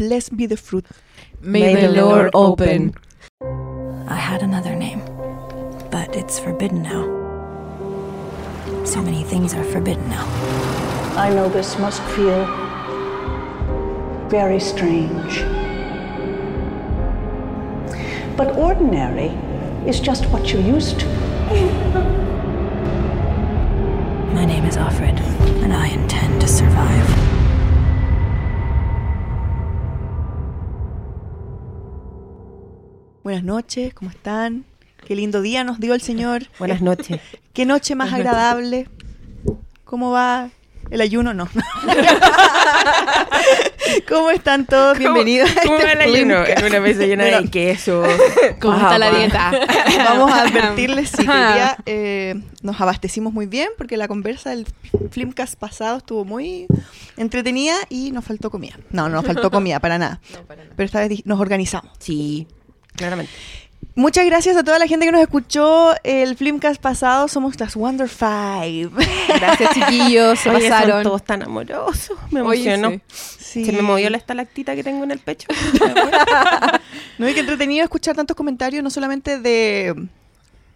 Blessed 0.00 0.34
be 0.34 0.46
the 0.46 0.56
fruit. 0.56 0.86
May, 1.42 1.74
the 1.78 1.92
Lord 1.92 2.30
open. 2.32 2.94
I 4.08 4.14
had 4.14 4.40
another 4.40 4.74
name, 4.74 5.00
but 5.90 6.16
it's 6.16 6.38
forbidden 6.38 6.80
now. 6.80 7.04
So 8.86 9.02
many 9.02 9.24
things 9.24 9.52
are 9.52 9.62
forbidden 9.62 10.08
now. 10.08 10.24
I 11.18 11.28
know 11.34 11.50
this 11.50 11.78
must 11.78 12.00
feel 12.16 12.46
very 14.30 14.58
strange. 14.58 15.42
But 18.38 18.56
ordinary 18.56 19.36
is 19.86 20.00
just 20.00 20.24
what 20.30 20.50
you're 20.50 20.62
used 20.62 21.00
to. 21.00 21.06
My 24.32 24.46
name 24.46 24.64
is 24.64 24.78
Alfred, 24.78 25.20
and 25.62 25.74
I 25.74 25.88
intend 25.88 26.40
to 26.40 26.48
survive. 26.48 27.29
Buenas 33.30 33.44
noches, 33.44 33.94
¿cómo 33.94 34.10
están? 34.10 34.64
Qué 35.06 35.14
lindo 35.14 35.40
día 35.40 35.62
nos 35.62 35.78
dio 35.78 35.94
el 35.94 36.00
Señor. 36.00 36.48
Buenas 36.58 36.82
noches. 36.82 37.20
Qué 37.52 37.64
noche 37.64 37.94
más 37.94 38.12
agradable. 38.12 38.88
¿Cómo 39.84 40.10
va 40.10 40.50
el 40.90 41.00
ayuno? 41.00 41.32
No. 41.32 41.48
¿Cómo 44.08 44.32
están 44.32 44.66
todos? 44.66 44.98
Bienvenidos 44.98 45.48
a 45.56 45.62
¿Cómo 45.62 45.78
este 45.78 45.86
va 45.86 45.92
el 45.92 46.00
ayuno? 46.12 46.44
En 46.44 46.64
una 46.64 46.80
mesa 46.80 47.06
llena 47.06 47.22
de 47.22 47.48
queso. 47.48 48.02
¿Cómo 48.60 48.76
está 48.76 48.98
la 48.98 49.12
dieta? 49.12 49.52
Vamos 50.06 50.32
a 50.32 50.42
advertirles 50.42 51.10
sí, 51.10 51.24
que 51.24 51.30
hoy 51.30 51.52
día 51.52 51.76
eh, 51.86 52.34
nos 52.62 52.80
abastecimos 52.80 53.32
muy 53.32 53.46
bien 53.46 53.68
porque 53.78 53.96
la 53.96 54.08
conversa 54.08 54.50
del 54.50 54.66
Flimcast 55.12 55.54
pasado 55.54 55.98
estuvo 55.98 56.24
muy 56.24 56.66
entretenida 57.16 57.76
y 57.88 58.10
nos 58.10 58.24
faltó 58.24 58.50
comida. 58.50 58.74
No, 58.90 59.08
no 59.08 59.22
nos 59.22 59.24
faltó 59.24 59.52
comida, 59.52 59.78
para 59.78 59.98
nada. 59.98 60.20
Pero 60.74 60.84
esta 60.84 61.06
vez 61.06 61.24
nos 61.24 61.38
organizamos. 61.38 61.92
Sí, 62.00 62.48
claramente. 62.96 63.32
Muchas 63.96 64.24
gracias 64.26 64.56
a 64.56 64.62
toda 64.62 64.78
la 64.78 64.86
gente 64.86 65.04
que 65.06 65.12
nos 65.12 65.20
escuchó 65.20 65.94
el 66.04 66.36
Flimcast 66.36 66.80
pasado. 66.80 67.28
Somos 67.28 67.58
las 67.58 67.74
Wonder 67.74 68.08
Five. 68.08 68.90
Gracias, 69.28 69.74
chiquillos. 69.74 70.38
Se 70.38 70.48
Oye, 70.50 70.60
son 70.60 70.70
pasaron. 70.70 71.02
todos 71.02 71.24
tan 71.24 71.42
amorosos. 71.42 72.16
Me 72.30 72.40
Oye, 72.42 72.72
emocionó. 72.72 73.00
sí. 73.08 73.36
Sí. 73.40 73.64
Se 73.64 73.72
me 73.72 73.82
movió 73.82 74.08
la 74.10 74.16
estalactita 74.16 74.76
que 74.76 74.84
tengo 74.84 75.02
en 75.04 75.10
el 75.10 75.18
pecho. 75.18 75.48
No, 77.18 77.28
y 77.28 77.34
qué 77.34 77.40
entretenido 77.40 77.84
escuchar 77.84 78.16
tantos 78.16 78.34
comentarios, 78.36 78.82
no 78.82 78.88
solamente 78.90 79.38
de, 79.38 79.94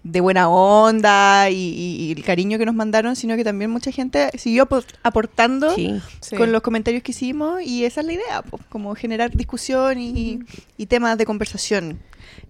de 0.05 0.21
buena 0.21 0.49
onda 0.51 1.49
y, 1.51 1.55
y- 1.57 1.97
y 2.05 2.13
el 2.13 2.23
cariño 2.25 2.59
que 2.59 2.67
nos 2.67 2.75
mandaron, 2.75 3.17
sino 3.17 3.37
que 3.37 3.43
también 3.45 3.71
mucha 3.71 3.91
gente 3.91 4.31
siguió 4.39 4.65
apo- 4.69 4.85
aportando 5.03 5.75
Sí. 5.75 6.01
Sí. 6.21 6.37
con 6.37 6.53
los 6.53 6.61
comentarios 6.63 7.03
que 7.03 7.13
hicimos 7.13 7.63
y 7.63 7.85
esa 7.87 8.03
es 8.03 8.07
la 8.07 8.13
idea, 8.13 8.43
po, 8.43 8.61
como 8.69 8.95
generar 8.95 9.31
discusión 9.33 9.99
y, 9.99 10.41
y 10.77 10.87
temas 10.87 11.17
de 11.17 11.25
conversación 11.25 12.01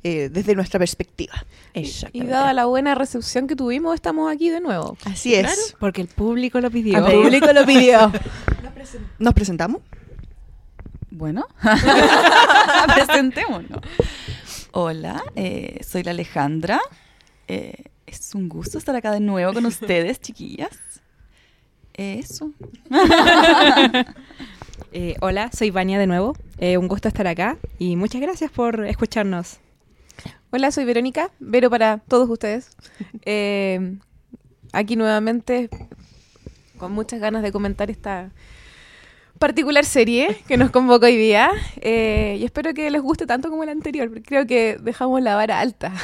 eh, 0.02 0.28
desde 0.32 0.54
nuestra 0.56 0.78
perspectiva. 0.80 1.32
Y 2.12 2.24
dada 2.24 2.52
la 2.52 2.66
buena 2.66 2.94
recepción 2.96 3.46
que 3.46 3.54
tuvimos, 3.56 3.94
estamos 3.94 4.32
aquí 4.32 4.50
de 4.50 4.60
nuevo. 4.60 4.96
Así 5.04 5.34
es. 5.34 5.76
Porque 5.78 6.00
el 6.02 6.08
público 6.08 6.60
lo 6.60 6.70
pidió. 6.72 7.06
El 7.06 7.22
público 7.22 7.52
lo 7.52 7.64
pidió. 7.64 8.10
¿Nos 9.20 9.32
presentamos? 9.34 9.80
Bueno, 11.10 11.46
presentémonos. 12.94 13.80
Hola, 14.72 15.22
eh, 15.36 15.78
soy 15.88 16.02
la 16.02 16.10
Alejandra. 16.10 16.80
Eh, 17.48 17.84
es 18.06 18.34
un 18.34 18.48
gusto 18.48 18.78
estar 18.78 18.94
acá 18.96 19.12
de 19.12 19.20
nuevo 19.20 19.52
con 19.52 19.66
ustedes, 19.66 20.20
chiquillas. 20.20 20.78
Eso. 21.94 22.52
Eh, 24.96 25.16
hola, 25.20 25.50
soy 25.52 25.70
Vania 25.70 25.98
de 25.98 26.06
nuevo. 26.06 26.36
Eh, 26.58 26.78
un 26.78 26.86
gusto 26.86 27.08
estar 27.08 27.26
acá 27.26 27.56
y 27.80 27.96
muchas 27.96 28.20
gracias 28.20 28.50
por 28.52 28.84
escucharnos. 28.86 29.58
Hola, 30.50 30.70
soy 30.70 30.84
Verónica. 30.84 31.32
Vero 31.40 31.68
para 31.68 31.98
todos 31.98 32.28
ustedes. 32.30 32.76
Eh, 33.24 33.96
aquí 34.72 34.94
nuevamente, 34.96 35.68
con 36.78 36.92
muchas 36.92 37.18
ganas 37.20 37.42
de 37.42 37.50
comentar 37.50 37.90
esta 37.90 38.30
particular 39.38 39.84
serie 39.84 40.38
que 40.46 40.56
nos 40.56 40.70
convoca 40.70 41.06
hoy 41.06 41.16
día. 41.16 41.50
Eh, 41.80 42.36
y 42.40 42.44
espero 42.44 42.74
que 42.74 42.90
les 42.90 43.02
guste 43.02 43.26
tanto 43.26 43.50
como 43.50 43.64
la 43.64 43.72
anterior, 43.72 44.08
porque 44.08 44.22
creo 44.22 44.46
que 44.46 44.78
dejamos 44.80 45.22
la 45.22 45.34
vara 45.36 45.60
alta. 45.60 45.92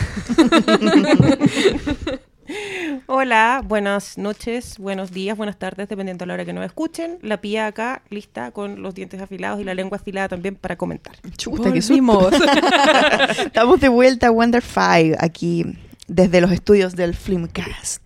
Hola, 3.07 3.63
buenas 3.65 4.19
noches, 4.19 4.79
buenos 4.79 5.13
días, 5.13 5.37
buenas 5.37 5.57
tardes, 5.57 5.89
dependiendo 5.89 6.25
de 6.25 6.27
la 6.27 6.35
hora 6.35 6.45
que 6.45 6.53
nos 6.53 6.65
escuchen. 6.65 7.19
La 7.23 7.41
pía 7.41 7.69
acá, 7.69 8.03
lista, 8.11 8.51
con 8.51 8.83
los 8.83 8.95
dientes 8.95 9.21
afilados 9.21 9.61
y 9.61 9.65
la 9.65 9.75
lengua 9.75 9.99
afilada 9.99 10.29
también 10.29 10.57
para 10.57 10.77
comentar. 10.77 11.15
Chuta, 11.37 11.73
qué 11.73 11.81
susto. 11.81 12.31
Estamos 13.45 13.81
de 13.81 13.89
vuelta 13.89 14.29
a 14.29 14.31
Wonder 14.31 14.63
Five 14.63 15.17
aquí 15.21 15.65
desde 16.09 16.41
los 16.41 16.51
estudios 16.51 16.97
del 16.97 17.15
Filmcast 17.15 18.03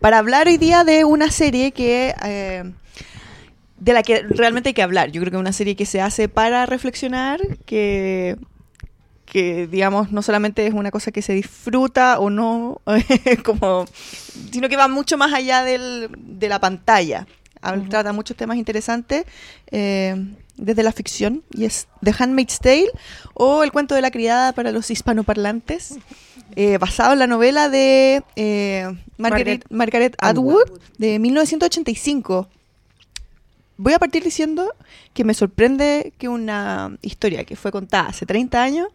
para 0.00 0.18
hablar 0.18 0.48
hoy 0.48 0.56
día 0.56 0.82
de 0.82 1.04
una 1.04 1.30
serie 1.30 1.70
que 1.70 2.14
eh, 2.24 2.64
de 3.84 3.92
la 3.92 4.02
que 4.02 4.22
realmente 4.22 4.70
hay 4.70 4.74
que 4.74 4.82
hablar. 4.82 5.10
Yo 5.10 5.20
creo 5.20 5.30
que 5.30 5.36
es 5.36 5.40
una 5.40 5.52
serie 5.52 5.76
que 5.76 5.84
se 5.86 6.00
hace 6.00 6.28
para 6.28 6.66
reflexionar, 6.66 7.40
que 7.66 8.36
que 9.26 9.66
digamos 9.66 10.12
no 10.12 10.22
solamente 10.22 10.64
es 10.66 10.74
una 10.74 10.90
cosa 10.90 11.10
que 11.10 11.20
se 11.22 11.32
disfruta 11.32 12.20
o 12.20 12.30
no, 12.30 12.80
como, 13.44 13.84
sino 14.52 14.68
que 14.68 14.76
va 14.76 14.86
mucho 14.86 15.16
más 15.18 15.32
allá 15.32 15.64
del- 15.64 16.08
de 16.16 16.48
la 16.48 16.60
pantalla. 16.60 17.26
Habla- 17.60 17.88
Trata 17.88 18.12
muchos 18.12 18.36
temas 18.36 18.58
interesantes 18.58 19.24
eh, 19.72 20.14
desde 20.56 20.82
la 20.82 20.92
ficción 20.92 21.42
y 21.52 21.64
es 21.64 21.88
The 22.02 22.14
Handmaid's 22.16 22.58
Tale 22.60 22.90
o 23.32 23.62
El 23.64 23.72
cuento 23.72 23.94
de 23.94 24.02
la 24.02 24.10
criada 24.10 24.52
para 24.52 24.70
los 24.70 24.90
hispanoparlantes, 24.90 25.96
eh, 26.56 26.78
basado 26.78 27.14
en 27.14 27.18
la 27.18 27.26
novela 27.26 27.68
de 27.70 28.22
eh, 28.36 28.86
Margaret, 29.18 29.64
Margaret 29.70 30.16
Atwood 30.18 30.80
de 30.98 31.18
1985. 31.18 32.48
Voy 33.76 33.92
a 33.92 33.98
partir 33.98 34.22
diciendo 34.22 34.72
que 35.12 35.24
me 35.24 35.34
sorprende 35.34 36.12
que 36.18 36.28
una 36.28 36.96
historia 37.02 37.44
que 37.44 37.56
fue 37.56 37.72
contada 37.72 38.08
hace 38.08 38.24
30 38.26 38.62
años 38.62 38.88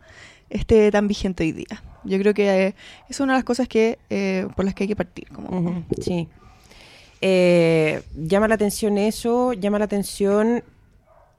esté 0.50 0.90
tan 0.92 1.08
vigente 1.08 1.44
hoy 1.44 1.52
día. 1.52 1.84
Yo 2.06 2.18
creo 2.18 2.34
que 2.34 2.68
eh, 2.68 2.76
es 3.10 3.20
una 3.20 3.34
de 3.34 3.40
las 3.40 3.44
cosas 3.44 3.68
que 3.68 4.00
eh, 4.10 4.48
por 4.56 4.64
las 4.66 4.74
que 4.74 4.84
hay 4.86 4.88
que 4.88 4.96
partir. 4.96 5.28
Como, 5.30 5.84
Sí. 6.02 6.28
Eh, 7.22 8.02
llama 8.16 8.48
la 8.48 8.56
atención 8.56 8.98
eso, 8.98 9.52
llama 9.52 9.78
la 9.80 9.86
atención, 9.86 10.64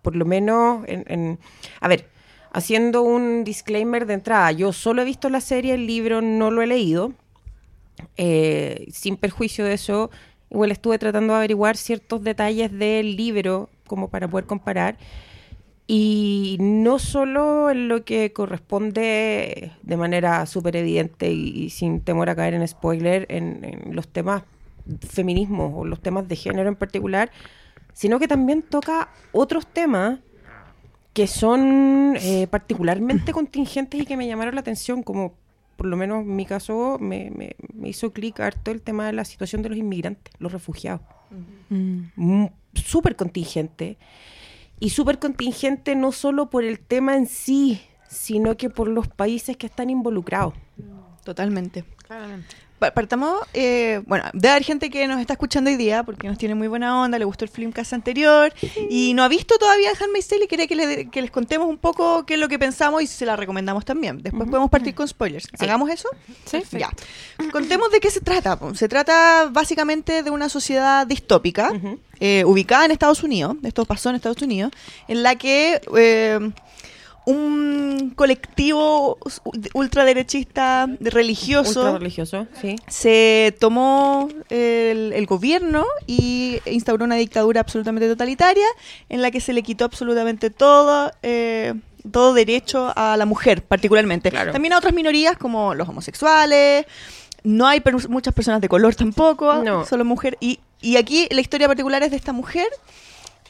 por 0.03 0.15
lo 0.15 0.27
menos, 0.27 0.85
en, 0.87 1.05
en- 1.09 1.39
a 1.81 1.89
ver, 1.89 2.11
haciendo 2.53 3.01
un 3.01 3.45
disclaimer 3.45 4.05
de 4.05 4.13
entrada, 4.15 4.53
yo 4.53 4.75
solo 4.75 5.01
he 5.01 5.07
visto 5.07 5.31
la 5.31 5.41
serie, 5.41 5.73
el 5.73 5.87
libro 5.87 6.21
no 6.21 6.51
lo 6.51 6.61
he 6.61 6.67
leído, 6.67 7.15
sin 8.93 9.17
perjuicio 9.17 9.65
de 9.65 9.73
eso, 9.75 10.11
igual 10.51 10.73
estuve 10.73 10.99
tratando 10.99 11.33
de 11.33 11.39
averiguar 11.39 11.77
ciertos 11.77 12.23
detalles 12.23 12.71
del 12.77 13.17
libro 13.17 13.71
como 13.87 14.09
para 14.09 14.29
poder 14.29 14.47
comparar. 14.47 14.97
Y 15.87 16.57
no 16.61 17.01
solo 17.01 17.71
en 17.71 17.89
lo 17.89 18.05
que 18.05 18.33
corresponde 18.33 19.73
de 19.83 19.97
manera 19.97 20.47
súper 20.47 20.77
evidente 20.77 21.33
y, 21.33 21.71
sin 21.71 22.01
temor 22.01 22.31
a 22.31 22.37
caer 22.37 22.55
en 22.55 22.67
spoiler 22.69 23.27
en, 23.29 23.65
en 23.65 23.97
los 23.97 24.07
temas 24.07 24.45
feminismo 25.09 25.81
o 25.81 25.85
los 25.85 26.01
temas 26.01 26.29
de 26.29 26.37
género 26.37 26.69
en 26.69 26.77
particular, 26.77 27.31
sino 27.93 28.19
que 28.19 28.29
también 28.29 28.63
toca 28.63 29.11
otros 29.33 29.67
temas 29.67 30.21
que 31.13 31.27
son 31.27 32.17
eh, 32.21 32.47
particularmente 32.49 33.33
contingentes 33.33 34.01
y 34.01 34.07
que 34.07 34.17
me 34.17 34.27
llamaron 34.27 34.55
la 34.55 34.61
atención, 34.61 35.03
como 35.03 35.35
por 35.81 35.87
lo 35.89 35.97
menos 35.97 36.25
en 36.25 36.37
mi 36.37 36.45
caso 36.45 36.99
me, 37.01 37.31
me- 37.31 37.57
me 37.73 37.89
hizo 37.89 38.13
clic 38.13 38.39
harto 38.41 38.71
el 38.71 38.83
tema 38.83 39.07
de 39.07 39.15
la 39.15 39.25
situación 39.25 39.63
de 39.63 39.71
los 39.71 39.79
inmigrantes, 39.79 40.31
los 40.39 40.53
refugiados. 40.53 41.01
Mm, 42.17 42.45
Súper 42.75 43.17
contingente. 43.17 43.97
Y 44.79 44.91
súper 44.91 45.19
contingente 45.19 45.97
no 45.97 46.13
solo 46.13 46.51
por 46.51 46.65
el 46.65 46.81
tema 46.81 47.17
en 47.17 47.27
sí, 47.27 47.81
sino 48.11 48.59
que 48.59 48.69
por 48.69 48.89
los 48.89 49.09
países 49.09 49.57
que 49.57 49.69
están 49.69 49.89
involucrados. 49.89 50.53
Totalmente. 51.25 51.85
Pa- 52.07 52.37
Partamos, 52.81 53.39
eh, 53.53 54.01
bueno, 54.07 54.25
debe 54.33 54.51
haber 54.53 54.65
gente 54.65 54.89
que 54.91 55.07
nos 55.07 55.21
está 55.21 55.35
escuchando 55.35 55.71
hoy 55.71 55.77
día 55.77 56.03
porque 56.03 56.27
nos 56.29 56.39
tiene 56.39 56.55
muy 56.55 56.67
buena 56.67 57.01
onda, 57.03 57.19
le 57.19 57.25
gustó 57.27 57.45
el 57.45 57.51
Filmcast 57.51 57.93
anterior 57.93 58.53
y 58.89 59.13
no 59.15 59.23
ha 59.23 59.29
visto 59.29 59.59
todavía 59.59 59.91
Handmaid's 60.01 60.29
Tale 60.29 60.45
y 60.45 60.49
quiere 60.49 60.67
que, 60.67 60.75
le- 60.75 61.11
que 61.11 61.21
les 61.23 61.31
contemos 61.31 61.69
un 61.69 61.77
poco 61.79 62.25
qué 62.25 62.35
es 62.35 62.41
lo 62.41 62.49
que 62.49 62.59
pensamos 62.59 63.03
y 63.03 63.07
se 63.07 63.27
la 63.27 63.37
recomendamos 63.37 63.85
también. 63.85 64.23
Después 64.23 64.49
podemos 64.49 64.71
partir 64.71 64.95
con 64.95 65.07
spoilers. 65.07 65.47
¿Hagamos 65.65 65.91
eso? 65.91 66.09
Sí. 66.47 66.63
Ya. 66.79 66.91
Contemos 67.53 67.91
de 67.93 68.01
qué 68.01 68.11
se 68.11 68.21
trata. 68.21 68.59
Se 68.75 68.89
trata 68.89 69.49
básicamente 69.53 70.23
de 70.23 70.31
una 70.31 70.49
sociedad 70.49 71.07
distópica 71.07 71.71
eh, 72.19 72.45
ubicada 72.47 72.85
en 72.87 72.91
Estados 72.91 73.23
Unidos, 73.23 73.57
esto 73.63 73.85
pasó 73.85 74.11
en 74.11 74.17
Estados 74.17 74.41
Unidos, 74.43 74.73
en 75.09 75.23
la 75.23 75.37
que 75.37 75.81
eh, 75.97 76.51
un 77.27 78.13
colectivo 78.17 79.19
ultraderechista 79.75 80.89
religioso 81.01 81.81
Ultra 81.83 81.99
religioso, 81.99 82.47
sí. 82.61 82.77
se 82.89 83.55
tomó 83.61 84.29
el, 84.49 85.13
el 85.13 85.27
gobierno 85.27 85.85
y 86.07 86.61
instauró 86.67 87.05
una 87.05 87.17
dictadura 87.17 87.61
absolutamente 87.61 88.09
totalitaria 88.09 88.67
en 89.09 89.23
la 89.23 89.31
que 89.31 89.41
se 89.41 89.53
le 89.53 89.63
quitó 89.63 89.85
absolutamente 89.85 90.51
todo, 90.51 91.11
eh, 91.23 91.75
todo 92.11 92.33
derecho 92.35 92.93
a 92.97 93.17
la 93.17 93.27
mujer, 93.27 93.63
particularmente. 93.63 94.31
Claro. 94.31 94.53
También 94.53 94.73
a 94.73 94.79
otras 94.79 94.95
minorías 94.95 95.37
como 95.37 95.75
los 95.75 95.89
homosexuales. 95.89 96.87
No 97.43 97.67
hay 97.67 97.81
per- 97.81 98.09
muchas 98.09 98.35
personas 98.35 98.61
de 98.61 98.69
color 98.69 98.95
tampoco, 98.95 99.63
No. 99.65 99.87
solo 99.87 100.05
mujer. 100.05 100.37
Y, 100.41 100.61
y 100.83 100.97
aquí 100.97 101.27
la 101.31 101.41
historia 101.41 101.69
particular 101.69 102.03
es 102.03 102.11
de 102.11 102.17
esta 102.19 102.33
mujer 102.33 102.67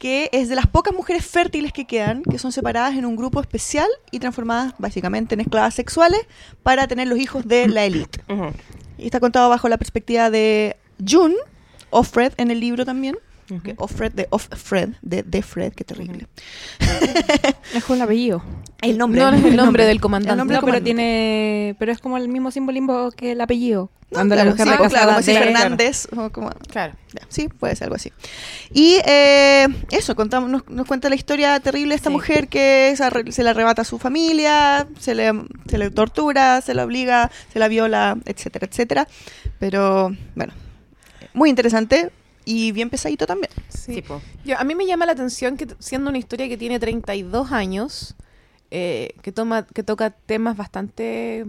que 0.01 0.31
es 0.33 0.49
de 0.49 0.55
las 0.55 0.67
pocas 0.67 0.95
mujeres 0.95 1.27
fértiles 1.27 1.75
que 1.75 1.85
quedan, 1.85 2.23
que 2.23 2.39
son 2.39 2.53
separadas 2.53 2.97
en 2.97 3.05
un 3.05 3.17
grupo 3.17 3.39
especial 3.39 3.87
y 4.11 4.19
transformadas 4.19 4.73
básicamente 4.79 5.35
en 5.35 5.41
esclavas 5.41 5.75
sexuales 5.75 6.23
para 6.63 6.89
tener 6.89 7.07
los 7.07 7.19
hijos 7.19 7.47
de 7.47 7.69
la 7.69 7.85
élite. 7.85 8.23
Y 8.97 9.05
está 9.05 9.21
contado 9.21 9.51
bajo 9.51 9.69
la 9.69 9.77
perspectiva 9.77 10.31
de 10.31 10.79
June, 11.07 11.35
Offred 11.91 12.33
en 12.39 12.51
el 12.51 12.61
libro 12.61 12.87
también. 12.87 13.19
Que 13.59 13.75
Offred, 13.79 14.13
de 14.13 14.29
Offred, 14.31 14.91
de, 15.03 15.23
de 15.25 15.43
Fred, 15.43 15.73
qué 15.73 15.83
terrible. 15.83 16.27
Es 17.75 17.85
con 17.85 17.97
el 17.97 18.03
apellido. 18.03 18.43
El 18.83 18.97
nombre. 18.99 19.21
No, 19.21 19.31
no 19.33 19.37
es 19.37 19.45
el 19.45 19.57
nombre 19.57 19.85
del 19.87 20.01
comandante. 20.01 20.33
El 20.33 20.39
nombre 20.39 20.55
No, 20.57 20.61
del 20.61 20.65
pero 20.67 20.79
comandante. 20.79 20.85
tiene. 20.85 21.77
Pero 21.79 21.93
es 21.93 21.99
como 21.99 22.17
el 22.17 22.29
mismo 22.29 22.51
simbolismo 22.51 23.11
que 23.11 23.33
el 23.33 23.41
apellido. 23.41 23.91
No, 24.11 24.17
Cuando 24.17 24.35
claro, 24.35 24.51
la 24.51 24.51
mujer 24.57 24.67
sí, 24.67 24.89
claro, 24.91 25.09
como 25.11 25.23
si 25.23 25.33
de- 25.33 25.39
Fernández. 25.39 26.09
o 26.17 26.31
como- 26.31 26.51
Claro. 26.69 26.95
ya, 27.13 27.21
sí, 27.29 27.49
puede 27.49 27.77
ser 27.77 27.85
algo 27.85 27.95
así. 27.97 28.13
Y 28.73 28.97
eh, 29.07 29.69
eso, 29.93 30.17
contamos, 30.17 30.51
nos, 30.51 30.69
nos 30.69 30.87
cuenta 30.89 31.09
la 31.09 31.15
historia 31.15 31.61
terrible 31.61 31.91
de 31.91 31.97
esta 31.97 32.11
Sí. 32.11 32.15
mujer 32.17 32.49
que 32.49 32.93
se, 32.97 33.05
arre- 33.05 33.31
se 33.31 33.45
le 33.45 33.51
arrebata 33.51 33.83
a 33.83 33.85
su 33.85 33.99
familia, 34.01 34.89
se 34.99 35.15
le, 35.15 35.31
se 35.69 35.79
le 35.79 35.91
tortura, 35.91 36.61
se 36.61 36.75
la 36.75 36.85
obliga, 36.85 37.31
se 37.53 37.61
la 37.61 37.69
viola, 37.69 38.17
etcétera, 38.25 38.67
etcétera. 38.69 39.07
Pero 39.61 40.11
bueno, 40.35 40.55
muy 41.33 41.49
interesante 41.49 42.11
y 42.45 42.73
bien 42.73 42.91
pesadito 42.91 43.27
también. 43.27 43.51
Sí. 43.69 44.03
Yo- 44.45 44.59
a 44.59 44.65
mí 44.65 44.75
me 44.75 44.87
llama 44.87 45.07
la 45.07 45.13
atención 45.13 45.57
que 45.57 45.67
siendo 45.79 46.11
una 46.11 46.19
historia 46.19 46.49
que 46.49 46.57
tiene 46.57 46.79
32 46.79 47.53
años, 47.53 48.15
eh, 48.71 49.15
que 49.23 49.33
toma, 49.33 49.67
que 49.67 49.83
toca 49.83 50.11
temas 50.11 50.57
bastante 50.57 51.45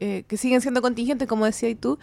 eh, 0.00 0.24
que 0.28 0.36
siguen 0.36 0.60
siendo 0.60 0.80
contingentes, 0.82 1.26
como 1.26 1.44
decías 1.44 1.76
tú, 1.80 1.98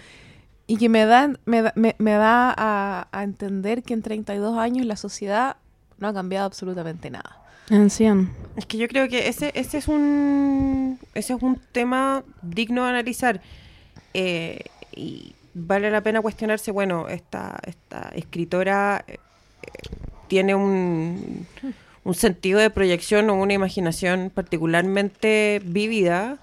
y 0.68 0.78
que 0.78 0.90
me 0.90 1.06
da, 1.06 1.31
me 1.46 1.62
da, 1.62 1.72
me, 1.75 1.96
me 2.00 2.12
da 2.12 2.54
a, 2.57 3.07
a 3.12 3.24
entender 3.24 3.84
que 3.84 3.94
en 3.94 4.02
32 4.02 4.57
años 4.57 4.86
la 4.86 4.98
sociedad 4.98 5.56
no 6.00 6.07
ha 6.10 6.13
cambiado 6.13 6.46
absolutamente 6.46 7.10
nada. 7.10 7.42
Anciano. 7.69 8.30
Es 8.57 8.66
que 8.66 8.78
yo 8.78 8.88
creo 8.88 9.07
que 9.07 9.28
ese, 9.30 9.52
ese 9.56 9.78
es 9.78 9.88
un 9.88 11.00
ese 11.13 11.34
es 11.34 11.42
un 11.42 11.60
tema 11.72 12.24
digno 12.42 12.84
de 12.84 12.90
analizar. 12.90 13.42
Eh, 14.13 14.60
y 14.96 15.35
vale 15.56 15.90
la 15.90 16.02
pena 16.02 16.22
cuestionarse, 16.22 16.69
bueno, 16.72 17.07
esta, 17.07 17.57
esta 17.66 18.10
escritora 18.13 19.04
eh, 19.07 19.13
eh, 19.13 19.18
tiene 20.28 20.54
un, 20.54 21.48
un 22.04 22.13
sentido 22.13 22.60
de 22.60 22.69
proyección 22.69 23.30
o 23.30 23.36
una 23.36 23.54
imaginación 23.54 24.31
particularmente 24.34 25.62
vívida 25.66 26.38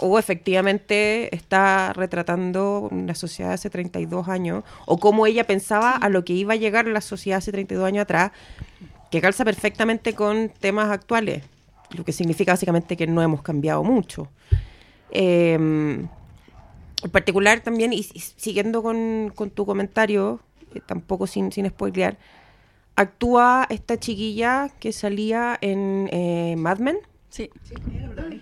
o 0.00 0.18
efectivamente 0.18 1.34
está 1.34 1.92
retratando 1.92 2.88
una 2.90 3.14
sociedad 3.14 3.52
hace 3.52 3.70
32 3.70 4.28
años 4.28 4.64
o 4.86 4.98
cómo 4.98 5.26
ella 5.26 5.44
pensaba 5.44 5.92
a 5.92 6.08
lo 6.08 6.24
que 6.24 6.32
iba 6.32 6.54
a 6.54 6.56
llegar 6.56 6.86
la 6.86 7.00
sociedad 7.00 7.38
hace 7.38 7.52
32 7.52 7.86
años 7.86 8.02
atrás 8.02 8.32
que 9.10 9.20
calza 9.20 9.44
perfectamente 9.44 10.14
con 10.14 10.50
temas 10.50 10.90
actuales, 10.90 11.44
lo 11.96 12.04
que 12.04 12.12
significa 12.12 12.52
básicamente 12.52 12.96
que 12.96 13.06
no 13.06 13.22
hemos 13.22 13.40
cambiado 13.40 13.82
mucho. 13.82 14.28
Eh, 15.10 16.06
en 17.02 17.10
particular 17.10 17.60
también, 17.60 17.92
y, 17.92 17.98
y 17.98 18.20
siguiendo 18.20 18.82
con, 18.82 19.32
con 19.34 19.50
tu 19.50 19.64
comentario, 19.66 20.40
eh, 20.74 20.80
tampoco 20.84 21.26
sin, 21.26 21.52
sin 21.52 21.68
spoilear, 21.68 22.18
actúa 22.96 23.66
esta 23.70 23.98
chiquilla 23.98 24.70
que 24.80 24.92
salía 24.92 25.56
en 25.60 26.08
eh, 26.12 26.56
Mad 26.58 26.78
Men, 26.78 26.98
Sí. 27.30 27.50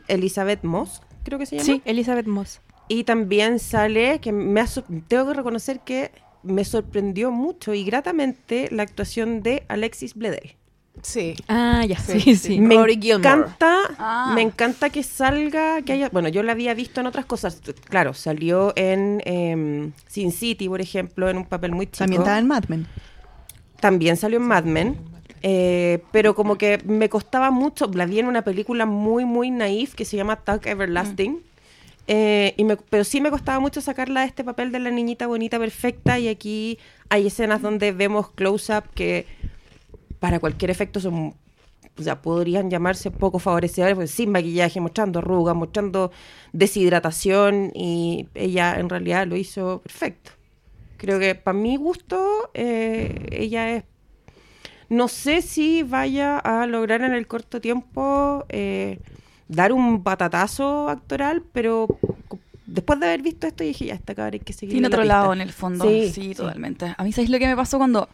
Elizabeth 0.09 0.63
Moss, 0.63 1.03
creo 1.25 1.39
que 1.39 1.47
se 1.47 1.57
llama. 1.57 1.67
Sí, 1.67 1.83
Elizabeth 1.85 2.27
Moss. 2.27 2.61
Y 2.89 3.05
también 3.05 3.59
sale, 3.59 4.21
que 4.21 4.33
me 4.33 4.61
ha 4.61 4.67
tengo 5.09 5.27
que 5.27 5.35
reconocer 5.35 5.81
que 5.81 6.13
me 6.43 6.65
sorprendió 6.65 7.33
mucho 7.33 7.75
y 7.75 7.85
gratamente 7.85 8.69
la 8.71 8.85
actuación 8.85 9.43
de 9.43 9.65
Alexis 9.69 10.15
Bledel. 10.15 10.55
Sí. 11.03 11.35
Ah, 11.49 11.85
ya. 11.87 11.99
Sí, 11.99 12.21
Sí, 12.21 12.21
sí. 12.21 12.37
sí. 12.37 12.61
Me 12.61 12.77
Rory 12.77 12.99
Gilmore. 13.01 13.29
encanta, 13.29 13.79
Ah. 13.99 14.33
me 14.35 14.43
encanta 14.43 14.91
que 14.91 15.03
salga, 15.03 15.83
que 15.83 15.93
haya, 15.93 16.09
bueno, 16.09 16.29
yo 16.29 16.43
la 16.43 16.53
había 16.53 16.75
visto 16.75 17.01
en 17.01 17.07
otras 17.07 17.27
cosas, 17.27 17.61
claro, 17.89 18.13
salió 18.15 18.73
en 18.77 19.23
em, 19.25 19.93
Sin 20.09 20.33
City, 20.33 20.69
por 20.69 20.81
ejemplo, 20.81 21.29
en 21.31 21.37
un 21.39 21.45
papel 21.45 21.73
muy 21.73 21.87
chico. 21.87 21.99
También 21.99 22.23
estaba 22.23 22.39
en 22.39 22.47
Mad 22.49 22.65
Men. 22.69 22.87
También 23.81 24.17
salió 24.17 24.39
en 24.39 24.45
Mad 24.49 24.65
Men, 24.65 24.97
eh, 25.43 26.03
pero 26.13 26.35
como 26.35 26.57
que 26.59 26.79
me 26.85 27.09
costaba 27.09 27.51
mucho, 27.51 27.89
la 27.95 28.07
vi 28.07 28.19
en 28.19 28.27
una 28.27 28.43
película 28.43 28.87
muy, 28.87 29.25
muy 29.25 29.51
naif 29.51 29.95
que 29.95 30.05
se 30.05 30.17
llama 30.17 30.37
Tuck 30.37 30.67
Everlasting. 30.67 31.41
eh, 32.09 32.55
y 32.57 32.63
me- 32.63 32.77
pero 32.77 33.03
sí 33.03 33.21
me 33.21 33.31
costaba 33.31 33.59
mucho 33.59 33.81
sacarla 33.81 34.21
de 34.21 34.29
este 34.29 34.45
papel 34.45 34.71
de 34.71 34.79
la 34.79 34.91
niñita 34.91 35.27
bonita 35.27 35.59
perfecta 35.59 36.21
y 36.21 36.29
aquí 36.29 36.79
hay 37.09 37.27
escenas 37.27 37.63
donde 37.63 37.91
vemos 37.91 38.31
close-up 38.31 38.85
que 38.95 39.27
para 40.21 40.39
cualquier 40.41 40.71
efecto 40.71 41.01
son 41.01 41.35
o 41.99 42.03
sea, 42.03 42.21
podrían 42.21 42.71
llamarse 42.71 43.11
poco 43.11 43.39
favorecedores, 43.39 43.95
pues 43.97 44.11
sin 44.11 44.31
maquillaje, 44.31 44.81
mostrando 44.81 45.21
arrugas, 45.21 45.57
mostrando 45.57 46.13
deshidratación, 46.53 47.73
y 47.75 48.29
ella 48.35 48.79
en 48.79 48.89
realidad 48.89 49.27
lo 49.27 49.37
hizo 49.37 49.81
perfecto. 49.83 50.33
Creo 50.99 51.19
que 51.19 51.35
para 51.35 51.57
mi 51.57 51.77
gusto, 51.77 52.51
eh, 52.55 53.29
ella 53.31 53.77
es. 53.77 53.85
No 54.89 55.09
sé 55.09 55.43
si 55.43 55.83
vaya 55.83 56.39
a 56.39 56.67
lograr 56.67 57.03
en 57.03 57.13
el 57.13 57.27
corto 57.27 57.61
tiempo 57.61 58.45
eh, 58.49 59.01
dar 59.49 59.73
un 59.73 60.03
patatazo 60.03 60.89
actoral, 60.89 61.43
pero 61.53 61.89
después 62.67 63.01
de 63.01 63.07
haber 63.07 63.23
visto 63.23 63.47
esto 63.47 63.65
dije, 63.65 63.87
ya, 63.87 63.95
esta 63.95 64.15
cabra 64.15 64.35
hay 64.35 64.41
que 64.41 64.53
seguir. 64.53 64.75
Tiene 64.75 64.87
otro 64.89 65.03
lado 65.03 65.33
en 65.33 65.41
el 65.41 65.53
fondo. 65.53 65.85
Sí, 65.85 66.11
Sí, 66.13 66.29
sí. 66.29 66.35
totalmente. 66.35 66.95
A 66.97 67.03
mí, 67.05 67.13
¿sabéis 67.13 67.31
lo 67.31 67.39
que 67.39 67.47
me 67.47 67.57
pasó 67.57 67.79
cuando. 67.79 68.09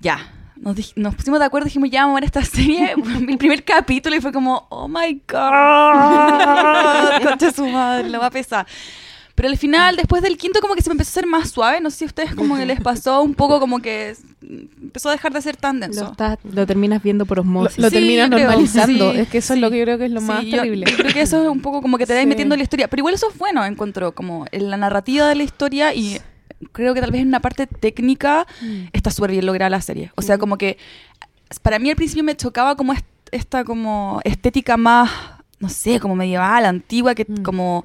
Ya. 0.00 0.39
Nos, 0.60 0.76
nos 0.96 1.14
pusimos 1.14 1.40
de 1.40 1.46
acuerdo, 1.46 1.64
dijimos, 1.64 1.88
ya 1.90 2.02
vamos 2.02 2.18
a 2.18 2.20
ver 2.20 2.24
esta 2.24 2.44
serie. 2.56 2.94
el 3.28 3.38
primer 3.38 3.64
capítulo 3.64 4.14
y 4.16 4.20
fue 4.20 4.32
como, 4.32 4.66
oh 4.68 4.88
my 4.88 5.20
god. 5.28 7.22
Concha 7.28 7.50
su 7.52 7.66
madre, 7.66 8.08
la 8.08 8.18
va 8.18 8.26
a 8.26 8.30
pesar. 8.30 8.66
Pero 9.34 9.48
al 9.48 9.56
final, 9.56 9.96
después 9.96 10.20
del 10.22 10.36
quinto, 10.36 10.60
como 10.60 10.74
que 10.74 10.82
se 10.82 10.90
me 10.90 10.92
empezó 10.92 11.08
a 11.08 11.12
hacer 11.12 11.26
más 11.26 11.50
suave. 11.50 11.80
No 11.80 11.88
sé 11.90 11.98
si 11.98 12.04
a 12.04 12.08
ustedes 12.08 12.34
como 12.34 12.58
que 12.58 12.66
les 12.66 12.78
pasó 12.80 13.22
un 13.22 13.32
poco 13.32 13.58
como 13.58 13.78
que 13.80 14.14
empezó 14.42 15.08
a 15.08 15.12
dejar 15.12 15.32
de 15.32 15.40
ser 15.40 15.56
tan 15.56 15.76
Lo, 15.80 15.86
denso. 15.86 16.10
estás- 16.12 16.36
lo 16.44 16.66
terminas 16.66 17.02
viendo 17.02 17.24
por 17.24 17.38
Lo, 17.38 17.42
osmosis. 17.42 17.78
lo 17.78 17.88
Sí, 17.88 17.94
terminas 17.94 18.28
creo, 18.28 18.40
normalizando. 18.40 19.12
sí, 19.14 19.18
es 19.20 19.28
que 19.28 19.38
eso 19.38 19.54
es 19.54 19.56
sí. 19.56 19.60
lo 19.62 19.70
que 19.70 19.78
yo 19.78 19.84
creo 19.84 19.96
que 19.98 20.04
es 20.06 20.10
lo 20.10 20.20
Sí, 20.20 20.26
más 20.26 20.44
yo- 20.44 20.58
terrible. 20.58 20.84
Yo, 20.90 20.96
creo 20.98 21.14
que 21.14 21.22
eso 21.22 21.42
es 21.42 21.48
un 21.48 21.62
poco 21.62 21.80
como 21.80 21.96
que 21.96 22.04
te 22.04 22.12
vas 22.12 22.20
Sí. 22.22 22.26
metiendo 22.28 22.54
en 22.54 22.58
la 22.58 22.64
historia. 22.64 22.88
Pero 22.88 23.00
igual 23.00 23.14
eso 23.14 23.30
es 23.30 23.38
bueno, 23.38 23.64
encuentro, 23.64 24.12
como 24.12 24.44
en 24.52 24.68
la 24.68 24.76
narrativa 24.76 25.26
de 25.26 25.36
la 25.36 25.42
historia 25.42 25.94
y 25.94 26.20
creo 26.72 26.94
que 26.94 27.00
tal 27.00 27.10
vez 27.10 27.22
en 27.22 27.28
una 27.28 27.40
parte 27.40 27.66
técnica 27.66 28.46
Mm. 28.62 28.88
está 28.92 29.10
súper 29.10 29.30
bien 29.32 29.46
lograda 29.46 29.70
la 29.70 29.80
serie. 29.80 30.12
O 30.16 30.22
sea, 30.22 30.38
como 30.38 30.56
que 30.58 30.78
para 31.62 31.78
mí 31.78 31.90
al 31.90 31.96
principio 31.96 32.22
me 32.24 32.36
chocaba 32.36 32.76
como 32.76 32.92
est- 32.92 33.06
esta 33.32 33.64
como 33.64 34.20
estética 34.24 34.76
más, 34.76 35.10
no 35.58 35.68
sé, 35.68 36.00
como 36.00 36.16
medieval, 36.16 36.64
antigua, 36.64 37.14
que 37.14 37.24
Mm. 37.28 37.42
como 37.42 37.84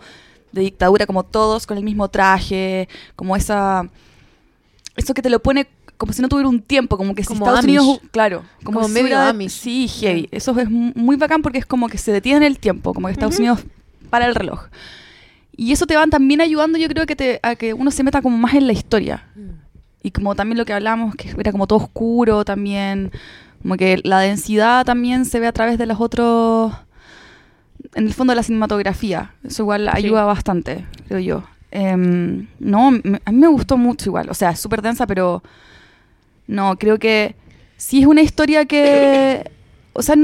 de 0.51 0.61
dictadura, 0.61 1.05
como 1.05 1.23
todos 1.23 1.67
con 1.67 1.77
el 1.77 1.83
mismo 1.83 2.07
traje, 2.09 2.87
como 3.15 3.35
esa... 3.35 3.89
Eso 4.95 5.13
que 5.13 5.21
te 5.21 5.29
lo 5.29 5.39
pone 5.41 5.67
como 5.97 6.11
si 6.13 6.21
no 6.21 6.27
tuviera 6.29 6.49
un 6.49 6.61
tiempo, 6.61 6.97
como 6.97 7.15
que 7.15 7.23
si 7.23 7.33
Estados 7.33 7.59
Amish. 7.59 7.77
Unidos, 7.79 7.99
claro, 8.11 8.43
como, 8.63 8.79
Como 8.81 8.87
si 8.89 8.93
medio 9.01 9.17
Amish. 9.19 9.51
Sí, 9.51 9.87
heavy. 9.87 10.27
Eso 10.31 10.57
es 10.59 10.69
mu- 10.69 10.91
muy 10.95 11.15
bacán 11.15 11.41
porque 11.41 11.57
es 11.57 11.65
como 11.65 11.87
que 11.87 11.97
se 11.97 12.11
detiene 12.11 12.37
en 12.37 12.43
el 12.43 12.59
tiempo, 12.59 12.93
como 12.93 13.07
que 13.07 13.13
Estados 13.13 13.37
Unidos 13.39 13.61
para 14.09 14.25
el 14.25 14.35
reloj. 14.35 14.65
Y 15.57 15.71
eso 15.71 15.85
te 15.87 15.95
van 15.95 16.09
también 16.09 16.41
ayudando, 16.41 16.77
yo 16.77 16.87
creo 16.87 17.05
que 17.05 17.15
te, 17.15 17.39
a 17.43 17.55
que 17.55 17.73
uno 17.73 17.89
se 17.91 18.03
meta 18.03 18.21
como 18.21 18.37
más 18.37 18.53
en 18.55 18.67
la 18.67 18.73
historia. 18.73 19.23
Y 20.03 20.11
como 20.11 20.35
también 20.35 20.57
lo 20.57 20.65
que 20.65 20.73
hablamos, 20.73 21.15
que 21.15 21.29
era 21.37 21.51
como 21.51 21.65
todo 21.67 21.79
oscuro 21.79 22.43
también, 22.45 23.11
como 23.61 23.75
que 23.77 23.99
la 24.03 24.19
densidad 24.19 24.85
también 24.85 25.25
se 25.25 25.39
ve 25.39 25.47
a 25.47 25.51
través 25.53 25.77
de 25.77 25.85
los 25.87 25.99
otros, 25.99 26.73
en 27.95 28.05
el 28.07 28.13
fondo 28.13 28.31
de 28.31 28.35
la 28.35 28.43
cinematografía. 28.43 29.31
Eso 29.43 29.63
igual 29.63 29.87
ayuda 29.87 30.25
bastante, 30.25 30.85
creo 31.07 31.19
yo. 31.19 31.43
Em, 31.71 32.47
no, 32.59 32.91
me- 32.91 33.21
a 33.25 33.31
mí 33.31 33.37
me 33.39 33.47
gustó 33.47 33.77
mucho 33.77 34.09
igual. 34.09 34.29
O 34.29 34.33
sea, 34.33 34.51
es 34.51 34.59
súper 34.59 34.81
densa, 34.81 35.07
pero 35.07 35.41
no, 36.47 36.77
creo 36.77 36.99
que 36.99 37.35
sí 37.77 38.01
es 38.01 38.07
una 38.07 38.21
historia 38.21 38.65
que, 38.65 39.49
o 39.93 40.01
sea, 40.01 40.15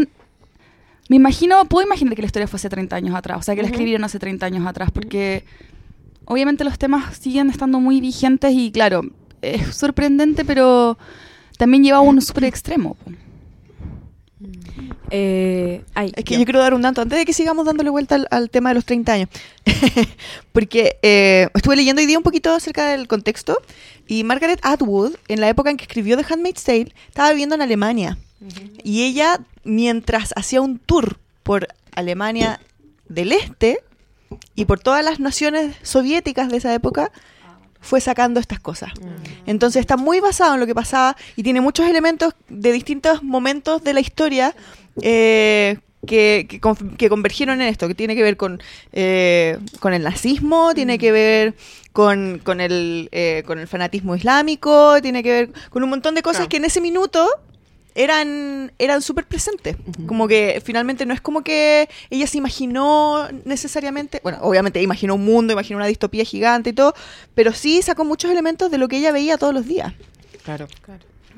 me 1.12 1.18
imagino, 1.18 1.66
puedo 1.66 1.86
imaginar 1.86 2.16
que 2.16 2.22
la 2.22 2.28
historia 2.28 2.48
fue 2.48 2.56
hace 2.56 2.70
30 2.70 2.96
años 2.96 3.14
atrás, 3.14 3.40
o 3.40 3.42
sea, 3.42 3.54
que 3.54 3.62
la 3.62 3.68
escribieron 3.68 4.06
hace 4.06 4.18
30 4.18 4.46
años 4.46 4.66
atrás, 4.66 4.92
porque 4.92 5.44
obviamente 6.24 6.64
los 6.64 6.80
temas 6.80 7.18
siguen 7.18 7.50
estando 7.50 7.82
muy 7.82 8.00
vigentes 8.00 8.54
y 8.54 8.72
claro, 8.72 9.02
es 9.42 9.76
sorprendente, 9.76 10.46
pero 10.46 10.98
también 11.58 11.84
lleva 11.84 11.98
a 11.98 12.00
un 12.00 12.22
súper 12.22 12.46
extremo. 12.46 12.96
Eh, 15.10 15.84
ay, 15.96 16.14
Es 16.16 16.24
que 16.24 16.40
yo 16.40 16.46
quiero 16.46 16.62
dar 16.62 16.74
un 16.74 16.82
dato 16.82 17.02
antes 17.02 17.20
de 17.20 17.26
que 17.26 17.34
sigamos 17.34 17.66
dándole 17.66 17.90
vuelta 17.90 18.16
al, 18.16 18.28
al 18.32 18.50
tema 18.50 18.70
de 18.70 18.76
los 18.76 18.86
30 18.86 19.12
años. 19.12 19.30
Porque 20.54 20.98
eh, 21.02 21.50
estuve 21.54 21.76
leyendo 21.76 22.00
hoy 22.00 22.06
día 22.06 22.20
un 22.20 22.24
poquito 22.24 22.54
acerca 22.54 22.88
del 22.88 23.10
contexto 23.10 23.58
y 24.08 24.24
Margaret 24.24 24.62
Atwood, 24.64 25.18
en 25.28 25.42
la 25.42 25.50
época 25.50 25.72
en 25.72 25.76
que 25.76 25.84
escribió 25.84 26.16
The 26.16 26.24
Handmaid's 26.34 26.64
Tale, 26.64 26.94
estaba 27.10 27.32
viviendo 27.32 27.56
en 27.56 27.64
Alemania. 27.64 28.18
Y 28.84 29.04
ella, 29.04 29.40
mientras 29.64 30.34
hacía 30.36 30.62
un 30.62 30.80
tour 30.80 31.20
por 31.44 31.68
Alemania 31.96 32.60
del 33.08 33.32
Este 33.32 33.80
y 34.56 34.66
por 34.66 34.80
todas 34.80 35.04
las 35.04 35.20
naciones 35.20 35.76
soviéticas 35.84 36.50
de 36.50 36.58
esa 36.58 36.74
época, 36.74 37.12
fue 37.80 38.00
sacando 38.00 38.40
estas 38.40 38.60
cosas. 38.60 38.92
Entonces 39.46 39.80
está 39.80 39.98
muy 39.98 40.20
basado 40.20 40.54
en 40.54 40.60
lo 40.60 40.68
que 40.68 40.76
pasaba 40.76 41.18
y 41.36 41.44
tiene 41.44 41.62
muchos 41.62 41.88
elementos 41.88 42.34
de 42.48 42.72
distintos 42.72 43.24
momentos 43.24 43.84
de 43.84 43.94
la 43.94 44.00
historia 44.00 44.56
eh, 45.02 45.78
que, 46.06 46.46
que, 46.48 46.62
conf- 46.62 46.96
que 46.98 47.10
convergieron 47.10 47.60
en 47.62 47.68
esto, 47.68 47.88
que 47.88 47.96
tiene 47.96 48.16
que 48.16 48.24
ver 48.24 48.38
con, 48.38 48.62
eh, 48.92 49.58
con 49.80 49.94
el 49.94 50.04
nazismo, 50.04 50.74
tiene 50.74 50.98
que 51.00 51.12
ver 51.12 51.56
con, 51.92 52.40
con, 52.44 52.62
el, 52.62 53.10
eh, 53.12 53.44
con 53.46 53.60
el 53.60 53.68
fanatismo 53.68 54.16
islámico, 54.16 55.02
tiene 55.02 55.24
que 55.24 55.32
ver 55.32 55.50
con 55.70 55.84
un 55.84 55.90
montón 55.90 56.16
de 56.16 56.22
cosas 56.22 56.48
que 56.48 56.58
en 56.58 56.66
ese 56.66 56.82
minuto 56.82 57.28
eran, 57.96 58.72
eran 58.80 59.02
súper 59.02 59.26
presentes. 59.26 59.76
Como 60.08 60.28
que 60.28 60.62
finalmente 60.64 61.06
no 61.06 61.14
es 61.14 61.22
como 61.22 61.44
que 61.44 61.90
ella 62.10 62.28
se 62.28 62.38
imaginó 62.38 63.28
necesariamente, 63.46 64.20
bueno, 64.24 64.40
obviamente 64.42 64.82
imaginó 64.82 65.16
un 65.16 65.26
mundo, 65.26 65.54
imaginó 65.54 65.78
una 65.78 65.88
distopía 65.88 66.24
gigante 66.24 66.72
y 66.72 66.74
todo, 66.74 66.94
pero 67.36 67.54
sí 67.54 67.82
sacó 67.82 68.06
muchos 68.06 68.32
elementos 68.32 68.72
de 68.72 68.78
lo 68.78 68.88
que 68.88 68.98
ella 68.98 69.12
veía 69.12 69.38
todos 69.38 69.54
los 69.54 69.66
días. 69.66 69.94
Claro. 70.44 70.68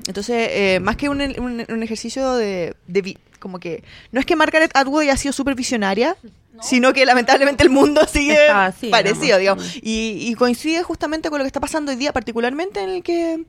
Entonces, 0.06 0.48
eh, 0.50 0.80
más 0.80 0.96
que 0.96 1.08
un, 1.08 1.20
un- 1.20 1.64
un 1.68 1.82
ejercicio 1.82 2.34
de, 2.34 2.74
de 2.86 3.02
vi- 3.02 3.18
como 3.38 3.58
que 3.58 3.82
no 4.10 4.20
es 4.20 4.26
que 4.26 4.36
Margaret 4.36 4.70
Atwood 4.74 5.02
haya 5.02 5.16
sido 5.16 5.32
súper 5.32 5.54
visionaria, 5.54 6.16
sino 6.62 6.92
que 6.92 7.04
lamentablemente 7.04 7.62
el 7.62 7.70
mundo 7.70 8.06
sigue 8.12 8.48
así, 8.48 8.88
parecido, 8.88 9.38
digamos. 9.38 9.64
digamos. 9.64 9.86
Y, 9.86 10.28
y 10.30 10.34
coincide 10.34 10.82
justamente 10.82 11.28
con 11.30 11.38
lo 11.38 11.44
que 11.44 11.48
está 11.48 11.60
pasando 11.60 11.90
hoy 11.92 11.96
día, 11.96 12.12
particularmente 12.12 12.80
en 12.82 12.90
el 12.90 13.02
que 13.02 13.44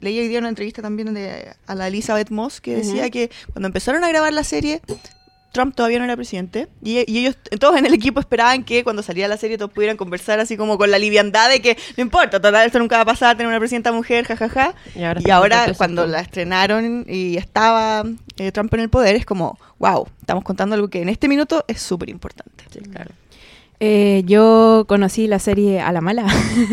leí 0.00 0.18
hoy 0.18 0.28
día 0.28 0.38
una 0.38 0.48
entrevista 0.48 0.82
también 0.82 1.14
de, 1.14 1.54
a 1.66 1.74
la 1.74 1.88
Elizabeth 1.88 2.30
Moss 2.30 2.60
que 2.60 2.76
decía 2.76 3.10
que 3.10 3.30
cuando 3.52 3.68
empezaron 3.68 4.04
a 4.04 4.08
grabar 4.08 4.32
la 4.32 4.44
serie, 4.44 4.80
Trump 5.54 5.74
todavía 5.74 5.98
no 5.98 6.04
era 6.04 6.16
presidente 6.16 6.68
y, 6.82 7.10
y 7.10 7.18
ellos 7.18 7.36
todos 7.60 7.76
en 7.76 7.86
el 7.86 7.94
equipo 7.94 8.18
esperaban 8.18 8.64
que 8.64 8.82
cuando 8.82 9.02
saliera 9.02 9.28
la 9.28 9.36
serie 9.36 9.56
todos 9.56 9.70
pudieran 9.70 9.96
conversar 9.96 10.40
así 10.40 10.56
como 10.56 10.76
con 10.76 10.90
la 10.90 10.98
liviandad 10.98 11.48
de 11.48 11.62
que 11.62 11.78
no 11.96 12.02
importa, 12.02 12.40
total 12.40 12.66
esto 12.66 12.80
nunca 12.80 12.96
va 12.96 13.02
a 13.02 13.06
pasar, 13.06 13.36
tener 13.36 13.48
una 13.48 13.60
presidenta 13.60 13.92
mujer, 13.92 14.26
jajaja. 14.26 14.74
Y 14.96 15.04
ahora 15.04 15.20
Y 15.24 15.30
ahora, 15.30 15.72
cuando 15.76 16.06
la 16.06 16.20
estrenaron 16.20 17.06
y 17.08 17.36
estaba 17.36 18.04
eh, 18.36 18.50
Trump 18.50 18.74
en 18.74 18.80
el 18.80 18.90
poder, 18.90 19.14
es 19.14 19.24
como, 19.24 19.56
wow, 19.78 20.08
estamos 20.20 20.42
contando 20.42 20.74
algo 20.74 20.88
que 20.88 21.00
en 21.00 21.08
este 21.08 21.28
minuto 21.28 21.64
es 21.68 21.80
súper 21.80 22.10
importante. 22.10 22.64
Sí, 22.72 22.80
claro. 22.80 23.12
Eh, 23.86 24.22
yo 24.24 24.86
conocí 24.88 25.26
la 25.26 25.38
serie 25.38 25.82
a 25.82 25.92
la 25.92 26.00
mala 26.00 26.24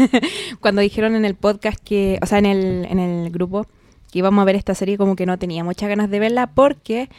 cuando 0.61 0.79
dijeron 0.79 1.13
en 1.13 1.25
el 1.25 1.35
podcast 1.35 1.77
que, 1.83 2.17
o 2.21 2.25
sea, 2.25 2.37
en 2.37 2.45
el, 2.45 2.85
en 2.85 2.99
el 2.99 3.31
grupo 3.31 3.67
que 4.09 4.19
íbamos 4.19 4.41
a 4.41 4.45
ver 4.45 4.55
esta 4.55 4.75
serie 4.75 4.97
como 4.97 5.17
que 5.17 5.25
no 5.25 5.37
tenía 5.37 5.65
muchas 5.65 5.89
ganas 5.89 6.09
de 6.09 6.19
verla 6.19 6.47
porque 6.47 7.09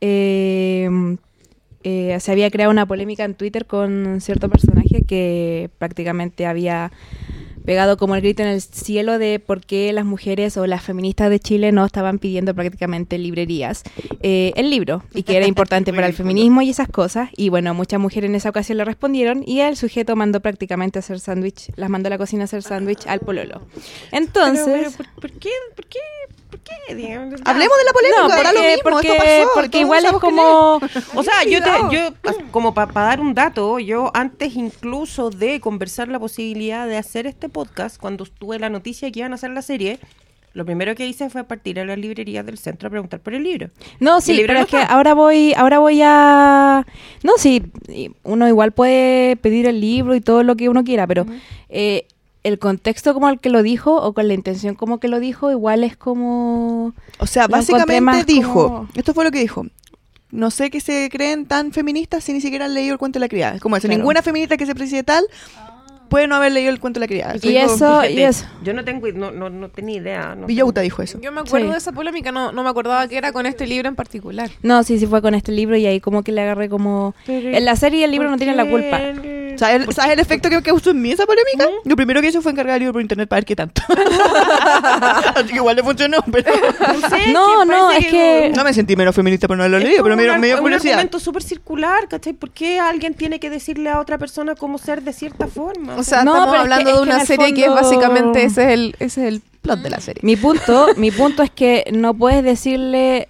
eh, 0.00 0.88
eh, 1.82 2.16
se 2.20 2.30
había 2.30 2.52
creado 2.52 2.70
una 2.70 2.86
polémica 2.86 3.24
en 3.24 3.34
Twitter 3.34 3.66
con 3.66 4.20
cierto 4.20 4.48
personaje 4.48 5.02
que 5.08 5.70
prácticamente 5.76 6.46
había 6.46 6.92
pegado 7.64 7.96
como 7.96 8.14
el 8.14 8.22
grito 8.22 8.42
en 8.42 8.48
el 8.48 8.60
cielo 8.60 9.18
de 9.18 9.38
por 9.38 9.60
qué 9.60 9.92
las 9.92 10.04
mujeres 10.04 10.56
o 10.56 10.66
las 10.66 10.82
feministas 10.82 11.30
de 11.30 11.40
Chile 11.40 11.72
no 11.72 11.84
estaban 11.84 12.18
pidiendo 12.18 12.54
prácticamente 12.54 13.16
en 13.16 13.22
librerías 13.22 13.82
eh, 14.20 14.52
el 14.56 14.70
libro 14.70 15.02
y 15.14 15.22
que 15.22 15.36
era 15.36 15.46
importante 15.46 15.92
para 15.94 16.06
el 16.06 16.12
feminismo 16.12 16.62
y 16.62 16.70
esas 16.70 16.88
cosas. 16.88 17.30
Y 17.36 17.48
bueno, 17.48 17.74
muchas 17.74 18.00
mujeres 18.00 18.28
en 18.28 18.34
esa 18.34 18.50
ocasión 18.50 18.78
le 18.78 18.84
respondieron 18.84 19.42
y 19.46 19.60
el 19.60 19.76
sujeto 19.76 20.16
mandó 20.16 20.40
prácticamente 20.40 20.98
a 20.98 21.00
hacer 21.00 21.20
sándwich, 21.20 21.70
las 21.76 21.90
mandó 21.90 22.08
a 22.08 22.10
la 22.10 22.18
cocina 22.18 22.42
a 22.42 22.44
hacer 22.44 22.62
sándwich 22.62 23.06
al 23.06 23.20
pololo. 23.20 23.62
Entonces... 24.10 24.64
Pero, 24.64 24.90
pero, 24.96 25.10
¿por, 25.14 25.30
por 25.30 25.38
qué? 25.38 25.50
¿Por 25.74 25.86
qué? 25.86 25.98
¿Por 26.64 26.86
qué? 26.86 26.94
Digamos. 26.94 27.40
Hablemos 27.44 27.76
de 27.78 27.84
la 27.84 27.92
polémica, 27.92 28.22
No, 28.22 28.28
da 28.28 28.36
lo 28.36 28.58
porque, 28.58 28.68
mismo, 28.68 28.82
porque, 28.90 29.08
esto 29.08 29.18
pasó, 29.18 29.50
porque 29.54 29.68
todos 29.70 29.82
igual 29.82 30.04
es 30.04 30.12
como... 30.12 30.80
O 31.14 31.22
sea, 31.22 31.44
yo 31.44 31.62
te, 31.62 31.70
yo, 31.90 32.10
como 32.50 32.74
para 32.74 32.92
dar 32.92 33.20
un 33.20 33.34
dato, 33.34 33.78
yo 33.78 34.10
antes 34.14 34.54
incluso 34.54 35.30
de 35.30 35.60
conversar 35.60 36.08
la 36.08 36.18
posibilidad 36.18 36.86
de 36.86 36.96
hacer 36.96 37.26
este 37.26 37.48
podcast, 37.48 38.00
cuando 38.00 38.24
tuve 38.24 38.58
la 38.58 38.68
noticia 38.68 39.10
que 39.10 39.20
iban 39.20 39.32
a 39.32 39.36
hacer 39.36 39.50
la 39.50 39.62
serie, 39.62 39.98
lo 40.54 40.66
primero 40.66 40.94
que 40.94 41.06
hice 41.06 41.30
fue 41.30 41.44
partir 41.44 41.80
a 41.80 41.84
las 41.84 41.98
librerías 41.98 42.44
del 42.44 42.58
centro 42.58 42.88
a 42.88 42.90
preguntar 42.90 43.20
por 43.20 43.34
el 43.34 43.42
libro. 43.42 43.70
No, 44.00 44.20
sí, 44.20 44.34
libro 44.34 44.48
pero 44.48 44.58
no 44.60 44.64
es 44.66 44.70
que 44.70 44.76
ahora 44.76 45.14
voy, 45.14 45.54
ahora 45.56 45.78
voy 45.78 46.00
a... 46.02 46.86
No, 47.22 47.32
sí, 47.38 47.62
uno 48.22 48.48
igual 48.48 48.72
puede 48.72 49.36
pedir 49.36 49.66
el 49.66 49.80
libro 49.80 50.14
y 50.14 50.20
todo 50.20 50.42
lo 50.42 50.56
que 50.56 50.68
uno 50.68 50.84
quiera, 50.84 51.06
pero 51.06 51.26
eh, 51.70 52.06
el 52.44 52.58
contexto 52.58 53.14
como 53.14 53.28
el 53.28 53.38
que 53.40 53.50
lo 53.50 53.62
dijo 53.62 53.94
o 54.02 54.12
con 54.14 54.26
la 54.28 54.34
intención 54.34 54.74
como 54.74 54.98
que 54.98 55.08
lo 55.08 55.20
dijo, 55.20 55.50
igual 55.50 55.84
es 55.84 55.96
como... 55.96 56.92
O 57.18 57.26
sea, 57.26 57.46
básicamente 57.46 58.24
dijo, 58.24 58.64
como- 58.68 58.88
esto 58.94 59.14
fue 59.14 59.24
lo 59.24 59.30
que 59.30 59.38
dijo. 59.40 59.66
No 60.30 60.50
sé 60.50 60.70
que 60.70 60.80
se 60.80 61.08
creen 61.12 61.46
tan 61.46 61.72
feministas 61.72 62.24
si 62.24 62.32
ni 62.32 62.40
siquiera 62.40 62.64
han 62.64 62.74
leído 62.74 62.94
el 62.94 62.98
cuento 62.98 63.18
de 63.18 63.20
la 63.20 63.28
criada. 63.28 63.54
Es 63.56 63.60
como 63.60 63.76
eso, 63.76 63.86
Claro. 63.86 63.98
ninguna 63.98 64.22
feminista 64.22 64.56
que 64.56 64.64
se 64.66 64.74
precie 64.74 65.02
tal 65.02 65.24
puede 66.12 66.26
no 66.28 66.36
haber 66.36 66.52
leído 66.52 66.70
el 66.70 66.78
cuento 66.78 67.00
de 67.00 67.06
la 67.06 67.08
criada. 67.08 67.34
Y 67.42 67.56
eso- 67.56 68.02
Fíjate, 68.02 68.24
eso. 68.24 68.46
Yo 68.62 68.72
no 68.74 68.84
tengo, 68.84 69.08
no, 69.12 69.30
no, 69.32 69.50
no 69.50 69.68
tenía 69.70 69.96
idea. 69.96 70.34
No 70.36 70.46
Villauta 70.46 70.74
tengo- 70.80 70.84
dijo 70.84 71.02
eso. 71.02 71.18
Yo 71.20 71.32
me 71.32 71.40
acuerdo 71.40 71.66
Sí. 71.66 71.72
de 71.72 71.78
esa 71.78 71.92
polémica, 71.92 72.30
no, 72.30 72.52
no 72.52 72.62
me 72.62 72.68
acordaba 72.70 73.08
que 73.08 73.16
era 73.16 73.32
con 73.32 73.46
este 73.46 73.66
libro 73.66 73.88
en 73.88 73.96
particular. 73.96 74.50
No, 74.62 74.82
sí, 74.84 74.98
sí 74.98 75.06
fue 75.06 75.20
con 75.22 75.34
este 75.34 75.50
libro 75.52 75.76
y 75.76 75.86
ahí 75.86 75.98
como 76.00 76.22
que 76.22 76.30
le 76.32 76.42
agarré 76.42 76.68
como... 76.68 77.14
Pero, 77.26 77.48
En 77.56 77.64
la 77.64 77.74
serie 77.76 78.04
el 78.04 78.10
libro 78.12 78.26
¿por 78.28 78.32
no 78.32 78.36
tiene 78.38 78.54
la 78.54 78.66
culpa. 78.68 79.00
¿Sabes, 79.56 79.86
el- 79.88 79.92
¿Sabes 79.94 80.12
el 80.12 80.20
efecto 80.20 80.48
que 80.50 80.62
causó 80.62 80.90
en 80.90 81.02
mí 81.02 81.10
esa 81.12 81.26
polémica? 81.26 81.66
Lo 81.84 81.96
primero 81.96 82.20
que 82.20 82.28
hizo 82.28 82.40
fue 82.42 82.52
encargar 82.52 82.74
el 82.76 82.80
libro 82.80 82.92
por 82.94 83.02
internet 83.02 83.28
para 83.28 83.38
ver 83.38 83.44
qué 83.44 83.56
tanto. 83.56 83.82
Así 85.34 85.48
que 85.48 85.56
igual 85.56 85.76
le 85.76 85.82
funcionó, 85.82 86.18
pero 86.30 86.50
No, 87.00 87.08
sé, 87.08 87.26
No, 87.32 87.64
no, 87.64 87.90
es 87.90 88.06
que- 88.06 88.52
no 88.54 88.64
me 88.64 88.72
sentí 88.74 88.96
menos 88.96 89.14
feminista 89.14 89.48
por 89.48 89.56
no 89.56 89.62
haberlo 89.62 89.78
Es 89.78 89.84
leído, 89.84 90.02
pero 90.02 90.16
me 90.16 90.22
dio- 90.24 90.38
me 90.38 90.46
dio 90.46 90.54
ar- 90.56 90.60
un 90.60 90.64
curiosidad. 90.64 90.94
argumento 90.94 91.18
súper 91.20 91.42
circular, 91.42 92.08
¿cachai? 92.08 92.32
¿Por 92.32 92.50
qué 92.50 92.80
alguien 92.80 93.14
tiene 93.14 93.40
que 93.40 93.50
decirle 93.50 93.90
a 93.90 94.00
otra 94.00 94.18
persona 94.18 94.54
cómo 94.54 94.78
ser 94.78 95.02
de 95.02 95.12
cierta 95.12 95.46
forma? 95.46 95.96
O 95.96 96.01
sea, 96.04 96.24
No, 96.24 96.32
estamos 96.34 96.48
es 96.48 96.52
que- 96.54 96.60
hablando 96.62 96.90
es 96.90 96.96
de 96.96 97.02
una 97.02 97.24
serie 97.24 97.54
que 97.54 97.66
fondo- 97.66 97.74
básicamente 97.82 98.44
ese 98.44 98.62
es 98.64 98.70
el, 98.70 98.96
ese 98.98 99.22
es 99.22 99.28
el 99.34 99.42
plot 99.62 99.80
de 99.80 99.90
la 99.90 100.00
serie. 100.00 100.20
Mi 100.24 100.36
punto, 100.36 100.88
mi 100.96 101.10
punto 101.10 101.42
es 101.42 101.50
que 101.50 101.84
no 101.92 102.14
puedes 102.14 102.42
decirle 102.42 103.28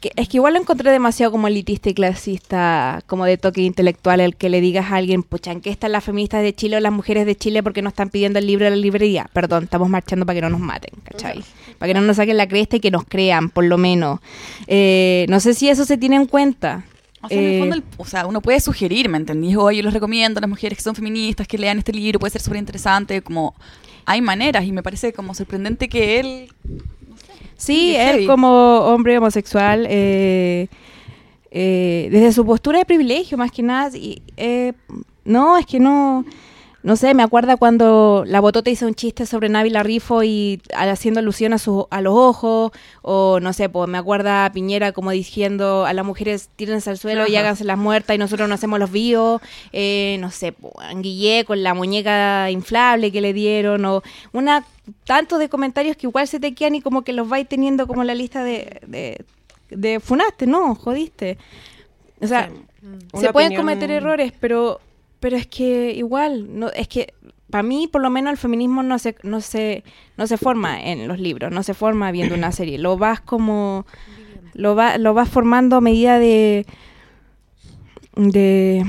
que 0.00 0.12
es 0.16 0.28
que 0.28 0.36
igual 0.36 0.52
lo 0.52 0.60
encontré 0.60 0.90
demasiado 0.90 1.32
como 1.32 1.48
elitista 1.48 1.88
y 1.88 1.94
clasista, 1.94 3.00
como 3.06 3.24
de 3.24 3.38
toque 3.38 3.62
intelectual, 3.62 4.20
el 4.20 4.36
que 4.36 4.50
le 4.50 4.60
digas 4.60 4.92
a 4.92 4.96
alguien, 4.96 5.22
pucha, 5.22 5.50
¿en 5.50 5.62
qué 5.62 5.70
están 5.70 5.92
las 5.92 6.04
feministas 6.04 6.42
de 6.42 6.54
Chile 6.54 6.76
o 6.76 6.80
las 6.80 6.92
mujeres 6.92 7.24
de 7.24 7.34
Chile 7.36 7.62
porque 7.62 7.80
no 7.80 7.88
están 7.88 8.10
pidiendo 8.10 8.38
el 8.38 8.46
libro 8.46 8.66
de 8.66 8.72
la 8.72 8.76
librería? 8.76 9.30
Perdón, 9.32 9.64
estamos 9.64 9.88
marchando 9.88 10.26
para 10.26 10.34
que 10.36 10.40
no 10.42 10.50
nos 10.50 10.60
maten, 10.60 10.92
¿cachai? 11.04 11.42
Para 11.78 11.88
que 11.88 11.98
no 11.98 12.02
nos 12.06 12.16
saquen 12.16 12.36
la 12.36 12.46
cresta 12.46 12.76
y 12.76 12.80
que 12.80 12.90
nos 12.90 13.04
crean, 13.04 13.48
por 13.48 13.64
lo 13.64 13.78
menos. 13.78 14.20
Eh, 14.66 15.24
no 15.30 15.40
sé 15.40 15.54
si 15.54 15.70
eso 15.70 15.86
se 15.86 15.96
tiene 15.96 16.16
en 16.16 16.26
cuenta. 16.26 16.84
O 17.24 17.28
sea, 17.28 17.38
en 17.38 17.44
el 17.44 17.52
Eh, 17.54 17.58
fondo, 17.60 17.74
el- 17.76 17.84
o 17.96 18.04
sea, 18.04 18.26
uno 18.26 18.40
puede 18.40 18.60
sugerir, 18.60 19.08
¿me 19.08 19.16
entendís? 19.18 19.56
Oye, 19.56 19.78
yo 19.78 19.82
les 19.84 19.92
recomiendo 19.94 20.38
a 20.38 20.40
las 20.42 20.50
mujeres 20.50 20.76
que 20.78 20.84
son 20.84 20.94
feministas 20.94 21.46
que 21.48 21.56
lean 21.58 21.78
este 21.78 21.92
libro, 21.92 22.18
puede 22.20 22.30
ser 22.32 22.40
súper 22.42 22.58
interesante, 22.58 23.22
como 23.22 23.54
hay 24.06 24.20
maneras 24.20 24.64
y 24.64 24.72
me 24.72 24.82
parece 24.82 25.12
como 25.12 25.34
sorprendente 25.34 25.88
que 25.88 26.20
él... 26.20 26.48
Sí, 27.56 27.94
él 27.96 28.12
heavy. 28.14 28.26
como 28.26 28.48
hombre 28.80 29.16
homosexual, 29.16 29.86
eh, 29.88 30.66
eh, 31.50 32.08
desde 32.10 32.32
su 32.32 32.44
postura 32.44 32.80
de 32.80 32.84
privilegio 32.84 33.38
más 33.38 33.50
que 33.52 33.62
nada, 33.62 33.96
y, 33.96 34.20
eh, 34.36 34.72
no, 35.24 35.56
es 35.56 35.64
que 35.64 35.78
no, 35.78 36.24
no 36.84 36.96
sé, 36.96 37.14
me 37.14 37.22
acuerda 37.22 37.56
cuando 37.56 38.24
la 38.26 38.40
botota 38.40 38.68
hizo 38.70 38.86
un 38.86 38.94
chiste 38.94 39.24
sobre 39.24 39.48
Návila 39.48 39.82
Rifo 39.82 40.22
y 40.22 40.60
haciendo 40.76 41.18
alusión 41.20 41.54
a, 41.54 41.58
su, 41.58 41.88
a 41.90 42.00
los 42.02 42.14
ojos, 42.14 42.72
o 43.00 43.40
no 43.40 43.52
sé, 43.54 43.68
pues 43.70 43.88
me 43.88 43.96
acuerda 43.98 44.44
a 44.44 44.52
Piñera 44.52 44.92
como 44.92 45.10
diciendo 45.10 45.86
a 45.86 45.92
las 45.94 46.04
mujeres 46.04 46.50
tírense 46.56 46.90
al 46.90 46.98
suelo 46.98 47.26
y 47.26 47.34
háganse 47.36 47.64
las 47.64 47.78
muertas 47.78 48.14
y 48.14 48.18
nosotros 48.18 48.48
no 48.48 48.54
hacemos 48.54 48.78
los 48.78 48.92
vivos, 48.92 49.40
eh, 49.72 50.18
no 50.20 50.30
sé, 50.30 50.52
pues, 50.52 50.74
Anguillé 50.78 51.44
con 51.46 51.62
la 51.62 51.72
muñeca 51.74 52.50
inflable 52.50 53.10
que 53.10 53.22
le 53.22 53.32
dieron, 53.32 53.82
o 53.86 54.02
una 54.32 54.64
tanto 55.04 55.38
de 55.38 55.48
comentarios 55.48 55.96
que 55.96 56.06
igual 56.06 56.28
se 56.28 56.38
te 56.38 56.54
quedan 56.54 56.74
y 56.74 56.82
como 56.82 57.02
que 57.02 57.14
los 57.14 57.26
vais 57.28 57.48
teniendo 57.48 57.86
como 57.86 58.04
la 58.04 58.14
lista 58.14 58.44
de, 58.44 58.80
de, 58.86 59.24
de 59.70 60.00
funaste, 60.00 60.46
no, 60.46 60.74
jodiste. 60.74 61.38
O 62.20 62.26
sea, 62.26 62.50
Sí. 62.50 63.20
se 63.20 63.32
pueden 63.32 63.52
opinión- 63.52 63.62
cometer 63.62 63.90
errores, 63.90 64.32
pero 64.38 64.78
pero 65.24 65.38
es 65.38 65.46
que 65.46 65.90
igual, 65.92 66.58
no 66.58 66.68
es 66.68 66.86
que 66.86 67.14
para 67.48 67.62
mí 67.62 67.88
por 67.90 68.02
lo 68.02 68.10
menos 68.10 68.32
el 68.32 68.36
feminismo 68.36 68.82
no 68.82 68.98
se 68.98 69.16
no 69.22 69.40
se 69.40 69.82
no 70.18 70.26
se 70.26 70.36
forma 70.36 70.78
en 70.82 71.08
los 71.08 71.18
libros, 71.18 71.50
no 71.50 71.62
se 71.62 71.72
forma 71.72 72.12
viendo 72.12 72.34
una 72.34 72.52
serie, 72.52 72.76
lo 72.76 72.98
vas 72.98 73.22
como 73.22 73.86
lo 74.52 74.76
va, 74.76 74.98
lo 74.98 75.14
vas 75.14 75.30
formando 75.30 75.76
a 75.76 75.80
medida 75.80 76.18
de 76.18 76.66
de 78.16 78.84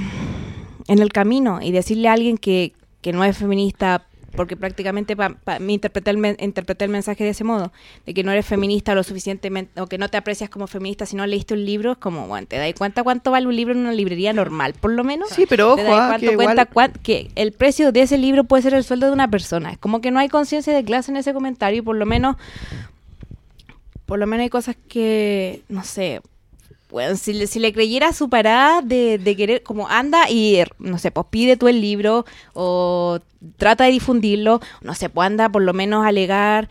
en 0.90 1.00
el 1.00 1.14
camino 1.14 1.62
y 1.62 1.72
decirle 1.72 2.10
a 2.10 2.14
alguien 2.14 2.38
que, 2.38 2.74
que 3.00 3.14
no 3.14 3.24
es 3.24 3.38
feminista 3.38 4.06
porque 4.36 4.56
prácticamente 4.58 5.16
para 5.16 5.60
mí 5.60 5.74
interpreté 5.76 6.12
el, 6.12 6.18
men- 6.18 6.38
interpreté 6.40 6.86
el 6.86 6.92
mensaje 6.92 7.24
de 7.24 7.30
ese 7.32 7.44
modo, 7.44 7.72
de 8.06 8.14
que 8.14 8.24
no 8.24 8.32
eres 8.32 8.46
feminista 8.46 8.94
lo 8.96 9.04
suficientemente, 9.04 9.80
o 9.82 9.88
que 9.88 9.98
no 9.98 10.10
te 10.10 10.18
aprecias 10.18 10.50
como 10.50 10.68
feminista 10.68 11.06
si 11.06 11.16
no 11.16 11.26
leíste 11.26 11.54
un 11.54 11.66
libro, 11.66 11.94
es 11.94 11.98
como, 11.98 12.28
bueno, 12.28 12.48
¿te 12.48 12.58
das 12.58 12.74
cuenta 12.78 13.04
cuánto 13.04 13.32
vale 13.32 13.48
un 13.48 13.56
libro 13.56 13.74
en 13.74 13.80
una 13.82 13.94
librería 13.94 14.34
normal, 14.34 14.74
por 14.80 14.92
lo 14.92 15.04
menos? 15.04 15.30
Sí, 15.30 15.46
pero 15.48 15.76
¿Te 15.76 15.84
ojo, 15.84 15.92
das 15.92 16.02
ah, 16.02 16.08
cuánto 16.10 16.28
que 16.28 16.32
igual- 16.34 16.46
cuenta 16.48 16.66
cuán- 16.66 16.94
que 17.04 17.32
el 17.36 17.52
precio 17.52 17.92
de 17.92 18.02
ese 18.02 18.18
libro 18.18 18.44
puede 18.44 18.64
ser 18.64 18.74
el 18.74 18.84
sueldo 18.84 19.08
de 19.08 19.14
una 19.14 19.30
persona? 19.30 19.72
Es 19.72 19.78
como 19.78 20.02
que 20.02 20.12
no 20.12 20.20
hay 20.20 20.30
conciencia 20.30 20.74
de 20.74 20.84
clase 20.84 21.12
en 21.12 21.18
ese 21.18 21.34
comentario 21.34 21.80
y 21.80 21.82
por 21.82 21.96
lo 21.96 22.06
menos 22.06 22.36
por 24.06 24.20
lo 24.20 24.28
menos 24.28 24.44
hay 24.44 24.50
cosas 24.50 24.76
que, 24.88 25.64
no 25.68 25.84
sé, 25.84 26.22
bueno, 26.90 27.16
si, 27.18 27.34
le- 27.34 27.48
si 27.48 27.60
le 27.60 27.74
creyera 27.74 28.14
su 28.14 28.30
parada 28.30 28.82
de, 28.82 29.18
de 29.18 29.36
querer, 29.36 29.64
como 29.64 29.88
anda 29.90 30.30
y, 30.30 30.62
no 30.80 30.98
sé, 30.98 31.12
pues 31.12 31.28
pide 31.30 31.58
tú 31.58 31.68
el 31.68 31.82
libro 31.82 32.26
o 32.54 33.20
trata 33.58 33.84
de 33.86 33.92
difundirlo, 33.92 34.62
no 34.82 34.94
sé, 34.96 35.10
pues 35.10 35.26
anda 35.26 35.50
por 35.50 35.62
lo 35.64 35.74
menos 35.74 36.06
a 36.06 36.10
alegar 36.10 36.70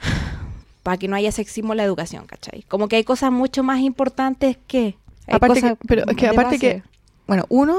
para 0.82 0.96
que 0.96 1.08
no 1.08 1.16
haya 1.16 1.32
sexismo 1.32 1.72
en 1.72 1.78
la 1.78 1.84
educación, 1.84 2.26
¿cachai? 2.26 2.62
Como 2.68 2.88
que 2.88 2.96
hay 2.96 3.04
cosas 3.04 3.30
mucho 3.32 3.62
más 3.62 3.80
importantes 3.80 4.56
que... 4.66 4.96
Aparte 5.30 5.60
que, 5.60 5.76
pero 5.86 6.04
es 6.08 6.16
que 6.16 6.26
aparte 6.28 6.56
base. 6.56 6.58
que, 6.58 6.82
bueno, 7.26 7.44
uno, 7.50 7.76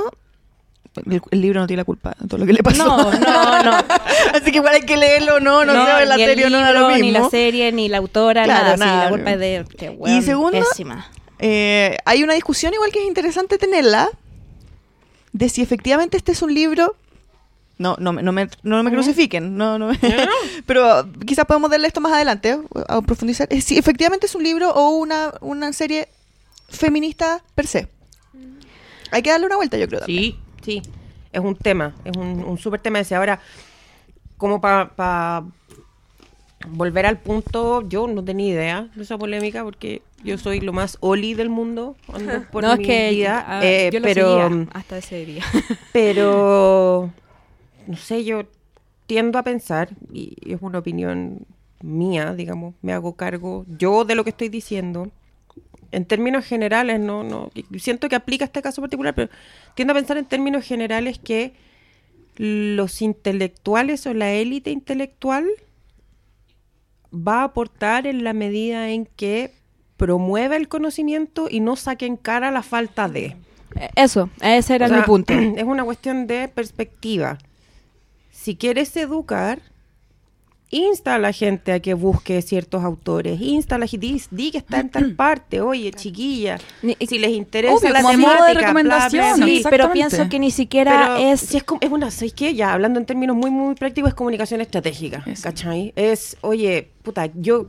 el, 1.08 1.20
el 1.32 1.42
libro 1.42 1.60
no 1.62 1.66
tiene 1.66 1.82
la 1.82 1.86
culpa 1.86 2.16
de 2.20 2.28
todo 2.28 2.38
lo 2.40 2.46
que 2.46 2.54
le 2.54 2.62
pasó. 2.62 2.86
No, 2.86 3.12
no, 3.12 3.64
no. 3.64 3.72
Así 4.36 4.52
que 4.52 4.58
igual 4.58 4.76
hay 4.76 4.82
que 4.82 4.98
leerlo, 4.98 5.40
no, 5.40 5.66
no, 5.66 5.74
sé, 5.74 6.06
la 6.06 6.16
serie 6.16 6.50
no 6.52 6.60
da 6.60 6.72
lo 6.72 6.80
libro, 6.82 6.90
mismo. 6.90 7.06
Ni 7.06 7.12
la 7.12 7.30
serie, 7.30 7.72
ni 7.72 7.90
la 7.90 7.98
autora, 7.98 8.44
Claro, 8.44 8.64
nada. 8.64 8.74
sí, 8.78 8.80
nada. 8.82 9.04
la 9.06 9.10
culpa 9.10 9.32
es 9.32 9.40
de... 9.40 9.56
este 9.58 9.90
weón, 9.90 10.22
segundo, 10.22 10.60
pésima. 10.60 11.08
Eh, 11.40 11.98
hay 12.06 12.24
una 12.24 12.34
discusión 12.34 12.74
igual 12.74 12.92
que 12.92 13.02
es 13.02 13.08
interesante 13.08 13.58
tenerla 13.58 14.10
de 15.32 15.50
si 15.50 15.62
efectivamente 15.62 16.18
este 16.18 16.32
es 16.34 16.42
un 16.42 16.54
libro. 16.54 16.96
No, 17.78 17.96
no, 17.98 18.12
me- 18.12 18.22
no 18.22 18.34
me, 18.34 18.50
no 18.64 18.84
me 18.84 18.92
crucifiquen, 18.92 19.56
no, 19.56 19.80
no, 19.80 19.92
pero 20.66 21.08
quizás 21.26 21.46
podemos 21.46 21.72
darle 21.72 21.88
esto 21.88 22.02
más 22.02 22.12
adelante, 22.12 22.60
a 22.90 23.02
profundizar. 23.02 23.48
Si 23.62 23.78
efectivamente 23.78 24.26
es 24.26 24.36
un 24.36 24.44
libro 24.44 24.70
o 24.72 24.90
una, 24.98 25.34
una 25.40 25.72
serie 25.72 26.10
feminista 26.68 27.42
per 27.56 27.68
se. 27.68 27.88
Hay 29.12 29.22
que 29.22 29.30
darle 29.30 29.46
una 29.46 29.56
vuelta, 29.56 29.78
yo 29.78 29.88
creo. 29.88 30.02
también. 30.02 30.34
Sí, 30.64 30.82
sí. 30.82 30.82
Es 31.32 31.40
un 31.40 31.56
tema, 31.56 31.96
es 32.04 32.18
un, 32.18 32.44
un 32.44 32.58
súper 32.58 32.82
tema 32.82 33.00
ese. 33.00 33.16
Ahora, 33.16 33.40
como 34.38 34.60
para 34.60 35.44
volver 36.68 37.06
al 37.06 37.20
punto, 37.20 37.88
yo 37.88 38.08
no 38.08 38.24
tenía 38.24 38.54
idea 38.54 38.90
de 38.96 39.04
esa 39.04 39.18
polémica 39.18 39.64
porque 39.64 40.02
yo 40.24 40.38
soy 40.38 40.60
lo 40.60 40.74
más 40.74 40.98
oli 41.00 41.34
del 41.34 41.50
mundo 41.50 41.96
por 42.52 42.64
no, 42.64 42.74
es 42.74 42.80
mi 42.80 42.86
que 42.86 43.10
vida, 43.12 43.46
ah, 43.48 43.66
eh, 43.66 43.90
yo 43.92 44.00
lo 44.00 44.06
pero, 44.06 44.50
seguía 44.50 44.68
hasta 44.74 44.98
ese 44.98 45.26
día. 45.26 45.44
pero, 45.94 47.12
no 47.88 47.98
sé, 47.98 48.24
yo 48.24 48.44
tiendo 49.08 49.40
a 49.40 49.44
pensar, 49.44 49.90
y 50.12 50.36
es 50.46 50.62
una 50.62 50.80
opinión 50.80 51.46
mía, 51.82 52.34
digamos, 52.36 52.76
me 52.82 52.94
hago 52.94 53.14
cargo 53.14 53.66
yo 53.78 54.06
de 54.06 54.16
lo 54.16 54.24
que 54.24 54.32
estoy 54.32 54.50
diciendo. 54.50 55.10
En 55.92 56.06
términos 56.06 56.46
generales, 56.46 57.00
no, 57.00 57.24
no, 57.24 57.50
siento 57.80 58.10
que 58.10 58.16
aplica 58.16 58.46
este 58.46 58.62
caso 58.62 58.82
particular, 58.82 59.16
pero 59.16 59.32
tiendo 59.74 59.94
a 59.94 59.96
pensar 59.96 60.18
en 60.18 60.26
términos 60.26 60.64
generales 60.64 61.18
que 61.18 61.54
los 62.36 63.02
intelectuales 63.02 64.06
o 64.06 64.14
la 64.14 64.32
élite 64.32 64.70
intelectual 64.70 65.48
va 67.14 67.42
a 67.42 67.46
aportar 67.46 68.08
en 68.08 68.24
la 68.24 68.34
medida 68.34 68.90
en 68.90 69.06
que 69.06 69.54
promueva 69.98 70.56
el 70.56 70.68
conocimiento 70.68 71.48
y 71.50 71.60
no 71.60 71.76
saque 71.76 72.06
en 72.06 72.18
cara 72.18 72.52
la 72.52 72.64
falta 72.64 73.10
de. 73.10 73.36
Eso, 73.96 74.30
ese 74.42 74.76
era 74.76 74.88
O 74.88 74.90
sea, 74.90 74.98
mi 74.98 75.04
punto. 75.04 75.34
Es 75.58 75.64
una 75.64 75.84
cuestión 75.84 76.28
de 76.28 76.48
perspectiva. 76.48 77.38
Si 78.32 78.56
quieres 78.56 78.96
educar, 78.96 79.62
insta 80.72 81.16
a 81.16 81.20
la 81.20 81.32
gente 81.32 81.72
a 81.72 81.80
que 81.80 81.94
busque 81.96 82.42
ciertos 82.44 82.84
autores, 82.84 83.42
insta 83.42 83.76
a 83.76 83.78
la 83.80 83.88
gente, 83.88 84.06
di, 84.06 84.22
di 84.30 84.52
que 84.52 84.60
está 84.60 84.80
en 84.80 84.90
tal 84.90 85.14
parte, 85.16 85.62
oye, 85.62 85.92
chiquilla, 85.92 86.58
Ni- 86.84 86.96
si 87.08 87.18
les 87.18 87.32
interesa 87.32 87.74
Obvio, 87.76 87.90
la 87.92 88.02
como 88.04 88.18
modo 88.20 88.32
de 88.46 88.54
temática, 88.54 88.54
bla, 88.54 88.84
bla, 88.84 89.10
recomendación. 89.10 89.48
Sí, 89.48 89.64
pero 89.70 89.92
pienso 89.92 90.30
que 90.30 90.38
ni 90.40 90.52
siquiera 90.52 91.16
Pero 91.18 91.30
es... 91.34 91.40
si 91.42 91.58
es, 91.58 91.64
como- 91.64 91.82
es 91.82 91.90
una, 91.92 92.12
¿sabes 92.12 92.34
qué? 92.34 92.54
Ya 92.54 92.72
hablando 92.74 93.00
en 93.00 93.06
términos 93.06 93.36
muy, 93.36 93.50
muy 93.50 93.74
prácticos, 93.76 94.10
es 94.10 94.14
comunicación 94.16 94.62
estratégica, 94.62 95.24
Eso. 95.26 95.42
¿cachai? 95.44 95.92
Es, 95.96 96.38
oye, 96.42 96.90
puta, 97.02 97.28
yo, 97.34 97.68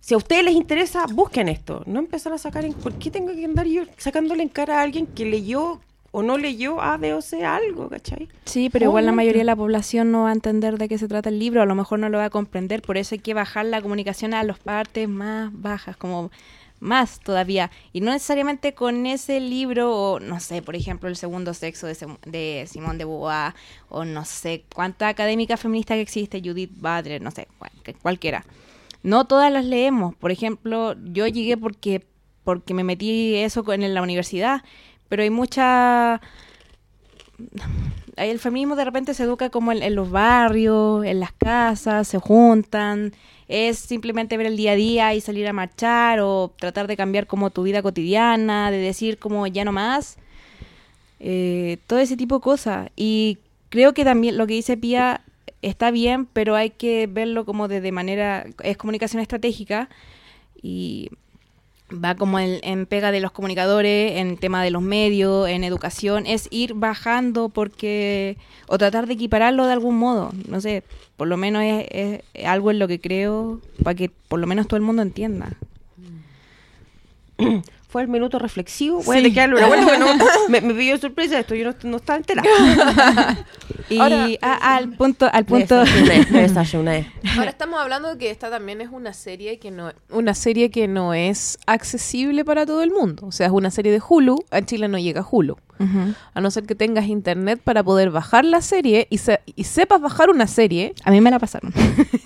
si 0.00 0.14
a 0.14 0.16
ustedes 0.16 0.44
les 0.44 0.54
interesa, 0.54 1.06
busquen 1.12 1.48
esto, 1.48 1.82
no 1.86 1.98
empezar 1.98 2.32
a 2.32 2.38
sacar, 2.38 2.64
en, 2.64 2.74
¿por 2.74 2.92
qué 2.94 3.10
tengo 3.10 3.32
que 3.34 3.44
andar 3.44 3.66
yo 3.66 3.82
sacándole 3.96 4.42
en 4.42 4.50
cara 4.50 4.78
a 4.78 4.82
alguien 4.82 5.06
que 5.06 5.24
leyó 5.24 5.80
o 6.16 6.22
no 6.22 6.38
leyó 6.38 6.80
A, 6.80 6.96
B 6.96 7.12
o 7.12 7.20
C 7.20 7.44
algo, 7.44 7.88
¿cachai? 7.88 8.28
Sí, 8.44 8.70
pero 8.70 8.84
igual 8.86 9.04
la 9.06 9.12
mayoría 9.12 9.40
de 9.40 9.46
la 9.46 9.56
población 9.56 10.12
no 10.12 10.22
va 10.22 10.30
a 10.30 10.32
entender 10.32 10.78
de 10.78 10.88
qué 10.88 10.96
se 10.96 11.08
trata 11.08 11.28
el 11.28 11.38
libro, 11.40 11.60
a 11.60 11.66
lo 11.66 11.74
mejor 11.74 11.98
no 11.98 12.08
lo 12.08 12.18
va 12.18 12.26
a 12.26 12.30
comprender, 12.30 12.82
por 12.82 12.96
eso 12.96 13.14
hay 13.16 13.18
que 13.18 13.34
bajar 13.34 13.66
la 13.66 13.82
comunicación 13.82 14.32
a 14.32 14.42
las 14.44 14.58
partes 14.60 15.08
más 15.08 15.50
bajas, 15.52 15.96
como 15.96 16.30
más 16.80 17.18
todavía, 17.20 17.70
y 17.92 18.00
no 18.00 18.12
necesariamente 18.12 18.74
con 18.74 19.06
ese 19.06 19.40
libro, 19.40 19.90
o 19.96 20.20
no 20.20 20.38
sé, 20.38 20.60
por 20.62 20.76
ejemplo, 20.76 21.08
El 21.08 21.16
segundo 21.16 21.52
sexo 21.54 21.86
de, 21.86 21.96
de 22.26 22.66
Simón 22.68 22.98
de 22.98 23.04
Beauvoir, 23.06 23.54
o 23.88 24.04
no 24.04 24.24
sé 24.24 24.64
cuánta 24.74 25.08
académica 25.08 25.56
feminista 25.56 25.94
que 25.94 26.02
existe, 26.02 26.40
Judith 26.44 26.72
Butler, 26.76 27.22
no 27.22 27.30
sé, 27.30 27.48
cual- 27.58 27.72
cualquiera. 28.02 28.44
No 29.02 29.26
todas 29.26 29.50
las 29.52 29.64
leemos, 29.64 30.14
por 30.14 30.30
ejemplo, 30.30 30.94
yo 31.04 31.26
llegué 31.26 31.56
porque, 31.56 32.06
porque 32.44 32.72
me 32.74 32.84
metí 32.84 33.34
eso 33.36 33.64
en 33.72 33.94
la 33.94 34.02
universidad, 34.02 34.62
pero 35.08 35.22
hay 35.22 35.30
mucha 35.30 36.20
el 38.16 38.38
feminismo 38.38 38.76
de 38.76 38.84
repente 38.84 39.14
se 39.14 39.24
educa 39.24 39.50
como 39.50 39.72
en, 39.72 39.82
en 39.82 39.94
los 39.94 40.10
barrios, 40.10 41.04
en 41.04 41.20
las 41.20 41.32
casas, 41.32 42.06
se 42.08 42.18
juntan, 42.18 43.12
es 43.48 43.78
simplemente 43.78 44.36
ver 44.36 44.46
el 44.46 44.56
día 44.56 44.72
a 44.72 44.76
día 44.76 45.14
y 45.14 45.20
salir 45.20 45.46
a 45.48 45.52
marchar 45.52 46.20
o 46.20 46.52
tratar 46.56 46.86
de 46.86 46.96
cambiar 46.96 47.26
como 47.26 47.50
tu 47.50 47.62
vida 47.62 47.82
cotidiana, 47.82 48.70
de 48.70 48.78
decir 48.78 49.18
como 49.18 49.46
ya 49.46 49.64
no 49.64 49.72
más, 49.72 50.16
eh, 51.20 51.78
todo 51.86 51.98
ese 51.98 52.16
tipo 52.16 52.36
de 52.36 52.40
cosas. 52.40 52.90
Y 52.96 53.38
creo 53.68 53.94
que 53.94 54.04
también 54.04 54.38
lo 54.38 54.46
que 54.46 54.54
dice 54.54 54.76
Pía 54.76 55.22
está 55.62 55.90
bien, 55.90 56.26
pero 56.26 56.54
hay 56.56 56.70
que 56.70 57.06
verlo 57.06 57.44
como 57.44 57.68
de, 57.68 57.80
de 57.80 57.92
manera, 57.92 58.46
es 58.62 58.76
comunicación 58.76 59.20
estratégica 59.20 59.88
y 60.62 61.10
va 62.02 62.14
como 62.14 62.38
en, 62.38 62.60
en 62.62 62.86
pega 62.86 63.10
de 63.12 63.20
los 63.20 63.32
comunicadores, 63.32 64.16
en 64.18 64.36
tema 64.36 64.62
de 64.62 64.70
los 64.70 64.82
medios, 64.82 65.48
en 65.48 65.64
educación, 65.64 66.26
es 66.26 66.48
ir 66.50 66.74
bajando 66.74 67.48
porque, 67.48 68.36
o 68.66 68.78
tratar 68.78 69.06
de 69.06 69.14
equipararlo 69.14 69.66
de 69.66 69.72
algún 69.72 69.98
modo, 69.98 70.32
no 70.48 70.60
sé, 70.60 70.82
por 71.16 71.28
lo 71.28 71.36
menos 71.36 71.62
es, 71.62 72.20
es 72.34 72.46
algo 72.46 72.70
en 72.70 72.78
lo 72.78 72.88
que 72.88 73.00
creo, 73.00 73.60
para 73.82 73.94
que 73.94 74.10
por 74.28 74.40
lo 74.40 74.46
menos 74.46 74.66
todo 74.66 74.76
el 74.76 74.82
mundo 74.82 75.02
entienda. 75.02 75.56
Fue 77.94 78.02
el 78.02 78.08
minuto 78.08 78.40
reflexivo. 78.40 79.00
Voy 79.04 79.18
a 79.18 79.18
tener 79.20 79.32
que 79.34 79.38
darle 79.38 79.54
una 79.54 79.66
vuelta, 79.68 79.86
porque 79.86 80.00
no- 80.00 80.48
me, 80.48 80.60
me 80.62 80.74
pidió 80.74 80.98
sorpresa 80.98 81.38
esto, 81.38 81.54
yo 81.54 81.64
no, 81.70 81.76
no 81.84 81.98
estaba 81.98 82.16
enterada. 82.16 83.46
Y 83.88 83.98
Ahora- 84.00 84.26
ah, 84.42 84.76
al 84.76 84.88
punto, 84.96 85.28
al 85.30 85.44
punto, 85.44 85.78
Desayuné, 85.80 86.26
me 86.30 86.40
desayuné. 86.48 87.12
Ahora 87.36 87.50
estamos 87.50 87.78
hablando 87.80 88.08
de 88.10 88.18
que 88.18 88.30
esta 88.30 88.50
también 88.50 88.80
es 88.80 88.88
una 88.90 89.12
serie 89.12 89.58
que 89.58 89.70
no 89.70 89.92
una 90.10 90.34
serie 90.34 90.70
que 90.70 90.88
no 90.88 91.12
es 91.14 91.58
accesible 91.66 92.44
para 92.44 92.64
todo 92.66 92.82
el 92.82 92.90
mundo. 92.90 93.26
O 93.26 93.32
sea, 93.32 93.46
es 93.46 93.52
una 93.52 93.70
serie 93.70 93.92
de 93.92 94.00
Hulu. 94.06 94.36
A 94.50 94.62
Chile 94.62 94.88
no 94.88 94.98
llega 94.98 95.24
Hulu. 95.30 95.56
A 96.34 96.40
no 96.40 96.50
ser 96.50 96.64
que 96.64 96.74
tengas 96.74 97.06
internet 97.08 97.60
para 97.62 97.82
poder 97.82 98.10
bajar 98.10 98.44
la 98.46 98.62
serie 98.62 99.06
y, 99.10 99.18
se- 99.18 99.40
y 99.54 99.64
sepas 99.64 100.00
bajar 100.00 100.30
una 100.30 100.46
serie. 100.46 100.94
a 101.04 101.10
mí 101.10 101.20
me 101.20 101.30
la 101.30 101.38
pasaron. 101.38 101.72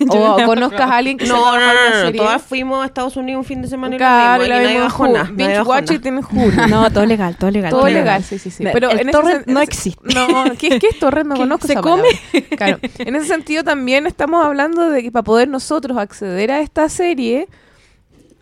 o 0.07 0.37
conozcas 0.45 0.89
a 0.89 0.97
alguien 0.97 1.17
que 1.17 1.25
No, 1.25 1.35
sepa 1.35 1.45
no, 1.49 1.51
bajar 1.57 1.75
no, 1.75 1.89
no, 1.97 2.05
serie. 2.05 2.21
Todas 2.21 2.41
fuimos 2.41 2.83
a 2.83 2.85
Estados 2.85 3.17
Unidos 3.17 3.39
un 3.39 3.45
fin 3.45 3.61
de 3.61 3.67
semana 3.67 3.95
y 3.95 3.97
Claro, 3.97 4.45
y 4.45 4.47
la 4.47 4.55
la 4.55 4.61
vimos. 4.61 4.71
y 4.71 4.77
nadie 4.77 4.77
vimos 4.77 4.83
en 4.83 4.87
bajó 4.89 5.07
nada, 5.13 5.23
nadie 5.31 5.35
Binge 5.47 5.58
watch 5.67 5.89
y 5.91 5.93
nada. 5.93 6.01
tienes 6.01 6.25
Hulu. 6.31 6.67
no, 6.67 6.91
todo 6.91 7.05
legal, 7.05 7.35
todo 7.37 7.51
legal. 7.51 7.71
Todo 7.71 7.87
legal, 7.87 8.23
sí, 8.23 8.37
sí, 8.39 8.49
sí. 8.51 8.63
Pero 8.71 8.89
el 8.91 8.99
en 9.01 9.09
ese 9.09 9.17
torrent 9.17 9.45
sen- 9.47 9.51
no 9.53 9.61
ese- 9.61 9.71
existe. 9.71 10.13
No, 10.13 10.43
¿qué 10.57 10.67
es 10.67 10.79
que 10.79 10.87
es 10.87 10.99
torrent? 10.99 11.27
No 11.27 11.35
¿Qué? 11.35 11.41
conozco 11.41 11.67
¿Se 11.67 11.73
esa 11.73 11.81
come? 11.81 12.03
palabra. 12.31 12.57
Claro. 12.57 12.79
En 12.99 13.15
ese 13.15 13.25
sentido 13.27 13.63
también 13.63 14.07
estamos 14.07 14.45
hablando 14.45 14.89
de 14.89 15.01
que 15.03 15.11
para 15.11 15.23
poder 15.23 15.47
nosotros 15.47 15.97
acceder 15.97 16.51
a 16.51 16.61
esta 16.61 16.87
serie 16.89 17.47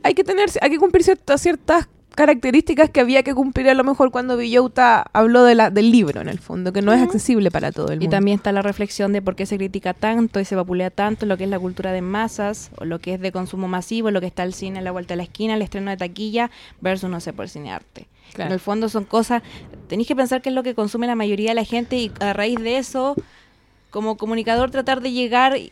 hay 0.04 0.14
que 0.14 0.24
tener, 0.24 0.50
hay 0.62 0.70
que 0.70 0.78
cumplir 0.78 1.04
ciertas, 1.04 1.42
ciertas 1.42 1.88
características 2.18 2.90
que 2.90 3.00
había 3.00 3.22
que 3.22 3.36
cumplir 3.36 3.70
a 3.70 3.76
lo 3.76 3.84
mejor 3.84 4.10
cuando 4.12 4.36
Villota 4.38 5.06
habló 5.14 5.44
de 5.44 5.54
la, 5.54 5.70
del 5.70 5.92
libro, 5.92 6.20
en 6.20 6.28
el 6.28 6.40
fondo, 6.40 6.74
que 6.74 6.82
no 6.82 6.92
es 6.92 7.00
accesible 7.02 7.52
para 7.52 7.72
todo 7.72 7.90
el 7.90 8.00
Y 8.00 8.06
mundo. 8.08 8.10
también 8.18 8.38
está 8.38 8.52
la 8.52 8.64
reflexión 8.64 9.14
de 9.14 9.22
por 9.22 9.36
qué 9.36 9.46
se 9.46 9.56
critica 9.58 9.94
tanto 9.94 10.40
y 10.40 10.46
se 10.46 10.56
vapulea 10.56 10.90
tanto 10.90 11.28
lo 11.28 11.38
que 11.38 11.44
es 11.44 11.50
la 11.50 11.60
cultura 11.60 11.92
de 11.92 12.02
masas, 12.02 12.72
o 12.78 12.86
lo 12.86 12.98
que 13.00 13.14
es 13.14 13.22
de 13.22 13.32
consumo 13.32 13.68
masivo, 13.68 14.10
lo 14.10 14.20
que 14.20 14.26
está 14.28 14.42
el 14.44 14.54
cine 14.56 14.80
a 14.80 14.82
la 14.82 14.92
vuelta 14.92 15.14
de 15.14 15.18
la 15.18 15.24
esquina, 15.24 15.54
el 15.54 15.62
estreno 15.62 15.92
de 15.92 15.98
taquilla, 15.98 16.50
versus, 16.82 17.08
no 17.10 17.20
sé, 17.20 17.34
por 17.34 17.48
cine 17.50 17.72
arte. 17.72 18.08
Claro. 18.34 18.50
En 18.50 18.54
el 18.56 18.60
fondo 18.60 18.90
son 18.90 19.06
cosas, 19.06 19.44
tenéis 19.88 20.08
que 20.08 20.16
pensar 20.16 20.42
qué 20.42 20.50
es 20.50 20.56
lo 20.56 20.64
que 20.64 20.74
consume 20.74 21.06
la 21.08 21.16
mayoría 21.16 21.52
de 21.52 21.56
la 21.56 21.64
gente 21.66 21.98
y 21.98 22.12
a 22.20 22.34
raíz 22.34 22.60
de 22.60 22.78
eso, 22.80 23.16
como 23.92 24.18
comunicador, 24.18 24.72
tratar 24.72 25.02
de 25.02 25.12
llegar, 25.12 25.56
y- 25.56 25.72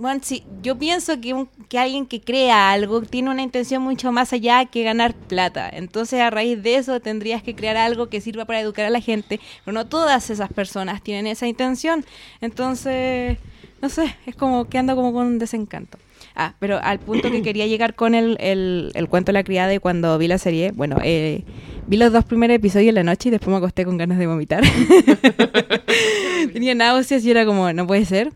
bueno, 0.00 0.20
sí, 0.22 0.42
yo 0.62 0.76
pienso 0.78 1.20
que, 1.20 1.34
un- 1.34 1.48
que 1.68 1.78
alguien 1.78 2.06
que 2.06 2.20
crea 2.20 2.70
algo 2.72 3.02
tiene 3.02 3.30
una 3.30 3.42
intención 3.42 3.82
mucho 3.82 4.12
más 4.12 4.32
allá 4.32 4.64
que 4.66 4.82
ganar 4.82 5.14
plata. 5.14 5.68
Entonces, 5.72 6.20
a 6.20 6.30
raíz 6.30 6.62
de 6.62 6.76
eso, 6.76 7.00
tendrías 7.00 7.42
que 7.42 7.54
crear 7.54 7.76
algo 7.76 8.08
que 8.08 8.20
sirva 8.20 8.44
para 8.44 8.60
educar 8.60 8.84
a 8.86 8.90
la 8.90 9.00
gente. 9.00 9.40
Pero 9.64 9.74
no 9.74 9.86
todas 9.86 10.30
esas 10.30 10.52
personas 10.52 11.02
tienen 11.02 11.26
esa 11.26 11.46
intención. 11.46 12.04
Entonces, 12.40 13.38
no 13.82 13.88
sé, 13.88 14.14
es 14.26 14.34
como 14.36 14.66
que 14.68 14.78
ando 14.78 14.96
como 14.96 15.12
con 15.12 15.26
un 15.26 15.38
desencanto. 15.38 15.98
Ah, 16.34 16.54
pero 16.58 16.78
al 16.82 16.98
punto 16.98 17.30
que 17.30 17.40
quería 17.42 17.66
llegar 17.66 17.94
con 17.94 18.14
el, 18.14 18.36
el, 18.40 18.90
el 18.94 19.08
cuento 19.08 19.30
de 19.30 19.34
la 19.34 19.44
criada 19.44 19.72
y 19.72 19.78
cuando 19.78 20.18
vi 20.18 20.28
la 20.28 20.36
serie, 20.38 20.70
bueno, 20.72 20.98
eh, 21.02 21.44
vi 21.86 21.96
los 21.96 22.12
dos 22.12 22.24
primeros 22.26 22.54
episodios 22.56 22.90
en 22.90 22.94
la 22.96 23.02
noche 23.04 23.28
y 23.28 23.32
después 23.32 23.50
me 23.50 23.56
acosté 23.56 23.84
con 23.86 23.96
ganas 23.96 24.18
de 24.18 24.26
vomitar. 24.26 24.62
Tenía 26.52 26.74
náuseas 26.74 27.24
y 27.24 27.30
era 27.30 27.44
como, 27.46 27.72
no 27.72 27.86
puede 27.86 28.04
ser. 28.04 28.32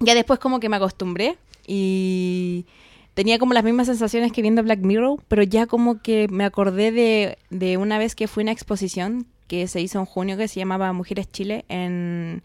Ya 0.00 0.14
después 0.14 0.38
como 0.38 0.60
que 0.60 0.68
me 0.68 0.76
acostumbré 0.76 1.36
y 1.66 2.66
tenía 3.14 3.38
como 3.38 3.52
las 3.52 3.64
mismas 3.64 3.86
sensaciones 3.86 4.32
que 4.32 4.42
viendo 4.42 4.62
Black 4.62 4.80
Mirror, 4.80 5.20
pero 5.28 5.42
ya 5.42 5.66
como 5.66 6.00
que 6.00 6.28
me 6.28 6.44
acordé 6.44 6.92
de, 6.92 7.38
de 7.50 7.76
una 7.76 7.98
vez 7.98 8.14
que 8.14 8.28
fui 8.28 8.42
a 8.42 8.44
una 8.44 8.52
exposición 8.52 9.26
que 9.48 9.66
se 9.66 9.80
hizo 9.80 9.98
en 9.98 10.04
junio 10.04 10.36
que 10.36 10.46
se 10.46 10.60
llamaba 10.60 10.92
Mujeres 10.92 11.30
Chile 11.30 11.64
en, 11.68 12.42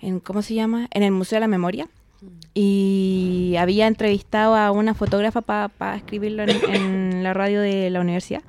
en 0.00 0.20
¿cómo 0.20 0.42
se 0.42 0.54
llama? 0.54 0.88
En 0.92 1.02
el 1.02 1.10
Museo 1.10 1.36
de 1.36 1.40
la 1.40 1.48
Memoria. 1.48 1.88
Y 2.54 3.54
había 3.58 3.86
entrevistado 3.86 4.56
a 4.56 4.72
una 4.72 4.94
fotógrafa 4.94 5.40
para 5.40 5.96
escribirlo 5.96 6.42
en, 6.42 6.74
en 6.74 7.22
la 7.22 7.32
radio 7.32 7.60
de 7.60 7.90
la 7.90 8.00
universidad. 8.00 8.42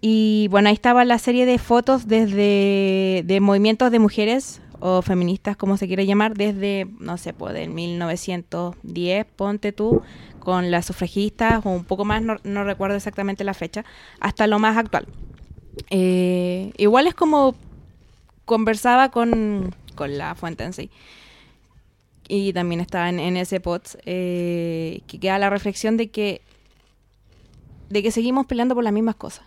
Y 0.00 0.48
bueno, 0.50 0.68
ahí 0.68 0.74
estaba 0.74 1.04
la 1.04 1.18
serie 1.18 1.46
de 1.46 1.58
fotos 1.58 2.08
desde 2.08 3.22
de 3.24 3.40
movimientos 3.40 3.90
de 3.90 3.98
mujeres 3.98 4.60
o 4.80 5.02
feministas, 5.02 5.56
como 5.56 5.76
se 5.76 5.86
quiere 5.86 6.06
llamar, 6.06 6.34
desde, 6.34 6.86
no 6.98 7.16
sé, 7.16 7.32
pues 7.32 7.54
del 7.54 7.70
1910, 7.70 9.26
ponte 9.36 9.72
tú, 9.72 10.02
con 10.40 10.70
las 10.70 10.86
sufragistas 10.86 11.64
o 11.66 11.70
un 11.70 11.84
poco 11.84 12.04
más, 12.04 12.22
no, 12.22 12.36
no 12.44 12.64
recuerdo 12.64 12.96
exactamente 12.96 13.44
la 13.44 13.54
fecha, 13.54 13.84
hasta 14.20 14.46
lo 14.46 14.58
más 14.58 14.76
actual. 14.76 15.06
Eh, 15.90 16.72
igual 16.76 17.06
es 17.06 17.14
como 17.14 17.54
conversaba 18.44 19.10
con, 19.10 19.74
con 19.94 20.16
la 20.16 20.34
fuente 20.34 20.64
en 20.64 20.72
sí. 20.72 20.90
Y 22.28 22.52
también 22.52 22.80
estaba 22.80 23.08
en, 23.08 23.20
en 23.20 23.36
ese 23.36 23.60
pod 23.60 23.82
eh, 24.04 25.00
que 25.06 25.18
queda 25.18 25.38
la 25.38 25.50
reflexión 25.50 25.96
de 25.96 26.10
que 26.10 26.42
de 27.88 28.02
que 28.02 28.10
seguimos 28.10 28.46
peleando 28.46 28.74
por 28.74 28.84
las 28.84 28.92
mismas 28.92 29.16
cosas. 29.16 29.44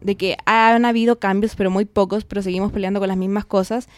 De 0.00 0.16
que 0.16 0.36
han 0.44 0.84
habido 0.84 1.18
cambios, 1.18 1.56
pero 1.56 1.70
muy 1.70 1.84
pocos, 1.84 2.24
pero 2.24 2.42
seguimos 2.42 2.72
peleando 2.72 3.00
con 3.00 3.08
las 3.08 3.16
mismas 3.16 3.44
cosas. 3.44 3.88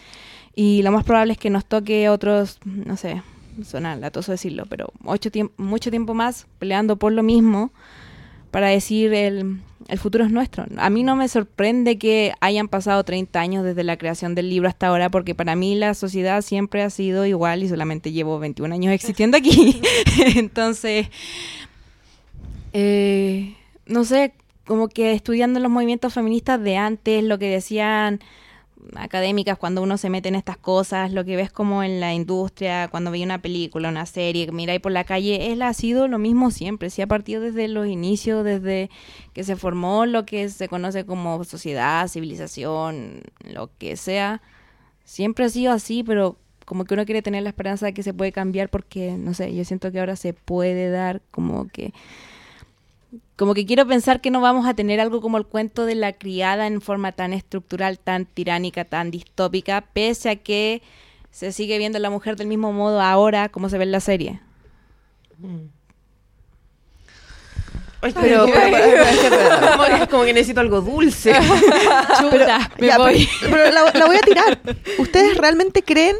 Y 0.55 0.81
lo 0.83 0.91
más 0.91 1.03
probable 1.03 1.33
es 1.33 1.39
que 1.39 1.49
nos 1.49 1.65
toque 1.65 2.09
otros, 2.09 2.59
no 2.65 2.97
sé, 2.97 3.21
suena 3.63 3.95
latoso 3.95 4.31
decirlo, 4.31 4.65
pero 4.69 4.91
ocho 5.03 5.29
tiemp- 5.31 5.51
mucho 5.57 5.89
tiempo 5.89 6.13
más 6.13 6.47
peleando 6.59 6.95
por 6.97 7.11
lo 7.11 7.23
mismo 7.23 7.71
para 8.51 8.67
decir 8.69 9.13
el, 9.13 9.59
el 9.87 9.99
futuro 9.99 10.25
es 10.25 10.31
nuestro. 10.31 10.65
A 10.77 10.89
mí 10.89 11.03
no 11.03 11.15
me 11.15 11.27
sorprende 11.27 11.97
que 11.97 12.33
hayan 12.41 12.67
pasado 12.67 13.03
30 13.03 13.39
años 13.39 13.63
desde 13.63 13.83
la 13.83 13.97
creación 13.97 14.33
del 14.33 14.49
libro 14.49 14.67
hasta 14.67 14.87
ahora, 14.87 15.09
porque 15.09 15.35
para 15.35 15.55
mí 15.55 15.75
la 15.75 15.93
sociedad 15.93 16.41
siempre 16.41 16.81
ha 16.81 16.89
sido 16.89 17.25
igual 17.25 17.63
y 17.63 17.69
solamente 17.69 18.11
llevo 18.11 18.39
21 18.39 18.73
años 18.73 18.91
existiendo 18.93 19.37
aquí. 19.37 19.79
Entonces, 20.35 21.07
eh, 22.73 23.55
no 23.85 24.03
sé, 24.03 24.33
como 24.65 24.87
que 24.87 25.13
estudiando 25.13 25.59
los 25.59 25.71
movimientos 25.71 26.13
feministas 26.13 26.61
de 26.61 26.77
antes, 26.77 27.23
lo 27.23 27.39
que 27.39 27.49
decían 27.49 28.19
académicas 28.95 29.57
cuando 29.57 29.81
uno 29.81 29.97
se 29.97 30.09
mete 30.09 30.29
en 30.29 30.35
estas 30.35 30.57
cosas, 30.57 31.11
lo 31.11 31.25
que 31.25 31.35
ves 31.35 31.51
como 31.51 31.83
en 31.83 31.99
la 31.99 32.13
industria, 32.13 32.87
cuando 32.89 33.11
veía 33.11 33.25
una 33.25 33.41
película, 33.41 33.89
una 33.89 34.05
serie, 34.05 34.45
que 34.45 34.51
miráis 34.51 34.79
por 34.79 34.91
la 34.91 35.03
calle, 35.03 35.51
él 35.51 35.61
ha 35.61 35.73
sido 35.73 36.07
lo 36.07 36.19
mismo 36.19 36.51
siempre, 36.51 36.89
sí 36.89 37.01
ha 37.01 37.07
partido 37.07 37.41
desde 37.41 37.67
los 37.67 37.87
inicios, 37.87 38.43
desde 38.43 38.89
que 39.33 39.43
se 39.43 39.55
formó 39.55 40.05
lo 40.05 40.25
que 40.25 40.49
se 40.49 40.67
conoce 40.67 41.05
como 41.05 41.43
sociedad, 41.43 42.07
civilización, 42.07 43.21
lo 43.43 43.69
que 43.77 43.97
sea, 43.97 44.41
siempre 45.03 45.45
ha 45.45 45.49
sido 45.49 45.71
así, 45.71 46.03
pero 46.03 46.37
como 46.65 46.85
que 46.85 46.93
uno 46.93 47.05
quiere 47.05 47.23
tener 47.23 47.41
la 47.41 47.49
esperanza 47.49 47.87
de 47.87 47.93
que 47.93 48.03
se 48.03 48.13
puede 48.13 48.31
cambiar 48.31 48.69
porque, 48.69 49.17
no 49.17 49.33
sé, 49.33 49.53
yo 49.55 49.65
siento 49.65 49.91
que 49.91 49.99
ahora 49.99 50.15
se 50.15 50.33
puede 50.33 50.91
dar 50.91 51.21
como 51.31 51.67
que 51.67 51.93
como 53.35 53.53
que 53.53 53.65
quiero 53.65 53.87
pensar 53.87 54.21
que 54.21 54.29
no 54.31 54.41
vamos 54.41 54.67
a 54.67 54.73
tener 54.73 54.99
algo 54.99 55.21
como 55.21 55.37
el 55.37 55.45
cuento 55.45 55.85
de 55.85 55.95
la 55.95 56.13
criada 56.13 56.67
en 56.67 56.81
forma 56.81 57.11
tan 57.11 57.33
estructural, 57.33 57.97
tan 57.99 58.25
tiránica, 58.25 58.85
tan 58.85 59.11
distópica, 59.11 59.81
pese 59.93 60.29
a 60.29 60.35
que 60.35 60.81
se 61.31 61.51
sigue 61.51 61.77
viendo 61.77 61.97
a 61.97 62.01
la 62.01 62.09
mujer 62.09 62.35
del 62.35 62.47
mismo 62.47 62.73
modo 62.73 63.01
ahora 63.01 63.49
como 63.49 63.69
se 63.69 63.77
ve 63.77 63.85
en 63.85 63.91
la 63.91 63.99
serie. 63.99 64.41
Ay, 68.01 68.13
Pero, 68.13 68.45
pero, 68.45 68.53
pero, 68.53 69.03
pero, 69.29 69.71
como, 69.77 69.83
que- 69.99 70.07
como 70.07 70.23
que 70.23 70.33
necesito 70.33 70.61
algo 70.61 70.79
dulce. 70.81 71.33
pero- 72.31 72.45
me 72.79 72.87
ya, 72.87 72.97
voy. 72.97 73.27
pero- 73.41 73.51
pero 73.51 73.71
la, 73.71 73.91
la 73.93 74.05
voy 74.05 74.15
a 74.15 74.21
tirar. 74.21 74.59
¿Ustedes 74.99 75.37
realmente 75.37 75.83
creen 75.83 76.15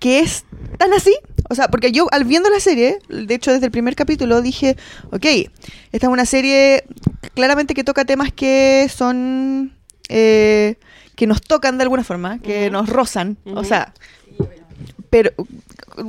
que 0.00 0.20
es 0.20 0.44
tan 0.78 0.92
así? 0.92 1.16
O 1.48 1.54
sea, 1.54 1.68
porque 1.68 1.92
yo 1.92 2.06
al 2.10 2.24
viendo 2.24 2.50
la 2.50 2.60
serie, 2.60 2.98
de 3.08 3.34
hecho 3.34 3.52
desde 3.52 3.66
el 3.66 3.72
primer 3.72 3.94
capítulo 3.94 4.42
dije, 4.42 4.76
ok, 5.10 5.24
esta 5.92 6.06
es 6.06 6.12
una 6.12 6.26
serie 6.26 6.84
claramente 7.34 7.74
que 7.74 7.84
toca 7.84 8.04
temas 8.04 8.32
que 8.32 8.88
son, 8.94 9.72
eh, 10.08 10.76
que 11.14 11.26
nos 11.26 11.40
tocan 11.42 11.78
de 11.78 11.82
alguna 11.82 12.04
forma, 12.04 12.38
que 12.40 12.70
nos 12.70 12.88
rozan, 12.88 13.36
o 13.44 13.62
sea, 13.64 13.92
pero 15.10 15.30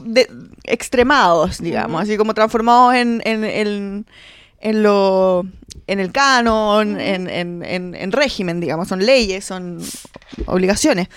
de- 0.03 0.29
extremados, 0.63 1.59
digamos, 1.59 2.01
así 2.01 2.17
como 2.17 2.33
transformados 2.33 2.95
en, 2.95 3.21
en, 3.25 3.43
en, 3.43 4.05
en 4.59 4.83
lo 4.83 5.45
en 5.85 5.99
el 6.01 6.11
canon, 6.11 6.99
en, 6.99 7.29
en, 7.29 7.63
en, 7.63 7.95
en 7.95 8.11
régimen, 8.11 8.59
digamos, 8.59 8.89
son 8.89 9.05
leyes, 9.05 9.45
son 9.45 9.79
obligaciones. 10.47 11.07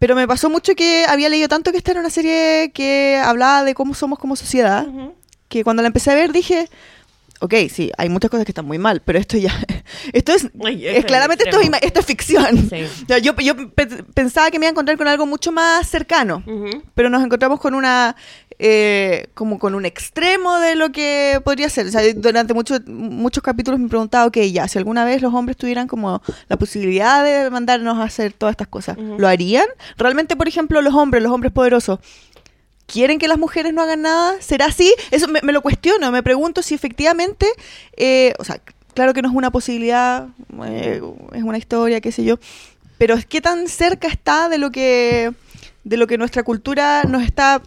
Pero 0.00 0.16
me 0.16 0.26
pasó 0.26 0.50
mucho 0.50 0.74
que 0.74 1.04
había 1.06 1.28
leído 1.28 1.46
tanto 1.46 1.70
que 1.70 1.78
esta 1.78 1.92
era 1.92 2.00
una 2.00 2.10
serie 2.10 2.72
que 2.74 3.20
hablaba 3.24 3.62
de 3.62 3.74
cómo 3.74 3.94
somos 3.94 4.18
como 4.18 4.34
sociedad, 4.34 4.86
que 5.48 5.62
cuando 5.62 5.82
la 5.82 5.86
empecé 5.88 6.10
a 6.10 6.14
ver 6.14 6.32
dije, 6.32 6.68
ok, 7.40 7.54
sí, 7.72 7.92
hay 7.98 8.08
muchas 8.08 8.30
cosas 8.30 8.44
que 8.46 8.50
están 8.52 8.64
muy 8.66 8.78
mal, 8.78 9.02
pero 9.04 9.18
esto 9.18 9.36
ya, 9.36 9.52
esto 10.12 10.32
es, 10.32 10.48
Ay, 10.64 10.86
es 10.86 10.98
es 10.98 11.04
claramente 11.04 11.44
esto 11.44 11.60
es, 11.60 11.70
esto 11.82 12.02
ficción. 12.02 12.68
Sí. 12.70 12.82
O 13.04 13.06
sea, 13.06 13.18
yo, 13.18 13.34
yo 13.36 13.54
pe- 13.72 13.86
pensaba 14.14 14.50
que 14.50 14.58
me 14.58 14.64
iba 14.66 14.70
a 14.70 14.72
encontrar 14.72 14.96
con 14.96 15.06
algo 15.06 15.26
mucho 15.26 15.52
más 15.52 15.86
cercano, 15.86 16.42
pero 16.94 17.10
nos 17.10 17.22
encontramos 17.22 17.60
con 17.60 17.74
una, 17.74 18.16
eh, 18.62 19.28
como 19.32 19.58
con 19.58 19.74
un 19.74 19.86
extremo 19.86 20.58
de 20.58 20.74
lo 20.74 20.92
que 20.92 21.40
podría 21.42 21.70
ser. 21.70 21.86
O 21.86 21.90
sea, 21.90 22.02
durante 22.14 22.52
mucho- 22.52 22.78
muchos 22.86 23.42
capítulos 23.42 23.80
me 23.80 23.88
preguntaba, 23.88 24.26
ok, 24.26 24.36
ya, 24.52 24.68
si 24.68 24.76
alguna 24.76 25.04
vez 25.06 25.22
los 25.22 25.32
hombres 25.32 25.56
tuvieran 25.56 25.88
como 25.88 26.20
la 26.48 26.58
posibilidad 26.58 27.24
de 27.24 27.48
mandarnos 27.50 27.98
a 27.98 28.02
hacer 28.02 28.34
todas 28.34 28.52
estas 28.52 28.68
cosas, 28.68 28.98
¿lo 28.98 29.26
harían? 29.26 29.66
Realmente, 29.96 30.36
por 30.36 30.46
ejemplo, 30.46 30.82
los 30.82 30.94
hombres, 30.94 31.22
los 31.22 31.32
hombres 31.32 31.52
poderosos, 31.52 31.98
¿Quieren 32.86 33.20
que 33.20 33.28
las 33.28 33.38
mujeres 33.38 33.72
no 33.72 33.82
hagan 33.82 34.02
nada? 34.02 34.34
¿Será 34.40 34.66
así? 34.66 34.92
Eso 35.12 35.28
me, 35.28 35.40
me 35.42 35.52
lo 35.52 35.62
cuestiono, 35.62 36.10
me 36.10 36.24
pregunto 36.24 36.60
si 36.60 36.74
efectivamente, 36.74 37.46
eh, 37.96 38.34
o 38.40 38.44
sea, 38.44 38.60
claro 38.94 39.14
que 39.14 39.22
no 39.22 39.28
es 39.28 39.34
una 39.36 39.52
posibilidad, 39.52 40.26
eh, 40.64 41.00
es 41.32 41.42
una 41.44 41.56
historia, 41.56 42.00
qué 42.00 42.10
sé 42.10 42.24
yo, 42.24 42.40
pero 42.98 43.14
es 43.14 43.26
qué 43.26 43.40
tan 43.40 43.68
cerca 43.68 44.08
está 44.08 44.48
de 44.48 44.58
lo 44.58 44.72
que, 44.72 45.30
de 45.84 45.96
lo 45.96 46.08
que 46.08 46.18
nuestra 46.18 46.42
cultura 46.42 47.04
nos 47.04 47.22
está, 47.22 47.62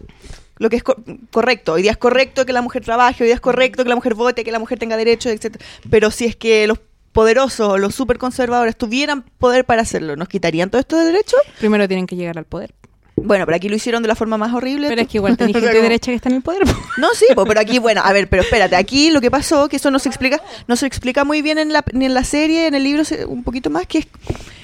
lo 0.58 0.70
que 0.70 0.76
es 0.78 0.84
co- 0.84 0.96
correcto. 1.32 1.74
Hoy 1.74 1.82
día 1.82 1.92
es 1.92 1.98
correcto 1.98 2.46
que 2.46 2.54
la 2.54 2.62
mujer 2.62 2.84
trabaje, 2.84 3.24
hoy 3.24 3.28
día 3.28 3.36
es 3.36 3.42
correcto 3.42 3.84
que 3.84 3.89
la 3.89 3.96
mujer 3.96 4.13
vote, 4.13 4.44
que 4.44 4.52
la 4.52 4.60
mujer 4.60 4.80
tenga 4.80 4.98
derechos, 4.98 5.32
etc. 5.32 5.58
Pero 5.89 6.12
si 6.12 6.26
es 6.26 6.36
que 6.36 6.68
los 6.68 6.80
poderosos, 7.12 7.80
los 7.80 7.94
super 7.94 8.18
conservadores 8.18 8.76
tuvieran 8.76 9.24
poder 9.38 9.66
para 9.66 9.82
hacerlo, 9.84 10.16
¿nos 10.16 10.28
quitarían 10.28 10.70
todo 10.70 10.80
esto 10.80 10.98
de 10.98 11.06
derechos? 11.06 11.39
Primero 11.60 11.88
tienen 11.88 12.08
que 12.08 12.16
llegar 12.16 12.38
al 12.38 12.46
poder. 12.46 12.74
Bueno, 13.16 13.46
pero 13.46 13.56
aquí 13.56 13.70
lo 13.70 13.76
hicieron 13.76 14.02
de 14.02 14.08
la 14.08 14.16
forma 14.16 14.38
más 14.39 14.52
horrible. 14.54 14.88
Pero 14.89 15.02
es 15.02 15.08
que 15.08 15.18
igual 15.18 15.38
sea, 15.38 15.46
gente 15.54 15.60
de 15.62 15.82
derecha 15.82 16.12
que 16.12 16.16
está 16.16 16.30
en 16.30 16.36
el 16.36 16.42
poder. 16.42 16.63
po. 16.63 16.72
no, 16.98 17.10
sí, 17.13 17.26
po, 17.36 17.46
pero 17.46 17.60
aquí, 17.62 17.78
bueno, 17.78 18.02
a 18.04 18.12
ver, 18.12 18.28
pero 18.28 18.42
espérate, 18.42 18.76
aquí 18.76 19.12
lo 19.12 19.22
que 19.22 19.30
pasó, 19.30 19.70
que 19.70 19.76
eso 19.76 19.92
no 19.92 20.00
se 20.00 20.10
explica, 20.10 20.42
no 20.68 20.76
se 20.76 20.88
explica 20.88 21.24
muy 21.24 21.42
bien 21.44 21.60
en 21.60 21.72
la, 21.72 21.84
ni 21.94 22.06
en 22.06 22.16
la 22.16 22.24
serie, 22.24 22.66
en 22.66 22.74
el 22.74 22.84
libro, 22.84 23.06
se- 23.06 23.26
un 23.26 23.44
poquito 23.44 23.70
más, 23.70 23.86
que 23.86 24.00
es- 24.00 24.08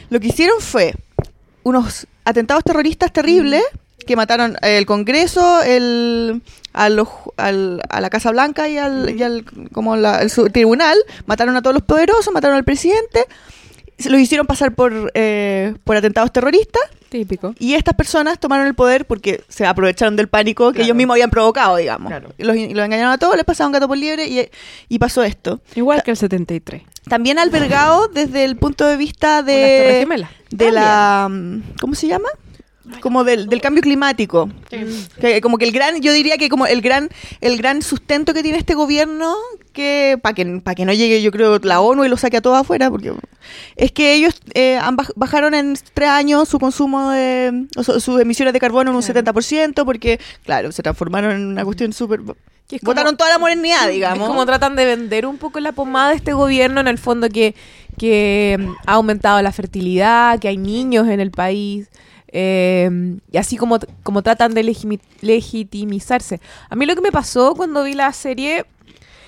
lo 0.10 0.20
que 0.20 0.28
hicieron 0.28 0.60
fue 0.62 0.96
unos 1.64 2.08
atentados 2.26 2.64
terroristas 2.64 3.14
terribles 3.14 3.62
que 4.06 4.16
mataron 4.16 4.56
el 4.62 4.86
Congreso, 4.86 5.62
el, 5.64 6.42
a, 6.74 6.90
los, 6.90 7.08
al- 7.38 7.82
a 7.90 8.02
la 8.02 8.10
Casa 8.10 8.32
Blanca 8.32 8.68
y 8.70 8.78
al, 8.78 9.16
y 9.18 9.22
al- 9.24 9.46
como 9.72 9.96
la- 9.96 10.22
el 10.22 10.32
tribunal, 10.52 10.98
mataron 11.26 11.56
a 11.56 11.62
todos 11.62 11.74
los 11.76 11.84
poderosos, 11.84 12.34
mataron 12.34 12.58
al 12.58 12.64
presidente, 12.64 13.26
se 13.98 14.10
los 14.10 14.20
hicieron 14.20 14.48
pasar 14.48 14.74
por, 14.76 15.12
eh, 15.14 15.76
por 15.84 15.98
atentados 15.98 16.32
terroristas 16.32 16.82
Típico. 17.10 17.54
y 17.60 17.74
estas 17.74 17.96
personas 17.96 18.40
tomaron 18.40 18.66
el 18.66 18.74
poder 18.74 19.06
porque 19.06 19.44
se 19.50 19.66
aprovecharon 19.66 20.16
del 20.16 20.30
pánico 20.30 20.68
que 20.70 20.76
Claro. 20.76 20.86
ellos 20.86 20.96
mismos 20.96 21.16
habían 21.16 21.30
provocado, 21.30 21.76
digamos. 21.76 22.08
Claro. 22.10 22.30
Los, 22.38 22.56
los 22.56 22.86
engañaron 22.86 23.12
a 23.12 23.18
todos, 23.18 23.36
les 23.36 23.44
pasaron 23.44 23.74
gato 23.74 23.88
por 23.90 23.98
liebre 23.98 24.26
y, 24.28 24.50
y 24.88 25.00
pasó 25.00 25.22
esto. 25.24 25.60
Igual 25.76 26.02
que 26.04 26.12
el 26.12 26.18
73. 26.18 26.82
También 27.10 27.40
albergado 27.40 28.08
desde 28.08 28.46
el 28.46 28.56
punto 28.56 28.86
de 28.88 28.96
vista 28.96 29.44
de, 29.44 30.08
de 30.52 30.72
la... 30.72 31.28
mm, 31.30 31.62
¿Cómo 31.82 31.94
se 31.96 32.08
llama? 32.08 32.30
Como 33.02 33.24
del, 33.24 33.48
del 33.48 33.62
cambio 33.62 33.82
climático. 33.82 34.50
Que 35.20 35.42
como 35.42 35.58
que 35.58 35.66
el 35.66 35.72
gran, 35.72 36.02
yo 36.02 36.12
diría 36.14 36.38
que 36.38 36.50
como 36.50 36.66
el 36.68 36.82
gran, 36.82 37.10
el 37.42 37.58
gran 37.58 37.82
sustento 37.82 38.34
que 38.34 38.44
tiene 38.44 38.58
este 38.58 38.74
gobierno, 38.76 39.36
que 39.74 40.20
para 40.22 40.34
que, 40.34 40.46
para 40.64 40.76
que 40.76 40.86
no 40.86 40.94
llegue, 40.94 41.22
yo 41.22 41.32
creo, 41.32 41.60
la 41.64 41.80
ONU 41.82 42.06
y 42.06 42.10
lo 42.10 42.18
saque 42.18 42.38
a 42.38 42.42
todos 42.42 42.58
afuera, 42.60 42.90
porque 42.90 43.14
es 43.76 43.92
que 43.92 44.14
ellos 44.14 44.36
eh, 44.54 44.78
han 44.78 44.98
baj- 44.98 45.14
bajaron 45.16 45.54
en 45.54 45.76
tres 45.94 46.10
años 46.10 46.50
su 46.50 46.60
consumo 46.60 47.12
de, 47.12 47.68
o 47.76 47.84
su- 47.84 48.00
sus 48.00 48.20
emisiones 48.22 48.54
de 48.54 48.60
carbono 48.60 48.92
en 48.92 48.96
un 48.98 49.04
70%, 49.04 49.86
porque, 49.86 50.20
claro, 50.44 50.72
se 50.72 50.84
transformaron 50.84 51.32
en 51.32 51.46
una 51.48 51.64
cuestión 51.66 51.94
súper... 51.94 52.22
Botaron 52.84 53.18
toda 53.18 53.32
la 53.32 53.40
modernidad, 53.40 53.88
digamos. 53.90 54.20
Es 54.26 54.28
como 54.28 54.46
tratan 54.46 54.76
de 54.76 54.86
vender 54.86 55.26
un 55.26 55.38
poco 55.40 55.60
la 55.60 55.72
pomada 55.72 56.10
de 56.10 56.16
este 56.18 56.34
gobierno, 56.34 56.80
en 56.82 56.88
el 56.88 57.00
fondo 57.00 57.28
que, 57.30 57.56
que 57.98 58.60
ha 58.86 58.94
aumentado 58.94 59.42
la 59.42 59.52
fertilidad, 59.52 60.38
que 60.40 60.50
hay 60.50 60.58
niños 60.58 61.08
en 61.08 61.20
el 61.20 61.32
país, 61.32 61.88
eh, 62.32 63.18
y 63.32 63.38
así 63.38 63.58
como, 63.58 63.80
como 64.04 64.22
tratan 64.22 64.54
de 64.54 64.64
legitimizarse. 65.22 66.40
A 66.70 66.76
mí 66.76 66.86
lo 66.86 66.96
que 66.96 67.02
me 67.02 67.12
pasó 67.12 67.56
cuando 67.56 67.84
vi 67.84 67.94
la 67.94 68.12
serie 68.14 68.66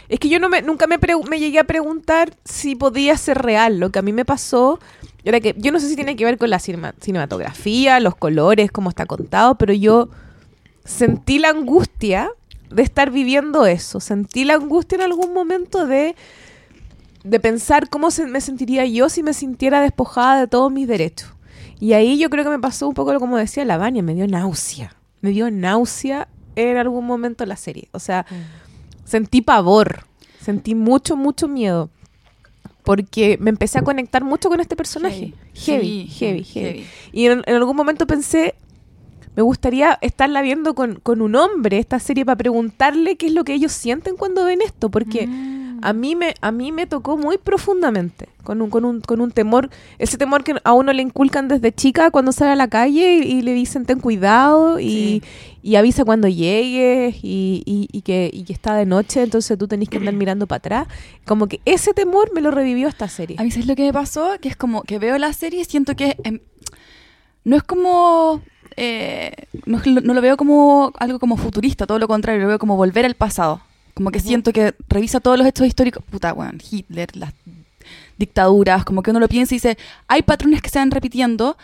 es 0.09 0.19
que 0.19 0.27
yo 0.29 0.39
no 0.39 0.49
me, 0.49 0.61
nunca 0.61 0.87
me, 0.87 0.97
llegué 1.39 1.59
a 1.59 1.63
preguntar 1.63 2.33
si 2.43 2.75
podía 2.75 3.15
ser 3.17 3.37
real. 3.41 3.79
Lo 3.79 3.91
que 3.91 3.99
a 3.99 4.01
mí 4.01 4.11
me 4.11 4.25
pasó 4.25 4.79
era 5.23 5.39
que 5.39 5.55
yo 5.57 5.71
no 5.71 5.79
sé 5.79 5.87
si 5.87 5.95
tiene 5.95 6.15
que 6.15 6.25
ver 6.25 6.37
con 6.37 6.49
la 6.49 6.59
cinema- 6.59 6.93
cinematografía, 6.99 7.99
los 8.01 8.15
colores, 8.15 8.71
cómo 8.71 8.89
está 8.89 9.05
contado, 9.05 9.55
pero 9.55 9.73
yo 9.73 10.09
sentí 10.83 11.39
la 11.39 11.49
angustia 11.49 12.29
de 12.69 12.83
estar 12.83 13.09
viviendo 13.11 13.65
eso. 13.65 13.99
Sentí 13.99 14.43
la 14.43 14.55
angustia 14.55 14.97
en 14.97 15.01
algún 15.03 15.33
momento 15.33 15.87
de, 15.87 16.15
de 17.23 17.39
pensar 17.39 17.89
cómo 17.89 18.11
se- 18.11 18.25
me 18.27 18.41
sentiría 18.41 18.85
yo 18.85 19.07
si 19.07 19.23
me 19.23 19.33
sintiera 19.33 19.79
despojada 19.81 20.41
de 20.41 20.47
todos 20.47 20.71
mis 20.71 20.87
derechos. 20.89 21.29
Y 21.82 21.94
ahí 21.94 22.20
yo 22.20 22.30
creo 22.30 22.44
que 22.44 22.52
me 22.52 22.60
pasó 22.60 22.88
un 22.88 22.94
poco 22.94 23.12
lo 23.12 23.20
como 23.20 23.38
decía 23.38 23.65
la 23.65 23.76
Vania, 23.76 24.04
me 24.04 24.13
dio 24.13 24.28
náusea. 24.28 24.96
Me 25.22 25.32
dio 25.32 25.50
náusea 25.50 26.28
en 26.56 26.78
algún 26.78 27.06
momento 27.08 27.44
la 27.48 27.56
serie. 27.56 27.89
O 27.91 27.98
sea, 27.98 28.28
sentí 29.04 29.41
pavor, 29.41 30.06
sentí 30.39 30.76
mucho, 30.76 31.17
mucho 31.17 31.48
miedo. 31.48 31.89
Porque 32.84 33.39
me 33.41 33.50
empecé 33.50 33.80
a 33.80 33.82
conectar 33.82 34.24
mucho 34.24 34.48
con 34.48 34.60
este 34.60 34.76
personaje. 34.76 35.34
Heavy, 35.56 36.06
heavy, 36.06 36.44
heavy. 36.44 36.44
heavy. 36.44 36.88
Y 37.12 37.26
en, 37.26 37.41
en 37.48 37.56
algún 37.56 37.76
momento 37.76 38.06
pensé, 38.06 38.54
me 39.36 39.41
gustaría 39.41 39.98
estarla 40.02 40.44
viendo 40.44 40.76
con, 40.76 41.00
con 41.00 41.22
un 41.22 41.36
hombre 41.36 41.80
esta 41.80 41.98
serie 42.00 42.26
para 42.26 42.38
preguntarle 42.38 43.15
qué 43.15 43.26
es 43.26 43.34
lo 43.34 43.44
que 43.44 43.54
ellos 43.54 43.72
sienten 43.72 44.17
cuando 44.17 44.46
ven 44.46 44.62
esto, 44.62 44.91
porque 44.91 45.28
a 45.82 45.94
mí 45.94 46.15
me 46.15 46.36
a 46.41 46.52
mí 46.52 46.72
me 46.72 46.86
tocó 46.88 47.17
muy 47.17 47.38
profundamente 47.38 48.30
con 48.44 48.62
un, 48.62 48.70
con 48.70 48.86
un 48.86 49.02
con 49.02 49.22
un 49.22 49.32
temor, 49.32 49.70
ese 50.00 50.17
temor 50.17 50.44
que 50.44 50.56
a 50.63 50.74
uno 50.74 50.94
le 50.94 51.02
inculcan 51.02 51.48
desde 51.48 51.72
chica 51.74 52.10
cuando 52.12 52.32
sale 52.32 52.52
a 52.52 52.56
la 52.56 52.67
calle 52.67 53.17
y, 53.20 53.32
y 53.38 53.41
le 53.41 53.54
dicen 53.54 53.86
ten 53.86 54.00
cuidado 54.00 54.80
y, 54.80 55.22
y 55.62 55.76
avisa 55.76 56.04
cuando 56.06 56.28
llegues 56.28 57.15
y, 57.24 57.63
y- 57.91 58.02
que, 58.02 58.30
y 58.34 58.44
que 58.44 58.54
está 58.54 58.74
de 58.76 58.86
noche, 58.86 59.22
entonces 59.22 59.58
tú 59.58 59.67
tenés 59.67 59.88
que 59.89 59.98
andar 59.98 60.13
mirando 60.15 60.48
para 60.48 60.58
atrás. 60.58 60.88
Como 61.26 61.46
que 61.48 61.60
ese 61.65 61.94
temor 61.94 62.34
me 62.34 62.41
lo 62.41 62.50
revivió 62.50 62.88
esta 62.88 63.08
serie. 63.08 63.38
A 63.39 63.44
mí, 63.44 63.52
¿sabes 63.52 63.67
lo 63.67 63.76
que 63.76 63.84
me 63.84 63.94
pasó? 63.94 64.32
Que 64.41 64.50
es 64.50 64.56
como 64.56 64.82
que 64.82 64.98
veo 64.98 65.17
la 65.20 65.32
serie 65.34 65.62
y 65.62 65.65
siento 65.65 65.96
que 65.96 66.17
em, 66.24 66.39
no 67.44 67.56
es 67.58 67.63
como. 67.63 68.41
eh, 68.76 69.32
no, 69.67 69.78
es 69.78 69.86
no 69.86 70.13
lo 70.15 70.22
veo 70.22 70.36
como 70.38 70.91
algo 71.00 71.20
como 71.20 71.38
futurista, 71.38 71.86
todo 71.86 72.00
lo 72.00 72.08
contrario, 72.08 72.41
lo 72.41 72.48
veo 72.48 72.58
como 72.60 72.76
volver 72.76 73.06
al 73.06 73.13
pasado. 73.15 73.62
Como 73.93 74.12
que 74.12 74.19
siento 74.19 74.54
que 74.54 74.73
revisa 74.88 75.19
todos 75.19 75.38
los 75.38 75.47
hechos 75.47 75.67
históricos. 75.67 76.04
Puta, 76.10 76.34
weón, 76.34 76.62
Hitler, 76.69 77.15
las 77.15 77.34
dictaduras, 78.17 78.86
como 78.86 79.04
que 79.04 79.12
uno 79.12 79.19
lo 79.19 79.27
piensa 79.27 79.54
y 79.54 79.58
dice, 79.58 79.77
hay 80.08 80.21
patrones 80.21 80.62
que 80.62 80.69
se 80.69 80.80
van 80.80 80.91
repitiendo. 80.91 81.58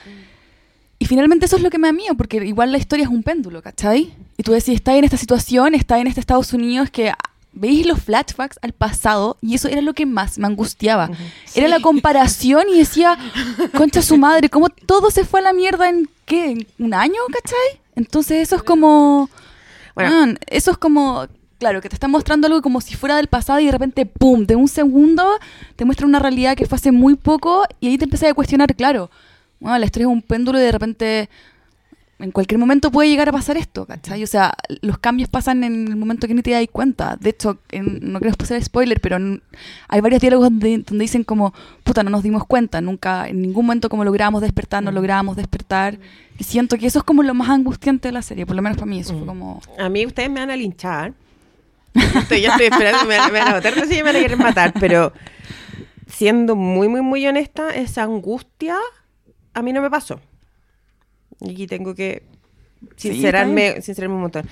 Y 1.00 1.06
finalmente 1.06 1.46
eso 1.46 1.58
es 1.58 1.62
lo 1.62 1.70
que 1.70 1.78
me 1.78 1.88
da 1.88 1.94
miedo, 1.94 2.16
porque 2.16 2.38
igual 2.38 2.72
la 2.72 2.80
historia 2.80 3.04
es 3.04 3.10
un 3.10 3.24
péndulo, 3.24 3.62
¿cachai? 3.62 4.14
Y 4.36 4.44
tú 4.44 4.52
decís, 4.52 4.76
está 4.76 4.98
en 4.98 5.04
esta 5.04 5.18
situación, 5.18 5.76
está 5.76 6.00
en 6.00 6.08
este 6.08 6.20
Estados 6.20 6.54
Unidos 6.54 6.90
que 6.90 7.10
ah, 7.10 7.18
veis 7.54 7.86
los 7.86 8.02
flashbacks 8.02 8.58
al 8.62 8.74
pasado 8.74 9.38
y 9.42 9.56
eso 9.56 9.68
era 9.68 9.82
lo 9.82 9.94
que 9.94 10.06
más 10.06 10.40
me 10.40 10.48
angustiaba. 10.48 11.10
Era 11.54 11.68
la 11.68 11.80
comparación 11.80 12.64
y 12.70 12.80
decía, 12.80 13.18
concha 13.78 14.02
su 14.02 14.18
madre, 14.18 14.50
¿cómo 14.50 14.70
todo 14.70 15.12
se 15.12 15.24
fue 15.24 15.40
a 15.42 15.44
la 15.44 15.54
mierda 15.54 15.88
en 15.88 16.10
qué? 16.26 16.52
¿En 16.52 16.68
un 16.80 16.94
año, 16.96 17.20
cachai? 17.32 17.82
Entonces 17.96 18.42
eso 18.42 18.56
es 18.56 18.64
como... 18.64 19.30
Bueno. 19.94 20.12
man, 20.12 20.40
eso 20.48 20.72
es 20.72 20.78
como... 20.78 21.28
Claro, 21.60 21.82
que 21.82 21.90
te 21.90 21.96
está 21.96 22.08
mostrando 22.08 22.46
algo 22.48 22.62
como 22.62 22.82
si 22.82 22.96
fuera 22.96 23.16
del 23.18 23.28
pasado 23.28 23.60
y 23.60 23.66
de 23.66 23.72
repente, 23.72 24.06
¡pum!, 24.06 24.46
de 24.46 24.56
un 24.56 24.68
segundo 24.68 25.26
te 25.76 25.86
muestra 25.86 26.06
una 26.06 26.20
realidad 26.20 26.56
que 26.56 26.66
fue 26.68 26.76
hace 26.76 26.92
muy 26.92 27.16
poco 27.16 27.64
y 27.80 27.88
ahí 27.88 27.98
te 27.98 28.04
empecé 28.06 28.28
a 28.28 28.34
cuestionar, 28.36 28.76
claro, 28.76 29.10
bueno, 29.60 29.78
la 29.80 29.86
historia 29.86 30.06
es 30.06 30.12
un 30.14 30.22
péndulo 30.22 30.60
y 30.60 30.62
de 30.62 30.72
repente 30.72 31.30
en 32.20 32.32
cualquier 32.32 32.60
momento 32.60 32.92
puede 32.92 33.10
llegar 33.10 33.30
a 33.30 33.32
pasar 33.32 33.58
esto, 33.58 33.86
¿cachai? 33.86 34.24
O 34.24 34.28
sea, 34.28 34.54
los 34.82 34.98
cambios 35.00 35.30
pasan 35.30 35.64
en 35.64 35.88
el 35.88 35.96
momento 35.96 36.28
que 36.28 36.34
ni 36.34 36.42
te 36.42 36.50
das 36.52 36.66
cuenta. 36.72 37.16
De 37.20 37.30
hecho, 37.30 37.60
en- 37.72 38.12
no 38.12 38.20
quiero 38.20 38.36
pasar 38.36 38.62
spoiler, 38.64 39.00
pero 39.02 39.18
en- 39.18 39.42
hay 39.88 40.02
varios 40.02 40.22
diálogos 40.22 40.50
donde, 40.50 40.80
donde 40.80 41.04
dicen 41.04 41.24
como, 41.24 41.54
puta, 41.84 42.02
no 42.04 42.10
nos 42.12 42.24
dimos 42.24 42.44
cuenta, 42.46 42.82
nunca, 42.82 43.28
en 43.28 43.42
ningún 43.42 43.66
momento 43.68 43.88
como 43.90 44.04
logramos 44.04 44.42
despertar, 44.42 44.82
no 44.84 44.92
logramos 44.92 45.36
despertar. 45.38 46.00
Y 46.40 46.44
siento 46.44 46.78
que 46.78 46.88
eso 46.88 47.00
es 47.00 47.04
como 47.04 47.22
lo 47.24 47.34
más 47.36 47.50
angustiante 47.50 48.08
de 48.08 48.12
la 48.12 48.22
serie, 48.24 48.46
por 48.48 48.56
lo 48.56 48.62
menos 48.64 48.78
para 48.80 48.90
mí, 48.90 49.00
eso 49.00 49.16
fue 49.16 49.26
como... 49.28 49.62
A 49.80 49.88
mí 49.90 50.04
ustedes 50.06 50.30
me 50.32 50.40
van 50.40 50.50
a 50.52 50.56
linchar. 50.56 51.14
Estoy, 52.16 52.42
yo 52.42 52.50
estoy 52.52 52.66
esperando, 52.68 53.06
me, 53.06 53.18
me 53.32 53.40
van 53.40 53.48
a 53.50 53.54
botar, 53.56 53.76
no 53.76 53.84
sé 53.84 53.90
si 53.90 53.96
me 53.98 54.04
van 54.04 54.16
a 54.16 54.20
querer 54.20 54.38
matar, 54.38 54.74
pero 54.80 55.14
siendo 56.08 56.56
muy, 56.56 56.88
muy, 56.88 57.02
muy 57.02 57.26
honesta, 57.28 57.70
esa 57.72 58.04
angustia 58.04 58.78
a 59.54 59.62
mí 59.62 59.74
no 59.74 59.82
me 59.82 59.90
pasó. 59.90 60.20
Y 61.42 61.52
aquí 61.52 61.68
tengo 61.68 61.94
que 61.96 62.24
Sí, 62.96 63.12
sincerarme, 63.12 63.82
sincerarme 63.82 64.16
un 64.16 64.22
montón. 64.22 64.48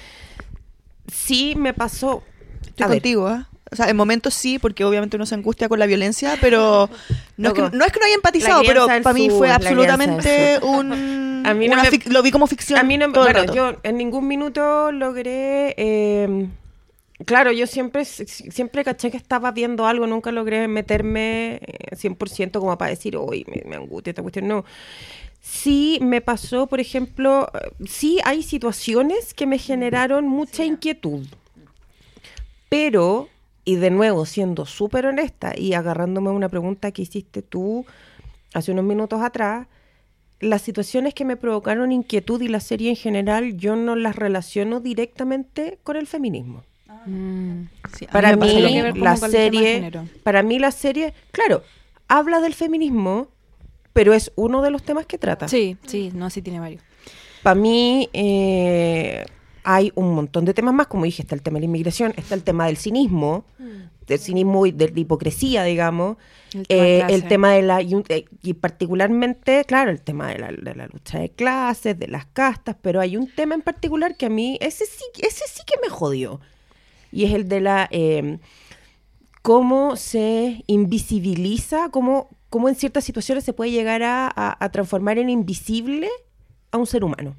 Sí 1.11 1.53
me 1.55 1.73
pasó. 1.73 2.23
Estoy 2.65 2.83
a 2.83 2.87
ver, 2.87 2.97
contigo, 2.97 3.27
¿ah? 3.27 3.47
O 3.71 3.75
sea, 3.75 3.89
en 3.89 3.95
momentos 3.95 4.33
sí, 4.33 4.59
porque 4.59 4.83
obviamente 4.83 5.15
uno 5.15 5.25
se 5.25 5.35
angustia 5.35 5.67
con 5.69 5.79
la 5.79 5.85
violencia, 5.85 6.37
pero 6.41 6.89
no, 7.37 7.49
es 7.49 7.53
que, 7.55 7.61
no 7.61 7.85
es 7.85 7.91
que 7.91 7.99
no 7.99 8.05
haya 8.05 8.15
empatizado, 8.15 8.61
pero 8.65 8.85
para 8.87 9.13
mí 9.13 9.29
fue 9.29 9.51
absolutamente 9.51 10.59
un... 10.61 11.43
A 11.45 11.53
mí 11.53 11.67
no 11.67 11.73
una 11.79 11.83
me- 11.89 12.11
lo 12.11 12.23
vi 12.23 12.31
como 12.31 12.47
ficción 12.47 12.79
A 12.79 12.83
mí 12.83 12.97
no 12.97 13.07
me. 13.07 13.13
todo 13.13 13.27
el 13.27 13.33
Bueno, 13.33 13.47
rato. 13.53 13.53
yo 13.73 13.79
en 13.83 13.97
ningún 13.97 14.27
minuto 14.27 14.91
logré. 14.91 15.73
eh, 15.77 16.47
claro, 17.25 17.51
yo 17.51 17.67
siempre, 17.67 18.03
siempre 18.05 18.83
caché 18.83 19.11
que 19.11 19.17
estaba 19.17 19.51
viendo 19.51 19.85
algo, 19.85 20.07
nunca 20.07 20.31
logré 20.31 20.67
meterme 20.67 21.59
eh, 21.61 21.95
100% 21.95 22.59
como 22.59 22.77
para 22.77 22.89
decir, 22.89 23.17
uy, 23.17 23.45
me, 23.47 23.63
me 23.69 23.75
angustia 23.75 24.11
esta 24.11 24.21
cuestión. 24.21 24.47
No. 24.47 24.65
Sí 25.41 25.99
me 26.01 26.21
pasó, 26.21 26.67
por 26.67 26.79
ejemplo, 26.79 27.49
eh, 27.53 27.85
sí 27.87 28.19
hay 28.25 28.43
situaciones 28.43 29.33
que 29.33 29.45
me 29.45 29.59
generaron 29.59 30.27
mucha 30.27 30.65
inquietud. 30.65 31.27
Pero, 32.69 33.29
y 33.63 33.75
de 33.75 33.91
nuevo, 33.91 34.25
siendo 34.25 34.65
súper 34.65 35.05
honesta 35.05 35.53
y 35.55 35.73
agarrándome 35.73 36.29
a 36.29 36.33
una 36.33 36.49
pregunta 36.49 36.91
que 36.91 37.03
hiciste 37.03 37.41
tú 37.41 37.85
hace 38.53 38.71
unos 38.71 38.85
minutos 38.85 39.21
atrás, 39.21 39.67
las 40.39 40.61
situaciones 40.61 41.13
que 41.13 41.25
me 41.25 41.37
provocaron 41.37 41.91
inquietud 41.91 42.41
y 42.41 42.47
la 42.47 42.59
serie 42.59 42.89
en 42.89 42.95
general, 42.95 43.57
yo 43.57 43.75
no 43.75 43.95
las 43.95 44.15
relaciono 44.15 44.79
directamente 44.79 45.79
con 45.83 45.95
el 45.95 46.07
feminismo. 46.07 46.63
Sí, 47.97 48.07
Para 48.11 48.35
mí, 48.35 48.93
la 48.95 49.15
serie, 49.17 49.91
para 50.23 50.43
mí 50.43 50.59
la 50.59 50.71
serie, 50.71 51.13
claro, 51.31 51.63
habla 52.07 52.41
del 52.41 52.53
feminismo, 52.53 53.27
pero 53.93 54.13
es 54.13 54.31
uno 54.35 54.61
de 54.61 54.71
los 54.71 54.83
temas 54.83 55.05
que 55.05 55.17
trata. 55.17 55.47
Sí, 55.47 55.77
sí, 55.85 56.11
no, 56.13 56.29
sí 56.29 56.41
tiene 56.41 56.59
varios. 56.59 56.81
Para 57.43 57.55
mí 57.55 58.09
eh, 58.13 59.23
hay 59.63 59.91
un 59.95 60.13
montón 60.13 60.45
de 60.45 60.53
temas 60.53 60.73
más, 60.73 60.87
como 60.87 61.05
dije, 61.05 61.21
está 61.21 61.35
el 61.35 61.41
tema 61.41 61.55
de 61.55 61.61
la 61.61 61.65
inmigración, 61.65 62.13
está 62.17 62.35
el 62.35 62.43
tema 62.43 62.65
del 62.67 62.77
cinismo, 62.77 63.45
del 64.07 64.19
cinismo 64.19 64.65
y 64.65 64.71
de 64.71 64.89
la 64.89 64.99
hipocresía, 64.99 65.63
digamos, 65.63 66.17
El 66.53 66.67
tema 66.67 66.83
de 66.83 66.95
eh, 66.95 66.99
clase. 66.99 67.15
el 67.15 67.27
tema 67.27 67.51
de 67.53 67.61
la, 67.61 67.81
y, 67.81 67.95
eh, 68.09 68.25
y 68.43 68.53
particularmente, 68.53 69.63
claro, 69.65 69.91
el 69.91 70.01
tema 70.01 70.27
de 70.29 70.39
la, 70.39 70.51
de 70.51 70.75
la 70.75 70.87
lucha 70.87 71.19
de 71.19 71.29
clases, 71.29 71.97
de 71.97 72.07
las 72.07 72.25
castas, 72.25 72.75
pero 72.81 72.99
hay 72.99 73.17
un 73.17 73.27
tema 73.27 73.55
en 73.55 73.61
particular 73.61 74.15
que 74.15 74.27
a 74.27 74.29
mí, 74.29 74.57
ese 74.61 74.85
sí, 74.85 75.03
ese 75.19 75.45
sí 75.47 75.63
que 75.65 75.75
me 75.81 75.89
jodió, 75.89 76.39
y 77.15 77.25
es 77.25 77.33
el 77.33 77.47
de 77.49 77.61
la... 77.61 77.87
eh, 77.91 78.37
cómo 79.41 79.95
se 79.95 80.63
invisibiliza, 80.67 81.89
cómo, 81.89 82.29
cómo 82.49 82.67
en 82.69 82.75
ciertas 82.75 83.03
situaciones 83.03 83.43
se 83.43 83.53
puede 83.53 83.71
llegar 83.71 84.01
a, 84.03 84.25
a- 84.27 84.57
a 84.63 84.69
transformar 84.69 85.17
en 85.19 85.29
invisible 85.29 86.09
a 86.71 86.77
un 86.77 86.87
ser 86.87 87.03
humano. 87.03 87.35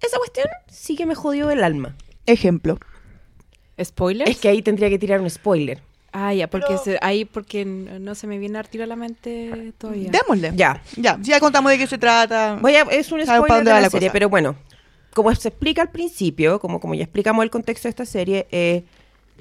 Esa 0.00 0.18
cuestión 0.18 0.46
sí 0.68 0.96
que 0.96 1.06
me 1.06 1.14
jodió 1.14 1.50
el 1.50 1.62
alma. 1.64 1.94
Ejemplo. 2.26 2.78
¿Spoilers? 3.82 4.30
Es 4.30 4.38
que 4.38 4.48
ahí 4.48 4.60
tendría 4.62 4.88
que 4.90 4.98
tirar 4.98 5.20
un 5.20 5.30
spoiler. 5.30 5.80
Ah, 6.12 6.34
ya, 6.34 6.46
porque 6.50 6.76
se- 6.76 6.98
ahí 7.00 7.24
porque 7.24 7.64
no 7.64 8.14
se 8.14 8.26
me 8.26 8.38
viene 8.38 8.58
a 8.58 8.64
tiro 8.64 8.84
a 8.84 8.86
la 8.86 8.96
mente 8.96 9.72
todavía. 9.78 10.10
Démosle. 10.10 10.52
Ya. 10.54 10.82
Ya, 10.96 11.18
ya 11.22 11.40
contamos 11.40 11.72
de 11.72 11.78
qué 11.78 11.86
se 11.86 11.96
trata. 11.96 12.58
Voy 12.60 12.74
a, 12.74 12.82
es 12.82 13.10
un 13.12 13.24
spoiler 13.24 13.64
de 13.64 13.70
la, 13.70 13.80
la 13.80 13.88
serie, 13.90 14.08
cosa. 14.08 14.12
pero 14.12 14.28
bueno, 14.28 14.56
como 15.14 15.34
se 15.34 15.48
explica 15.48 15.82
al 15.82 15.90
principio, 15.90 16.58
como, 16.60 16.80
como 16.80 16.94
ya 16.94 17.02
explicamos 17.04 17.42
el 17.44 17.50
contexto 17.50 17.88
de 17.88 17.90
esta 17.90 18.06
serie, 18.06 18.46
eh, 18.50 18.84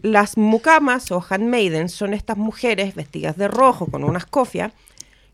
las 0.01 0.37
mucamas 0.37 1.11
o 1.11 1.23
handmaidens 1.29 1.91
son 1.93 2.13
estas 2.13 2.37
mujeres 2.37 2.95
vestidas 2.95 3.37
de 3.37 3.47
rojo 3.47 3.85
con 3.85 4.03
unas 4.03 4.25
cofias 4.25 4.73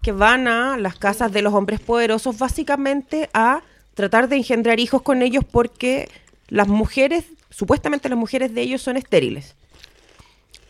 que 0.02 0.12
van 0.12 0.48
a 0.48 0.78
las 0.78 0.96
casas 0.98 1.32
de 1.32 1.42
los 1.42 1.54
hombres 1.54 1.80
poderosos 1.80 2.38
básicamente 2.38 3.30
a 3.34 3.62
tratar 3.94 4.28
de 4.30 4.36
engendrar 4.38 4.80
hijos 4.80 5.02
con 5.02 5.22
ellos 5.22 5.44
porque 5.50 6.10
las 6.50 6.68
mujeres, 6.68 7.26
supuestamente 7.50 8.10
las 8.10 8.18
mujeres 8.18 8.54
de 8.54 8.62
ellos 8.62 8.82
son 8.82 8.98
estériles. 8.98 9.56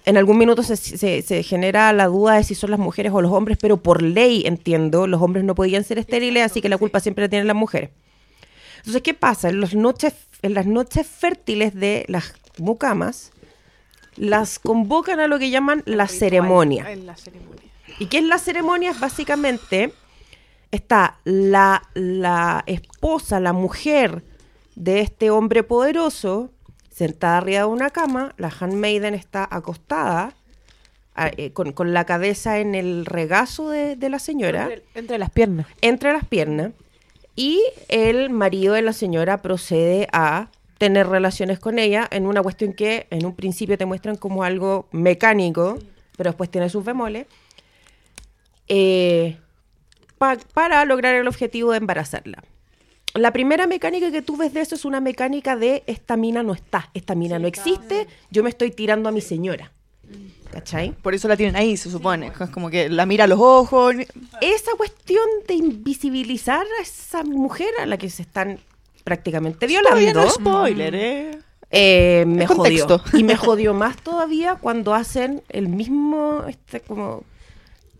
En 0.05 0.15
algún 0.15 0.37
minuto 0.37 0.63
se, 0.63 0.77
se- 0.77 1.21
se 1.21 1.43
genera 1.43 1.91
la 1.91 2.05
duda 2.07 2.35
de 2.35 2.43
si 2.45 2.55
son 2.55 2.71
las 2.71 2.79
mujeres 2.79 3.11
o 3.13 3.21
los 3.21 3.31
hombres, 3.33 3.57
pero 3.59 3.77
por 3.77 4.01
ley, 4.01 4.43
entiendo, 4.45 5.05
los 5.07 5.21
hombres 5.21 5.43
no 5.43 5.53
podían 5.55 5.83
ser 5.83 5.97
estériles, 5.99 6.43
así 6.45 6.61
que 6.61 6.69
la 6.69 6.77
culpa 6.77 7.01
siempre 7.01 7.25
la 7.25 7.29
tienen 7.29 7.47
las 7.47 7.55
mujeres. 7.57 7.89
Entonces, 8.87 9.03
¿qué 9.03 9.13
pasa? 9.13 9.49
En, 9.49 9.59
las 9.59 9.75
noches, 9.75 10.13
en 10.41 10.53
las 10.53 10.65
noches 10.65 11.05
fértiles 11.05 11.75
de 11.75 12.05
las 12.07 12.33
mucamas, 12.57 13.33
las 14.15 14.59
convocan 14.59 15.19
a 15.19 15.27
lo 15.27 15.37
que 15.39 15.49
llaman 15.49 15.83
la 15.85 16.07
ceremonia. 16.07 16.89
En 16.89 17.05
la 17.05 17.17
ceremonia. 17.17 17.63
¿Y 17.99 18.05
qué 18.05 18.19
es 18.19 18.23
la 18.23 18.37
ceremonia? 18.37 18.91
Es 18.91 18.99
básicamente, 19.01 19.91
está 20.71 21.17
la, 21.25 21.83
la 21.95 22.63
esposa, 22.65 23.41
la 23.41 23.51
mujer 23.51 24.23
de 24.75 25.01
este 25.01 25.31
hombre 25.31 25.63
poderoso, 25.63 26.53
sentada 26.89 27.39
arriba 27.39 27.59
de 27.59 27.65
una 27.65 27.89
cama, 27.89 28.35
la 28.37 28.53
handmaiden 28.57 29.15
está 29.15 29.45
acostada, 29.51 30.33
eh, 31.35 31.51
con, 31.51 31.73
con 31.73 31.93
la 31.93 32.05
cabeza 32.05 32.59
en 32.59 32.73
el 32.73 33.05
regazo 33.05 33.69
de, 33.69 33.97
de 33.97 34.09
la 34.09 34.19
señora, 34.19 34.63
Entre, 34.71 34.83
entre 34.95 35.17
las 35.17 35.29
piernas. 35.29 35.67
entre 35.81 36.13
las 36.13 36.23
piernas, 36.25 36.71
y 37.37 37.61
el 37.87 38.29
marido 38.29 38.73
de 38.73 38.81
la 38.81 38.91
señora 38.91 39.41
procede 39.41 40.09
a 40.11 40.49
tener 40.77 41.07
relaciones 41.07 41.59
con 41.59 41.79
ella 41.79 42.05
en 42.11 42.25
una 42.27 42.43
cuestión 42.43 42.73
que 42.73 43.07
en 43.09 43.25
un 43.25 43.33
principio 43.33 43.77
te 43.77 43.85
muestran 43.85 44.17
como 44.17 44.43
algo 44.43 44.87
mecánico, 44.91 45.79
pero 46.17 46.31
después 46.31 46.51
tiene 46.51 46.69
sus 46.69 46.83
bemoles, 46.83 47.27
eh, 48.67 49.37
pa- 50.17 50.37
para 50.53 50.83
lograr 50.85 51.15
el 51.15 51.27
objetivo 51.27 51.71
de 51.71 51.77
embarazarla. 51.77 52.43
La 53.13 53.31
primera 53.31 53.65
mecánica 53.65 54.11
que 54.11 54.21
tú 54.21 54.37
ves 54.37 54.53
de 54.53 54.61
eso 54.61 54.75
es 54.75 54.85
una 54.85 54.99
mecánica 55.01 55.55
de 55.55 55.83
esta 55.87 56.17
mina 56.17 56.43
no 56.43 56.53
está, 56.53 56.89
esta 56.93 57.15
mina 57.15 57.39
no 57.39 57.47
existe, 57.47 58.07
yo 58.29 58.43
me 58.43 58.49
estoy 58.49 58.71
tirando 58.71 59.09
a 59.09 59.11
mi 59.11 59.21
señora. 59.21 59.71
¿Cachai? 60.51 60.91
Por 60.91 61.13
eso 61.13 61.27
la 61.27 61.37
tienen 61.37 61.55
ahí, 61.55 61.77
se 61.77 61.89
supone. 61.89 62.31
Es 62.39 62.49
como 62.49 62.69
que 62.69 62.89
la 62.89 63.05
mira 63.05 63.25
a 63.25 63.27
los 63.27 63.39
ojos. 63.39 63.95
esa 64.41 64.71
cuestión 64.77 65.25
de 65.47 65.55
invisibilizar 65.55 66.65
a 66.79 66.81
esa 66.81 67.23
mujer 67.23 67.69
a 67.81 67.85
la 67.85 67.97
que 67.97 68.09
se 68.09 68.21
están 68.21 68.59
prácticamente 69.03 69.65
no 69.65 69.69
violando, 69.69 70.23
es 70.23 70.33
spoiler, 70.33 70.95
¿eh? 70.95 71.39
eh, 71.71 72.25
me 72.27 72.45
jodió. 72.47 73.01
Y 73.13 73.23
me 73.23 73.35
jodió 73.37 73.73
más 73.73 73.97
todavía 73.97 74.55
cuando 74.55 74.93
hacen 74.93 75.43
el 75.49 75.69
mismo, 75.69 76.43
este 76.47 76.81
como 76.81 77.23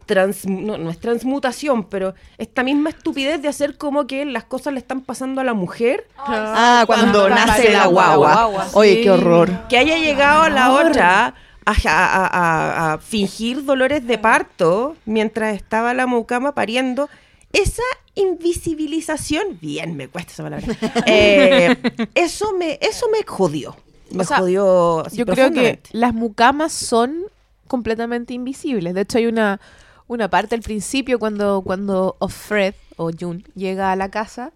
trans, 0.05 0.47
no, 0.47 0.77
no 0.77 0.89
es 0.89 0.99
transmutación, 0.99 1.83
pero 1.83 2.15
esta 2.37 2.63
misma 2.63 2.89
estupidez 2.89 3.41
de 3.41 3.49
hacer 3.49 3.77
como 3.77 4.07
que 4.07 4.25
las 4.25 4.45
cosas 4.45 4.73
le 4.73 4.79
están 4.79 5.01
pasando 5.01 5.41
a 5.41 5.43
la 5.43 5.53
mujer, 5.53 6.07
Ah, 6.17 6.83
cuando, 6.87 7.23
cuando 7.23 7.29
nace 7.29 7.71
la 7.71 7.79
la 7.79 7.87
guagua. 7.87 8.69
Oye, 8.73 8.95
sí. 8.95 9.03
qué 9.03 9.11
horror. 9.11 9.67
que 9.67 9.77
haya 9.77 9.97
llegado 9.97 10.43
a 10.43 10.49
la 10.49 10.71
otra 10.71 11.35
a, 11.67 12.05
a- 12.05 12.27
a- 12.27 12.93
a 12.93 12.97
fingir 12.99 13.63
dolores 13.65 14.05
de 14.07 14.17
parto 14.17 14.95
mientras 15.05 15.55
estaba 15.55 15.93
la 15.93 16.07
mucama 16.07 16.53
pariendo. 16.53 17.09
Esa 17.53 17.83
invisibilización, 18.15 19.57
bien 19.61 19.95
me 19.95 20.07
cuesta 20.07 20.31
esa 20.33 20.43
palabra, 20.43 20.65
eh, 21.05 21.75
eso, 22.15 22.53
me, 22.57 22.77
eso 22.81 23.07
me 23.11 23.23
jodió. 23.25 23.75
Me 24.11 24.21
O 24.23 24.25
sea, 24.25 24.37
jodió 24.39 25.05
así 25.05 25.17
Yo 25.17 25.25
creo 25.25 25.35
que 25.35 25.41
profundamente. 25.51 25.89
las 25.93 26.13
mucamas 26.13 26.71
son 26.73 27.23
completamente 27.67 28.33
invisibles. 28.33 28.93
De 28.93 29.01
hecho, 29.01 29.17
hay 29.17 29.25
una, 29.27 29.59
una 30.07 30.29
parte 30.29 30.55
al 30.55 30.61
principio 30.61 31.19
cuando, 31.19 31.61
cuando 31.61 32.15
Offred 32.19 32.73
o 32.95 33.11
Jun 33.17 33.43
llega 33.55 33.91
a 33.91 33.95
la 33.95 34.09
casa 34.09 34.51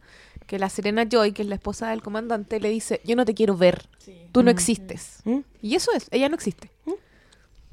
que 0.48 0.58
la 0.60 0.70
Serena 0.70 1.06
Joy, 1.10 1.32
que 1.34 1.42
es 1.44 1.48
la 1.48 1.56
esposa 1.56 1.90
del 1.90 2.02
comandante, 2.02 2.60
le 2.60 2.70
dice, 2.70 3.00
yo 3.06 3.16
no 3.16 3.24
te 3.26 3.34
quiero 3.34 3.56
ver, 3.56 3.86
tú 4.34 4.44
no 4.44 4.52
existes. 4.52 5.20
¿Mm? 5.24 5.40
Y 5.62 5.76
eso 5.76 5.92
es, 5.94 6.08
ella 6.12 6.28
no 6.30 6.36
existe. 6.36 6.70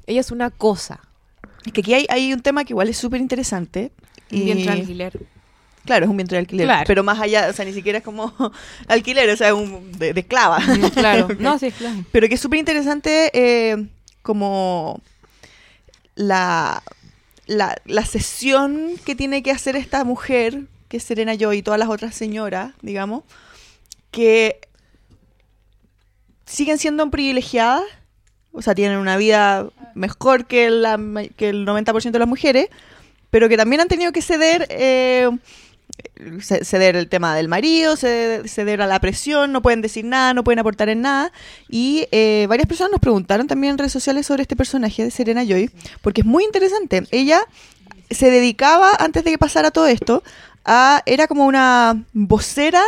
Ella 0.09 0.21
es 0.21 0.31
una 0.31 0.49
cosa. 0.49 0.99
Es 1.65 1.71
que 1.71 1.81
aquí 1.81 1.93
hay, 1.93 2.07
hay 2.09 2.33
un 2.33 2.41
tema 2.41 2.65
que 2.65 2.73
igual 2.73 2.89
es 2.89 2.97
súper 2.97 3.21
interesante. 3.21 3.91
Un 4.31 4.43
vientre 4.43 4.71
alquiler. 4.71 5.19
Claro, 5.85 6.05
es 6.05 6.09
un 6.09 6.17
vientre 6.17 6.35
de 6.35 6.39
alquiler. 6.39 6.65
Claro. 6.65 6.83
Pero 6.87 7.03
más 7.03 7.19
allá, 7.19 7.47
o 7.47 7.53
sea, 7.53 7.63
ni 7.63 7.73
siquiera 7.73 7.99
es 7.99 8.03
como 8.03 8.33
alquiler, 8.87 9.29
o 9.29 9.37
sea, 9.37 9.49
es 9.49 9.53
un, 9.53 9.91
de, 9.93 10.13
de 10.13 10.19
esclava. 10.21 10.59
Claro. 10.93 11.27
No, 11.39 11.59
sí, 11.59 11.71
claro. 11.71 12.03
Pero 12.11 12.27
que 12.27 12.33
es 12.33 12.41
súper 12.41 12.57
interesante 12.57 13.29
eh, 13.33 13.87
como 14.23 14.99
la, 16.15 16.81
la, 17.45 17.75
la 17.85 18.05
sesión 18.05 18.93
que 19.05 19.13
tiene 19.15 19.43
que 19.43 19.51
hacer 19.51 19.75
esta 19.75 20.03
mujer, 20.03 20.63
que 20.87 20.97
es 20.97 21.03
Serena 21.03 21.35
Joy 21.35 21.59
y 21.59 21.61
todas 21.61 21.79
las 21.79 21.89
otras 21.89 22.15
señoras, 22.15 22.73
digamos, 22.81 23.23
que 24.09 24.59
siguen 26.45 26.79
siendo 26.79 27.09
privilegiadas, 27.11 27.83
o 28.51 28.61
sea, 28.61 28.75
tienen 28.75 28.97
una 28.97 29.17
vida 29.17 29.67
mejor 29.95 30.45
que, 30.45 30.69
la, 30.69 30.99
que 31.37 31.49
el 31.49 31.65
90% 31.65 32.11
de 32.11 32.19
las 32.19 32.27
mujeres, 32.27 32.67
pero 33.29 33.47
que 33.49 33.57
también 33.57 33.81
han 33.81 33.87
tenido 33.87 34.11
que 34.11 34.21
ceder... 34.21 34.65
eh, 34.69 35.29
ce- 36.41 36.63
ceder 36.63 36.95
el 36.95 37.09
tema 37.09 37.35
del 37.35 37.47
marido, 37.47 37.95
ceder, 37.95 38.47
ceder 38.47 38.81
a 38.81 38.87
la 38.87 38.99
presión, 38.99 39.51
no 39.51 39.61
pueden 39.61 39.81
decir 39.81 40.05
nada, 40.05 40.33
no 40.33 40.43
pueden 40.43 40.59
aportar 40.59 40.89
en 40.89 41.01
nada. 41.01 41.31
Y 41.69 42.07
eh, 42.11 42.45
varias 42.49 42.67
personas 42.67 42.91
nos 42.91 42.99
preguntaron 43.01 43.47
también 43.47 43.71
en 43.71 43.77
redes 43.77 43.91
sociales 43.93 44.25
sobre 44.27 44.43
este 44.43 44.55
personaje 44.55 45.03
de 45.03 45.11
Serena 45.11 45.43
Joy, 45.43 45.69
porque 46.01 46.21
es 46.21 46.27
muy 46.27 46.43
interesante. 46.43 47.03
Ella 47.11 47.41
se 48.09 48.31
dedicaba, 48.31 48.91
antes 48.99 49.23
de 49.23 49.31
que 49.31 49.37
pasara 49.37 49.71
todo 49.71 49.87
esto, 49.87 50.23
a, 50.65 51.01
era 51.05 51.27
como 51.27 51.45
una 51.45 52.03
vocera 52.13 52.81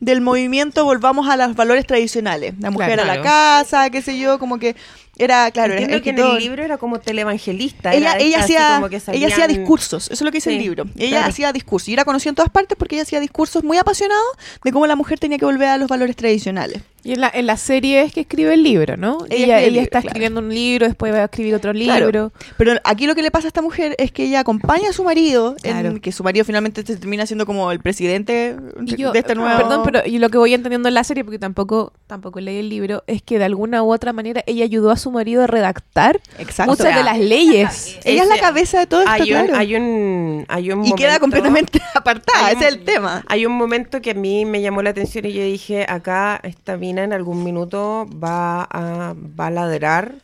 del 0.00 0.20
movimiento 0.20 0.84
Volvamos 0.84 1.28
a 1.28 1.36
los 1.36 1.54
valores 1.54 1.86
tradicionales. 1.86 2.54
La 2.58 2.70
mujer 2.70 3.00
a 3.00 3.04
la 3.04 3.20
Claro. 3.20 3.22
casa, 3.22 3.90
qué 3.90 4.02
sé 4.02 4.18
yo, 4.18 4.38
como 4.38 4.58
que 4.58 4.74
era, 5.18 5.50
claro, 5.50 5.74
era 5.74 5.82
Entiendo 5.82 6.02
que 6.02 6.10
en 6.10 6.18
el 6.18 6.38
libro 6.38 6.62
era 6.64 6.78
como 6.78 6.98
televangelista. 6.98 7.92
Ella, 7.94 8.12
era 8.12 8.20
ella, 8.20 8.40
hacía, 8.40 8.74
como 8.76 8.88
que 8.88 8.96
ella 8.96 9.26
hacía 9.28 9.44
salían- 9.44 9.58
discursos, 9.58 10.04
eso 10.06 10.14
es 10.14 10.20
lo 10.22 10.30
que 10.32 10.38
dice 10.38 10.50
el 10.50 10.58
libro. 10.58 10.84
Ella 10.96 11.18
claro. 11.18 11.26
hacía 11.28 11.52
discursos 11.52 11.88
y 11.88 11.92
era 11.92 12.04
conocida 12.04 12.30
en 12.30 12.34
todas 12.36 12.50
partes 12.50 12.76
porque 12.78 12.96
ella 12.96 13.02
hacía 13.02 13.20
discursos 13.20 13.62
muy 13.62 13.76
apasionados 13.78 14.24
de 14.64 14.72
cómo 14.72 14.86
la 14.86 14.96
mujer 14.96 15.18
tenía 15.20 15.38
que 15.38 15.44
volver 15.44 15.68
a 15.68 15.76
los 15.78 15.88
valores 15.88 16.16
tradicionales. 16.16 16.82
Y 17.04 17.12
en 17.14 17.20
la, 17.20 17.30
en 17.34 17.46
la 17.46 17.56
serie 17.56 18.02
es 18.02 18.12
que 18.12 18.20
escribe 18.20 18.54
el 18.54 18.62
libro, 18.62 18.96
¿no? 18.96 19.18
Ella 19.28 19.34
Ella, 19.36 19.36
escribe 19.36 19.56
el 19.56 19.62
ella 19.64 19.70
libro, 19.70 19.82
está 19.84 20.00
claro. 20.00 20.08
escribiendo 20.08 20.40
un 20.40 20.48
libro, 20.54 20.86
después 20.86 21.12
va 21.12 21.18
a 21.18 21.24
escribir 21.24 21.54
otro 21.54 21.72
Claro. 21.72 22.04
libro. 22.06 22.32
Pero 22.56 22.72
aquí 22.84 23.06
lo 23.06 23.14
que 23.14 23.22
le 23.22 23.30
pasa 23.30 23.46
a 23.46 23.48
esta 23.48 23.62
mujer 23.62 23.94
es 23.98 24.12
que 24.12 24.24
ella 24.24 24.40
acompaña 24.40 24.90
a 24.90 24.92
su 24.92 25.02
marido, 25.04 25.56
en 25.64 25.80
Claro. 25.80 26.00
que 26.00 26.12
su 26.12 26.22
marido 26.22 26.44
finalmente 26.44 26.84
se 26.86 26.96
termina 26.96 27.26
siendo 27.26 27.44
como 27.46 27.72
el 27.72 27.80
presidente 27.80 28.56
Y 28.86 28.96
yo, 28.96 29.12
de 29.12 29.18
esta 29.18 29.34
nueva... 29.34 29.56
Perdón, 29.58 29.82
pero 29.84 30.00
y 30.06 30.18
lo 30.18 30.28
que 30.28 30.38
voy 30.38 30.54
entendiendo 30.54 30.88
en 30.88 30.94
la 30.94 31.02
serie, 31.04 31.24
porque 31.24 31.38
tampoco, 31.38 31.92
tampoco 32.06 32.40
leí 32.40 32.58
el 32.58 32.68
libro, 32.68 33.02
es 33.06 33.20
que 33.22 33.38
de 33.38 33.44
alguna 33.46 33.82
u 33.82 33.92
otra 33.92 34.12
manera 34.12 34.44
ella 34.46 34.64
ayudó 34.64 34.90
a 34.90 34.96
su 34.96 35.10
marido 35.10 35.42
a 35.42 35.46
redactar 35.46 36.20
Exacto. 36.38 36.72
muchas 36.72 36.86
O 36.86 36.88
sea, 36.88 36.98
de 36.98 37.04
las 37.04 37.18
leyes. 37.18 37.98
Ella 38.04 38.22
es 38.22 38.28
la 38.28 38.38
cabeza 38.38 38.78
de 38.78 38.86
todo 38.86 39.00
esto, 39.00 39.10
hay 39.12 39.32
un, 39.32 39.38
claro. 39.46 39.56
hay 39.56 39.74
un, 39.76 40.44
hay 40.48 40.70
un 40.72 40.84
y 40.86 40.92
queda 40.94 41.18
momento- 41.18 41.20
completamente 41.20 41.80
apartada, 41.94 42.46
hay 42.46 42.54
ese 42.56 42.68
es 42.68 42.72
un- 42.74 42.78
el 42.78 42.84
tema. 42.84 43.24
Hay 43.28 43.44
un 43.46 43.52
momento 43.52 44.00
que 44.00 44.12
a 44.12 44.14
mí 44.14 44.44
me 44.44 44.60
llamó 44.62 44.82
la 44.82 44.90
atención 44.90 45.24
y 45.26 45.32
yo 45.32 45.42
dije, 45.42 45.84
acá 45.88 46.38
esta 46.42 46.76
en 46.98 47.12
algún 47.12 47.44
minuto 47.44 48.08
va 48.22 48.62
a, 48.64 49.14
va 49.14 49.46
a 49.46 49.50
ladrar 49.50 50.14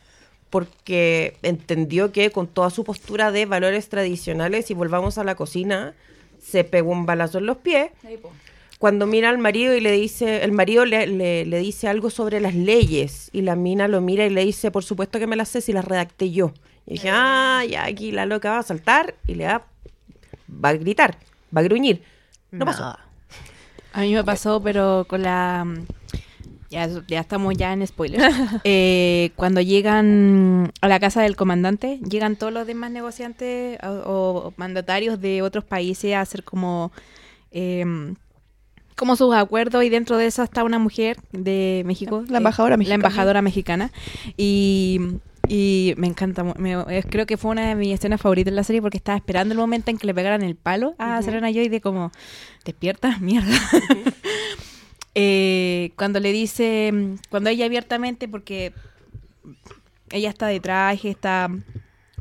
porque 0.49 1.37
entendió 1.43 2.11
que 2.11 2.31
con 2.31 2.47
toda 2.47 2.69
su 2.71 2.83
postura 2.83 3.31
de 3.31 3.45
valores 3.45 3.87
tradicionales, 3.89 4.71
y 4.71 4.73
volvamos 4.73 5.17
a 5.17 5.23
la 5.23 5.35
cocina, 5.35 5.93
se 6.41 6.63
pegó 6.63 6.91
un 6.91 7.05
balazo 7.05 7.37
en 7.37 7.45
los 7.45 7.57
pies. 7.57 7.91
Cuando 8.79 9.05
mira 9.05 9.29
al 9.29 9.37
marido 9.37 9.75
y 9.75 9.81
le 9.81 9.91
dice, 9.91 10.43
el 10.43 10.51
marido 10.53 10.85
le, 10.85 11.05
le- 11.05 11.45
le 11.45 11.59
dice 11.59 11.87
algo 11.87 12.09
sobre 12.09 12.39
las 12.39 12.55
leyes 12.55 13.29
y 13.33 13.41
la 13.41 13.55
mina 13.55 13.87
lo 13.87 13.99
mira 14.01 14.25
y 14.25 14.29
le 14.29 14.43
dice, 14.45 14.71
por 14.71 14.83
supuesto 14.83 15.19
que 15.19 15.27
me 15.27 15.35
las 15.35 15.49
sé 15.49 15.61
si 15.61 15.73
las 15.73 15.83
redacté 15.85 16.31
yo. 16.31 16.53
Y 16.87 16.93
dije, 16.93 17.09
ah, 17.11 17.63
ya 17.69 17.83
aquí 17.85 18.11
la 18.11 18.25
loca 18.25 18.51
va 18.51 18.59
a 18.59 18.63
saltar 18.63 19.13
y 19.27 19.35
le 19.35 19.45
va, 19.45 19.65
va 20.49 20.69
a 20.69 20.73
gritar, 20.73 21.17
va 21.55 21.59
a 21.59 21.63
gruñir. 21.65 22.01
No 22.51 22.65
pasó. 22.65 22.81
Nada. 22.83 23.05
A 23.93 24.01
mí 24.01 24.13
me 24.13 24.23
pasó, 24.23 24.61
pero 24.63 25.05
con 25.07 25.21
la... 25.23 25.67
Ya, 26.69 26.87
ya 27.07 27.19
estamos 27.19 27.55
ya 27.57 27.73
en 27.73 27.85
spoilers. 27.87 28.23
Eh, 28.63 29.31
cuando 29.35 29.59
llegan 29.61 30.71
a 30.81 30.87
la 30.87 30.99
casa 30.99 31.21
del 31.23 31.35
comandante, 31.35 31.99
llegan 32.07 32.35
todos 32.35 32.53
los 32.53 32.67
demás 32.67 32.91
negociantes 32.91 33.79
o, 33.83 33.89
o 34.05 34.53
mandatarios 34.57 35.19
de 35.19 35.41
otros 35.41 35.63
países 35.63 36.13
a 36.13 36.21
hacer 36.21 36.43
como... 36.43 36.91
em, 37.51 38.15
como 38.95 39.15
sus 39.15 39.33
acuerdos 39.33 39.83
y 39.85 39.89
dentro 39.89 40.17
de 40.17 40.25
eso 40.27 40.43
está 40.43 40.63
una 40.65 40.77
mujer 40.77 41.17
de 41.31 41.83
México. 41.85 42.23
La 42.29 42.37
embajadora 42.39 42.75
eh, 42.75 42.77
mexicana. 42.77 42.89
La 43.01 43.07
embajadora 43.07 43.41
mexicana. 43.41 43.91
Y, 44.35 44.99
y 45.47 45.93
me 45.97 46.05
encanta. 46.07 46.43
me- 46.43 47.03
creo 47.09 47.25
que 47.25 47.37
fue 47.37 47.51
una 47.51 47.69
de 47.69 47.75
mis 47.75 47.93
escenas 47.93 48.19
favoritas 48.19 48.51
de 48.51 48.55
la 48.57 48.63
serie 48.65 48.81
porque 48.81 48.97
estaba 48.97 49.17
esperando 49.17 49.53
el 49.53 49.57
momento 49.59 49.89
en 49.89 49.97
que 49.97 50.05
le 50.05 50.13
pegaran 50.13 50.43
el 50.43 50.55
palo 50.55 50.95
a 50.99 51.21
Serena 51.21 51.49
Joy 51.49 51.69
de 51.69 51.79
como, 51.79 52.11
despierta, 52.65 53.17
mierda. 53.19 53.47
Eh, 55.15 55.91
cuando 55.95 56.19
le 56.19 56.31
dice, 56.31 56.91
cuando 57.29 57.49
ella 57.49 57.65
abiertamente, 57.65 58.27
porque 58.27 58.73
ella 60.11 60.29
está 60.29 60.47
de 60.47 60.59
traje, 60.59 61.09
está 61.09 61.49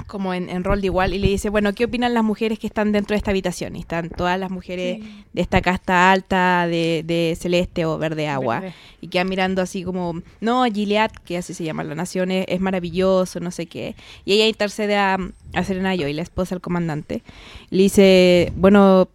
como 0.06 0.32
en, 0.32 0.48
en 0.48 0.64
rol 0.64 0.80
de 0.80 0.86
igual 0.86 1.12
y 1.12 1.18
le 1.18 1.28
dice, 1.28 1.50
bueno, 1.50 1.72
¿qué 1.74 1.84
opinan 1.84 2.14
las 2.14 2.24
mujeres 2.24 2.58
que 2.58 2.66
están 2.66 2.92
dentro 2.92 3.14
de 3.14 3.18
esta 3.18 3.30
habitación? 3.30 3.76
Y 3.76 3.80
están 3.80 4.08
todas 4.08 4.38
las 4.38 4.50
mujeres 4.50 5.00
de 5.32 5.40
esta 5.40 5.60
casta 5.60 6.10
alta 6.10 6.66
de, 6.66 7.02
de 7.04 7.36
celeste 7.38 7.84
o 7.84 7.98
verde 7.98 8.26
agua. 8.26 8.60
Verde. 8.60 8.74
Y 9.00 9.08
quedan 9.08 9.28
mirando 9.28 9.60
así 9.60 9.84
como, 9.84 10.22
no, 10.40 10.64
Gilead, 10.64 11.10
que 11.24 11.36
así 11.36 11.52
se 11.52 11.64
llama 11.64 11.84
la 11.84 11.94
nación, 11.94 12.30
es, 12.30 12.46
es 12.48 12.60
maravilloso, 12.60 13.38
no 13.40 13.50
sé 13.50 13.66
qué. 13.66 13.94
Y 14.24 14.32
ella 14.32 14.46
intercede 14.46 14.96
a, 14.96 15.18
a 15.52 15.64
Serena 15.64 15.94
Joy, 15.94 16.14
la 16.14 16.22
esposa 16.22 16.54
del 16.54 16.62
comandante. 16.62 17.22
Le 17.70 17.82
dice, 17.82 18.52
bueno, 18.56 19.08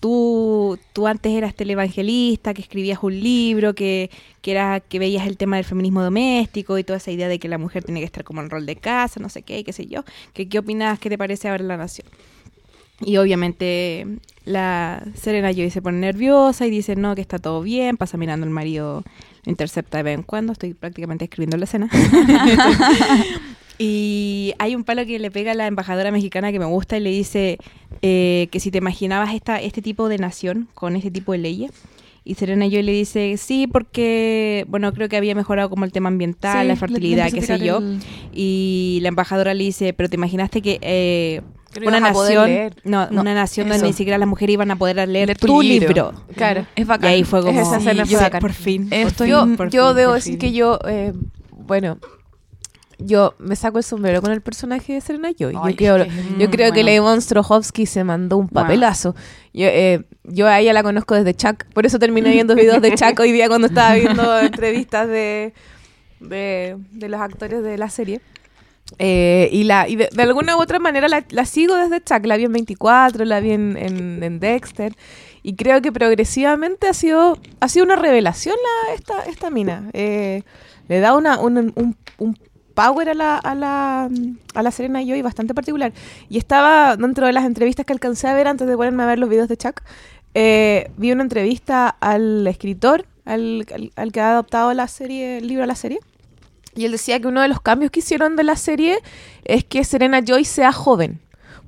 tú, 0.00 0.78
tú 0.92 1.06
antes 1.06 1.32
eras 1.32 1.54
televangelista, 1.54 2.54
que 2.54 2.62
escribías 2.62 2.98
un 3.02 3.18
libro, 3.18 3.74
que, 3.74 4.10
que, 4.42 4.52
era, 4.52 4.80
que 4.80 4.98
veías 4.98 5.26
el 5.26 5.36
tema 5.36 5.56
del 5.56 5.64
feminismo 5.64 6.02
doméstico 6.02 6.78
y 6.78 6.84
toda 6.84 6.98
esa 6.98 7.10
idea 7.10 7.28
de 7.28 7.38
que 7.38 7.48
la 7.48 7.58
mujer 7.58 7.84
tiene 7.84 8.00
que 8.00 8.06
estar 8.06 8.24
como 8.24 8.40
en 8.40 8.50
rol 8.50 8.66
de 8.66 8.76
casa, 8.76 9.20
no 9.20 9.28
sé 9.28 9.42
qué, 9.42 9.64
qué 9.64 9.72
sé 9.72 9.86
yo. 9.86 10.04
¿Qué, 10.32 10.48
qué 10.48 10.58
opinas? 10.58 10.98
¿Qué 10.98 11.08
te 11.08 11.18
parece 11.18 11.48
ahora 11.48 11.64
la 11.64 11.76
nación? 11.76 12.06
Y 13.00 13.18
obviamente 13.18 14.06
la 14.44 15.02
Serena 15.14 15.52
Joy 15.52 15.70
se 15.70 15.82
pone 15.82 15.98
nerviosa 15.98 16.66
y 16.66 16.70
dice 16.70 16.96
no, 16.96 17.14
que 17.14 17.20
está 17.20 17.38
todo 17.38 17.60
bien, 17.60 17.96
pasa 17.96 18.16
mirando 18.16 18.46
al 18.46 18.50
marido, 18.50 19.02
lo 19.44 19.50
intercepta 19.50 19.98
de 19.98 20.04
vez 20.04 20.14
en 20.14 20.22
cuando, 20.22 20.52
estoy 20.52 20.72
prácticamente 20.72 21.24
escribiendo 21.24 21.56
la 21.56 21.64
escena. 21.64 21.90
y 23.78 24.54
hay 24.58 24.74
un 24.74 24.84
palo 24.84 25.04
que 25.06 25.18
le 25.18 25.30
pega 25.30 25.52
a 25.52 25.54
la 25.54 25.66
embajadora 25.66 26.10
mexicana 26.10 26.50
que 26.52 26.58
me 26.58 26.64
gusta 26.64 26.96
y 26.96 27.00
le 27.00 27.10
dice 27.10 27.58
eh, 28.02 28.48
que 28.50 28.60
si 28.60 28.70
te 28.70 28.78
imaginabas 28.78 29.34
esta, 29.34 29.60
este 29.60 29.82
tipo 29.82 30.08
de 30.08 30.18
nación 30.18 30.68
con 30.74 30.96
este 30.96 31.10
tipo 31.10 31.32
de 31.32 31.38
leyes. 31.38 31.70
Y 32.24 32.34
Serena 32.34 32.66
Joy 32.66 32.82
le 32.82 32.90
dice, 32.90 33.36
sí, 33.36 33.68
porque, 33.68 34.64
bueno, 34.68 34.92
creo 34.92 35.08
que 35.08 35.16
había 35.16 35.36
mejorado 35.36 35.70
como 35.70 35.84
el 35.84 35.92
tema 35.92 36.08
ambiental, 36.08 36.62
Sí, 36.62 36.66
la 36.68 36.74
fertilidad, 36.74 37.30
qué 37.30 37.40
sé 37.40 37.60
yo. 37.60 37.78
el- 37.78 38.00
Y 38.32 38.98
la 39.02 39.08
embajadora 39.10 39.54
le 39.54 39.62
dice, 39.62 39.92
pero 39.92 40.08
te 40.08 40.16
imaginaste 40.16 40.60
que 40.60 40.78
eh, 40.82 41.42
una 41.86 42.00
nación, 42.00 42.50
no, 42.82 43.08
No, 43.10 43.20
una 43.20 43.32
nación 43.32 43.68
eso. 43.68 43.74
donde 43.76 43.88
ni 43.88 43.92
siquiera 43.92 44.18
las 44.18 44.28
mujeres 44.28 44.54
iban 44.54 44.72
a 44.72 44.76
poder 44.76 44.96
leer, 44.96 45.28
Leer 45.28 45.38
tu, 45.38 45.46
tu 45.46 45.62
libro. 45.62 45.86
libro. 45.88 46.14
Claro. 46.34 46.62
Es 46.74 46.82
Y 46.82 46.84
bacán. 46.84 47.10
ahí 47.10 47.22
fue 47.22 47.42
como, 47.42 47.60
Esa 47.60 47.76
escena 47.76 48.04
sí, 48.04 48.14
yo- 48.14 48.40
por 48.40 48.52
fin. 48.52 48.88
Estoy- 48.90 49.28
yo 49.28 49.46
por 49.56 49.70
yo 49.70 49.86
fin, 49.90 49.96
debo 49.96 50.10
por 50.10 50.14
decir 50.16 50.32
fin. 50.32 50.38
que 50.40 50.52
yo, 50.52 50.80
eh, 50.88 51.12
bueno, 51.52 51.98
yo 52.98 53.34
me 53.38 53.56
saco 53.56 53.78
el 53.78 53.84
sombrero 53.84 54.22
con 54.22 54.32
el 54.32 54.40
personaje 54.40 54.94
de 54.94 55.00
Serena 55.00 55.30
Joy. 55.38 55.54
Ay, 55.62 55.72
yo 55.72 55.76
creo, 55.76 55.96
es 55.96 56.08
que 56.08 56.20
yo 56.38 56.50
creo 56.50 56.68
que 56.72 56.82
bueno. 56.82 56.86
Leivon 56.86 57.20
Strohovski 57.20 57.86
se 57.86 58.04
mandó 58.04 58.36
un 58.38 58.46
Wow. 58.46 58.62
papelazo. 58.62 59.14
Yo, 59.52 59.66
eh, 59.66 60.04
yo 60.24 60.46
a 60.46 60.58
ella 60.60 60.72
la 60.72 60.82
conozco 60.82 61.14
desde 61.14 61.34
Chuck, 61.34 61.64
por 61.74 61.84
eso 61.86 61.98
terminé 61.98 62.30
viendo 62.30 62.54
videos 62.56 62.80
de 62.80 62.94
Chuck 62.94 63.18
hoy 63.20 63.32
día 63.32 63.48
cuando 63.48 63.66
estaba 63.66 63.94
viendo 63.94 64.38
entrevistas 64.40 65.08
de, 65.08 65.52
de, 66.20 66.76
de 66.92 67.08
los 67.08 67.20
actores 67.20 67.62
de 67.62 67.76
la 67.78 67.90
serie. 67.90 68.20
Eh, 69.00 69.48
y 69.50 69.64
la 69.64 69.88
y 69.88 69.96
de, 69.96 70.08
de 70.12 70.22
alguna 70.22 70.56
u 70.56 70.60
otra 70.60 70.78
manera 70.78 71.08
la, 71.08 71.24
la 71.30 71.44
sigo 71.44 71.74
desde 71.76 72.00
Chuck. 72.02 72.24
La 72.24 72.36
vi 72.36 72.44
en 72.44 72.52
24, 72.52 73.24
la 73.24 73.40
vi 73.40 73.50
en, 73.52 73.76
en- 73.76 74.22
en 74.22 74.38
Dexter. 74.40 74.94
Y 75.42 75.54
creo 75.54 75.80
que 75.82 75.92
progresivamente 75.92 76.88
ha 76.88 76.94
sido, 76.94 77.38
ha 77.60 77.68
sido 77.68 77.84
una 77.84 77.96
revelación 77.96 78.54
la, 78.88 78.94
esta, 78.94 79.22
esta 79.30 79.50
mina. 79.50 79.90
Eh, 79.92 80.42
le 80.88 81.00
da 81.00 81.14
una, 81.16 81.38
un, 81.40 81.58
un- 81.74 81.96
un 82.18 82.38
power 82.76 83.08
a 83.08 83.14
la, 83.14 83.36
a, 83.38 83.54
la, 83.56 84.08
a 84.54 84.62
la 84.62 84.70
Serena 84.70 85.00
Joy 85.02 85.22
bastante 85.22 85.54
particular. 85.54 85.92
Y 86.28 86.38
estaba 86.38 86.96
dentro 86.96 87.26
de 87.26 87.32
las 87.32 87.44
entrevistas 87.44 87.84
que 87.86 87.92
alcancé 87.92 88.28
a 88.28 88.34
ver 88.34 88.46
antes 88.46 88.68
de 88.68 88.76
ponerme 88.76 89.02
a 89.02 89.06
ver 89.06 89.18
los 89.18 89.28
videos 89.28 89.48
de 89.48 89.56
Chuck. 89.56 89.80
eh, 90.34 90.90
vi 90.96 91.10
una 91.10 91.22
entrevista 91.22 91.88
al 91.88 92.46
escritor, 92.46 93.06
al, 93.24 93.66
al- 93.74 93.90
al 93.96 94.12
que 94.12 94.20
ha 94.20 94.30
adaptado 94.30 94.72
la 94.74 94.86
serie, 94.86 95.38
el 95.38 95.48
libro 95.48 95.64
a 95.64 95.66
la 95.66 95.74
serie. 95.74 95.98
Y 96.76 96.84
él 96.84 96.92
decía 96.92 97.18
que 97.18 97.26
uno 97.26 97.40
de 97.40 97.48
los 97.48 97.60
cambios 97.62 97.90
que 97.90 98.00
hicieron 98.00 98.36
de 98.36 98.44
la 98.44 98.54
serie 98.54 98.98
es 99.44 99.64
que 99.64 99.82
Serena 99.82 100.20
Joy 100.22 100.44
sea 100.44 100.70
joven. 100.72 101.18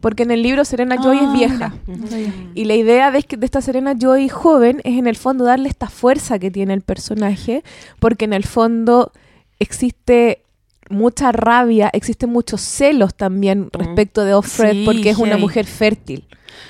Porque 0.01 0.23
en 0.25 0.31
el 0.31 0.43
libro 0.43 0.65
Serena 0.65 0.97
Joy 1.03 1.19
Ah, 1.21 1.25
es 1.25 1.33
vieja. 1.33 1.75
mira, 1.87 1.99
no 2.01 2.07
sabía. 2.07 2.33
Y 2.55 2.67
la 2.67 2.75
idea 2.75 3.11
de, 3.11 3.23
que- 3.23 3.37
de 3.39 3.47
esta 3.47 3.61
Serena 3.63 3.95
Joy 3.99 4.29
joven 4.29 4.81
es 4.85 4.99
en 4.99 5.07
el 5.07 5.17
fondo 5.17 5.45
darle 5.45 5.71
esta 5.71 5.89
fuerza 5.89 6.39
que 6.39 6.51
tiene 6.51 6.75
el 6.75 6.83
personaje, 6.83 7.65
porque 7.99 8.27
en 8.27 8.35
el 8.35 8.45
fondo 8.45 9.11
existe 9.59 10.43
mucha 10.91 11.33
rabia, 11.33 11.91
existen 11.93 12.31
muchos 12.31 12.61
celos 12.61 13.15
también 13.15 13.71
respecto 13.73 14.25
de 14.25 14.35
Offred, 14.35 14.73
Sí, 14.73 14.83
porque 14.85 15.11
es 15.11 15.19
una 15.19 15.37
mujer 15.37 15.67
fértil. 15.67 16.25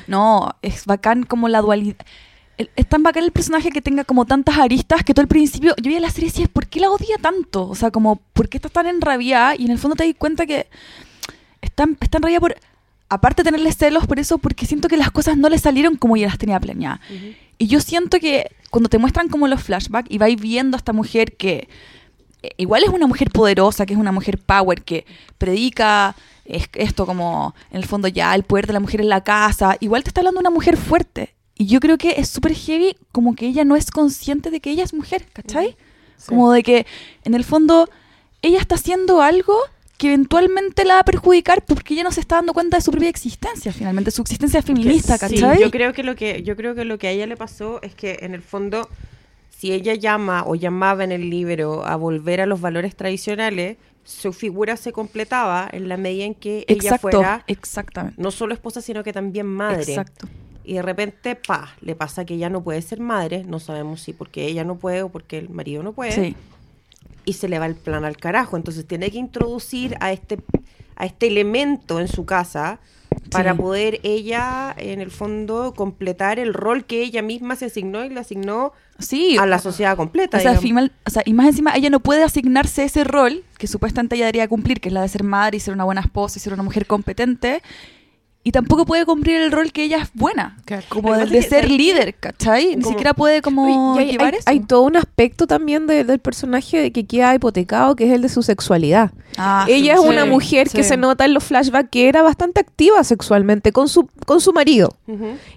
No, 0.06 0.50
es 0.62 0.84
bacán 0.86 1.24
como 1.24 1.48
la 1.48 1.60
dualidad. 1.60 1.96
Es 2.56 2.88
tan 2.88 3.04
bacán 3.04 3.22
el 3.22 3.30
personaje 3.30 3.70
que 3.70 3.80
tenga 3.80 4.02
como 4.02 4.24
tantas 4.24 4.58
aristas 4.58 5.04
que 5.04 5.14
todo 5.14 5.22
el 5.22 5.28
principio 5.28 5.74
yo 5.76 5.84
veía 5.84 6.00
la 6.00 6.10
serie 6.10 6.28
y 6.28 6.30
decía, 6.30 6.46
¿por 6.52 6.66
qué 6.66 6.80
la 6.80 6.90
odia 6.90 7.16
tanto? 7.20 7.68
O 7.68 7.74
sea, 7.76 7.92
como, 7.92 8.16
¿por 8.32 8.48
qué 8.48 8.58
está 8.58 8.68
tan 8.68 8.86
enrabiada? 8.86 9.54
Y 9.56 9.66
en 9.66 9.70
el 9.70 9.78
fondo 9.78 9.94
te 9.94 10.04
das 10.04 10.16
cuenta 10.18 10.44
que 10.44 10.66
está, 11.60 11.86
está 12.00 12.18
enrabiada 12.18 12.40
por, 12.40 12.56
aparte 13.08 13.42
de 13.42 13.50
tenerle 13.50 13.72
celos 13.72 14.06
por 14.06 14.18
eso, 14.18 14.38
porque 14.38 14.66
siento 14.66 14.88
que 14.88 14.96
las 14.96 15.10
cosas 15.10 15.36
no 15.36 15.48
le 15.48 15.58
salieron 15.58 15.96
como 15.96 16.16
ella 16.16 16.26
las 16.26 16.38
tenía 16.38 16.58
planeadas. 16.58 17.00
Y 17.58 17.66
yo 17.66 17.80
siento 17.80 18.18
que 18.18 18.50
cuando 18.70 18.88
te 18.88 18.98
muestran 18.98 19.28
como 19.28 19.48
los 19.48 19.62
flashbacks 19.62 20.10
y 20.10 20.18
vais 20.18 20.40
viendo 20.40 20.76
a 20.76 20.78
esta 20.78 20.92
mujer 20.92 21.36
que 21.36 21.68
igual 22.56 22.82
es 22.84 22.88
una 22.90 23.06
mujer 23.06 23.30
poderosa, 23.30 23.86
que 23.86 23.92
es 23.94 23.98
una 23.98 24.12
mujer 24.12 24.38
power, 24.38 24.82
que 24.82 25.04
predica 25.38 26.14
es- 26.44 26.68
esto 26.74 27.04
como, 27.06 27.54
en 27.70 27.76
el 27.78 27.84
fondo 27.84 28.08
ya, 28.08 28.34
el 28.34 28.42
poder 28.42 28.66
de 28.66 28.72
la 28.72 28.80
mujer 28.80 29.00
en 29.00 29.08
la 29.08 29.22
casa, 29.22 29.76
igual 29.80 30.02
te 30.02 30.08
está 30.10 30.20
hablando 30.20 30.38
de 30.40 30.42
una 30.48 30.54
mujer 30.54 30.76
fuerte. 30.76 31.34
Y 31.56 31.66
yo 31.66 31.80
creo 31.80 31.98
que 31.98 32.14
es 32.18 32.28
súper 32.28 32.54
heavy 32.54 32.96
como 33.12 33.34
que 33.34 33.46
ella 33.46 33.64
no 33.64 33.76
es 33.76 33.90
consciente 33.90 34.50
de 34.50 34.60
que 34.60 34.70
ella 34.70 34.84
es 34.84 34.94
mujer, 34.94 35.26
¿cachai? 35.32 35.76
Como 36.26 36.50
de 36.52 36.62
que, 36.62 36.86
en 37.24 37.34
el 37.34 37.44
fondo, 37.44 37.88
ella 38.42 38.58
está 38.58 38.76
haciendo 38.76 39.20
algo 39.22 39.54
que 39.98 40.06
eventualmente 40.08 40.84
la 40.84 40.94
va 40.94 41.00
a 41.00 41.04
perjudicar 41.04 41.64
porque 41.64 41.94
ella 41.94 42.04
no 42.04 42.12
se 42.12 42.20
está 42.20 42.36
dando 42.36 42.52
cuenta 42.54 42.76
de 42.76 42.82
su 42.82 42.92
propia 42.92 43.08
existencia, 43.08 43.72
finalmente, 43.72 44.10
su 44.12 44.22
existencia 44.22 44.62
feminista, 44.62 45.14
Sí, 45.18 45.20
¿cachai? 45.40 45.60
yo 45.60 45.70
creo 45.72 45.92
que 45.92 46.04
lo 46.04 46.14
que 46.14 46.42
yo 46.44 46.54
creo 46.56 46.74
que 46.76 46.84
lo 46.84 46.98
que 46.98 47.08
a 47.08 47.10
ella 47.10 47.26
le 47.26 47.36
pasó 47.36 47.80
es 47.82 47.94
que 47.96 48.18
en 48.22 48.32
el 48.34 48.42
fondo 48.42 48.88
si 49.58 49.72
ella 49.72 49.94
llama 49.94 50.44
o 50.46 50.54
llamaba 50.54 51.02
en 51.02 51.10
el 51.10 51.28
libro 51.30 51.84
a 51.84 51.96
volver 51.96 52.40
a 52.40 52.46
los 52.46 52.60
valores 52.60 52.94
tradicionales, 52.94 53.76
su 54.04 54.32
figura 54.32 54.76
se 54.76 54.92
completaba 54.92 55.68
en 55.72 55.88
la 55.88 55.96
medida 55.96 56.24
en 56.26 56.34
que 56.34 56.64
ella 56.68 56.74
Exacto, 56.90 57.10
fuera 57.10 57.44
exactamente. 57.48 58.22
no 58.22 58.30
solo 58.30 58.54
esposa, 58.54 58.80
sino 58.80 59.02
que 59.02 59.12
también 59.12 59.46
madre. 59.46 59.82
Exacto. 59.82 60.28
Y 60.64 60.74
de 60.74 60.82
repente, 60.82 61.34
pa, 61.34 61.74
le 61.80 61.96
pasa 61.96 62.24
que 62.24 62.34
ella 62.34 62.48
no 62.50 62.62
puede 62.62 62.82
ser 62.82 63.00
madre, 63.00 63.42
no 63.44 63.58
sabemos 63.58 64.00
si 64.02 64.12
porque 64.12 64.46
ella 64.46 64.62
no 64.64 64.76
puede 64.76 65.02
o 65.02 65.08
porque 65.08 65.38
el 65.38 65.48
marido 65.48 65.82
no 65.82 65.92
puede, 65.92 66.12
Sí. 66.12 66.36
y 67.24 67.32
se 67.32 67.48
le 67.48 67.58
va 67.58 67.66
el 67.66 67.74
plan 67.74 68.04
al 68.04 68.16
carajo. 68.16 68.56
Entonces 68.56 68.86
tiene 68.86 69.10
que 69.10 69.18
introducir 69.18 69.96
a 70.00 70.12
este, 70.12 70.38
a 70.94 71.04
este 71.04 71.26
elemento 71.26 71.98
en 72.00 72.06
su 72.08 72.24
casa 72.24 72.78
para 73.30 73.52
Sí. 73.52 73.58
poder 73.58 74.00
ella, 74.02 74.74
en 74.76 75.00
el 75.00 75.10
fondo, 75.10 75.74
completar 75.74 76.38
el 76.38 76.54
rol 76.54 76.84
que 76.84 77.02
ella 77.02 77.22
misma 77.22 77.56
se 77.56 77.66
asignó 77.66 78.04
y 78.04 78.08
le 78.10 78.20
asignó 78.20 78.72
Sí, 78.98 79.36
a 79.38 79.46
la 79.46 79.58
sociedad 79.58 79.96
completa. 79.96 80.38
O 80.38 80.40
sea, 80.40 80.56
final- 80.58 80.92
o 81.06 81.10
sea, 81.10 81.22
y 81.24 81.32
más 81.32 81.46
encima 81.46 81.74
ella 81.76 81.90
no 81.90 82.00
puede 82.00 82.22
asignarse 82.24 82.84
ese 82.84 83.04
rol 83.04 83.44
que 83.58 83.66
supuestamente 83.66 84.16
ella 84.16 84.24
debería 84.26 84.48
cumplir, 84.48 84.80
que 84.80 84.88
es 84.88 84.92
la 84.92 85.02
de 85.02 85.08
ser 85.08 85.22
madre 85.24 85.56
y 85.56 85.60
ser 85.60 85.74
una 85.74 85.84
buena 85.84 86.00
esposa 86.00 86.38
y 86.38 86.40
ser 86.40 86.52
una 86.52 86.62
mujer 86.62 86.86
competente. 86.86 87.62
Y 88.48 88.50
tampoco 88.50 88.86
puede 88.86 89.04
cumplir 89.04 89.42
el 89.42 89.52
rol 89.52 89.72
que 89.72 89.82
ella 89.84 89.98
es 89.98 90.08
buena, 90.14 90.56
Claro. 90.64 90.82
como 90.88 91.12
de, 91.14 91.26
de 91.26 91.42
ser 91.42 91.64
hay- 91.66 91.76
líder, 91.76 92.14
¿cachai? 92.14 92.76
Ni 92.76 92.82
como- 92.82 92.88
siquiera 92.88 93.12
puede 93.12 93.42
como 93.42 93.94
hay, 93.98 94.12
llevar 94.12 94.32
hay- 94.32 94.38
eso. 94.38 94.48
hay 94.48 94.60
todo 94.60 94.82
un 94.84 94.96
aspecto 94.96 95.46
también 95.46 95.86
de- 95.86 96.04
del 96.04 96.18
personaje 96.18 96.90
que 96.90 97.04
queda 97.06 97.34
hipotecado, 97.34 97.94
que 97.94 98.06
es 98.06 98.12
el 98.14 98.22
de 98.22 98.30
su 98.30 98.42
sexualidad. 98.42 99.10
Ah, 99.36 99.66
Ella 99.68 99.96
sí, 99.96 100.02
es 100.02 100.08
una 100.08 100.24
sí, 100.24 100.30
mujer 100.30 100.70
que 100.70 100.82
sí. 100.82 100.88
se 100.88 100.96
nota 100.96 101.26
en 101.26 101.34
los 101.34 101.44
flashbacks 101.44 101.90
que 101.90 102.08
era 102.08 102.22
bastante 102.22 102.60
activa 102.60 103.04
sexualmente 103.04 103.70
con 103.72 103.86
su, 103.90 104.08
con 104.24 104.40
su 104.40 104.54
marido. 104.54 104.96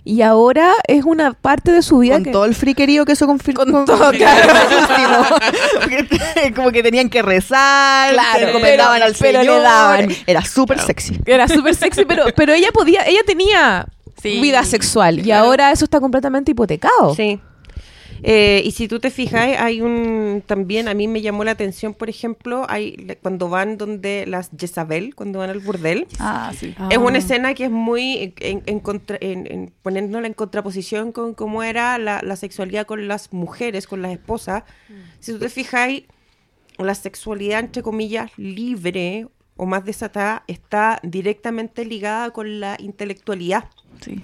Y 0.04 0.22
ahora 0.22 0.74
es 0.88 1.06
una 1.06 1.32
parte 1.32 1.72
de 1.72 1.82
su 1.84 2.00
vida 2.00 2.16
Con 2.16 2.24
que... 2.26 2.32
todo 2.32 2.44
el 2.46 2.56
friquerío 2.56 3.06
que 3.06 3.14
eso 3.14 3.26
confirmó. 3.26 3.62
Con 3.64 3.86
todo, 3.86 4.12
claro. 4.12 4.50
como 6.56 6.72
que 6.72 6.84
tenían 6.84 7.10
que 7.10 7.22
rezar, 7.22 8.12
Claro, 8.14 8.40
se 8.40 8.50
encomendaban 8.50 8.94
pero- 8.96 9.06
al 9.06 9.16
pero 9.20 9.40
le 9.40 9.46
Señor. 9.46 9.62
daban. 9.64 10.10
Era 10.28 10.44
súper 10.44 10.80
sexy. 10.80 11.18
Era 11.26 11.48
súper 11.48 11.76
sexy, 11.76 12.06
pero, 12.06 12.26
pero 12.36 12.54
ella 12.54 12.70
podía, 12.82 13.06
ella 13.08 13.22
tenía 13.26 13.88
Sí. 14.22 14.40
vida 14.42 14.64
sexual 14.64 15.20
y 15.20 15.24
Claro. 15.24 15.46
ahora 15.46 15.72
eso 15.72 15.86
está 15.86 16.00
completamente 16.00 16.52
hipotecado. 16.52 17.16
Sí. 17.16 17.40
Eh, 18.24 18.62
y 18.64 18.72
si 18.72 18.88
tú 18.88 19.00
te 19.00 19.10
fijas, 19.10 19.60
hay 19.60 19.82
un 19.82 20.44
también 20.46 20.88
a 20.88 20.94
mí 20.94 21.08
me 21.08 21.22
llamó 21.24 21.44
la 21.44 21.52
atención, 21.52 21.96
por 21.96 22.08
ejemplo, 22.08 22.68
hay 22.70 23.18
cuando 23.24 23.50
van 23.50 23.80
donde 23.80 24.26
las 24.28 24.52
Jezabel, 24.56 25.16
cuando 25.16 25.40
van 25.40 25.50
al 25.50 25.58
burdel, 25.60 26.06
Ah, 26.20 26.52
sí. 26.56 26.76
es 26.92 26.98
una 27.00 27.18
escena 27.18 27.56
que 27.56 27.64
es 27.66 27.72
muy 27.72 28.36
en, 28.40 28.62
en 28.68 28.80
contra- 28.80 29.18
en- 29.22 29.48
en- 29.52 29.74
poniéndola 29.82 30.28
en 30.28 30.34
contraposición 30.34 31.12
con 31.14 31.34
cómo 31.34 31.64
era 31.64 31.98
la, 31.98 32.22
la 32.22 32.36
sexualidad 32.36 32.86
con 32.86 33.08
las 33.08 33.34
mujeres, 33.34 33.88
con 33.88 34.04
las 34.04 34.12
esposas. 34.12 34.66
Si 35.20 35.32
tú 35.32 35.40
te 35.40 35.50
fijas, 35.50 35.90
la 36.78 36.94
sexualidad 36.94 37.60
entre 37.60 37.82
comillas 37.82 38.30
libre 38.38 39.28
o 39.62 39.68
más 39.68 39.86
desatada 39.86 40.44
está 40.48 41.00
directamente 41.04 41.86
ligada 41.86 42.32
con 42.32 42.60
la 42.60 42.78
intelectualidad. 42.80 43.66
sí. 44.04 44.20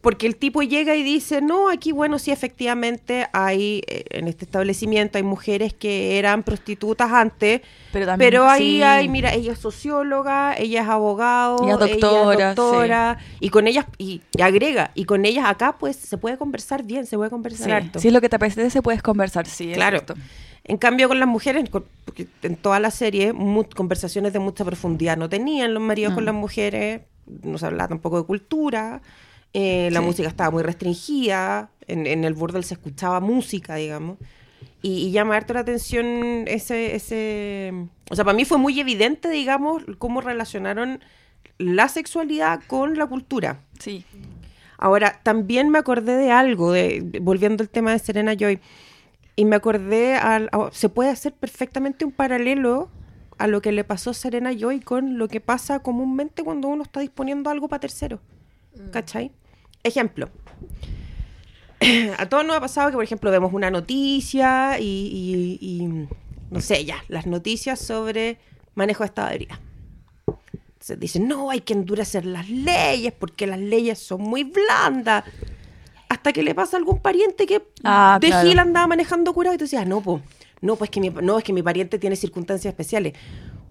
Porque 0.00 0.26
el 0.26 0.36
tipo 0.36 0.62
llega 0.62 0.96
y 0.96 1.02
dice, 1.02 1.42
no, 1.42 1.68
aquí, 1.68 1.92
bueno, 1.92 2.18
sí, 2.18 2.30
efectivamente 2.30 3.26
hay, 3.34 3.82
eh, 3.86 4.04
en 4.12 4.28
este 4.28 4.46
establecimiento 4.46 5.18
hay 5.18 5.24
mujeres 5.24 5.74
que 5.74 6.18
eran 6.18 6.42
prostitutas 6.42 7.12
antes, 7.12 7.60
Pero 7.92 8.06
también- 8.06 8.30
pero 8.30 8.48
ahí 8.48 8.76
sí. 8.78 8.82
hay, 8.82 9.08
mira, 9.10 9.34
ella 9.34 9.52
es 9.52 9.58
socióloga, 9.58 10.54
ella 10.56 10.80
es 10.80 10.88
abogado, 10.88 11.58
Ella 11.64 11.72
es 11.74 11.78
doctora, 12.00 12.54
doctora, 12.54 13.18
y 13.40 13.50
con 13.50 13.66
ellas, 13.66 13.84
y, 13.98 14.22
y 14.34 14.40
agrega, 14.40 14.90
y 14.94 15.04
con 15.04 15.26
ellas 15.26 15.44
acá, 15.46 15.76
pues, 15.78 15.96
se 15.96 16.16
puede 16.16 16.38
conversar 16.38 16.82
bien, 16.82 17.04
se 17.04 17.18
puede 17.18 17.28
conversar 17.28 17.66
Sí, 17.66 17.70
harto. 17.72 17.98
Si 17.98 18.08
es 18.08 18.14
lo 18.14 18.22
que 18.22 18.30
te 18.30 18.36
apetece, 18.36 18.80
puedes 18.80 19.02
conversar, 19.02 19.44
sí. 19.46 19.70
es 19.72 19.76
Claro. 19.76 19.98
cierto. 19.98 20.14
En 20.70 20.76
cambio, 20.76 21.08
con 21.08 21.18
las 21.18 21.28
mujeres, 21.28 21.68
porque 21.68 22.26
en 22.42 22.54
toda 22.54 22.78
la 22.78 22.90
serie, 22.92 23.32
conversaciones 23.74 24.32
de 24.32 24.38
mucha 24.38 24.64
profundidad 24.64 25.16
no 25.16 25.28
tenían 25.28 25.74
los 25.74 25.82
maridos 25.82 26.14
con 26.14 26.24
las 26.24 26.34
mujeres, 26.34 27.02
no 27.42 27.58
se 27.58 27.66
hablaba 27.66 27.88
tampoco 27.88 28.18
de 28.20 28.24
cultura, 28.26 29.02
eh, 29.52 29.88
la 29.90 29.98
Sí. 30.00 30.06
música 30.06 30.28
estaba 30.28 30.50
muy 30.52 30.62
restringida, 30.62 31.70
en, 31.88 32.06
en 32.06 32.22
el 32.24 32.34
burdel 32.34 32.62
se 32.62 32.74
escuchaba 32.74 33.18
música, 33.18 33.74
digamos, 33.74 34.18
y, 34.80 35.06
y 35.08 35.10
llama 35.10 35.36
harto 35.36 35.54
la 35.54 35.60
atención 35.60 36.44
ese, 36.46 36.94
ese... 36.94 37.72
O 38.08 38.14
sea, 38.14 38.24
para 38.24 38.36
mí 38.36 38.44
fue 38.44 38.58
muy 38.58 38.78
evidente, 38.78 39.28
digamos, 39.28 39.82
cómo 39.98 40.20
relacionaron 40.20 41.00
la 41.58 41.88
sexualidad 41.88 42.60
con 42.68 42.96
la 42.96 43.06
cultura. 43.06 43.58
Sí. 43.80 44.04
Ahora, 44.78 45.18
también 45.24 45.68
me 45.68 45.78
acordé 45.78 46.16
de 46.16 46.30
algo, 46.30 46.72
de- 46.72 47.18
volviendo 47.20 47.62
al 47.62 47.68
tema 47.68 47.90
de 47.92 47.98
Serena 47.98 48.34
Joy, 48.34 48.60
y 49.40 49.44
me 49.46 49.56
acordé, 49.56 50.14
al, 50.16 50.48
a- 50.52 50.68
se 50.72 50.88
puede 50.90 51.08
hacer 51.10 51.32
perfectamente 51.32 52.04
un 52.04 52.12
paralelo 52.12 52.90
a 53.38 53.46
lo 53.46 53.62
que 53.62 53.72
le 53.72 53.84
pasó 53.84 54.10
a 54.10 54.14
Serena 54.14 54.52
Joy 54.52 54.80
con 54.80 55.16
lo 55.16 55.28
que 55.28 55.40
pasa 55.40 55.78
comúnmente 55.80 56.44
cuando 56.44 56.68
uno 56.68 56.82
está 56.82 57.00
disponiendo 57.00 57.48
algo 57.48 57.66
para 57.68 57.80
terceros. 57.80 58.20
¿Cachai? 58.92 59.32
Ejemplo. 59.82 60.28
A 62.18 62.26
todos 62.28 62.44
nos 62.44 62.56
ha 62.56 62.60
pasado 62.60 62.90
que, 62.90 62.94
por 62.96 63.04
ejemplo, 63.04 63.30
vemos 63.30 63.52
una 63.54 63.70
noticia 63.70 64.78
y, 64.78 64.84
y- 64.84 65.58
y, 65.66 66.06
no 66.50 66.60
sé, 66.60 66.84
ya, 66.84 66.96
las 67.08 67.26
noticias 67.26 67.78
sobre 67.80 68.38
manejo 68.74 69.02
de 69.04 69.06
estado 69.06 69.28
de 69.28 69.34
ebriedad. 69.36 69.58
Se 70.80 70.96
dicen, 70.96 71.26
no, 71.28 71.50
hay 71.50 71.60
que 71.62 71.72
endurecer 71.72 72.26
las 72.26 72.48
leyes 72.50 73.12
porque 73.18 73.46
las 73.46 73.58
leyes 73.58 73.98
son 73.98 74.20
muy 74.20 74.44
blandas. 74.44 75.24
Hasta 76.10 76.34
que 76.34 76.42
le 76.42 76.54
pasa 76.54 76.76
a 76.76 76.78
algún 76.78 76.98
pariente 76.98 77.46
que 77.46 77.62
Ah, 77.84 78.18
de 78.20 78.26
claro. 78.26 78.46
Gil 78.46 78.58
andaba 78.58 78.86
manejando 78.86 79.32
curado 79.32 79.54
y 79.54 79.58
tú 79.58 79.64
decías, 79.64 79.86
no, 79.86 80.02
pues, 80.02 80.22
no, 80.60 80.76
pues 80.76 80.90
que 80.90 81.00
mi, 81.00 81.08
no, 81.08 81.38
es 81.38 81.44
que 81.44 81.54
mi 81.54 81.62
pariente 81.62 81.98
tiene 81.98 82.16
circunstancias 82.16 82.70
especiales. 82.70 83.14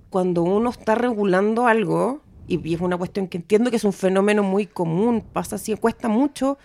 Cuando 0.10 0.42
uno 0.42 0.72
está 0.72 0.96
regulando 0.96 1.68
algo, 1.68 2.22
y, 2.48 2.68
y 2.68 2.74
es 2.74 2.82
una 2.82 2.98
cuestión 2.98 3.28
que 3.28 3.38
entiendo 3.38 3.70
que 3.70 3.76
es 3.76 3.84
un 3.84 3.94
fenómeno 3.94 4.42
muy 4.42 4.66
común, 4.66 5.22
pasa 5.22 5.58
así, 5.58 5.76
cuesta 5.76 6.08
mucho 6.08 6.58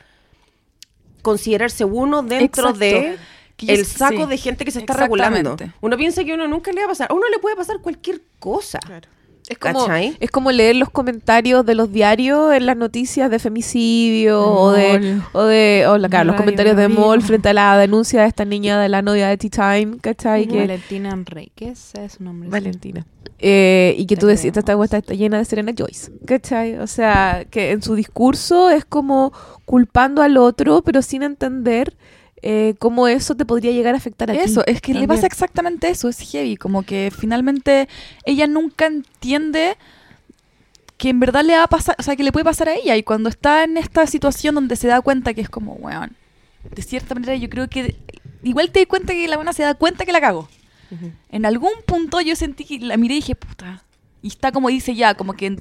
considerarse 1.23 1.85
uno 1.85 2.23
dentro 2.23 2.71
Exacto. 2.71 2.79
de 2.79 3.19
el 3.59 3.87
saco 3.87 4.25
sí, 4.25 4.29
de 4.29 4.37
gente 4.37 4.65
que 4.65 4.71
se 4.71 4.81
está 4.81 4.95
regulando. 4.95 5.57
Uno 5.81 5.97
piensa 5.97 6.25
que 6.25 6.33
a 6.33 6.35
uno 6.35 6.47
nunca 6.47 6.71
le 6.73 6.81
va 6.81 6.87
a 6.87 6.89
pasar. 6.89 7.11
A 7.11 7.15
uno 7.15 7.29
le 7.31 7.39
puede 7.39 7.57
pasar 7.57 7.79
cualquier 7.81 8.23
cosa. 8.39 8.79
Es 9.47 9.59
como, 9.59 9.81
¿Cachai? 9.81 10.17
es 10.21 10.31
como 10.31 10.51
leer 10.53 10.77
los 10.77 10.89
comentarios 10.89 11.67
de 11.67 11.75
los 11.75 11.93
diarios 11.93 12.55
en 12.55 12.65
las 12.65 12.79
noticias 12.79 13.31
de 13.31 13.39
femicidio 13.39 14.41
o 14.43 14.73
de, 14.73 14.99
Mol. 14.99 15.23
o 15.35 15.43
de 15.45 15.85
o 15.87 15.99
la- 15.99 16.09
claro, 16.09 16.25
los 16.29 16.37
comentarios 16.37 16.77
de. 16.77 16.89
Mol 16.89 17.21
frente 17.23 17.51
a 17.51 17.53
la 17.53 17.77
denuncia 17.77 18.23
de 18.23 18.29
esta 18.29 18.45
niña 18.47 18.81
de 18.81 18.89
la 18.89 19.03
novia 19.03 19.29
de 19.29 19.37
Tea 19.37 19.51
Time, 19.83 19.99
¿cachai? 20.01 20.47
Que- 20.47 20.61
Valentina 20.61 21.11
Enríquez 21.11 21.93
es 21.95 22.13
su 22.15 22.23
nombre. 22.25 22.49
Valentina. 22.49 23.07
Eh, 23.39 23.95
y 23.99 24.07
que 24.07 24.17
tú 24.17 24.27
Te 24.27 24.33
decías, 24.33 24.57
esta 24.57 24.63
creemos. 24.63 24.85
está, 24.87 24.99
está 24.99 25.13
llena 25.15 25.37
de 25.39 25.45
Serena 25.45 25.73
Joyce, 25.77 26.11
¿cachai? 26.27 26.77
O 26.79 26.87
sea, 26.87 27.45
que 27.51 27.73
en 27.73 27.83
su 27.83 27.95
discurso 27.97 28.71
es 28.71 28.85
como 28.87 29.33
culpando 29.67 30.23
al 30.23 30.39
otro, 30.39 30.83
pero 30.83 31.03
sin 31.03 31.23
entender 31.23 31.95
eh, 32.47 32.75
cómo 32.79 33.09
eso 33.09 33.35
te 33.35 33.47
podría 33.47 33.73
llegar 33.73 33.95
a 33.95 33.97
afectar 33.97 34.31
a 34.31 34.35
ti. 34.35 34.41
Eso, 34.41 34.67
es 34.67 34.83
que 34.83 34.93
le 34.93 35.09
pasa 35.09 35.27
exactamente 35.27 35.89
eso, 35.89 36.11
es 36.11 36.21
heavy, 36.21 36.59
como 36.59 36.83
que 36.83 37.11
finalmente 37.11 37.89
ella 38.27 38.47
nunca 38.47 38.85
entiende 38.85 39.79
que 40.99 41.09
en 41.09 41.21
verdad 41.21 41.43
le 41.43 41.57
va 41.57 41.63
a 41.63 41.69
pasar, 41.69 41.97
o 41.99 42.03
sea, 42.03 42.17
que 42.17 42.23
le 42.23 42.33
puede 42.33 42.45
pasar 42.45 42.69
a 42.69 42.75
ella 42.75 42.97
y 42.97 43.03
cuando 43.03 43.31
está 43.31 43.65
en 43.65 43.79
esta 43.79 44.07
situación 44.07 44.57
donde 44.57 44.77
se 44.77 44.89
da 44.89 45.01
cuenta 45.01 45.33
que 45.33 45.41
es 45.41 45.49
como, 45.49 45.73
weón, 45.77 46.17
de 46.71 46.83
cierta 46.83 47.15
manera 47.15 47.35
yo 47.35 47.49
creo 47.49 47.67
que 47.71 47.97
igual 48.43 48.71
te 48.71 48.81
di 48.81 48.85
cuenta 48.85 49.15
que 49.15 49.27
la 49.27 49.37
buena 49.37 49.55
se 49.55 49.63
da 49.63 49.73
cuenta 49.73 50.05
que 50.05 50.13
la 50.13 50.21
cago. 50.21 50.47
En 51.31 51.47
algún 51.47 51.73
punto 51.87 52.21
yo 52.21 52.37
sentí 52.37 52.67
que 52.67 52.79
la 52.79 52.99
miré 52.99 53.15
y 53.15 53.19
dije, 53.21 53.35
puta, 53.35 53.83
y 54.21 54.29
está 54.29 54.53
como 54.53 54.69
dice 54.69 54.95
ya, 54.95 55.15
como 55.15 55.33
que 55.33 55.57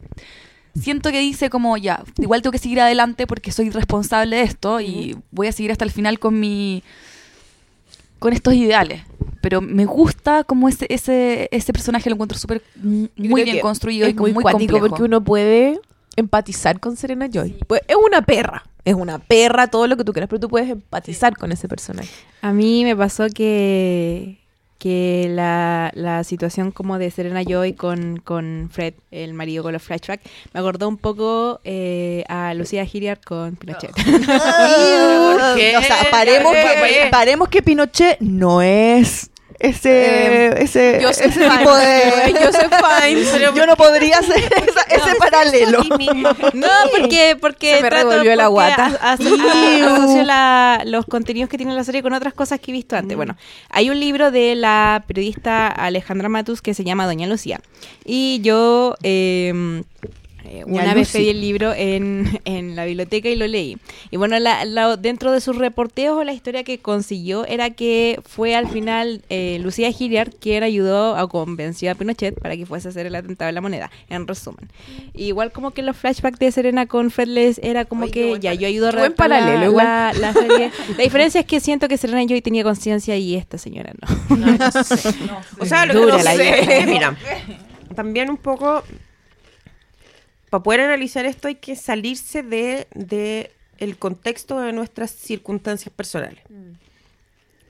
siento 0.79 1.11
que 1.11 1.19
dice 1.19 1.49
como 1.49 1.77
ya, 1.77 2.03
igual 2.17 2.41
tengo 2.41 2.51
que 2.51 2.57
seguir 2.57 2.81
adelante 2.81 3.27
porque 3.27 3.51
soy 3.51 3.69
responsable 3.69 4.37
de 4.37 4.43
esto 4.43 4.81
y 4.81 5.17
voy 5.31 5.47
a 5.47 5.51
seguir 5.51 5.71
hasta 5.71 5.85
el 5.85 5.91
final 5.91 6.19
con 6.19 6.39
mi 6.39 6.83
con 8.19 8.33
estos 8.33 8.53
ideales. 8.53 9.01
Pero 9.41 9.59
me 9.59 9.85
gusta 9.85 10.43
como 10.43 10.69
ese 10.69 10.87
ese 10.89 11.49
ese 11.51 11.73
personaje 11.73 12.09
lo 12.09 12.15
encuentro 12.15 12.37
súper 12.37 12.61
muy 12.75 13.43
bien 13.43 13.59
construido 13.59 14.07
y 14.07 14.13
como 14.13 14.31
muy, 14.33 14.41
cuático 14.41 14.73
complejo. 14.73 14.87
porque 14.87 15.03
uno 15.03 15.23
puede 15.23 15.79
empatizar 16.15 16.79
con 16.79 16.95
Serena 16.95 17.27
Joy. 17.31 17.57
Pues, 17.67 17.81
es 17.87 17.95
una 17.95 18.21
perra, 18.21 18.63
es 18.85 18.93
una 18.93 19.19
perra, 19.19 19.67
todo 19.67 19.87
lo 19.87 19.97
que 19.97 20.03
tú 20.03 20.13
quieras, 20.13 20.29
pero 20.29 20.39
tú 20.39 20.49
puedes 20.49 20.69
empatizar 20.69 21.37
con 21.37 21.51
ese 21.51 21.67
personaje. 21.67 22.09
A 22.41 22.53
mí 22.53 22.83
me 22.83 22.95
pasó 22.95 23.27
que, 23.33 24.39
que 24.83 25.27
la, 25.29 25.91
la 25.93 26.25
situación 26.25 26.71
como 26.71 26.99
de 26.99 27.09
Serena 27.09 27.41
Joy 27.41 27.71
con, 27.71 28.17
con 28.17 28.69
Fred, 28.69 28.95
el 29.11 29.33
marido 29.33 29.63
con 29.63 29.71
los 29.71 29.81
flashbacks, 29.81 30.29
me 30.51 30.59
acordó 30.59 30.89
un 30.89 30.97
poco 30.97 31.61
eh, 31.63 32.25
a 32.27 32.53
Lucía 32.53 32.85
Giriard 32.85 33.21
con 33.23 33.55
Pinochet. 33.55 33.91
O 35.53 35.81
sea, 35.81 36.07
paremos 36.11 36.53
paremos 37.11 37.47
que 37.47 37.61
Pinochet 37.61 38.19
no 38.19 38.61
es 38.61 39.29
ese, 39.63 40.47
Eh, 40.47 40.53
ese, 40.59 40.99
tipo 40.99 41.75
de... 41.75 42.35
Joseph 42.45 42.73
Fiennes. 42.99 43.39
Yo 43.55 43.65
no 43.65 43.75
podría 43.75 44.19
hacer 44.19 44.37
esa- 44.37 44.81
ese 44.89 45.15
paralelo. 45.17 45.79
No, 46.53 46.67
porque, 46.97 47.37
porque 47.39 47.77
Se 47.77 47.81
me 47.83 47.89
trato- 47.89 48.09
revolvió 48.09 48.35
la 48.35 48.47
guata. 48.47 48.85
asocio 49.01 50.23
los 50.85 51.05
contenidos 51.05 51.49
que 51.49 51.57
tiene 51.57 51.73
la 51.73 51.83
serie 51.83 52.01
con 52.03 52.13
otras 52.13 52.33
cosas 52.33 52.59
que 52.59 52.71
he 52.71 52.73
visto 52.73 52.95
Mm. 52.95 52.99
antes. 52.99 53.17
Bueno, 53.17 53.37
hay 53.69 53.89
un 53.89 53.99
libro 53.99 54.31
de 54.31 54.55
la 54.55 55.03
periodista 55.07 55.67
Alejandra 55.67 56.29
Matus 56.29 56.61
que 56.61 56.73
se 56.73 56.83
llama 56.83 57.05
Doña 57.05 57.27
Lucía. 57.27 57.61
Y 58.05 58.41
yo 58.41 58.95
eh, 59.03 59.83
eh, 60.45 60.63
una 60.65 60.93
vez 60.93 61.11
pedí 61.11 61.29
el 61.29 61.41
libro 61.41 61.73
en, 61.73 62.39
en 62.45 62.75
la 62.75 62.85
biblioteca 62.85 63.29
y 63.29 63.35
lo 63.35 63.47
leí. 63.47 63.77
Y 64.11 64.17
bueno, 64.17 64.37
la- 64.39 64.65
la- 64.65 64.97
dentro 64.97 65.31
de 65.31 65.39
sus 65.41 65.57
reporteos, 65.57 66.25
la 66.25 66.33
historia 66.33 66.63
que 66.63 66.79
consiguió 66.79 67.45
era 67.45 67.69
que 67.69 68.19
fue 68.25 68.55
al 68.55 68.67
final 68.67 69.21
eh, 69.29 69.57
Lucía 69.61 69.91
Giliard 69.91 70.31
quien 70.39 70.63
ayudó 70.63 71.15
a 71.15 71.27
convencer 71.29 71.89
a 71.89 71.95
Pinochet 71.95 72.39
para 72.39 72.55
que 72.57 72.65
fuese 72.65 72.87
a 72.87 72.91
hacer 72.91 73.05
el 73.05 73.15
atentado 73.15 73.47
de 73.47 73.53
la 73.53 73.61
moneda, 73.61 73.89
en 74.09 74.27
resumen. 74.27 74.69
Igual 75.13 75.51
como 75.51 75.71
que 75.71 75.81
los 75.81 75.95
flashbacks 75.97 76.39
de 76.39 76.51
Serena 76.51 76.85
con 76.85 77.11
Fred 77.11 77.27
Les 77.27 77.57
era 77.63 77.85
como 77.85 78.07
que 78.07 78.37
ya 78.39 78.53
yo 78.53 78.67
ayudo 78.67 78.89
a 78.89 78.91
buen 78.91 79.13
paralelo, 79.13 79.65
igual. 79.65 79.85
la, 79.85 80.13
la 80.13 80.33
serie. 80.33 80.71
La 80.97 81.03
diferencia 81.03 81.39
es 81.41 81.45
que 81.47 81.59
siento 81.59 81.87
que 81.87 81.97
Serena 81.97 82.21
Joy 82.27 82.41
tenía 82.41 82.63
conciencia 82.63 83.15
y 83.17 83.35
esta 83.35 83.57
señora 83.57 83.93
no. 84.01 84.37
O 85.59 85.65
sea, 85.65 85.85
lo 85.85 85.93
que 85.93 85.99
no 86.11 86.17
la 86.17 86.35
sé, 86.35 86.83
mira, 86.87 87.15
también 87.95 88.29
un 88.29 88.37
poco, 88.37 88.83
para 90.53 90.61
poder 90.61 90.81
analizar 90.81 91.25
esto 91.25 91.47
hay 91.47 91.55
que 91.55 91.75
salirse 91.75 92.43
de, 92.43 92.85
de 92.93 93.49
el 93.79 93.97
contexto 93.97 94.59
de 94.59 94.71
nuestras 94.71 95.09
circunstancias 95.09 95.91
personales. 95.91 96.43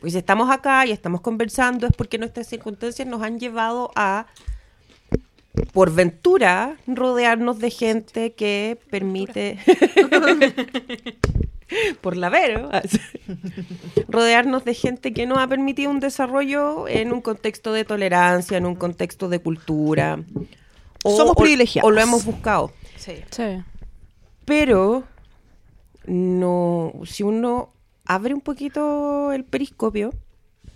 Pues 0.01 0.11
si 0.11 0.19
estamos 0.19 0.51
acá 0.51 0.85
y 0.85 0.91
estamos 0.91 1.21
conversando 1.21 1.87
es 1.87 1.93
porque 1.95 2.17
nuestras 2.17 2.45
circunstancias 2.45 3.07
nos 3.07 3.21
han 3.21 3.39
llevado 3.39 3.89
a, 3.95 4.25
por 5.71 5.93
ventura, 5.93 6.75
rodearnos 6.85 7.59
de 7.59 7.71
gente 7.71 8.33
que 8.33 8.77
permite... 8.89 9.59
por 12.01 12.17
la 12.17 12.27
vero, 12.27 12.69
rodearnos 14.09 14.65
de 14.65 14.73
gente 14.73 15.13
que 15.13 15.25
nos 15.25 15.37
ha 15.37 15.47
permitido 15.47 15.89
un 15.89 16.01
desarrollo 16.01 16.89
en 16.89 17.13
un 17.13 17.21
contexto 17.21 17.71
de 17.71 17.85
tolerancia, 17.85 18.57
en 18.57 18.65
un 18.65 18.75
contexto 18.75 19.29
de 19.29 19.39
cultura. 19.39 20.19
Somos 21.03 21.35
privilegiados. 21.35 21.87
O 21.87 21.91
lo 21.91 22.01
hemos 22.01 22.25
buscado. 22.25 22.71
Sí. 22.97 23.13
Pero 24.45 25.03
no, 26.05 26.93
si 27.05 27.23
uno 27.23 27.71
abre 28.05 28.33
un 28.33 28.41
poquito 28.41 29.31
el 29.31 29.43
periscopio, 29.45 30.13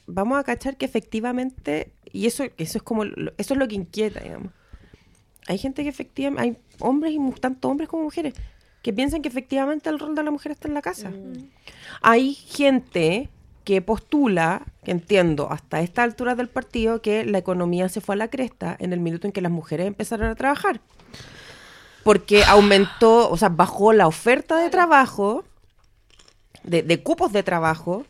vamos 0.06 0.38
a 0.40 0.44
cachar 0.44 0.78
que 0.78 0.86
efectivamente, 0.86 1.92
y 2.12 2.28
eso, 2.28 2.44
eso 2.58 2.78
es 2.78 2.84
como 2.84 3.04
lo- 3.06 3.34
eso 3.38 3.54
es 3.54 3.60
lo 3.60 3.68
que 3.68 3.76
inquieta, 3.76 4.22
digamos. 4.22 4.52
Hay 5.48 5.58
gente 5.58 5.84
que 5.84 5.90
efectivamente, 5.90 6.42
hay 6.42 6.58
hombres 6.80 7.14
y 7.14 7.40
tanto 7.40 7.70
hombres 7.70 7.90
como 7.90 8.04
mujeres, 8.04 8.34
que 8.82 8.94
piensan 8.94 9.22
que 9.22 9.30
efectivamente 9.30 9.90
el 9.90 10.00
rol 10.00 10.16
de 10.16 10.24
la 10.24 10.32
mujer 10.32 10.52
está 10.54 10.68
en 10.68 10.74
la 10.74 10.82
casa. 10.82 11.12
Hay 12.02 12.34
gente 12.34 13.30
que 13.68 13.82
postula, 13.82 14.62
que 14.86 14.92
entiendo 14.92 15.52
hasta 15.52 15.82
esta 15.82 16.02
altura 16.02 16.36
del 16.36 16.48
partido, 16.48 17.02
que 17.02 17.26
la 17.26 17.38
economía 17.38 17.90
se 17.90 18.00
fue 18.00 18.16
a 18.16 18.18
la 18.18 18.30
cresta 18.30 18.78
en 18.80 18.94
el 18.94 19.02
minuto 19.02 19.28
en 19.28 19.34
que 19.34 19.42
las 19.42 19.52
mujeres 19.52 19.88
empezaron 19.88 20.30
a 20.30 20.36
trabajar 20.36 20.80
porque 22.06 22.46
aumentó, 22.46 23.30
o 23.30 23.36
sea, 23.36 23.50
bajó 23.50 23.92
la 23.92 24.08
oferta 24.08 24.56
de 24.56 24.70
trabajo 24.70 25.44
de, 26.64 26.82
de 26.82 27.04
cupos 27.04 27.34
de 27.34 27.44
trabajo, 27.44 28.06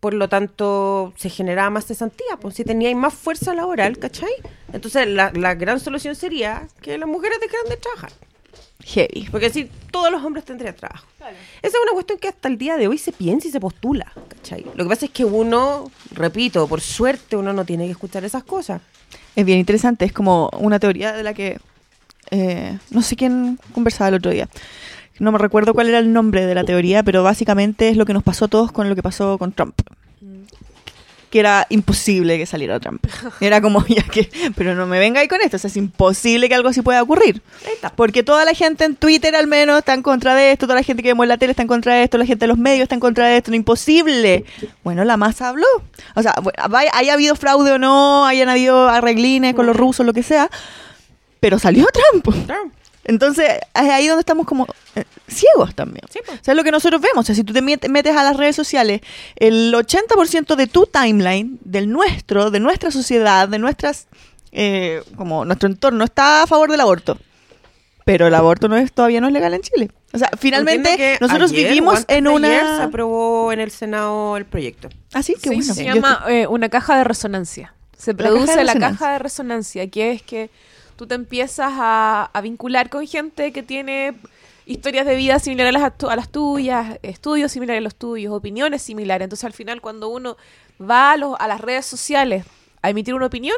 por 0.00 0.12
lo 0.12 0.28
tanto 0.28 1.14
se 1.16 1.30
generaba 1.30 1.70
más 1.70 1.86
cesantía, 1.86 2.36
pues 2.38 2.56
si 2.56 2.64
teníais 2.64 2.94
más 2.94 3.14
fuerza 3.14 3.54
laboral, 3.54 3.96
¿cachai? 3.96 4.34
Entonces 4.74 5.08
la, 5.08 5.32
la 5.32 5.54
gran 5.54 5.80
solución 5.80 6.14
sería 6.14 6.68
que 6.82 6.98
las 6.98 7.08
mujeres 7.08 7.38
dejaran 7.40 7.70
de 7.70 7.78
trabajar. 7.78 8.12
Heavy. 8.84 9.28
Porque 9.30 9.46
así 9.46 9.70
todos 9.90 10.10
los 10.10 10.22
hombres 10.22 10.44
tendrían 10.44 10.74
trabajo. 10.74 11.06
Esa 11.62 11.76
es 11.76 11.82
una 11.82 11.92
cuestión 11.92 12.18
que 12.18 12.28
hasta 12.28 12.48
el 12.48 12.58
día 12.58 12.76
de 12.76 12.88
hoy 12.88 12.98
se 12.98 13.12
piensa 13.12 13.48
y 13.48 13.50
se 13.50 13.60
postula. 13.60 14.12
¿cachai? 14.28 14.64
Lo 14.74 14.84
que 14.84 14.88
pasa 14.88 15.06
es 15.06 15.10
que 15.10 15.24
uno, 15.24 15.90
repito, 16.10 16.66
por 16.68 16.80
suerte 16.80 17.36
uno 17.36 17.52
no 17.52 17.64
tiene 17.64 17.86
que 17.86 17.92
escuchar 17.92 18.24
esas 18.24 18.44
cosas. 18.44 18.82
Es 19.34 19.44
bien 19.44 19.58
interesante, 19.58 20.04
es 20.04 20.12
como 20.12 20.50
una 20.58 20.78
teoría 20.78 21.12
de 21.12 21.22
la 21.22 21.34
que 21.34 21.58
eh, 22.30 22.78
no 22.90 23.02
sé 23.02 23.16
quién 23.16 23.58
conversaba 23.72 24.08
el 24.08 24.14
otro 24.14 24.30
día. 24.30 24.48
No 25.18 25.32
me 25.32 25.38
recuerdo 25.38 25.74
cuál 25.74 25.88
era 25.88 25.98
el 25.98 26.12
nombre 26.12 26.44
de 26.44 26.54
la 26.54 26.64
teoría, 26.64 27.02
pero 27.02 27.22
básicamente 27.22 27.88
es 27.88 27.96
lo 27.96 28.04
que 28.04 28.12
nos 28.12 28.22
pasó 28.22 28.46
a 28.46 28.48
todos 28.48 28.72
con 28.72 28.88
lo 28.88 28.94
que 28.94 29.02
pasó 29.02 29.38
con 29.38 29.52
Trump. 29.52 29.80
Que 31.34 31.40
era 31.40 31.66
imposible 31.68 32.38
que 32.38 32.46
saliera 32.46 32.78
Trump. 32.78 33.04
Era 33.40 33.60
como, 33.60 33.84
ya 33.88 34.04
que, 34.04 34.30
pero 34.54 34.76
no 34.76 34.86
me 34.86 35.00
venga 35.00 35.18
ahí 35.18 35.26
con 35.26 35.40
esto, 35.40 35.56
o 35.56 35.58
sea, 35.58 35.66
es 35.66 35.76
imposible 35.76 36.48
que 36.48 36.54
algo 36.54 36.68
así 36.68 36.80
pueda 36.80 37.02
ocurrir. 37.02 37.42
Porque 37.96 38.22
toda 38.22 38.44
la 38.44 38.54
gente 38.54 38.84
en 38.84 38.94
Twitter 38.94 39.34
al 39.34 39.48
menos 39.48 39.78
está 39.78 39.94
en 39.94 40.02
contra 40.02 40.36
de 40.36 40.52
esto, 40.52 40.66
toda 40.66 40.76
la 40.76 40.84
gente 40.84 41.02
que 41.02 41.08
vemos 41.08 41.24
en 41.24 41.30
la 41.30 41.36
tele 41.36 41.50
está 41.50 41.62
en 41.62 41.66
contra 41.66 41.96
de 41.96 42.04
esto, 42.04 42.18
la 42.18 42.24
gente 42.24 42.44
de 42.44 42.46
los 42.46 42.56
medios 42.56 42.84
está 42.84 42.94
en 42.94 43.00
contra 43.00 43.26
de 43.26 43.38
esto, 43.38 43.50
no 43.50 43.56
imposible. 43.56 44.44
Bueno, 44.84 45.02
la 45.02 45.16
masa 45.16 45.48
habló. 45.48 45.66
O 46.14 46.22
sea, 46.22 46.36
haya 46.92 47.12
habido 47.12 47.34
fraude 47.34 47.72
o 47.72 47.78
no, 47.80 48.26
hayan 48.26 48.48
habido 48.48 48.88
arreglines 48.88 49.54
con 49.54 49.66
los 49.66 49.74
rusos, 49.74 50.06
lo 50.06 50.12
que 50.12 50.22
sea, 50.22 50.48
pero 51.40 51.58
salió 51.58 51.88
Trump. 51.92 52.28
Entonces, 53.04 53.48
es 53.74 53.90
ahí 53.90 54.06
donde 54.08 54.20
estamos 54.20 54.46
como 54.46 54.66
eh, 54.96 55.04
ciegos 55.28 55.74
también. 55.74 56.02
Sí, 56.10 56.20
pues. 56.24 56.40
O 56.40 56.44
sea, 56.44 56.52
es 56.52 56.56
lo 56.56 56.64
que 56.64 56.70
nosotros 56.70 57.00
vemos. 57.00 57.24
O 57.24 57.26
sea, 57.26 57.34
si 57.34 57.44
tú 57.44 57.52
te 57.52 57.62
met- 57.62 57.88
metes 57.88 58.16
a 58.16 58.22
las 58.24 58.36
redes 58.36 58.56
sociales, 58.56 59.00
el 59.36 59.72
80% 59.74 60.56
de 60.56 60.66
tu 60.66 60.86
timeline, 60.86 61.58
del 61.64 61.90
nuestro, 61.90 62.50
de 62.50 62.60
nuestra 62.60 62.90
sociedad, 62.90 63.48
de 63.48 63.58
nuestras, 63.58 64.06
eh, 64.52 65.02
como 65.16 65.44
nuestro 65.44 65.68
entorno, 65.68 66.04
está 66.04 66.42
a 66.42 66.46
favor 66.46 66.70
del 66.70 66.80
aborto. 66.80 67.18
Pero 68.04 68.26
el 68.26 68.34
aborto 68.34 68.68
no 68.68 68.76
es 68.76 68.92
todavía 68.92 69.20
no 69.20 69.28
es 69.28 69.32
legal 69.32 69.54
en 69.54 69.62
Chile. 69.62 69.90
O 70.12 70.18
sea, 70.18 70.30
finalmente 70.38 71.16
nosotros 71.20 71.50
ayer, 71.52 71.68
vivimos 71.68 72.04
en 72.08 72.24
de 72.24 72.30
ayer, 72.30 72.60
se 72.60 72.66
una... 72.74 72.84
aprobó 72.84 73.50
en 73.52 73.60
el 73.60 73.70
Senado 73.70 74.36
el 74.36 74.44
proyecto. 74.44 74.88
Así 75.14 75.32
que 75.34 75.48
Sí, 75.48 75.56
bueno. 75.56 75.74
se 75.74 75.84
yo 75.84 75.94
llama 75.94 76.24
eh, 76.28 76.46
una 76.46 76.68
caja 76.68 76.98
de 76.98 77.04
resonancia. 77.04 77.74
Se 77.96 78.14
caja 78.14 78.28
produce 78.28 78.56
de 78.56 78.64
la 78.64 78.72
resonancia. 78.74 78.98
caja 78.98 79.12
de 79.14 79.18
resonancia, 79.20 79.90
que 79.90 80.12
es 80.12 80.22
que 80.22 80.50
tú 80.96 81.06
te 81.06 81.14
empiezas 81.14 81.72
a, 81.74 82.30
a 82.32 82.40
vincular 82.40 82.88
con 82.90 83.06
gente 83.06 83.52
que 83.52 83.62
tiene 83.62 84.14
historias 84.66 85.04
de 85.06 85.16
vida 85.16 85.38
similares 85.38 85.74
a 85.76 85.78
las, 85.88 85.98
tu- 85.98 86.08
a 86.10 86.16
las 86.16 86.28
tuyas, 86.30 86.98
estudios 87.02 87.52
similares 87.52 87.80
a 87.80 87.82
los 87.82 87.94
tuyos, 87.94 88.32
opiniones 88.32 88.82
similares. 88.82 89.24
Entonces, 89.26 89.44
al 89.44 89.52
final, 89.52 89.80
cuando 89.80 90.08
uno 90.08 90.36
va 90.80 91.12
a, 91.12 91.16
los- 91.16 91.36
a 91.38 91.46
las 91.48 91.60
redes 91.60 91.84
sociales 91.86 92.44
a 92.82 92.90
emitir 92.90 93.14
una 93.14 93.26
opinión, 93.26 93.56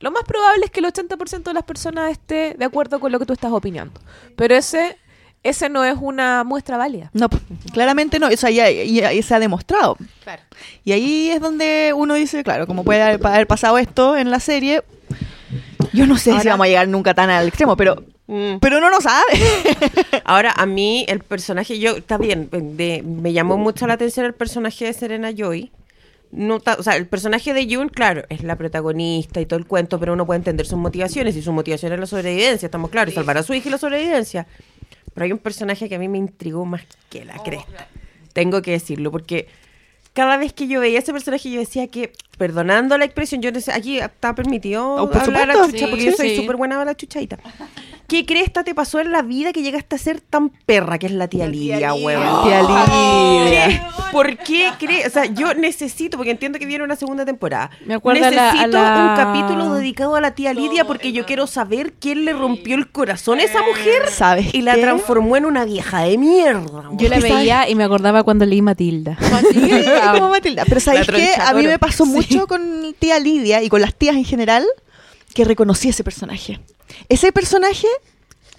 lo 0.00 0.10
más 0.10 0.24
probable 0.24 0.66
es 0.66 0.70
que 0.70 0.80
el 0.80 0.86
80% 0.86 1.42
de 1.44 1.54
las 1.54 1.62
personas 1.64 2.10
esté 2.10 2.54
de 2.58 2.64
acuerdo 2.66 3.00
con 3.00 3.12
lo 3.12 3.18
que 3.18 3.24
tú 3.26 3.32
estás 3.32 3.50
opinando. 3.50 3.98
Pero 4.36 4.54
ese, 4.54 4.98
ese 5.42 5.70
no 5.70 5.84
es 5.86 5.96
una 5.98 6.44
muestra 6.44 6.76
válida. 6.76 7.08
No, 7.14 7.28
claramente 7.72 8.18
no. 8.18 8.26
O 8.28 8.36
sea, 8.36 8.50
ya, 8.50 8.70
ya- 8.70 9.12
ya 9.12 9.22
se 9.22 9.34
ha 9.34 9.38
demostrado. 9.38 9.96
Y 10.84 10.92
ahí 10.92 11.30
es 11.30 11.40
donde 11.40 11.94
uno 11.96 12.12
dice, 12.12 12.44
claro, 12.44 12.66
como 12.66 12.84
puede 12.84 13.00
haber, 13.00 13.26
haber 13.26 13.46
pasado 13.46 13.78
esto 13.78 14.18
en 14.18 14.30
la 14.30 14.38
serie, 14.40 14.82
yo 15.96 16.06
no 16.06 16.16
sé 16.18 16.38
si 16.40 16.48
vamos 16.48 16.64
a 16.66 16.68
llegar 16.68 16.88
nunca 16.88 17.14
tan 17.14 17.30
al 17.30 17.48
extremo, 17.48 17.76
pero, 17.76 18.04
Mm. 18.28 18.58
pero 18.60 18.80
no 18.80 18.90
lo 18.90 19.00
sabe. 19.00 19.24
Ahora, 20.24 20.52
a 20.56 20.66
mí 20.66 21.04
el 21.08 21.20
personaje, 21.20 21.78
yo, 21.78 21.96
está 21.96 22.18
bien, 22.18 22.48
de- 22.50 23.02
me 23.04 23.32
llamó 23.32 23.56
mucho 23.56 23.86
la 23.86 23.94
atención 23.94 24.26
el 24.26 24.34
personaje 24.34 24.84
de 24.84 24.92
Serena 24.92 25.30
Joy. 25.32 25.70
No 26.32 26.58
ta- 26.58 26.76
o 26.78 26.82
sea, 26.82 26.96
el 26.96 27.06
personaje 27.06 27.54
de 27.54 27.72
June, 27.72 27.88
claro, 27.88 28.24
es 28.28 28.42
la 28.42 28.56
protagonista 28.56 29.40
y 29.40 29.46
todo 29.46 29.58
el 29.58 29.66
cuento, 29.66 30.00
pero 30.00 30.12
uno 30.12 30.26
puede 30.26 30.38
entender 30.38 30.66
sus 30.66 30.76
motivaciones 30.78 31.36
y 31.36 31.42
su 31.42 31.52
motivación 31.52 31.92
es 31.92 32.00
la 32.00 32.06
sobrevivencia, 32.06 32.66
estamos 32.66 32.90
claros, 32.90 33.14
salvar 33.14 33.38
a 33.38 33.42
su 33.44 33.54
hija 33.54 33.68
y 33.68 33.70
la 33.72 33.78
sobrevivencia. 33.78 34.46
Pero 35.14 35.24
hay 35.24 35.32
un 35.32 35.38
personaje 35.38 35.88
que 35.88 35.94
a 35.94 35.98
mí 36.00 36.08
me 36.08 36.18
intrigó 36.18 36.64
más 36.64 36.82
que 37.08 37.24
la 37.24 37.40
cresta. 37.42 37.86
Tengo 38.32 38.60
que 38.60 38.72
decirlo, 38.72 39.10
porque 39.12 39.46
cada 40.16 40.38
vez 40.38 40.52
que 40.54 40.66
yo 40.66 40.80
veía 40.80 40.98
ese 40.98 41.12
personaje, 41.12 41.50
yo 41.50 41.60
decía 41.60 41.86
que, 41.88 42.12
perdonando 42.38 42.96
la 42.98 43.04
expresión, 43.04 43.42
yo 43.42 43.52
no 43.52 43.60
sé, 43.60 43.70
aquí 43.70 43.98
está 43.98 44.34
permitido 44.34 44.94
Oh, 44.94 45.10
por 45.10 45.20
hablar 45.22 45.50
a 45.50 45.52
supuesto. 45.52 45.72
chucha, 45.76 45.84
Sí, 45.84 45.90
porque 45.90 46.04
yo 46.06 46.12
soy 46.12 46.30
sí. 46.30 46.36
súper 46.36 46.56
buena 46.56 46.76
para 46.76 46.86
la 46.86 46.96
chuchadita. 46.96 47.38
¿Qué 48.08 48.24
cresta 48.24 48.62
te 48.62 48.74
pasó 48.74 49.00
en 49.00 49.10
la 49.10 49.22
vida 49.22 49.52
que 49.52 49.62
llegaste 49.62 49.96
a 49.96 49.98
ser 49.98 50.20
tan 50.20 50.50
perra 50.50 50.98
que 50.98 51.06
es 51.06 51.12
la 51.12 51.26
tía 51.28 51.48
Lidia, 51.48 51.92
huevón? 51.92 52.44
Tía 52.44 52.62
Lidia. 52.62 53.66
¿Qué? 53.68 53.80
¿Por 54.12 54.36
qué 54.38 54.70
crees? 54.78 55.08
O 55.08 55.10
sea, 55.10 55.24
yo 55.26 55.52
necesito, 55.54 56.16
porque 56.16 56.30
entiendo 56.30 56.58
que 56.60 56.66
viene 56.66 56.84
una 56.84 56.94
segunda 56.96 57.24
temporada. 57.24 57.70
Me 57.84 57.94
acuerdo 57.94 58.24
a 58.24 58.30
la- 58.30 58.50
a 58.50 58.52
necesito 58.54 58.78
la- 58.78 59.08
un 59.10 59.16
capítulo 59.16 59.74
dedicado 59.74 60.14
a 60.14 60.20
la 60.20 60.30
tía 60.34 60.54
Lidia 60.54 60.86
porque 60.86 61.12
yo 61.12 61.26
quiero 61.26 61.46
saber 61.48 61.94
quién 61.94 62.24
le 62.24 62.32
rompió 62.32 62.76
el 62.76 62.90
corazón 62.90 63.40
a 63.40 63.42
esa 63.42 63.60
mujer 63.62 64.08
¿Sabes 64.10 64.54
y 64.54 64.62
la 64.62 64.74
qué? 64.76 64.82
transformó 64.82 65.36
en 65.36 65.44
una 65.44 65.64
vieja 65.64 66.02
de 66.02 66.16
mierda. 66.16 66.90
Yo 66.92 67.08
la 67.08 67.16
¿Qué 67.16 67.22
sabes? 67.22 67.34
veía 67.34 67.68
y 67.68 67.74
me 67.74 67.84
acordaba 67.84 68.22
cuando 68.22 68.46
leí 68.46 68.62
Matilda. 68.62 69.18
como 70.14 70.28
Matilda. 70.28 70.64
Pero 70.68 70.80
¿sabéis 70.80 71.08
La 71.08 71.16
qué? 71.16 71.30
A 71.44 71.52
mí 71.54 71.66
me 71.66 71.78
pasó 71.78 72.06
mucho 72.06 72.46
con 72.46 72.94
tía 72.98 73.18
Lidia 73.18 73.62
y 73.62 73.68
con 73.68 73.80
las 73.80 73.94
tías 73.94 74.14
en 74.16 74.24
general 74.24 74.64
que 75.34 75.44
reconocí 75.44 75.88
ese 75.88 76.04
personaje. 76.04 76.60
Ese 77.08 77.32
personaje, 77.32 77.86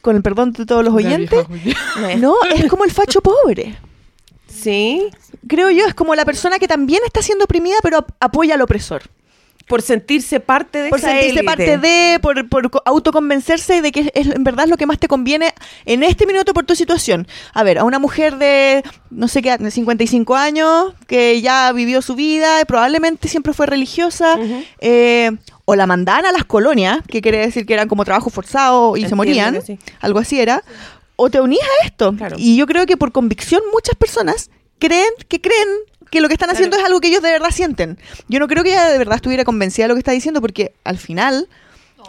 con 0.01 0.15
el 0.15 0.21
perdón 0.21 0.53
de 0.53 0.65
todos 0.65 0.84
los 0.84 0.93
oyentes, 0.93 1.45
no, 2.17 2.36
es 2.55 2.65
como 2.69 2.84
el 2.86 2.91
facho 2.91 3.21
pobre. 3.21 3.78
Sí, 4.47 5.07
Creo 5.47 5.69
yo, 5.69 5.86
es 5.86 5.93
como 5.93 6.13
la 6.15 6.25
persona 6.25 6.59
que 6.59 6.67
también 6.67 7.01
está 7.05 7.21
siendo 7.21 7.45
oprimida, 7.45 7.75
pero 7.82 7.99
ap- 7.99 8.11
apoya 8.19 8.55
al 8.55 8.61
opresor. 8.61 9.03
por 9.67 9.82
sentirse 9.82 10.39
parte 10.39 10.82
de 10.82 10.89
Por 10.89 10.99
esa 10.99 11.07
sentirse 11.09 11.30
élite. 11.39 11.43
parte 11.45 11.78
de, 11.78 12.19
por, 12.21 12.47
por 12.49 12.69
co- 12.69 12.82
autoconvencerse 12.86 13.82
de 13.82 13.91
que 13.91 14.11
es, 14.13 14.28
en 14.28 14.43
verdad 14.43 14.67
lo 14.67 14.75
que 14.78 14.86
más 14.86 14.97
te 14.99 15.07
conviene 15.07 15.53
en 15.86 16.03
este 16.03 16.25
minuto 16.25 16.53
por 16.53 16.65
tu 16.65 16.75
situación. 16.75 17.28
A 17.53 17.63
ver, 17.63 17.78
a 17.78 17.84
una 17.84 17.99
mujer 17.99 18.38
de, 18.38 18.84
no 19.09 19.28
sé 19.28 19.41
qué, 19.41 19.57
de 19.57 19.71
55 19.71 20.36
años, 20.36 20.93
que 21.07 21.41
ya 21.41 21.71
vivió 21.73 22.01
su 22.01 22.15
vida, 22.15 22.63
probablemente 22.65 23.28
siempre 23.28 23.53
fue 23.53 23.67
religiosa, 23.67 24.38
eh, 24.80 25.32
o 25.70 25.76
la 25.76 25.86
mandaban 25.86 26.26
a 26.26 26.32
las 26.32 26.45
colonias, 26.45 27.01
que 27.09 27.22
quiere 27.22 27.39
decir 27.39 27.65
que 27.65 27.74
eran 27.74 27.89
como 27.89 28.05
trabajo 28.05 28.30
forzado 28.30 28.95
y 28.95 29.05
se 29.05 29.15
morían, 29.15 29.61
sí. 29.61 29.78
algo 29.99 30.20
así 30.20 30.39
era, 30.39 30.63
o 31.18 31.30
te 31.30 31.41
unías 31.41 31.68
a 31.82 31.86
esto. 31.86 32.13
Claro. 32.15 32.38
Y 32.39 32.55
yo 32.55 32.65
creo 32.65 32.86
que 32.86 32.95
por 32.95 33.11
convicción 33.11 33.61
muchas 33.74 33.95
personas 33.95 34.49
creen 34.80 35.09
que 35.28 35.41
creen 35.41 35.68
que 36.09 36.22
lo 36.22 36.30
que 36.30 36.36
están 36.36 36.49
haciendo 36.49 36.78
es 36.78 36.86
algo 36.86 37.01
que 37.01 37.09
ellos 37.09 37.22
de 37.22 37.32
verdad 37.32 37.51
sienten. 37.51 37.99
Yo 38.30 38.39
no 38.39 38.47
creo 38.47 38.63
que 38.63 38.70
ella 38.70 38.88
de 38.88 38.97
verdad 38.97 39.18
estuviera 39.18 39.43
convencida 39.43 39.84
de 39.84 39.88
lo 39.89 39.95
que 39.95 39.99
está 39.99 40.13
diciendo 40.13 40.39
porque 40.39 40.72
al 40.86 40.97
final, 40.97 41.49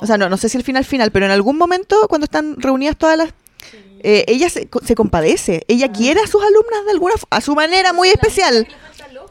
o 0.01 0.07
sea, 0.07 0.19
no, 0.19 0.29
no 0.29 0.37
sé 0.37 0.49
si 0.49 0.57
al 0.57 0.63
final 0.63 0.85
final, 0.85 1.11
pero 1.11 1.27
en 1.27 1.33
algún 1.33 1.59
momento 1.59 2.07
cuando 2.09 2.27
están 2.27 2.61
reunidas 2.61 2.97
todas 2.97 3.19
las 3.19 3.33
eh, 4.05 4.25
ella 4.29 4.49
se, 4.49 4.69
se 4.85 4.95
compadece, 4.95 5.65
ella 5.67 5.91
quiere 5.91 6.21
a 6.21 6.29
sus 6.29 6.41
alumnas 6.45 6.85
de 6.85 6.93
alguna 6.93 7.15
a 7.31 7.41
su 7.41 7.57
manera 7.57 7.93
muy 7.93 8.09
especial. 8.09 8.69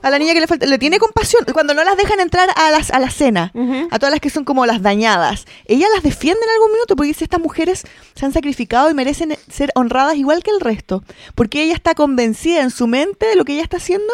A 0.02 0.10
la 0.10 0.20
niña 0.20 0.34
que 0.34 0.40
le 0.40 0.48
falta, 0.48 0.66
le 0.66 0.78
tiene 0.78 1.00
compasión. 1.00 1.44
Cuando 1.54 1.74
no 1.74 1.84
las 1.84 1.98
dejan 1.98 2.20
entrar 2.20 2.50
a, 2.56 2.72
las, 2.72 2.92
a 2.92 3.00
la 3.00 3.10
cena, 3.10 3.52
a 3.92 4.00
todas 4.00 4.12
las 4.12 4.20
que 4.20 4.30
son 4.30 4.46
como 4.46 4.66
las 4.66 4.82
dañadas, 4.82 5.46
ella 5.66 5.88
las 5.94 6.04
defiende 6.04 6.40
en 6.44 6.52
algún 6.52 6.72
minuto 6.74 6.96
porque 6.96 7.10
dice, 7.10 7.24
estas 7.24 7.42
mujeres 7.42 7.84
se 8.16 8.26
han 8.26 8.34
sacrificado 8.34 8.90
y 8.90 8.94
merecen 8.94 9.38
ser 9.50 9.72
honradas 9.76 10.16
igual 10.16 10.44
que 10.44 10.52
el 10.52 10.60
resto. 10.60 11.04
Porque 11.36 11.64
ella 11.64 11.74
está 11.74 11.96
convencida 11.96 12.62
en 12.62 12.70
su 12.70 12.88
mente 12.88 13.26
de 13.26 13.36
lo 13.36 13.46
que 13.46 13.54
ella 13.54 13.64
está 13.64 13.78
haciendo 13.78 14.14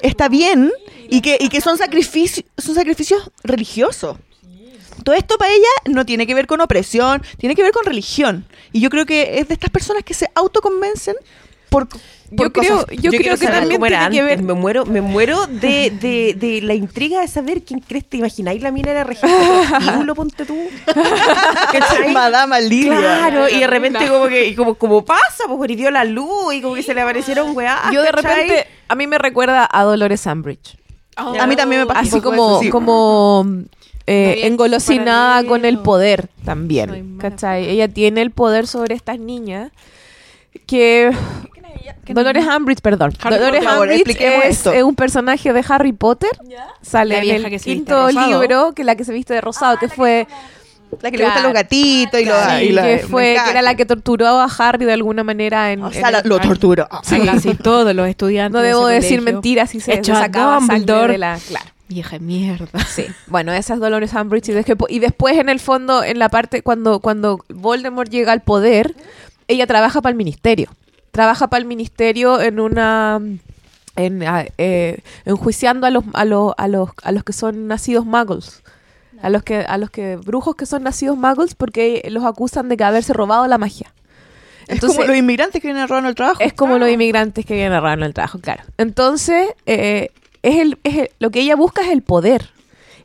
está 0.00 0.28
bien 0.28 0.72
y 1.08 1.20
que, 1.20 1.38
y 1.40 1.48
que 1.48 1.60
son, 1.60 1.78
sacrificios 1.78 2.44
son 2.56 2.74
sacrificios 2.74 3.30
religiosos. 3.42 4.16
Todo 5.04 5.14
esto 5.14 5.38
para 5.38 5.52
ella 5.52 5.68
no 5.86 6.04
tiene 6.04 6.26
que 6.26 6.34
ver 6.34 6.46
con 6.46 6.60
opresión, 6.60 7.22
tiene 7.38 7.54
que 7.54 7.62
ver 7.62 7.72
con 7.72 7.84
religión. 7.84 8.46
Y 8.72 8.80
yo 8.80 8.90
creo 8.90 9.06
que 9.06 9.38
es 9.38 9.48
de 9.48 9.54
estas 9.54 9.70
personas 9.70 10.02
que 10.02 10.12
se 10.12 10.28
autoconvencen 10.34 11.14
por, 11.68 11.88
por 11.88 12.00
Yo 12.30 12.52
creo, 12.52 12.86
yo 12.86 13.10
creo 13.10 13.36
que 13.36 13.46
también 13.46 13.68
tiene 13.68 13.68
que 13.68 13.78
ver 13.78 13.94
antes. 13.94 14.42
Me 14.42 14.54
muero, 14.54 14.84
me 14.86 15.00
muero 15.00 15.46
de, 15.46 15.90
de, 15.90 16.34
de 16.38 16.60
la 16.62 16.74
intriga 16.74 17.20
de 17.20 17.28
saber 17.28 17.62
quién 17.62 17.80
crees. 17.80 18.08
¿Te 18.08 18.16
imagináis 18.16 18.62
la 18.62 18.70
mina 18.70 18.90
era 18.90 19.04
registro 19.04 19.30
prostíbulo, 19.70 20.14
ponte 20.14 20.44
tú? 20.44 20.56
¿Cachai? 21.72 22.12
Madama 22.12 22.60
Lidia. 22.60 22.98
Claro, 22.98 23.48
y 23.48 23.60
de 23.60 23.66
repente 23.66 24.06
como 24.08 24.28
que 24.28 24.46
y 24.46 24.54
como, 24.54 24.74
como 24.74 25.04
pasa, 25.04 25.44
pues 25.46 25.70
hirió 25.70 25.90
la 25.90 26.04
luz 26.04 26.54
y 26.54 26.60
como 26.60 26.74
que 26.74 26.82
se 26.82 26.94
le 26.94 27.00
aparecieron 27.00 27.56
weá. 27.56 27.90
Yo 27.92 28.02
de 28.02 28.10
¿cachai? 28.10 28.34
repente, 28.34 28.66
a 28.88 28.94
mí 28.94 29.06
me 29.06 29.18
recuerda 29.18 29.68
a 29.70 29.82
Dolores 29.84 30.26
Umbridge. 30.26 30.76
A 31.18 31.46
mí 31.46 31.56
también 31.56 31.82
me 31.82 31.86
pasa 31.86 32.00
Así 32.00 32.20
como, 32.20 32.52
eso, 32.52 32.60
sí. 32.60 32.70
como 32.70 33.44
eh, 34.06 34.46
engolosinada 34.46 35.44
con 35.44 35.64
el 35.64 35.80
poder 35.80 36.28
también. 36.44 37.18
¿Cachai? 37.18 37.68
Ella 37.68 37.88
tiene 37.88 38.22
el 38.22 38.30
poder 38.30 38.66
sobre 38.66 38.94
estas 38.94 39.18
niñas 39.18 39.72
que... 40.66 41.10
Dolores 42.06 42.46
Umbridge, 42.46 42.80
perdón. 42.80 43.12
Harry 43.20 43.36
Dolores 43.36 43.62
Potter, 43.64 43.78
Umbridge 43.80 43.96
expliquemos 44.00 44.44
es, 44.44 44.50
esto. 44.56 44.72
es 44.72 44.82
un 44.82 44.94
personaje 44.94 45.52
de 45.52 45.64
Harry 45.68 45.92
Potter. 45.92 46.30
Sale 46.82 47.14
La 47.14 47.16
en 47.18 47.22
vieja 47.24 47.36
el 47.46 47.50
que 47.50 47.58
se 47.58 47.70
viste 47.70 47.72
quinto 47.74 48.06
de 48.06 48.12
rosado. 48.12 48.40
libro, 48.42 48.72
que 48.74 48.84
la 48.84 48.96
que 48.96 49.04
se 49.04 49.12
viste 49.12 49.34
de 49.34 49.40
rosado, 49.40 49.78
que 49.78 49.88
fue 49.88 50.26
La 51.02 51.10
que 51.10 51.18
le 51.18 51.24
gustan 51.26 51.42
los 51.42 51.52
gatitos 51.52 52.18
y, 52.20 52.24
los- 52.24 52.36
Sí, 52.46 52.64
y 52.64 52.72
la- 52.72 52.82
que, 52.82 52.88
me 52.94 52.98
fue, 53.00 53.36
que 53.44 53.50
era 53.50 53.60
la 53.62 53.74
que 53.74 53.84
torturó 53.84 54.26
a 54.26 54.44
Harry 54.58 54.86
de 54.86 54.92
alguna 54.94 55.22
manera 55.22 55.70
en... 55.70 55.82
O 55.82 55.88
en 55.88 55.92
sea, 55.92 56.10
la- 56.10 56.22
lo 56.24 56.38
torturó. 56.40 56.84
A 56.90 57.02
casi 57.02 57.54
todos 57.54 57.94
los 57.94 58.08
estudiantes. 58.08 58.52
No 58.54 58.60
de 58.62 58.68
debo 58.68 58.88
ese 58.88 58.94
decir 59.02 59.18
colegio. 59.18 59.34
mentiras 59.34 59.74
y 59.74 59.80
se, 59.80 59.92
se 59.92 59.98
Hecho 59.98 60.14
a 60.14 60.20
sacaba 60.20 60.58
sangre 60.60 60.76
Dumbledore. 60.78 61.12
de 61.12 61.18
la... 61.18 61.38
Claro. 61.46 61.66
Vieja 61.90 62.18
mierda. 62.18 62.80
Sí, 62.86 63.06
bueno, 63.28 63.50
esa 63.52 63.72
es 63.74 63.80
Dolores 63.80 64.12
Umbridge 64.14 64.48
y, 64.50 64.52
después- 64.52 64.90
y 64.92 64.98
después 64.98 65.36
en 65.38 65.48
el 65.50 65.58
fondo, 65.60 66.02
en 66.04 66.18
la 66.18 66.28
parte 66.30 66.62
cuando, 66.62 67.00
cuando 67.00 67.44
Voldemort 67.50 68.10
llega 68.10 68.32
al 68.32 68.40
poder, 68.42 68.94
ella 69.46 69.66
trabaja 69.66 70.00
para 70.02 70.10
el 70.10 70.16
ministerio. 70.16 70.68
Trabaja 71.18 71.50
para 71.50 71.58
el 71.60 71.66
ministerio 71.66 72.40
en 72.40 72.60
una... 72.60 73.20
En, 73.96 74.22
eh, 74.56 75.00
enjuiciando 75.24 75.88
a 75.88 75.90
los, 75.90 76.04
a, 76.12 76.24
los, 76.24 76.54
a, 76.56 76.68
los, 76.68 76.90
a 77.02 77.10
los 77.10 77.24
que 77.24 77.32
son 77.32 77.66
nacidos 77.66 78.06
muggles. 78.06 78.62
A 79.20 79.28
los 79.28 79.42
que 79.42 79.56
a 79.56 79.78
los 79.78 79.90
que 79.90 80.14
brujos 80.14 80.54
que 80.54 80.64
son 80.64 80.84
nacidos 80.84 81.16
muggles 81.18 81.56
porque 81.56 82.06
los 82.08 82.22
acusan 82.24 82.68
de 82.68 82.76
que 82.76 82.84
haberse 82.84 83.12
robado 83.14 83.48
la 83.48 83.58
magia. 83.58 83.92
Es 84.68 84.78
como 84.78 85.02
los 85.02 85.16
inmigrantes 85.16 85.60
que 85.60 85.66
vienen 85.66 85.82
a 85.82 85.86
robarnos 85.88 86.10
el 86.10 86.14
trabajo. 86.14 86.38
Es 86.40 86.52
como 86.52 86.78
los 86.78 86.88
inmigrantes 86.88 87.44
que 87.44 87.54
vienen 87.54 87.72
a 87.72 87.80
robarnos 87.80 88.06
el 88.06 88.14
trabajo, 88.14 88.38
claro. 88.38 88.62
Entonces, 88.76 89.48
eh, 89.66 90.10
es 90.42 90.58
el, 90.60 90.78
es 90.84 90.98
el- 90.98 91.10
lo 91.18 91.30
que 91.32 91.40
ella 91.40 91.56
busca 91.56 91.82
es 91.82 91.88
el 91.88 92.02
poder. 92.02 92.50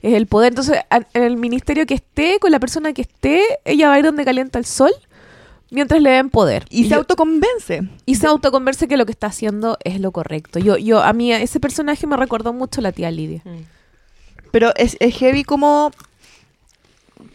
Es 0.03 0.13
el 0.13 0.27
poder. 0.27 0.49
Entonces, 0.51 0.77
en 0.91 1.23
el 1.23 1.35
ministerio 1.37 1.87
que 1.87 1.95
esté, 1.95 2.37
con 2.39 2.51
la 2.51 2.59
persona 2.59 2.93
que 2.93 3.01
esté, 3.01 3.41
ella 3.65 3.87
va 3.89 3.95
a 3.95 3.97
ir 3.99 4.05
donde 4.05 4.23
calienta 4.23 4.59
el 4.59 4.65
sol 4.65 4.91
mientras 5.73 6.01
le 6.01 6.11
den 6.11 6.29
poder. 6.29 6.65
Y 6.69 6.83
se 6.83 6.89
yo- 6.91 6.97
autoconvence. 6.97 7.83
y 8.05 8.15
se 8.15 8.27
autoconverse 8.27 8.87
que 8.87 8.95
lo 8.97 9.05
que 9.05 9.11
está 9.11 9.27
haciendo 9.27 9.77
es 9.83 9.99
lo 9.99 10.11
correcto. 10.11 10.59
Yo, 10.59 10.77
yo, 10.77 11.01
a 11.03 11.11
mí, 11.13 11.33
ese 11.33 11.59
personaje 11.59 12.07
me 12.07 12.15
recordó 12.15 12.53
mucho 12.53 12.79
a 12.79 12.83
la 12.83 12.91
tía 12.93 13.11
Lidia. 13.11 13.41
Pero 14.51 14.71
es, 14.77 14.95
es 14.99 15.15
heavy 15.17 15.43
como, 15.43 15.91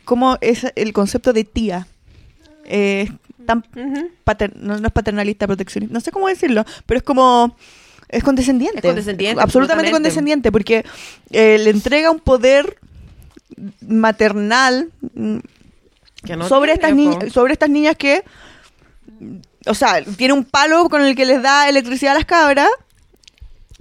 como 0.04 0.38
es 0.40 0.66
el 0.76 0.92
concepto 0.92 1.32
de 1.32 1.44
tía. 1.44 1.86
Eh, 2.64 3.10
tan 3.46 3.64
pater- 4.24 4.54
no, 4.56 4.78
no 4.78 4.86
es 4.86 4.92
paternalista, 4.92 5.46
proteccionista, 5.46 5.92
no 5.94 6.00
sé 6.00 6.10
cómo 6.12 6.28
decirlo, 6.28 6.64
pero 6.86 6.98
es 6.98 7.04
como... 7.04 7.56
Es 8.10 8.24
condescendiente. 8.24 8.78
Es 8.78 8.84
condescendiente, 8.84 9.40
Absolutamente 9.42 9.88
absolutamente. 9.88 9.92
condescendiente, 9.92 10.52
porque 10.52 10.84
eh, 11.30 11.58
le 11.58 11.68
entrega 11.70 12.10
un 12.10 12.20
poder 12.20 12.78
maternal 13.86 14.90
mm, 15.14 15.38
Que 16.24 16.36
no 16.36 16.48
sobre, 16.48 16.72
estas 16.72 16.94
niñas, 16.94 17.32
sobre 17.32 17.52
estas 17.52 17.70
niñas 17.70 17.96
que, 17.96 18.24
o 19.66 19.74
sea, 19.74 20.04
tiene 20.04 20.34
un 20.34 20.44
palo 20.44 20.88
con 20.88 21.02
el 21.02 21.14
que 21.14 21.24
les 21.26 21.42
da 21.42 21.68
electricidad 21.68 22.12
a 22.12 22.18
las 22.18 22.24
cabras 22.26 22.68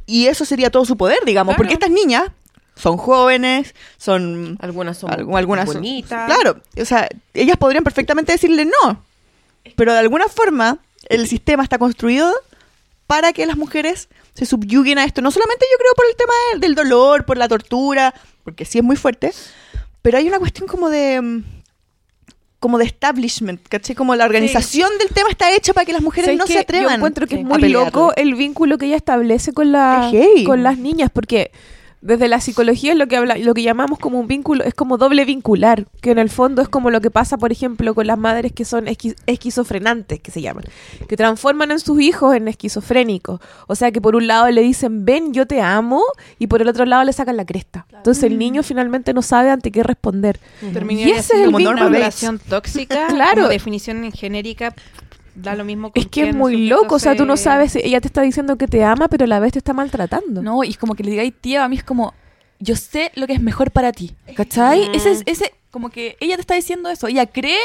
y 0.06 0.28
eso 0.28 0.46
sería 0.46 0.70
todo 0.70 0.86
su 0.86 0.98
poder, 0.98 1.20
digamos, 1.26 1.56
porque 1.56 1.74
estas 1.74 1.90
niñas 1.90 2.24
son 2.76 2.98
jóvenes, 2.98 3.74
son 3.98 4.58
Algunas 4.62 4.98
son 5.00 5.10
algu- 5.10 5.38
algunas 5.38 5.66
son- 5.66 5.76
bonitas. 5.78 6.26
claro, 6.32 6.62
o 6.80 6.86
sea, 6.86 7.10
ellas 7.34 7.58
podrían 7.58 7.84
perfectamente 7.84 8.32
decirle 8.32 8.66
no, 8.66 9.04
pero 9.76 9.94
de 9.94 10.00
alguna 10.00 10.28
forma 10.28 10.78
el 11.10 11.28
sistema 11.28 11.64
está 11.64 11.78
construido 11.80 12.32
para 13.08 13.34
que 13.34 13.46
las 13.46 13.58
mujeres 13.58 14.10
se 14.34 14.46
subyuguen 14.46 15.00
a 15.00 15.06
esto. 15.06 15.22
No 15.22 15.32
solamente 15.32 15.66
yo 15.72 15.78
creo 15.80 15.94
por 15.96 16.06
el 16.08 16.16
tema 16.16 16.34
del, 16.52 16.60
del 16.62 16.76
dolor, 16.76 17.26
por 17.26 17.38
la 17.38 17.48
tortura, 17.48 18.14
porque 18.44 18.66
sí 18.66 18.78
es 18.78 18.84
muy 18.84 18.96
fuerte, 18.96 19.34
pero 20.02 20.18
hay 20.18 20.28
una 20.28 20.40
cuestión 20.40 20.68
como 20.68 20.90
de 20.90 21.22
mm, 21.22 21.44
como 22.60 22.78
de 22.80 22.86
establishment, 22.86 23.62
¿cachai? 23.68 23.96
Como 23.96 24.16
la 24.16 24.26
organización 24.26 24.90
del 25.00 25.10
tema 25.10 25.30
está 25.30 25.54
hecha 25.56 25.74
para 25.74 25.86
que 25.86 25.94
las 25.94 26.02
mujeres 26.02 26.26
¿Sabes 26.26 26.40
no 26.40 26.48
se 26.48 26.60
atrevan. 26.60 26.90
Yo 26.90 26.96
encuentro 26.96 27.28
que 27.28 27.36
Sí. 27.36 27.42
es 27.42 27.48
muy 27.48 27.70
loco 27.70 28.14
el 28.16 28.34
vínculo 28.36 28.78
que 28.78 28.88
ella 28.88 28.96
establece 28.96 29.54
con, 29.54 29.72
la, 29.72 30.12
con 30.46 30.64
las 30.64 30.78
niñas, 30.78 31.12
porque 31.14 31.52
desde 32.08 32.28
la 32.28 32.40
psicología 32.42 32.94
es 32.94 32.98
lo 32.98 33.08
que 33.08 33.18
habla, 33.18 33.38
lo 33.38 33.54
que 33.54 33.62
llamamos 33.62 34.00
como 34.00 34.20
un 34.20 34.28
vínculo, 34.28 34.64
es 34.64 34.74
como 34.74 34.98
doble 34.98 35.26
vincular, 35.26 35.86
que 36.02 36.12
en 36.12 36.20
el 36.20 36.30
fondo 36.30 36.62
es 36.62 36.70
como 36.70 36.90
lo 36.90 37.02
que 37.02 37.12
pasa, 37.12 37.38
por 37.38 37.52
ejemplo, 37.52 37.94
con 37.94 38.08
las 38.08 38.18
madres 38.18 38.52
que 38.54 38.66
son 38.66 38.86
esqui- 38.88 39.16
esquizofrenantes, 39.26 40.20
que 40.20 40.32
se 40.32 40.42
llaman, 40.42 40.64
que 41.08 41.18
transforman 41.18 41.72
en 41.72 41.80
sus 41.80 42.00
hijos 42.02 42.36
en 42.36 42.48
esquizofrénicos. 42.48 43.40
O 43.68 43.76
sea 43.76 43.92
que 43.92 44.02
por 44.02 44.16
un 44.16 44.28
lado 44.28 44.50
le 44.50 44.62
dicen, 44.62 45.06
ven, 45.06 45.34
yo 45.34 45.46
te 45.48 45.62
amo, 45.62 46.02
y 46.40 46.48
por 46.48 46.62
el 46.62 46.68
otro 46.68 46.86
lado 46.86 47.04
le 47.04 47.14
sacan 47.14 47.38
la 47.38 47.46
cresta. 47.46 47.86
Entonces 47.94 48.24
el 48.24 48.38
niño 48.38 48.64
finalmente 48.64 49.14
no 49.14 49.22
sabe 49.22 49.50
ante 49.50 49.72
qué 49.72 49.84
responder. 49.84 50.40
Terminaría 50.74 51.16
Y 51.16 51.18
ese 51.20 51.36
es 51.36 51.42
el 51.44 51.52
Norma 51.52 51.90
relación 51.90 52.40
tóxica. 52.40 53.08
Claro. 53.18 53.36
como 53.44 53.48
definición 53.50 54.04
en 54.04 54.12
genérica. 54.12 54.74
Da 55.38 55.54
lo 55.54 55.64
mismo 55.64 55.92
con 55.92 56.02
Es 56.02 56.08
que 56.08 56.30
es 56.30 56.36
muy 56.36 56.68
loco, 56.68 56.96
o 56.96 57.00
sea, 57.00 57.16
tú 57.16 57.26
no 57.26 57.38
sabes, 57.38 57.74
si 57.74 57.80
ella 57.84 58.02
te 58.02 58.08
está 58.08 58.24
diciendo 58.24 58.58
que 58.58 58.68
te 58.68 58.84
ama, 58.84 59.08
pero 59.08 59.26
a 59.26 59.28
la 59.28 59.40
vez 59.40 59.54
te 59.54 59.60
está 59.60 59.72
maltratando. 59.72 60.42
No, 60.42 60.64
y 60.64 60.70
es 60.70 60.78
como 60.78 60.96
que 60.96 61.04
le 61.04 61.12
digáis 61.12 61.34
tía, 61.40 61.64
a 61.64 61.70
mí 61.70 61.76
es 61.76 61.84
como, 61.84 62.16
yo 62.60 62.76
sé 62.76 63.12
lo 63.14 63.28
que 63.28 63.34
es 63.34 63.42
mejor 63.42 63.70
para 63.70 63.92
ti. 63.92 64.16
¿Cachai? 64.36 64.90
Ese 64.96 65.12
es, 65.12 65.22
ese, 65.28 65.54
como 65.70 65.92
que 65.92 66.18
ella 66.20 66.36
te 66.36 66.42
está 66.42 66.56
diciendo 66.56 66.90
eso. 66.90 67.06
Ella 67.06 67.28
cree 67.28 67.60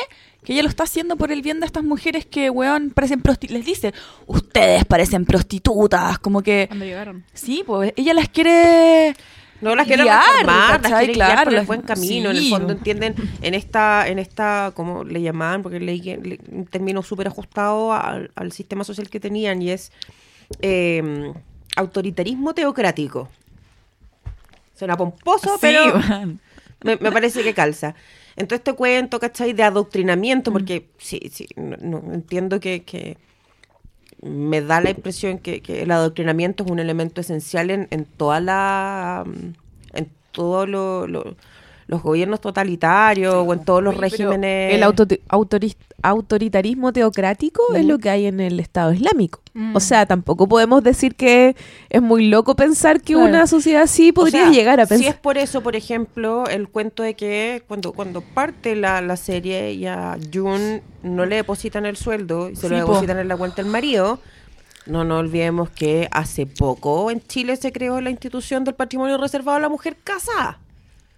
que 0.45 0.53
ella 0.53 0.63
lo 0.63 0.69
está 0.69 0.83
haciendo 0.83 1.17
por 1.17 1.33
el 1.33 1.41
bien 1.41 1.61
de 1.61 1.67
estas 1.67 1.83
mujeres 1.83 2.27
que, 2.27 2.51
weón, 2.51 2.91
parecen 2.91 3.23
prostitutas. 3.23 3.57
Les 3.57 3.67
dice, 3.67 3.95
ustedes 4.27 4.85
parecen 4.85 5.25
prostitutas. 5.25 6.19
Como 6.19 6.43
que, 6.43 6.67
Cuando 6.69 6.85
llegaron. 6.85 7.25
sí, 7.33 7.63
pues 7.67 7.95
ella 7.97 8.13
las 8.13 8.29
quiere... 8.29 9.15
No 9.63 9.75
las 9.77 9.87
quieren 9.87 10.05
guiar, 10.07 10.21
reformar, 10.41 10.83
las 10.83 10.93
quieren 10.99 11.15
guiar 11.15 11.29
Claro, 11.33 11.45
por 11.51 11.55
el 11.55 11.67
buen 11.67 11.81
camino. 11.83 12.31
En 12.31 12.37
el 12.37 12.51
fondo 12.51 12.73
entienden 12.73 13.15
en 13.41 13.55
esta, 13.55 14.09
en 14.09 14.19
esta, 14.19 14.73
como 14.75 15.05
le 15.05 15.23
llamaban, 15.23 15.63
porque 15.63 15.81
leí 15.81 16.01
que 16.01 16.17
le- 16.19 16.41
un 16.51 16.67
término 16.67 17.03
súper 17.03 17.29
ajustado 17.29 17.93
al, 17.93 18.31
al 18.35 18.53
sistema 18.53 18.85
social 18.85 19.09
que 19.09 19.21
tenían 19.21 19.63
y 19.63 19.71
es 19.71 19.93
eh, 20.61 21.33
autoritarismo 21.77 22.53
teocrático. 22.55 23.29
Suena 24.77 24.97
pomposo, 24.97 25.59
pero 25.61 26.01
me, 26.83 26.97
me 26.97 27.13
parece 27.13 27.43
que 27.43 27.55
calza. 27.55 27.95
Entonces 28.35 28.61
este 28.61 28.73
cuento, 28.73 29.21
¿cachai? 29.21 29.53
De 29.53 29.63
adoctrinamiento, 29.63 30.53
porque 30.53 30.89
sí, 30.99 31.21
sí, 31.33 31.47
no, 31.57 31.77
no, 31.81 32.15
entiendo 32.15 32.59
que, 32.61 32.83
que 32.83 33.17
me 34.23 34.61
da 34.63 34.81
la 34.81 34.91
impresión 34.91 35.39
que, 35.39 35.61
que 35.63 35.83
el 35.83 35.91
adoctrinamiento 35.91 36.65
es 36.65 36.71
un 36.71 36.79
elemento 36.79 37.21
esencial 37.21 37.71
en, 37.71 37.89
en 37.91 38.05
toda 38.05 38.41
la 38.41 39.25
en 39.93 40.09
todos 40.31 40.69
lo- 40.69 41.07
lo- 41.07 41.35
los 41.89 42.03
gobiernos 42.03 42.41
totalitarios 42.41 43.35
o 43.35 43.53
en 43.53 43.65
todos 43.65 43.83
los 43.83 43.95
regímenes. 43.97 44.75
El 45.29 45.29
auto- 45.71 45.87
autoritarismo 46.03 46.93
teocrático 46.93 47.75
es 47.75 47.85
lo 47.85 47.99
que 47.99 48.11
hay 48.11 48.27
en 48.27 48.41
el 48.41 48.61
Estado 48.61 48.93
Islámico. 48.93 49.41
Mm. 49.55 49.77
O 49.77 49.81
sea, 49.81 50.07
tampoco 50.07 50.49
podemos 50.49 50.83
decir 50.83 51.15
que 51.15 51.55
es 51.91 52.03
muy 52.03 52.29
loco 52.29 52.55
pensar 52.57 53.01
que 53.01 53.15
Claro. 53.15 53.29
una 53.29 53.47
sociedad 53.47 53.83
así 53.83 54.11
O 54.11 54.15
podría 54.15 54.45
sea, 54.45 54.51
llegar 54.51 54.81
a 54.81 54.87
Si 54.87 54.95
es 54.95 55.01
pensar. 55.03 55.21
por 55.21 55.39
eso, 55.39 55.61
por 55.63 55.77
ejemplo, 55.77 56.45
el 56.47 56.69
cuento 56.69 57.03
de 57.03 57.15
que 57.15 57.63
cuando, 57.69 57.93
cuando 57.93 58.21
parte 58.21 58.75
la, 58.77 59.01
la 59.01 59.17
serie 59.17 59.73
y 59.73 59.87
a 59.87 60.19
Jun 60.33 60.81
no 61.03 61.27
le 61.27 61.37
depositan 61.37 61.87
el 61.87 61.97
sueldo 61.97 62.51
y 62.51 62.57
se 62.57 62.69
lo 62.69 62.77
Sí, 62.77 62.83
po. 62.83 62.89
depositan 62.93 63.19
en 63.19 63.29
la 63.29 63.37
cuenta 63.37 63.63
del 63.63 63.71
marido, 63.71 64.19
no 64.87 65.05
nos 65.05 65.21
olvidemos 65.21 65.71
que 65.71 66.09
hace 66.11 66.47
poco 66.47 67.11
en 67.11 67.21
Chile 67.21 67.57
se 67.57 67.71
creó 67.73 68.01
la 68.01 68.11
institución 68.11 68.65
del 68.65 68.75
patrimonio 68.75 69.17
reservado 69.19 69.59
a 69.59 69.61
la 69.61 69.69
mujer 69.69 69.97
casada. 70.03 70.59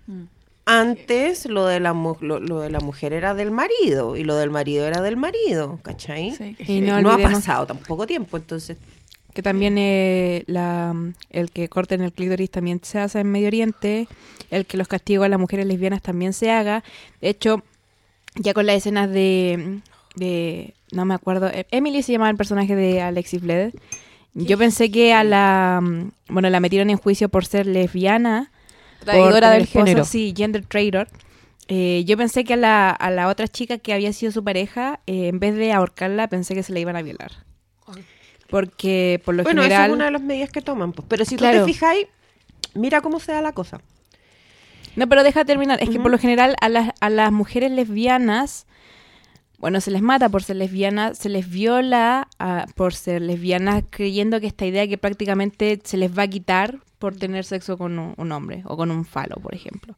Mm. 0.07 0.25
Antes 0.67 1.47
lo 1.47 1.67
de, 1.67 1.79
la, 1.81 1.93
mu- 1.93 2.17
lo, 2.21 2.41
lo 2.41 2.61
de 2.61 2.71
la 2.71 2.81
mujer 2.81 3.13
era 3.13 3.35
del 3.35 3.51
marido 3.51 4.17
y 4.17 4.25
lo 4.25 4.37
del 4.37 4.51
marido 4.51 4.87
era 4.87 5.03
del 5.03 5.17
marido, 5.17 5.79
¿cachai? 5.83 6.31
Sí, 6.33 6.57
Y 6.67 6.81
no 6.81 7.03
no 7.03 7.11
ha 7.11 7.19
pasado 7.19 7.67
tampoco 7.67 8.07
tiempo, 8.07 8.39
entonces 8.39 8.79
Que 9.35 9.43
también 9.43 9.77
eh, 9.77 10.43
la, 10.47 10.95
el 11.31 11.51
que 11.51 11.69
corten 11.69 12.01
el 12.01 12.13
clítoris 12.13 12.51
también 12.51 12.81
se 12.83 12.99
hace 12.99 13.21
en 13.21 13.31
Medio 13.31 13.49
Oriente. 13.49 14.09
El 14.51 14.65
que 14.65 14.77
los 14.79 14.89
castigos 14.89 15.27
a 15.27 15.29
las 15.29 15.41
mujeres 15.41 15.67
lesbianas 15.67 16.01
también 16.01 16.33
se 16.33 16.51
haga. 16.51 16.83
De 17.21 17.29
hecho, 17.29 17.63
ya 18.37 18.55
con 18.55 18.65
las 18.67 18.77
escenas 18.77 19.11
de... 19.11 19.81
de 20.17 20.73
no 20.93 21.05
me 21.05 21.13
acuerdo. 21.15 21.49
eh, 21.49 21.67
Emily 21.73 22.03
se 22.03 22.13
llamaba 22.13 22.31
el 22.31 22.37
personaje 22.37 22.75
de 22.77 23.03
Alexis 23.03 23.41
Bled. 23.43 23.75
Yo 24.33 24.57
pensé 24.57 24.91
que 24.91 25.13
a 25.13 25.25
la... 25.25 25.81
mm, 25.83 26.11
Bueno, 26.29 26.49
la 26.49 26.61
metieron 26.61 26.89
en 26.89 26.97
juicio 26.97 27.29
por 27.29 27.45
ser 27.45 27.67
lesbiana. 27.67 28.51
Traidora 29.05 29.51
del 29.51 29.63
esposo, 29.63 29.85
género. 29.87 30.05
Sí, 30.05 30.33
gender 30.37 30.65
traitor. 30.67 31.09
Eh, 31.69 32.05
yo 32.07 32.17
pensé 32.17 32.45
que 32.45 32.55
a 32.55 32.57
la, 32.59 32.91
a 32.91 33.11
la 33.11 33.29
otra 33.29 33.49
chica 33.49 33.79
que 33.79 33.95
había 33.95 34.13
sido 34.13 34.33
su 34.33 34.45
pareja, 34.45 35.01
eh, 35.07 35.29
en 35.29 35.39
vez 35.39 35.55
de 35.57 35.73
ahorcarla, 35.73 36.29
pensé 36.29 36.55
que 36.55 36.63
se 36.63 36.73
la 36.73 36.81
iban 36.81 36.97
a 36.97 37.03
violar. 37.03 37.33
Porque 38.49 39.21
por 39.25 39.35
lo 39.35 39.43
bueno, 39.43 39.63
general... 39.63 39.83
esa 39.85 39.91
es 39.91 39.95
una 39.95 40.05
de 40.07 40.11
las 40.11 40.23
medidas 40.23 40.51
que 40.51 40.61
toman. 40.61 40.93
pues. 40.93 41.07
Pero 41.09 41.25
si 41.25 41.37
tú 41.37 41.41
Claro. 41.41 41.65
te 41.65 41.73
fijáis, 41.73 42.07
mira 42.75 43.01
cómo 43.01 43.19
se 43.19 43.33
da 43.33 43.41
la 43.41 43.53
cosa. 43.53 43.81
No, 44.97 45.09
pero 45.09 45.25
deja 45.25 45.45
terminar. 45.45 45.83
Es 45.83 45.89
que 45.91 45.99
por 45.99 46.11
lo 46.11 46.19
general 46.19 46.55
a 46.61 46.69
las, 46.69 46.91
a 47.01 47.11
las 47.11 47.33
mujeres 47.33 47.73
lesbianas, 47.73 48.67
bueno, 49.59 49.81
se 49.81 49.91
les 49.91 50.03
mata 50.03 50.29
por 50.29 50.43
ser 50.45 50.57
lesbianas, 50.57 51.19
se 51.19 51.31
les 51.31 51.49
viola 51.51 52.29
ah, 52.39 52.67
por 52.77 52.95
ser 52.95 53.23
lesbianas, 53.23 53.83
creyendo 53.91 54.41
que 54.41 54.47
esta 54.47 54.67
idea 54.67 54.87
que 54.87 54.99
prácticamente 54.99 55.81
se 55.83 55.97
les 55.97 56.17
va 56.17 56.25
a 56.25 56.29
quitar 56.29 56.79
por 57.05 57.15
tener 57.17 57.45
sexo 57.45 57.77
con 57.77 57.99
un, 57.99 58.15
un 58.17 58.33
hombre 58.33 58.63
o 58.65 58.77
con 58.79 58.91
un 58.91 59.05
falo, 59.05 59.37
por 59.37 59.55
ejemplo. 59.55 59.95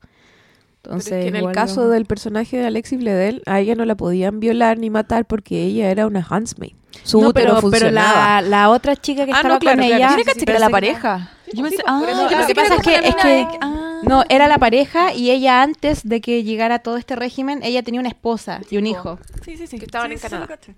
Pero 0.82 0.94
Entonces, 0.96 1.12
es 1.12 1.22
que 1.22 1.28
en 1.28 1.36
el 1.36 1.52
caso 1.52 1.82
lo- 1.84 1.90
del 1.90 2.04
personaje 2.04 2.57
de 2.57 2.66
Alexis 2.66 2.98
Bledel, 2.98 3.42
a 3.46 3.61
ella 3.61 3.74
no 3.76 3.84
la 3.84 3.94
podían 3.96 4.40
violar 4.40 4.78
ni 4.78 4.90
matar 4.90 5.24
porque 5.24 5.62
ella 5.62 5.88
era 5.90 6.07
una 6.09 6.20
handsmaid. 6.28 6.72
Su 7.04 7.20
No, 7.20 7.28
útero 7.28 7.57
pero, 7.57 7.70
pero 7.70 7.86
funcionaba. 7.86 8.40
la, 8.42 8.48
la 8.48 8.70
otra 8.70 8.96
chica 8.96 9.24
que 9.24 9.32
Ah, 9.32 9.36
estaba 9.36 9.54
no, 9.54 9.61
claro, 9.61 9.78
con 9.78 9.86
claro. 9.86 10.04
ella... 10.14 10.24
Caché 10.24 10.44
que 10.44 10.50
era 10.50 10.59
la 10.61 10.70
pareja. 10.70 11.30
Yo 11.52 11.62
pensé, 11.62 11.76
sí, 11.76 11.82
ah, 11.86 12.00
yo 12.04 12.22
lo 12.22 12.28
pensé 12.28 12.46
que 12.48 12.54
pasa 12.61 12.74
es 12.74 12.80
que- 12.82 13.00
la 13.00 13.07
es 13.09 13.14
que- 13.16 13.59
ah. 13.61 13.82
No, 14.02 14.24
era 14.28 14.48
la 14.48 14.59
pareja 14.59 15.12
y 15.14 15.30
ella 15.30 15.62
antes 15.62 16.07
de 16.09 16.20
que 16.20 16.42
llegara 16.44 16.78
todo 16.80 16.96
este 16.96 17.14
régimen, 17.16 17.61
ella 17.62 17.82
tenía 17.82 18.00
una 18.00 18.09
esposa 18.09 18.61
y 18.70 18.76
un 18.78 18.86
hijo. 18.86 19.18
Sí, 19.44 19.57
sí, 19.57 19.66
sí. 19.66 19.78
Que 19.78 19.84
estaban 19.86 20.11
en 20.12 20.18
Sí, 20.18 20.24
sí, 20.24 20.30
Canadá. 20.30 20.46
caché. 20.48 20.74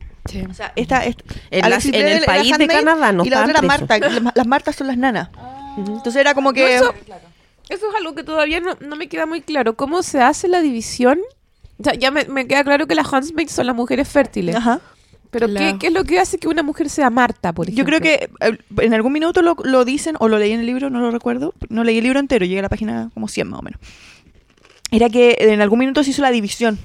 O 0.50 0.54
sea, 0.54 0.72
esta, 0.76 1.04
esta- 1.04 1.24
En 1.50 1.70
las- 1.70 1.84
en 1.86 1.94
el 2.06 2.24
país 2.24 2.56
de 2.56 2.66
Canadá 2.66 3.12
no 3.12 3.24
Y 3.24 3.30
la 3.30 3.40
otra 3.40 3.50
era 3.50 3.62
Marta. 3.62 3.98
Las, 3.98 4.22
las 4.34 4.46
Martas 4.46 4.76
son 4.76 4.86
las 4.88 4.96
nanas. 4.98 5.28
Entonces 5.86 6.16
era 6.16 6.34
como 6.34 6.52
que... 6.52 6.62
No, 6.62 6.68
eso, 6.68 6.94
eso 7.68 7.88
es 7.90 7.94
algo 7.96 8.14
que 8.14 8.22
todavía 8.24 8.60
no, 8.60 8.76
no 8.80 8.96
me 8.96 9.08
queda 9.08 9.26
muy 9.26 9.40
claro. 9.42 9.74
¿Cómo 9.76 10.02
se 10.02 10.20
hace 10.20 10.48
la 10.48 10.60
división? 10.60 11.18
O 11.80 11.84
sea, 11.84 11.94
ya 11.94 12.10
me, 12.10 12.24
me 12.24 12.46
queda 12.46 12.64
claro 12.64 12.86
que 12.86 12.94
las 12.94 13.12
handmaids 13.12 13.52
son 13.52 13.66
las 13.66 13.76
mujeres 13.76 14.08
fértiles. 14.08 14.56
Ajá. 14.56 14.80
Pero 15.30 15.46
Claro. 15.46 15.72
¿qué, 15.74 15.78
qué 15.78 15.86
es 15.88 15.92
lo 15.92 16.04
que 16.04 16.18
hace 16.18 16.38
que 16.38 16.48
una 16.48 16.62
mujer 16.62 16.88
sea 16.88 17.10
Marta, 17.10 17.52
por 17.52 17.66
Yo 17.66 17.72
ejemplo? 17.82 17.98
creo 17.98 18.00
que 18.00 18.30
eh, 18.40 18.58
en 18.78 18.94
algún 18.94 19.12
minuto 19.12 19.42
lo, 19.42 19.56
lo 19.62 19.84
dicen, 19.84 20.16
o 20.20 20.26
lo 20.28 20.38
leí 20.38 20.52
en 20.52 20.60
el 20.60 20.66
libro, 20.66 20.88
no 20.88 21.00
lo 21.00 21.10
recuerdo. 21.10 21.52
No 21.68 21.84
leí 21.84 21.98
el 21.98 22.04
libro 22.04 22.18
entero, 22.18 22.46
llegué 22.46 22.60
a 22.60 22.62
la 22.62 22.68
página 22.70 23.10
como 23.12 23.28
100 23.28 23.46
más 23.48 23.60
o 23.60 23.62
menos. 23.62 23.78
Era 24.90 25.10
que 25.10 25.36
en 25.38 25.60
algún 25.60 25.80
minuto 25.80 26.02
se 26.02 26.10
hizo 26.10 26.22
la 26.22 26.30
división, 26.30 26.78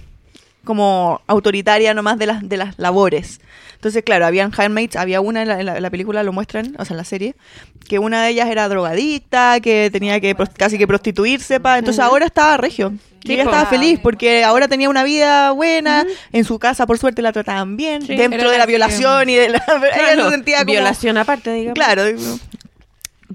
como 0.64 1.22
autoritaria 1.28 1.94
nomás 1.94 2.18
de 2.18 2.28
las, 2.28 2.48
de 2.48 2.58
las 2.58 2.78
labores. 2.80 3.42
Entonces, 3.76 4.04
claro, 4.04 4.26
habían 4.26 4.52
handmaids, 4.58 4.96
había 4.96 5.20
una 5.20 5.42
en 5.42 5.66
la, 5.66 5.78
en 5.78 5.92
película, 5.92 6.24
lo 6.24 6.32
muestran, 6.32 6.74
o 6.80 6.86
sea, 6.86 6.94
en 6.94 6.98
la 6.98 7.04
serie, 7.04 7.36
que 7.90 8.00
una 8.00 8.24
de 8.24 8.30
ellas 8.30 8.50
era 8.50 8.70
drogadicta, 8.70 9.60
que 9.60 9.90
tenía 9.92 10.22
que 10.22 10.36
casi 10.58 10.78
que 10.78 10.88
prostituirse, 10.88 11.60
pa. 11.60 11.80
entonces 11.80 12.02
ahora 12.02 12.26
estaba 12.26 12.56
regio. 12.56 12.94
Sí, 13.26 13.34
ella 13.34 13.44
estaba 13.44 13.66
feliz 13.66 14.00
porque 14.02 14.44
ahora 14.44 14.68
tenía 14.70 14.90
una 14.90 15.04
vida 15.04 15.52
buena, 15.52 16.06
en 16.32 16.44
su 16.46 16.60
casa 16.60 16.86
por 16.86 16.98
suerte 16.98 17.22
la 17.22 17.34
trataban 17.34 17.76
bien, 17.78 18.02
Sí, 18.06 18.16
dentro 18.16 18.50
de 18.52 18.58
la 18.58 18.66
violación 18.66 19.30
y 19.30 19.36
de 19.36 19.50
la... 19.50 19.58
ella 19.68 19.94
Claro, 19.94 20.24
se 20.26 20.30
sentía 20.32 20.60
como... 20.60 20.72
Violación 20.72 21.18
aparte, 21.18 21.54
digamos. 21.54 21.76
Claro. 21.76 22.04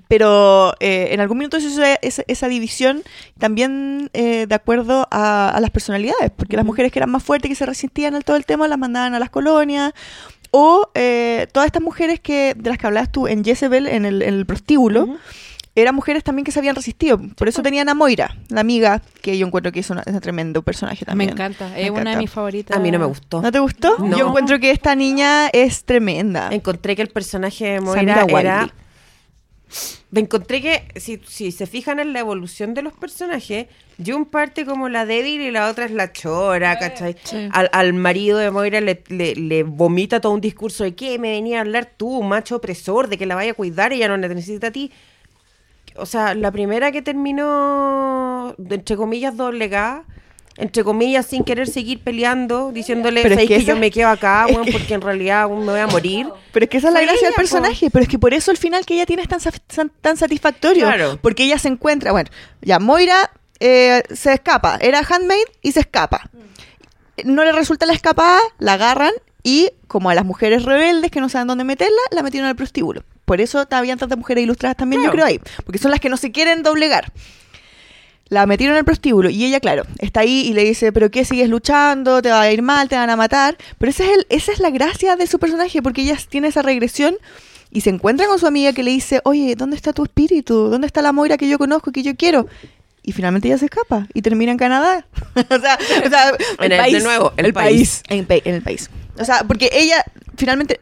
Pero 0.07 0.74
eh, 0.80 1.09
en 1.12 1.20
algún 1.20 1.38
minuto 1.38 1.61
se 1.61 1.66
hizo 1.66 1.82
esa, 2.03 2.22
esa 2.28 2.49
división 2.49 3.03
también 3.38 4.11
eh, 4.12 4.46
de 4.46 4.55
acuerdo 4.55 5.09
a, 5.11 5.49
a 5.51 5.61
las 5.61 5.70
personalidades, 5.70 6.30
porque 6.36 6.57
las 6.57 6.64
mujeres 6.64 6.92
que 6.92 6.99
eran 6.99 7.11
más 7.11 7.22
fuertes, 7.22 7.49
que 7.49 7.55
se 7.55 7.66
resistían 7.66 8.14
al 8.14 8.24
todo 8.24 8.36
el 8.36 8.44
tema, 8.46 8.68
las 8.68 8.78
mandaban 8.78 9.14
a 9.14 9.18
las 9.18 9.30
colonias. 9.30 9.92
O 10.51 10.90
eh, 10.94 11.46
todas 11.53 11.66
estas 11.66 11.82
mujeres 11.82 12.20
que 12.20 12.55
de 12.57 12.70
las 12.70 12.78
que 12.78 12.86
hablabas 12.86 13.12
tú 13.12 13.26
en 13.28 13.44
Jezebel, 13.44 13.86
en 13.86 14.07
el, 14.07 14.22
en 14.22 14.32
el 14.34 14.46
prostíbulo, 14.46 15.18
eran 15.74 15.94
mujeres 15.94 16.24
también 16.24 16.44
que 16.44 16.51
se 16.53 16.59
habían 16.59 16.74
resistido. 16.74 17.20
Por 17.36 17.49
eso 17.49 17.62
tenían 17.62 17.88
a 17.90 17.94
Moira, 17.94 18.34
la 18.49 18.62
amiga, 18.62 19.01
que 19.20 19.36
yo 19.36 19.46
encuentro 19.46 19.70
que 19.72 19.80
es, 19.80 19.90
una- 19.90 20.03
es 20.07 20.12
un 20.14 20.20
tremendo 20.20 20.62
personaje 20.62 21.03
Me 21.03 21.07
también. 21.07 21.30
encanta, 21.32 21.68
Me 21.68 21.82
es 21.84 21.90
una 21.90 21.99
de 21.99 22.01
encanta. 22.01 22.18
mis 22.20 22.30
favoritas. 22.30 22.76
A 22.76 22.80
mí 22.80 22.90
no 22.90 22.99
me 22.99 23.05
gustó. 23.05 23.42
¿No 23.42 23.53
te 23.53 23.59
gustó? 23.59 23.96
No. 23.99 24.16
Yo 24.16 24.26
encuentro 24.28 24.59
que 24.59 24.70
esta 24.70 24.94
niña 24.94 25.49
es 25.53 25.84
tremenda. 25.84 26.49
Encontré 26.51 26.96
que 26.96 27.03
el 27.03 27.09
personaje 27.09 27.72
de 27.78 27.86
Samira 27.86 28.24
Moira 28.26 28.40
era... 28.40 28.74
Me 30.10 30.20
encontré 30.20 30.62
que, 30.62 30.88
si, 30.98 31.20
si 31.26 31.52
se 31.52 31.66
fijan 31.66 31.98
en 32.00 32.12
la 32.14 32.20
evolución 32.20 32.72
de 32.74 32.80
los 32.82 32.94
personajes, 32.94 33.66
June 34.04 34.24
parte 34.24 34.64
como 34.64 34.88
la 34.88 35.04
débil 35.04 35.40
y 35.42 35.50
la 35.50 35.68
otra 35.68 35.84
es 35.84 35.90
la 35.90 36.12
chora, 36.12 36.78
¿cachai? 36.78 37.14
Al, 37.52 37.68
al 37.72 37.92
marido 37.92 38.38
de 38.38 38.50
Moira 38.50 38.80
le, 38.80 39.02
le- 39.08 39.34
le 39.34 39.62
vomita 39.64 40.20
todo 40.20 40.32
un 40.32 40.40
discurso 40.40 40.84
de 40.84 40.94
que 40.94 41.18
me 41.18 41.30
venía 41.32 41.58
a 41.58 41.60
hablar 41.60 41.92
tú, 41.96 42.22
macho 42.22 42.56
opresor, 42.56 43.08
de 43.08 43.18
que 43.18 43.26
la 43.26 43.34
vaya 43.34 43.50
a 43.50 43.54
cuidar, 43.54 43.92
ella 43.92 44.08
no 44.08 44.16
la 44.16 44.28
necesita 44.28 44.68
a 44.68 44.70
ti. 44.70 44.90
O 45.96 46.06
sea, 46.06 46.34
la 46.34 46.50
primera 46.52 46.90
que 46.92 47.02
terminó, 47.02 48.54
de- 48.56 48.76
entre 48.76 48.96
comillas, 48.96 49.36
doblegada, 49.36 50.04
entre 50.59 50.84
comillas, 50.84 51.24
sin 51.24 51.44
querer 51.44 51.68
seguir 51.68 52.00
peleando, 52.02 52.72
diciéndole, 52.72 53.22
Pero 53.22 53.34
es 53.34 53.38
"¿Sabes 53.38 53.48
que 53.48 53.54
que, 53.54 53.61
esa- 53.62 53.72
yo 53.72 53.76
me 53.78 53.90
quedo 53.90 54.09
acá, 54.09 54.44
que- 54.48 54.72
porque 54.72 54.92
en 54.94 55.00
realidad 55.00 55.42
aún 55.42 55.61
me 55.64 55.72
voy 55.72 55.80
a 55.80 55.86
morir. 55.86 56.26
Pero 56.52 56.64
es 56.64 56.70
que 56.70 56.76
esa 56.78 56.88
es 56.88 56.94
la 56.94 57.00
gracia 57.02 57.28
del 57.28 57.34
po. 57.34 57.36
personaje, 57.36 57.90
pero 57.90 58.02
es 58.02 58.09
que 58.09 58.18
por 58.18 58.34
eso 58.34 58.50
el 58.50 58.56
final 58.56 58.84
que 58.84 58.94
ella 58.94 59.06
tiene 59.06 59.22
es 59.22 59.28
tan, 59.28 59.90
tan 60.00 60.16
satisfactorio. 60.16 60.84
Claro. 60.86 61.18
Porque 61.22 61.44
ella 61.44 61.59
se 61.59 61.68
encuentra, 61.68 62.12
bueno, 62.12 62.28
ya 62.61 62.78
Moira 62.80 63.30
eh, 63.61 64.02
se 64.14 64.32
escapa, 64.34 64.78
era 64.80 64.98
handmaid 65.00 65.44
y 65.62 65.72
se 65.72 65.80
escapa. 65.80 66.28
No 67.24 67.44
le 67.44 67.52
resulta 67.52 67.86
la 67.86 67.92
escapada, 67.92 68.38
la 68.59 68.74
agarran 68.74 69.12
y 69.42 69.70
como 69.86 70.11
a 70.11 70.14
las 70.14 70.24
mujeres 70.24 70.64
rebeldes 70.64 71.11
que 71.11 71.20
no 71.20 71.28
saben 71.28 71.48
dónde 71.48 71.64
meterla, 71.64 71.96
la 72.11 72.22
metieron 72.22 72.48
al 72.48 72.54
prostíbulo. 72.56 73.02
Por 73.24 73.40
eso 73.40 73.66
habían 73.70 73.98
tantas 73.98 74.16
mujeres 74.18 74.44
ilustradas 74.44 74.76
también, 74.76 75.02
yo 75.02 75.11
creo 75.11 75.24
ahí, 75.24 75.40
porque 75.64 75.78
son 75.78 75.90
las 75.90 76.00
que 76.00 76.09
no 76.09 76.16
se 76.16 76.30
quieren 76.32 76.62
doblegar. 76.62 77.12
La 78.30 78.44
metieron 78.46 78.76
al 78.76 78.84
prostíbulo 78.84 79.30
y 79.30 79.42
ella, 79.44 79.58
claro, 79.60 79.84
está 79.98 80.20
ahí 80.20 80.40
y 80.46 80.52
le 80.52 80.62
dice, 80.64 80.92
pero 80.92 81.10
¿qué 81.10 81.24
sigues 81.24 81.48
luchando? 81.48 82.20
Te 82.20 82.28
va 82.30 82.42
a 82.42 82.52
ir 82.52 82.60
mal, 82.62 82.88
te 82.88 82.96
van 82.96 83.08
a 83.08 83.16
matar. 83.16 83.56
Pero 83.78 83.90
esa 83.90 84.04
es, 84.04 84.10
el, 84.10 84.26
esa 84.28 84.52
es 84.52 84.60
la 84.60 84.68
gracia 84.70 85.16
de 85.16 85.26
su 85.26 85.38
personaje, 85.38 85.80
porque 85.82 86.02
ella 86.02 86.16
tiene 86.28 86.48
esa 86.48 86.60
regresión 86.62 87.16
y 87.70 87.80
se 87.80 87.90
encuentra 87.90 88.26
con 88.26 88.38
su 88.38 88.46
amiga 88.46 88.72
que 88.74 88.82
le 88.82 88.90
dice, 88.90 89.20
oye, 89.24 89.54
¿dónde 89.56 89.76
está 89.76 89.92
tu 89.92 90.02
espíritu? 90.02 90.68
¿Dónde 90.68 90.86
está 90.86 91.00
la 91.00 91.12
Moira 91.12 91.36
que 91.38 91.48
yo 91.48 91.58
conozco, 91.58 91.90
que 91.90 92.02
yo 92.02 92.16
quiero? 92.16 92.46
Y 93.02 93.12
finalmente 93.12 93.48
ella 93.48 93.56
se 93.56 93.64
escapa 93.66 94.06
y 94.12 94.20
termina 94.20 94.52
en 94.52 94.58
Canadá. 94.58 95.06
o 95.34 95.58
sea, 95.60 95.78
o 96.04 96.08
sea, 96.10 96.32
En 96.60 96.72
el- 96.72 96.92
de 96.92 97.00
nuevo, 97.00 97.32
el 97.38 97.54
país. 97.54 98.02
En, 98.08 98.26
pa- 98.26 98.34
en 98.34 98.54
el 98.56 98.62
país. 98.62 98.90
O 99.18 99.24
sea, 99.24 99.44
porque 99.44 99.70
ella 99.72 100.04
finalmente 100.36 100.80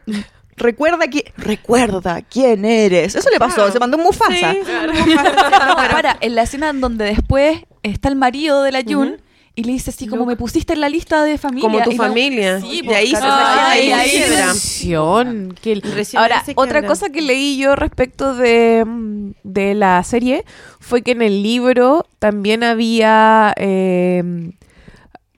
recuerda 0.57 1.07
que 1.07 1.31
recuerda 1.37 2.21
quién 2.21 2.65
eres. 2.65 3.15
Eso 3.15 3.29
le 3.29 3.39
pasó, 3.39 3.55
Claro. 3.55 3.71
se 3.71 3.79
mandó 3.79 3.97
un 3.97 4.03
Mufasa. 4.03 4.51
Sí, 4.53 4.59
No, 5.67 5.75
para, 5.75 6.17
en 6.19 6.35
la 6.35 6.43
escena 6.43 6.69
en 6.69 6.81
donde 6.81 7.05
después 7.05 7.61
está 7.83 8.09
el 8.09 8.15
marido 8.15 8.63
de 8.63 8.71
la 8.71 8.83
Jun 8.85 9.21
y 9.55 9.63
le 9.63 9.71
dice 9.71 9.89
así 9.89 10.05
como 10.07 10.25
me 10.27 10.35
pusiste 10.35 10.73
en 10.73 10.81
la 10.81 10.89
lista 10.89 11.23
de 11.23 11.37
familia. 11.39 11.67
Como 11.67 11.81
tu 11.83 11.91
Y 11.91 11.95
familia. 11.97 12.61
Sí, 12.61 12.81
De 12.81 12.83
pues, 12.83 12.97
ahí 12.97 13.07
se 13.07 13.17
Ahora, 16.17 16.43
otra 16.55 16.85
cosa 16.85 17.09
que 17.09 17.21
leí 17.21 17.57
yo 17.57 17.75
respecto 17.75 18.35
de, 18.35 18.83
mm, 18.85 19.31
de 19.43 19.73
la 19.73 20.03
serie 20.03 20.45
fue 20.79 21.01
que 21.01 21.11
en 21.11 21.21
el 21.23 21.41
libro 21.41 22.05
también 22.19 22.63
había 22.63 23.53
eh, 23.57 24.51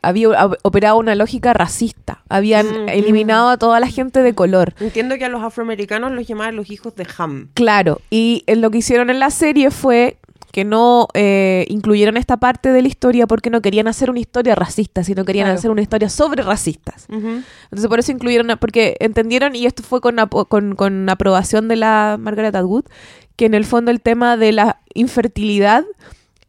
había 0.02 0.30
operado 0.64 0.98
una 0.98 1.16
lógica 1.16 1.54
racista. 1.54 2.24
Habían 2.30 2.86
Mm, 2.86 2.90
eliminado 2.90 3.50
a 3.50 3.58
toda 3.58 3.80
la 3.80 3.88
gente 3.88 4.22
de 4.24 4.34
color. 4.34 4.74
Entiendo 4.80 5.18
que 5.18 5.26
a 5.26 5.30
los 5.30 5.44
afroamericanos 5.44 6.12
los 6.12 6.28
llamaban 6.28 6.56
los 6.56 6.70
hijos 6.72 6.96
de 6.96 7.06
Ham. 7.18 7.50
Claro, 7.54 8.02
y 8.10 8.44
eh, 8.48 8.56
lo 8.56 8.72
que 8.72 8.78
hicieron 8.80 9.10
en 9.10 9.20
la 9.20 9.30
serie 9.32 9.72
fue 9.72 10.18
que 10.52 10.66
no 10.66 11.08
eh, 11.14 11.66
incluyeron 11.70 12.18
esta 12.18 12.38
parte 12.38 12.72
de 12.72 12.82
la 12.82 12.88
historia 12.88 13.28
porque 13.28 13.52
no 13.52 13.62
querían 13.62 13.88
hacer 13.88 14.10
una 14.10 14.20
historia 14.20 14.56
racista, 14.56 15.04
sino 15.04 15.24
querían 15.24 15.46
Claro. 15.46 15.60
hacer 15.60 15.70
una 15.70 15.82
historia 15.84 16.10
sobre 16.10 16.42
racistas. 16.42 17.06
Entonces 17.10 17.88
por 17.88 18.00
eso 18.00 18.12
incluyeron, 18.12 18.58
porque 18.60 18.96
entendieron, 19.00 19.56
y 19.56 19.68
esto 19.68 19.84
fue 19.84 20.02
con, 20.02 20.16
con, 20.48 20.74
con 20.76 21.08
aprobación 21.08 21.68
de 21.68 21.76
la 21.76 22.18
Margaret 22.20 22.56
Atwood, 22.56 22.86
que 23.36 23.46
en 23.46 23.54
el 23.54 23.64
fondo 23.64 23.92
el 23.92 24.02
tema 24.02 24.38
de 24.38 24.52
la 24.52 24.80
infertilidad 24.96 25.86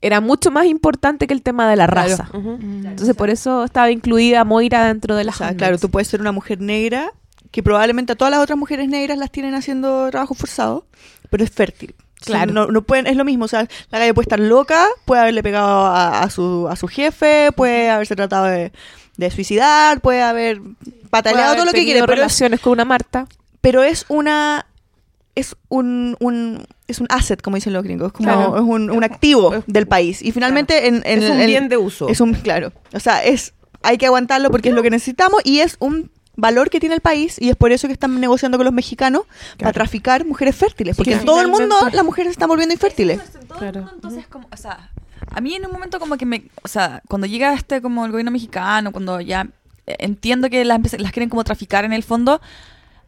era 0.03 0.21
mucho 0.21 0.51
más 0.51 0.67
importante 0.67 1.27
que 1.27 1.35
el 1.35 1.43
tema 1.43 1.69
de 1.69 1.77
la 1.77 1.87
raza. 1.87 2.29
Entonces 2.35 3.15
por 3.15 3.31
eso 3.31 3.65
estaba 3.65 3.91
incluida 3.91 4.45
Moira 4.45 4.87
dentro 4.87 5.15
de 5.17 5.25
la 5.25 5.33
O 5.33 5.35
sea, 5.35 5.55
claro, 5.57 5.79
tú 5.79 5.91
puedes 5.91 6.09
ser 6.09 6.21
una 6.21 6.33
mujer 6.33 6.61
negra 6.61 7.13
que 7.51 7.63
probablemente 7.63 8.13
a 8.13 8.17
todas 8.17 8.31
las 8.31 8.41
otras 8.41 8.59
mujeres 8.59 8.89
negras 8.89 9.19
las 9.19 9.31
tienen 9.31 9.55
haciendo 9.55 10.09
trabajo 10.11 10.35
forzado, 10.35 10.87
pero 11.31 11.43
es 11.45 11.51
fértil. 11.51 11.95
O 12.23 12.25
sea, 12.25 12.37
Claro. 12.45 12.53
no, 12.53 12.67
no 12.67 12.83
pueden, 12.83 13.07
es 13.07 13.17
lo 13.17 13.25
mismo, 13.25 13.47
o 13.47 13.49
sea, 13.49 13.67
la 13.91 13.99
galla 13.99 14.13
puede 14.15 14.25
estar 14.27 14.39
loca, 14.41 14.87
puede 15.07 15.23
haberle 15.23 15.43
pegado 15.43 15.87
a, 15.87 16.23
a 16.23 16.31
su, 16.31 16.69
a 16.71 16.77
su 16.77 16.87
jefe, 16.87 17.51
puede 17.57 17.89
haberse 17.91 18.15
tratado 18.15 18.45
de, 18.45 18.73
de 19.17 19.31
suicidar, 19.31 20.01
puede 20.01 20.23
haber 20.23 20.61
pataleado 21.09 21.55
todo 21.55 21.65
lo 21.65 21.73
que 21.73 21.85
quiere, 21.85 22.01
pero 22.01 22.13
es, 22.13 22.19
relaciones 22.19 22.61
con 22.61 22.73
una 22.75 22.85
Marta. 22.85 23.27
pero 23.63 23.83
es 23.83 24.05
una 24.09 24.67
es 25.35 25.57
un, 25.69 26.17
un 26.21 26.65
es 26.89 27.01
un 27.01 27.07
asset, 27.11 27.41
como 27.41 27.55
dicen 27.57 27.73
los 27.73 27.85
gringos, 27.85 28.09
es 28.09 28.13
como 28.13 28.29
Claro. 28.29 28.57
es 28.57 28.63
un, 28.63 28.91
un 28.91 29.05
activo 29.05 29.63
del 29.67 29.87
país. 29.87 30.23
Y 30.23 30.33
finalmente 30.33 30.89
en, 30.89 30.97
en 31.05 31.23
Es 31.23 31.31
un 31.31 31.41
en- 31.41 31.47
bien 31.47 31.69
de 31.69 31.77
uso. 31.77 32.09
Es 32.09 32.21
un, 32.21 32.35
claro. 32.35 32.73
O 32.93 33.01
sea, 33.01 33.25
es 33.25 33.55
hay 33.83 33.97
que 33.97 34.07
aguantarlo 34.07 34.51
porque 34.51 34.69
es 34.71 34.75
lo 34.75 34.83
que 34.83 34.91
necesitamos 34.91 35.41
y 35.45 35.61
es 35.61 35.77
un 35.79 36.11
valor 36.37 36.69
que 36.71 36.81
tiene 36.81 36.95
el 36.95 37.01
país 37.01 37.37
y 37.41 37.49
es 37.51 37.57
por 37.57 37.71
eso 37.73 37.87
que 37.87 37.93
están 37.93 38.19
negociando 38.21 38.57
con 38.59 38.65
los 38.65 38.75
mexicanos 38.75 39.23
para 39.59 39.73
traficar 39.73 40.25
mujeres 40.27 40.57
fértiles. 40.57 40.97
Porque 40.97 41.13
que 41.13 41.17
en 41.19 41.25
todo 41.25 41.41
el 41.41 41.49
mundo 41.49 41.75
las 41.93 42.05
mujeres 42.05 42.31
se 42.31 42.33
están 42.33 42.49
volviendo 42.49 42.73
infértiles. 42.75 43.21
En 43.41 43.47
todo 43.49 43.65
el 43.65 43.73
mundo, 43.77 43.93
entonces, 43.95 44.27
como, 44.27 44.49
o 44.53 44.57
sea, 44.57 44.91
a 45.33 45.41
mí 45.41 45.55
en 45.55 45.65
un 45.67 45.73
momento 45.73 45.99
como 46.01 46.17
que 46.17 46.27
me, 46.27 46.45
o 46.63 46.69
sea, 46.69 47.03
cuando 47.09 47.27
llega 47.27 47.53
este 47.55 47.81
como 47.81 48.05
el 48.05 48.11
gobierno 48.11 48.31
mexicano, 48.33 48.91
cuando 48.91 49.21
ya 49.21 49.47
eh, 49.87 49.97
entiendo 50.01 50.49
que 50.51 50.65
las, 50.65 50.81
las 50.99 51.13
quieren 51.13 51.29
como 51.29 51.45
traficar 51.45 51.85
en 51.85 51.93
el 51.93 52.03
fondo, 52.03 52.41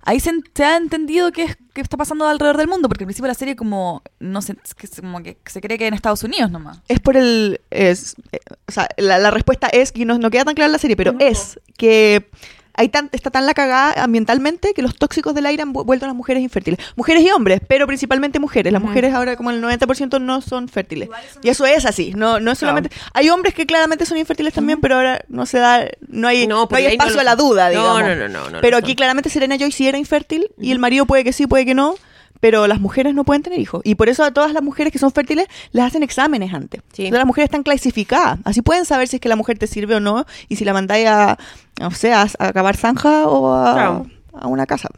ahí 0.02 0.20
se, 0.20 0.32
se 0.54 0.64
ha 0.64 0.76
entendido 0.76 1.32
qué, 1.32 1.44
es, 1.44 1.56
qué 1.72 1.80
está 1.80 1.96
pasando 1.96 2.26
alrededor 2.26 2.56
del 2.58 2.68
mundo, 2.68 2.88
porque 2.88 3.04
al 3.04 3.06
principio 3.06 3.28
la 3.28 3.34
serie 3.34 3.56
como, 3.56 4.02
no 4.20 4.42
sé, 4.42 4.56
es 4.64 4.74
que 4.74 4.86
se- 4.86 5.00
como 5.02 5.22
que 5.22 5.38
se 5.46 5.60
cree 5.60 5.78
que 5.78 5.86
en 5.86 5.94
Estados 5.94 6.22
Unidos 6.24 6.50
nomás. 6.50 6.80
Es 6.88 7.00
por 7.00 7.16
el... 7.16 7.60
Es, 7.70 8.14
eh, 8.32 8.38
o 8.68 8.72
sea, 8.72 8.88
la, 8.96 9.18
la 9.18 9.30
respuesta 9.30 9.68
es, 9.68 9.92
que 9.92 10.04
no, 10.04 10.18
no 10.18 10.30
queda 10.30 10.44
tan 10.44 10.54
clara 10.54 10.66
en 10.66 10.72
la 10.72 10.78
serie, 10.78 10.96
pero 10.96 11.14
es 11.18 11.58
que 11.76 12.30
hay 12.74 12.88
tan, 12.88 13.08
está 13.12 13.30
tan 13.30 13.44
la 13.46 13.54
cagada 13.54 14.02
ambientalmente 14.02 14.72
que 14.74 14.82
los 14.82 14.96
tóxicos 14.96 15.34
del 15.34 15.46
aire 15.46 15.62
han 15.62 15.72
vu- 15.74 15.84
vuelto 15.84 16.06
a 16.06 16.08
las 16.08 16.16
mujeres 16.16 16.42
infértiles. 16.42 16.78
Mujeres 16.96 17.22
y 17.24 17.30
hombres, 17.30 17.60
pero 17.68 17.86
principalmente 17.86 18.38
mujeres. 18.38 18.72
Las 18.72 18.82
mujeres 18.82 19.12
ahora 19.14 19.36
como 19.36 19.50
el 19.50 19.62
90% 19.62 20.20
no 20.20 20.40
son 20.40 20.68
fértiles. 20.68 21.08
Y 21.42 21.48
eso 21.50 21.66
es 21.66 21.84
así, 21.84 22.12
no, 22.16 22.40
no 22.40 22.52
es 22.52 22.58
solamente... 22.58 22.90
Hay 23.14 23.28
hombres 23.30 23.54
que 23.54 23.66
claramente 23.66 24.06
son 24.06 24.16
infértiles 24.18 24.54
también, 24.54 24.80
pero 24.80 24.96
ahora 24.96 25.20
no 25.28 25.44
se 25.46 25.58
da... 25.58 25.86
No 26.08 26.28
hay, 26.28 26.46
No, 26.46 26.68
hay 26.72 26.86
espacio 26.86 27.14
lo 27.14 27.20
a 27.20 27.24
la 27.24 27.36
duda, 27.36 27.64
No, 27.66 27.70
digamos. 27.70 28.00
no, 28.02 28.16
no, 28.16 28.28
no, 28.28 28.50
no 28.50 28.60
pero 28.60 28.76
aquí 28.76 28.94
claramente 28.94 29.28
Serena 29.28 29.56
Joy 29.56 29.72
sí 29.72 29.86
era 29.86 29.98
infértil 29.98 30.48
y 30.58 30.72
el 30.72 30.78
marido 30.78 31.06
puede 31.06 31.24
que 31.24 31.32
sí, 31.32 31.46
puede 31.46 31.66
que 31.66 31.74
no. 31.74 31.96
Pero 32.42 32.66
las 32.66 32.80
mujeres 32.80 33.14
no 33.14 33.22
pueden 33.22 33.42
tener 33.44 33.60
hijos. 33.60 33.82
Y 33.84 33.94
por 33.94 34.08
eso 34.08 34.24
a 34.24 34.32
todas 34.32 34.52
las 34.52 34.64
mujeres 34.64 34.92
que 34.92 34.98
son 34.98 35.12
fértiles 35.12 35.46
les 35.70 35.84
hacen 35.84 36.02
exámenes 36.02 36.52
antes. 36.52 36.82
Sí. 36.92 37.02
Entonces 37.02 37.18
las 37.20 37.26
mujeres 37.26 37.46
están 37.46 37.62
clasificadas. 37.62 38.40
Así 38.42 38.62
pueden 38.62 38.84
saber 38.84 39.06
si 39.06 39.16
es 39.16 39.20
que 39.22 39.28
la 39.28 39.36
mujer 39.36 39.58
te 39.58 39.68
sirve 39.68 39.94
o 39.94 40.00
no 40.00 40.26
y 40.48 40.56
si 40.56 40.64
la 40.64 40.72
mandáis 40.72 41.06
a, 41.06 41.38
no 41.78 41.92
sé, 41.92 42.12
a, 42.12 42.22
a 42.22 42.46
acabar 42.48 42.76
zanja 42.76 43.28
o 43.28 43.54
a, 43.54 43.72
Claro. 43.74 44.06
a 44.32 44.48
una 44.48 44.66
casa. 44.66 44.88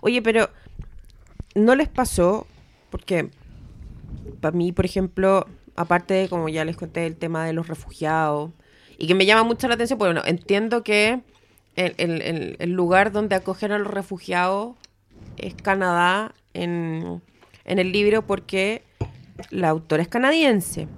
Oye, 0.00 0.22
pero 0.22 0.48
¿no 1.54 1.74
les 1.74 1.88
pasó? 1.88 2.46
Porque 2.88 3.28
para 4.40 4.56
mí, 4.56 4.72
por 4.72 4.86
ejemplo, 4.86 5.46
aparte 5.76 6.14
de, 6.14 6.28
como 6.30 6.48
ya 6.48 6.64
les 6.64 6.76
conté, 6.76 7.04
el 7.06 7.16
tema 7.16 7.44
de 7.44 7.52
los 7.52 7.68
refugiados, 7.68 8.50
y 8.96 9.06
que 9.06 9.14
me 9.14 9.26
llama 9.26 9.42
mucho 9.44 9.68
la 9.68 9.74
atención, 9.74 9.98
bueno, 9.98 10.22
entiendo 10.24 10.82
que 10.82 11.20
el- 11.76 12.56
el 12.58 12.70
lugar 12.72 13.12
donde 13.12 13.34
acogen 13.36 13.72
a 13.72 13.78
los 13.78 13.88
refugiados 13.88 14.76
es 15.42 15.54
Canadá 15.54 16.34
en, 16.54 17.22
en 17.64 17.78
el 17.78 17.92
libro 17.92 18.26
porque 18.26 18.82
la 19.50 19.68
autora 19.68 20.02
es 20.02 20.08
canadiense. 20.08 20.88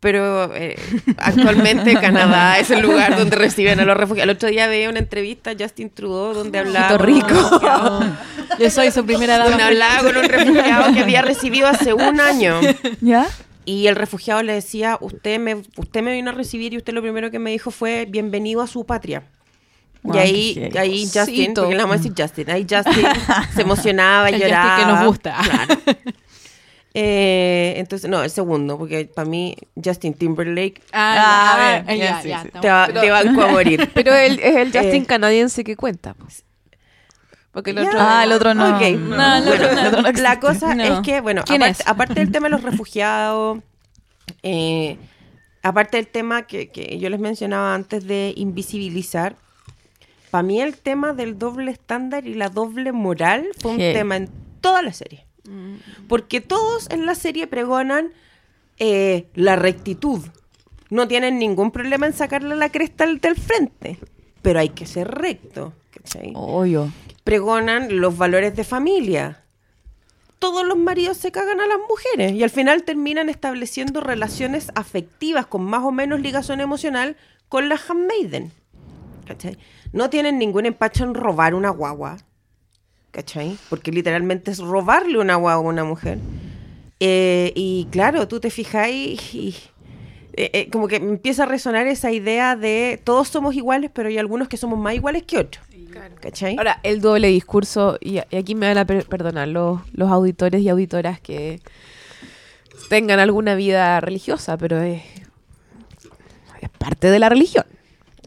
Pero 0.00 0.54
eh, 0.54 0.76
actualmente 1.18 1.92
Canadá 2.00 2.58
es 2.58 2.70
el 2.70 2.80
lugar 2.80 3.18
donde 3.18 3.36
reciben 3.36 3.80
a 3.80 3.84
los 3.84 3.96
refugiados. 3.96 4.30
El 4.30 4.36
otro 4.36 4.48
día 4.48 4.66
veía 4.66 4.88
una 4.88 4.98
entrevista 4.98 5.50
a 5.50 5.54
Justin 5.58 5.90
Trudeau 5.90 6.32
donde 6.32 6.58
hablaba 6.58 6.96
rico. 6.96 7.60
Yo 8.58 8.70
soy 8.70 8.90
su 8.90 9.04
primera 9.04 9.36
Donde 9.36 9.52
dama. 9.52 9.66
hablaba 9.66 10.00
con 10.02 10.16
un 10.16 10.24
refugiado 10.24 10.94
que 10.94 11.00
había 11.00 11.20
recibido 11.20 11.68
hace 11.68 11.92
un 11.92 12.18
año. 12.18 12.60
¿Ya? 13.02 13.26
Y 13.66 13.88
el 13.88 13.94
refugiado 13.96 14.42
le 14.42 14.54
decía, 14.54 14.96
usted 15.02 15.38
me, 15.38 15.56
usted 15.76 16.02
me 16.02 16.12
vino 16.12 16.30
a 16.30 16.34
recibir 16.34 16.72
y 16.72 16.78
usted 16.78 16.94
lo 16.94 17.02
primero 17.02 17.30
que 17.30 17.38
me 17.38 17.50
dijo 17.50 17.70
fue, 17.70 18.06
bienvenido 18.08 18.62
a 18.62 18.66
su 18.66 18.86
patria. 18.86 19.24
Y 20.02 20.16
ahí, 20.18 20.70
ahí 20.78 21.04
Justin, 21.12 21.52
porque 21.54 21.74
le 21.74 21.82
vamos 21.82 21.94
a 21.94 21.98
decir 21.98 22.12
Justin, 22.16 22.50
ahí 22.50 22.66
Justin 22.68 23.04
se 23.54 23.62
emocionaba, 23.62 24.28
El 24.30 24.34
Justin 24.36 24.48
lloraba. 24.50 24.76
que 24.78 24.86
nos 24.86 25.04
gusta. 25.06 25.36
Claro. 25.42 25.74
Eh, 26.92 27.74
entonces, 27.76 28.10
no, 28.10 28.20
el 28.24 28.30
segundo, 28.30 28.76
porque 28.76 29.04
para 29.14 29.28
mí 29.28 29.54
Justin 29.82 30.12
Timberlake 30.12 30.82
Ah, 30.92 31.14
Ah, 31.14 31.14
ya, 31.14 31.52
a 31.52 31.82
ver, 31.84 31.86
ya, 31.86 32.04
ya, 32.04 32.22
sí, 32.22 32.28
ya, 32.30 32.40
sí. 32.42 32.46
estamos- 32.48 32.62
te, 32.62 32.68
va, 32.68 32.86
Pero- 32.88 33.00
te 33.00 33.10
banco 33.10 33.42
a 33.42 33.46
morir. 33.46 33.90
Pero 33.94 34.12
él 34.12 34.40
es 34.42 34.56
el 34.56 34.72
Justin 34.72 35.02
Eh. 35.02 35.06
canadiense 35.06 35.62
que 35.62 35.76
cuenta. 35.76 36.14
pues. 36.14 36.42
Porque 37.52 37.70
el 37.70 37.76
Ya. 37.76 37.82
otro. 37.84 37.98
Ah, 38.00 38.24
el 38.24 38.32
otro 38.32 38.54
no. 38.54 38.80
El 38.80 38.98
Bueno, 38.98 39.36
el 39.36 39.94
otro 39.94 40.12
la 40.20 40.40
cosa 40.40 40.74
No. 40.74 40.82
es 40.82 41.00
que, 41.02 41.20
bueno, 41.20 41.42
¿Quién 41.46 41.62
aparte, 41.62 41.82
es? 41.82 41.88
aparte 41.88 42.14
del 42.14 42.32
tema 42.32 42.46
de 42.48 42.50
los 42.50 42.62
refugiados, 42.64 43.58
eh, 44.42 44.96
aparte 45.62 45.96
del 45.96 46.08
tema 46.08 46.42
que, 46.42 46.70
que 46.70 46.98
yo 46.98 47.08
les 47.08 47.20
mencionaba 47.20 47.72
antes 47.74 48.04
de 48.04 48.32
invisibilizar, 48.36 49.36
para 50.30 50.42
mí 50.42 50.60
el 50.60 50.76
tema 50.76 51.12
del 51.12 51.38
doble 51.38 51.70
estándar 51.70 52.26
y 52.26 52.34
la 52.34 52.48
doble 52.48 52.92
moral 52.92 53.48
fue 53.58 53.72
un 53.72 53.78
Sí. 53.78 53.92
tema 53.92 54.16
en 54.16 54.28
toda 54.60 54.82
la 54.82 54.92
serie. 54.92 55.26
Porque 56.08 56.40
todos 56.40 56.88
en 56.90 57.06
la 57.06 57.14
serie 57.14 57.46
pregonan 57.46 58.12
eh, 58.78 59.26
la 59.34 59.56
rectitud. 59.56 60.20
No 60.90 61.06
tienen 61.08 61.38
ningún 61.38 61.70
problema 61.70 62.06
en 62.06 62.12
sacarle 62.12 62.56
la 62.56 62.70
cresta 62.70 63.04
del 63.06 63.36
frente, 63.36 63.98
pero 64.42 64.58
hay 64.60 64.70
que 64.70 64.86
ser 64.86 65.08
recto. 65.08 65.72
¿cachai? 65.90 66.32
Obvio. 66.34 66.90
pregonan 67.24 68.00
los 68.00 68.16
valores 68.16 68.56
de 68.56 68.64
familia. 68.64 69.42
Todos 70.38 70.66
los 70.66 70.78
maridos 70.78 71.18
se 71.18 71.30
cagan 71.32 71.60
a 71.60 71.66
las 71.66 71.78
mujeres 71.88 72.32
y 72.32 72.42
al 72.42 72.48
final 72.50 72.82
terminan 72.84 73.28
estableciendo 73.28 74.00
relaciones 74.00 74.70
afectivas 74.74 75.46
con 75.46 75.62
más 75.64 75.82
o 75.84 75.92
menos 75.92 76.20
ligazón 76.20 76.60
emocional 76.62 77.16
con 77.48 77.68
las 77.68 77.82
handmaiden. 77.90 78.50
¿Cachai? 79.26 79.58
No 79.92 80.10
tienen 80.10 80.38
ningún 80.38 80.66
empacho 80.66 81.04
en 81.04 81.14
robar 81.14 81.54
una 81.54 81.70
guagua. 81.70 82.18
¿Cachai? 83.10 83.58
Porque 83.68 83.90
literalmente 83.90 84.50
es 84.52 84.58
robarle 84.58 85.18
una 85.18 85.34
guagua 85.34 85.68
a 85.68 85.72
una 85.72 85.84
mujer. 85.84 86.18
Eh, 87.00 87.52
y 87.56 87.88
claro, 87.90 88.28
tú 88.28 88.38
te 88.38 88.50
fijas 88.50 88.88
y, 88.88 89.18
y, 89.32 89.56
eh, 90.34 90.50
eh, 90.52 90.70
como 90.70 90.86
que 90.86 90.96
empieza 90.96 91.42
a 91.42 91.46
resonar 91.46 91.88
esa 91.88 92.12
idea 92.12 92.54
de 92.54 93.00
todos 93.02 93.28
somos 93.28 93.56
iguales, 93.56 93.90
pero 93.92 94.08
hay 94.10 94.18
algunos 94.18 94.46
que 94.48 94.56
somos 94.56 94.78
más 94.78 94.94
iguales 94.94 95.24
que 95.24 95.38
otros. 95.38 95.64
¿Cachai? 96.20 96.56
Ahora, 96.56 96.78
el 96.84 97.00
doble 97.00 97.26
discurso, 97.28 97.98
y, 98.00 98.20
y 98.30 98.36
aquí 98.36 98.54
me 98.54 98.68
van 98.68 98.78
a 98.78 98.84
per- 98.84 99.06
perdonar 99.06 99.48
los, 99.48 99.80
los 99.92 100.08
auditores 100.08 100.62
y 100.62 100.68
auditoras 100.68 101.20
que 101.20 101.60
tengan 102.88 103.18
alguna 103.18 103.56
vida 103.56 103.98
religiosa, 104.00 104.56
pero 104.56 104.80
es, 104.80 105.02
es 106.60 106.68
parte 106.78 107.10
de 107.10 107.18
la 107.18 107.28
religión. 107.28 107.64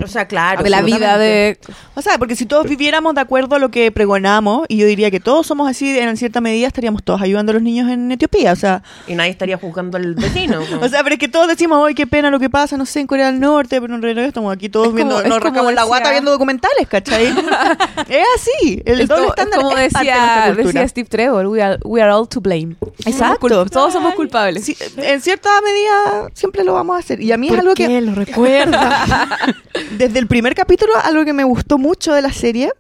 O 0.03 0.07
sea, 0.07 0.27
claro. 0.27 0.63
de 0.63 0.69
la 0.69 0.81
vida 0.81 1.17
de... 1.17 1.59
O 1.95 2.01
sea, 2.01 2.17
porque 2.17 2.35
si 2.35 2.45
todos 2.45 2.67
viviéramos 2.67 3.13
de 3.15 3.21
acuerdo 3.21 3.55
a 3.55 3.59
lo 3.59 3.69
que 3.69 3.91
pregonamos, 3.91 4.65
y 4.67 4.77
yo 4.77 4.87
diría 4.87 5.11
que 5.11 5.19
todos 5.19 5.45
somos 5.45 5.69
así, 5.69 5.97
en 5.97 6.17
cierta 6.17 6.41
medida 6.41 6.67
estaríamos 6.67 7.03
todos 7.03 7.21
ayudando 7.21 7.51
a 7.51 7.53
los 7.53 7.61
niños 7.61 7.89
en 7.91 8.11
Etiopía. 8.11 8.53
O 8.53 8.55
sea, 8.55 8.81
Y 9.07 9.15
nadie 9.15 9.31
estaría 9.31 9.57
juzgando 9.57 9.97
al 9.97 10.15
vecino. 10.15 10.59
o 10.81 10.87
sea 10.89 11.03
pero 11.03 11.13
es 11.15 11.19
que 11.19 11.27
todos 11.27 11.47
decimos, 11.47 11.85
¡ay, 11.87 11.93
qué 11.93 12.07
pena 12.07 12.29
lo 12.31 12.39
que 12.39 12.49
pasa, 12.49 12.75
no 12.77 12.85
sé, 12.85 13.01
en 13.01 13.07
Corea 13.07 13.27
del 13.27 13.39
Norte! 13.39 13.79
Pero 13.79 13.95
en 13.95 14.01
realidad 14.01 14.25
estamos 14.25 14.53
aquí 14.53 14.69
todos 14.69 14.87
Es 14.89 14.93
viendo, 14.95 15.15
como- 15.17 15.27
nos 15.29 15.39
rascamos 15.41 15.73
la 15.73 15.81
decía- 15.81 15.87
guata 15.87 16.11
viendo 16.11 16.31
documentales, 16.31 16.87
¿cachai? 16.87 17.25
es 18.09 18.25
así, 18.35 18.81
el 18.85 19.01
es 19.01 19.07
doble 19.07 19.21
como, 19.23 19.29
estándar 19.33 19.59
es 19.59 19.63
como 19.65 19.77
es 19.77 19.93
parte 19.93 20.07
de 20.07 20.55
decía, 20.55 20.63
decía 20.65 20.87
Steve 20.87 21.07
Trevor, 21.09 21.47
we 21.47 21.61
are, 21.61 21.77
we 21.83 22.01
are 22.01 22.11
all 22.11 22.27
to 22.27 22.41
blame. 22.41 22.75
Exacto. 23.05 23.47
Somos 23.49 23.71
todos 23.71 23.93
somos 23.93 24.15
culpables. 24.15 24.65
Sí, 24.65 24.75
en 24.97 25.21
cierta 25.21 25.49
medida 25.61 26.29
siempre 26.33 26.63
lo 26.63 26.73
vamos 26.73 26.95
a 26.95 26.99
hacer. 26.99 27.21
Y 27.21 27.31
a 27.31 27.37
mí 27.37 27.47
es 27.47 27.51
¿Por 27.51 27.59
algo 27.59 27.73
qué 27.75 27.87
que... 27.87 28.01
lo 28.01 28.15
recuerda? 28.15 29.05
Desde 29.91 30.19
el 30.19 30.27
primer 30.27 30.55
capítulo, 30.55 30.93
algo 31.03 31.25
que 31.25 31.34
me 31.34 31.43
gustó 31.43 31.77
mucho 31.77 32.13
de 32.13 32.21
la 32.21 32.31
serie 32.34 32.71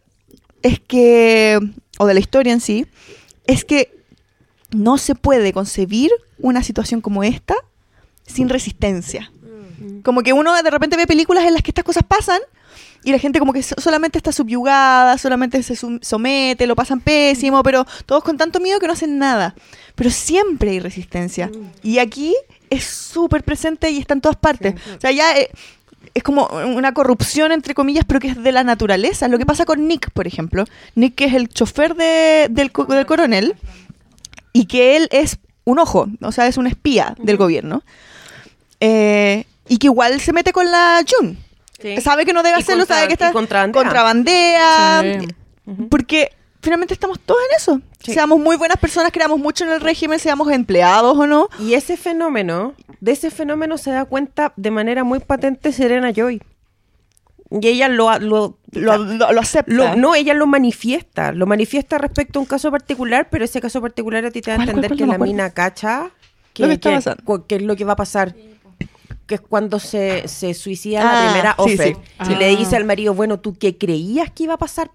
es 0.61 0.79
que, 0.79 1.59
o 1.99 2.05
de 2.07 2.13
la 2.13 2.19
historia 2.19 2.53
en 2.53 2.59
sí, 2.61 2.85
es 3.45 3.65
que 3.65 3.93
no 4.71 4.97
se 4.97 5.15
puede 5.15 5.53
concebir 5.53 6.11
una 6.39 6.63
situación 6.63 7.01
como 7.01 7.23
esta 7.23 7.55
sin 8.25 8.49
resistencia. 8.49 9.31
Como 10.03 10.21
que 10.23 10.33
uno 10.33 10.53
de 10.61 10.69
repente 10.71 10.95
ve 10.97 11.05
películas 11.07 11.45
en 11.45 11.53
las 11.53 11.61
que 11.61 11.71
estas 11.71 11.83
cosas 11.83 12.03
pasan 12.07 12.39
y 13.03 13.11
la 13.11 13.19
gente 13.19 13.37
como 13.39 13.51
que 13.51 13.61
so- 13.61 13.75
solamente 13.77 14.17
está 14.17 14.31
subyugada, 14.31 15.17
solamente 15.17 15.61
se 15.61 15.75
somete, 15.75 16.65
lo 16.67 16.75
pasan 16.75 17.01
pésimo, 17.01 17.61
pero 17.63 17.85
todos 18.05 18.23
con 18.23 18.37
tanto 18.37 18.61
miedo 18.61 18.79
que 18.79 18.87
no 18.87 18.93
hacen 18.93 19.17
nada. 19.19 19.55
Pero 19.95 20.09
siempre 20.09 20.71
hay 20.71 20.79
resistencia. 20.79 21.51
Y 21.83 21.99
aquí 21.99 22.33
es 22.69 22.85
súper 22.85 23.43
presente 23.43 23.91
y 23.91 23.97
está 23.99 24.13
en 24.13 24.21
todas 24.21 24.37
partes. 24.37 24.75
O 24.97 25.01
sea, 25.01 25.11
ya 25.11 25.37
eh, 25.37 25.49
es 26.13 26.23
como 26.23 26.47
una 26.47 26.93
corrupción, 26.93 27.51
entre 27.51 27.73
comillas, 27.73 28.05
pero 28.07 28.19
que 28.19 28.27
es 28.29 28.41
de 28.43 28.51
la 28.51 28.63
naturaleza. 28.63 29.27
Lo 29.27 29.37
que 29.37 29.45
pasa 29.45 29.65
con 29.65 29.87
Nick, 29.87 30.11
por 30.11 30.27
ejemplo. 30.27 30.65
Nick, 30.95 31.15
que 31.15 31.25
es 31.25 31.33
el 31.33 31.49
chofer 31.49 31.95
de- 31.95 32.47
del, 32.49 32.71
del 32.87 33.05
coronel, 33.05 33.55
y 34.53 34.65
que 34.65 34.95
él 34.97 35.07
es 35.11 35.37
un 35.65 35.79
ojo, 35.79 36.07
o 36.21 36.31
sea, 36.31 36.47
es 36.47 36.57
un 36.57 36.67
espía 36.67 37.15
del 37.19 37.37
gobierno. 37.37 37.83
Eh, 38.79 39.45
y 39.67 39.77
que 39.77 39.87
igual 39.87 40.19
se 40.19 40.33
mete 40.33 40.51
con 40.51 40.69
la 40.69 41.03
June. 41.09 41.37
Sí. 41.81 41.99
Sabe 42.01 42.25
que 42.25 42.33
no 42.33 42.43
debe 42.43 42.57
Y 42.59 42.61
hacerlo, 42.61 42.81
contra- 42.83 42.95
sabe 42.97 43.07
que 43.07 43.13
está 43.13 43.31
contrabandea. 43.31 43.81
contrabandea, 43.81 45.19
Sí. 45.19 45.27
Porque 45.89 46.31
finalmente 46.61 46.93
estamos 46.93 47.19
todos 47.19 47.39
en 47.49 47.57
eso. 47.57 47.81
Sí. 48.03 48.13
Seamos 48.13 48.39
muy 48.39 48.57
buenas 48.57 48.77
personas, 48.77 49.11
creamos 49.13 49.39
mucho 49.39 49.63
en 49.63 49.71
el 49.71 49.79
régimen, 49.81 50.19
seamos 50.19 50.51
empleados 50.51 51.17
o 51.17 51.25
no. 51.25 51.47
Y 51.59 51.73
ese 51.75 51.95
fenómeno, 51.95 52.73
de 52.99 53.11
ese 53.13 53.31
fenómeno 53.31 53.77
se 53.77 53.91
da 53.91 54.03
cuenta 54.05 54.51
de 54.57 54.71
manera 54.71 55.03
muy 55.05 55.19
patente 55.19 55.71
Serena 55.71 56.11
Joy. 56.11 56.41
Y 57.49 57.67
ella 57.67 57.87
lo, 57.87 58.11
lo, 58.19 58.57
Lo, 58.71 58.97
lo- 58.97 59.31
lo 59.31 59.39
acepta. 59.39 59.71
lo- 59.71 59.95
no, 59.95 60.15
ella 60.15 60.33
lo 60.33 60.47
manifiesta. 60.47 61.31
Lo 61.31 61.45
manifiesta 61.45 61.97
respecto 61.97 62.39
a 62.39 62.41
un 62.41 62.45
caso 62.47 62.71
particular, 62.71 63.27
pero 63.29 63.45
ese 63.45 63.61
caso 63.61 63.79
particular 63.79 64.25
a 64.25 64.31
ti 64.31 64.41
te 64.41 64.49
da 64.51 64.55
a 64.55 64.57
¿Cuál, 64.57 64.69
entender 64.69 64.89
cuál, 64.89 64.97
cuál? 64.97 64.97
que 64.97 65.05
la 65.09 65.13
acuerdo. 65.15 65.31
mina 65.33 65.49
cacha 65.51 66.11
Lo 66.57 66.67
que 66.67 66.73
está 66.73 66.91
pasando. 66.91 67.23
cu- 67.23 67.45
que 67.47 67.55
es 67.57 67.61
lo 67.61 67.75
que 67.75 67.85
va 67.85 67.93
a 67.93 67.97
pasar. 67.97 68.35
Que 69.27 69.35
es 69.35 69.41
cuando 69.41 69.79
se, 69.79 70.27
se 70.27 70.53
suicida 70.55 71.01
Ah, 71.01 71.13
la 71.13 71.31
primera 71.31 71.55
sí, 71.55 71.73
Offer. 71.73 71.95
sí. 72.25 72.33
Y 72.33 72.35
le 72.35 72.55
dice 72.57 72.75
al 72.75 72.83
marido, 72.83 73.13
bueno, 73.13 73.39
¿tú 73.39 73.55
qué 73.57 73.77
creías 73.77 74.29
que 74.31 74.43
iba 74.43 74.55
a 74.55 74.57
pasar? 74.57 74.91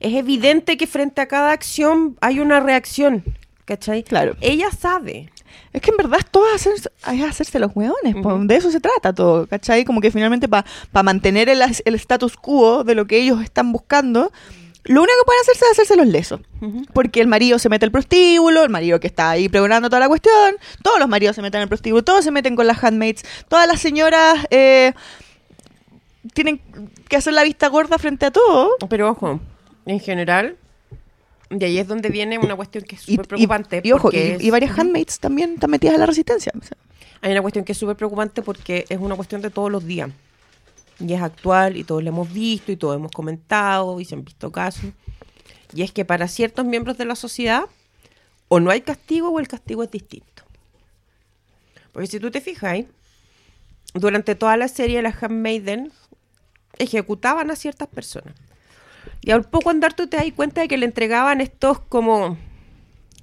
Es 0.00 0.14
evidente 0.14 0.76
que 0.76 0.86
frente 0.86 1.20
a 1.20 1.26
cada 1.26 1.52
acción 1.52 2.16
hay 2.20 2.40
una 2.40 2.60
reacción. 2.60 3.24
¿Cachai? 3.64 4.02
Claro. 4.02 4.36
Ella 4.40 4.70
sabe. 4.70 5.30
Es 5.72 5.82
que 5.82 5.90
en 5.90 5.96
verdad 5.96 6.18
todo 6.30 6.46
es 6.48 6.54
hacerse, 6.54 6.90
es 7.12 7.22
hacerse 7.24 7.58
los 7.58 7.72
hueones, 7.74 8.14
de 8.46 8.56
eso 8.56 8.70
se 8.70 8.80
trata 8.80 9.12
todo, 9.12 9.46
¿cachai? 9.46 9.84
Como 9.84 10.00
que 10.00 10.10
finalmente 10.10 10.48
para 10.48 10.64
mantener 11.02 11.48
el, 11.48 11.62
el 11.62 11.94
status 11.94 12.36
quo 12.36 12.84
de 12.84 12.94
lo 12.94 13.06
que 13.06 13.18
ellos 13.18 13.42
están 13.42 13.72
buscando, 13.72 14.32
lo 14.84 15.00
único 15.00 15.14
que 15.20 15.24
pueden 15.24 15.40
hacerse 15.40 15.64
es 15.64 15.70
hacerse 15.72 15.96
los 15.96 16.06
lesos. 16.06 16.40
Porque 16.92 17.20
el 17.20 17.26
marido 17.26 17.58
se 17.58 17.68
mete 17.68 17.86
al 17.86 17.90
prostíbulo, 17.90 18.62
el 18.62 18.70
marido 18.70 19.00
que 19.00 19.06
está 19.06 19.30
ahí 19.30 19.48
pregonando 19.48 19.88
toda 19.88 20.00
la 20.00 20.08
cuestión, 20.08 20.56
todos 20.82 20.98
los 20.98 21.08
maridos 21.08 21.36
se 21.36 21.42
meten 21.42 21.62
al 21.62 21.68
prostíbulo, 21.68 22.04
todos 22.04 22.22
se 22.22 22.30
meten 22.30 22.54
con 22.54 22.66
las 22.66 22.82
handmaids, 22.82 23.24
todas 23.48 23.66
las 23.66 23.80
señoras 23.80 24.46
eh, 24.50 24.92
tienen 26.34 26.60
que 27.08 27.16
hacer 27.16 27.32
la 27.32 27.42
vista 27.42 27.68
gorda 27.68 27.98
frente 27.98 28.26
a 28.26 28.30
todo. 28.30 28.70
Pero 28.88 29.10
ojo, 29.10 29.40
en 29.86 30.00
general, 30.00 30.56
de 31.50 31.66
ahí 31.66 31.78
es 31.78 31.86
donde 31.86 32.08
viene 32.08 32.38
una 32.38 32.56
cuestión 32.56 32.84
que 32.84 32.96
es 32.96 33.08
Y, 33.08 33.12
súper 33.12 33.28
preocupante. 33.28 33.80
y- 33.84 33.88
y 33.88 33.92
ojo, 33.92 34.10
y, 34.12 34.16
es- 34.16 34.42
y 34.42 34.50
varias 34.50 34.78
handmaids 34.78 35.18
también 35.20 35.54
están 35.54 35.70
metidas 35.70 35.94
en 35.94 36.00
la 36.00 36.06
resistencia. 36.06 36.52
o 36.58 36.62
sea. 36.64 36.76
Hay 37.20 37.32
una 37.32 37.42
cuestión 37.42 37.64
que 37.64 37.72
es 37.72 37.78
súper 37.78 37.96
preocupante 37.96 38.42
porque 38.42 38.84
es 38.88 38.98
una 38.98 39.14
cuestión 39.16 39.40
de 39.42 39.50
todos 39.50 39.70
los 39.70 39.84
días. 39.84 40.10
Y 41.00 41.12
es 41.12 41.22
actual 41.22 41.76
y 41.76 41.84
todos 41.84 42.02
lo 42.02 42.08
hemos 42.10 42.32
visto 42.32 42.70
y 42.70 42.76
todos 42.76 42.96
hemos 42.96 43.10
comentado 43.10 43.98
y 44.00 44.04
se 44.04 44.14
han 44.14 44.24
visto 44.24 44.52
casos. 44.52 44.90
Y 45.74 45.82
es 45.82 45.90
que 45.92 46.04
para 46.04 46.28
ciertos 46.28 46.64
miembros 46.64 46.96
de 46.98 47.04
la 47.04 47.16
sociedad, 47.16 47.64
o 48.48 48.60
no 48.60 48.70
hay 48.70 48.82
castigo 48.82 49.30
o 49.30 49.40
el 49.40 49.48
castigo 49.48 49.82
es 49.82 49.90
distinto. 49.90 50.44
Porque 51.92 52.06
si 52.06 52.20
tú 52.20 52.30
te 52.30 52.40
fijas, 52.40 52.64
ahí, 52.72 52.88
durante 53.94 54.34
toda 54.34 54.56
la 54.56 54.68
serie 54.68 55.00
las 55.02 55.20
Handmaiden 55.22 55.92
ejecutaban 56.78 57.50
a 57.50 57.56
ciertas 57.56 57.88
personas. 57.88 58.34
Y 59.26 59.30
al 59.30 59.44
poco 59.44 59.70
andar 59.70 59.94
tú 59.94 60.06
te 60.06 60.16
das 60.18 60.26
cuenta 60.36 60.60
de 60.60 60.68
que 60.68 60.76
le 60.76 60.84
entregaban 60.86 61.40
estos 61.40 61.78
como, 61.80 62.36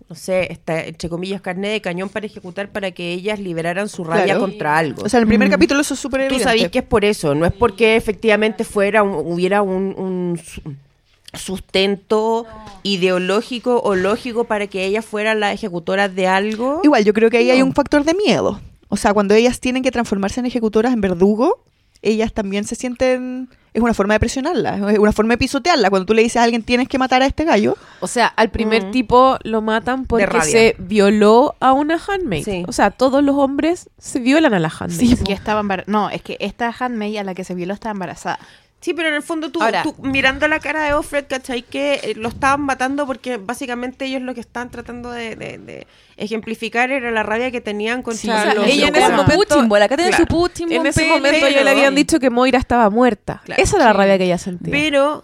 no 0.10 0.16
sé, 0.16 0.52
esta, 0.52 0.84
entre 0.84 1.10
comillas, 1.10 1.42
carne 1.42 1.68
de 1.70 1.80
cañón 1.82 2.10
para 2.10 2.26
ejecutar 2.26 2.70
para 2.72 2.90
que 2.92 3.12
ellas 3.14 3.40
liberaran 3.40 3.88
su 3.88 4.04
rabia 4.04 4.26
Claro. 4.26 4.40
contra 4.42 4.78
algo. 4.78 5.04
O 5.04 5.10
sea, 5.10 5.20
en 5.20 5.24
el 5.24 5.28
primer 5.28 5.50
capítulo 5.50 5.82
eso 5.82 5.94
es 5.94 6.00
súper 6.00 6.28
Tú 6.28 6.40
sabes 6.40 6.70
que 6.70 6.80
es 6.80 6.86
por 6.86 7.06
eso, 7.06 7.36
no 7.36 7.46
es 7.46 7.54
porque 7.54 7.96
efectivamente 7.96 8.64
fuera 8.64 9.04
un- 9.04 9.14
hubiera 9.32 9.62
un, 9.62 9.94
un 9.98 10.40
su- 10.44 10.62
sustento 11.34 12.46
ideológico 12.84 13.80
o 13.82 13.96
lógico 13.96 14.46
para 14.46 14.68
que 14.68 14.86
ellas 14.86 15.06
fueran 15.06 15.40
las 15.40 15.54
ejecutoras 15.54 16.14
de 16.16 16.28
algo. 16.28 16.82
Igual, 16.84 17.06
yo 17.06 17.14
creo 17.14 17.30
que 17.30 17.38
ahí 17.38 17.52
hay 17.52 17.62
un 17.62 17.74
factor 17.74 18.04
de 18.04 18.14
miedo. 18.14 18.60
O 18.90 18.98
sea, 18.98 19.14
cuando 19.14 19.34
ellas 19.34 19.60
tienen 19.60 19.84
que 19.84 19.92
transformarse 19.92 20.40
en 20.40 20.46
ejecutoras, 20.46 20.94
en 20.94 21.02
verdugo, 21.02 21.64
ellas 22.02 22.34
también 22.34 22.64
se 22.66 22.76
sienten... 22.76 23.50
Es 23.74 23.82
una 23.82 23.94
forma 23.94 24.16
de 24.16 24.20
presionarla, 24.20 24.92
es 24.92 25.00
una 25.00 25.14
forma 25.14 25.34
de 25.36 25.38
pisotearla. 25.38 25.90
Cuando 25.90 26.06
tú 26.06 26.14
le 26.14 26.22
dices 26.24 26.38
a 26.38 26.44
alguien 26.44 26.62
tienes 26.62 26.90
que 26.90 26.98
matar 26.98 27.22
a 27.22 27.26
este 27.26 27.46
gallo, 27.46 27.78
O 28.02 28.08
sea, 28.08 28.28
al 28.28 28.50
primer 28.50 28.88
Mm. 28.88 28.92
tipo 28.92 29.38
lo 29.44 29.62
matan 29.62 30.06
porque 30.06 30.26
se 30.52 30.76
violó 30.80 31.56
a 31.62 31.72
una 31.72 31.98
handmaid. 32.06 32.44
Sí. 32.44 32.64
O 32.68 32.74
sea, 32.74 32.92
todos 32.92 33.24
los 33.24 33.36
hombres 33.38 33.90
se 33.98 34.20
violan 34.20 34.54
a 34.54 34.60
la 34.60 34.68
handmaid. 34.78 35.20
Y 35.26 35.32
estaba 35.32 35.62
embar- 35.62 35.86
No, 35.88 36.10
es 36.10 36.22
que 36.22 36.36
esta 36.42 36.74
handmaid 36.78 37.16
a 37.18 37.24
la 37.24 37.34
que 37.34 37.44
se 37.46 37.56
violó 37.56 37.74
estaba 37.74 37.92
embarazada. 37.94 38.40
Sí, 38.82 38.94
pero 38.96 39.10
en 39.10 39.14
el 39.14 39.22
fondo 39.22 39.52
tú, 39.52 39.62
Ahora- 39.62 39.84
tú 39.84 39.96
mirando 40.02 40.48
la 40.48 40.60
cara 40.60 40.84
de 40.84 40.94
Offred, 40.94 41.26
¿cachai? 41.28 41.62
Que 41.62 41.94
eh, 42.04 42.14
lo 42.16 42.30
estaban 42.30 42.62
matando 42.62 43.06
porque 43.06 43.38
básicamente 43.38 44.06
ellos 44.06 44.24
lo 44.24 44.34
que 44.34 44.40
están 44.42 44.72
tratando 44.72 45.12
de, 45.12 45.36
de- 45.36 45.58
de 45.60 45.88
ejemplificar 46.18 46.90
era 46.92 47.12
la 47.12 47.24
rabia 47.24 47.52
que 47.52 47.62
tenían 47.62 48.02
contra 48.02 48.22
Sí, 48.22 48.30
o 48.30 48.34
sea, 48.34 48.54
los 48.56 48.66
ella 48.68 48.88
en 48.88 48.96
ese 48.96 49.10
momento, 49.12 49.36
Putin, 49.36 49.70
bola, 49.70 49.86
acá 49.86 49.96
tiene 49.98 50.10
Claro. 50.12 50.26
su 50.28 50.28
Putin, 50.36 50.72
En 50.72 50.86
ese 50.86 51.08
momento 51.08 51.48
ya 51.48 51.64
le 51.64 51.70
habían 51.70 51.94
dicho 51.96 52.20
que 52.20 52.30
Moira 52.30 52.58
estaba 52.60 52.90
muerta. 52.90 53.42
Claro. 53.46 53.62
Esa 53.62 53.76
era 53.78 53.86
la 53.86 53.94
rabia 53.94 54.18
que 54.18 54.26
ella 54.26 54.38
sentía. 54.38 54.72
Pero 54.72 55.24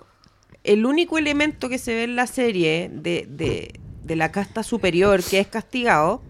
el 0.63 0.85
único 0.85 1.17
elemento 1.17 1.67
que 1.69 1.77
se 1.79 1.95
ve 1.95 2.03
en 2.03 2.15
la 2.15 2.27
serie 2.27 2.89
de, 2.93 3.25
de, 3.29 3.73
de 4.03 4.15
la 4.15 4.31
casta 4.31 4.61
superior 4.63 5.23
que 5.23 5.39
es 5.39 5.47
castigado 5.47 6.21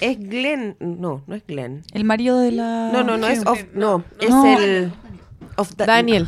es 0.00 0.18
Glenn. 0.18 0.76
No, 0.80 1.22
no 1.28 1.34
es 1.36 1.46
Glenn. 1.46 1.82
El 1.92 2.02
marido 2.04 2.40
de 2.40 2.50
la... 2.50 2.90
No, 2.92 3.04
no, 3.04 3.16
no 3.16 3.28
es 3.28 3.46
of, 3.46 3.60
no, 3.74 4.02
es 4.20 4.28
No. 4.30 4.58
el 4.58 4.92
of 5.56 5.74
Da- 5.76 5.86
Daniel. 5.86 6.26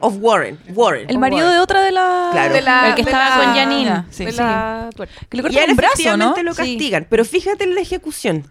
of 0.00 0.16
Warren, 0.20 0.58
Warren. 0.74 1.10
El 1.10 1.18
marido 1.18 1.48
de 1.50 1.58
otra 1.58 1.80
de 1.82 1.92
la... 1.92 2.28
Claro. 2.32 2.54
De 2.54 2.60
la- 2.62 2.88
El 2.88 2.94
que 2.94 3.02
de 3.02 3.10
estaba 3.10 3.28
la- 3.38 3.44
con 3.44 3.54
Janine. 3.54 4.04
Sí, 4.10 4.24
de 4.24 4.32
sí. 4.32 4.38
la. 4.38 4.90
Que 5.28 5.36
le 5.36 5.42
cortan 5.42 5.70
un 5.70 5.76
brazo, 5.76 6.16
¿no? 6.16 6.34
lo 6.42 6.52
Sí. 6.52 6.56
castigan. 6.58 7.06
Pero 7.08 7.24
fíjate 7.24 7.64
en 7.64 7.74
la 7.74 7.80
ejecución. 7.80 8.46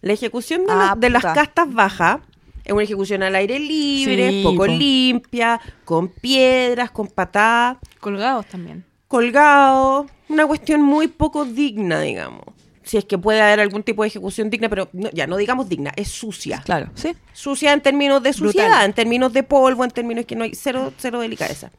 La 0.00 0.12
ejecución 0.12 0.66
de, 0.66 0.72
Ah, 0.72 0.76
las- 0.90 1.00
de 1.00 1.10
las 1.10 1.22
castas 1.24 1.72
bajas 1.72 2.18
es 2.64 2.72
una 2.72 2.82
ejecución 2.82 3.22
al 3.22 3.34
aire 3.34 3.58
libre, 3.58 4.30
Sí, 4.30 4.42
poco 4.44 4.58
po. 4.58 4.66
limpia, 4.66 5.60
con 5.84 6.08
piedras, 6.08 6.90
con 6.90 7.08
patadas. 7.08 7.78
Colgados 8.00 8.46
también. 8.46 8.84
colgado, 9.08 10.06
una 10.28 10.46
cuestión 10.46 10.82
muy 10.82 11.08
poco 11.08 11.44
digna, 11.46 12.00
digamos. 12.00 12.44
Si 12.88 12.96
es 12.96 13.04
que 13.04 13.18
puede 13.18 13.42
haber 13.42 13.60
algún 13.60 13.82
tipo 13.82 14.02
de 14.02 14.08
ejecución 14.08 14.48
digna, 14.48 14.70
pero 14.70 14.88
no- 14.94 15.10
ya 15.12 15.26
no 15.26 15.36
digamos 15.36 15.68
digna, 15.68 15.92
es 15.94 16.08
sucia. 16.08 16.62
Claro, 16.64 16.90
sí. 16.94 17.14
Sucia 17.34 17.74
en 17.74 17.82
términos 17.82 18.22
de 18.22 18.32
suciedad, 18.32 18.84
en 18.86 18.94
términos 18.94 19.32
de 19.34 19.42
polvo, 19.42 19.84
en 19.84 19.90
términos 19.90 20.24
que 20.24 20.34
no 20.34 20.44
hay 20.44 20.54
cero, 20.54 20.92
cero 20.96 21.20
delicadeza. 21.20 21.70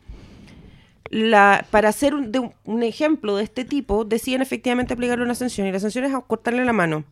La, 1.12 1.66
para 1.72 1.90
hacer 1.90 2.14
un, 2.14 2.32
de 2.32 2.38
un, 2.38 2.54
un 2.66 2.84
ejemplo 2.84 3.36
de 3.36 3.44
este 3.44 3.66
tipo, 3.66 4.06
deciden 4.06 4.44
efectivamente 4.44 4.94
aplicarle 4.94 5.24
una 5.26 5.34
sanción 5.34 5.66
y 5.66 5.72
la 5.72 5.80
sanción 5.80 6.06
es 6.06 6.12
cortarle 6.28 6.64
la 6.64 6.74
mano. 6.74 7.04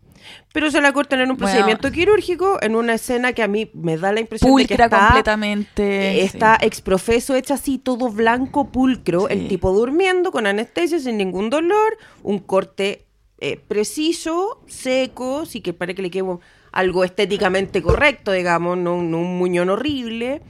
Pero 0.54 0.70
se 0.70 0.80
la 0.82 0.94
cortan 0.94 1.22
en 1.22 1.32
un 1.32 1.38
Bueno. 1.38 1.48
procedimiento 1.48 1.92
quirúrgico, 1.92 2.60
en 2.62 2.76
una 2.76 2.94
escena 2.94 3.34
que 3.34 3.42
a 3.42 3.48
mí 3.48 3.72
me 3.74 3.98
da 3.98 4.12
la 4.12 4.20
impresión 4.20 4.56
de 4.56 4.66
que 4.68 4.74
está 4.76 4.90
completamente. 4.90 6.22
Está 6.24 6.58
sí. 6.60 6.68
exprofeso, 6.68 7.34
hecha 7.34 7.56
así, 7.56 7.80
todo 7.80 8.10
blanco, 8.10 8.70
pulcro, 8.70 9.22
Sí. 9.22 9.34
el 9.34 9.48
tipo 9.48 9.72
durmiendo, 9.74 10.32
con 10.32 10.46
anestesia, 10.46 11.00
sin 11.00 11.18
ningún 11.18 11.50
dolor, 11.50 11.98
un 12.22 12.38
corte 12.38 13.07
eh, 13.40 13.58
preciso, 13.68 14.62
seco, 14.68 15.46
sí 15.46 15.62
que 15.62 15.74
para 15.74 15.94
que 15.94 16.02
le 16.02 16.10
quede 16.10 16.26
algo 16.72 17.04
estéticamente 17.04 17.82
correcto, 17.82 18.32
digamos, 18.32 18.78
no, 18.78 19.02
no 19.02 19.20
un 19.20 19.38
muñón 19.38 19.70
horrible. 19.70 20.42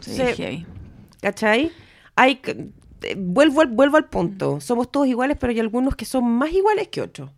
Sí, 0.00 0.16
Se- 0.16 0.34
heavy. 0.34 0.66
¿Cachai? 1.20 1.70
Hay, 2.14 2.40
eh, 3.02 3.14
vuelvo, 3.18 3.60
al, 3.62 3.68
vuelvo 3.68 3.96
al 3.96 4.08
punto. 4.08 4.60
Somos 4.60 4.90
todos 4.90 5.06
iguales, 5.06 5.36
pero 5.40 5.50
hay 5.52 5.60
algunos 5.60 5.96
que 5.96 6.04
son 6.04 6.24
más 6.24 6.52
iguales 6.52 6.88
que 6.88 7.00
otros. 7.02 7.30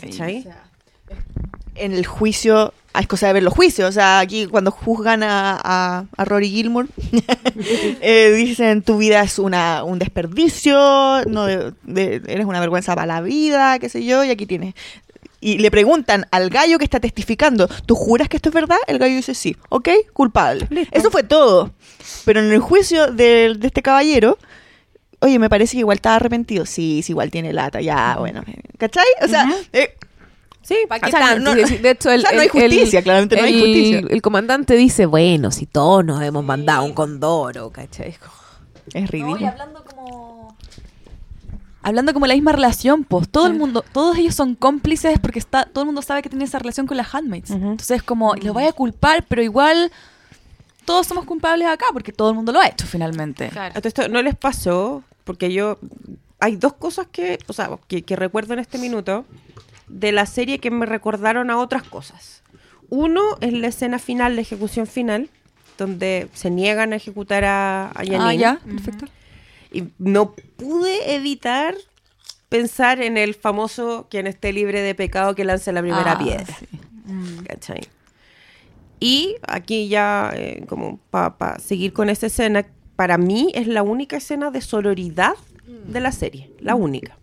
¿Cachai? 0.00 0.46
en 1.74 1.92
el 1.92 2.06
juicio, 2.06 2.72
es 3.00 3.06
cosa 3.06 3.26
de 3.28 3.32
ver 3.34 3.42
los 3.42 3.52
juicios, 3.54 3.88
o 3.88 3.92
sea, 3.92 4.20
aquí 4.20 4.46
cuando 4.46 4.70
juzgan 4.70 5.22
a, 5.22 5.58
a, 5.62 6.04
a 6.16 6.24
Rory 6.24 6.48
Gilmore, 6.50 6.88
eh, 8.00 8.32
dicen 8.36 8.82
tu 8.82 8.98
vida 8.98 9.22
es 9.22 9.38
una, 9.38 9.84
un 9.84 9.98
desperdicio, 9.98 10.74
no 11.26 11.46
de- 11.46 11.72
de- 11.82 12.22
eres 12.26 12.46
una 12.46 12.60
vergüenza 12.60 12.94
para 12.94 13.06
la 13.06 13.20
vida, 13.20 13.78
qué 13.78 13.88
sé 13.88 14.04
yo, 14.04 14.24
y 14.24 14.30
aquí 14.30 14.46
tienes. 14.46 14.74
Y 15.40 15.58
le 15.58 15.70
preguntan 15.70 16.26
al 16.30 16.48
gallo 16.50 16.78
que 16.78 16.84
está 16.84 16.98
testificando, 16.98 17.68
¿tú 17.86 17.94
juras 17.94 18.28
que 18.28 18.36
esto 18.36 18.48
es 18.48 18.54
verdad? 18.54 18.78
El 18.86 18.98
gallo 18.98 19.14
dice 19.14 19.34
sí, 19.34 19.56
ok, 19.68 19.88
culpable. 20.12 20.66
Eso 20.90 21.10
fue 21.10 21.22
todo. 21.22 21.72
Pero 22.24 22.40
en 22.40 22.50
el 22.50 22.58
juicio 22.60 23.12
de, 23.12 23.54
de 23.56 23.66
este 23.66 23.82
caballero, 23.82 24.38
oye, 25.20 25.38
me 25.38 25.48
parece 25.50 25.72
que 25.72 25.80
igual 25.80 25.96
está 25.96 26.16
arrepentido. 26.16 26.64
Sí, 26.66 27.02
sí, 27.04 27.12
igual 27.12 27.30
tiene 27.30 27.52
lata, 27.52 27.80
ya, 27.80 28.16
bueno. 28.18 28.42
¿Cachai? 28.78 29.04
O 29.22 29.28
sea, 29.28 29.46
eh, 29.72 29.94
Sí, 30.66 30.76
¿para 30.88 31.06
O 31.06 31.10
sea, 31.10 31.38
no- 31.38 31.54
de 31.54 31.90
hecho, 31.90 32.10
el, 32.10 32.20
o 32.24 32.28
sea, 32.28 32.32
no 32.32 32.40
hay 32.40 32.50
el- 32.52 32.62
el- 32.62 32.70
justicia, 32.72 33.02
claramente 33.02 33.36
no 33.36 33.42
hay 33.44 33.54
justicia. 33.60 34.02
El 34.10 34.20
comandante 34.20 34.74
dice, 34.74 35.06
bueno, 35.06 35.52
si 35.52 35.64
todos 35.66 36.04
nos 36.04 36.20
hemos 36.22 36.44
mandado 36.44 36.84
un 36.84 36.92
condoro, 36.92 37.70
¿cachai? 37.70 38.16
Es 38.92 39.10
ridículo. 39.10 39.46
hablando 39.46 39.84
como... 39.84 40.56
Hablando 41.82 42.12
como 42.12 42.26
la 42.26 42.34
misma 42.34 42.50
relación, 42.50 43.04
pues 43.04 43.28
todo 43.28 43.46
el 43.46 43.54
mundo, 43.54 43.84
todos 43.92 44.18
ellos 44.18 44.34
son 44.34 44.56
cómplices 44.56 45.20
porque 45.20 45.38
está, 45.38 45.66
todo 45.66 45.82
el 45.82 45.86
mundo 45.86 46.02
sabe 46.02 46.20
que 46.20 46.28
tiene 46.28 46.44
esa 46.44 46.58
relación 46.58 46.88
con 46.88 46.96
las 46.96 47.14
handmaids. 47.14 47.50
Entonces 47.52 47.98
es 47.98 48.02
como, 48.02 48.34
lo 48.34 48.52
voy 48.52 48.64
a 48.64 48.72
culpar, 48.72 49.24
pero 49.28 49.40
igual 49.40 49.92
todos 50.84 51.06
somos 51.06 51.24
culpables 51.26 51.68
acá 51.68 51.86
porque 51.92 52.10
todo 52.10 52.30
el 52.30 52.34
mundo 52.34 52.50
lo 52.50 52.58
ha 52.58 52.66
hecho 52.66 52.88
finalmente. 52.88 53.50
Todo 53.50 53.86
esto 53.88 54.08
no 54.08 54.20
les 54.20 54.34
pasó, 54.34 55.04
porque 55.22 55.52
yo. 55.52 55.78
Hay 56.40 56.56
dos 56.56 56.72
cosas 56.74 57.06
que, 57.06 57.38
o 57.46 57.52
sea, 57.52 57.70
que, 57.86 58.02
que 58.02 58.16
recuerdo 58.16 58.52
en 58.54 58.58
este 58.58 58.78
minuto 58.78 59.24
de 59.88 60.12
la 60.12 60.26
serie 60.26 60.58
que 60.58 60.70
me 60.70 60.86
recordaron 60.86 61.50
a 61.50 61.58
otras 61.58 61.82
cosas. 61.84 62.42
Uno 62.88 63.22
es 63.40 63.52
la 63.52 63.68
escena 63.68 63.98
final, 63.98 64.36
la 64.36 64.42
ejecución 64.42 64.86
final, 64.86 65.28
donde 65.78 66.28
se 66.32 66.50
niegan 66.50 66.92
a 66.92 66.96
ejecutar 66.96 67.44
a, 67.44 67.88
a 67.90 67.94
Janine. 68.04 68.18
Ah, 68.22 68.34
ya, 68.34 68.60
perfecto. 68.64 69.06
Y 69.72 69.84
no 69.98 70.34
pude 70.56 71.14
evitar 71.16 71.74
pensar 72.48 73.02
en 73.02 73.16
el 73.18 73.34
famoso 73.34 74.06
quien 74.08 74.26
esté 74.26 74.52
libre 74.52 74.80
de 74.80 74.94
pecado 74.94 75.34
que 75.34 75.44
lance 75.44 75.72
la 75.72 75.82
primera 75.82 76.12
Ah, 76.12 76.18
piedra. 76.18 76.46
sí. 76.58 76.66
¿Cachai? 77.46 77.80
Y 79.00 79.36
aquí 79.46 79.88
ya, 79.88 80.32
eh, 80.34 80.64
como 80.68 80.98
para 81.10 81.58
seguir 81.58 81.92
con 81.92 82.08
esa 82.08 82.26
escena, 82.26 82.64
para 82.94 83.18
mí 83.18 83.50
es 83.54 83.66
la 83.66 83.82
única 83.82 84.16
escena 84.16 84.50
de 84.50 84.60
sororidad 84.62 85.34
de 85.66 86.00
la 86.00 86.12
serie. 86.12 86.50
La 86.60 86.74
única. 86.76 87.18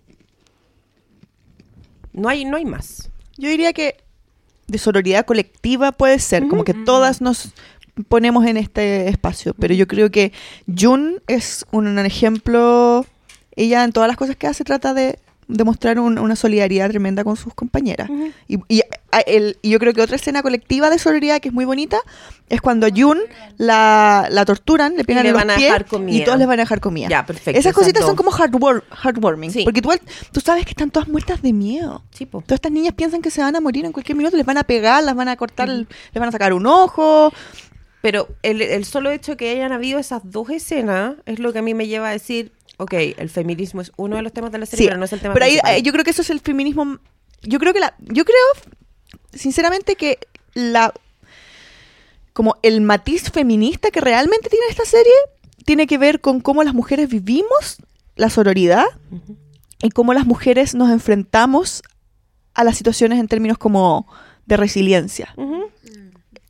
No 2.14 2.30
hay, 2.30 2.46
no 2.46 2.58
hay 2.58 2.66
más. 2.66 3.10
Yo 3.38 3.50
diría 3.50 3.74
que 3.74 3.98
de 4.68 4.78
sororidad 4.78 5.26
colectiva 5.26 5.92
puede 5.92 6.20
ser, 6.20 6.48
como 6.48 6.64
que 6.64 6.74
todas 6.74 7.22
nos 7.22 7.54
ponemos 8.08 8.46
en 8.46 8.58
este 8.58 9.10
espacio, 9.10 9.54
pero 9.54 9.74
yo 9.74 9.88
creo 9.88 10.10
que 10.10 10.32
Jun 10.68 11.22
es 11.28 11.66
un, 11.72 12.00
ejemplo, 12.00 13.06
ella 13.56 13.84
en 13.84 13.92
todas 13.92 14.08
las 14.08 14.18
cosas 14.18 14.36
que 14.36 14.48
hace 14.48 14.64
trata 14.64 14.94
de 14.94 15.20
demostrar 15.54 16.00
un- 16.00 16.18
una 16.20 16.36
solidaridad 16.36 16.90
tremenda 16.90 17.24
con 17.24 17.36
sus 17.38 17.54
compañeras. 17.54 18.10
y, 18.48 18.58
y, 18.68 18.82
a- 19.12 19.20
el- 19.22 19.58
y 19.62 19.70
yo 19.70 19.80
creo 19.80 19.94
que 19.94 20.02
otra 20.02 20.16
escena 20.16 20.42
colectiva 20.42 20.90
de 20.90 20.98
solidaridad 21.00 21.40
que 21.40 21.50
es 21.50 21.54
muy 21.54 21.66
bonita 21.66 21.98
es 22.50 22.62
cuando 22.62 22.88
a 22.88 22.90
Jun 22.96 23.20
la, 23.58 24.28
la 24.30 24.46
torturan, 24.46 24.96
le 24.98 25.04
pegan 25.04 25.24
le 25.24 25.30
en 25.30 25.34
los 25.34 25.42
van 25.42 25.52
a 25.52 25.56
pies 25.56 25.68
dejar 25.68 25.86
comida. 25.86 26.18
y 26.18 26.24
todos 26.24 26.38
les 26.38 26.48
van 26.48 26.60
a 26.60 26.64
dejar 26.64 26.80
comida. 26.80 27.08
Ya, 27.10 27.26
perfecto, 27.26 27.60
Esas 27.60 27.74
cositas 27.74 28.06
son 28.06 28.16
como 28.16 28.32
heartwar- 28.32 28.84
heartwarming, 29.04 29.52
Sí. 29.52 29.64
porque 29.64 29.82
tú, 29.82 29.90
tú 30.32 30.40
sabes 30.40 30.66
que 30.66 30.72
están 30.72 30.92
todas 30.92 31.08
muertas 31.08 31.42
de 31.42 31.54
miedo. 31.54 32.04
Sí. 32.12 32.26
Todas 32.26 32.44
estas 32.52 32.72
niñas 32.72 32.94
piensan 32.96 33.22
que 33.22 33.30
se 33.32 33.42
van 33.42 33.56
a 33.56 33.62
morir 33.62 33.86
en 33.86 33.92
cualquier 33.92 34.16
minuto, 34.18 34.36
les 34.38 34.46
van 34.46 34.58
a 34.58 34.64
pegar, 34.64 35.04
las 35.04 35.16
van 35.16 35.28
a 35.30 35.36
cortar, 35.36 35.70
les 35.70 35.88
van 36.16 36.30
a 36.30 36.32
sacar 36.32 36.54
un 36.54 36.66
ojo. 36.66 37.32
Pero 38.02 38.28
el, 38.44 38.62
el 38.62 38.84
solo 38.84 39.12
hecho 39.12 39.38
que 39.38 39.50
hayan 39.52 39.72
habido 39.72 39.98
esas 39.98 40.22
dos 40.26 40.50
escenas 40.50 41.16
es 41.26 41.40
lo 41.40 41.54
que 41.54 41.60
a 41.60 41.62
mí 41.62 41.74
me 41.74 41.88
lleva 41.88 42.10
a 42.10 42.12
decir, 42.12 42.52
ok, 42.84 42.94
el 43.18 43.30
feminismo 43.30 43.82
es 43.82 43.92
uno 43.98 44.16
de 44.16 44.22
los 44.22 44.32
temas 44.34 44.52
de 44.52 44.58
la 44.60 44.66
serie, 44.66 44.86
Sí, 44.86 44.88
pero 44.88 44.98
no 44.98 45.06
es 45.06 45.14
el 45.14 45.20
tema 45.20 45.34
pero 45.34 45.46
ahí, 45.46 45.60
ahí 45.64 45.82
yo 45.82 45.92
creo 45.92 46.04
que 46.04 46.12
eso 46.12 46.22
es 46.22 46.30
el 46.30 46.40
feminismo. 46.40 47.00
Yo 47.42 47.60
creo 47.60 47.74
que 47.74 47.80
la. 47.80 47.96
Yo 48.00 48.26
creo, 48.26 48.46
sinceramente, 49.34 49.96
que 49.96 50.20
la. 50.54 50.94
Como 52.34 52.58
el 52.64 52.82
matiz 52.82 53.32
feminista 53.32 53.92
que 53.92 54.02
realmente 54.02 54.50
tiene 54.50 54.66
esta 54.70 54.86
serie 54.86 55.14
tiene 55.66 55.88
que 55.88 55.98
ver 55.98 56.20
con 56.20 56.40
cómo 56.40 56.64
las 56.64 56.74
mujeres 56.74 57.10
vivimos 57.10 57.78
la 58.16 58.30
sororidad 58.30 58.86
y 59.82 59.90
cómo 59.90 60.14
las 60.14 60.26
mujeres 60.26 60.76
nos 60.76 60.90
enfrentamos 60.92 61.84
a 62.54 62.64
las 62.64 62.78
situaciones 62.78 63.20
en 63.20 63.28
términos 63.28 63.58
como 63.58 64.08
de 64.46 64.58
resiliencia. 64.58 65.34
Ujú. 65.38 65.70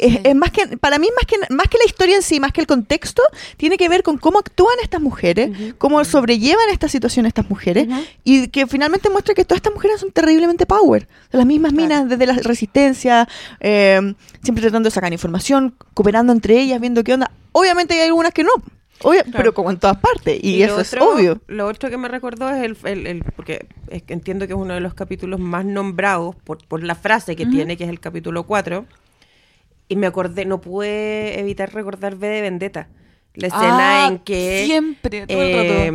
Es, 0.05 0.19
es 0.23 0.35
más 0.35 0.51
que, 0.51 0.77
para 0.77 0.99
mí, 0.99 1.07
más 1.15 1.25
que, 1.25 1.37
más 1.53 1.67
que 1.67 1.77
la 1.77 1.85
historia 1.85 2.15
en 2.15 2.21
sí, 2.23 2.39
más 2.39 2.51
que 2.51 2.61
el 2.61 2.67
contexto, 2.67 3.21
tiene 3.57 3.77
que 3.77 3.87
ver 3.89 4.03
con 4.03 4.17
cómo 4.17 4.39
actúan 4.39 4.75
estas 4.81 5.01
mujeres, 5.01 5.49
cómo 5.77 6.03
sobrellevan 6.03 6.69
esta 6.71 6.87
situación 6.89 7.25
estas 7.25 7.49
mujeres, 7.49 7.87
y 8.23 8.47
que 8.49 8.67
finalmente 8.67 9.09
muestra 9.09 9.33
que 9.33 9.45
todas 9.45 9.57
estas 9.59 9.73
mujeres 9.73 9.99
son 10.01 10.11
terriblemente 10.11 10.65
power. 10.65 11.07
De 11.31 11.37
las 11.37 11.47
mismas 11.47 11.71
minas, 11.73 12.09
desde 12.09 12.25
la 12.25 12.33
resistencia, 12.33 13.27
eh, 13.59 14.13
siempre 14.43 14.61
tratando 14.61 14.87
de 14.87 14.91
sacar 14.93 15.11
información, 15.13 15.75
cooperando 15.93 16.33
entre 16.33 16.59
ellas, 16.59 16.79
viendo 16.81 17.03
qué 17.03 17.13
onda. 17.13 17.31
Obviamente 17.53 17.93
hay 17.93 18.01
algunas 18.07 18.33
que 18.33 18.43
no, 18.43 18.51
pero 19.31 19.53
como 19.53 19.69
en 19.71 19.77
todas 19.79 19.97
partes, 19.97 20.39
y, 20.43 20.61
eso 20.63 20.79
es 20.81 20.89
obvio. 21.13 21.41
Lo 21.47 21.67
otro 21.67 21.89
que 21.89 21.97
me 21.97 22.07
recordó 22.07 22.49
es 22.49 22.63
el, 22.63 22.77
el- 22.85 23.07
el- 23.07 23.23
porque 23.35 23.67
es 23.89 24.01
que 24.03 24.13
entiendo 24.13 24.47
que 24.47 24.53
es 24.53 24.59
uno 24.59 24.73
de 24.73 24.79
los 24.79 24.93
capítulos 24.93 25.39
más 25.39 25.65
nombrados 25.65 26.35
por, 26.43 26.65
por 26.67 26.83
la 26.83 26.95
frase 26.95 27.35
que 27.35 27.45
tiene, 27.45 27.77
que 27.77 27.83
es 27.85 27.89
el 27.89 27.99
capítulo 27.99 28.43
4. 28.43 28.85
Y 29.93 29.95
me 29.95 30.07
acordé, 30.07 30.43
no 30.45 30.59
pude 30.59 31.39
evitar 31.39 31.71
recordar 31.71 32.15
V 32.15 32.27
de 32.27 32.41
Vendetta. 32.41 32.87
La 33.35 33.45
escena 33.47 34.05
Ah, 34.05 34.07
en 34.07 34.17
que 34.19 34.63
siempre, 34.65 35.27
todo 35.27 35.39
el 35.41 35.53
rato. 35.55 35.73
eh, 35.73 35.87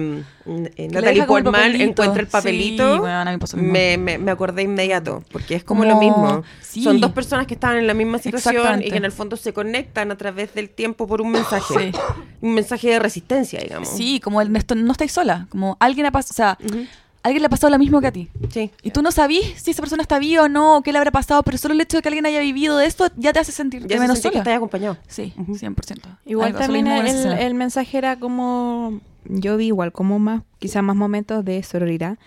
n- 0.47 0.71
eh, 0.77 0.89
Natalie 0.89 1.21
el 1.23 1.27
Portman 1.27 1.81
encuentra 1.81 2.21
el 2.21 2.27
Sí, 2.27 2.33
papelito. 2.33 2.99
bueno, 3.01 3.17
a 3.21 3.25
mí 3.25 3.39
me 3.57 3.97
me, 3.99 4.19
me- 4.19 4.31
acordé 4.31 4.63
inmediato, 4.63 5.25
porque 5.33 5.57
es 5.57 5.65
como, 5.65 5.85
lo 5.85 5.97
mismo. 5.99 6.45
sí. 6.61 6.83
Son 6.85 7.01
dos 7.01 7.11
personas 7.11 7.49
que 7.49 7.55
estaban 7.55 7.77
en 7.79 7.89
la 7.89 7.95
misma 7.95 8.19
situación 8.19 8.83
y 8.85 8.91
que 8.91 8.97
en 8.99 9.05
el 9.05 9.13
fondo 9.13 9.37
se 9.37 9.53
conectan 9.53 10.13
a 10.13 10.17
través 10.17 10.55
del 10.55 10.69
tiempo 10.71 11.09
por 11.09 11.21
un 11.21 11.31
mensaje. 11.33 11.93
Sí. 11.93 11.99
Un 12.41 12.55
mensaje 12.55 12.89
de 12.91 12.99
resistencia, 13.01 13.59
digamos. 13.61 13.89
Sí, 13.89 14.21
como 14.21 14.41
el, 14.41 14.53
no 14.53 14.93
estáis 14.93 15.11
sola. 15.13 15.47
Como 15.49 15.77
alguien 15.81 16.07
ha 16.07 16.13
pasado, 16.13 16.57
o 16.61 16.69
sea, 16.69 16.89
alguien 17.23 17.43
le 17.43 17.47
ha 17.47 17.51
pasado 17.51 17.71
lo 17.71 17.79
mismo 17.79 18.01
que 18.01 18.07
a 18.07 18.13
ti. 18.13 18.29
Sí. 18.51 18.71
Y 18.83 18.91
tú 18.91 19.03
no 19.03 19.11
sabís 19.13 19.45
si 19.61 19.71
esa 19.73 19.83
persona 19.83 20.03
está 20.03 20.19
viva 20.19 20.43
o 20.45 20.49
no, 20.49 20.79
o 20.79 20.83
qué 20.83 20.93
le 20.93 20.99
habrá 20.99 21.11
pasado, 21.11 21.43
pero 21.43 21.59
solo 21.59 21.75
el 21.75 21.81
hecho 21.81 21.99
de 21.99 22.03
que 22.03 22.09
alguien 22.09 22.27
haya 22.27 22.41
vivido 22.41 22.77
de 22.79 22.87
esto 22.87 23.09
ya 23.17 23.33
te 23.33 23.41
hace 23.41 23.53
sentir 23.53 23.87
Ya 23.87 23.99
menos 24.01 24.19
que 24.19 24.29
sola. 24.29 24.39
estás 24.39 24.57
acompañado. 24.57 24.97
Sí, 25.09 25.33
100%. 25.37 26.19
Igual 26.27 26.49
Algo, 26.49 26.59
también 26.59 26.87
el, 26.87 27.07
el 27.33 27.55
mensaje 27.55 27.99
era 27.99 28.19
como, 28.19 29.01
yo 29.25 29.57
vi 29.57 29.67
igual 29.67 29.93
como 29.93 30.19
más, 30.19 30.43
quizás 30.59 30.83
más 30.83 30.97
momentos 30.97 31.45
de 31.45 31.63
sororidad. 31.63 32.19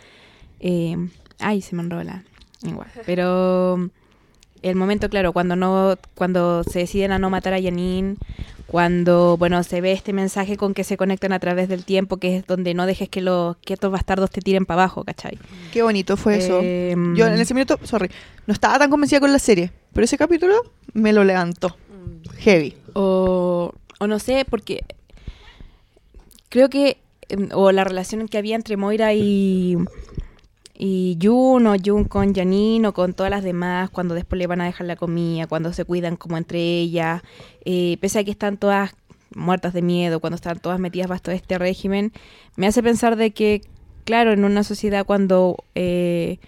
Eh, 0.60 0.98
ay, 1.40 1.62
se 1.62 1.76
me 1.76 1.82
enrola. 1.84 2.24
Igual. 2.64 2.88
Pero 3.06 3.90
el 4.62 4.76
momento, 4.76 5.10
claro, 5.10 5.34
cuando 5.34 5.56
no, 5.56 5.96
cuando 6.16 6.64
se 6.64 6.80
deciden 6.80 7.12
a 7.12 7.20
no 7.20 7.30
matar 7.30 7.54
a 7.54 7.62
Janine, 7.62 8.16
cuando, 8.68 9.36
bueno, 9.38 9.64
se 9.64 9.82
ve 9.82 9.92
este 9.92 10.14
mensaje 10.14 10.56
con 10.56 10.74
que 10.74 10.84
se 10.84 10.96
conectan 10.96 11.34
a 11.34 11.40
través 11.40 11.68
del 11.68 11.84
tiempo, 11.84 12.18
que 12.18 12.38
es 12.38 12.48
donde 12.48 12.74
no 12.74 12.86
dejes 12.86 13.10
que 13.10 13.22
los, 13.22 13.58
que 13.58 13.74
estos 13.74 13.92
bastardos 13.92 14.30
te 14.30 14.40
tiren 14.40 14.66
para 14.66 14.84
abajo, 14.84 15.04
¿cachai? 15.04 15.38
Qué 15.74 15.84
bonito 15.84 16.16
fue 16.16 16.38
eso. 16.38 16.62
Em, 16.62 17.16
Yo 17.16 17.28
en 17.28 17.34
ese 17.34 17.54
minuto, 17.54 17.78
sorry, 17.84 18.10
no 18.48 18.54
estaba 18.54 18.80
tan 18.80 18.90
convencida 18.90 19.20
con 19.20 19.34
la 19.34 19.40
serie, 19.40 19.72
pero 19.94 20.06
ese 20.06 20.18
capítulo 20.18 20.56
me 20.94 21.12
lo 21.12 21.24
levantó. 21.24 21.76
Heavy. 22.38 22.76
O, 22.94 23.74
o 24.00 24.08
no 24.08 24.20
sé, 24.20 24.46
porque 24.50 24.86
creo 26.48 26.70
que, 26.70 26.98
em, 27.28 27.50
o 27.54 27.72
la 27.72 27.84
relación 27.84 28.28
que 28.28 28.38
había 28.38 28.56
entre 28.56 28.78
Moira 28.78 29.14
y, 29.14 29.78
y 30.84 31.18
Jun, 31.22 31.68
o 31.68 31.76
Jun 31.78 32.06
con 32.06 32.34
Janine, 32.34 32.88
o 32.88 32.94
con 32.94 33.14
todas 33.14 33.30
las 33.30 33.44
demás, 33.44 33.92
cuando 33.92 34.16
después 34.16 34.40
le 34.40 34.48
van 34.48 34.62
a 34.62 34.66
dejar 34.66 34.88
la 34.88 34.96
comida, 34.96 35.46
cuando 35.46 35.72
se 35.74 35.86
cuidan 35.86 36.16
como 36.18 36.38
entre 36.38 36.60
ellas, 36.60 37.22
eh, 37.66 37.98
pese 38.02 38.18
a 38.20 38.24
que 38.24 38.32
están 38.32 38.58
todas 38.58 38.96
muertas 39.36 39.74
de 39.74 39.82
miedo, 39.82 40.20
cuando 40.20 40.36
están 40.36 40.60
todas 40.60 40.80
metidas 40.80 41.08
bajo 41.08 41.30
este 41.32 41.58
régimen, 41.60 42.12
me 42.58 42.66
hace 42.66 42.82
pensar 42.82 43.16
de 43.16 43.30
que, 43.30 43.62
claro, 44.06 44.34
en 44.34 44.44
una 44.44 44.64
sociedad 44.64 45.06
cuando... 45.06 45.56
eh, 45.76 46.40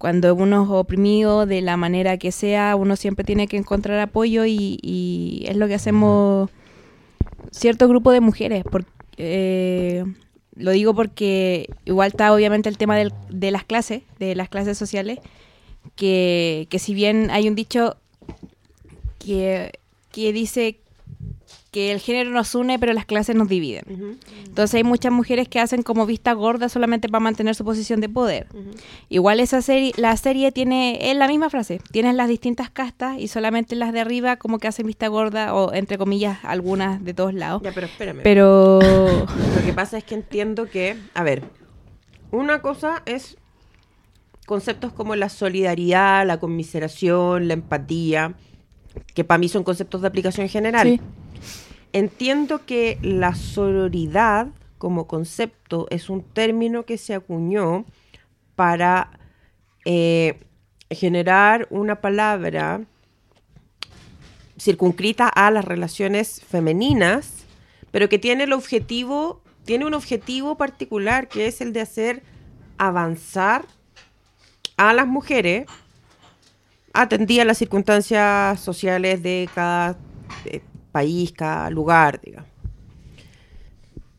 cuando 0.00 0.32
uno 0.32 0.62
es 0.62 0.70
oprimido 0.70 1.44
de 1.44 1.60
la 1.60 1.76
manera 1.76 2.18
que 2.18 2.30
sea, 2.30 2.76
uno 2.76 2.94
siempre 2.94 3.24
tiene 3.24 3.48
que 3.48 3.56
encontrar 3.56 3.98
apoyo 3.98 4.44
y, 4.44 4.78
y 4.80 5.44
es 5.48 5.56
lo 5.56 5.66
que 5.66 5.74
hacemos 5.74 6.50
cierto 7.50 7.88
grupo 7.88 8.12
de 8.12 8.20
mujeres. 8.20 8.62
Por- 8.62 8.84
eh, 9.16 10.04
lo 10.58 10.72
digo 10.72 10.92
porque 10.92 11.70
igual 11.86 12.08
está 12.08 12.34
obviamente 12.34 12.68
el 12.68 12.76
tema 12.76 12.96
del- 12.96 13.12
de 13.30 13.50
las 13.50 13.64
clases, 13.64 14.02
de 14.18 14.34
las 14.34 14.48
clases 14.48 14.76
sociales, 14.76 15.18
que, 15.96 16.66
que 16.68 16.78
si 16.78 16.92
bien 16.94 17.30
hay 17.30 17.48
un 17.48 17.54
dicho 17.54 17.96
que, 19.18 19.72
que 20.12 20.32
dice 20.32 20.78
que 21.70 21.92
el 21.92 22.00
género 22.00 22.30
nos 22.30 22.54
une 22.54 22.78
pero 22.78 22.92
las 22.92 23.04
clases 23.04 23.36
nos 23.36 23.48
dividen. 23.48 24.18
Entonces 24.46 24.74
hay 24.74 24.84
muchas 24.84 25.12
mujeres 25.12 25.48
que 25.48 25.60
hacen 25.60 25.82
como 25.82 26.06
vista 26.06 26.32
gorda 26.32 26.68
solamente 26.68 27.08
para 27.08 27.20
mantener 27.20 27.54
su 27.54 27.64
posición 27.64 28.00
de 28.00 28.08
poder. 28.08 28.46
Igual 29.08 29.40
esa 29.40 29.62
serie, 29.62 29.92
la 29.96 30.16
serie 30.16 30.52
tiene, 30.52 31.10
es 31.10 31.16
la 31.16 31.28
misma 31.28 31.50
frase, 31.50 31.80
tienes 31.90 32.14
las 32.14 32.28
distintas 32.28 32.70
castas 32.70 33.18
y 33.18 33.28
solamente 33.28 33.76
las 33.76 33.92
de 33.92 34.00
arriba 34.00 34.36
como 34.36 34.58
que 34.58 34.68
hacen 34.68 34.86
vista 34.86 35.08
gorda 35.08 35.54
o 35.54 35.72
entre 35.72 35.98
comillas 35.98 36.38
algunas 36.42 37.04
de 37.04 37.14
todos 37.14 37.34
lados. 37.34 37.62
Ya, 37.62 37.72
pero 37.72 37.86
espérame. 37.86 38.20
Pero 38.22 38.78
Lo 39.56 39.64
que 39.64 39.72
pasa 39.72 39.98
es 39.98 40.04
que 40.04 40.14
entiendo 40.14 40.66
que, 40.68 40.96
a 41.14 41.22
ver, 41.22 41.42
una 42.30 42.60
cosa 42.60 43.02
es 43.06 43.36
conceptos 44.46 44.92
como 44.92 45.14
la 45.16 45.28
solidaridad, 45.28 46.26
la 46.26 46.38
conmiseración, 46.38 47.48
la 47.48 47.54
empatía, 47.54 48.34
que 49.14 49.24
para 49.24 49.38
mí 49.38 49.48
son 49.48 49.64
conceptos 49.64 50.00
de 50.00 50.08
aplicación 50.08 50.48
general. 50.48 50.88
Sí. 50.88 51.00
Entiendo 51.98 52.64
que 52.64 52.96
la 53.02 53.34
sororidad 53.34 54.46
como 54.78 55.08
concepto 55.08 55.88
es 55.90 56.08
un 56.08 56.22
término 56.22 56.84
que 56.84 56.96
se 56.96 57.12
acuñó 57.12 57.86
para 58.54 59.10
eh, 59.84 60.38
generar 60.92 61.66
una 61.70 62.00
palabra 62.00 62.82
circunscrita 64.60 65.26
a 65.26 65.50
las 65.50 65.64
relaciones 65.64 66.40
femeninas, 66.48 67.44
pero 67.90 68.08
que 68.08 68.20
tiene 68.20 68.44
el 68.44 68.52
objetivo, 68.52 69.42
tiene 69.64 69.84
un 69.84 69.94
objetivo 69.94 70.56
particular 70.56 71.26
que 71.26 71.48
es 71.48 71.60
el 71.60 71.72
de 71.72 71.80
hacer 71.80 72.22
avanzar 72.76 73.64
a 74.76 74.92
las 74.92 75.08
mujeres 75.08 75.66
atendía 76.92 77.44
las 77.44 77.58
circunstancias 77.58 78.60
sociales 78.60 79.20
de 79.20 79.50
cada 79.52 79.98
eh, 80.44 80.62
país, 80.92 81.32
cada 81.32 81.70
lugar, 81.70 82.20
digamos. 82.20 82.48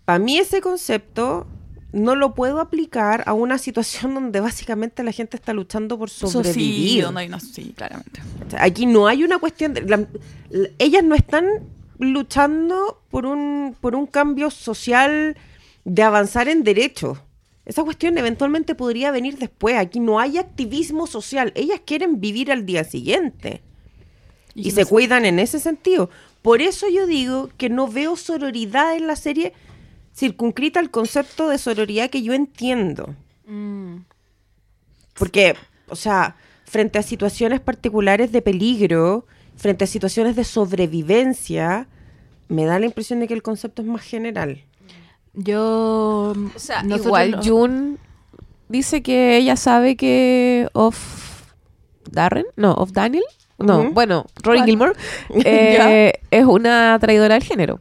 Para 0.06 0.20
mí 0.20 0.38
ese 0.38 0.62
concepto 0.62 1.46
no 1.91 2.16
lo 2.16 2.34
puedo 2.36 2.60
aplicar 2.60 3.24
a 3.26 3.34
una 3.34 3.58
situación 3.68 4.14
donde 4.14 4.40
básicamente 4.40 5.04
la 5.04 5.12
gente 5.12 5.38
está 5.38 5.54
luchando 5.54 5.98
por 5.98 6.10
sí, 6.10 6.28
sobrevivir. 6.28 7.06
hay 7.16 7.28
una- 7.28 7.40
sí, 7.40 7.74
claramente. 7.76 8.22
O 8.48 8.50
sea, 8.52 8.64
Aquí 8.64 8.86
no 8.86 9.08
hay 9.08 9.24
una 9.24 9.40
cuestión 9.40 9.74
de... 9.74 9.82
la- 9.82 10.08
la- 10.50 10.70
ellas 10.80 11.04
no 11.04 11.16
están 11.16 11.46
luchando 12.00 13.02
por 13.10 13.26
un, 13.26 13.76
por 13.80 13.96
un 13.96 14.08
cambio 14.08 14.50
social 14.52 15.38
de 15.86 16.04
avanzar 16.04 16.48
en 16.48 16.64
derechos. 16.64 17.20
Esa 17.66 17.84
cuestión 17.84 18.18
eventualmente 18.18 18.74
podría 18.74 19.12
venir 19.12 19.38
después. 19.38 19.76
Aquí 19.78 20.00
no 20.00 20.20
hay 20.20 20.38
activismo 20.40 21.06
social. 21.06 21.52
Ellas 21.56 21.82
quieren 21.86 22.20
vivir 22.20 22.52
al 22.52 22.66
día 22.66 22.84
siguiente. 22.84 23.62
Y, 24.56 24.64
que 24.64 24.72
se 24.72 24.82
no 24.82 24.86
se- 24.86 24.90
cuidan 24.90 25.26
en 25.26 25.38
ese 25.40 25.60
sentido. 25.60 26.10
Por 26.41 26.61
eso 26.61 26.88
yo 26.88 27.06
digo 27.06 27.49
que 27.57 27.70
no 27.70 27.88
veo 27.88 28.16
sororidad 28.16 28.95
en 28.95 29.07
la 29.07 29.16
serie 29.16 29.53
circunscrita 30.16 30.80
al 30.80 30.91
concepto 30.91 31.49
de 31.49 31.57
sororidad 31.57 32.10
que 32.10 32.22
yo 32.22 32.34
entiendo. 32.34 33.16
Porque, 35.14 35.56
o 35.88 35.95
sea, 35.95 36.36
frente 36.66 36.99
a 36.99 37.03
situaciones 37.03 37.60
particulares 37.60 38.32
de 38.32 38.41
peligro, 38.41 39.26
frente 39.56 39.84
a 39.84 39.88
situaciones 39.88 40.36
de 40.36 40.44
sobrevivencia, 40.44 41.88
me 42.48 42.66
da 42.66 42.80
la 42.80 42.86
impresión 42.86 43.20
de 43.20 43.28
que 43.28 43.34
el 43.34 43.44
concepto 43.44 43.82
es 43.82 43.88
más 43.88 44.02
general. 44.02 44.64
yo... 45.34 46.34
O 46.56 46.60
sea, 46.60 46.84
nosotros 46.84 47.06
igual 47.06 47.40
June 47.44 47.98
dice 48.70 49.02
que 49.02 49.38
ella 49.38 49.56
sabe 49.56 49.98
que 49.98 50.70
Off 50.74 51.53
Darren, 52.10 52.45
no, 52.56 52.74
Off 52.74 52.91
Daniel, 52.91 53.24
no, 53.60 53.91
bueno, 53.91 54.26
Rory 54.41 54.60
¿Cuál? 54.60 54.69
Gilmore 54.69 54.94
eh, 55.45 56.14
es 56.31 56.45
una 56.45 56.98
traidora 56.99 57.36
del 57.36 57.44
género. 57.44 57.80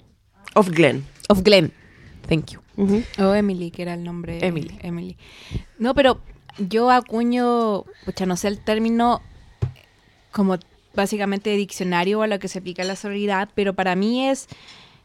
Of 0.55 0.71
Glenn. 0.71 1.05
Of 1.29 1.43
Glenn. 1.43 1.73
Thank 2.29 2.53
you. 2.53 2.61
O 3.19 3.35
Emily, 3.35 3.71
que 3.71 3.83
era 3.83 3.95
el 3.95 4.05
nombre. 4.05 4.39
Emily. 4.45 4.79
Emily. 4.83 5.17
No, 5.79 5.95
pero 5.95 6.21
yo 6.59 6.91
acuño, 6.91 7.85
pucha, 8.05 8.27
no 8.27 8.37
sé 8.37 8.49
el 8.49 8.59
término 8.59 9.23
como 10.31 10.59
básicamente 10.95 11.51
de 11.51 11.57
diccionario 11.57 12.21
o 12.21 12.23
a 12.23 12.27
lo 12.27 12.39
que 12.39 12.49
se 12.49 12.59
aplica 12.59 12.85
la 12.85 12.97
sororidad, 12.97 13.49
pero 13.55 13.75
para 13.75 13.95
mí 13.97 14.29
es 14.29 14.49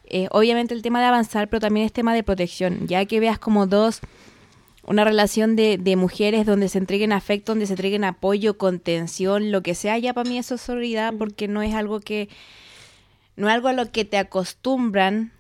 eh, 0.06 0.28
obviamente 0.32 0.74
el 0.74 0.82
tema 0.82 1.00
de 1.00 1.06
avanzar, 1.06 1.48
pero 1.50 1.60
también 1.60 1.86
es 1.86 1.94
tema 1.94 2.14
de 2.14 2.24
protección, 2.24 2.88
ya 2.88 3.06
que 3.06 3.20
veas 3.20 3.40
como 3.40 3.68
dos, 3.68 4.02
una 4.86 5.04
relación 5.04 5.56
de, 5.56 5.78
de 5.78 5.96
mujeres 5.96 6.46
donde 6.46 6.70
se 6.70 6.78
entreguen 6.78 7.14
afecto, 7.14 7.54
donde 7.54 7.68
se 7.68 7.74
entreguen 7.74 8.04
apoyo, 8.04 8.58
contención, 8.58 9.52
lo 9.52 9.62
que 9.64 9.76
sea, 9.76 9.98
ya 9.98 10.14
para 10.14 10.30
mí 10.30 10.38
eso 10.38 10.56
es 10.56 10.62
sororidad 10.62 11.14
porque 11.18 11.48
no 11.48 11.62
es 11.62 11.74
algo 11.74 12.00
que, 12.00 12.30
no 13.36 13.48
es 13.48 13.54
algo 13.54 13.70
a 13.70 13.74
lo 13.74 13.92
que 13.92 14.06
te 14.06 14.18
acostumbran 14.18 15.32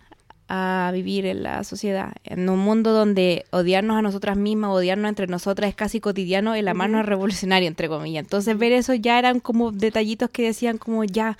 a 0.47 0.91
vivir 0.93 1.25
en 1.25 1.43
la 1.43 1.63
sociedad. 1.63 2.13
En 2.23 2.49
un 2.49 2.59
mundo 2.59 2.91
donde 2.91 3.45
odiarnos 3.51 3.97
a 3.97 4.01
nosotras 4.01 4.37
mismas, 4.37 4.71
odiarnos 4.71 5.09
entre 5.09 5.27
nosotras 5.27 5.69
es 5.69 5.75
casi 5.75 5.99
cotidiano, 5.99 6.53
el 6.53 6.67
amarnos 6.67 7.01
es 7.01 7.05
revolucionario, 7.07 7.67
entre 7.67 7.87
comillas. 7.87 8.23
Entonces 8.23 8.57
ver 8.57 8.71
eso 8.71 8.93
ya 8.93 9.19
eran 9.19 9.39
como 9.39 9.71
detallitos 9.71 10.29
que 10.29 10.43
decían 10.43 10.77
como 10.77 11.03
ya, 11.05 11.37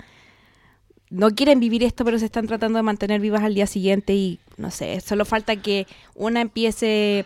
no 1.10 1.30
quieren 1.30 1.60
vivir 1.60 1.84
esto, 1.84 2.04
pero 2.04 2.18
se 2.18 2.24
están 2.24 2.46
tratando 2.46 2.78
de 2.78 2.82
mantener 2.82 3.20
vivas 3.20 3.42
al 3.44 3.54
día 3.54 3.66
siguiente 3.66 4.14
y 4.14 4.40
no 4.56 4.70
sé, 4.70 5.00
solo 5.00 5.24
falta 5.24 5.56
que 5.56 5.86
una 6.14 6.40
empiece, 6.40 7.24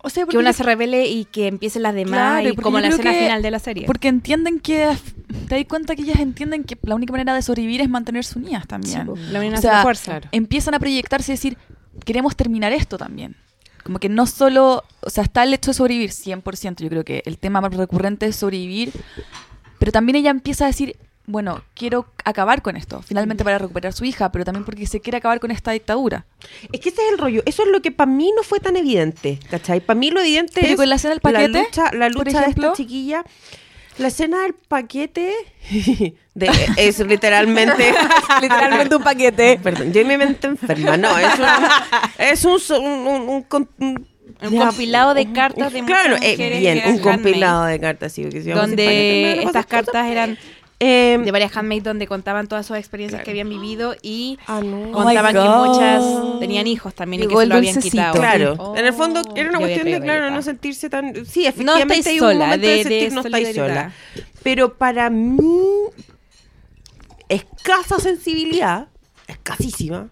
O 0.00 0.10
sea, 0.10 0.26
que 0.26 0.36
una 0.38 0.50
yo- 0.50 0.56
se 0.56 0.62
revele 0.62 1.06
y 1.08 1.24
que 1.24 1.48
empiecen 1.48 1.82
las 1.82 1.92
demás, 1.94 2.40
Claro, 2.40 2.48
y 2.50 2.56
como 2.56 2.78
la 2.78 2.88
escena 2.88 3.12
que- 3.12 3.18
final 3.20 3.42
de 3.42 3.50
la 3.50 3.58
serie. 3.58 3.84
Porque 3.86 4.08
entienden 4.08 4.60
que 4.60 4.88
te 5.48 5.54
das 5.56 5.64
cuenta 5.66 5.96
que 5.96 6.02
ellas 6.02 6.20
entienden 6.20 6.62
que 6.64 6.78
la 6.82 6.94
única 6.94 7.10
manera 7.12 7.34
de 7.34 7.42
sobrevivir 7.42 7.80
es 7.80 7.88
mantenerse 7.88 8.38
unidas 8.38 8.66
también. 8.66 9.06
la 9.32 9.38
unión 9.40 9.54
O 9.54 9.60
sea, 9.60 9.72
la 9.74 9.82
fuerza. 9.82 10.20
empiezan 10.32 10.74
a 10.74 10.78
proyectarse 10.78 11.32
y 11.32 11.34
decir, 11.34 11.58
queremos 12.04 12.36
terminar 12.36 12.72
esto 12.72 12.96
también. 12.96 13.34
Como 13.82 13.98
que 13.98 14.08
no 14.08 14.26
solo, 14.26 14.84
o 15.00 15.10
sea, 15.10 15.24
está 15.24 15.42
el 15.42 15.52
hecho 15.54 15.70
de 15.70 15.74
sobrevivir 15.74 16.12
100%, 16.12 16.82
yo 16.84 16.90
creo 16.90 17.04
que 17.04 17.22
el 17.26 17.38
tema 17.38 17.60
más 17.60 17.74
recurrente 17.74 18.26
es 18.26 18.36
sobrevivir, 18.36 18.92
pero 19.78 19.90
también 19.92 20.16
ella 20.16 20.30
empieza 20.30 20.64
a 20.64 20.68
decir, 20.68 20.96
bueno, 21.30 21.62
quiero 21.74 22.06
acabar 22.24 22.62
con 22.62 22.74
esto, 22.76 23.02
finalmente 23.02 23.44
para 23.44 23.58
recuperar 23.58 23.90
a 23.90 23.92
su 23.92 24.04
hija, 24.06 24.32
pero 24.32 24.44
también 24.46 24.64
porque 24.64 24.86
se 24.86 25.00
quiere 25.00 25.18
acabar 25.18 25.40
con 25.40 25.50
esta 25.50 25.72
dictadura. 25.72 26.24
Es 26.72 26.80
que 26.80 26.88
ese 26.88 27.02
es 27.06 27.12
el 27.12 27.18
rollo. 27.18 27.42
Eso 27.44 27.62
es 27.64 27.68
lo 27.68 27.82
que 27.82 27.92
para 27.92 28.10
mí 28.10 28.32
no 28.34 28.42
fue 28.42 28.60
tan 28.60 28.76
evidente. 28.76 29.38
¿Cachai? 29.50 29.80
Para 29.80 29.98
mí 30.00 30.10
lo 30.10 30.20
evidente 30.20 30.52
Pero 30.62 30.68
es 30.72 30.76
con 30.76 30.88
la 30.88 30.94
escena 30.96 31.12
del 31.12 31.20
paquete, 31.20 31.52
la 31.52 31.58
lucha, 31.64 31.82
la 31.92 32.08
por 32.10 32.26
lucha 32.26 32.40
de 32.40 32.50
esta 32.50 32.72
chiquilla. 32.72 33.24
La 33.98 34.08
escena 34.08 34.42
del 34.42 34.54
paquete 34.54 35.32
de, 36.34 36.50
es 36.76 36.98
literalmente 37.00 37.92
Literalmente 38.40 38.96
un 38.96 39.02
paquete. 39.02 39.58
Perdón, 39.62 39.92
yo 39.92 40.04
mi 40.06 40.16
mente 40.16 40.46
enferma. 40.46 40.96
No, 40.96 41.16
es 41.18 41.38
un, 41.38 41.46
es 42.18 42.44
un, 42.70 42.82
un, 42.82 43.46
un- 43.80 44.08
un 44.40 44.50
ya, 44.52 44.66
compilado 44.66 45.14
de 45.14 45.32
cartas 45.32 45.72
de 45.72 45.82
Claro, 45.82 46.10
muchas 46.10 46.24
eh, 46.28 46.32
mujeres 46.32 46.60
bien, 46.60 46.80
que 46.82 46.88
un 46.90 46.98
compilado 46.98 47.64
de 47.64 47.80
cartas, 47.80 48.12
sí, 48.12 48.22
porque 48.22 48.42
si 48.42 48.50
donde 48.50 48.86
me 48.86 49.42
estas 49.42 49.66
cartas 49.66 50.06
eran 50.06 50.38
Eh, 50.80 51.18
de 51.24 51.32
varias 51.32 51.56
handmaids 51.56 51.82
donde 51.82 52.06
contaban 52.06 52.46
todas 52.46 52.64
sus 52.64 52.76
experiencias 52.76 53.24
que 53.24 53.30
habían 53.30 53.48
vivido 53.48 53.96
y 54.00 54.38
ah, 54.46 54.60
no. 54.60 54.92
contaban 54.92 55.36
Oh 55.36 55.42
que 55.42 55.68
muchas 55.70 56.38
tenían 56.38 56.68
hijos 56.68 56.94
también 56.94 57.22
Llegó 57.22 57.32
y 57.32 57.34
que 57.34 57.40
se 57.42 57.48
lo 57.48 57.54
habían 57.56 57.74
dulcecito. 57.74 57.96
quitado. 57.96 58.14
Claro, 58.20 58.54
Oh. 58.60 58.76
en 58.76 58.86
el 58.86 58.92
fondo 58.92 59.22
era 59.34 59.48
una 59.48 59.58
cuestión 59.58 59.86
de, 59.86 60.00
claro, 60.00 60.30
no 60.30 60.40
sentirse 60.40 60.88
tan... 60.88 61.26
Sí, 61.26 61.42
No 61.42 61.48
efectivamente 61.48 61.94
estáis 61.98 62.06
hay 62.06 62.14
un 62.14 62.20
sola, 62.20 62.44
momento 62.46 62.66
de- 62.68 62.72
de, 62.76 62.82
sentir 62.84 63.08
de 63.08 63.14
no 63.16 63.20
estáis 63.22 63.56
sola. 63.56 63.92
Pero 64.44 64.74
para 64.78 65.10
mí, 65.10 65.40
escasa 67.28 67.98
sensibilidad, 67.98 68.86
escasísima, 69.26 70.08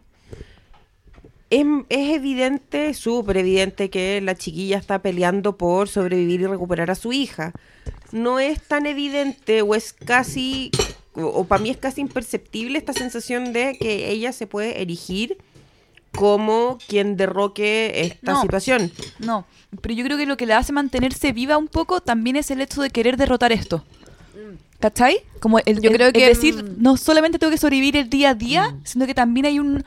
es, 1.61 1.67
es 1.89 2.15
evidente, 2.15 2.93
súper 2.95 3.37
evidente 3.39 3.91
que 3.91 4.21
la 4.21 4.35
chiquilla 4.35 4.79
está 4.79 4.99
peleando 5.01 5.57
por 5.57 5.89
sobrevivir 5.89 6.41
y 6.43 6.47
recuperar 6.47 6.91
a 6.91 6.95
su 6.95 7.13
hija. 7.13 7.53
No 8.13 8.39
es 8.41 8.63
tan 8.63 8.87
evidente 8.87 9.63
o 9.63 9.75
es 9.75 9.93
casi, 9.93 10.71
o, 11.15 11.45
para 11.45 11.63
mí 11.63 11.71
es 11.71 11.77
casi 11.77 12.01
imperceptible 12.01 12.79
esta 12.79 12.93
sensación 12.93 13.53
de 13.53 13.77
que 13.79 14.11
ella 14.11 14.33
se 14.33 14.47
puede 14.47 14.81
erigir 14.81 15.37
como 16.13 16.79
quien 16.89 17.17
derroque 17.17 17.93
esta 18.07 18.33
No. 18.33 18.41
situación. 18.41 18.91
No, 19.19 19.45
pero 19.83 19.95
yo 19.95 20.05
creo 20.05 20.17
que 20.17 20.25
lo 20.27 20.37
que 20.39 20.47
le 20.47 20.55
hace 20.55 20.73
mantenerse 20.73 21.33
viva 21.33 21.59
un 21.59 21.69
poco 21.69 22.01
también 22.01 22.37
es 22.37 22.51
el 22.51 22.61
hecho 22.61 22.81
de 22.81 22.91
querer 22.91 23.17
derrotar 23.17 23.53
esto. 23.53 23.85
¿Cachai? 24.81 25.21
Como 25.41 25.59
el, 25.59 25.81
Yo 25.81 25.91
el- 25.91 25.97
creo 25.97 26.07
el 26.09 26.13
que, 26.13 26.27
decir, 26.27 26.55
mm, 26.63 26.83
no 26.83 26.97
solamente 26.97 27.39
tengo 27.39 27.51
que 27.51 27.59
sobrevivir 27.59 27.97
el 27.97 28.09
día 28.11 28.31
a 28.31 28.35
día, 28.35 28.77
sino 28.85 29.07
que 29.07 29.15
también 29.15 29.47
hay 29.47 29.59
un 29.59 29.83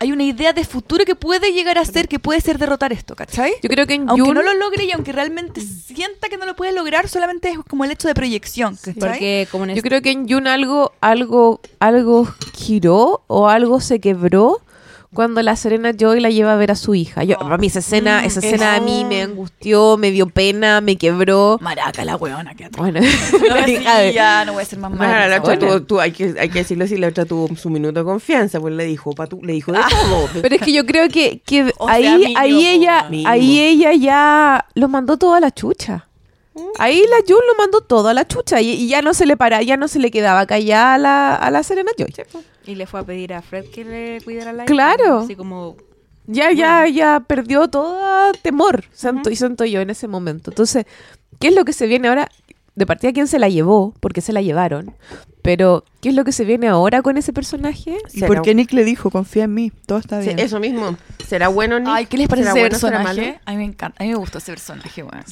hay 0.00 0.12
una 0.12 0.22
idea 0.24 0.52
de 0.52 0.64
futuro 0.64 1.04
que 1.04 1.14
puede 1.14 1.52
llegar 1.52 1.78
a 1.78 1.84
ser, 1.84 2.08
que 2.08 2.18
puede 2.18 2.40
ser 2.40 2.58
derrotar 2.58 2.92
esto, 2.92 3.16
¿cachai? 3.16 3.54
Yo 3.62 3.68
creo 3.68 3.86
que 3.86 3.94
en 3.94 4.08
aunque 4.08 4.32
no 4.32 4.42
lo 4.42 4.54
logre 4.54 4.84
y 4.84 4.92
aunque 4.92 5.12
realmente 5.12 5.60
sienta 5.60 6.28
que 6.28 6.36
no 6.36 6.46
lo 6.46 6.54
puede 6.54 6.72
lograr, 6.72 7.08
solamente 7.08 7.50
es 7.50 7.58
como 7.68 7.84
el 7.84 7.90
hecho 7.90 8.08
de 8.08 8.14
proyección, 8.14 8.76
¿cachai? 8.76 8.94
Porque 8.94 9.48
como 9.50 9.64
en 9.64 9.74
Yo 9.74 9.82
creo 9.82 10.00
que 10.02 10.10
en 10.10 10.28
Yun 10.28 10.46
algo, 10.46 10.92
algo, 11.00 11.60
algo 11.80 12.28
giró 12.54 13.22
o 13.26 13.48
algo 13.48 13.80
se 13.80 14.00
quebró 14.00 14.60
cuando 15.14 15.40
la 15.42 15.56
Serena 15.56 15.92
Joy 15.98 16.20
la 16.20 16.28
lleva 16.30 16.52
a 16.52 16.56
ver 16.56 16.70
a 16.70 16.74
su 16.76 16.94
hija. 16.94 17.24
Yo, 17.24 17.38
para 17.38 17.56
mí 17.56 17.68
esa 17.68 17.78
escena, 17.78 18.20
Mm, 18.20 18.24
esa 18.26 18.40
escena 18.40 18.74
a 18.74 18.80
mí 18.80 19.04
me 19.04 19.22
angustió, 19.22 19.96
me 19.96 20.10
dio 20.10 20.26
pena, 20.28 20.80
me 20.82 20.96
quebró. 20.96 21.58
Maraca 21.62 22.04
la 22.04 22.16
weona 22.16 22.54
que 22.54 22.66
atrás. 22.66 22.78
Bueno, 22.78 23.00
Sí, 23.66 23.78
ya 24.12 24.44
no 24.44 24.52
voy 24.52 24.62
a 24.62 24.66
ser 24.66 24.78
más 24.78 24.90
mala. 24.90 25.04
Bueno, 25.04 25.18
la 25.28 25.36
esa 25.36 25.40
otra 25.42 25.52
weona. 25.54 25.66
tuvo- 25.78 25.86
tuvo- 25.86 26.00
hay, 26.00 26.12
que, 26.12 26.34
hay 26.38 26.48
que 26.50 26.58
decirlo 26.58 26.84
así, 26.84 26.96
la 26.98 27.08
otra 27.08 27.24
tuvo 27.24 27.48
su 27.56 27.70
minuto 27.70 27.98
de 27.98 28.04
confianza, 28.04 28.60
pues 28.60 28.74
le 28.74 28.84
dijo, 28.84 29.12
pa' 29.12 29.26
tú- 29.26 29.40
le 29.42 29.54
dijo 29.54 29.72
de 29.72 29.78
todo. 29.78 30.28
Pero 30.42 30.54
es 30.54 30.60
que 30.60 30.72
yo 30.72 30.84
creo 30.84 31.08
que, 31.08 31.40
que 31.44 31.72
O 31.78 31.86
sea, 31.86 31.94
ahí, 31.96 32.34
ahí 32.36 32.66
ella, 32.66 33.06
mínimo. 33.08 33.30
ahí 33.30 33.60
ella 33.60 33.92
ya 33.94 34.66
lo 34.74 34.88
mandó 34.88 35.16
todo 35.16 35.34
a 35.34 35.40
la 35.40 35.50
chucha. 35.50 36.04
Ahí 36.80 37.00
la 37.08 37.18
Jun 37.18 37.38
lo 37.46 37.54
mandó 37.56 37.80
todo 37.82 38.08
a 38.08 38.14
la 38.14 38.26
chucha 38.26 38.60
y, 38.60 38.70
y 38.70 38.88
ya 38.88 39.00
no 39.00 39.14
se 39.14 39.26
le 39.26 39.36
para, 39.36 39.62
ya 39.62 39.76
no 39.76 39.86
se 39.86 40.00
le 40.00 40.10
quedaba 40.10 40.44
callada 40.44 40.94
a 40.94 40.98
la, 40.98 41.34
a 41.36 41.50
la 41.52 41.62
Serena 41.62 41.92
Joy. 41.96 42.12
Y 42.68 42.74
le 42.74 42.86
fue 42.86 43.00
a 43.00 43.02
pedir 43.02 43.32
a 43.32 43.40
Fred 43.42 43.64
que 43.70 43.82
le 43.84 44.20
cuidara 44.22 44.52
la 44.52 44.64
hija. 44.64 44.72
Claro. 44.72 45.20
Así 45.20 45.34
como 45.34 45.76
Ya, 46.26 46.52
ya, 46.52 46.86
ya 46.86 47.20
perdió 47.26 47.66
todo 47.68 48.32
temor, 48.42 48.84
santo 48.92 49.30
y 49.30 49.36
santo 49.36 49.64
yo 49.64 49.80
en 49.80 49.88
ese 49.90 50.06
momento. 50.06 50.50
Entonces, 50.50 50.84
¿qué 51.40 51.48
es 51.48 51.54
lo 51.54 51.64
que 51.64 51.72
se 51.72 51.86
viene 51.86 52.08
ahora? 52.08 52.28
De 52.74 52.86
partida, 52.86 53.12
¿quién 53.12 53.26
se 53.26 53.38
la 53.38 53.48
llevó? 53.48 53.94
Porque 53.98 54.20
se 54.20 54.32
la 54.32 54.40
llevaron. 54.42 54.94
Pero, 55.42 55.84
¿qué 56.02 56.10
es 56.10 56.14
lo 56.14 56.24
que 56.24 56.32
se 56.32 56.44
viene 56.44 56.68
ahora 56.68 57.00
con 57.00 57.16
ese 57.16 57.32
personaje? 57.32 57.96
¿Y 58.12 58.22
por 58.22 58.42
qué 58.42 58.54
Nick 58.54 58.72
le 58.72 58.84
dijo, 58.84 59.10
confía 59.10 59.44
en 59.44 59.54
mí, 59.54 59.72
todo 59.86 59.98
está 59.98 60.20
Sí, 60.20 60.26
bien? 60.26 60.38
eso 60.38 60.60
mismo. 60.60 60.96
¿Será 61.26 61.48
bueno, 61.48 61.78
Nick? 61.80 61.88
Ay, 61.90 62.06
¿qué 62.06 62.18
les 62.18 62.28
parece 62.28 62.48
¿Será 62.52 62.52
ese 62.52 62.60
bueno, 62.60 62.78
será 62.78 62.98
personaje? 63.02 63.26
malo? 63.32 63.40
A 63.46 63.50
mí 63.52 63.56
me 63.56 63.64
encanta, 63.64 63.96
a 63.98 64.06
mí 64.06 64.10
me 64.10 64.16
gusta 64.16 64.38
ese 64.38 64.52
personaje, 64.52 65.02
weón. 65.02 65.24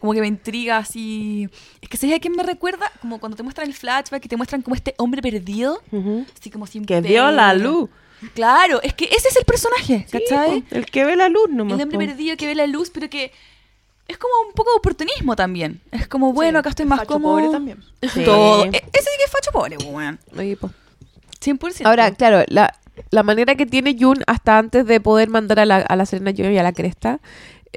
Como 0.00 0.12
que 0.12 0.20
me 0.20 0.26
intriga 0.26 0.78
así. 0.78 1.48
Es 1.80 1.88
que 1.88 1.96
¿sabes 1.96 2.16
a 2.16 2.20
quién 2.20 2.34
me 2.34 2.42
recuerda? 2.42 2.90
Como 3.00 3.18
cuando 3.20 3.36
te 3.36 3.42
muestran 3.42 3.66
el 3.68 3.74
flashback 3.74 4.24
y 4.24 4.28
te 4.28 4.36
muestran 4.36 4.62
como 4.62 4.74
este 4.76 4.94
hombre 4.98 5.22
perdido. 5.22 5.80
Ujú. 5.92 6.24
Así 6.38 6.50
como 6.50 6.66
sin 6.66 6.84
Que 6.84 7.00
vio 7.00 7.30
la 7.30 7.54
luz. 7.54 7.88
Claro, 8.34 8.80
es 8.82 8.94
que 8.94 9.04
ese 9.04 9.28
es 9.28 9.36
el 9.36 9.44
personaje, 9.44 10.06
¿cachai? 10.10 10.62
po, 10.62 10.74
El 10.76 10.86
que 10.86 11.04
ve 11.04 11.16
la 11.16 11.28
luz 11.28 11.50
nomás. 11.50 11.78
el 11.78 11.82
hombre 11.82 11.98
po. 11.98 12.04
perdido 12.06 12.36
que 12.36 12.46
ve 12.46 12.54
la 12.54 12.66
luz, 12.66 12.90
pero 12.90 13.10
que 13.10 13.30
es 14.08 14.16
como 14.18 14.32
un 14.48 14.54
poco 14.54 14.70
de 14.70 14.76
oportunismo 14.78 15.36
también. 15.36 15.80
Es 15.92 16.08
como, 16.08 16.32
bueno, 16.32 16.58
acá 16.60 16.70
estoy 16.70 16.86
más 16.86 17.00
Facho 17.00 17.12
cómodo. 17.14 17.36
pobre 17.36 17.50
también. 17.52 17.78
Sí. 18.02 18.24
Todo. 18.24 18.64
E- 18.64 18.68
Ese 18.68 18.80
sí 18.82 19.10
que 19.18 19.24
es 19.24 19.30
facho 19.30 19.50
pobre, 19.52 19.76
weón. 19.78 20.18
Oye, 20.36 20.56
po. 20.56 20.70
100%. 21.40 21.84
Ahora, 21.86 22.10
claro, 22.14 22.42
la, 22.48 22.74
la 23.10 23.22
manera 23.22 23.54
que 23.54 23.66
tiene 23.66 23.96
Jun 24.00 24.22
hasta 24.26 24.58
antes 24.58 24.86
de 24.86 25.00
poder 25.00 25.28
mandar 25.28 25.60
a 25.60 25.66
la, 25.66 25.76
a 25.76 25.96
la 25.96 26.06
Serena 26.06 26.30
Joy 26.32 26.54
y 26.54 26.58
a 26.58 26.62
la 26.62 26.72
cresta, 26.72 27.20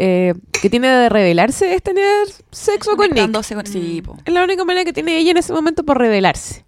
eh, 0.01 0.33
que 0.61 0.69
tiene 0.69 0.87
de 0.87 1.09
revelarse 1.09 1.75
es 1.75 1.83
tener 1.83 2.25
sexo 2.51 2.95
con 2.95 3.09
Nick. 3.11 3.31
Con- 3.31 3.65
Sí, 3.65 4.01
po. 4.01 4.17
Es 4.25 4.33
la 4.33 4.43
única 4.43 4.63
manera 4.63 4.85
que 4.85 4.93
tiene 4.93 5.17
ella 5.17 5.31
en 5.31 5.37
ese 5.37 5.53
momento 5.53 5.83
por 5.83 5.97
revelarse. 5.99 6.63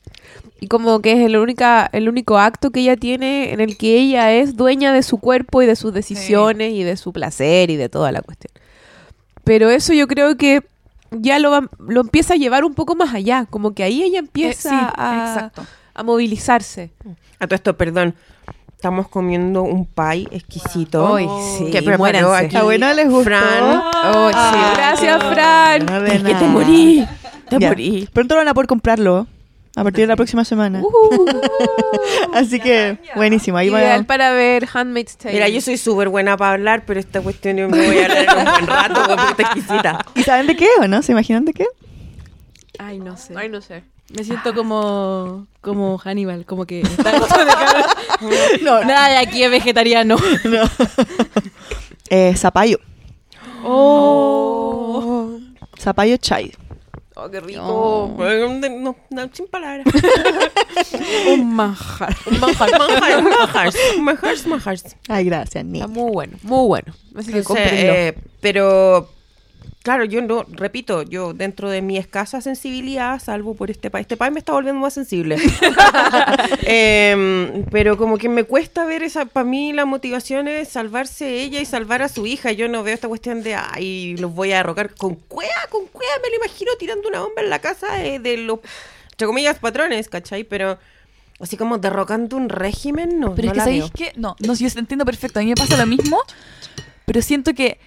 Y 0.60 0.68
como 0.68 1.02
que 1.02 1.14
es 1.14 1.20
el, 1.26 1.38
única, 1.38 1.90
el 1.92 2.08
único 2.08 2.38
acto 2.38 2.70
que 2.72 2.82
ella 2.82 2.96
tiene 2.98 3.52
en 3.54 3.62
el 3.62 3.78
que 3.78 3.96
ella 3.98 4.32
es 4.32 4.56
dueña 4.58 4.94
de 4.94 5.02
su 5.02 5.18
cuerpo 5.18 5.62
y 5.64 5.66
de 5.66 5.76
sus 5.76 5.92
decisiones 5.94 6.74
y 6.74 6.84
de 6.84 6.98
su 6.98 7.12
placer 7.14 7.72
y 7.72 7.78
de 7.78 7.90
toda 7.90 8.12
la 8.12 8.22
cuestión. 8.22 8.52
Pero 9.44 9.70
eso 9.72 9.94
yo 9.94 10.08
creo 10.08 10.38
que 10.38 10.62
ya 11.10 11.40
lo, 11.40 11.50
va- 11.52 11.70
lo 11.80 12.02
empieza 12.02 12.34
a 12.36 12.38
llevar 12.38 12.64
un 12.64 12.74
poco 12.76 12.96
más 12.96 13.14
allá. 13.16 13.48
Como 13.50 13.74
que 13.74 13.84
ahí 13.84 14.04
ella 14.04 14.18
Eh, 14.18 14.20
empieza 14.20 14.70
sí, 14.70 14.76
a, 14.98 15.26
exacto. 15.34 15.66
a 15.96 16.04
movilizarse. 16.04 16.92
A 17.40 17.48
todo 17.48 17.56
esto, 17.56 17.76
perdón. 17.76 18.14
Estamos 18.82 19.08
comiendo 19.10 19.62
un 19.62 19.86
pie 19.86 20.28
exquisito. 20.32 21.16
Ay, 21.16 21.28
sí, 21.56 21.70
que 21.70 21.84
preparó 21.84 22.34
aquí 22.34 22.56
¿A 22.58 22.64
bueno 22.64 22.92
les 22.96 23.08
gustó? 23.08 23.26
Fran. 23.26 23.80
Oh, 24.06 24.30
sí. 24.30 24.36
Ah. 24.36 24.74
Gracias, 24.76 25.24
Fran. 25.24 25.86
No 25.86 25.98
Es 26.04 26.24
que 26.24 26.34
te 26.34 26.46
morí. 26.48 27.08
Te 27.48 27.60
Ya. 27.60 27.68
morí. 27.70 28.10
Pronto 28.12 28.36
van 28.36 28.48
a 28.48 28.56
poder 28.56 28.66
comprarlo 28.66 29.28
a 29.76 29.84
partir 29.84 30.02
de 30.02 30.08
la 30.08 30.16
próxima 30.16 30.44
semana. 30.46 30.82
Uh, 30.82 31.26
Así 32.34 32.60
que, 32.60 32.98
buenísimo. 33.16 33.56
Ahí 33.58 33.68
Ideal 33.70 34.02
va. 34.02 34.08
para 34.08 34.34
ver 34.34 34.68
Handmaid's 34.74 35.16
Tale. 35.16 35.36
Mira, 35.36 35.48
yo 35.48 35.62
soy 35.62 35.78
súper 35.78 36.10
buena 36.10 36.36
para 36.36 36.54
hablar, 36.54 36.82
pero 36.88 37.00
esta 37.00 37.22
cuestión 37.22 37.58
yo 37.58 37.70
me 37.70 37.86
voy 37.86 38.00
a 38.00 38.06
hablar 38.06 38.18
en 38.24 38.30
un 38.48 38.52
buen 38.52 38.66
rato, 38.68 39.02
porque 39.08 39.30
está 39.30 39.44
exquisita. 39.44 40.06
¿Y 40.16 40.24
saben 40.24 40.48
de 40.48 40.56
qué 40.56 40.68
o 40.82 40.88
no? 40.88 41.04
¿Se 41.04 41.12
imaginan 41.12 41.46
de 41.46 41.54
qué? 41.54 41.68
Ay, 42.80 42.98
no 42.98 43.16
sé. 43.16 43.36
Ay, 43.38 43.48
no 43.48 43.62
sé. 43.62 43.84
Me 44.16 44.24
siento 44.24 44.54
como 44.54 45.48
como 45.62 45.98
Hannibal, 45.98 46.46
como 46.46 46.66
que 46.66 46.82
está 46.82 47.12
de 47.12 47.20
cara. 47.20 47.86
No, 48.62 48.84
Nada 48.84 49.10
de 49.10 49.18
aquí 49.18 49.44
es 49.44 49.50
vegetariano. 49.50 50.16
no. 50.44 50.64
Eh, 52.10 52.36
zapallo. 52.36 52.80
Oh. 53.64 55.40
Zapallo 55.80 56.18
chai. 56.18 56.52
Oh, 57.16 57.30
qué 57.30 57.40
rico. 57.40 57.62
No, 57.62 58.96
no, 59.10 59.30
sin 59.34 59.48
palabras. 59.48 59.86
Un 61.28 61.54
manjar. 61.54 62.16
Manjar, 62.40 62.80
manjar, 62.80 63.24
manjar. 63.24 63.74
Manjar, 64.00 64.48
manjar. 64.48 64.76
Ay, 65.08 65.26
gracias, 65.26 65.66
Nick. 65.66 65.84
Está 65.84 65.94
muy 65.94 66.12
bueno, 66.12 66.38
muy 66.44 66.68
bueno. 66.68 66.94
Así 67.16 67.32
que 67.32 67.40
Entonces, 67.40 67.72
eh, 67.72 68.18
pero 68.40 69.10
Claro, 69.84 70.06
yo 70.06 70.22
no, 70.22 70.46
repito, 70.52 71.02
yo 71.02 71.34
dentro 71.34 71.68
de 71.68 71.82
mi 71.82 71.98
escasa 71.98 72.40
sensibilidad, 72.40 73.20
salvo 73.20 73.56
por 73.56 73.72
este 73.72 73.90
país, 73.90 74.04
este 74.04 74.16
país 74.16 74.32
me 74.32 74.38
está 74.38 74.52
volviendo 74.52 74.80
más 74.80 74.94
sensible. 74.94 75.38
Em, 76.64 77.66
pero 77.72 77.98
como 77.98 78.18
que 78.18 78.30
me 78.30 78.44
cuesta 78.44 78.86
ver 78.86 79.02
esa, 79.02 79.26
para 79.26 79.44
mí 79.44 79.74
la 79.74 79.86
motivación 79.86 80.48
es 80.48 80.70
salvarse 80.70 81.42
ella 81.42 81.60
y 81.60 81.66
salvar 81.66 82.04
a 82.04 82.10
su 82.10 82.28
hija. 82.28 82.52
Yo 82.52 82.68
no 82.68 82.84
veo 82.84 82.94
esta 82.94 83.08
cuestión 83.08 83.42
de, 83.42 83.56
ay, 83.56 84.16
los 84.18 84.34
voy 84.34 84.52
a 84.52 84.58
derrocar 84.58 84.94
con 84.94 85.16
cuea, 85.16 85.50
con 85.70 85.88
cuea, 85.88 86.12
me 86.22 86.30
lo 86.30 86.36
imagino 86.36 86.72
tirando 86.78 87.08
una 87.08 87.22
bomba 87.22 87.42
en 87.42 87.50
la 87.50 87.60
casa 87.60 87.96
de, 87.96 88.20
de 88.20 88.38
los, 88.38 88.60
entre 89.12 89.26
comillas, 89.26 89.58
patrones, 89.58 90.10
¿cachai? 90.10 90.44
Pero 90.44 90.78
así 91.40 91.58
como 91.58 91.80
derrocando 91.80 92.38
un 92.38 92.50
régimen, 92.50 93.20
no, 93.20 93.34
Pero 93.34 93.48
no 93.48 93.52
es 93.52 93.58
que 93.58 93.60
sabéis 93.60 93.92
que, 93.92 94.14
no, 94.16 94.36
no, 94.40 94.54
yo 94.54 94.68
entiendo 94.76 95.06
perfecto, 95.06 95.40
a 95.40 95.42
mí 95.42 95.50
me 95.50 95.56
pasa 95.56 95.76
lo 95.76 95.88
mismo, 95.88 96.22
pero 97.06 97.22
siento 97.24 97.56
que 97.56 97.80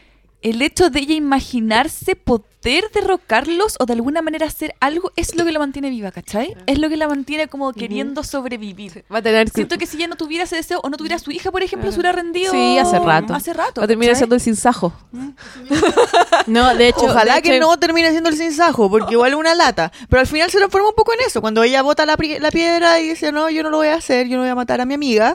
el 0.45 0.61
hecho 0.63 0.91
de 0.91 1.01
ella 1.01 1.15
imaginarse 1.15 2.15
poder 2.17 2.85
derrocarlos 2.93 3.77
o 3.81 3.87
de 3.87 3.95
alguna 3.95 4.21
manera 4.23 4.47
hacer 4.47 4.75
algo 4.79 5.11
es 5.17 5.35
lo 5.35 5.45
que 5.45 5.53
la 5.53 5.59
mantiene 5.59 5.89
viva, 5.91 6.13
¿cachai? 6.13 6.55
Es 6.67 6.79
lo 6.79 6.89
que 6.91 6.97
la 6.99 7.09
mantiene 7.09 7.49
como 7.49 7.73
queriendo 7.73 8.23
sobrevivir. 8.23 9.05
Va 9.13 9.19
a 9.19 9.23
tener 9.23 9.49
Siento 9.49 9.79
que 9.79 9.87
si 9.87 9.97
ella 9.97 10.07
no 10.07 10.17
tuviera 10.17 10.45
ese 10.45 10.57
deseo 10.57 10.81
o 10.83 10.91
no 10.91 10.97
tuviera 10.99 11.17
a 11.17 11.19
su 11.19 11.31
hija, 11.31 11.51
por 11.51 11.63
ejemplo, 11.63 11.91
se 11.91 11.99
hubiera 11.99 12.13
rendido. 12.13 12.53
Sí, 12.53 12.79
hace 12.79 12.99
rato. 12.99 13.35
Hace 13.35 13.55
rato. 13.55 13.81
Va 13.81 13.87
a 13.87 13.89
terminar 13.89 14.15
siendo 14.17 14.35
el 14.35 14.41
sinsajo. 14.41 14.93
No, 16.47 16.75
de 16.75 16.89
hecho. 16.89 17.07
Ojalá 17.07 17.37
de 17.37 17.43
que 17.43 17.57
hecho- 17.57 17.67
no 17.67 17.79
termine 17.79 18.11
siendo 18.11 18.29
el 18.29 18.37
sinsajo, 18.37 18.91
porque 18.91 19.15
igual 19.15 19.35
una 19.35 19.55
lata. 19.55 19.91
Pero 20.09 20.21
al 20.21 20.27
final 20.27 20.51
se 20.51 20.59
transforma 20.59 20.89
un 20.91 20.95
poco 20.95 21.13
en 21.15 21.21
eso. 21.27 21.41
Cuando 21.41 21.63
ella 21.63 21.81
bota 21.83 22.05
la 22.07 22.17
piedra 22.17 23.01
y 23.01 23.09
dice, 23.09 23.33
no, 23.33 23.49
yo 23.51 23.63
no 23.63 23.71
lo 23.71 23.79
voy 23.79 23.89
a 23.89 23.95
hacer, 23.95 24.29
yo 24.29 24.37
no 24.37 24.43
voy 24.43 24.51
a 24.51 24.55
matar 24.55 24.81
a 24.81 24.85
mi 24.85 24.95
amiga. 24.95 25.35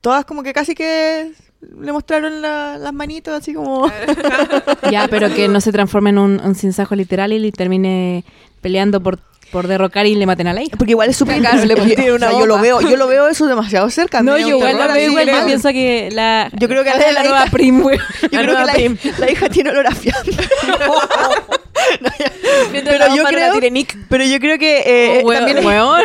Todas 0.00 0.24
como 0.24 0.42
que 0.42 0.52
casi 0.52 0.74
que 0.74 1.32
le 1.80 1.92
mostraron 1.92 2.42
la- 2.42 2.78
las 2.78 2.92
manitos 2.92 3.34
así 3.34 3.54
como... 3.54 3.90
Ya, 4.90 5.08
pero 5.08 5.32
que 5.34 5.48
no 5.48 5.60
se 5.60 5.72
transforme 5.72 6.10
en 6.10 6.18
un, 6.18 6.40
un 6.44 6.54
sinsajo 6.54 6.94
literal 6.94 7.32
y 7.32 7.38
le 7.38 7.50
termine 7.52 8.24
peleando 8.60 9.00
por, 9.02 9.18
por 9.50 9.66
derrocar 9.66 10.06
y 10.06 10.14
le 10.14 10.26
maten 10.26 10.46
a 10.46 10.52
la 10.54 10.62
hija. 10.62 10.76
Porque 10.76 10.92
igual 10.92 11.08
es 11.10 11.16
súper 11.16 11.38
Claro, 11.40 11.56
le 11.56 11.62
interesante. 11.62 11.96
tiene 11.96 12.12
una 12.12 12.26
O 12.28 12.30
sea, 12.30 12.38
yo 12.40 12.46
lo 12.46 12.58
veo, 12.58 12.80
yo 12.80 12.96
lo 12.96 13.06
veo 13.06 13.28
eso 13.28 13.46
demasiado 13.46 13.88
cerca. 13.90 14.22
No, 14.22 14.36
yo 14.38 14.48
igual 14.48 14.76
la 14.78 14.86
veo 14.88 15.10
igual. 15.10 15.26
Yo 15.26 15.46
pienso 15.46 15.68
que 15.70 16.10
la. 16.12 16.50
Yo 16.58 16.68
creo 16.68 16.84
que 16.84 16.90
la- 16.90 16.98
la, 16.98 17.12
la 17.12 17.22
nueva 17.22 17.40
hija- 17.42 17.50
Prim, 17.50 17.80
güey. 17.82 17.98
Yo 18.22 18.28
creo 18.28 18.40
que 18.40 18.46
nueva 18.46 18.64
la, 18.66 18.72
Prim. 18.74 18.96
la 19.18 19.30
hija 19.30 19.48
tiene 19.48 19.70
olor 19.70 19.86
a 19.86 19.92
fiambre. 19.92 20.32
Pero 22.72 23.14
yo 23.16 23.24
creo, 23.24 23.52
tire 23.54 23.70
Nick. 23.70 23.96
pero 24.08 24.24
yo 24.24 24.38
creo 24.38 24.58
que 24.58 24.82
eh, 24.86 25.20
Oh, 25.22 25.26
weón, 25.28 25.44
también 25.44 25.66
weón. 25.66 26.02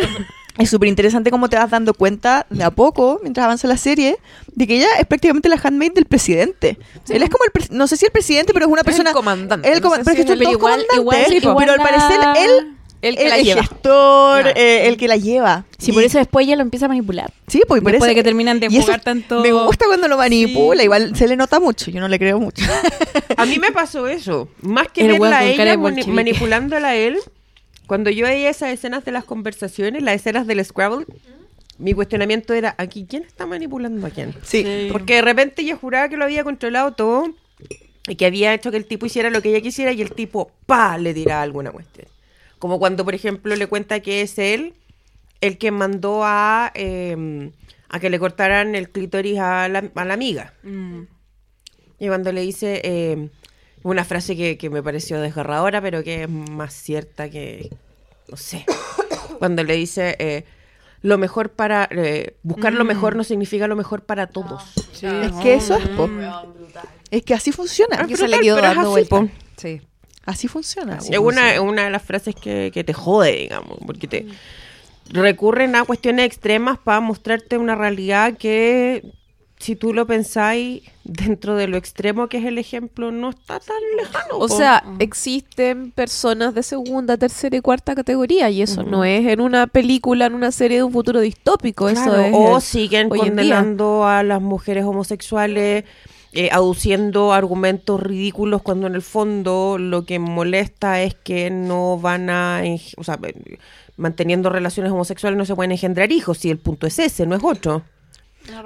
Es 0.59 0.69
súper 0.69 0.87
interesante 0.89 1.31
cómo 1.31 1.49
te 1.49 1.55
vas 1.57 1.69
dando 1.71 1.93
cuenta 1.93 2.45
de 2.49 2.63
a 2.63 2.69
poco, 2.71 3.19
mientras 3.23 3.45
avanza 3.45 3.67
la 3.67 3.77
serie, 3.77 4.17
de 4.53 4.67
que 4.67 4.77
ella 4.77 4.87
es 4.99 5.05
prácticamente 5.07 5.49
la 5.49 5.59
handmaid 5.61 5.93
del 5.93 6.05
presidente. 6.05 6.77
Él 7.09 7.23
es 7.23 7.29
como 7.29 7.43
el, 7.45 7.51
pres- 7.51 7.71
no 7.71 7.87
sé 7.87 7.97
si 7.97 8.05
el 8.05 8.11
presidente, 8.11 8.53
pero 8.53 8.65
es 8.65 8.71
una 8.71 8.81
Es 8.81 8.85
persona... 8.85 9.09
el 9.09 9.15
comandante. 9.15 9.67
Él 9.67 9.75
no 9.75 9.81
como- 9.81 9.95
sé 9.95 10.01
pero 10.03 10.15
si 10.15 10.21
es 10.21 10.25
que 10.27 10.33
es 10.33 10.37
el- 10.39 10.43
todos 10.43 10.55
igual- 10.57 10.85
igual- 10.95 11.25
pero 11.57 11.71
al 11.71 11.77
la- 11.77 11.83
parecer 11.83 12.19
él, 12.43 12.75
el 13.01 13.15
que 13.15 13.23
el, 13.23 13.29
la 13.29 13.37
el 13.37 13.45
lleva. 13.45 13.61
gestor, 13.61 14.41
Claro. 14.41 14.59
eh, 14.59 14.87
el 14.89 14.97
que 14.97 15.07
la 15.07 15.15
lleva. 15.15 15.63
Sí, 15.77 15.91
Y- 15.91 15.93
por 15.93 16.03
eso 16.03 16.17
después 16.17 16.45
ella 16.45 16.57
lo 16.57 16.63
empieza 16.63 16.87
a 16.87 16.89
manipular. 16.89 17.31
Sí, 17.47 17.61
pues 17.65 17.81
por 17.81 17.93
Después 17.93 18.09
eso. 18.09 18.15
de 18.15 18.15
que 18.15 18.23
terminan 18.23 18.59
de 18.59 18.67
y 18.69 18.75
eso 18.75 18.81
jugar 18.87 18.99
tanto- 19.01 19.39
Me 19.39 19.53
gusta 19.53 19.85
cuando 19.85 20.09
lo 20.09 20.17
manipula, 20.17 20.79
Sí. 20.81 20.83
igual 20.83 21.15
se 21.15 21.27
le 21.29 21.37
nota 21.37 21.61
mucho, 21.61 21.89
yo 21.91 22.01
no 22.01 22.09
le 22.09 22.19
creo 22.19 22.37
mucho. 22.39 22.65
A 23.37 23.45
mí 23.45 23.57
me 23.59 23.71
pasó 23.71 24.07
eso. 24.07 24.49
Más 24.61 24.89
que 24.89 25.05
El 25.05 25.13
verla 25.13 25.37
a 25.39 25.45
ella 25.45 25.77
manipulándola 26.07 26.89
a 26.89 26.95
él, 26.95 27.17
cuando 27.89 28.11
yo 28.11 28.27
veía 28.27 28.51
esas 28.51 28.69
escenas 28.69 29.03
de 29.03 29.11
las 29.11 29.23
conversaciones, 29.23 30.03
las 30.03 30.13
escenas 30.13 30.45
del 30.45 30.63
Scrabble, 30.63 31.07
mi 31.79 31.95
cuestionamiento 31.95 32.53
era, 32.53 32.75
aquí, 32.77 33.07
¿quién 33.09 33.23
está 33.23 33.47
manipulando 33.47 34.05
a 34.05 34.11
quién? 34.11 34.35
Sí. 34.43 34.89
Porque 34.91 35.15
de 35.15 35.21
repente 35.23 35.63
ella 35.63 35.75
juraba 35.75 36.07
que 36.07 36.15
lo 36.15 36.25
había 36.25 36.43
controlado 36.43 36.91
todo 36.91 37.33
y 38.07 38.15
que 38.15 38.27
había 38.27 38.53
hecho 38.53 38.69
que 38.69 38.77
el 38.77 38.85
tipo 38.85 39.07
hiciera 39.07 39.31
lo 39.31 39.41
que 39.41 39.49
ella 39.49 39.61
quisiera 39.61 39.91
y 39.91 40.03
el 40.03 40.11
tipo, 40.11 40.51
pa, 40.67 40.99
le 40.99 41.15
tiraba 41.15 41.41
alguna 41.41 41.71
cuestión. 41.71 42.05
Como 42.59 42.77
cuando, 42.77 43.03
por 43.05 43.15
ejemplo, 43.15 43.55
le 43.55 43.65
cuenta 43.65 44.01
que 44.01 44.21
es 44.21 44.37
él 44.37 44.75
el 45.41 45.57
que 45.57 45.71
mandó 45.71 46.21
a, 46.23 46.71
eh, 46.75 47.49
a 47.89 47.99
que 47.99 48.11
le 48.11 48.19
cortaran 48.19 48.75
el 48.75 48.91
clítoris 48.91 49.39
a 49.39 49.67
la, 49.67 49.89
a 49.95 50.05
la 50.05 50.13
amiga. 50.13 50.53
Y 51.97 52.07
cuando 52.07 52.31
le 52.31 52.41
dice 52.41 52.81
eh, 52.83 53.29
una 53.83 54.03
frase 54.05 54.35
que, 54.35 54.57
que 54.57 54.69
me 54.69 54.83
pareció 54.83 55.19
desgarradora, 55.19 55.81
pero 55.81 56.03
que 56.03 56.23
es 56.23 56.29
más 56.29 56.73
cierta 56.73 57.29
que, 57.29 57.69
no 58.27 58.37
sé, 58.37 58.65
cuando 59.39 59.63
le 59.63 59.75
dice, 59.75 60.15
eh, 60.19 60.45
lo 61.01 61.17
mejor 61.17 61.51
para, 61.51 61.87
eh, 61.91 62.35
buscar 62.43 62.73
lo 62.73 62.83
mejor 62.83 63.15
no 63.15 63.23
significa 63.23 63.67
lo 63.67 63.75
mejor 63.75 64.03
para 64.03 64.27
todos. 64.27 64.63
Es 65.01 65.31
que 65.41 65.53
eso 65.53 65.75
es, 65.77 65.87
po. 65.89 66.09
Es 67.09 67.23
que 67.23 67.33
así 67.33 67.51
funciona. 67.51 67.99
Ah, 68.01 68.07
Que 68.07 68.17
se 68.17 68.27
le 68.27 68.39
quedó 68.39 68.55
pero 68.57 68.67
es 68.67 68.75
dando 68.75 68.95
así, 68.95 69.07
vuelta. 69.09 69.33
Sí. 69.57 69.81
Así 70.25 70.47
funciona. 70.47 70.97
Es 70.97 71.17
una, 71.17 71.61
una 71.61 71.85
de 71.85 71.89
las 71.89 72.03
frases 72.03 72.35
que, 72.35 72.69
que 72.73 72.83
te 72.83 72.93
jode, 72.93 73.31
digamos, 73.31 73.79
porque 73.85 74.07
te 74.07 74.27
recurren 75.09 75.75
a 75.75 75.85
cuestiones 75.85 76.25
extremas 76.25 76.77
para 76.77 76.99
mostrarte 76.99 77.57
una 77.57 77.75
realidad 77.75 78.37
que, 78.37 79.03
si 79.59 79.75
tú 79.75 79.93
lo 79.93 80.07
pensáis, 80.07 80.83
dentro 81.03 81.55
de 81.55 81.67
lo 81.67 81.75
extremo 81.75 82.27
que 82.29 82.37
es 82.37 82.45
el 82.45 82.57
ejemplo, 82.57 83.11
no 83.11 83.29
está 83.31 83.59
tan 83.59 83.75
lejano. 83.97 84.35
O 84.37 84.47
po. 84.47 84.55
sea, 84.55 84.83
existen 84.99 85.91
personas 85.91 86.55
de 86.55 86.63
segunda, 86.63 87.17
tercera 87.17 87.57
y 87.57 87.61
cuarta 87.61 87.93
categoría 87.93 88.49
y 88.49 88.61
eso 88.61 88.83
no 88.83 89.03
es 89.03 89.27
en 89.27 89.41
una 89.41 89.67
película, 89.67 90.27
en 90.27 90.33
una 90.33 90.51
serie 90.53 90.77
de 90.77 90.83
un 90.83 90.93
futuro 90.93 91.19
distópico, 91.19 91.89
eso 91.89 92.15
es 92.17 92.33
o 92.33 92.55
el- 92.55 92.61
siguen 92.61 93.09
condenando 93.09 94.07
a 94.07 94.23
las 94.23 94.41
mujeres 94.41 94.85
homosexuales, 94.85 95.83
eh, 96.31 96.49
aduciendo 96.53 97.33
argumentos 97.33 98.01
ridículos 98.01 98.61
cuando 98.61 98.87
en 98.87 98.95
el 98.95 99.01
fondo 99.01 99.77
lo 99.77 100.05
que 100.05 100.19
molesta 100.19 101.01
es 101.01 101.15
que 101.15 101.49
no 101.49 101.99
van 101.99 102.29
a, 102.29 102.61
o 102.95 103.03
sea, 103.03 103.19
eh, 103.23 103.57
manteniendo 103.97 104.49
relaciones 104.49 104.91
homosexuales 104.93 105.37
no 105.37 105.43
se 105.43 105.55
pueden 105.55 105.71
engendrar 105.73 106.11
hijos, 106.13 106.37
si 106.37 106.49
el 106.49 106.59
punto 106.59 106.87
es 106.87 106.97
ese, 106.99 107.25
no 107.25 107.35
es 107.35 107.43
otro. 107.43 107.83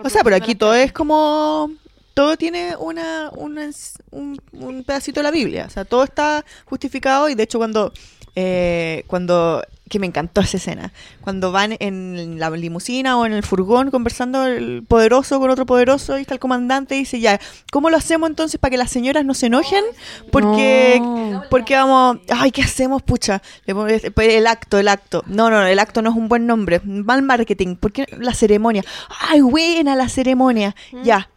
O 0.04 0.10
sea, 0.10 0.24
pero 0.24 0.36
aquí 0.36 0.56
todo 0.56 0.74
es 0.76 0.92
como... 0.92 1.72
Todo 2.14 2.38
tiene 2.38 2.76
una, 2.78 3.32
una- 3.36 3.72
un, 4.12 4.40
un 4.52 4.84
pedacito 4.84 5.20
de 5.20 5.24
la 5.24 5.32
Biblia. 5.32 5.66
O 5.68 5.70
sea, 5.72 5.84
todo 5.84 6.04
está 6.04 6.46
justificado 6.66 7.28
y 7.30 7.36
de 7.36 7.44
hecho 7.44 7.58
cuando... 7.58 7.92
eh, 8.36 9.04
cuando 9.08 9.64
que 9.90 10.00
me 10.00 10.08
encantó 10.08 10.42
esa 10.42 10.58
escena. 10.58 10.92
Cuando 11.22 11.52
van 11.52 11.76
en 11.80 12.40
la 12.40 12.50
limusina 12.50 13.16
o 13.20 13.28
en 13.28 13.34
el 13.34 13.44
furgón 13.44 13.92
conversando 13.92 14.48
el 14.48 14.82
poderoso 14.88 15.40
con 15.40 15.52
otro 15.52 15.68
poderoso 15.68 16.18
y 16.18 16.22
está 16.22 16.34
el 16.34 16.40
comandante 16.40 16.96
y 16.96 17.00
dice, 17.00 17.20
ya, 17.20 17.40
¿cómo 17.72 17.92
lo 17.92 17.98
hacemos 17.98 18.28
entonces 18.28 18.60
para 18.60 18.72
que 18.72 18.78
las 18.78 18.90
señoras 18.90 19.24
no 19.24 19.36
se 19.36 19.48
enojen? 19.48 19.84
Porque, 20.32 21.00
No. 21.00 21.44
porque 21.52 21.76
vamos, 21.76 22.18
ay, 22.30 22.50
¿qué 22.50 22.64
hacemos, 22.64 23.04
pucha? 23.04 23.44
Le 23.66 23.76
pongo- 23.76 23.88
El 23.88 24.48
acto, 24.48 24.80
el 24.80 24.88
acto. 24.88 25.24
No, 25.28 25.52
no, 25.52 25.64
el 25.64 25.78
acto 25.78 26.02
no 26.02 26.10
es 26.10 26.16
un 26.16 26.28
buen 26.28 26.48
nombre. 26.48 26.82
Mal 26.84 27.22
marketing. 27.22 27.76
¿Por 27.76 27.92
qué 27.92 28.08
la 28.18 28.34
ceremonia? 28.34 28.84
Ay, 29.30 29.42
buena 29.42 29.96
la 29.96 30.10
ceremonia. 30.10 30.76
Ya. 31.04 31.30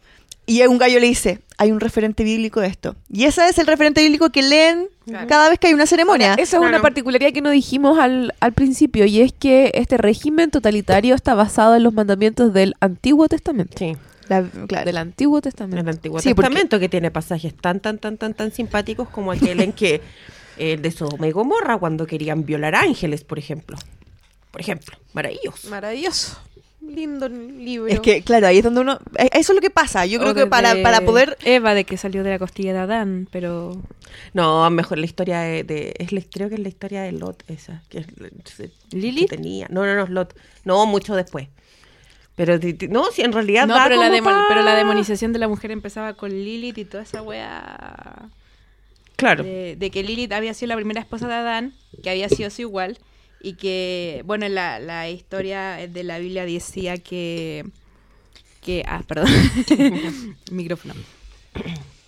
Y 0.47 0.63
un 0.63 0.79
gallo 0.79 0.99
le 0.99 1.07
dice, 1.07 1.41
hay 1.57 1.71
un 1.71 1.79
referente 1.79 2.23
bíblico 2.23 2.61
de 2.61 2.67
esto. 2.67 2.95
Y 3.11 3.23
ese 3.25 3.47
es 3.47 3.57
el 3.57 3.65
referente 3.67 4.01
bíblico 4.01 4.29
que 4.29 4.41
leen 4.43 4.87
cada 5.27 5.49
vez 5.49 5.57
que 5.59 5.67
hay 5.67 5.73
una 5.73 5.85
ceremonia. 5.87 6.33
Esa 6.35 6.57
es 6.57 6.63
una 6.63 6.81
particularidad 6.81 7.31
que 7.33 7.41
no 7.41 7.49
dijimos 7.49 7.97
al, 7.99 8.33
al 8.39 8.53
principio 8.53 9.05
y 9.05 9.21
es 9.21 9.33
que 9.33 9.71
este 9.73 9.97
régimen 9.97 10.51
totalitario 10.51 11.15
está 11.15 11.33
basado 11.33 11.75
en 11.75 11.83
los 11.83 11.93
mandamientos 11.93 12.53
del 12.53 12.75
Antiguo 12.79 13.27
Testamento. 13.27 13.75
Sí, 13.77 13.95
La- 14.29 14.43
claro. 14.67 14.85
Del 14.85 14.97
Antiguo 14.97 15.37
el 15.37 15.43
Testamento. 15.43 15.89
Antiguo 15.89 16.19
Sí, 16.19 16.33
porque- 16.33 16.47
Testamento 16.49 16.79
que 16.79 16.89
tiene 16.89 17.09
pasajes 17.11 17.55
tan, 17.55 17.79
tan, 17.79 17.97
tan, 17.97 18.17
tan, 18.17 18.33
tan 18.35 18.51
simpáticos 18.51 19.09
como 19.09 19.31
aquel 19.31 19.61
en 19.61 19.73
que 19.73 20.01
el 20.57 20.81
de 20.81 20.91
Sodoma 20.91 21.27
y 21.27 21.31
Gomorra 21.31 21.77
cuando 21.77 22.05
querían 22.05 22.45
violar 22.45 22.75
ángeles, 22.75 23.23
por 23.23 23.39
ejemplo. 23.39 23.77
Por 24.51 24.61
ejemplo, 24.61 24.97
maravilloso. 25.13 25.69
Maravilloso. 25.69 26.37
Lindo 26.87 27.27
libro. 27.29 27.87
Es 27.87 27.99
que, 27.99 28.21
claro, 28.23 28.47
ahí 28.47 28.57
es 28.59 28.63
donde 28.63 28.81
uno... 28.81 28.99
eh, 29.17 29.29
Eso 29.33 29.51
es 29.51 29.55
lo 29.55 29.61
que 29.61 29.69
pasa. 29.69 30.05
Yo 30.05 30.19
O 30.19 30.21
creo 30.21 30.33
que 30.33 30.47
para, 30.47 30.81
para 30.81 31.01
poder... 31.01 31.37
Eva, 31.43 31.73
de 31.73 31.83
que 31.83 31.97
salió 31.97 32.23
de 32.23 32.29
la 32.31 32.39
costilla 32.39 32.73
de 32.73 32.79
Adán, 32.79 33.27
pero. 33.31 33.81
No, 34.33 34.69
mejor 34.69 34.97
la 34.97 35.05
historia 35.05 35.39
de, 35.41 35.63
de- 35.63 35.93
es 35.99 36.11
la- 36.11 36.21
creo 36.21 36.49
que 36.49 36.55
es 36.55 36.61
la 36.61 36.69
historia 36.69 37.01
de 37.03 37.11
Lot 37.11 37.43
esa, 37.49 37.83
que 37.89 38.05
tenía. 39.29 39.67
No, 39.69 39.85
no, 39.85 39.95
no, 39.95 40.07
Lot. 40.07 40.33
No, 40.63 40.85
mucho 40.85 41.15
después. 41.15 41.47
Pero 42.35 42.59
no, 42.89 43.05
si 43.11 43.23
en 43.23 43.33
realidad 43.33 43.65
No, 43.67 43.73
da 43.75 43.83
pero 43.85 43.95
la, 43.95 44.03
como 44.09 44.15
demo- 44.15 44.29
pa- 44.29 44.45
pero 44.47 44.61
la 44.61 44.75
demonización 44.75 45.33
de 45.33 45.39
la 45.39 45.47
mujer 45.47 45.71
empezaba 45.71 46.13
con 46.13 46.29
Lilith 46.31 46.77
y 46.77 46.85
toda 46.85 47.03
esa 47.03 47.21
wea. 47.21 48.29
Claro. 49.15 49.43
De, 49.43 49.75
de 49.75 49.89
que 49.91 50.03
Lilith 50.03 50.31
había 50.33 50.53
sido 50.53 50.69
la 50.69 50.75
primera 50.75 51.01
esposa 51.01 51.27
de 51.27 51.33
Adán, 51.33 51.73
que 52.03 52.09
había 52.11 52.29
sido 52.29 52.49
su 52.51 52.61
igual, 52.61 52.99
y 53.41 53.53
que, 53.53 54.21
bueno, 54.25 54.45
en 54.45 54.55
la, 54.55 54.79
la 54.79 55.09
historia 55.09 55.73
de 55.87 56.03
la 56.03 56.19
Biblia 56.19 56.45
decía 56.45 56.97
que. 56.97 57.65
que 58.61 58.83
ah, 58.87 59.03
perdón. 59.07 59.29
Micrófono. 60.51 60.93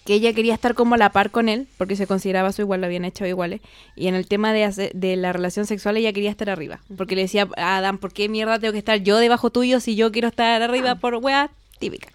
Que 0.06 0.16
ella 0.16 0.34
quería 0.34 0.56
estar 0.56 0.74
como 0.74 0.96
a 0.96 0.98
la 0.98 1.12
par 1.12 1.30
con 1.30 1.50
él, 1.50 1.68
porque 1.78 1.96
se 1.96 2.08
consideraba 2.08 2.52
su 2.52 2.62
igual, 2.64 2.82
lo 2.82 2.88
habían 2.88 3.06
hecho 3.06 3.26
iguales. 3.28 3.62
Y 3.96 4.08
en 4.08 4.16
el 4.16 4.28
tema 4.28 4.54
de, 4.54 4.64
hacer- 4.64 4.92
de 4.94 5.16
la 5.16 5.34
relación 5.34 5.68
sexual, 5.68 5.98
ella 5.98 6.12
quería 6.14 6.32
estar 6.32 6.50
arriba. 6.50 6.80
Porque 6.98 7.16
le 7.16 7.22
decía 7.24 7.48
a 7.58 7.78
Adán, 7.78 8.00
¿por 8.00 8.12
qué 8.12 8.28
mierda 8.28 8.58
tengo 8.60 8.72
que 8.72 8.80
estar 8.80 8.98
yo 9.04 9.18
debajo 9.18 9.52
tuyo 9.52 9.80
si 9.80 9.96
yo 9.96 10.12
quiero 10.12 10.28
estar 10.28 10.62
arriba 10.64 10.96
por 10.96 11.16
wea 11.16 11.52
típica? 11.80 12.10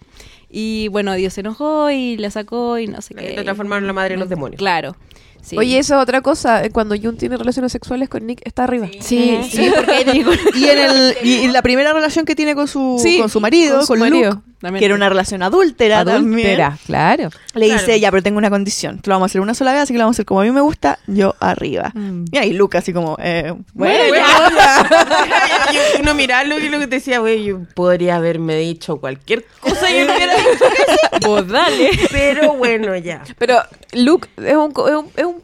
Y 0.51 0.89
bueno, 0.89 1.15
Dios 1.15 1.35
se 1.35 1.41
enojó 1.41 1.91
y 1.91 2.17
la 2.17 2.31
sacó 2.31 2.79
y 2.79 2.87
no 2.89 3.01
sé 3.01 3.15
Eh, 3.15 3.27
qué. 3.29 3.37
la 3.37 3.45
transformaron 3.45 3.85
en 3.85 3.89
la 3.89 3.93
madre 3.93 4.15
de 4.15 4.21
los 4.21 4.29
demonios. 4.29 4.59
Claro. 4.59 4.97
Sí. 5.45 5.59
Oye, 5.59 5.79
eso 5.79 5.95
es 5.97 6.03
otra 6.03 6.23
cosa. 6.23 6.65
eh, 6.65 6.71
Cuando 6.71 6.97
Jun 6.97 7.17
tiene 7.19 7.37
relaciones 7.37 7.71
sexuales 7.71 8.09
con 8.09 8.27
Nick, 8.27 8.41
está 8.45 8.65
arriba. 8.65 8.89
Sí, 9.01 9.39
sí, 9.51 9.71
porque 9.75 10.05
Y 10.55 10.65
en, 10.65 10.79
el, 10.79 11.17
y 11.23 11.35
en 11.45 11.53
la 11.53 11.61
primera 11.63 11.93
relación 11.93 12.25
que 12.25 12.35
tiene 12.35 12.55
con 12.55 12.67
su, 12.67 12.99
Sí, 12.99 13.19
con 13.19 13.29
su 13.29 13.41
marido, 13.41 13.79
con 13.81 13.87
con, 13.87 13.99
su 13.99 14.05
Luke, 14.05 14.11
marido, 14.11 14.43
también. 14.65 14.81
que 14.81 14.87
era 14.87 14.95
una 14.95 15.09
relación 15.09 15.43
adúltera, 15.43 16.01
Adúltera, 16.01 16.77
claro. 16.87 17.31
le 17.55 17.67
dice, 17.73 18.01
ya, 18.01 18.11
pero 18.11 18.23
tengo 18.23 18.39
una 18.39 18.51
condición. 18.51 19.01
Lo 19.05 19.15
vamos 19.15 19.27
a 19.27 19.31
hacer 19.31 19.41
una 19.41 19.55
sola 19.55 19.73
vez, 19.73 19.83
así 19.83 19.93
que 19.93 19.99
lo 19.99 20.05
vamos 20.05 20.15
a 20.15 20.17
hacer 20.17 20.27
como 20.27 20.41
a 20.41 20.45
mí 20.45 20.51
me 20.51 20.61
gusta, 20.61 20.99
yo 21.07 21.35
arriba. 21.41 21.93
Mm. 21.95 22.25
Y 22.33 22.39
ahí 22.39 22.53
Luke 22.53 22.77
así 22.79 22.93
como, 22.93 23.17
eh, 23.21 23.55
bueno, 23.75 23.95
Bueno, 24.09 24.15
ya. 24.15 25.69
yo, 25.73 25.79
yo- 25.79 26.01
uno 26.03 26.15
miraba 26.15 26.45
lo 26.45 26.57
que, 26.57 26.69
lo 26.71 26.79
que 26.79 26.87
te 26.89 26.97
decía, 26.97 27.21
güey, 27.21 27.45
yo 27.45 27.61
podría 27.75 28.17
haberme 28.17 28.57
dicho 28.57 28.97
cualquier 28.97 29.45
cosa 29.61 29.91
y 29.91 30.05
no 30.07 30.15
hubiera 30.15 30.35
dicho 30.37 30.65
que 30.71 30.93
sí. 30.93 30.99
Pues 31.25 31.49
dale. 31.49 31.91
Pero 32.11 32.55
bueno, 32.55 32.97
ya. 32.97 33.23
Pero 33.39 33.59
Luke 33.93 34.29
es 34.37 34.55
un, 34.57 34.71
es 34.73 34.95
un, 34.95 35.11
es 35.17 35.25
un, 35.25 35.43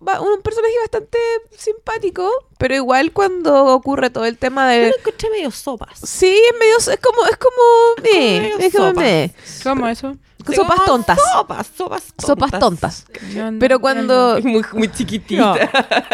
un 0.00 0.42
personaje 0.42 0.74
bastante 0.82 1.18
simpático, 1.56 2.30
pero 2.58 2.74
igual 2.74 3.12
cuando 3.12 3.66
ocurre 3.66 4.10
todo 4.10 4.24
el 4.24 4.38
tema 4.38 4.68
de... 4.68 4.90
Lo 4.90 4.96
encontré 4.98 5.30
medio 5.30 5.50
sopas. 5.50 5.98
Sí, 6.02 6.40
es 6.50 6.58
medio... 6.58 6.76
Es 6.76 7.00
como... 7.00 7.26
Es 7.26 7.36
como... 7.36 8.08
eh, 8.12 8.40
medio 8.40 8.58
es 8.58 8.74
como... 8.74 8.92
¿Cómo 9.64 9.88
eso? 9.88 10.16
Sopas 10.54 10.84
tontas. 10.84 11.18
Sopas, 11.32 11.66
sopas 11.76 12.02
tontas. 12.02 12.26
Sopas 12.26 12.58
tontas. 12.58 13.06
No, 13.34 13.50
no, 13.52 13.58
Pero 13.58 13.80
cuando... 13.80 14.38
Muy, 14.42 14.62
muy 14.72 14.92
chiquitita. 14.92 15.54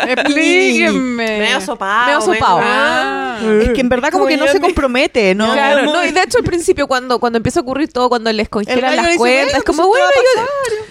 Explíquenme. 0.08 1.24
Medio 1.38 1.60
sopao. 1.60 2.06
Medio 2.06 2.20
sopao. 2.20 2.60
Ah. 2.62 3.38
Es 3.62 3.70
que 3.70 3.80
en 3.80 3.88
verdad 3.88 4.10
como 4.10 4.26
que 4.26 4.36
no 4.36 4.46
se 4.46 4.60
compromete, 4.60 5.34
¿no? 5.34 5.52
Claro, 5.52 5.84
no, 5.84 6.04
y 6.04 6.12
de 6.12 6.22
hecho 6.22 6.38
al 6.38 6.44
principio 6.44 6.86
cuando, 6.86 7.18
cuando 7.18 7.38
empieza 7.38 7.60
a 7.60 7.62
ocurrir 7.62 7.92
todo, 7.92 8.08
cuando 8.08 8.32
les 8.32 8.48
congelan 8.48 8.96
las 8.96 9.16
cuentas, 9.16 9.18
"Bueno, 9.18 9.58
es 9.58 9.64
como, 9.64 9.86
bueno, 9.88 10.06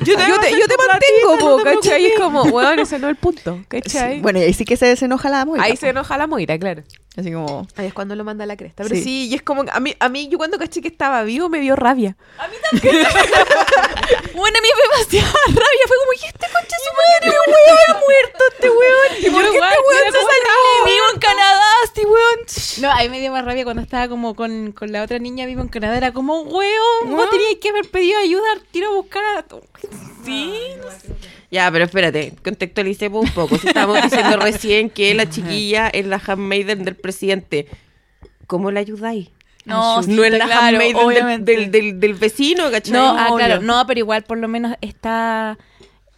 yo, 0.01 0.05
yo, 0.05 0.13
Yo 0.13 0.15
te 0.18 0.23
te, 0.26 0.31
voy 0.31 0.45
a 0.45 0.59
yo 0.59 0.68
te 0.68 0.76
mantengo, 0.77 1.38
po, 1.39 1.57
no 1.57 1.63
te 1.63 1.76
¿cachai? 1.76 2.03
Y 2.03 2.05
es 2.07 2.19
como, 2.19 2.43
weón, 2.43 2.80
ese 2.80 2.99
no 2.99 3.07
es 3.07 3.11
el 3.11 3.18
punto, 3.18 3.59
¿cachai? 3.68 4.15
Sí, 4.15 4.22
Bueno, 4.22 4.39
y 4.39 4.43
ahí 4.43 4.53
sí 4.53 4.65
que 4.65 4.77
se 4.77 4.85
desenoja 4.88 5.30
la 5.30 5.45
Moira. 5.45 5.63
Ahí 5.63 5.77
se 5.77 5.89
enoja 5.89 6.18
la 6.18 6.27
Moira, 6.27 6.57
claro. 6.57 6.84
Así 7.18 7.32
como... 7.32 7.68
Ahí 7.76 7.88
es 7.88 7.94
cuando 7.94 8.16
lo 8.16 8.24
manda 8.24 8.46
a 8.46 8.48
la 8.48 8.56
cresta. 8.56 8.84
Pero 8.84 8.96
Sí. 8.96 9.04
sí, 9.04 9.28
y 9.28 9.34
es 9.36 9.42
como, 9.42 9.66
a 9.70 9.80
mí, 9.82 9.94
a 10.00 10.08
mí 10.10 10.30
yo 10.30 10.38
cuando 10.38 10.58
caché 10.58 10.82
que 10.82 10.88
estaba 10.88 11.24
vivo 11.24 11.50
me 11.50 11.60
dio 11.60 11.76
rabia. 11.76 12.16
Bueno, 14.34 14.58
a 14.58 14.62
mí 14.62 14.68
me 14.76 14.82
demasiada 14.82 15.40
rabia. 15.48 15.84
Fue 15.88 15.98
como, 15.98 16.14
¿y 16.14 16.26
este 16.26 16.48
concha 16.52 16.76
su 16.84 16.92
madre, 16.98 17.38
weón? 17.38 18.02
muerto 18.02 18.44
este 18.52 18.70
weón. 18.70 19.12
¿Y 19.20 19.30
por 19.30 19.42
qué 19.44 19.56
igual, 19.56 19.70
este 19.72 19.88
weón 19.88 20.06
se 20.06 20.20
salió 20.20 20.86
vivo 20.86 21.06
en 21.14 21.20
Canadá? 21.20 21.64
Este 21.84 22.06
weón. 22.06 22.40
No, 22.82 22.92
ahí 22.94 23.10
me 23.10 23.20
dio 23.20 23.32
más 23.32 23.46
rabia 23.46 23.64
cuando 23.64 23.82
estaba 23.84 24.08
como 24.08 24.36
con, 24.36 24.72
con 24.72 24.92
la 24.92 25.04
otra 25.04 25.20
niña 25.20 25.46
vivo 25.46 25.62
en 25.62 25.68
Canadá. 25.68 25.98
Era 25.98 26.12
como, 26.14 26.42
weón, 26.42 27.10
vos 27.12 27.30
tenías 27.30 27.56
que 27.62 27.70
haber 27.70 27.90
pedido 27.90 28.20
ayuda, 28.20 28.48
tiro 28.72 28.90
a 28.90 28.94
buscar 28.96 29.24
a. 29.24 29.46
Sí, 30.26 30.54
Ya, 31.52 31.69
pero 31.69 31.84
espérate, 31.84 32.34
contextualicemos 32.44 33.26
un 33.26 33.32
poco. 33.32 33.57
Si 33.57 33.68
estamos 33.68 34.02
diciendo 34.03 34.38
recién 34.38 34.90
que 34.90 35.14
la 35.14 35.30
chiquilla 35.30 35.90
es 35.90 36.06
la 36.06 36.22
handmaiden 36.26 36.86
del 36.86 36.95
presidente, 36.95 37.68
¿cómo 38.48 38.72
la 38.72 38.80
ayudáis? 38.80 39.30
No, 39.65 40.02
sí, 40.02 40.11
no 40.11 40.23
es 40.23 40.32
la 40.32 40.45
claro, 40.45 40.78
handmaiden 40.78 41.44
del, 41.44 41.45
del, 41.45 41.72
del, 41.72 41.99
del 41.99 42.14
vecino, 42.14 42.72
¿cachai? 42.72 42.94
No, 42.94 43.15
ah, 43.18 43.28
claro, 43.36 43.61
no, 43.61 43.86
pero 43.86 43.99
igual 43.99 44.23
por 44.23 44.38
lo 44.38 44.48
menos 44.48 44.76
está... 44.82 45.57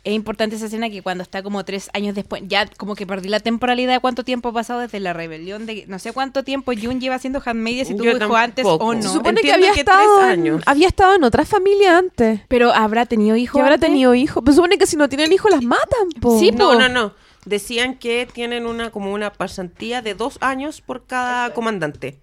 Es 0.06 0.14
importante 0.14 0.58
esa 0.58 0.66
escena 0.66 0.90
que 0.90 1.02
cuando 1.02 1.22
está 1.24 1.42
como 1.42 1.64
tres 1.64 1.90
años 1.94 2.14
después, 2.14 2.44
ya 2.46 2.68
como 2.68 2.94
que 2.94 3.08
perdí 3.08 3.30
la 3.30 3.40
temporalidad 3.40 3.94
de 3.94 4.00
cuánto 4.02 4.26
tiempo 4.26 4.50
ha 4.50 4.54
pasado 4.54 4.82
desde 4.82 5.00
la 5.00 5.14
rebelión 5.14 5.66
de 5.66 5.86
no 5.88 5.98
sé 5.98 6.12
cuánto 6.12 6.44
tiempo 6.44 6.74
Jun 6.74 7.00
lleva 7.00 7.20
siendo 7.20 7.42
handmaiden 7.46 7.86
si 7.86 7.96
tuvo 7.96 8.10
hijo 8.10 8.36
antes 8.36 8.66
o 8.68 8.94
no. 8.94 9.02
Se 9.02 9.08
supone 9.08 9.40
que 9.42 9.54
había 9.54 9.72
que 9.74 9.86
tres 9.86 9.96
estado, 9.96 10.30
en, 10.30 10.62
había 10.66 10.88
estado 10.90 11.16
en 11.16 11.24
otra 11.24 11.46
familia 11.46 11.98
antes. 11.98 12.42
Pero 12.50 12.74
habrá 12.74 13.06
tenido 13.06 13.38
hijo 13.38 13.54
Que 13.58 13.62
habrá 13.62 13.76
antes? 13.76 13.90
tenido 13.90 14.14
hijos. 14.14 14.44
Pero 14.44 14.52
se 14.52 14.58
supone 14.58 14.78
que 14.78 14.88
si 14.88 14.98
no 14.98 15.08
tienen 15.08 15.32
hijos 15.32 15.50
las 15.50 15.64
matan, 15.64 16.10
po. 16.20 16.38
Sí, 16.38 16.52
No, 16.52 16.76
no, 16.76 16.90
no. 16.90 17.14
Decían 17.46 17.96
que 17.96 18.28
tienen 18.32 18.66
una 18.66 18.90
como 18.92 19.14
una 19.14 19.32
pasantía 19.32 20.02
de 20.02 20.16
dos 20.16 20.38
años 20.42 20.82
por 20.82 21.06
cada 21.06 21.54
comandante. 21.54 22.18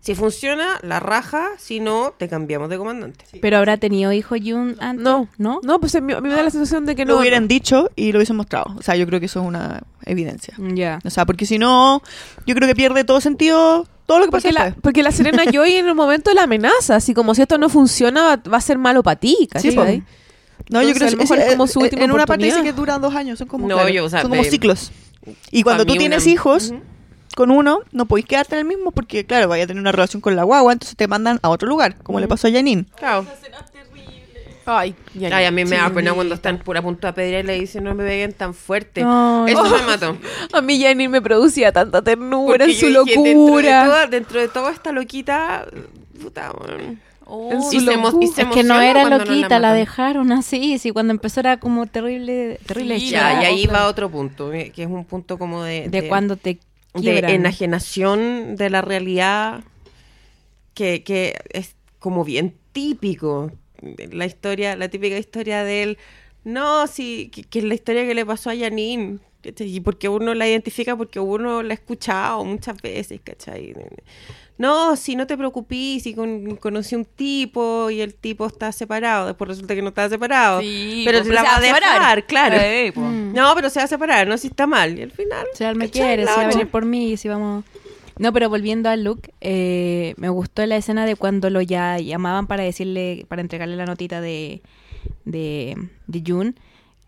Si 0.00 0.14
funciona, 0.14 0.78
la 0.82 0.98
raja. 1.00 1.48
Si 1.58 1.78
no, 1.80 2.14
te 2.16 2.28
cambiamos 2.28 2.68
de 2.70 2.78
comandante. 2.78 3.24
Pero 3.40 3.58
habrá 3.58 3.76
tenido 3.76 4.12
hijo 4.12 4.34
Jun 4.42 4.76
antes. 4.80 5.04
No, 5.04 5.28
¿No? 5.38 5.60
No, 5.62 5.78
pues 5.78 5.94
a 5.94 6.00
mí, 6.00 6.12
a 6.14 6.20
mí 6.20 6.28
me 6.28 6.34
da 6.34 6.42
la 6.42 6.50
sensación 6.50 6.86
de 6.86 6.96
que 6.96 7.04
lo 7.04 7.14
no. 7.14 7.20
hubieran 7.20 7.48
dicho 7.48 7.90
y 7.96 8.12
lo 8.12 8.18
hubiesen 8.18 8.36
mostrado. 8.36 8.74
O 8.78 8.82
sea, 8.82 8.96
yo 8.96 9.06
creo 9.06 9.20
que 9.20 9.26
eso 9.26 9.40
es 9.40 9.46
una 9.46 9.82
evidencia. 10.06 10.54
Ya. 10.58 10.98
O 11.04 11.10
sea, 11.10 11.26
porque 11.26 11.44
si 11.46 11.58
no, 11.58 12.02
yo 12.46 12.54
creo 12.54 12.66
que 12.66 12.74
pierde 12.74 13.04
todo 13.04 13.20
sentido 13.20 13.86
todo 14.06 14.18
lo 14.18 14.24
que 14.24 14.32
pasa 14.32 14.48
Porque 14.48 14.58
la, 14.58 14.64
después. 14.64 14.82
porque 14.82 15.02
la 15.04 15.12
Serena 15.12 15.44
Joy 15.52 15.72
en 15.74 15.88
un 15.88 15.96
momento 15.96 16.32
la 16.34 16.42
amenaza, 16.44 16.96
así 16.96 17.14
como 17.14 17.34
si 17.34 17.42
esto 17.42 17.58
no 17.58 17.68
funciona 17.68 18.22
va, 18.36 18.50
va 18.50 18.56
a 18.56 18.60
ser 18.60 18.76
malo 18.78 19.02
para 19.04 19.16
ti, 19.20 19.48
¿cachai? 19.50 19.70
Sí, 19.70 19.76
po. 19.76 19.84
No, 20.68 20.82
yo 20.82 20.92
creo 20.94 21.10
lo 21.10 21.16
mejor 21.16 21.36
que 21.38 21.44
es 21.44 21.50
como 21.52 21.66
su 21.66 21.78
en- 21.80 21.84
última 21.84 22.04
En 22.04 22.10
una 22.12 22.26
parte 22.26 22.44
dice 22.44 22.62
que 22.62 22.72
duran 22.72 23.00
dos 23.00 23.14
años, 23.14 23.38
son 23.38 23.48
como, 23.48 23.68
No, 23.68 23.74
claro, 23.76 23.88
yo, 23.90 24.04
o 24.04 24.08
sea, 24.10 24.22
son 24.22 24.30
como 24.30 24.42
ciclos. 24.44 24.90
Y 25.50 25.62
cuando 25.62 25.84
tú 25.86 25.94
tienes 25.94 26.24
una- 26.24 26.32
hijos. 26.32 26.72
Con 27.36 27.50
uno, 27.50 27.80
no 27.92 28.06
podéis 28.06 28.26
quedarte 28.26 28.54
en 28.54 28.60
el 28.60 28.64
mismo 28.66 28.90
porque, 28.90 29.24
claro, 29.24 29.48
vaya 29.48 29.64
a 29.64 29.66
tener 29.66 29.80
una 29.80 29.92
relación 29.92 30.20
con 30.20 30.36
la 30.36 30.42
guagua, 30.44 30.72
entonces 30.72 30.96
te 30.96 31.08
mandan 31.08 31.38
a 31.42 31.48
otro 31.48 31.68
lugar, 31.68 31.96
como 32.02 32.20
le 32.20 32.28
pasó 32.28 32.48
a 32.48 32.50
Janine. 32.50 32.86
Claro. 32.96 33.26
Ay, 34.66 34.94
Ay, 35.32 35.46
a 35.46 35.50
mí 35.50 35.64
me 35.64 35.76
da 35.76 35.88
sí. 35.88 35.94
pena 35.94 36.12
cuando 36.12 36.34
están 36.34 36.58
por 36.58 36.76
a 36.76 36.82
punto 36.82 37.06
de 37.06 37.12
pedir 37.12 37.40
y 37.40 37.42
le 37.42 37.58
dicen 37.58 37.82
no 37.82 37.94
me 37.94 38.04
peguen 38.04 38.32
tan 38.32 38.54
fuerte. 38.54 39.02
Ay. 39.04 39.52
Eso 39.52 39.64
me 39.64 39.82
mató. 39.86 40.16
A 40.52 40.60
mí 40.60 40.80
Janine 40.80 41.08
me 41.08 41.22
producía 41.22 41.72
tanta 41.72 42.02
ternura 42.02 42.64
en 42.64 42.74
su 42.74 42.88
yo 42.88 43.04
dije, 43.04 43.20
Dentro 43.20 43.24
de, 43.24 43.34
locura. 43.34 43.84
toda, 43.84 44.06
dentro 44.06 44.40
de 44.40 44.48
toda 44.48 44.70
esta 44.70 44.92
loquita, 44.92 45.66
puta. 46.22 46.52
En 47.50 47.62
su 47.62 47.76
Y 47.76 47.80
se, 47.80 47.92
y 48.20 48.26
se 48.28 48.42
Es 48.42 48.48
que 48.48 48.62
no 48.62 48.80
era 48.80 49.08
loquita, 49.08 49.58
la, 49.58 49.72
dejaron 49.72 50.32
así. 50.32 50.78
Sí, 50.78 50.90
cuando 50.90 51.12
empezó 51.12 51.40
era 51.40 51.58
como 51.58 51.86
terrible, 51.86 52.58
terrible. 52.66 52.98
Sí. 53.00 53.10
Ya, 53.10 53.42
y 53.42 53.46
ahí 53.46 53.66
va 53.66 53.86
otro 53.86 54.10
punto, 54.10 54.50
que 54.50 54.72
es 54.76 54.86
un 54.86 55.04
punto 55.04 55.38
como 55.38 55.62
de... 55.62 55.88
De 55.88 56.08
cuando 56.08 56.36
te 56.36 56.58
de 56.94 57.18
enajenación 57.18 58.56
de 58.56 58.70
la 58.70 58.82
realidad 58.82 59.62
que, 60.74 61.02
que 61.02 61.36
es 61.50 61.76
como 61.98 62.24
bien 62.24 62.56
típico. 62.72 63.52
La 64.12 64.26
historia, 64.26 64.76
la 64.76 64.88
típica 64.88 65.16
historia 65.16 65.64
de 65.64 65.82
él. 65.82 65.98
No, 66.44 66.86
sí, 66.86 67.30
que, 67.32 67.44
que 67.44 67.60
es 67.60 67.64
la 67.64 67.74
historia 67.74 68.06
que 68.06 68.14
le 68.14 68.26
pasó 68.26 68.50
a 68.50 68.56
Janine. 68.56 69.18
Y 69.42 69.80
porque 69.80 70.08
uno 70.08 70.34
la 70.34 70.46
identifica, 70.46 70.96
porque 70.96 71.18
uno 71.18 71.62
la 71.62 71.72
ha 71.72 71.74
escuchado 71.74 72.44
muchas 72.44 72.80
veces, 72.82 73.20
¿cachai? 73.24 73.74
No, 74.60 74.94
si 74.94 75.16
no 75.16 75.26
te 75.26 75.38
preocupes, 75.38 76.02
si 76.02 76.12
con- 76.12 76.56
conocí 76.56 76.94
un 76.94 77.06
tipo 77.06 77.88
y 77.88 78.02
el 78.02 78.12
tipo 78.14 78.46
está 78.46 78.72
separado, 78.72 79.28
después 79.28 79.48
resulta 79.48 79.74
que 79.74 79.80
no 79.80 79.88
está 79.88 80.06
separado. 80.10 80.60
Sí, 80.60 81.00
pero 81.06 81.20
pues, 81.20 81.28
se 81.28 81.32
la 81.32 81.42
va 81.44 81.56
a 81.56 81.60
dejar, 81.60 82.26
claro. 82.26 82.56
Eh, 82.60 82.92
pues. 82.94 83.06
Mm. 83.06 83.32
No, 83.32 83.54
pero 83.54 83.70
se 83.70 83.78
va 83.80 83.84
a 83.84 83.88
separar, 83.88 84.28
no 84.28 84.36
si 84.36 84.48
está 84.48 84.66
mal. 84.66 84.98
Y 84.98 85.02
al 85.02 85.12
final. 85.12 85.46
Si 85.54 85.64
él 85.64 85.76
me 85.76 85.88
quiere, 85.88 86.26
si 86.26 86.28
va 86.34 86.42
a 86.42 86.46
venir 86.46 86.68
por 86.68 86.84
mí, 86.84 87.16
si 87.16 87.26
vamos... 87.26 87.64
No, 88.18 88.34
pero 88.34 88.50
volviendo 88.50 88.90
a 88.90 88.96
Luke, 88.96 89.32
eh, 89.40 90.12
me 90.18 90.28
gustó 90.28 90.66
la 90.66 90.76
escena 90.76 91.06
de 91.06 91.16
cuando 91.16 91.48
lo 91.48 91.62
ya 91.62 91.98
llamaban 91.98 92.46
para 92.46 92.62
decirle, 92.62 93.24
para 93.28 93.40
entregarle 93.40 93.76
la 93.76 93.86
notita 93.86 94.20
de, 94.20 94.60
de, 95.24 95.74
de 96.06 96.22
June. 96.26 96.52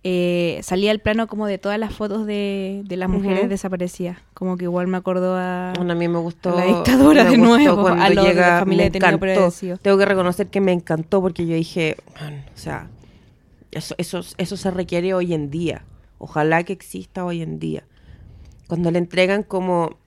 Eh, 0.04 0.58
salía 0.64 0.90
el 0.90 0.98
plano 0.98 1.28
como 1.28 1.46
de 1.46 1.58
todas 1.58 1.78
las 1.78 1.94
fotos 1.94 2.26
de, 2.26 2.82
de 2.84 2.96
las 2.96 3.08
mujeres 3.08 3.40
Ujú. 3.40 3.48
desaparecidas. 3.50 4.18
Como 4.34 4.56
que 4.56 4.64
igual 4.64 4.88
me 4.88 4.96
acordó 4.96 5.36
a... 5.36 5.74
Bueno, 5.76 5.92
a 5.92 5.94
mí 5.96 6.08
me 6.08 6.18
gustó. 6.18 6.56
La 6.56 6.64
dictadura 6.64 7.22
me 7.24 7.30
de 7.30 7.36
gustó 7.36 7.56
nuevo, 7.56 7.82
cuando 7.82 8.02
a 8.02 8.08
lo 8.10 8.22
de 8.22 8.28
la 8.28 8.28
llega, 8.34 8.58
familia 8.58 8.90
de. 8.90 8.98
Tengo 9.80 9.98
que 9.98 10.04
reconocer 10.04 10.48
que 10.48 10.60
me 10.60 10.72
encantó 10.72 11.20
porque 11.20 11.46
yo 11.46 11.54
dije, 11.54 11.96
"Man, 12.20 12.44
o 12.52 12.58
sea, 12.58 12.88
eso, 13.70 13.94
eso, 13.98 14.22
eso 14.38 14.56
se 14.56 14.70
requiere 14.72 15.14
hoy 15.14 15.34
en 15.34 15.50
día. 15.50 15.84
Ojalá 16.18 16.64
que 16.64 16.72
exista 16.72 17.24
hoy 17.24 17.42
en 17.42 17.58
día. 17.60 17.84
Cuando 18.66 18.90
le 18.90 18.98
entregan 18.98 19.42
como 19.44 19.98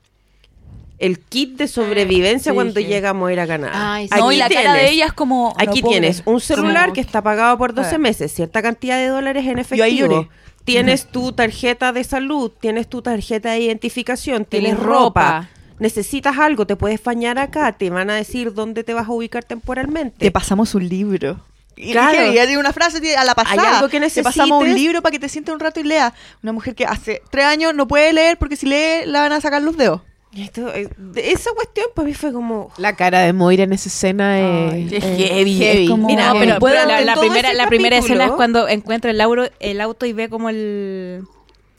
el 1.00 1.20
kit 1.20 1.58
de 1.58 1.68
sobrevivencia 1.68 2.52
Sí, 2.52 2.56
cuando 2.56 2.80
sí. 2.80 2.86
llega 2.86 3.10
a 3.10 3.14
morir 3.14 3.40
a 3.40 3.48
Canadá. 3.48 3.96
Ay, 3.96 4.08
sí. 4.08 4.18
No, 4.18 4.32
y 4.32 4.38
la 4.38 4.48
cara 4.50 4.74
de 4.74 4.80
tienes- 4.80 4.92
ella 4.94 5.06
es 5.08 5.14
como. 5.14 5.54
Aquí 5.58 5.82
tienes 5.82 6.22
un 6.26 6.40
celular 6.40 6.94
que 6.94 7.02
está 7.02 7.22
pagado 7.22 7.58
por 7.58 7.74
12 7.74 7.96
Eh. 7.96 8.00
meses, 8.00 8.32
cierta 8.32 8.62
cantidad 8.62 8.98
de 8.98 9.08
dólares 9.08 9.46
en 9.46 9.60
efectivo. 9.60 10.28
Tienes 10.64 11.06
tu 11.12 11.32
tarjeta 11.34 11.92
de 11.94 12.04
salud, 12.04 12.52
tienes 12.60 12.88
tu 12.88 13.02
tarjeta 13.02 13.52
de 13.52 13.60
identificación, 13.60 14.46
tienes 14.46 14.72
Tienes 14.72 14.84
ropa. 14.84 15.40
ropa. 15.40 15.50
Necesitas 15.78 16.38
algo, 16.40 16.66
te 16.66 16.76
puedes 16.78 17.04
bañar 17.04 17.38
acá, 17.38 17.74
te 17.74 17.90
van 17.90 18.10
a 18.10 18.16
decir 18.16 18.54
dónde 18.54 18.84
te 18.84 18.94
vas 18.94 19.08
a 19.08 19.12
ubicar 19.12 19.44
temporalmente. 19.44 20.18
Te 20.18 20.32
pasamos 20.32 20.74
un 20.74 20.88
libro. 20.88 21.40
Y 21.76 21.92
Claro. 21.92 22.12
dije, 22.22 22.34
y 22.34 22.38
hay 22.40 22.56
una 22.56 22.72
frase 22.72 23.16
a 23.18 23.26
la 23.26 23.36
pasada. 23.36 23.80
algo 23.80 23.90
que 23.90 24.00
Te 24.00 24.24
pasamos 24.24 24.60
un 24.60 24.64
necesites? 24.64 24.82
libro 24.82 25.02
para 25.02 25.12
que 25.12 25.20
te 25.20 25.28
sientes 25.28 25.54
un 25.54 25.60
rato 25.60 25.82
y 25.82 25.84
leas. 25.84 26.14
Una 26.42 26.54
mujer 26.54 26.74
que 26.74 26.86
hace 26.86 27.22
tres 27.30 27.44
años 27.46 27.76
no 27.76 27.86
puede 27.88 28.14
leer 28.14 28.38
porque 28.38 28.56
si 28.56 28.66
lee 28.66 29.06
la 29.06 29.20
van 29.20 29.34
a 29.34 29.42
sacar 29.42 29.62
los 29.62 29.76
dedos. 29.76 30.02
Esto, 30.36 30.74
eh, 30.74 30.90
esa 31.16 31.52
cuestión 31.54 31.88
para 31.96 32.08
mí 32.08 32.14
fue 32.14 32.34
como... 32.34 32.70
La 32.78 32.96
cara 32.96 33.22
de 33.22 33.32
Moira 33.32 33.64
en 33.64 33.72
esa 33.74 33.88
escena 33.88 34.40
es, 34.76 34.92
es 34.92 35.04
es 35.04 35.18
heavy, 35.18 35.64
es 35.64 35.90
como- 35.90 36.08
Mira, 36.08 36.34
pero, 36.38 36.60
la, 36.86 37.02
la 37.02 37.16
primera, 37.16 37.54
la 37.54 37.68
primera 37.68 37.98
escena 37.98 38.26
es 38.26 38.32
cuando 38.32 38.68
encuentra 38.68 39.12
el, 39.12 39.22
auro- 39.22 39.50
el 39.60 39.80
auto 39.80 40.06
y 40.06 40.12
ve 40.14 40.28
como 40.30 40.50
el... 40.50 41.24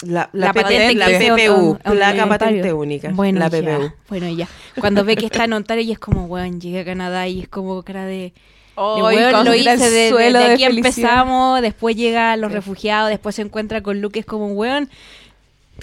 La, 0.04 0.28
La, 0.32 0.52
P- 0.52 0.60
patente 0.62 0.94
la 0.94 1.06
PPU, 1.06 1.78
placa 1.82 2.26
patente 2.28 2.72
única. 2.72 3.10
Bueno, 3.12 3.40
la 3.40 3.48
ya, 3.48 3.60
PPU. 3.78 3.92
Bueno, 4.10 4.28
ya. 4.30 4.46
Cuando 4.78 5.04
ve 5.04 5.16
que 5.16 5.24
está 5.26 5.44
en 5.44 5.52
Ontario 5.54 5.82
y 5.84 5.92
es 5.92 5.98
como, 5.98 6.24
weón, 6.26 6.60
llegué 6.60 6.80
a 6.80 6.84
Canadá 6.84 7.26
y 7.28 7.40
es 7.40 7.48
como 7.48 7.82
cara 7.82 8.04
de... 8.04 8.32
Oh, 8.74 9.02
weón 9.06 9.44
lo 9.46 9.54
hice 9.54 9.78
de, 9.78 9.90
de- 9.90 10.08
suelo 10.10 10.38
de 10.38 10.48
de 10.48 10.52
aquí 10.54 10.64
empezamos, 10.64 11.62
después 11.62 11.96
llega 11.96 12.32
a 12.32 12.36
los 12.36 12.52
refugiados, 12.52 13.08
después 13.08 13.34
se 13.34 13.40
encuentra 13.42 13.82
con 13.82 14.02
Luke, 14.02 14.18
es 14.20 14.26
como 14.26 14.46
un 14.46 14.56
weón. 14.56 14.90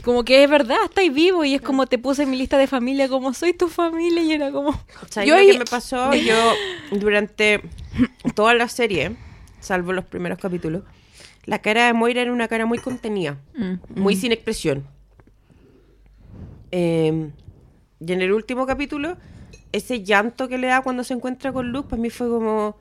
Como 0.02 0.26
que 0.26 0.44
es 0.44 0.50
verdad, 0.50 0.78
estáis 0.86 1.14
vivo 1.14 1.46
y 1.46 1.54
es 1.54 1.62
como 1.62 1.86
te 1.86 1.98
puse 1.98 2.24
en 2.24 2.32
mi 2.32 2.38
lista 2.38 2.58
de 2.58 2.68
familia 2.68 3.08
como 3.08 3.34
soy 3.34 3.54
tu 3.54 3.68
familia 3.70 4.22
y 4.24 4.34
era 4.34 4.52
como... 4.52 4.74
¿Sabes 5.10 5.30
Yo 5.30 5.38
lo 5.38 5.52
que 5.52 5.60
me 5.60 5.66
pasó? 5.66 6.14
Yo 6.14 6.36
durante 6.92 7.62
toda 8.36 8.54
la 8.54 8.68
serie, 8.68 9.16
salvo 9.60 9.94
los 9.94 10.06
primeros 10.06 10.40
capítulos, 10.40 10.84
la 11.46 11.60
cara 11.60 11.86
de 11.86 11.94
Moira 11.94 12.22
era 12.22 12.34
una 12.34 12.48
cara 12.48 12.66
muy 12.66 12.80
contenida, 12.80 13.38
muy 13.96 14.16
sin 14.16 14.32
expresión. 14.32 14.86
Eh, 16.72 17.30
y 18.00 18.12
en 18.12 18.22
el 18.22 18.34
último 18.34 18.66
capítulo, 18.66 19.18
ese 19.72 20.04
llanto 20.04 20.48
que 20.48 20.58
le 20.58 20.68
da 20.68 20.82
cuando 20.82 21.04
se 21.04 21.14
encuentra 21.14 21.54
con 21.54 21.72
Luke, 21.72 21.90
para 21.90 22.02
mí 22.02 22.10
fue 22.10 22.28
como... 22.28 22.78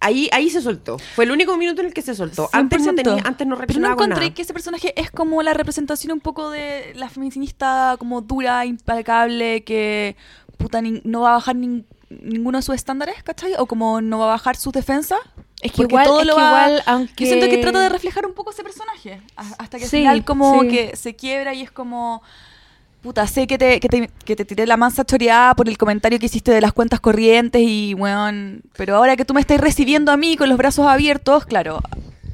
Ahí, 0.00 0.28
ahí 0.32 0.48
se 0.48 0.62
soltó. 0.62 0.98
Fue 1.14 1.24
el 1.24 1.30
único 1.30 1.56
minuto 1.58 1.82
en 1.82 1.88
el 1.88 1.94
que 1.94 2.00
se 2.02 2.14
soltó. 2.14 2.48
Antes 2.52 2.80
no, 2.82 2.92
100%. 2.92 2.96
tenía, 2.96 3.22
antes 3.24 3.46
no 3.46 3.56
Pero 3.58 3.80
no 3.80 3.92
encontré 3.92 4.20
nada. 4.24 4.34
que 4.34 4.42
ese 4.42 4.52
personaje 4.54 4.98
es 5.00 5.10
como 5.10 5.42
la 5.42 5.52
representación 5.52 6.12
un 6.12 6.20
poco 6.20 6.50
de 6.50 6.92
la 6.96 7.08
feminista 7.10 7.96
como 7.98 8.22
dura, 8.22 8.64
implacable, 8.64 9.62
que 9.64 10.16
puta 10.56 10.80
nin- 10.80 11.02
no 11.04 11.20
va 11.22 11.30
a 11.30 11.32
bajar 11.34 11.56
nin- 11.56 11.84
ninguno 12.08 12.58
de 12.58 12.62
sus 12.62 12.74
estándares, 12.74 13.22
¿cachai? 13.22 13.54
O 13.58 13.66
como 13.66 14.00
no 14.00 14.18
va 14.18 14.24
a 14.24 14.28
bajar 14.28 14.56
sus 14.56 14.72
defensas. 14.72 15.18
Es 15.62 15.72
que 15.72 15.76
Porque 15.82 15.92
igual, 15.92 16.06
todo 16.06 16.20
es 16.22 16.26
lo 16.26 16.34
que 16.36 16.40
va- 16.40 16.48
igual, 16.68 16.82
aunque... 16.86 17.24
Yo 17.24 17.26
siento 17.28 17.46
que 17.48 17.58
trata 17.58 17.80
de 17.80 17.88
reflejar 17.90 18.24
un 18.24 18.32
poco 18.32 18.50
ese 18.52 18.62
personaje. 18.62 19.20
Hasta 19.36 19.76
que 19.76 19.84
al 19.84 19.90
Sí, 19.90 19.98
final 19.98 20.24
como 20.24 20.62
sí. 20.62 20.68
que 20.68 20.96
se 20.96 21.14
quiebra 21.14 21.52
y 21.52 21.60
es 21.62 21.70
como... 21.70 22.22
Puta, 23.02 23.26
sé 23.26 23.46
que 23.46 23.56
te, 23.56 23.80
que 23.80 23.88
te, 23.88 24.10
que 24.26 24.36
te 24.36 24.44
tiré 24.44 24.66
la 24.66 24.76
mansa 24.76 25.04
choreada 25.04 25.54
por 25.54 25.68
el 25.68 25.78
comentario 25.78 26.18
que 26.18 26.26
hiciste 26.26 26.52
de 26.52 26.60
las 26.60 26.74
cuentas 26.74 27.00
corrientes 27.00 27.62
y, 27.64 27.94
weón... 27.94 28.62
Pero 28.76 28.96
ahora 28.96 29.16
que 29.16 29.24
tú 29.24 29.32
me 29.32 29.40
estás 29.40 29.58
recibiendo 29.58 30.12
a 30.12 30.18
mí 30.18 30.36
con 30.36 30.50
los 30.50 30.58
brazos 30.58 30.86
abiertos, 30.86 31.46
claro, 31.46 31.80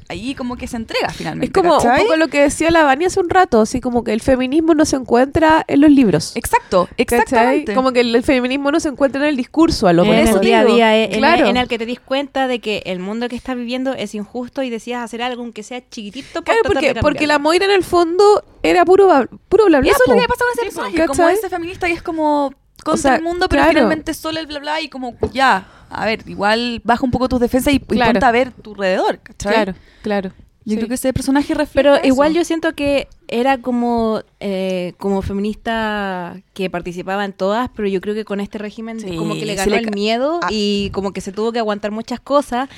ahí 0.09 0.35
como 0.35 0.57
que 0.57 0.67
se 0.67 0.77
entrega 0.77 1.09
finalmente, 1.11 1.47
Es 1.47 1.53
como 1.53 1.77
un 1.79 1.97
poco 1.99 2.17
lo 2.17 2.29
que 2.29 2.41
decía 2.43 2.71
la 2.71 2.85
Vani 2.85 3.07
hace 3.07 3.21
un 3.21 3.29
rato, 3.31 3.61
así 3.61 3.81
como 3.81 4.05
que 4.05 4.13
el 4.13 4.21
feminismo 4.21 4.75
no 4.75 4.85
se 4.85 4.97
encuentra 4.97 5.65
en 5.69 5.81
los 5.81 5.91
libros. 5.91 6.35
Exacto, 6.37 6.85
¿cachai? 6.87 6.95
exactamente. 6.99 7.75
Como 7.75 7.93
que 7.93 8.01
el, 8.01 8.15
el 8.15 8.23
feminismo 8.23 8.71
no 8.71 8.81
se 8.81 8.89
encuentra 8.89 9.21
en 9.23 9.29
el 9.29 9.37
discurso, 9.37 9.89
a 9.89 9.93
lo 9.93 10.05
en 10.05 10.11
mejor. 10.11 10.37
el 10.37 10.41
día 10.41 10.61
a 10.61 10.65
día, 10.65 10.97
eh, 10.97 11.05
en, 11.13 11.19
Claro. 11.19 11.47
en 11.47 11.57
el 11.57 11.69
que 11.69 11.79
te 11.79 11.87
dis 11.87 12.01
cuenta 12.01 12.47
de 12.49 12.61
que 12.61 12.83
el 12.87 12.99
mundo 12.99 13.29
que 13.29 13.37
estás 13.37 13.57
viviendo 13.57 13.93
es 13.95 14.15
injusto 14.15 14.63
y 14.63 14.71
decidas 14.71 15.03
hacer 15.05 15.23
algo 15.23 15.43
aunque 15.43 15.63
sea 15.63 15.81
chiquitito 15.89 16.43
para 16.43 16.61
Claro, 16.61 16.75
porque, 16.75 16.95
porque 17.01 17.27
la. 17.27 17.39
Moira 17.39 17.65
en 17.67 17.71
el 17.73 17.85
fondo 17.85 18.45
era 18.63 18.85
puro, 18.85 19.09
puro 19.49 19.67
bla 19.67 19.81
bla. 19.81 19.87
Y 19.89 19.91
eso 19.91 20.01
es 20.05 20.09
lo 20.09 20.15
po. 20.15 20.21
que 20.21 20.29
pasa 20.29 20.45
con 20.45 20.53
ese 20.53 20.63
personaje, 20.63 21.07
como 21.07 21.29
ese 21.29 21.49
feminista 21.49 21.87
que 21.87 21.93
es 21.93 22.03
como 22.03 22.53
contra 22.83 23.03
sea, 23.03 23.17
el 23.17 23.23
mundo, 23.23 23.49
pero 23.49 23.63
claro. 23.63 23.73
finalmente 23.75 24.15
solo 24.15 24.39
el 24.41 24.47
bla 24.47 24.59
bla 24.61 24.81
y 24.81 24.89
como 24.89 25.17
ya, 25.33 25.67
a 25.91 26.07
ver, 26.07 26.23
igual 26.27 26.81
baja 26.85 27.05
un 27.05 27.11
poco 27.11 27.29
tus 27.29 27.41
defensas 27.41 27.73
y, 27.73 27.77
y 27.77 27.81
Claro. 27.81 28.13
ponte 28.13 28.27
a 28.27 28.31
ver 28.33 28.53
tu 28.53 28.73
alrededor, 28.73 29.19
¿cachai? 29.21 29.53
Claro, 29.55 29.75
claro. 30.03 30.31
Yo 30.65 30.73
Sí. 30.73 30.77
creo 30.79 30.89
que 30.89 30.95
ese 30.95 31.13
personaje 31.13 31.55
refleja 31.55 31.75
Pero 31.75 31.95
eso. 31.95 32.07
igual 32.09 32.35
yo 32.35 32.45
siento 32.45 32.73
que 32.75 33.07
era 33.29 33.59
como, 33.59 34.23
eh, 34.41 34.95
como 34.99 35.23
feminista 35.23 36.37
que 36.55 36.71
participaba 36.71 37.25
en 37.25 37.33
todas, 37.33 37.71
pero 37.75 37.87
yo 37.89 38.01
creo 38.01 38.15
que 38.17 38.25
con 38.25 38.41
este 38.41 38.59
régimen 38.59 38.99
Sí, 39.01 39.17
como 39.17 39.35
que 39.35 39.47
le 39.47 39.55
ganó 39.55 39.71
le 39.73 39.79
el 39.79 39.91
miedo 39.95 40.41
Ah. 40.43 40.49
y 40.51 40.91
como 40.91 41.13
que 41.13 41.21
se 41.21 41.31
tuvo 41.33 41.53
que 41.53 41.61
aguantar 41.61 41.93
muchas 41.93 42.19
cosas 42.21 42.69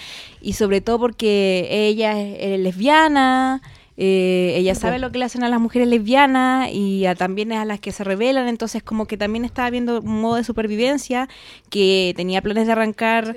y 0.43 0.53
sobre 0.53 0.81
todo 0.83 0.99
porque 0.99 1.67
ella 1.71 2.21
es, 2.21 2.37
es 2.39 2.61
lesbiana. 2.61 3.63
Eh, 4.01 4.55
ella 4.57 4.77
sabe 4.77 5.01
lo 5.01 5.11
que 5.11 5.19
le 5.19 5.25
hacen 5.25 5.43
a 5.43 5.49
las 5.49 5.61
mujeres 5.61 5.89
lesbianas 5.89 6.71
y 6.73 7.05
a, 7.07 7.17
también 7.17 7.53
a 7.53 7.65
las 7.65 7.81
que 7.81 7.91
se 7.91 8.05
rebelan, 8.05 8.47
entonces 8.47 8.81
como 8.83 9.07
que 9.07 9.17
también 9.17 9.45
estaba 9.45 9.69
viendo 9.71 10.01
un 10.01 10.21
modo 10.21 10.37
de 10.37 10.45
supervivencia 10.45 11.29
que 11.69 12.15
tenía 12.17 12.41
planes 12.41 12.67
de 12.67 12.73
arrancar 12.73 13.37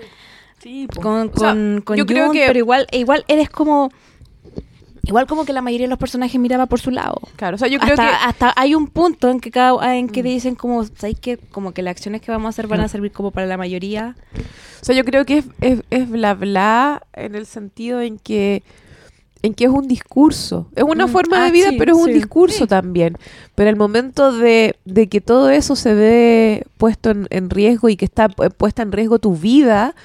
Sí, 0.60 0.86
con, 1.02 1.32
O 1.34 1.40
sea, 1.40 1.54
con, 1.84 1.98
yo 1.98 2.06
creo 2.06 2.32
que- 2.32 2.46
pero 2.46 2.60
igual, 2.60 2.86
igual 2.92 3.26
eres 3.28 3.50
como 3.50 3.92
igual 5.04 5.26
como 5.26 5.46
que 5.46 5.54
la 5.54 5.64
mayoría 5.64 5.88
de 5.88 5.90
los 5.90 5.98
personajes 5.98 6.40
miraba 6.40 6.68
por 6.68 6.80
su 6.80 6.92
lado. 6.92 7.16
Claro, 7.36 7.56
o 7.56 7.58
sea, 7.58 7.68
yo 7.68 7.80
creo 7.80 7.94
hasta, 7.94 8.08
que 8.08 8.16
hasta 8.24 8.54
hay 8.56 8.76
un 8.76 8.86
punto 8.88 9.30
en 9.32 9.40
que 9.40 9.50
cada 9.50 9.96
en 9.98 10.06
Mm. 10.06 10.10
que 10.10 10.22
dicen 10.22 10.54
como 10.54 10.84
sabéis 10.86 11.20
que 11.20 11.38
como 11.38 11.72
que 11.74 11.82
las 11.82 11.92
acciones 11.94 12.22
que 12.22 12.30
vamos 12.30 12.46
a 12.46 12.50
hacer 12.50 12.68
van 12.68 12.82
a 12.82 12.88
servir 12.88 13.12
como 13.12 13.32
para 13.32 13.48
la 13.48 13.58
mayoría. 13.58 14.16
O 14.82 14.86
sea, 14.86 14.96
yo 14.96 15.04
creo 15.04 15.26
que 15.26 15.40
es, 15.40 15.46
es, 15.62 15.80
es 15.90 16.08
bla 16.08 16.36
bla 16.36 17.02
en 17.14 17.34
el 17.34 17.48
sentido 17.48 18.00
en 18.02 18.20
que 18.20 18.62
en 19.44 19.54
que 19.54 19.64
es 19.66 19.70
un 19.70 19.88
discurso. 19.88 20.68
Es 20.76 20.84
una 20.84 21.08
Mm, 21.08 21.10
forma 21.10 21.42
ah, 21.42 21.46
de 21.46 21.52
vida, 21.52 21.70
sí, 21.70 21.76
pero 21.78 21.94
es 21.96 22.00
un 22.00 22.08
sí. 22.08 22.14
discurso 22.14 22.68
también. 22.68 23.18
Pero 23.56 23.70
el 23.70 23.76
momento 23.76 24.32
de, 24.32 24.76
de 24.86 25.08
que 25.08 25.22
todo 25.22 25.50
eso 25.50 25.76
se 25.76 25.94
ve 25.94 26.64
puesto 26.78 27.10
en, 27.10 27.28
en 27.32 27.50
riesgo 27.50 27.90
y 27.90 27.96
que 27.98 28.06
está 28.06 28.28
pu- 28.30 28.52
puesta 28.54 28.82
en 28.84 28.92
riesgo 28.92 29.20
tu 29.20 29.36
vida, 29.36 29.96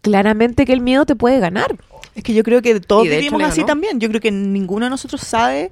claramente 0.00 0.64
que 0.64 0.72
el 0.72 0.80
miedo 0.80 1.04
te 1.06 1.16
puede 1.16 1.40
ganar. 1.40 1.76
Es 2.14 2.22
que 2.22 2.32
yo 2.32 2.42
creo 2.42 2.62
que 2.62 2.80
todos 2.80 3.06
hecho 3.06 3.16
vivimos 3.16 3.42
así 3.42 3.60
ganó. 3.60 3.66
también. 3.66 4.00
Yo 4.00 4.08
creo 4.08 4.20
que 4.20 4.30
ninguno 4.30 4.86
de 4.86 4.90
nosotros 4.90 5.20
sabe 5.20 5.70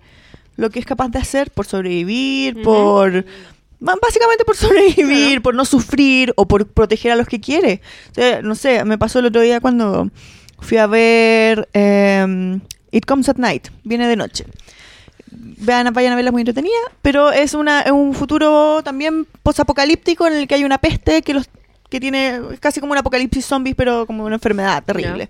lo 0.57 0.71
que 0.71 0.79
es 0.79 0.85
capaz 0.87 1.09
de 1.09 1.19
hacer 1.19 1.51
por 1.51 1.67
sobrevivir, 1.67 2.63
por... 2.63 3.25
Básicamente 3.81 4.45
por 4.47 4.57
sobrevivir, 4.57 5.43
por 5.43 5.55
no 5.55 5.65
sufrir 5.67 6.33
o 6.37 6.47
por 6.47 6.67
proteger 6.67 7.13
a 7.13 7.17
los 7.17 7.27
que 7.27 7.39
quiere. 7.41 7.83
O 8.13 8.15
sea, 8.15 8.41
no 8.41 8.55
sé, 8.55 8.83
me 8.85 8.97
pasó 8.97 9.19
el 9.19 9.27
otro 9.27 9.43
día 9.43 9.61
cuando 9.61 10.09
fui 10.59 10.79
a 10.79 10.87
ver 10.87 11.69
em, 11.75 12.61
It 12.95 13.07
Comes 13.07 13.29
at 13.29 13.37
Night, 13.37 13.69
viene 13.83 14.07
de 14.07 14.15
noche. 14.15 14.45
Vean, 15.33 15.93
vayan 15.93 16.13
a 16.13 16.17
verla, 16.17 16.31
muy 16.31 16.43
entretenida, 16.43 16.77
pero 17.03 17.33
es, 17.33 17.53
una, 17.55 17.81
es 17.81 17.91
un 17.91 18.15
futuro 18.15 18.83
también 18.85 19.27
posapocalíptico 19.43 20.29
en 20.29 20.35
el 20.35 20.47
que 20.47 20.55
hay 20.55 20.65
una 20.65 20.79
peste 20.79 21.23
que 21.23 21.35
los 21.35 21.49
que 21.91 21.99
tiene 21.99 22.41
casi 22.61 22.81
como 22.81 22.93
un 22.93 22.99
apocalipsis 22.99 23.45
zombies, 23.45 23.75
pero 23.75 24.07
como 24.07 24.25
una 24.25 24.37
enfermedad 24.37 24.85
terrible. 24.85 25.29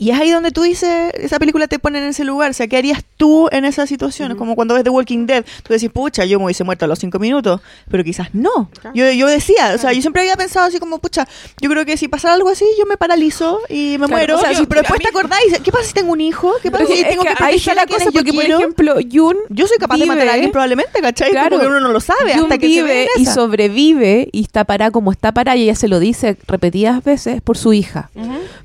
Y 0.00 0.10
es 0.12 0.18
ahí 0.18 0.30
donde 0.30 0.50
tú 0.50 0.62
dices, 0.62 1.12
esa 1.14 1.38
película 1.38 1.68
te 1.68 1.78
pone 1.78 1.98
en 1.98 2.04
ese 2.06 2.24
lugar. 2.24 2.50
O 2.50 2.54
sea, 2.54 2.66
¿qué 2.66 2.78
harías 2.78 3.04
tú 3.18 3.48
en 3.52 3.66
esa 3.66 3.86
situación? 3.86 4.32
Es 4.32 4.38
Como 4.38 4.56
cuando 4.56 4.72
ves 4.74 4.82
The 4.82 4.88
Walking 4.88 5.26
Dead, 5.26 5.44
tú 5.62 5.74
decís, 5.74 5.90
pucha, 5.90 6.24
yo 6.24 6.38
me 6.38 6.46
hubiese 6.46 6.64
muerto 6.64 6.86
a 6.86 6.88
los 6.88 6.98
cinco 6.98 7.18
minutos, 7.18 7.60
pero 7.90 8.02
quizás 8.02 8.28
no. 8.34 8.70
Yo, 8.94 9.10
yo 9.12 9.26
decía, 9.26 9.72
o 9.74 9.78
sea, 9.78 9.92
yo 9.92 10.00
siempre 10.00 10.22
había 10.22 10.36
pensado 10.36 10.66
así 10.66 10.78
como, 10.78 10.98
pucha, 11.00 11.28
yo 11.60 11.68
creo 11.68 11.84
que 11.84 11.98
si 11.98 12.08
pasara 12.08 12.32
algo 12.32 12.48
así, 12.48 12.64
yo 12.78 12.86
me 12.86 12.96
paralizo 12.96 13.60
y 13.68 13.98
me 14.00 14.06
Claro, 14.06 14.08
muero. 14.08 14.38
o 14.38 14.40
sea, 14.40 14.52
Y- 14.52 14.56
sí, 14.56 14.64
pero 14.66 14.80
después 14.80 14.98
mí- 15.00 15.04
te 15.04 15.10
acordáis, 15.10 15.58
¿qué 15.62 15.70
pasa 15.70 15.84
si 15.84 15.92
tengo 15.92 16.12
un 16.12 16.20
hijo? 16.22 16.50
¿Qué 16.62 16.70
pasa 16.70 16.86
si 16.86 16.94
es 16.94 17.08
tengo 17.08 17.22
que 17.22 17.34
que 17.34 17.44
ahí 17.44 17.56
está 17.56 17.72
proteger 17.72 17.76
la 17.76 17.86
cosa, 17.86 18.04
yo 18.06 18.12
porque 18.12 18.32
por 18.32 18.44
ejemplo, 18.44 18.94
Jun 19.12 19.36
yo 19.50 19.66
soy 19.66 19.76
capaz 19.76 19.98
de 19.98 20.06
matar 20.06 20.22
a 20.22 20.24
vive- 20.24 20.32
alguien 20.32 20.50
probablemente, 20.52 21.00
¿cachai? 21.02 21.30
Claro. 21.30 21.50
Como 21.50 21.60
que 21.60 21.66
uno 21.68 21.80
no 21.80 21.88
lo 21.92 22.00
sabe 22.00 22.32
hasta 22.32 22.56
que 22.56 22.72
se 22.72 22.82
ve 22.82 22.88
vive 22.90 23.08
en 23.16 23.22
y 23.22 23.26
sobrevive 23.26 24.28
y 24.32 24.40
está 24.42 24.64
parada 24.64 24.90
como 24.90 25.12
está 25.12 25.32
parada 25.32 25.56
y 25.56 25.64
ella 25.64 25.74
se 25.74 25.88
lo 25.88 25.98
dice 25.98 26.38
repetidas 26.46 27.04
veces 27.04 27.42
por 27.42 27.58
su 27.58 27.74
hija. 27.74 28.10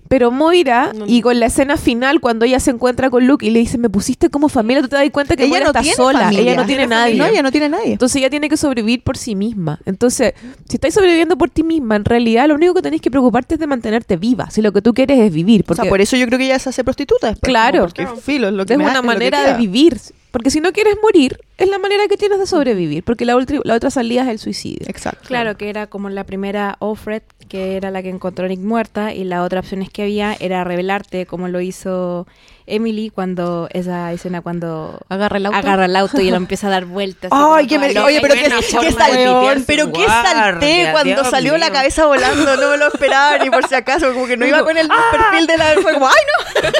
Pero 0.08 0.30
Moira, 0.32 0.94
y 1.08 1.22
con 1.26 1.40
la 1.40 1.48
escena 1.48 1.76
final, 1.76 2.20
cuando 2.20 2.46
ella 2.46 2.60
se 2.60 2.70
encuentra 2.70 3.10
con 3.10 3.26
Luke 3.26 3.44
y 3.44 3.50
le 3.50 3.58
dice, 3.58 3.80
me 3.80 3.90
pusiste 3.90 4.30
como 4.30 4.48
familia, 4.48 4.84
tú 4.84 4.90
te 4.90 4.96
das 4.96 5.10
cuenta 5.10 5.36
que 5.36 5.46
ella 5.46 5.62
no 5.62 5.66
está 5.66 5.84
sola, 5.84 6.20
familia. 6.20 6.52
ella 6.52 6.56
no 6.56 6.68
tiene 6.68 6.86
nadie. 6.86 7.16
No, 7.16 7.26
ella 7.26 7.42
no 7.42 7.52
tiene 7.52 7.68
nadie. 7.68 7.94
Entonces 7.94 8.18
ella 8.18 8.30
tiene 8.30 8.48
que 8.48 8.58
sobrevivir 8.58 9.02
por 9.02 9.18
sí 9.18 9.34
misma. 9.34 9.80
Entonces, 9.88 10.36
si 10.70 10.76
estáis 10.76 10.94
sobreviviendo 10.94 11.36
por 11.36 11.50
ti 11.50 11.64
misma, 11.64 11.96
en 11.96 12.06
realidad 12.06 12.48
lo 12.48 12.54
único 12.54 12.76
que 12.76 12.84
tenéis 12.84 13.02
que 13.02 13.10
preocuparte 13.10 13.56
es 13.56 13.60
de 13.60 13.66
mantenerte 13.66 14.18
viva. 14.18 14.52
Si 14.52 14.62
lo 14.62 14.72
que 14.72 14.84
tú 14.84 14.94
quieres 14.94 15.18
es 15.18 15.34
vivir. 15.34 15.66
O 15.68 15.74
sea, 15.74 15.86
por 15.86 16.00
eso 16.00 16.16
yo 16.16 16.28
creo 16.28 16.38
que 16.38 16.46
ella 16.46 16.60
se 16.60 16.70
hace 16.70 16.84
prostituta 16.84 17.30
después. 17.30 17.50
Claro. 17.50 17.80
Porque 17.86 18.06
filo, 18.22 18.50
es 18.50 18.54
lo 18.54 18.68
que 18.68 18.74
es 18.74 18.78
me 18.78 18.84
una 18.84 18.92
es 18.92 18.98
lo 18.98 19.02
que 19.02 19.08
manera 19.08 19.52
de 19.52 19.58
vivir. 19.58 19.98
Porque 20.36 20.50
si 20.50 20.60
no 20.60 20.74
quieres 20.74 20.98
morir, 21.02 21.40
es 21.58 21.70
la 21.70 21.80
manera 21.80 22.10
que 22.10 22.18
tienes 22.18 22.40
de 22.40 22.46
sobrevivir. 22.46 23.06
Porque 23.06 23.24
la, 23.24 23.38
ultra- 23.38 23.62
la 23.64 23.74
otra 23.74 23.90
salida 23.90 24.24
es 24.24 24.28
el 24.28 24.38
suicidio. 24.40 24.86
Exacto. 24.90 25.26
Claro, 25.30 25.56
que 25.56 25.70
era 25.70 25.88
como 25.88 26.10
la 26.10 26.26
primera 26.26 26.76
Offred, 26.80 27.22
que 27.48 27.78
era 27.78 27.90
la 27.90 28.04
que 28.04 28.10
encontró 28.10 28.44
a 28.44 28.50
Nick 28.50 28.60
muerta, 28.60 29.14
y 29.14 29.24
la 29.24 29.44
otra 29.44 29.62
opción 29.62 29.82
es 29.82 29.90
que 29.90 30.02
había 30.02 30.36
era 30.38 30.66
revelarte, 30.66 31.26
como 31.26 31.48
lo 31.48 31.62
hizo 31.62 32.28
Emily 32.68 33.10
cuando 33.10 33.68
esa 33.72 34.12
escena 34.14 34.42
cuando 34.42 35.00
Agarra 35.10 35.38
el 35.38 35.46
auto. 35.46 35.58
agarra 35.58 35.86
el 35.86 35.96
auto 35.96 36.22
y 36.22 36.30
lo 36.30 36.36
empieza 36.46 36.68
a 36.68 36.72
dar 36.72 36.86
vueltas. 36.86 37.32
Ay, 37.34 37.68
que 37.68 37.78
me, 37.80 37.98
oye, 38.00 38.20
pero 38.22 38.34
pitear 38.36 38.62
su 38.64 39.66
pero 39.66 39.92
que 39.92 40.06
salté 40.06 40.90
cuando 40.92 41.14
Dios 41.14 41.30
salió 41.30 41.58
la 41.58 41.72
cabeza 41.72 42.06
volando, 42.06 42.56
no 42.56 42.72
me 42.72 42.78
lo 42.78 42.88
esperaba 42.88 43.38
ni 43.38 43.50
por 43.50 43.68
si 43.68 43.76
acaso, 43.76 44.14
como 44.14 44.28
que 44.28 44.38
no 44.38 44.46
iba 44.46 44.64
con 44.64 44.78
el 44.78 44.88
perfil 45.12 45.48
de 45.48 45.58
la 45.58 45.74
fue 45.82 45.94
como, 45.94 46.08
ay 46.08 46.14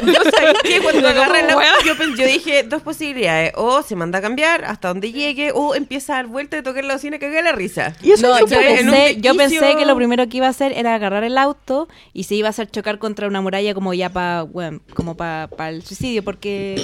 no. 0.04 0.12
Yo 0.12 0.20
sabía 0.30 0.52
que 0.62 0.80
cuando 0.80 1.08
agarra 1.08 1.40
el 1.40 1.50
auto, 1.50 1.64
yo, 1.84 1.94
yo 2.16 2.26
dije 2.26 2.62
dos 2.64 2.82
posibilidades. 2.82 3.52
O 3.56 3.82
se 3.82 3.94
manda 3.96 4.18
a 4.18 4.22
cambiar 4.22 4.64
hasta 4.64 4.88
donde 4.88 5.12
llegue, 5.12 5.52
o 5.54 5.74
empieza 5.74 6.14
a 6.14 6.16
dar 6.16 6.26
vuelta 6.26 6.56
de 6.56 6.62
tocar 6.62 6.84
la 6.84 6.94
bocina 6.94 7.16
y 7.16 7.18
cagar 7.18 7.44
la 7.44 7.52
risa. 7.52 7.94
Y 8.02 8.12
eso 8.12 8.26
No, 8.26 8.36
es 8.36 8.50
yo 8.50 8.58
pensé, 8.58 9.16
yo 9.20 9.36
pensé 9.36 9.76
que 9.76 9.84
lo 9.86 9.94
primero 9.96 10.28
que 10.28 10.38
iba 10.38 10.46
a 10.46 10.50
hacer 10.50 10.72
era 10.72 10.94
agarrar 10.94 11.24
el 11.24 11.38
auto 11.38 11.88
y 12.12 12.24
se 12.24 12.34
iba 12.34 12.48
a 12.48 12.50
hacer 12.50 12.70
chocar 12.70 12.98
contra 12.98 13.26
una 13.28 13.40
muralla 13.40 13.74
como 13.74 13.94
ya 13.94 14.10
para 14.10 14.42
bueno, 14.42 14.80
como 14.94 15.16
para 15.16 15.48
el 15.76 15.84
suicidio, 15.84 16.22
porque 16.24 16.76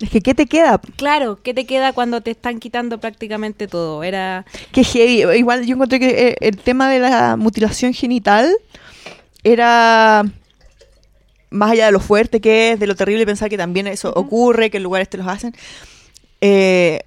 Es 0.00 0.10
que 0.10 0.20
¿qué 0.20 0.34
te 0.34 0.46
queda? 0.46 0.80
claro, 0.96 1.40
¿qué 1.42 1.54
te 1.54 1.64
queda 1.66 1.92
cuando 1.92 2.20
te 2.20 2.30
están 2.30 2.58
quitando 2.60 2.98
prácticamente 2.98 3.66
todo? 3.68 4.02
Era 4.02 4.44
Que 4.72 4.84
heavy. 4.84 5.22
Igual 5.38 5.64
yo 5.66 5.74
encontré 5.74 5.98
que 6.00 6.28
eh, 6.28 6.36
el 6.40 6.56
tema 6.58 6.88
de 6.90 6.98
la 7.00 7.36
mutilación 7.36 7.92
genital 7.94 8.50
era 9.42 10.24
más 11.50 11.72
allá 11.72 11.86
de 11.86 11.92
lo 11.92 12.00
fuerte 12.00 12.40
que 12.40 12.72
es, 12.72 12.80
de 12.80 12.86
lo 12.86 12.94
terrible 12.94 13.26
pensar 13.26 13.48
que 13.48 13.56
también 13.58 13.86
eso 13.86 14.12
ocurre, 14.14 14.70
que 14.70 14.76
en 14.76 14.82
lugares 14.84 15.08
te 15.08 15.18
los 15.18 15.26
hacen. 15.26 15.54
eh, 16.40 17.00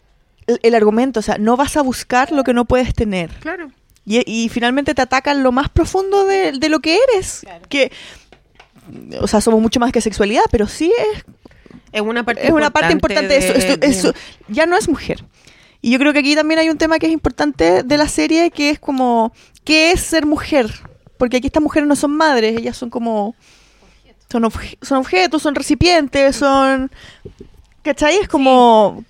el, 0.46 0.60
el 0.62 0.76
argumento, 0.76 1.22
o 1.22 1.24
sea, 1.24 1.38
no 1.38 1.56
vas 1.56 1.78
a 1.78 1.82
buscar 1.82 2.32
lo 2.34 2.44
que 2.44 2.54
no 2.54 2.66
puedes 2.66 2.94
tener. 2.94 3.30
Claro. 3.40 3.72
Y, 4.06 4.30
y 4.30 4.50
finalmente 4.50 4.94
te 4.94 5.02
atacan 5.02 5.42
lo 5.42 5.54
más 5.54 5.70
profundo 5.70 6.26
de, 6.26 6.52
de 6.52 6.68
lo 6.68 6.82
que 6.82 7.00
eres. 7.14 7.46
Que, 7.70 7.94
o 9.22 9.28
sea, 9.28 9.42
somos 9.42 9.62
mucho 9.62 9.80
más 9.80 9.92
que 9.92 10.02
sexualidad, 10.02 10.44
pero 10.52 10.68
sí 10.68 10.92
es, 11.14 11.24
Es 11.92 12.02
una 12.02 12.24
parte 12.24 12.46
es 12.46 12.52
una 12.52 12.70
parte 12.72 12.92
importante 12.94 13.28
de 13.28 13.38
eso. 13.38 13.78
De- 13.78 13.88
eso- 13.88 14.14
ya 14.48 14.66
no 14.66 14.76
es 14.78 14.88
mujer. 14.90 15.24
Y 15.82 15.92
yo 15.92 16.00
creo 16.00 16.14
que 16.14 16.20
aquí 16.20 16.36
también 16.36 16.60
hay 16.60 16.70
un 16.70 16.78
tema 16.78 16.98
que 17.00 17.08
es 17.08 17.12
importante 17.12 17.84
de 17.84 17.98
la 17.98 18.08
serie, 18.08 18.52
que 18.52 18.70
es 18.70 18.80
como, 18.80 19.34
¿qué 19.66 19.92
es 19.92 20.00
ser 20.02 20.26
mujer? 20.26 20.72
Porque 21.18 21.38
aquí 21.38 21.48
estas 21.48 21.62
mujeres 21.64 21.88
no 21.88 21.96
son 21.96 22.12
madres, 22.16 22.58
ellas 22.58 22.78
son 22.78 22.90
como... 22.90 23.36
Son, 24.32 24.44
obje- 24.44 24.78
son 24.82 24.98
objetos, 25.00 25.42
son 25.42 25.54
recipientes, 25.56 26.36
son... 26.38 26.90
¿Cachai? 27.84 28.16
Es 28.18 28.28
como... 28.28 29.04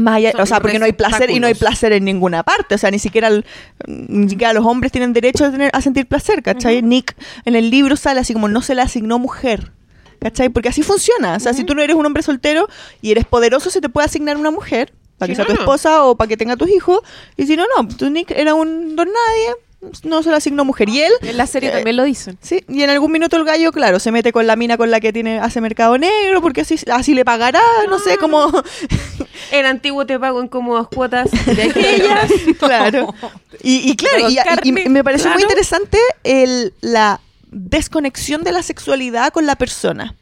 Más 0.00 0.16
allá, 0.16 0.32
o 0.38 0.46
sea, 0.46 0.60
porque 0.60 0.78
no 0.78 0.84
hay 0.86 0.92
placer 0.92 1.30
y 1.30 1.40
no 1.40 1.46
hay 1.46 1.54
placer 1.54 1.92
en 1.92 2.04
ninguna 2.04 2.42
parte. 2.42 2.74
O 2.74 2.78
sea, 2.78 2.90
ni 2.90 2.98
siquiera, 2.98 3.28
el- 3.28 3.44
ni 3.86 4.28
siquiera 4.28 4.52
los 4.52 4.64
hombres 4.66 4.92
tienen 4.92 5.12
derecho 5.12 5.44
a, 5.44 5.50
tener, 5.50 5.70
a 5.74 5.80
sentir 5.80 6.06
placer, 6.06 6.42
¿cachai? 6.42 6.82
Nick 6.82 7.14
en 7.44 7.54
el 7.56 7.70
libro 7.70 7.96
sale 7.96 8.20
así 8.20 8.32
como 8.32 8.48
no 8.48 8.62
se 8.62 8.74
le 8.74 8.82
asignó 8.82 9.18
mujer. 9.18 9.72
¿Cachai? 10.20 10.50
Porque 10.50 10.68
así 10.68 10.82
funciona. 10.82 11.36
O 11.36 11.40
sea, 11.40 11.54
si 11.54 11.64
tú 11.64 11.74
no 11.74 11.80
eres 11.80 11.96
un 11.96 12.04
hombre 12.04 12.22
soltero 12.22 12.68
y 13.00 13.10
eres 13.10 13.24
poderoso, 13.24 13.70
se 13.70 13.80
te 13.80 13.88
puede 13.88 14.04
asignar 14.04 14.36
una 14.36 14.50
mujer 14.50 14.92
para 15.16 15.28
que 15.28 15.32
Si 15.34 15.36
sea 15.36 15.44
no, 15.44 15.50
tu 15.50 15.54
no. 15.54 15.60
esposa 15.62 16.04
o 16.04 16.14
para 16.16 16.28
que 16.28 16.36
tenga 16.36 16.56
tus 16.56 16.68
hijos. 16.68 17.00
Y 17.38 17.46
si 17.46 17.56
no, 17.56 17.64
no. 17.74 17.88
Tú, 17.88 18.10
Nick, 18.10 18.30
era 18.32 18.52
un 18.54 18.96
don 18.96 19.08
nadie, 19.08 19.54
no 20.04 20.22
se 20.22 20.30
le 20.30 20.36
asignó 20.36 20.64
mujer. 20.64 20.88
Y 20.88 21.00
él, 21.00 21.12
En 21.22 21.36
la 21.36 21.46
serie 21.46 21.70
Eh, 21.70 21.72
también 21.72 21.96
lo 21.96 22.04
dicen. 22.04 22.36
sí, 22.42 22.64
y 22.68 22.82
en 22.82 22.90
algún 22.90 23.10
minuto 23.12 23.36
el 23.36 23.44
gallo, 23.44 23.72
claro, 23.72 23.98
se 23.98 24.12
mete 24.12 24.32
con 24.32 24.46
la 24.46 24.56
mina 24.56 24.76
con 24.76 24.90
la 24.90 25.00
que 25.00 25.12
tiene 25.12 25.38
hace 25.38 25.60
mercado 25.60 25.96
negro, 25.98 26.40
porque 26.42 26.60
así, 26.62 26.76
así 26.92 27.14
le 27.14 27.24
pagará, 27.24 27.62
no 27.88 27.98
sé, 27.98 28.16
como... 28.18 28.50
En 29.52 29.66
antiguo 29.66 30.06
te 30.06 30.18
pago 30.18 30.40
en 30.40 30.46
cómodas 30.48 30.86
cuotas 30.94 31.28
de 31.46 31.62
aquellas. 31.70 32.30
claro. 32.58 33.12
Y, 33.62 33.90
y 33.90 33.96
claro, 33.96 34.28
y, 34.28 34.34
y- 34.34 34.38
y 34.38 34.44
Carne, 34.44 34.88
me 34.88 35.02
pareció 35.02 35.30
muy 35.32 35.42
interesante 35.42 35.98
el, 36.22 36.72
la 36.80 37.20
desconexión 37.50 38.44
de 38.44 38.52
la 38.52 38.62
sexualidad 38.62 39.32
con 39.32 39.46
la 39.46 39.56
persona. 39.56 40.14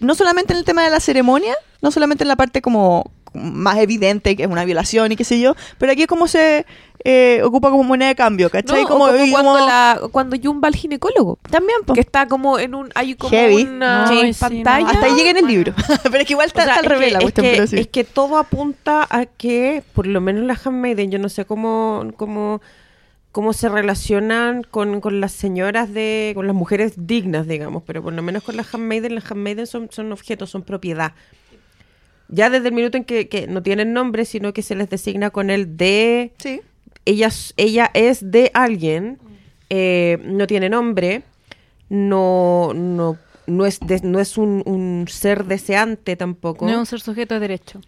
No 0.00 0.14
solamente 0.14 0.52
en 0.52 0.58
el 0.58 0.64
tema 0.64 0.82
de 0.84 0.90
la 0.90 1.00
ceremonia, 1.00 1.54
no 1.80 1.90
solamente 1.92 2.24
en 2.24 2.28
la 2.28 2.36
parte 2.36 2.60
como 2.60 3.10
más 3.32 3.78
evidente, 3.78 4.36
que 4.36 4.42
es 4.42 4.48
una 4.50 4.64
violación 4.66 5.12
y 5.12 5.16
qué 5.16 5.24
sé 5.24 5.40
yo, 5.40 5.54
pero 5.78 5.92
aquí 5.92 6.02
es 6.02 6.08
como 6.08 6.28
se 6.28 6.66
eh, 7.04 7.40
ocupa 7.44 7.70
como 7.70 7.82
moneda 7.84 8.08
de 8.08 8.14
cambio, 8.14 8.48
¿cachai? 8.50 8.82
No, 8.82 8.88
como, 8.88 9.06
como 9.06 9.24
y 9.24 9.30
cuando, 9.30 9.52
como- 9.54 9.66
la, 9.66 10.00
cuando 10.12 10.36
Jun 10.42 10.60
va 10.62 10.68
al 10.68 10.76
ginecólogo. 10.76 11.38
También, 11.50 11.78
po. 11.84 11.94
Que 11.94 12.00
está 12.00 12.26
como 12.28 12.58
en 12.58 12.74
un. 12.74 12.90
Hay 12.94 13.14
como 13.16 13.30
Heavy. 13.30 13.62
una 13.64 14.06
sí, 14.08 14.32
pantalla. 14.38 14.84
no. 14.84 14.90
Hasta 14.90 15.06
ahí 15.06 15.14
llega 15.14 15.30
en 15.30 15.36
el 15.38 15.46
libro. 15.46 15.74
pero 16.04 16.18
es 16.18 16.26
que 16.26 16.32
igual 16.34 16.46
está, 16.46 16.62
O 16.62 16.64
sea, 16.64 16.74
al 16.76 16.84
es 16.84 16.88
revés 16.90 17.32
que- 17.34 17.66
sí. 17.66 17.76
es 17.78 17.86
que 17.88 18.04
todo 18.04 18.38
apunta 18.38 19.06
a 19.10 19.26
que, 19.26 19.82
por 19.94 20.06
lo 20.06 20.20
menos 20.20 20.44
la 20.44 20.54
handmaiden, 20.64 21.10
yo 21.10 21.18
no 21.18 21.28
sé 21.28 21.44
cómo, 21.44 22.12
cómo, 22.16 22.60
cómo 23.32 23.52
se 23.52 23.68
relacionan 23.68 24.62
con, 24.62 25.00
con 25.00 25.20
las 25.20 25.32
señoras 25.32 25.92
de, 25.92 26.32
con 26.34 26.46
las 26.46 26.54
mujeres 26.54 26.92
dignas, 26.96 27.46
digamos, 27.48 27.82
pero 27.86 28.02
por 28.02 28.12
lo 28.12 28.22
menos 28.22 28.42
con 28.44 28.56
las 28.56 28.72
handmaiden, 28.74 29.14
las 29.14 29.30
handmaiden 29.30 29.66
son, 29.66 29.88
son 29.90 30.12
objetos, 30.12 30.50
son 30.50 30.62
propiedad. 30.62 31.14
Ya 32.28 32.48
desde 32.48 32.68
el 32.68 32.74
minuto 32.74 32.96
en 32.96 33.04
que, 33.04 33.28
que 33.28 33.46
no 33.46 33.62
tienen 33.62 33.92
nombre, 33.92 34.24
sino 34.24 34.52
que 34.54 34.62
se 34.62 34.74
les 34.74 34.88
designa 34.88 35.30
con 35.30 35.50
el 35.50 35.76
de 35.76 36.32
Sí. 36.38 36.62
Ella, 37.04 37.30
ella 37.56 37.90
es 37.94 38.30
de 38.30 38.50
alguien, 38.54 39.18
eh, 39.70 40.18
no 40.24 40.46
tiene 40.46 40.68
nombre, 40.68 41.22
no, 41.88 42.72
no, 42.74 43.16
no 43.46 43.66
es, 43.66 43.80
no 44.02 44.20
es 44.20 44.38
un 44.38 45.06
ser 45.08 45.44
deseante 45.44 46.16
tampoco. 46.16 46.66
No 46.66 46.72
es 46.72 46.78
un 46.78 46.86
ser 46.86 47.00
sujeto 47.00 47.34
de 47.34 47.40
derecho. 47.40 47.80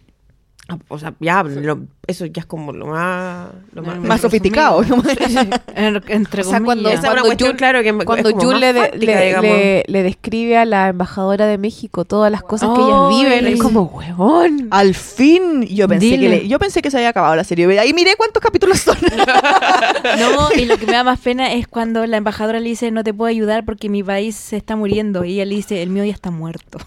O 0.87 0.97
sea, 0.97 1.13
ya, 1.19 1.43
lo- 1.43 1.81
eso 2.07 2.25
ya 2.25 2.39
es 2.39 2.45
como 2.47 2.71
lo 2.71 2.87
más... 2.87 3.49
Lo 3.73 3.83
más, 3.83 3.99
Más 3.99 4.21
sofisticado. 4.21 4.83
En- 5.75 6.01
Entre 6.07 6.41
O 6.41 6.43
sea, 6.43 6.59
cuando. 6.61 6.89
Esa 6.89 7.01
cuando 7.03 7.23
cuestión, 7.25 7.49
Jun, 7.51 7.57
claro, 7.57 7.83
que 7.83 7.93
cuando 7.93 8.35
más 8.35 8.59
le, 8.59 8.73
fáctica, 8.73 9.41
le, 9.41 9.41
le- 9.41 9.83
le 9.87 10.03
describe 10.03 10.57
a 10.57 10.65
la 10.65 10.87
embajadora 10.89 11.45
de 11.45 11.59
México 11.59 12.03
todas 12.05 12.31
las 12.31 12.41
cosas 12.41 12.69
que 12.75 12.81
ellas 12.81 13.09
viven, 13.09 13.45
es 13.45 13.61
como, 13.61 13.83
huevón. 13.83 14.67
Al 14.71 14.95
fin, 14.95 15.63
yo 15.67 15.87
pensé, 15.87 16.17
que 16.17 16.29
le- 16.29 16.47
yo 16.47 16.57
pensé 16.57 16.81
que 16.81 16.89
se 16.89 16.97
había 16.97 17.09
acabado 17.09 17.35
la 17.35 17.43
serie. 17.43 17.79
Ahí 17.79 17.93
miré 17.93 18.15
cuántos 18.17 18.41
capítulos 18.41 18.79
son. 18.79 18.97
No, 20.19 20.49
y 20.55 20.65
lo 20.65 20.77
que 20.77 20.85
me 20.85 20.93
da 20.93 21.03
más 21.03 21.19
pena 21.19 21.53
es 21.53 21.67
cuando 21.67 22.05
la 22.07 22.17
embajadora 22.17 22.59
le 22.59 22.69
dice, 22.69 22.89
no 22.91 23.03
te 23.03 23.13
puedo 23.13 23.29
ayudar 23.29 23.65
porque 23.65 23.89
mi 23.89 24.01
país 24.03 24.35
se 24.35 24.57
está 24.57 24.75
muriendo. 24.75 25.25
Y 25.25 25.33
ella 25.33 25.45
le 25.45 25.55
dice, 25.55 25.83
el 25.83 25.89
mío 25.89 26.03
ya 26.05 26.13
está 26.13 26.31
muerto. 26.31 26.79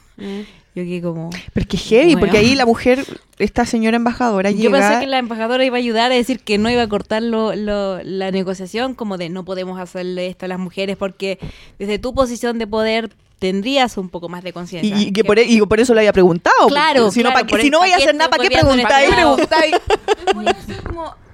Yo 0.84 0.90
que 0.90 1.02
como... 1.02 1.30
Pero 1.30 1.64
es 1.64 1.66
que 1.66 1.76
heavy, 1.76 2.16
porque 2.16 2.38
ahí 2.38 2.54
la 2.54 2.66
mujer, 2.66 3.04
esta 3.38 3.64
señora 3.66 3.96
embajadora, 3.96 4.50
Yo 4.50 4.56
llega... 4.70 4.78
pensé 4.78 5.00
que 5.00 5.06
la 5.06 5.18
embajadora 5.18 5.64
iba 5.64 5.76
a 5.76 5.78
ayudar 5.78 6.12
a 6.12 6.14
decir 6.14 6.40
que 6.40 6.58
no 6.58 6.70
iba 6.70 6.82
a 6.82 6.88
cortar 6.88 7.22
lo- 7.22 7.54
lo- 7.54 8.02
la 8.02 8.30
negociación, 8.30 8.94
como 8.94 9.16
de 9.18 9.28
no 9.28 9.44
podemos 9.44 9.80
hacerle 9.80 10.26
esto 10.28 10.44
a 10.44 10.48
las 10.48 10.58
mujeres 10.58 10.96
porque 10.96 11.38
desde 11.78 11.98
tu 11.98 12.14
posición 12.14 12.58
de 12.58 12.66
poder 12.66 13.10
tendrías 13.38 13.96
un 13.96 14.08
poco 14.08 14.28
más 14.28 14.42
de 14.42 14.52
conciencia. 14.52 14.96
Y, 14.98 15.08
y 15.08 15.12
que 15.12 15.22
por, 15.24 15.38
e- 15.38 15.44
y 15.44 15.60
por 15.60 15.78
eso 15.80 15.94
le 15.94 16.00
había 16.00 16.12
preguntado. 16.12 16.66
Claro, 16.68 17.10
si 17.10 17.22
no, 17.22 17.32
pa' 17.32 17.44
si 17.60 17.70
no 17.70 17.78
vaya 17.80 17.94
a 17.96 17.98
hacer 17.98 18.14
nada, 18.14 18.30
¿para 18.30 18.42
qué 18.48 18.54
el 18.54 18.60
preguntáis? 18.60 19.74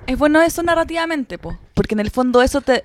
Es 0.06 0.18
bueno 0.18 0.42
eso 0.42 0.62
narrativamente, 0.62 1.38
po. 1.38 1.58
Porque 1.74 1.94
en 1.94 2.00
el 2.00 2.10
fondo 2.10 2.42
eso 2.42 2.60
te... 2.60 2.84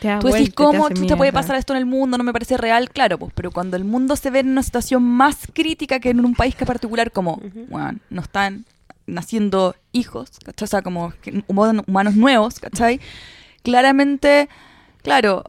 Te 0.00 0.16
Tú 0.18 0.28
decís, 0.28 0.30
vuelta 0.30 0.44
te 0.44 0.54
¿cómo 0.54 0.86
hace 0.86 0.94
chucha 0.94 1.16
puede 1.16 1.32
pasar 1.32 1.56
esto 1.56 1.72
en 1.72 1.78
el 1.78 1.86
mundo? 1.86 2.18
No 2.18 2.24
me 2.24 2.32
parece 2.32 2.56
real, 2.56 2.90
claro, 2.90 3.18
pues. 3.18 3.32
Pero 3.34 3.50
cuando 3.50 3.76
el 3.76 3.84
mundo 3.84 4.16
se 4.16 4.30
ve 4.30 4.40
en 4.40 4.50
una 4.50 4.62
situación 4.62 5.02
más 5.02 5.36
crítica 5.52 6.00
que 6.00 6.10
en 6.10 6.24
un 6.24 6.34
país 6.34 6.54
que 6.54 6.66
particular, 6.66 7.10
como, 7.10 7.40
bueno, 7.68 7.98
no 8.10 8.22
están 8.22 8.64
naciendo 9.06 9.76
hijos, 9.92 10.30
¿cachai? 10.44 10.64
O 10.64 10.68
sea, 10.68 10.82
como 10.82 11.12
humanos, 11.46 12.16
nuevos, 12.16 12.58
¿cachai? 12.60 13.00
Claramente, 13.62 14.48
claro, 15.02 15.44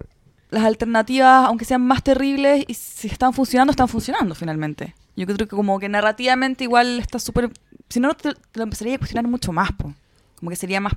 las 0.50 0.64
alternativas, 0.64 1.48
aunque 1.48 1.66
sean 1.66 1.82
más 1.82 2.04
terribles, 2.04 2.66
y 2.68 2.74
si 2.74 3.08
están 3.08 3.34
funcionando, 3.34 3.72
están 3.72 3.88
funcionando 3.88 4.36
finalmente. 4.36 4.96
Yo 5.16 5.26
creo 5.26 5.38
que 5.38 5.48
como 5.48 5.80
que 5.80 5.88
narrativamente 5.90 6.66
igual 6.66 7.00
está 7.00 7.20
súper... 7.20 7.52
Si 7.88 8.00
no, 8.00 8.14
te, 8.16 8.34
te 8.34 8.60
lo 8.60 8.64
empezaría 8.64 8.96
a 8.96 8.98
cuestionar 8.98 9.30
mucho 9.30 9.54
más, 9.54 9.70
pues. 9.78 9.94
Como 10.36 10.50
que 10.50 10.56
sería 10.56 10.80
más, 10.80 10.94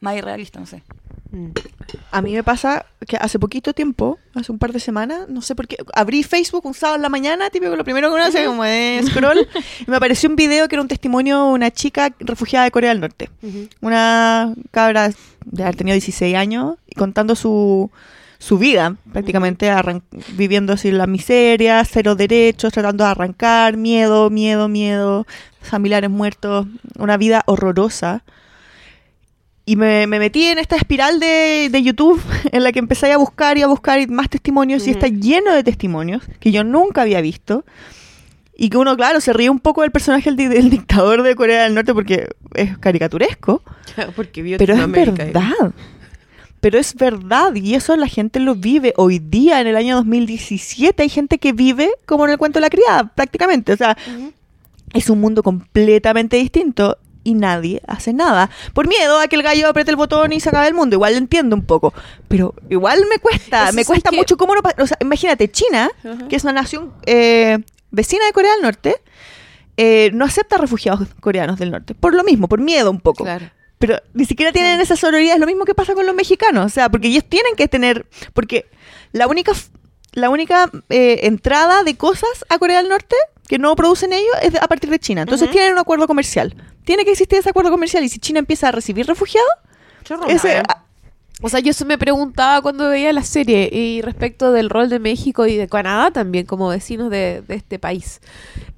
más 0.00 0.16
irrealista, 0.16 0.60
no 0.60 0.66
sé. 0.66 0.82
A 2.10 2.22
mí 2.22 2.32
me 2.32 2.42
pasa 2.42 2.86
que 3.06 3.16
hace 3.16 3.38
poquito 3.38 3.74
tiempo, 3.74 4.18
hace 4.34 4.50
un 4.50 4.58
par 4.58 4.72
de 4.72 4.80
semanas, 4.80 5.28
no 5.28 5.42
sé 5.42 5.54
por 5.54 5.68
qué, 5.68 5.76
abrí 5.94 6.22
Facebook 6.22 6.64
un 6.64 6.72
sábado 6.72 6.96
en 6.96 7.02
la 7.02 7.10
mañana, 7.10 7.50
típico 7.50 7.76
lo 7.76 7.84
primero 7.84 8.08
que 8.08 8.14
uno 8.14 8.24
hace 8.24 8.46
como 8.46 8.64
de 8.64 9.02
scroll, 9.04 9.46
y 9.86 9.90
me 9.90 9.96
apareció 9.96 10.30
un 10.30 10.36
video 10.36 10.68
que 10.68 10.76
era 10.76 10.82
un 10.82 10.88
testimonio 10.88 11.44
de 11.44 11.52
una 11.52 11.70
chica 11.70 12.14
refugiada 12.18 12.64
de 12.64 12.70
Corea 12.70 12.90
del 12.90 13.00
Norte. 13.00 13.30
Una 13.82 14.54
cabra 14.70 15.10
de 15.44 15.62
haber 15.62 15.76
tenido 15.76 15.94
16 15.94 16.34
años 16.34 16.76
y 16.86 16.94
contando 16.94 17.34
su, 17.34 17.90
su 18.38 18.58
vida, 18.58 18.96
prácticamente 19.12 19.70
viviendo 20.32 20.72
así 20.72 20.90
la 20.90 21.06
miseria, 21.06 21.84
cero 21.84 22.14
derechos, 22.14 22.72
tratando 22.72 23.04
de 23.04 23.10
arrancar, 23.10 23.76
miedo, 23.76 24.30
miedo, 24.30 24.68
miedo, 24.68 25.26
familiares 25.60 26.08
muertos, 26.08 26.66
una 26.98 27.18
vida 27.18 27.42
horrorosa. 27.46 28.24
Y 29.68 29.76
me, 29.76 30.06
me 30.06 30.18
metí 30.18 30.44
en 30.46 30.58
esta 30.58 30.76
espiral 30.76 31.20
de, 31.20 31.68
de 31.70 31.82
YouTube 31.82 32.20
en 32.52 32.62
la 32.64 32.72
que 32.72 32.78
empecé 32.78 33.12
a 33.12 33.18
buscar 33.18 33.58
y 33.58 33.62
a 33.62 33.66
buscar 33.66 34.08
más 34.08 34.30
testimonios 34.30 34.86
y 34.86 34.90
está 34.90 35.08
lleno 35.08 35.52
de 35.52 35.62
testimonios 35.62 36.22
que 36.40 36.50
yo 36.52 36.64
nunca 36.64 37.02
había 37.02 37.20
visto. 37.20 37.64
Y 38.56 38.70
que 38.70 38.78
uno, 38.78 38.96
claro, 38.96 39.20
se 39.20 39.32
ríe 39.32 39.50
un 39.50 39.60
poco 39.60 39.82
del 39.82 39.90
personaje 39.92 40.30
del, 40.30 40.36
di- 40.36 40.48
del 40.48 40.70
dictador 40.70 41.22
de 41.22 41.36
Corea 41.36 41.64
del 41.64 41.74
Norte 41.74 41.92
porque 41.94 42.28
es 42.54 42.76
caricaturesco, 42.78 43.62
Porque 44.16 44.42
vio 44.42 44.56
pero 44.58 44.74
es 44.74 44.80
verdad. 45.26 45.72
Pero 46.60 46.78
es 46.78 46.94
verdad 46.94 47.54
y 47.54 47.74
eso 47.74 47.94
la 47.96 48.08
gente 48.08 48.40
lo 48.40 48.54
vive 48.56 48.94
hoy 48.96 49.18
día 49.20 49.60
en 49.60 49.66
el 49.68 49.76
año 49.76 49.94
2017. 49.96 51.02
Hay 51.02 51.08
gente 51.08 51.38
que 51.38 51.52
vive 51.52 51.90
como 52.06 52.24
en 52.24 52.32
el 52.32 52.38
cuento 52.38 52.56
de 52.58 52.62
la 52.62 52.70
criada, 52.70 53.04
prácticamente. 53.14 53.72
O 53.72 53.76
sea, 53.76 53.96
es 54.94 55.08
un 55.10 55.20
mundo 55.20 55.42
completamente 55.44 56.36
distinto 56.38 56.96
y 57.28 57.34
nadie 57.34 57.80
hace 57.86 58.12
nada. 58.12 58.50
Por 58.72 58.88
miedo 58.88 59.20
a 59.20 59.28
que 59.28 59.36
el 59.36 59.42
gallo 59.42 59.68
apriete 59.68 59.90
el 59.90 59.96
botón 59.96 60.32
y 60.32 60.40
se 60.40 60.48
acabe 60.48 60.68
el 60.68 60.74
mundo. 60.74 60.96
Igual 60.96 61.12
lo 61.12 61.18
entiendo 61.18 61.54
un 61.54 61.64
poco. 61.64 61.92
Pero 62.28 62.54
igual 62.70 63.04
me 63.10 63.18
cuesta, 63.18 63.64
Eso 63.68 63.72
me 63.74 63.84
cuesta 63.84 64.10
que- 64.10 64.16
mucho 64.16 64.36
cómo 64.36 64.54
no... 64.54 64.62
pa- 64.62 64.74
O 64.78 64.86
sea, 64.86 64.96
imagínate, 65.00 65.50
China, 65.50 65.90
que 66.28 66.36
es 66.36 66.44
una 66.44 66.52
nación 66.54 66.92
eh, 67.06 67.58
vecina 67.90 68.24
de 68.26 68.32
Corea 68.32 68.52
del 68.52 68.62
Norte, 68.62 68.96
eh, 69.76 70.10
no 70.12 70.24
acepta 70.24 70.56
refugiados 70.58 71.06
coreanos 71.20 71.58
del 71.58 71.70
norte. 71.70 71.94
Por 71.94 72.14
lo 72.14 72.24
mismo, 72.24 72.48
por 72.48 72.60
miedo 72.60 72.90
un 72.90 73.00
poco. 73.00 73.24
Claro. 73.24 73.50
Pero 73.78 73.98
ni 74.12 74.24
siquiera 74.24 74.50
tienen 74.50 74.80
esa 74.80 74.96
sororidad. 74.96 75.34
Es 75.34 75.40
lo 75.40 75.46
mismo 75.46 75.64
que 75.64 75.74
pasa 75.74 75.94
con 75.94 76.04
los 76.04 76.14
mexicanos. 76.14 76.66
O 76.66 76.68
sea, 76.68 76.88
porque 76.88 77.08
ellos 77.08 77.24
tienen 77.28 77.54
que 77.54 77.68
tener... 77.68 78.06
Porque 78.32 78.66
la 79.12 79.26
única... 79.28 79.52
La 80.14 80.30
única 80.30 80.70
eh, 80.88 81.20
entrada 81.24 81.84
de 81.84 81.94
cosas 81.96 82.30
a 82.48 82.58
Corea 82.58 82.78
del 82.78 82.88
Norte 82.88 83.14
que 83.46 83.58
no 83.58 83.76
producen 83.76 84.12
ellos 84.12 84.32
es 84.42 84.54
a 84.56 84.66
partir 84.66 84.90
de 84.90 84.98
China. 84.98 85.20
Entonces 85.22 85.50
tienen 85.50 85.72
un 85.74 85.78
acuerdo 85.78 86.06
comercial. 86.08 86.56
Tiene 86.88 87.04
que 87.04 87.10
existir 87.10 87.38
ese 87.38 87.50
acuerdo 87.50 87.70
comercial. 87.70 88.02
Y 88.02 88.08
si 88.08 88.18
China 88.18 88.38
empieza 88.38 88.68
a 88.68 88.72
recibir 88.72 89.06
refugiados, 89.06 89.50
ese, 90.26 90.62
O 91.42 91.50
sea, 91.50 91.60
yo 91.60 91.72
eso 91.72 91.84
me 91.84 91.98
preguntaba 91.98 92.62
cuando 92.62 92.88
veía 92.88 93.12
la 93.12 93.24
serie 93.24 93.68
y 93.70 94.00
respecto 94.00 94.52
del 94.52 94.70
rol 94.70 94.88
de 94.88 94.98
México 94.98 95.46
y 95.46 95.56
de 95.56 95.68
Canadá 95.68 96.10
también 96.10 96.46
como 96.46 96.68
vecinos 96.68 97.10
de, 97.10 97.42
de 97.46 97.56
este 97.56 97.78
país. 97.78 98.22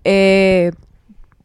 Eh, 0.02 0.72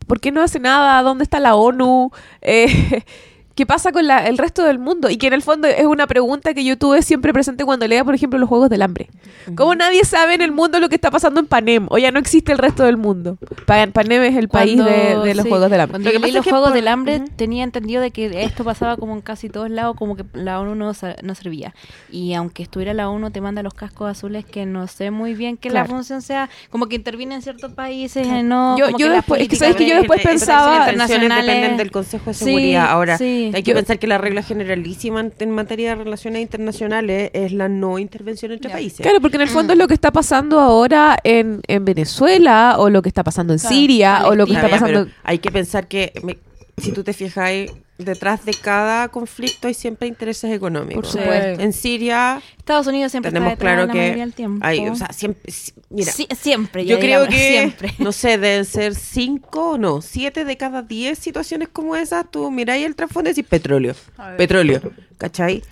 ¿Por 0.07 0.19
qué 0.19 0.31
no 0.31 0.41
hace 0.41 0.59
nada? 0.59 0.99
¿Dónde 1.03 1.23
está 1.23 1.39
la 1.39 1.53
ONU? 1.53 2.09
Eh, 2.41 3.03
¿Qué 3.55 3.65
pasa 3.65 3.91
con 3.93 4.05
la- 4.05 4.27
el 4.27 4.37
resto 4.37 4.63
del 4.63 4.79
mundo? 4.79 5.09
Y 5.09 5.17
que 5.17 5.27
en 5.27 5.33
el 5.33 5.41
fondo 5.41 5.67
es 5.67 5.85
una 5.85 6.07
pregunta 6.07 6.53
que 6.53 6.63
yo 6.65 6.77
tuve 6.77 7.01
siempre 7.01 7.31
presente 7.31 7.63
cuando 7.63 7.87
leía, 7.87 8.03
por 8.03 8.13
ejemplo, 8.13 8.37
los 8.37 8.49
Juegos 8.49 8.69
del 8.69 8.81
Hambre. 8.81 9.07
¿Cómo 9.55 9.75
nadie 9.75 10.03
sabe 10.03 10.33
en 10.33 10.41
el 10.41 10.51
mundo 10.51 10.79
lo 10.81 10.89
que 10.89 10.95
está 10.95 11.09
pasando 11.09 11.39
en 11.39 11.45
Panem? 11.45 11.87
O 11.89 11.97
ya 11.97 12.11
no 12.11 12.19
existe 12.19 12.51
el 12.51 12.57
resto 12.57 12.83
del 12.83 12.97
mundo. 12.97 13.37
Pa- 13.65 13.87
Panem 13.87 14.23
es 14.23 14.35
el 14.35 14.49
país 14.49 14.77
de, 14.77 15.17
de 15.23 15.35
los 15.35 15.43
sí, 15.43 15.49
Juegos 15.49 15.69
del 15.71 15.79
Hambre. 15.79 15.91
Cuando 15.93 16.09
Lo 16.09 16.11
que 16.11 16.19
leí 16.19 16.31
pasa 16.31 16.33
los 16.33 16.39
es 16.39 16.43
que 16.43 16.49
Juegos 16.49 16.67
por- 16.69 16.75
del 16.75 16.87
Hambre, 16.89 17.21
tenía 17.37 17.63
entendido 17.63 18.01
de 18.01 18.11
que 18.11 18.43
esto 18.43 18.63
pasaba 18.65 18.97
como 18.97 19.13
en 19.13 19.21
casi 19.21 19.47
todos 19.49 19.69
lados, 19.69 19.95
como 19.97 20.17
que 20.17 20.25
la 20.33 20.59
ONU 20.59 20.75
no, 20.75 20.91
no 21.23 21.35
servía. 21.35 21.73
Y 22.11 22.33
aunque 22.33 22.63
estuviera 22.63 22.93
la 22.93 23.09
ONU, 23.09 23.31
te 23.31 23.39
manda 23.39 23.63
los 23.63 23.73
cascos 23.73 24.09
azules 24.11 24.43
que 24.43 24.65
no 24.65 24.87
sé 24.87 25.11
muy 25.11 25.33
bien 25.33 25.55
que 25.55 25.69
Claro. 25.69 25.87
la 25.87 25.95
función 25.95 26.21
sea, 26.21 26.49
como 26.69 26.87
que 26.87 26.95
interviene 26.97 27.35
en 27.35 27.41
ciertos 27.41 27.71
países, 27.71 28.27
no. 28.43 28.77
Yo- 28.77 28.97
yo 28.97 29.09
después- 29.09 29.41
es 29.41 29.47
que 29.47 29.55
sabes 29.55 29.75
que 29.77 29.85
yo 29.87 29.93
de- 29.95 30.01
después 30.01 30.21
pensaba- 30.21 30.79
internacionales 30.79 31.45
dependen 31.45 31.77
del 31.77 31.91
Consejo 31.91 32.25
de 32.31 32.33
Sí, 32.33 32.45
Seguridad. 32.45 32.87
Ahora, 32.89 33.17
sí. 33.17 33.44
Hay 33.53 33.63
que 33.63 33.71
Yo- 33.71 33.75
pensar 33.75 33.99
que 33.99 34.07
la 34.07 34.17
regla 34.17 34.41
generalísima 34.43 35.25
en, 35.39 35.51
materia 35.51 35.89
de 35.95 36.03
relaciones 36.03 36.41
internacionales 36.41 37.31
es 37.33 37.51
la 37.51 37.67
no 37.69 37.99
intervención 37.99 38.51
entre 38.51 38.69
países. 38.71 39.01
Claro, 39.01 39.21
porque 39.21 39.35
en 39.37 39.41
el 39.41 39.49
fondo 39.49 39.73
es 39.73 39.79
lo 39.79 39.87
que 39.87 39.93
está 39.93 40.11
pasando 40.11 40.59
ahora 40.59 41.17
en, 41.23 41.61
en 41.67 41.85
Venezuela, 41.85 42.75
o 42.77 42.89
lo 42.89 43.01
que 43.01 43.09
está 43.09 43.23
pasando 43.23 43.53
en 43.53 43.59
Claro, 43.59 43.75
Siria, 43.75 44.27
o 44.27 44.35
lo 44.35 44.45
que 44.45 44.53
está 44.53 44.69
pasando... 44.69 45.07
hay 45.23 45.39
que 45.39 45.51
pensar 45.51 45.87
que 45.87 46.13
me- 46.23 46.37
si 46.77 46.91
tú 46.91 47.03
te 47.03 47.13
fijas 47.13 47.51
detrás 47.97 48.43
de 48.43 48.53
cada 48.53 49.07
conflicto 49.07 49.67
hay 49.69 49.73
siempre 49.73 50.07
intereses 50.09 50.51
económicos. 50.53 50.95
Por 50.95 51.05
supuesto. 51.21 51.61
En 51.61 51.71
Siria 51.71 52.41
Estados 52.57 52.87
Unidos 52.87 53.11
siempre 53.11 53.31
tenemos 53.31 53.53
está 53.53 53.61
claro 53.63 53.85
la 53.85 53.93
que 53.93 54.15
del 54.15 54.33
tiempo. 54.33 54.65
hay, 54.65 54.85
o 54.89 54.95
sea, 54.95 55.07
siempre, 55.13 55.49
si- 55.49 55.71
mira, 55.89 56.11
siempre, 56.11 56.85
yo 56.85 56.97
creo 56.99 57.25
digamos, 57.25 57.29
que 57.29 57.49
siempre. 57.49 57.93
no 57.99 58.11
sé, 58.11 58.37
deben 58.37 58.65
ser 58.65 58.95
cinco, 58.95 59.77
no, 59.77 60.01
siete 60.01 60.43
de 60.43 60.57
cada 60.57 60.81
diez 60.81 61.19
situaciones 61.19 61.69
como 61.69 61.95
esas. 61.95 62.29
Tú 62.29 62.51
miráis 62.51 62.85
el 62.85 62.95
trasfondo 62.95 63.29
y 63.29 63.33
decís 63.33 63.47
petróleo, 63.49 63.95
petróleo, 64.37 64.81
¿cachai? 65.17 65.63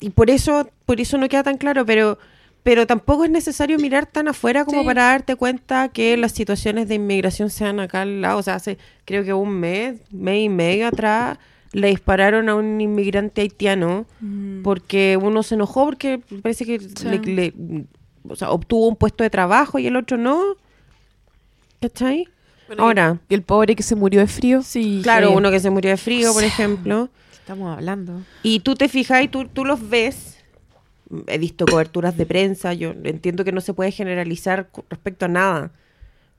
Y 0.00 0.10
por 0.10 0.28
eso, 0.30 0.68
por 0.84 1.00
eso 1.00 1.16
no 1.16 1.28
queda 1.28 1.44
tan 1.44 1.58
claro, 1.58 1.86
pero 1.86 2.18
pero 2.66 2.84
tampoco 2.84 3.22
es 3.24 3.30
necesario 3.30 3.78
mirar 3.78 4.06
tan 4.06 4.26
afuera 4.26 4.64
como 4.64 4.80
Sí. 4.80 4.86
para 4.86 5.04
darte 5.04 5.36
cuenta 5.36 5.88
que 5.88 6.16
las 6.16 6.32
situaciones 6.32 6.88
de 6.88 6.96
inmigración 6.96 7.48
sean 7.48 7.78
acá 7.78 8.02
al 8.02 8.20
lado. 8.20 8.38
O 8.38 8.42
sea, 8.42 8.56
hace 8.56 8.76
creo 9.04 9.22
que 9.22 9.32
un 9.32 9.50
mes, 9.60 10.00
mes 10.10 10.42
y 10.42 10.48
medio 10.48 10.88
atrás, 10.88 11.38
le 11.72 11.86
dispararon 11.88 12.48
a 12.48 12.56
un 12.56 12.80
inmigrante 12.80 13.42
haitiano 13.42 14.04
porque 14.64 15.16
uno 15.16 15.44
se 15.44 15.54
enojó 15.54 15.84
porque 15.84 16.18
parece 16.42 16.64
que 16.66 16.80
le- 17.04 17.18
le- 17.20 17.54
o 18.28 18.34
sea, 18.34 18.50
obtuvo 18.50 18.88
un 18.88 18.96
puesto 18.96 19.22
de 19.22 19.30
trabajo 19.30 19.78
y 19.78 19.86
el 19.86 19.94
otro 19.94 20.16
no. 20.16 20.42
¿Cachai? 21.80 22.26
Ahora, 22.78 23.20
Y 23.28 23.34
el 23.34 23.42
pobre 23.42 23.76
que 23.76 23.84
se 23.84 23.94
murió 23.94 24.18
de 24.18 24.26
frío. 24.26 24.62
Sí. 24.62 25.00
claro, 25.04 25.28
sí. 25.28 25.34
uno 25.36 25.52
que 25.52 25.60
se 25.60 25.70
murió 25.70 25.92
de 25.92 25.96
frío, 25.98 26.32
por 26.32 26.42
ejemplo. 26.42 27.10
Estamos 27.32 27.72
hablando. 27.76 28.22
Y 28.42 28.58
tú 28.58 28.74
te 28.74 28.88
fijas 28.88 29.22
y 29.22 29.28
tú, 29.28 29.46
tú 29.46 29.64
los 29.64 29.88
ves. 29.88 30.35
He 31.28 31.38
visto 31.38 31.66
coberturas 31.66 32.16
de 32.16 32.26
prensa. 32.26 32.72
Yo 32.74 32.90
entiendo 33.04 33.44
que 33.44 33.52
no 33.52 33.60
se 33.60 33.74
puede 33.74 33.92
generalizar 33.92 34.68
respecto 34.90 35.26
a 35.26 35.28
nada. 35.28 35.70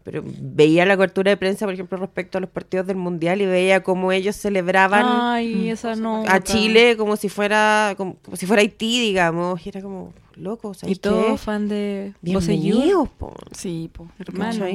Pero 0.04 0.24
veía 0.26 0.86
la 0.86 0.96
cobertura 0.96 1.32
de 1.32 1.36
prensa, 1.38 1.66
por 1.66 1.74
ejemplo, 1.74 1.98
respecto 1.98 2.38
a 2.38 2.42
los 2.42 2.50
partidos 2.50 2.88
del 2.88 2.96
Mundial 2.96 3.42
y 3.42 3.46
veía 3.46 3.84
cómo 3.84 4.14
ellos 4.14 4.38
celebraban 4.38 5.06
Ay, 5.06 5.70
esa 5.70 5.96
no. 5.96 6.24
a 6.26 6.42
Chile 6.42 6.96
como 6.96 7.18
si 7.18 7.28
fuera 7.28 7.94
como, 7.98 8.16
como 8.16 8.38
si 8.38 8.46
fuera 8.46 8.62
Haití, 8.62 9.02
digamos. 9.02 9.66
Y 9.66 9.70
era 9.70 9.82
como, 9.82 10.14
loco, 10.36 10.72
Y 10.72 10.76
¿sabes 10.76 11.00
todo 11.02 11.32
qué? 11.34 11.38
fan 11.38 11.68
de. 11.68 12.14
Bienvenidos, 12.22 13.10
po. 13.10 13.34
Sí, 13.52 13.90
po. 13.92 14.08
Hermano. 14.18 14.66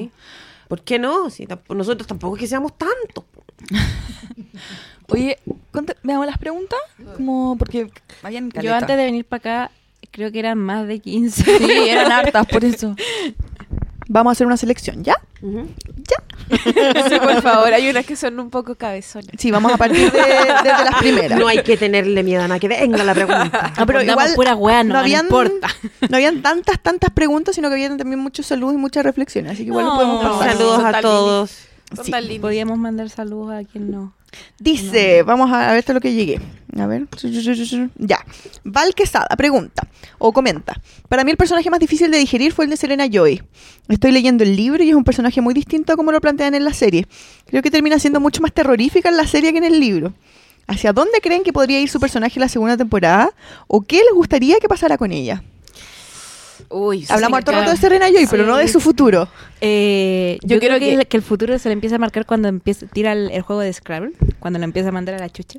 ¿Por 0.68 0.82
qué 0.82 0.98
no? 0.98 1.30
Si 1.30 1.46
nosotros 1.70 2.06
tampoco 2.06 2.36
es 2.36 2.40
que 2.40 2.46
seamos 2.46 2.76
tantos. 2.76 3.24
Oye, 5.08 5.38
conte- 5.70 5.96
veamos 6.02 6.26
las 6.26 6.38
preguntas. 6.38 6.78
Como 7.16 7.56
porque 7.58 7.90
habían 8.22 8.50
Yo 8.50 8.74
antes 8.74 8.96
de 8.96 9.04
venir 9.04 9.24
para 9.24 9.38
acá, 9.38 9.70
creo 10.10 10.32
que 10.32 10.38
eran 10.40 10.58
más 10.58 10.86
de 10.86 10.98
15. 11.00 11.58
Sí, 11.58 11.88
eran 11.88 12.10
hartas, 12.12 12.46
por 12.46 12.64
eso. 12.64 12.94
Vamos 14.08 14.30
a 14.30 14.32
hacer 14.32 14.46
una 14.46 14.56
selección, 14.56 15.02
¿ya? 15.04 15.16
Sí, 16.52 17.18
por 17.18 17.40
favor, 17.40 17.72
hay 17.72 17.88
unas 17.88 18.04
que 18.04 18.14
son 18.14 18.38
un 18.38 18.50
poco 18.50 18.74
cabezonas. 18.74 19.30
Sí, 19.38 19.50
vamos 19.50 19.72
a 19.72 19.78
partir 19.78 20.12
de, 20.12 20.20
desde 20.20 20.64
las 20.84 20.94
primeras. 20.98 21.38
No 21.38 21.48
hay 21.48 21.62
que 21.62 21.78
tenerle 21.78 22.22
miedo 22.22 22.42
a 22.42 22.48
nada 22.48 22.60
que 22.60 22.68
venga 22.68 23.02
la 23.04 23.14
pregunta. 23.14 23.72
Ah, 23.74 23.86
pero 23.86 24.00
Respondamos 24.00 24.24
igual 24.32 24.34
pura 24.34 24.54
weá, 24.54 24.84
no, 24.84 24.94
no 24.94 25.00
habían, 25.00 25.24
importa. 25.26 25.68
no 26.10 26.16
habían 26.16 26.42
tantas, 26.42 26.78
tantas 26.82 27.08
preguntas, 27.10 27.54
sino 27.54 27.68
que 27.68 27.74
habían 27.74 27.96
también 27.96 28.18
muchos 28.18 28.44
saludos 28.44 28.74
y 28.74 28.76
muchas 28.78 29.02
reflexiones. 29.04 29.52
Así 29.52 29.62
que 29.62 29.68
igual 29.68 29.86
podemos 29.86 30.22
No. 30.22 30.30
pasar. 30.38 30.52
Saludos 30.52 30.84
a 30.84 31.00
todos. 31.00 31.58
Son 31.96 32.04
Sí. 32.04 32.38
Podríamos 32.38 32.76
mandar 32.78 33.08
saludos 33.08 33.52
a 33.54 33.64
quien 33.66 33.90
no. 33.90 34.12
Dice, 34.58 35.22
vamos 35.22 35.50
a, 35.50 35.68
a 35.68 35.70
ver 35.70 35.80
hasta 35.80 35.92
lo 35.92 36.00
que 36.00 36.12
llegué. 36.12 36.40
A 36.78 36.86
ver. 36.86 37.06
Ya. 37.98 38.24
Val 38.64 38.94
Quesada 38.94 39.28
pregunta 39.36 39.86
o 40.18 40.32
comenta. 40.32 40.80
Para 41.08 41.22
mí 41.22 41.30
el 41.30 41.36
personaje 41.36 41.68
más 41.68 41.80
difícil 41.80 42.10
de 42.10 42.18
digerir 42.18 42.52
fue 42.52 42.64
el 42.64 42.70
de 42.70 42.76
Serena 42.76 43.06
Joy. 43.06 43.42
Estoy 43.88 44.12
leyendo 44.12 44.42
el 44.42 44.56
libro 44.56 44.82
y 44.82 44.88
es 44.88 44.94
un 44.94 45.04
personaje 45.04 45.40
muy 45.40 45.52
distinto 45.52 45.92
a 45.92 45.96
como 45.96 46.12
lo 46.12 46.20
plantean 46.20 46.54
en 46.54 46.64
la 46.64 46.72
serie. 46.72 47.06
Creo 47.46 47.62
que 47.62 47.70
termina 47.70 47.98
siendo 47.98 48.20
mucho 48.20 48.40
más 48.40 48.52
terrorífica 48.52 49.10
en 49.10 49.16
la 49.16 49.26
serie 49.26 49.52
que 49.52 49.58
en 49.58 49.64
el 49.64 49.80
libro. 49.80 50.14
¿Hacia 50.66 50.92
dónde 50.92 51.20
creen 51.20 51.42
que 51.42 51.52
podría 51.52 51.80
ir 51.80 51.90
su 51.90 52.00
personaje 52.00 52.38
en 52.38 52.42
la 52.42 52.48
segunda 52.48 52.76
temporada? 52.76 53.30
¿O 53.66 53.82
qué 53.82 53.96
les 53.96 54.14
gustaría 54.14 54.58
que 54.58 54.68
pasara 54.68 54.96
con 54.96 55.12
ella? 55.12 55.42
Uy, 56.72 57.06
Hablamos 57.08 57.36
sí, 57.36 57.38
harto 57.38 57.50
claro. 57.52 57.60
rato 57.66 57.72
de 57.72 57.80
Serena 57.80 58.08
Joy, 58.08 58.26
pero 58.30 58.44
no 58.46 58.56
de 58.56 58.66
su 58.68 58.80
futuro. 58.80 59.28
Eh, 59.60 60.38
Yo 60.42 60.54
yo, 60.54 60.58
creo 60.58 60.70
creo 60.70 60.78
que, 60.80 60.86
que- 60.86 60.94
el- 61.02 61.06
que 61.06 61.16
el 61.18 61.22
futuro 61.22 61.58
se 61.58 61.68
le 61.68 61.74
empieza 61.74 61.96
a 61.96 61.98
marcar 61.98 62.26
cuando 62.26 62.48
empieza, 62.48 62.86
tira 62.86 63.12
el, 63.12 63.30
el 63.30 63.42
juego 63.42 63.60
de 63.62 63.72
Scrabble, 63.72 64.12
cuando 64.40 64.58
lo 64.58 64.64
empieza 64.64 64.88
a 64.88 64.92
mandar 64.92 65.14
a 65.14 65.18
la 65.18 65.28
chucha. 65.30 65.58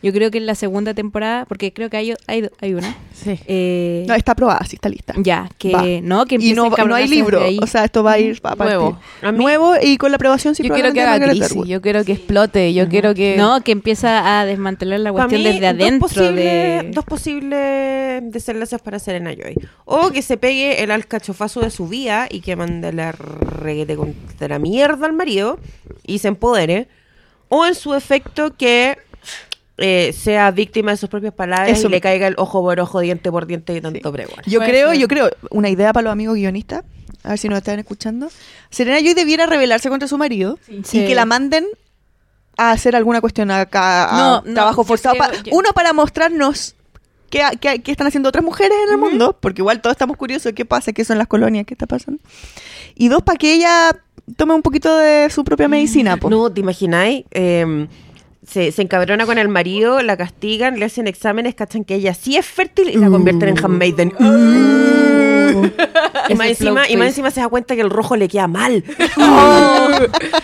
Yo 0.00 0.12
creo 0.12 0.30
que 0.30 0.38
en 0.38 0.46
la 0.46 0.54
segunda 0.54 0.94
temporada, 0.94 1.44
porque 1.46 1.72
creo 1.72 1.90
que 1.90 1.96
hay, 1.96 2.14
hay, 2.26 2.48
hay 2.60 2.74
una. 2.74 2.96
Sí. 3.18 3.36
eh, 3.48 4.04
No, 4.06 4.14
está 4.14 4.30
aprobada, 4.30 4.64
sí, 4.64 4.76
está 4.76 4.88
lista. 4.88 5.12
ya, 5.16 5.48
que 5.58 5.72
Va. 5.72 5.82
no, 6.02 6.24
que 6.24 6.36
Y 6.38 6.52
no, 6.52 6.66
a 6.72 6.84
no 6.84 6.94
hay 6.94 7.08
libro. 7.08 7.40
O 7.60 7.66
sea, 7.66 7.84
esto 7.84 8.04
va 8.04 8.12
a 8.12 8.18
ir 8.20 8.38
a 8.44 8.54
partir. 8.54 8.76
Nuevo. 8.76 8.98
A 9.22 9.32
mí- 9.32 9.38
Nuevo 9.38 9.74
y 9.82 9.96
con 9.96 10.12
la 10.12 10.16
aprobación 10.16 10.54
sí 10.54 10.62
Yo 10.62 10.72
quiero 10.72 10.92
que 10.92 11.00
haga 11.02 11.28
crisis, 11.28 11.64
yo 11.66 11.80
quiero 11.82 12.04
que 12.04 12.12
explote, 12.12 12.72
yo 12.74 12.88
quiero 12.88 13.12
que... 13.14 13.36
no, 13.36 13.60
que 13.62 13.72
empieza 13.72 14.38
a 14.40 14.46
desmantelar 14.46 15.00
la 15.00 15.10
cuestión 15.10 15.42
mí, 15.42 15.48
desde 15.48 15.66
adentro 15.66 16.06
dos 16.06 16.12
posibles, 16.12 16.44
de... 16.84 16.90
dos 16.94 17.04
posibles 17.04 18.32
desenlaces 18.32 18.80
para 18.80 18.98
Serena 19.00 19.32
Joy. 19.34 19.54
O 19.84 20.10
que 20.10 20.22
se 20.22 20.36
pegue 20.36 20.82
el 20.82 20.92
alcachofazo 20.92 21.60
de 21.60 21.70
su 21.70 21.88
vida 21.88 22.28
y 22.30 22.40
que 22.40 22.54
mande 22.54 22.92
la 22.92 23.10
reguete 23.12 23.96
contra 23.96 24.46
la 24.48 24.58
mierda 24.60 25.06
al 25.06 25.12
marido 25.12 25.58
y 26.06 26.18
se 26.18 26.28
empodere. 26.28 26.86
O 27.48 27.66
en 27.66 27.74
su 27.74 27.94
efecto 27.94 28.54
que 28.56 28.98
eh, 29.78 30.12
sea 30.12 30.50
víctima 30.50 30.90
de 30.90 30.96
sus 30.96 31.08
propias 31.08 31.32
palabras 31.32 31.78
Eso. 31.78 31.88
y 31.88 31.90
le 31.90 32.00
caiga 32.00 32.26
el 32.26 32.34
ojo 32.36 32.60
por 32.62 32.78
ojo, 32.80 33.00
diente 33.00 33.30
por 33.30 33.46
diente 33.46 33.74
y 33.76 33.80
tanto 33.80 34.12
pregonar. 34.12 34.44
Yo 34.46 34.60
creo, 34.60 34.90
ser. 34.90 34.98
yo 34.98 35.08
creo, 35.08 35.30
una 35.50 35.68
idea 35.70 35.92
para 35.92 36.04
los 36.04 36.12
amigos 36.12 36.34
guionistas, 36.36 36.84
a 37.22 37.30
ver 37.30 37.38
si 37.38 37.48
nos 37.48 37.58
están 37.58 37.78
escuchando. 37.78 38.28
Serena 38.70 38.98
Joy 39.00 39.14
debiera 39.14 39.46
rebelarse 39.46 39.88
contra 39.88 40.08
su 40.08 40.18
marido 40.18 40.58
Sí. 40.84 41.00
y 41.00 41.06
que 41.06 41.14
la 41.14 41.24
manden 41.24 41.64
a 42.56 42.72
hacer 42.72 42.96
alguna 42.96 43.20
cuestión 43.20 43.50
acá, 43.52 44.08
a 44.10 44.42
No, 44.42 44.54
trabajo 44.54 44.82
forzado. 44.84 45.16
creo- 45.16 45.30
pa- 45.30 45.36
yo- 45.44 45.52
Uno, 45.56 45.70
para 45.72 45.92
mostrarnos 45.92 46.74
qué, 47.30 47.42
qué- 47.60 47.80
qué 47.82 47.90
están 47.92 48.06
haciendo 48.08 48.28
otras 48.30 48.44
mujeres 48.44 48.76
en 48.86 48.92
el 48.94 48.98
mundo, 48.98 49.36
porque 49.38 49.60
igual 49.60 49.80
todos 49.80 49.94
estamos 49.94 50.16
curiosos 50.16 50.44
de 50.46 50.54
qué 50.54 50.64
pasa, 50.64 50.92
qué 50.92 51.04
son 51.04 51.18
las 51.18 51.28
colonias, 51.28 51.66
qué 51.66 51.74
está 51.74 51.86
pasando. 51.86 52.20
Y 52.96 53.08
dos, 53.08 53.22
para 53.22 53.38
que 53.38 53.52
ella 53.54 53.96
tome 54.36 54.54
un 54.54 54.62
poquito 54.62 54.96
de 54.96 55.30
su 55.30 55.44
propia 55.44 55.68
medicina. 55.68 56.16
po. 56.16 56.28
No, 56.30 56.50
¿te 56.50 56.60
imagináis? 56.60 57.24
Eh, 57.30 57.86
se, 58.48 58.72
se 58.72 58.82
encabrona 58.82 59.26
con 59.26 59.38
el 59.38 59.48
marido, 59.48 60.02
la 60.02 60.16
castigan, 60.16 60.78
le 60.78 60.86
hacen 60.86 61.06
exámenes, 61.06 61.54
cachan 61.54 61.84
que 61.84 61.94
ella 61.94 62.14
sí 62.14 62.36
es 62.36 62.46
fértil 62.46 62.90
y 62.90 62.96
la 62.96 63.08
convierten 63.08 63.50
en 63.50 63.58
handmaiden. 63.64 65.07
Y, 66.28 66.34
más 66.34 66.48
encima, 66.48 66.82
plot 66.82 66.90
y 66.90 66.96
más 66.96 67.06
twist. 67.06 67.08
encima 67.08 67.30
se 67.30 67.40
da 67.40 67.48
cuenta 67.48 67.74
que 67.74 67.80
el 67.82 67.90
rojo 67.90 68.16
le 68.16 68.28
queda 68.28 68.46
mal. 68.48 68.84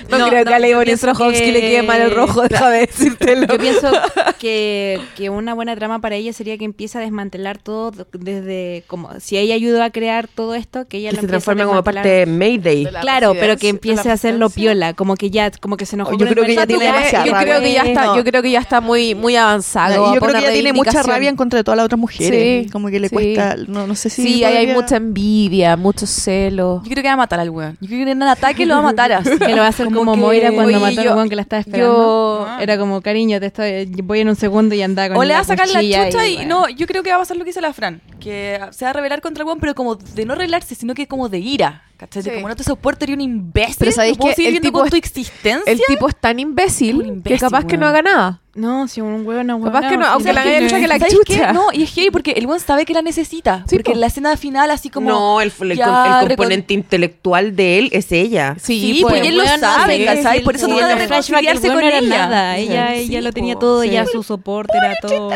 No, 0.08 0.18
No, 0.18 0.28
creo 0.28 0.44
no, 0.44 0.50
que 0.82 0.92
a 0.92 0.96
Strahovski 0.96 1.38
que- 1.44 1.52
le 1.52 1.60
quede 1.60 1.82
mal 1.82 2.00
el 2.00 2.10
rojo, 2.14 2.42
déjame 2.42 2.78
decírtelo. 2.80 3.46
Yo 3.46 3.58
pienso 3.58 3.90
que, 4.38 5.00
que 5.16 5.30
una 5.30 5.54
buena 5.54 5.74
trama 5.76 6.00
para 6.00 6.16
ella 6.16 6.32
sería 6.32 6.56
que 6.58 6.64
empiece 6.64 6.98
a 6.98 7.00
desmantelar 7.00 7.58
todo 7.58 7.92
desde 8.12 8.84
como 8.86 9.10
si 9.20 9.36
ella 9.36 9.54
ayudó 9.54 9.82
a 9.82 9.90
crear 9.90 10.28
todo 10.28 10.54
esto, 10.54 10.86
que 10.88 10.98
ella 10.98 11.10
que 11.10 11.16
lo 11.16 11.22
se 11.22 11.28
transforma 11.28 11.64
como 11.66 11.82
parte 11.82 12.08
de 12.08 12.26
Mayday. 12.26 12.84
De 12.84 12.92
la 12.92 13.00
Claro, 13.00 13.34
pero 13.38 13.56
que 13.56 13.68
empiece 13.68 14.04
de 14.04 14.10
a 14.10 14.12
hacerlo 14.14 14.50
piola, 14.50 14.94
como 14.94 15.16
que 15.16 15.30
ya, 15.30 15.50
como 15.50 15.76
que 15.76 15.86
se 15.86 15.96
enojó 15.96 16.16
Yo 16.16 16.26
creo 16.26 16.44
que 16.44 16.54
ya 16.54 16.66
tiene 16.66 16.84
ya- 16.84 16.92
demasiada 16.92 17.26
yo 17.26 17.32
rabia. 17.32 17.46
creo 17.46 17.60
que 17.62 17.72
ya 17.72 17.82
está, 17.82 18.16
yo 18.16 18.24
creo 18.24 18.42
que 18.42 18.50
ya 18.50 18.60
está 18.60 18.80
muy, 18.80 19.14
muy 19.14 19.36
avanzado. 19.36 20.14
yo 20.14 20.20
creo 20.20 20.32
que 20.32 20.38
ella 20.38 20.52
tiene 20.52 20.72
mucha 20.72 21.02
rabia 21.02 21.28
en 21.28 21.36
contra 21.36 21.58
de 21.58 21.64
todas 21.64 21.76
las 21.76 21.84
otras 21.86 21.98
mujeres. 21.98 22.64
Sí, 22.64 22.70
Como 22.70 22.88
que 22.88 23.00
le 23.00 23.08
sí. 23.08 23.14
cuesta, 23.14 23.56
no, 23.66 23.86
no 23.86 23.94
sé 23.94 24.10
si... 24.10 24.22
Sí, 24.22 24.44
hay 24.44 24.54
podría- 24.54 24.74
mucha 24.94 25.04
envidia, 25.04 25.76
mucho 25.76 26.06
celo. 26.06 26.80
Yo 26.84 26.90
creo 26.90 27.02
que 27.02 27.08
va 27.08 27.14
a 27.14 27.16
matar 27.16 27.40
al 27.40 27.50
weón. 27.50 27.76
Yo 27.80 27.88
creo 27.88 28.04
que 28.04 28.10
en 28.12 28.18
un 28.22 28.28
ataque 28.28 28.66
lo 28.66 28.74
va 28.74 28.80
a 28.80 28.82
matar 28.82 29.12
así. 29.12 29.30
Que 29.38 29.50
lo 29.50 29.58
va 29.58 29.66
a 29.66 29.68
hacer 29.68 29.86
como, 29.90 30.14
que- 30.14 30.20
Moira 30.20 30.52
cuando 30.52 30.80
mató 30.80 31.00
al 31.00 31.08
weón 31.16 31.28
que 31.28 31.36
la 31.36 31.42
estaba 31.42 31.60
esperando. 31.60 32.46
yo- 32.46 32.46
Era 32.60 32.78
como, 32.78 33.00
cariño, 33.00 33.40
te 33.40 33.46
estoy, 33.46 33.86
voy 34.02 34.20
en 34.20 34.28
un 34.28 34.36
segundo 34.36 34.74
y 34.74 34.82
andaba 34.82 35.08
con 35.08 35.18
O 35.18 35.24
le 35.24 35.34
va 35.34 35.40
a 35.40 35.44
sacar 35.44 35.68
la 35.68 35.80
chucha 35.80 36.26
y, 36.26 36.46
no, 36.46 36.68
yo 36.68 36.86
creo 36.86 37.02
que 37.02 37.10
va 37.10 37.16
a 37.16 37.18
pasar 37.20 37.36
lo 37.36 37.44
que 37.44 37.50
dice 37.50 37.60
la 37.60 37.72
Fran, 37.72 38.00
que 38.20 38.60
se 38.70 38.84
va 38.84 38.90
a 38.90 38.94
rebelar 38.94 39.20
contra 39.20 39.42
el 39.42 39.46
weón, 39.46 39.58
pero 39.60 39.74
como 39.74 39.96
de 39.96 40.24
no 40.24 40.34
rebelarse, 40.34 40.74
sino 40.74 40.94
que 40.94 41.06
como 41.06 41.28
de 41.28 41.38
ira. 41.38 41.82
¿Cachai? 41.96 42.22
Sí. 42.24 42.30
como 42.30 42.48
no 42.48 42.56
te 42.56 42.64
soporto, 42.64 43.04
eres 43.04 43.14
un 43.14 43.20
imbécil. 43.20 43.76
Pero 43.78 43.92
¿sabéis 43.92 44.14
no 44.18 44.22
puedo 44.22 44.30
que 44.34 44.36
seguir 44.42 44.56
el 44.56 44.60
tipo 44.60 44.78
con 44.78 44.86
es- 44.86 44.90
tu 44.90 44.96
existencia. 44.96 45.72
El 45.72 45.80
tipo 45.86 46.08
es 46.08 46.16
tan 46.16 46.40
imbécil, 46.40 46.96
imbécil, 46.96 47.22
que 47.22 47.38
capaz 47.38 47.64
que 47.64 47.76
no 47.78 47.86
haga 47.86 48.02
nada. 48.02 48.40
No, 48.56 48.86
si 48.86 49.00
un 49.00 49.26
huevo 49.26 49.42
no 49.42 49.60
Capaz 49.60 49.88
que 49.88 49.96
no, 49.96 50.04
sí, 50.04 50.10
aunque 50.12 50.28
sí, 50.28 50.34
la 50.34 50.42
sí, 50.42 50.48
haya 50.48 50.58
sí. 50.60 50.64
hecho 50.66 50.76
que 50.76 50.86
la 50.86 50.98
chucha. 51.08 51.52
No, 51.52 51.66
y 51.72 51.82
es 51.82 51.90
que 51.92 52.12
porque 52.12 52.30
el 52.32 52.46
buen 52.46 52.60
sabe 52.60 52.84
que 52.84 52.94
la 52.94 53.02
necesita. 53.02 53.64
Sí, 53.68 53.76
porque 53.76 53.90
po. 53.90 53.94
en 53.96 54.00
la 54.00 54.06
escena 54.06 54.36
final, 54.36 54.70
así 54.70 54.90
como. 54.90 55.08
no, 55.10 55.40
el, 55.40 55.52
el- 55.60 55.76
ya 55.76 56.20
el 56.22 56.28
componente 56.28 56.72
intelectual 56.74 57.56
de 57.56 57.78
él 57.78 57.88
es 57.92 58.12
ella. 58.12 58.54
Sí, 58.60 58.98
pues 59.02 59.20
el 59.20 59.26
él 59.26 59.36
lo 59.38 59.44
weón 59.44 59.60
sabe, 59.60 60.04
¿cachai? 60.04 60.38
sí, 60.38 60.44
Por 60.44 60.54
eso 60.54 60.66
sí, 60.66 60.72
trata 60.76 60.94
de 60.94 61.06
reconciliarse 61.06 61.68
weón 61.68 61.80
con 61.80 61.88
ella. 61.90 62.00
nada. 62.28 62.56
Ella, 62.58 62.88
Sí, 62.94 63.00
ella 63.08 63.20
lo 63.22 63.32
tenía 63.32 63.56
todo, 63.56 63.82
sí. 63.82 63.90
ya 63.90 64.06
su 64.06 64.22
soporte 64.22 64.76
era 64.78 64.94
todo. 65.02 65.30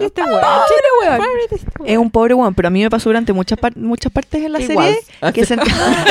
Este 0.00 0.22
weón. 0.22 0.40
Este 0.70 0.82
weón. 1.08 1.20
Es 1.84 1.98
un 1.98 2.10
pobre 2.10 2.34
weón, 2.34 2.54
pero 2.54 2.68
a 2.68 2.70
mí 2.70 2.82
me 2.82 2.90
pasó 2.90 3.08
durante 3.08 3.32
muchas, 3.32 3.58
par- 3.58 3.76
muchas 3.76 4.12
partes 4.12 4.42
en 4.44 4.52
la 4.52 4.60
It 4.60 4.66
serie 4.66 4.98
was. 5.20 5.32
que 5.32 5.44
sentía... 5.46 5.74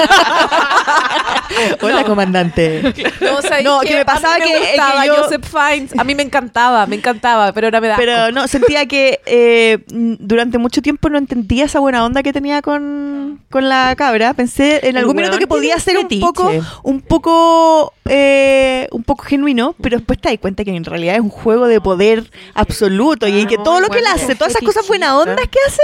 Hola, 1.81 2.03
comandante. 2.03 2.81
No, 3.21 3.41
¿sabes 3.41 3.63
No, 3.63 3.79
qué? 3.81 3.87
que 3.89 3.95
me 3.97 4.05
pasaba 4.05 4.35
a 4.35 4.39
mí 4.39 4.45
me 4.45 4.51
que- 4.51 4.59
que 4.61 4.67
gustaba 4.71 5.05
yo- 5.05 5.15
Joseph 5.23 5.45
Fiennes. 5.45 5.97
A 5.97 6.03
mí 6.03 6.15
me 6.15 6.23
encantaba, 6.23 6.85
me 6.85 6.95
encantaba, 6.95 7.51
pero 7.53 7.67
ahora 7.67 7.81
me 7.81 7.87
da 7.87 7.95
Pero 7.97 8.31
no, 8.31 8.47
sentía 8.47 8.85
que 8.87 9.19
eh, 9.25 9.79
durante 9.87 10.57
mucho 10.57 10.81
tiempo 10.81 11.09
no 11.09 11.17
entendía 11.17 11.65
esa 11.65 11.79
buena 11.79 12.03
onda 12.03 12.23
que 12.23 12.33
tenía 12.33 12.61
con, 12.61 13.41
con 13.49 13.69
la 13.69 13.95
cabra. 13.95 14.33
Pensé 14.33 14.79
en 14.83 14.91
El 14.91 14.97
algún 14.97 15.15
minuto 15.15 15.37
que 15.37 15.47
podía 15.47 15.79
ser 15.79 15.97
un 15.97 16.19
poco, 16.19 16.51
un 16.83 17.01
poco, 17.01 17.93
eh, 18.05 18.87
un 18.91 19.03
poco 19.03 19.23
genuino, 19.23 19.75
pero 19.81 19.97
después 19.97 20.19
te 20.19 20.29
das 20.29 20.37
cuenta 20.39 20.63
que 20.65 20.75
en 20.75 20.83
realidad 20.83 21.15
es 21.15 21.21
un 21.21 21.29
juego 21.29 21.67
de 21.67 21.79
poder 21.79 22.29
absoluto 22.53 23.27
y 23.27 23.44
que 23.47 23.57
todo 23.57 23.79
lo 23.79 23.89
que 23.89 23.99
él 23.99 24.05
hace, 24.07 24.31
es 24.33 24.37
todas 24.37 24.51
esas 24.51 24.63
cosas 24.63 24.87
buenas 24.87 25.11
ondas 25.13 25.47
que 25.49 25.59
hace, 25.67 25.81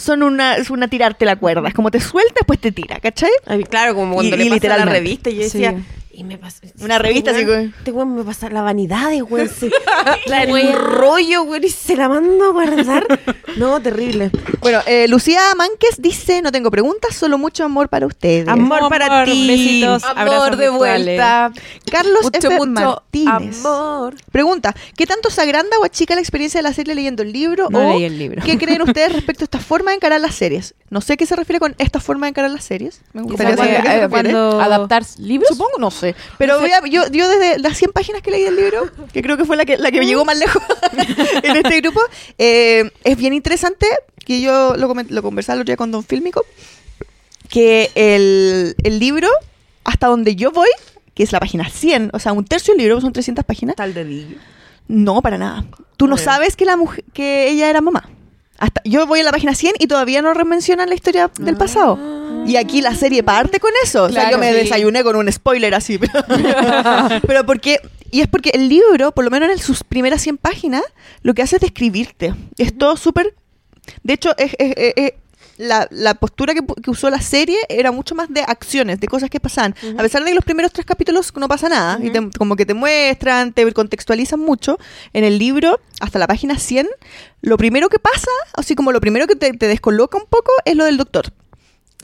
son 0.00 0.22
una, 0.22 0.56
es 0.56 0.70
una 0.70 0.88
tirarte 0.88 1.24
la 1.24 1.36
cuerda. 1.36 1.68
Es 1.68 1.74
como 1.74 1.90
te 1.90 2.00
suelta, 2.00 2.34
después 2.36 2.60
te 2.60 2.72
tira, 2.72 2.98
¿cachai? 3.00 3.30
Ay, 3.46 3.64
claro, 3.64 3.94
como 3.94 4.14
cuando 4.14 4.34
Y- 4.36 4.38
le 4.38 4.44
y 4.46 4.50
pasa 4.60 4.76
la 4.78 4.84
revista, 4.84 5.30
yo 5.30 5.48
Sí. 5.48 5.64
Y 6.16 6.24
me. 6.24 6.38
Una 6.80 6.98
revista 6.98 7.30
este 7.30 7.42
así 7.42 7.50
weón- 7.50 7.72
como- 7.92 8.02
Este 8.02 8.20
me 8.20 8.24
pasa 8.24 8.48
la 8.50 8.62
vanidad 8.62 9.10
de 9.10 9.22
weón. 9.22 9.48
Se, 9.48 9.70
la, 10.26 10.42
el 10.44 10.72
rollo, 10.72 11.42
weón, 11.42 11.64
y 11.64 11.68
se 11.68 11.96
la 11.96 12.08
mando 12.08 12.44
a 12.46 12.52
guardar. 12.52 13.06
No, 13.56 13.80
terrible. 13.80 14.30
Bueno, 14.60 14.80
eh, 14.86 15.06
Lucía 15.08 15.40
Mánquez 15.56 15.96
dice, 15.98 16.42
no 16.42 16.52
tengo 16.52 16.70
preguntas, 16.70 17.14
solo 17.14 17.38
mucho 17.38 17.64
amor 17.64 17.88
para 17.88 18.06
ustedes. 18.06 18.48
Amor 18.48 18.88
para 18.88 19.24
ti. 19.24 19.46
Besitos, 19.48 20.04
abrazos 20.04 20.34
Amor 20.46 20.56
de 20.56 20.70
virtuales. 20.70 21.04
vuelta. 21.06 21.52
Carlos 21.90 22.22
Mucho, 22.24 22.38
F. 22.48 22.56
mucho 22.66 22.70
Martínez. 22.70 23.64
amor. 23.64 24.14
Pregunta, 24.30 24.74
¿qué 24.96 25.06
tanto 25.06 25.30
se 25.30 25.40
agranda 25.40 25.78
o 25.80 25.84
achica 25.84 26.14
la 26.14 26.20
experiencia 26.20 26.58
de 26.58 26.62
la 26.62 26.72
serie 26.72 26.94
leyendo 26.94 27.22
el 27.22 27.32
libro? 27.32 27.68
No 27.70 27.78
o 27.90 27.92
leí 27.94 28.04
el 28.04 28.18
libro. 28.18 28.42
¿Qué 28.44 28.58
creen 28.58 28.82
ustedes 28.88 29.12
respecto 29.12 29.44
a 29.44 29.46
esta 29.46 29.58
forma 29.58 29.90
de 29.90 29.96
encarar 29.96 30.20
las 30.20 30.34
series? 30.34 30.74
No 30.90 31.00
sé 31.00 31.16
qué 31.16 31.26
se 31.26 31.34
refiere 31.36 31.58
con 31.60 31.74
esta 31.78 31.98
forma 32.00 32.26
de 32.26 32.30
encarar 32.30 32.50
las 32.50 32.64
series. 32.64 33.00
Me 33.12 33.22
gustaría 33.22 33.56
saber 33.56 33.84
eh, 33.86 34.06
cuando- 34.08 34.60
adaptar 34.60 35.04
libros. 35.18 35.48
Supongo, 35.48 35.78
no 35.78 35.90
sé. 35.90 36.05
Pero 36.38 36.60
voy 36.60 36.70
a- 36.70 36.80
yo, 36.86 37.08
yo 37.10 37.28
desde 37.28 37.58
las 37.58 37.76
100 37.76 37.92
páginas 37.92 38.22
que 38.22 38.30
leí 38.30 38.42
del 38.44 38.56
libro, 38.56 38.90
que 39.12 39.22
creo 39.22 39.36
que 39.36 39.44
fue 39.44 39.56
la 39.56 39.64
que, 39.64 39.76
la 39.78 39.90
que 39.90 39.98
me 39.98 40.06
llegó 40.06 40.24
más 40.24 40.38
lejos 40.38 40.62
en 41.42 41.56
este 41.56 41.80
grupo, 41.80 42.00
eh, 42.38 42.90
es 43.04 43.16
bien 43.16 43.32
interesante, 43.34 43.86
que 44.24 44.40
yo 44.40 44.74
lo, 44.76 44.94
lo 45.08 45.22
conversaba 45.22 45.54
el 45.56 45.60
otro 45.62 45.70
día 45.72 45.76
con 45.76 45.90
Don 45.90 46.04
Fílmico, 46.04 46.44
que 47.48 47.90
el, 47.94 48.74
el 48.82 48.98
libro, 48.98 49.28
hasta 49.84 50.08
donde 50.08 50.36
yo 50.36 50.50
voy, 50.50 50.68
que 51.14 51.22
es 51.22 51.32
la 51.32 51.40
página 51.40 51.68
100, 51.68 52.10
o 52.12 52.18
sea, 52.18 52.32
un 52.32 52.44
tercio 52.44 52.74
del 52.74 52.82
libro, 52.82 53.00
son 53.00 53.12
300 53.12 53.44
páginas, 53.44 53.76
Tal 53.76 53.94
dedillo. 53.94 54.36
no, 54.88 55.22
para 55.22 55.38
nada. 55.38 55.64
Tú 55.96 56.06
no 56.06 56.16
sabes 56.18 56.56
que 56.56 56.64
la 56.66 56.76
mujer, 56.76 57.04
que 57.14 57.48
ella 57.48 57.70
era 57.70 57.80
mamá. 57.80 58.08
Hasta, 58.58 58.80
yo 58.84 59.06
voy 59.06 59.20
a 59.20 59.22
la 59.22 59.32
página 59.32 59.54
100 59.54 59.74
y 59.78 59.86
todavía 59.86 60.20
no 60.22 60.34
mencionan 60.44 60.88
la 60.88 60.94
historia 60.94 61.30
del 61.38 61.56
pasado. 61.56 61.96
Y 62.46 62.56
aquí 62.56 62.80
la 62.80 62.94
serie 62.94 63.22
parte 63.22 63.58
con 63.60 63.70
eso. 63.82 64.04
o 64.04 64.08
sea, 64.08 64.22
Claro, 64.22 64.36
yo 64.36 64.38
me 64.38 64.50
sí. 64.52 64.56
desayuné 64.58 65.02
con 65.02 65.16
un 65.16 65.30
spoiler 65.32 65.74
así. 65.74 65.98
Pero, 65.98 66.12
pero 67.26 67.46
porque... 67.46 67.80
Y 68.12 68.20
es 68.20 68.28
porque 68.28 68.50
el 68.54 68.68
libro, 68.68 69.10
por 69.12 69.24
lo 69.24 69.30
menos 69.30 69.50
en 69.50 69.58
sus 69.58 69.82
primeras 69.82 70.22
100 70.22 70.38
páginas, 70.38 70.82
lo 71.22 71.34
que 71.34 71.42
hace 71.42 71.56
es 71.56 71.62
describirte. 71.62 72.34
Es 72.56 72.76
todo 72.78 72.96
súper... 72.96 73.34
De 74.04 74.14
hecho, 74.14 74.30
es, 74.38 74.54
es- 74.58 74.74
es- 74.76 74.92
es- 74.96 75.12
la, 75.58 75.88
la 75.90 76.12
postura 76.14 76.52
que, 76.54 76.60
usó 76.90 77.08
la 77.08 77.20
serie 77.20 77.56
era 77.70 77.90
mucho 77.90 78.14
más 78.14 78.28
de 78.28 78.42
acciones, 78.42 79.00
de 79.00 79.08
cosas 79.08 79.30
que 79.30 79.40
pasan. 79.40 79.74
A 79.98 80.02
pesar 80.02 80.22
de 80.22 80.28
que 80.30 80.34
los 80.34 80.44
primeros 80.44 80.70
tres 80.70 80.84
capítulos 80.84 81.32
no 81.34 81.48
pasa 81.48 81.68
nada, 81.70 81.98
y 82.02 82.10
te- 82.10 82.28
como 82.38 82.56
que 82.56 82.66
te 82.66 82.74
muestran, 82.74 83.52
te 83.54 83.70
contextualizan 83.72 84.38
mucho, 84.38 84.78
en 85.14 85.24
el 85.24 85.38
libro, 85.38 85.80
hasta 86.00 86.18
la 86.18 86.26
página 86.26 86.58
100, 86.58 86.86
lo 87.40 87.56
primero 87.56 87.88
que 87.88 87.98
pasa, 87.98 88.28
así 88.54 88.74
como 88.74 88.92
lo 88.92 89.00
primero 89.00 89.26
que 89.26 89.34
te, 89.34 89.52
te 89.54 89.66
descoloca 89.66 90.18
un 90.18 90.26
poco, 90.28 90.52
es 90.66 90.76
lo 90.76 90.84
del 90.84 90.98
doctor. 90.98 91.32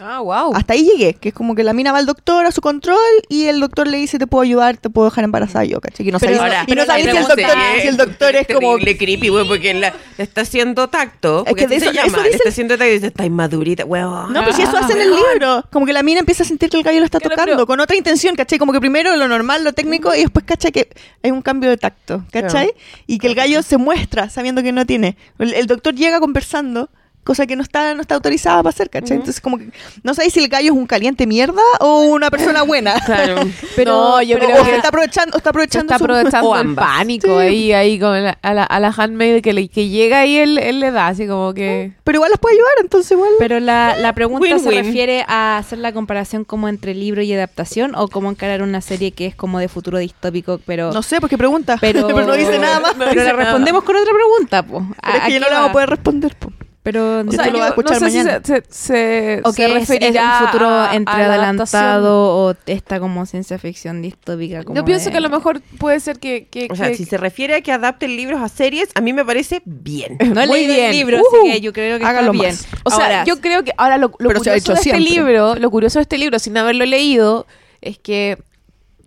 Ah, 0.00 0.20
wow. 0.20 0.54
Hasta 0.54 0.72
ahí 0.72 0.84
llegué, 0.84 1.14
que 1.14 1.28
es 1.28 1.34
como 1.34 1.54
que 1.54 1.62
la 1.62 1.74
mina 1.74 1.92
va 1.92 1.98
al 1.98 2.06
doctor 2.06 2.46
a 2.46 2.50
su 2.50 2.62
control 2.62 2.96
y 3.28 3.44
el 3.44 3.60
doctor 3.60 3.86
le 3.86 3.98
dice, 3.98 4.18
te 4.18 4.26
puedo 4.26 4.42
ayudar, 4.42 4.78
te 4.78 4.88
puedo 4.88 5.08
dejar 5.10 5.22
embarazada 5.24 5.64
yo, 5.66 5.80
¿cachai? 5.82 6.08
Y 6.08 6.10
no 6.10 6.18
Pero 6.18 6.34
sabéis, 6.36 6.54
ahora- 6.56 6.64
y 6.66 6.74
no 6.74 6.84
sabéis 6.86 7.06
la 7.06 7.12
si, 7.12 7.18
el 7.18 7.26
doctor, 7.28 7.58
es- 7.76 7.82
si 7.82 7.88
el 7.88 7.96
doctor 7.98 8.36
es 8.36 8.46
como... 8.48 8.70
Terrible 8.78 8.96
creepy, 8.96 9.30
weón, 9.30 9.46
porque 9.48 9.74
la, 9.74 9.94
le 10.16 10.24
está 10.24 10.40
haciendo 10.40 10.88
tacto. 10.88 11.44
Es 11.46 11.54
que 11.54 11.66
de 11.68 11.76
eso- 11.76 11.90
se 11.90 11.92
llama. 11.92 12.08
eso 12.08 12.22
Le 12.22 12.30
está 12.30 12.48
haciendo 12.48 12.74
tacto 12.78 12.90
y 12.90 12.94
dice, 12.94 13.06
está 13.08 13.26
inmadurita, 13.26 13.84
weón. 13.84 14.32
No, 14.32 14.40
pero 14.40 14.54
si 14.56 14.62
eso 14.62 14.76
hace 14.78 14.94
en 14.94 15.02
el 15.02 15.10
libro. 15.14 15.62
Como 15.70 15.84
que 15.84 15.92
la 15.92 16.02
mina 16.02 16.20
empieza 16.20 16.42
a 16.42 16.46
sentir 16.46 16.70
que 16.70 16.78
el 16.78 16.82
gallo 16.84 16.98
lo 17.00 17.04
está 17.04 17.20
Claro, 17.20 17.34
tocando 17.36 17.52
pero- 17.56 17.66
con 17.66 17.78
otra 17.80 17.94
intención, 17.94 18.34
¿cachai? 18.34 18.58
Como 18.58 18.72
que 18.72 18.80
primero 18.80 19.14
lo 19.16 19.28
normal, 19.28 19.62
lo 19.62 19.74
técnico, 19.74 20.14
y 20.14 20.20
después 20.22 20.46
cacha 20.46 20.70
que 20.70 20.88
hay 21.22 21.30
un 21.30 21.42
cambio 21.42 21.68
de 21.68 21.76
tacto, 21.76 22.24
¿cachai? 22.32 22.72
Y 23.06 23.18
que 23.18 23.26
el 23.26 23.34
gallo 23.34 23.62
se 23.62 23.76
muestra 23.76 24.30
sabiendo 24.30 24.62
que 24.62 24.72
no 24.72 24.86
tiene. 24.86 25.18
El, 25.38 25.52
el 25.52 25.66
doctor 25.66 25.94
llega 25.94 26.18
conversando, 26.18 26.88
cosa 27.24 27.46
que 27.46 27.54
no 27.56 27.62
está, 27.62 27.94
no 27.94 28.00
está 28.00 28.14
autorizada 28.16 28.58
para 28.62 28.70
hacer, 28.70 28.90
¿cachai? 28.90 29.16
Entonces, 29.18 29.40
como 29.40 29.58
que 29.58 29.70
no 30.02 30.12
sabéis 30.14 30.32
si 30.34 30.40
el 30.42 30.48
gallo 30.48 30.72
es 30.72 30.76
un 30.78 30.86
caliente 30.86 31.26
mierda 31.26 31.62
o 31.80 32.02
una 32.06 32.30
persona 32.30 32.62
buena. 32.64 32.94
Claro. 33.04 33.36
Pero 33.76 33.92
no, 33.92 34.22
yo 34.22 34.38
Pero 34.38 34.50
creo 34.50 34.62
o 34.62 34.64
que 34.64 34.74
está 34.76 34.88
aprovechando, 34.88 35.36
está 35.36 35.50
aprovechando, 35.50 35.92
está 35.92 35.98
su- 35.98 36.04
aprovechando 36.04 36.48
o 36.50 36.54
el 36.56 36.60
ambas. 36.60 36.84
pánico 36.84 37.26
Sí. 37.28 37.32
ahí, 37.32 37.72
ahí 37.72 37.98
con 38.00 38.22
la, 38.24 38.38
a 38.42 38.54
la, 38.54 38.64
a 38.64 38.80
la 38.80 38.88
handmaid 38.96 39.40
que, 39.42 39.52
le, 39.52 39.68
que 39.68 39.88
llega 39.88 40.26
y 40.26 40.36
él, 40.38 40.58
él 40.58 40.80
le 40.80 40.90
da 40.90 41.08
así 41.08 41.26
como 41.26 41.54
que... 41.54 41.92
Pero 42.04 42.16
igual 42.16 42.30
las 42.30 42.40
puede 42.40 42.56
ayudar, 42.56 42.72
entonces 42.80 43.12
igual. 43.12 43.30
Pero 43.38 43.60
la, 43.60 43.96
la 43.96 44.12
pregunta 44.14 44.58
se 44.58 44.70
refiere 44.70 45.24
a 45.28 45.58
hacer 45.58 45.78
la 45.78 45.92
comparación 45.92 46.44
como 46.44 46.68
entre 46.68 46.94
libro 46.94 47.22
y 47.22 47.32
adaptación 47.32 47.94
o 47.94 48.08
cómo 48.08 48.30
encarar 48.30 48.62
una 48.62 48.80
serie 48.80 49.12
que 49.12 49.26
es 49.26 49.34
como 49.36 49.58
de 49.60 49.68
futuro 49.68 49.98
distópico, 49.98 50.60
pero... 50.66 50.92
no 50.92 51.02
sé, 51.02 51.20
porque 51.20 51.38
pregunta. 51.38 51.76
Pero, 51.80 52.08
no 52.08 52.32
dice 52.34 52.58
nada 52.58 52.80
más. 52.80 52.94
Pero 52.98 53.22
le 53.22 53.32
respondemos 53.32 53.84
con 53.84 53.96
otra 53.96 54.12
pregunta, 54.12 54.62
po. 54.62 54.86
Pero 55.02 55.16
es 55.18 55.22
¿A- 55.22 55.26
que 55.26 55.32
yo 55.34 55.40
no 55.40 55.46
qué 55.46 55.52
va? 55.52 55.58
vamos 55.58 55.70
a 55.70 55.72
poder 55.72 55.90
responder. 55.90 56.34
po. 56.36 56.52
Pero 56.84 57.20
O 57.20 57.30
sea, 57.30 57.46
lo 57.46 57.52
voy 57.52 57.60
a 57.60 57.68
escuchar 57.68 58.00
no 58.02 58.10
sé 58.10 58.18
mañana. 58.18 58.40
si 58.42 58.52
se, 58.54 58.62
se, 58.62 58.62
se, 58.68 59.40
o 59.44 59.52
se 59.52 59.56
que 59.56 59.66
es, 59.66 59.70
es 59.82 59.88
referirá 59.88 60.38
un 60.40 60.46
futuro 60.48 60.68
a- 60.68 60.96
entre 60.96 61.14
a 61.14 61.26
adelantado 61.26 62.36
o 62.36 62.54
esta 62.66 62.98
como 62.98 63.24
ciencia 63.24 63.56
ficción 63.58 64.02
distópica. 64.02 64.64
Como 64.64 64.74
Yo 64.76 64.84
pienso 64.84 65.04
de- 65.06 65.10
que 65.12 65.16
a 65.18 65.20
lo 65.20 65.30
mejor 65.30 65.60
puede 65.78 66.00
ser 66.00 66.18
que... 66.18 66.48
que- 66.48 66.66
O 66.70 66.74
sea, 66.74 66.88
que- 66.88 66.96
si 66.96 67.04
se 67.04 67.18
refiere 67.18 67.54
a 67.54 67.60
que 67.60 67.70
adapten 67.70 68.16
libros 68.16 68.40
a 68.40 68.48
series, 68.48 68.88
a 68.96 69.00
mí 69.00 69.12
me 69.12 69.24
parece 69.24 69.62
bien. 69.64 70.18
No 70.34 70.40
he 70.40 70.46
Muy 70.48 70.58
leído 70.60 70.74
bien. 70.74 70.86
el 70.86 70.96
libro, 70.96 71.18
Ujú. 71.20 71.36
así 71.42 71.52
que 71.52 71.60
yo 71.60 71.72
creo 71.72 71.98
que 72.00 72.04
Hágalo 72.04 72.32
está 72.32 72.42
bien. 72.42 72.54
más. 72.56 72.66
O 72.82 72.90
sea, 72.90 73.04
Ahora, 73.04 73.24
yo 73.26 73.40
creo 73.40 73.62
que 73.62 73.72
ahora 73.76 73.98
lo, 73.98 74.10
curioso 74.10 74.50
de 74.50 74.56
este 74.56 74.76
siempre. 74.78 75.04
libro, 75.04 75.54
lo 75.54 75.70
curioso 75.70 76.00
de 76.00 76.02
este 76.02 76.18
libro, 76.18 76.40
sin 76.40 76.56
haberlo 76.56 76.84
leído, 76.84 77.46
es 77.80 77.96
que 77.98 78.38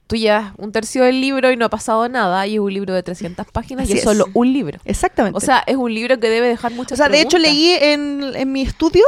tú 0.08 0.16
llevas 0.16 0.54
un 0.58 0.72
tercio 0.72 1.04
del 1.04 1.20
libro 1.22 1.52
y 1.52 1.58
no 1.58 1.66
ha 1.66 1.70
pasado 1.70 2.08
nada, 2.10 2.46
y 2.48 2.56
es 2.56 2.60
un 2.60 2.74
libro 2.74 2.94
de 2.94 3.04
300 3.04 3.48
páginas 3.52 3.84
Así 3.86 3.94
y 3.94 3.96
es, 3.96 4.00
es. 4.00 4.04
solo 4.06 4.26
un 4.34 4.52
libro. 4.54 4.80
Exactamente. 4.86 5.38
O 5.38 5.42
sea, 5.42 5.64
es 5.66 5.76
un 5.76 5.94
libro 5.94 6.20
que 6.20 6.30
debe 6.30 6.48
dejar 6.48 6.72
muchas 6.74 6.94
O 6.94 6.96
sea, 6.98 7.10
de 7.10 7.22
hecho 7.22 7.38
leí 7.38 7.72
en, 7.72 8.24
en 8.36 8.52
mi 8.52 8.62
estudio 8.62 9.04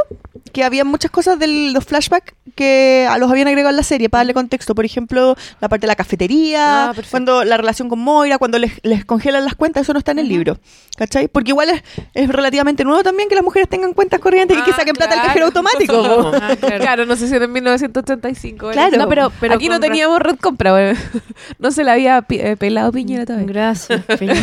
que 0.52 0.64
había 0.64 0.84
muchas 0.84 1.10
cosas 1.10 1.38
de 1.38 1.46
los 1.72 1.84
flashbacks 1.84 2.32
que 2.54 3.06
a 3.08 3.18
los 3.18 3.30
habían 3.30 3.46
agregado 3.46 3.70
en 3.70 3.76
la 3.76 3.82
serie 3.82 4.08
para 4.08 4.20
darle 4.20 4.34
contexto. 4.34 4.74
Por 4.74 4.84
ejemplo, 4.84 5.36
la 5.60 5.68
parte 5.68 5.82
de 5.82 5.88
la 5.88 5.94
cafetería, 5.94 6.90
Ah, 6.90 6.94
cuando 7.10 7.44
la 7.44 7.56
relación 7.56 7.88
con 7.88 7.98
Moira, 8.00 8.38
cuando 8.38 8.58
les, 8.58 8.72
les 8.82 9.04
congelan 9.04 9.44
las 9.44 9.54
cuentas, 9.54 9.82
eso 9.82 9.92
no 9.92 9.98
está 10.00 10.12
en 10.12 10.18
el 10.20 10.28
libro. 10.28 10.58
¿Cachai? 10.96 11.28
Porque 11.28 11.50
igual 11.50 11.68
es, 11.70 11.82
es 12.14 12.28
relativamente 12.28 12.82
nuevo 12.84 13.02
también 13.04 13.28
que 13.28 13.34
las 13.36 13.44
mujeres 13.44 13.68
tengan 13.68 13.92
cuentas 13.92 14.18
corrientes 14.20 14.56
y 14.58 14.62
que 14.62 14.72
Ah, 14.72 14.76
saquen 14.76 14.94
plata 14.96 15.14
al 15.20 15.26
cajero 15.26 15.46
automático. 15.46 16.32
Ah, 16.40 16.56
claro. 16.58 16.78
Claro, 16.80 17.06
no 17.06 17.14
sé 17.16 17.28
si 17.28 17.34
era 17.34 17.44
en 17.44 17.52
1985. 17.52 18.70
Claro. 18.70 18.96
No, 18.96 19.08
pero, 19.08 19.30
pero 19.40 19.54
aquí 19.54 19.68
no 19.68 19.78
teníamos 19.80 20.18
red 20.20 20.36
compra. 20.36 20.72
bueno. 20.72 20.87
No 21.58 21.70
se 21.70 21.84
la 21.84 21.92
había 21.92 22.24
eh, 22.28 22.56
pelado 22.56 22.92
Piñera 22.92 23.24
todavía. 23.26 23.46
Gracias, 23.48 24.02
Peña. 24.18 24.34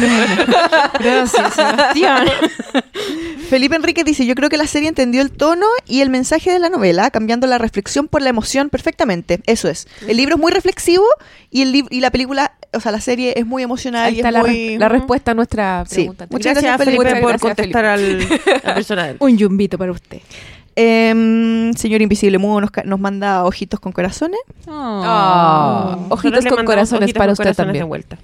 Gracias, 0.99 1.53
Sebastián. 1.53 2.27
Felipe 3.49 3.75
Enrique 3.75 4.03
dice, 4.03 4.25
yo 4.25 4.33
creo 4.35 4.49
que 4.49 4.57
la 4.57 4.65
serie 4.67 4.89
entendió 4.89 5.21
el 5.21 5.31
tono 5.31 5.65
y 5.87 6.01
el 6.01 6.09
mensaje 6.09 6.51
de 6.51 6.59
la 6.59 6.69
novela, 6.69 7.11
cambiando 7.11 7.45
la 7.47 7.57
reflexión 7.57 8.07
por 8.07 8.21
la 8.21 8.29
emoción 8.29 8.69
perfectamente. 8.69 9.41
Eso 9.45 9.69
es. 9.69 9.87
El 10.07 10.17
libro 10.17 10.35
es 10.35 10.41
muy 10.41 10.51
reflexivo 10.51 11.05
y, 11.51 11.61
el 11.61 11.75
y 11.89 11.99
la 12.01 12.09
película, 12.11 12.53
o 12.73 12.79
sea, 12.79 12.91
la 12.91 13.01
serie 13.01 13.33
es 13.37 13.45
muy 13.45 13.61
emocional 13.63 14.05
Ahí 14.05 14.15
y 14.15 14.17
está 14.17 14.29
es 14.29 14.33
la, 14.33 14.39
muy... 14.41 14.49
re- 14.49 14.79
la 14.79 14.89
respuesta 14.89 15.31
a 15.31 15.33
nuestra 15.35 15.83
Sí. 15.87 15.95
pregunta. 15.97 16.27
Muchas 16.31 16.53
Gracias, 16.53 16.63
gracias, 16.77 16.85
Felipe, 16.85 17.21
por 17.21 17.29
Gracias, 17.29 17.41
contestar 17.41 17.85
al, 17.85 18.27
al 18.63 18.73
personaje. 18.73 19.15
Un 19.19 19.37
yumbito 19.37 19.77
para 19.77 19.91
usted. 19.91 20.19
Em, 20.75 21.73
señor 21.73 22.01
Invisible 22.01 22.37
Mudo 22.37 22.61
nos, 22.61 22.71
ca- 22.71 22.83
nos 22.83 22.99
manda 22.99 23.45
ojitos 23.45 23.79
con 23.79 23.91
corazones. 23.93 24.39
Ah, 24.67 25.95
Nosotros 25.95 26.11
Ojitos 26.19 26.45
con 26.55 26.65
corazones 26.65 27.03
ojitos 27.05 27.17
para 27.17 27.27
con 27.27 27.33
usted 27.33 27.43
corazones 27.45 27.55
también. 27.67 27.83
de 27.83 27.87
vuelta. 27.87 28.17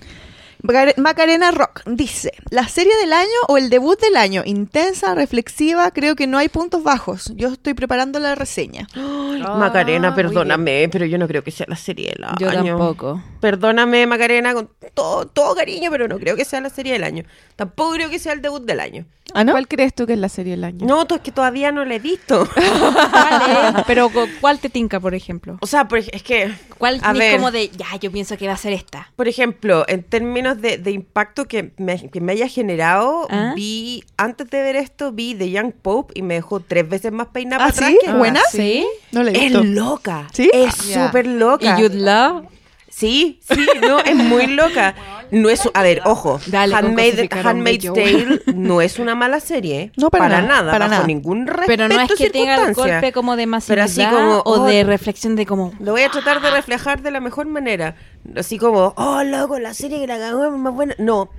Macar- 0.63 0.93
Macarena 0.97 1.51
Rock 1.51 1.81
dice, 1.85 2.31
¿la 2.49 2.67
serie 2.67 2.95
del 2.97 3.13
año 3.13 3.27
o 3.47 3.57
el 3.57 3.69
debut 3.69 3.99
del 3.99 4.15
año? 4.15 4.43
Intensa, 4.45 5.15
reflexiva, 5.15 5.89
creo 5.91 6.15
que 6.15 6.27
no 6.27 6.38
hay 6.38 6.49
puntos 6.49 6.83
bajos. 6.83 7.31
Yo 7.35 7.49
estoy 7.49 7.73
preparando 7.73 8.19
la 8.19 8.35
reseña. 8.35 8.88
Macarena, 8.95 10.09
muy 10.11 10.15
perdóname, 10.23 10.88
pero 10.91 11.05
yo 11.05 11.17
no 11.17 11.27
creo 11.27 11.43
que 11.43 11.51
sea 11.51 11.65
la 11.69 11.75
serie 11.75 12.11
del 12.13 12.23
año. 12.23 12.35
Yo 12.39 12.51
tampoco. 12.51 13.23
Perdóname, 13.39 14.05
Macarena, 14.07 14.53
con 14.53 14.69
todo, 14.93 15.25
todo 15.27 15.55
cariño, 15.55 15.89
pero 15.91 16.07
no 16.07 16.19
creo 16.19 16.35
que 16.35 16.45
sea 16.45 16.61
la 16.61 16.69
serie 16.69 16.93
del 16.93 17.03
año. 17.03 17.23
Tampoco 17.55 17.93
creo 17.93 18.09
que 18.09 18.19
sea 18.19 18.33
el 18.33 18.41
debut 18.41 18.63
del 18.63 18.79
año. 18.79 19.05
¿Ah, 19.33 19.43
no? 19.45 19.53
¿Cuál 19.53 19.67
crees 19.67 19.93
tú 19.95 20.05
que 20.05 20.13
es 20.13 20.19
la 20.19 20.27
serie 20.29 20.51
del 20.51 20.63
año? 20.65 20.85
No, 20.85 21.07
es 21.09 21.21
que 21.21 21.31
todavía 21.31 21.71
no 21.71 21.85
la 21.85 21.95
he 21.95 21.99
visto. 21.99 22.47
¿Cuál 22.53 23.75
es? 23.77 23.83
Pero 23.88 24.09
cu- 24.09 24.27
¿cuál 24.41 24.59
te 24.59 24.69
tinca, 24.69 24.99
por 24.99 25.15
ejemplo? 25.15 25.57
o 25.61 25.67
sea, 25.67 25.88
es 26.11 26.21
que... 26.23 26.53
¿Cuál 26.77 26.95
es 26.95 27.35
como 27.38 27.51
de, 27.51 27.69
ya, 27.69 27.85
yo 27.99 28.11
pienso 28.11 28.38
que 28.38 28.47
va 28.47 28.53
a 28.53 28.57
ser 28.57 28.73
esta? 28.73 29.11
Por 29.15 29.27
ejemplo, 29.27 29.85
en 29.88 30.03
términos 30.03 30.51
de, 30.60 30.78
de 30.78 30.91
impacto 30.91 31.45
que 31.48 31.72
me, 31.78 32.10
que 32.10 32.19
me 32.22 32.32
haya 32.32 32.48
generado, 32.48 33.28
¿Ah? 33.30 33.53
vi, 33.56 34.03
antes 34.18 34.49
de 34.49 34.61
ver 34.64 34.76
esto, 34.76 35.11
vi 35.11 35.36
The 35.36 35.52
Young 35.52 35.73
Pope 35.73 36.14
y 36.18 36.22
me 36.23 36.34
dejó 36.34 36.60
tres 36.61 36.90
veces 36.90 37.11
más 37.11 37.28
peinada 37.28 37.65
¿Ah, 37.65 37.68
para 37.72 37.88
atrás. 37.88 37.91
sí? 37.91 37.99
que- 38.06 38.14
¿Buena? 38.18 38.41
¿Sí? 38.52 38.88
No 39.11 39.23
la 39.23 39.32
he 39.32 39.36
Es 39.36 39.41
visto. 39.52 39.64
loca. 39.64 40.28
¿Sí? 40.34 40.49
Es 40.53 40.76
Ya. 40.90 41.06
súper 41.07 41.28
loca. 41.28 41.78
¿Y 41.80 41.82
Jude 41.84 41.95
Law? 41.98 42.48
Sí, 42.91 43.39
sí, 43.41 43.65
no, 43.81 43.99
es 43.99 44.15
muy 44.15 44.47
loca. 44.47 44.93
No 45.31 45.49
es, 45.49 45.61
a 45.73 45.81
ver, 45.81 46.01
ojo, 46.03 46.41
Dale, 46.47 46.76
Handmaid- 46.76 47.34
Handmaid's 47.45 47.93
Tale 47.93 48.41
no 48.53 48.81
es 48.81 48.99
una 48.99 49.15
mala 49.15 49.39
serie. 49.39 49.93
No, 49.97 50.09
para 50.09 50.27
nada, 50.27 50.41
nada, 50.41 50.72
para 50.73 50.85
bajo 50.85 50.95
nada. 50.95 51.07
ningún 51.07 51.47
respeto 51.47 51.68
Pero 51.68 51.88
no 51.88 52.01
es 52.01 52.11
que 52.18 52.30
tenga 52.30 52.68
el 52.68 52.73
golpe 52.73 53.13
como 53.13 53.38
de 53.38 53.43
Pero 53.43 53.51
masividad 53.51 53.85
así 53.85 54.05
como, 54.05 54.39
o 54.39 54.43
oh, 54.61 54.65
de 54.65 54.84
reflexión 54.84 55.38
de 55.38 55.45
como... 55.45 55.72
Lo 55.80 55.93
voy 55.93 56.01
a 56.01 56.09
tratar 56.09 56.41
de 56.41 56.51
reflejar 56.51 57.01
de 57.01 57.11
la 57.11 57.22
mejor 57.22 57.45
manera. 57.47 57.95
Así 58.35 58.57
como, 58.57 58.93
oh, 58.97 59.23
loco, 59.23 59.57
la 59.57 59.73
serie 59.73 60.01
que 60.01 60.07
la 60.07 60.18
cagó 60.19 60.43
es 60.43 60.51
más 60.51 60.73
buena. 60.73 60.95
No, 60.97 61.30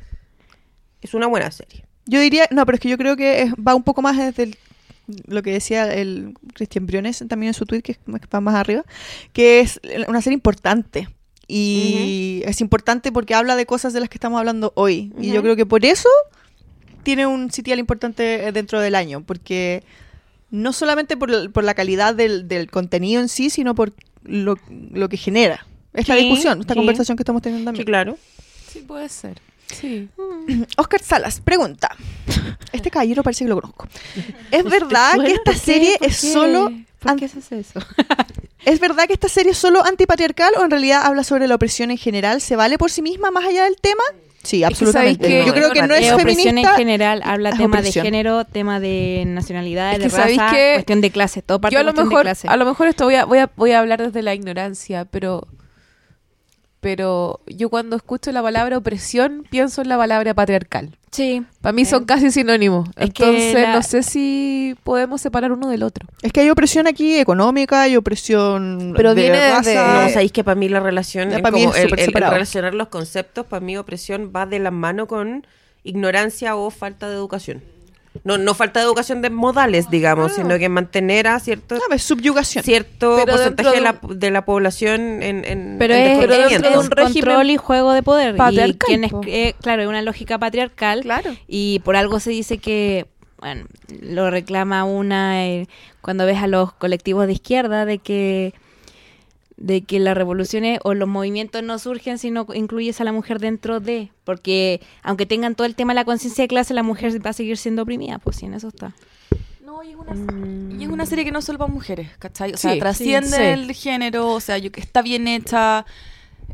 es 1.03 1.13
una 1.13 1.27
buena 1.27 1.51
serie. 1.51 1.85
Yo 2.07 2.19
diría, 2.19 2.47
no, 2.51 2.65
pero 2.65 2.77
es 2.77 2.81
que 2.81 2.89
yo 2.89 2.97
creo 2.97 3.15
que 3.15 3.43
es- 3.43 3.53
va 3.55 3.75
un 3.75 3.83
poco 3.83 4.01
más 4.01 4.17
desde 4.17 4.45
el- 4.45 4.57
lo 5.27 5.43
que 5.43 5.53
decía 5.53 5.93
el 5.93 6.33
Cristian 6.55 6.87
Briones 6.87 7.23
también 7.29 7.49
en 7.49 7.55
su 7.55 7.67
tweet, 7.67 7.83
que 7.83 7.93
es- 7.93 7.99
que 7.99 8.27
va 8.33 8.41
más 8.41 8.55
arriba, 8.55 8.85
que 9.35 9.61
es 9.61 9.81
una 10.09 10.23
serie 10.23 10.35
importante. 10.35 11.09
Y 11.55 12.43
es 12.47 12.61
importante 12.61 13.13
porque 13.13 13.35
habla 13.35 13.57
de 13.57 13.67
cosas 13.67 13.93
de 13.93 14.01
las 14.01 14.09
que 14.09 14.17
estamos 14.17 14.39
hablando 14.39 14.73
hoy. 14.75 15.13
Y 15.21 15.31
yo 15.33 15.43
creo 15.43 15.55
que 15.57 15.67
por 15.67 15.85
eso 15.85 16.09
tiene 17.03 17.27
un 17.27 17.51
sitial 17.51 17.79
importante 17.79 18.47
eh, 18.47 18.53
dentro 18.53 18.81
del 18.81 18.95
año, 18.95 19.23
porque 19.23 19.83
no 20.51 20.73
solamente 20.73 21.17
por, 21.17 21.31
el- 21.31 21.51
por 21.51 21.65
la 21.65 21.75
calidad 21.75 22.15
del, 22.15 22.49
del 22.49 22.71
contenido 22.71 23.21
en 23.21 23.29
sí, 23.29 23.51
sino 23.51 23.75
por 23.75 23.93
lo, 24.25 24.57
lo 24.93 25.09
que 25.09 25.17
genera 25.17 25.67
esta 25.93 26.15
Sí, 26.17 26.21
discusión, 26.25 26.61
esta 26.61 26.75
sí. 26.75 26.79
conversación 26.79 27.17
que 27.17 27.23
estamos 27.23 27.43
teniendo 27.43 27.63
Sí, 27.63 27.65
también. 27.67 27.85
claro. 27.87 28.19
Sí, 28.71 28.79
puede 28.81 29.09
ser. 29.11 29.41
Sí. 29.67 30.09
Oscar 30.77 31.01
Salas 31.03 31.41
pregunta. 31.41 31.95
Este 32.73 32.91
caballero 32.91 33.23
parece 33.23 33.45
que 33.45 33.49
lo 33.51 33.61
conozco. 33.61 33.89
¿Es 34.51 34.65
verdad 34.65 35.15
que 35.25 35.33
esta 35.33 35.55
serie 35.55 35.97
es 36.01 36.17
solo 36.17 36.71
¿Por 36.99 37.17
qué 37.17 37.25
haces 37.27 37.51
eso? 37.53 37.81
¿Es 38.65 38.79
verdad 38.81 39.07
que 39.07 39.13
esta 39.15 39.29
serie 39.29 39.53
es 39.53 39.59
solo 39.59 39.85
antipatriarcal 39.85 40.53
o 40.59 40.65
en 40.65 40.71
realidad 40.71 41.03
habla 41.05 41.25
sobre 41.25 41.47
la 41.49 41.55
opresión 41.57 41.91
en 41.91 41.99
general? 41.99 42.41
¿Se 42.41 42.57
vale 42.57 42.79
por 42.79 42.91
sí 42.91 43.03
misma 43.03 43.31
más 43.31 43.45
allá 43.45 43.65
del 43.65 43.77
tema? 43.81 44.03
Sí, 44.45 44.65
absolutamente. 44.65 45.27
que- 45.29 45.47
Yo 45.47 45.53
creo 45.55 45.71
que 45.71 45.83
no 45.87 45.95
es 45.95 46.07
Eh, 46.09 46.13
opresión 46.13 46.45
feminista. 46.47 46.71
en 46.73 46.77
general, 46.77 47.23
habla 47.25 47.51
es 47.51 47.57
tema 47.59 47.79
opresión. 47.79 48.03
de 48.05 48.11
género, 48.11 48.45
tema 48.45 48.81
de 48.81 49.23
nacionalidad, 49.27 49.93
Es 49.93 49.99
de 50.01 50.09
que 50.11 50.17
raza, 50.17 50.51
que 50.53 50.73
cuestión 50.75 51.01
de 51.01 51.11
clase, 51.11 51.43
todo 51.43 51.61
parte 51.61 51.75
Yo 51.75 51.79
a 51.79 51.83
de 51.83 51.85
lo 51.87 51.91
cuestión 51.93 52.09
de 52.09 52.11
mejor, 52.11 52.23
clase. 52.25 52.49
a 52.49 52.57
lo 52.57 52.65
mejor 52.65 52.89
esto 52.89 53.05
voy 53.05 53.15
a, 53.15 53.25
voy 53.25 53.39
a, 53.39 53.51
voy 53.57 53.71
a 53.73 53.79
hablar 53.79 54.03
desde 54.03 54.21
la 54.23 54.35
ignorancia, 54.35 55.05
pero, 55.05 55.47
pero 56.83 57.39
yo 57.47 57.71
cuando 57.71 57.95
escucho 57.97 58.33
la 58.33 58.43
palabra 58.43 58.77
opresión 58.77 59.47
pienso 59.49 59.81
en 59.83 59.89
la 59.89 59.97
palabra 59.97 60.35
patriarcal. 60.35 60.91
Sí. 61.13 61.45
Para 61.61 61.73
mí 61.73 61.85
son 61.85 62.05
casi 62.07 62.31
sinónimos. 62.33 62.89
Es 62.97 63.07
Entonces 63.09 63.55
la- 63.55 63.75
no 63.75 63.83
sé 63.83 64.03
si 64.03 64.75
podemos 64.83 65.21
separar 65.21 65.53
uno 65.53 65.69
del 65.69 65.85
otro. 65.85 66.09
Es 66.23 66.33
que 66.33 66.41
hay 66.41 66.51
opresión 66.51 66.87
aquí 66.89 67.19
económica, 67.19 67.83
hay 67.83 67.97
opresión 67.97 68.95
Pero 68.97 69.15
de 69.15 69.23
viene 69.23 69.51
raza. 69.51 70.03
No, 70.05 70.09
sabéis 70.11 70.33
que 70.33 70.43
para 70.43 70.57
mí 70.57 70.69
la 70.69 70.81
relación, 70.81 71.31
Ya, 71.31 71.39
para 71.39 71.55
mí 71.55 71.63
como 71.63 71.75
es 71.75 71.81
el, 71.83 71.89
súper 71.89 71.99
el- 72.01 72.03
el 72.03 72.07
separado. 72.07 72.33
relacionar 72.33 72.75
los 72.75 72.89
conceptos, 72.89 73.47
para 73.47 73.65
mí 73.65 73.77
opresión 73.77 74.33
va 74.35 74.47
de 74.47 74.59
la 74.59 74.71
mano 74.73 75.07
con 75.07 75.47
ignorancia 75.85 76.57
o 76.57 76.71
falta 76.71 77.09
de 77.09 77.15
educación. 77.15 77.63
No, 78.25 78.37
no 78.39 78.53
falta 78.55 78.81
de 78.81 78.87
educación 78.87 79.23
de 79.23 79.31
modales, 79.31 79.89
digamos, 79.91 80.33
sino 80.35 80.59
que 80.59 80.69
mantener 80.69 81.27
a 81.27 81.41
cierto, 81.41 81.77
Ah, 81.77 81.95
es 81.95 82.03
subyugación. 82.03 82.63
cierto 82.63 83.17
Pero 83.17 83.33
porcentaje 83.37 83.71
de 83.71 83.75
de 83.77 83.81
la, 83.81 83.99
de 84.07 84.31
la 84.31 84.45
población 84.45 85.23
en, 85.23 85.45
en 85.47 85.77
Pero 85.79 85.95
en 85.95 86.01
es, 86.13 86.19
Pero 86.19 86.35
es- 86.35 86.51
dentro 86.51 86.69
de 86.71 86.77
es 86.77 86.85
un 86.85 86.91
régimen 86.91 87.13
control 87.25 87.51
y 87.51 87.57
juego 87.57 87.93
de 87.95 88.03
poder. 88.03 88.35
Y 88.35 88.39
patriarcal, 88.39 88.77
quien 88.87 89.05
es, 89.05 89.11
po. 89.11 89.23
eh, 89.27 89.55
claro, 89.63 89.83
es 89.83 89.89
una 89.89 90.03
lógica 90.03 90.39
patriarcal. 90.39 91.01
Claro. 91.03 91.35
Y 91.49 91.79
por 91.81 91.97
algo 91.97 92.21
se 92.21 92.31
dice 92.31 92.59
que, 92.59 93.07
bueno, 93.39 93.65
lo 94.03 94.31
reclama 94.31 94.85
una 94.85 95.47
eh, 95.47 95.67
cuando 96.03 96.27
ves 96.27 96.39
a 96.39 96.47
los 96.47 96.73
colectivos 96.75 97.27
de 97.27 97.33
izquierda 97.33 97.87
de 97.87 97.99
que 97.99 98.53
de 99.63 99.83
que 99.83 100.01
las 100.01 100.17
revoluciones 100.17 100.81
o 100.83 100.93
los 100.93 101.09
movimientos 101.09 101.63
no 101.63 101.79
surgen 101.79 102.19
si 102.19 102.33
no 102.33 102.47
incluyes 102.53 103.01
a 103.01 103.05
la 103.05 103.13
mujer 103.13 103.39
dentro 103.39 103.79
de, 103.79 104.11
porque 104.25 104.81
aunque 105.05 105.25
tengan 105.25 105.55
todo 105.55 105.67
el 105.69 105.77
tema 105.77 105.93
de 105.93 106.01
la 106.01 106.05
conciencia 106.05 106.43
de 106.43 106.49
clase, 106.49 106.75
la 106.75 106.83
mujer 106.83 107.25
va 107.25 107.31
a 107.31 107.33
seguir 107.33 107.57
siendo 107.57 107.83
oprimida, 107.83 108.19
pues 108.19 108.37
sí, 108.37 108.47
en 108.47 108.55
eso 108.55 108.67
está. 108.69 108.93
No, 109.65 109.85
y 109.85 109.91
es 109.91 109.97
una, 109.97 110.75
y 110.81 110.83
es 110.85 110.91
una 110.91 111.07
serie 111.07 111.25
que 111.25 111.31
no 111.31 111.39
es 111.39 111.45
solo 111.45 111.59
para 111.59 111.73
mujeres, 111.73 112.11
¿cachai? 112.19 112.53
O 112.53 112.57
sea, 112.57 112.77
trasciende 112.77 113.29
sí, 113.29 113.37
sí. 113.37 113.43
el 113.43 113.73
género, 113.73 114.33
o 114.33 114.41
sea, 114.41 114.59
yo, 114.59 114.73
que 114.73 114.81
está 114.81 115.01
bien 115.01 115.29
hecha, 115.29 115.87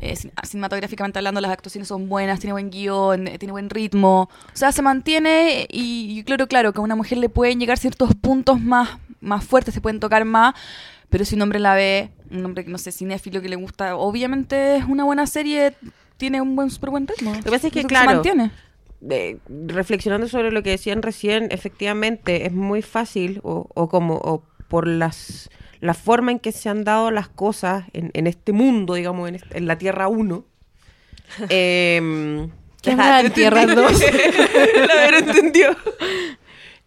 eh, 0.01 0.13
cin- 0.13 0.31
cinematográficamente 0.47 1.17
hablando, 1.17 1.41
las 1.41 1.51
actuaciones 1.51 1.87
son 1.87 2.07
buenas, 2.09 2.39
tiene 2.39 2.53
buen 2.53 2.69
guion, 2.69 3.27
eh, 3.27 3.39
tiene 3.39 3.51
buen 3.53 3.71
ritmo, 3.71 4.29
o 4.53 4.55
sea, 4.55 4.71
se 4.71 4.83
mantiene 4.83 5.65
y, 5.69 6.19
y 6.19 6.23
claro, 6.23 6.47
claro, 6.47 6.73
que 6.73 6.79
a 6.79 6.83
una 6.83 6.95
mujer 6.95 7.17
le 7.17 7.27
pueden 7.27 7.59
llegar 7.59 7.79
ciertos 7.79 8.13
puntos 8.13 8.61
más, 8.61 8.99
más 9.19 9.43
fuertes, 9.43 9.73
se 9.73 9.81
pueden 9.81 9.99
tocar 9.99 10.23
más, 10.25 10.53
pero 11.09 11.25
si 11.25 11.33
un 11.33 11.41
hombre 11.41 11.59
la 11.59 11.73
ve, 11.73 12.11
un 12.31 12.45
hombre 12.45 12.65
que 12.65 12.71
no 12.71 12.77
sé, 12.77 12.91
cinéfilo 12.91 13.41
que 13.41 13.49
le 13.49 13.55
gusta, 13.55 13.95
obviamente 13.95 14.77
es 14.77 14.85
una 14.85 15.03
buena 15.03 15.25
serie, 15.27 15.73
tiene 16.17 16.41
un 16.41 16.55
buen, 16.55 16.69
súper 16.69 16.89
buen 16.91 17.07
ritmo. 17.07 17.33
Lo 17.35 17.43
que 17.43 17.49
pasa 17.51 17.67
es 17.67 17.73
que, 17.73 17.81
Se 17.81 17.87
claro, 17.87 18.11
mantiene. 18.13 18.51
eh, 19.09 19.37
reflexionando 19.47 20.27
sobre 20.27 20.51
lo 20.51 20.61
que 20.63 20.71
decían 20.71 21.01
recién, 21.01 21.47
efectivamente 21.51 22.45
es 22.45 22.51
muy 22.53 22.81
fácil 22.81 23.39
o, 23.43 23.67
o 23.73 23.89
como 23.89 24.15
o 24.15 24.43
por 24.67 24.87
las 24.87 25.49
la 25.81 25.93
forma 25.93 26.31
en 26.31 26.39
que 26.39 26.51
se 26.51 26.67
han 26.67 26.83
dado 26.83 27.09
las 27.09 27.29
cosas 27.29 27.85
en, 27.93 28.11
en 28.13 28.27
este 28.27 28.51
mundo, 28.51 28.95
digamos, 28.95 29.29
en, 29.29 29.35
este- 29.35 29.57
en 29.57 29.65
la 29.65 29.77
Tierra 29.77 30.09
1. 30.09 30.43
Eh, 31.49 32.47
¿Qué 32.81 32.91
habrá 32.91 33.21
en 33.21 33.31
Tierra 33.33 33.65
2? 33.65 34.01
La 34.87 35.17
entendió. 35.17 35.75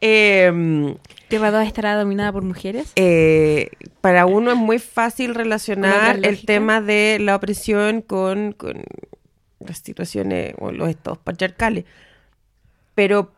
Eh, 0.01 0.95
¿Tierra 1.33 1.51
2 1.51 1.67
estará 1.67 1.97
dominada 1.97 2.31
por 2.31 2.43
mujeres? 2.43 2.93
eh, 2.95 3.71
para 4.03 4.27
uno 4.27 4.51
es 4.51 4.59
muy 4.59 4.79
fácil 4.79 5.35
relacionar 5.35 6.19
el 6.23 6.45
tema 6.45 6.83
de 6.83 7.17
la 7.23 7.37
opresión 7.37 8.03
con, 8.03 8.53
con 8.53 8.85
las 9.59 9.79
situaciones 9.79 10.55
o 10.59 10.73
los 10.73 10.91
estados 10.91 11.17
patriarcales. 11.17 11.87
Pero 12.95 13.33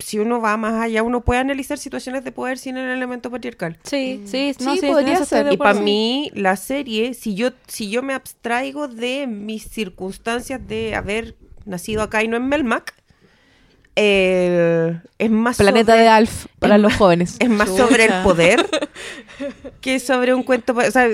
si 0.00 0.18
uno 0.18 0.40
va 0.40 0.56
más 0.56 0.82
allá, 0.82 1.04
uno 1.04 1.20
puede 1.20 1.38
analizar 1.38 1.78
situaciones 1.78 2.24
de 2.24 2.32
poder 2.32 2.58
sin 2.58 2.76
el 2.76 2.90
elemento 2.90 3.30
patriarcal. 3.30 3.78
Sí, 3.84 4.22
sí, 4.24 4.56
no, 4.58 4.72
Sí, 4.72 4.80
sí, 4.80 4.86
en 4.86 4.92
podría 4.92 5.24
ser. 5.24 5.52
Y 5.52 5.56
para 5.58 5.78
mí, 5.78 6.28
la 6.34 6.56
serie, 6.56 7.14
si 7.14 7.36
yo, 7.36 7.50
si 7.68 7.88
yo 7.88 8.02
me 8.02 8.14
abstraigo 8.14 8.88
de 8.88 9.28
mis 9.28 9.62
circunstancias 9.62 10.60
de 10.66 10.96
haber 10.96 11.36
nacido 11.66 12.02
acá 12.02 12.24
y 12.24 12.26
no 12.26 12.36
en 12.36 12.48
Melmac, 12.48 12.94
eh, 13.96 14.98
es 15.18 15.30
más 15.30 15.56
Planeta 15.58 15.92
sobre- 15.92 16.02
de 16.02 16.08
Alf 16.08 16.46
para 16.58 16.78
los 16.78 16.94
jóvenes. 16.94 17.36
es 17.38 17.48
más 17.50 17.68
sobre 17.68 18.06
el 18.06 18.12
poder 18.22 18.66
que 19.80 20.00
sobre 20.00 20.32
un 20.34 20.42
cuento. 20.42 20.74
pa- 20.74 20.86
O 20.86 20.90
sea, 20.90 21.06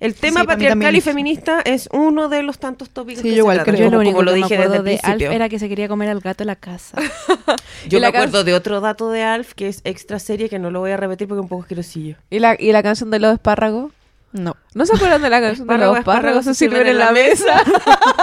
el 0.00 0.14
tema 0.14 0.40
Sí, 0.40 0.46
patriarcal 0.46 0.96
y 0.96 1.00
feminista 1.00 1.60
es 1.64 1.88
uno 1.92 2.28
de 2.28 2.42
los 2.42 2.58
tantos 2.58 2.90
tópicos 2.90 3.22
Sí, 3.22 3.28
que 3.30 3.34
yo 3.34 3.38
igual 3.42 3.58
se 3.58 3.64
creo. 3.64 3.76
Yo 3.84 3.90
lo 3.90 3.98
único 4.00 4.16
como 4.16 4.22
lo 4.24 4.32
que 4.32 4.36
dije 4.38 4.58
me 4.58 4.68
desde 4.68 4.82
de 4.82 5.00
Alf 5.02 5.22
era 5.22 5.48
que 5.48 5.58
se 5.58 5.68
quería 5.68 5.88
comer 5.88 6.08
al 6.10 6.20
gato 6.20 6.42
en 6.42 6.48
la 6.48 6.56
casa. 6.56 6.96
Yo 7.88 8.00
me 8.00 8.06
acuerdo 8.06 8.44
de 8.44 8.54
otro 8.54 8.80
dato 8.80 9.10
de 9.10 9.22
Alf 9.22 9.52
que 9.54 9.68
es 9.68 9.80
extra 9.84 10.18
serie 10.18 10.48
que 10.48 10.58
no 10.58 10.70
lo 10.70 10.80
voy 10.80 10.90
a 10.92 10.96
repetir 10.96 11.28
porque 11.28 11.40
es 11.40 11.42
un 11.42 11.48
poco 11.48 11.62
asquerosillo. 11.62 12.16
¿Y 12.30 12.38
la, 12.38 12.56
¿Y 12.58 12.72
la 12.72 12.82
canción 12.82 13.10
de 13.10 13.18
los 13.18 13.34
espárragos? 13.34 13.92
No. 14.34 14.56
¿No 14.74 14.84
se 14.84 14.94
acuerdan 14.96 15.22
de 15.22 15.30
la 15.30 15.40
canción 15.40 15.66
de 15.68 15.78
los 15.78 15.96
Espárragos, 15.96 15.98
espárragos? 16.00 16.44
Se 16.44 16.54
sirven 16.54 16.86
en 16.88 16.98
la 16.98 17.12
mesa. 17.12 17.62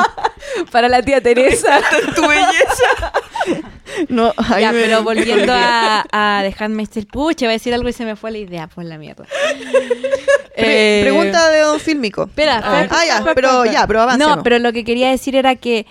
Para 0.71 0.89
la 0.89 1.01
tía 1.01 1.21
Teresa. 1.21 1.79
tu 2.15 2.21
belleza. 2.27 3.11
No, 4.07 4.33
ahí 4.37 4.61
ya, 4.61 4.71
me- 4.71 4.83
pero 4.83 5.03
volviendo 5.03 5.51
a, 5.53 6.05
a 6.13 6.41
The 6.43 6.55
Handmaid's 6.63 6.91
Tale, 6.91 7.07
pucha, 7.07 7.43
iba 7.45 7.51
a 7.51 7.53
decir 7.53 7.73
algo 7.73 7.89
y 7.89 7.93
se 7.93 8.05
me 8.05 8.15
fue 8.15 8.31
la 8.31 8.37
idea, 8.37 8.67
pues 8.67 8.87
la 8.87 8.97
mierda. 8.97 9.25
Pre- 9.25 10.99
Eh, 10.99 11.01
pregunta 11.03 11.49
de 11.51 11.59
Don 11.59 11.77
Fílmico. 11.79 12.23
Espera, 12.23 12.61
Ah, 12.63 12.85
ah, 12.89 13.05
ya, 13.05 13.33
pero 13.35 13.65
ya, 13.65 13.85
pero 13.87 14.01
avancemos. 14.03 14.37
No, 14.37 14.43
pero 14.43 14.59
lo 14.59 14.71
que 14.71 14.85
quería 14.85 15.09
decir 15.09 15.35
era 15.35 15.55
que 15.55 15.85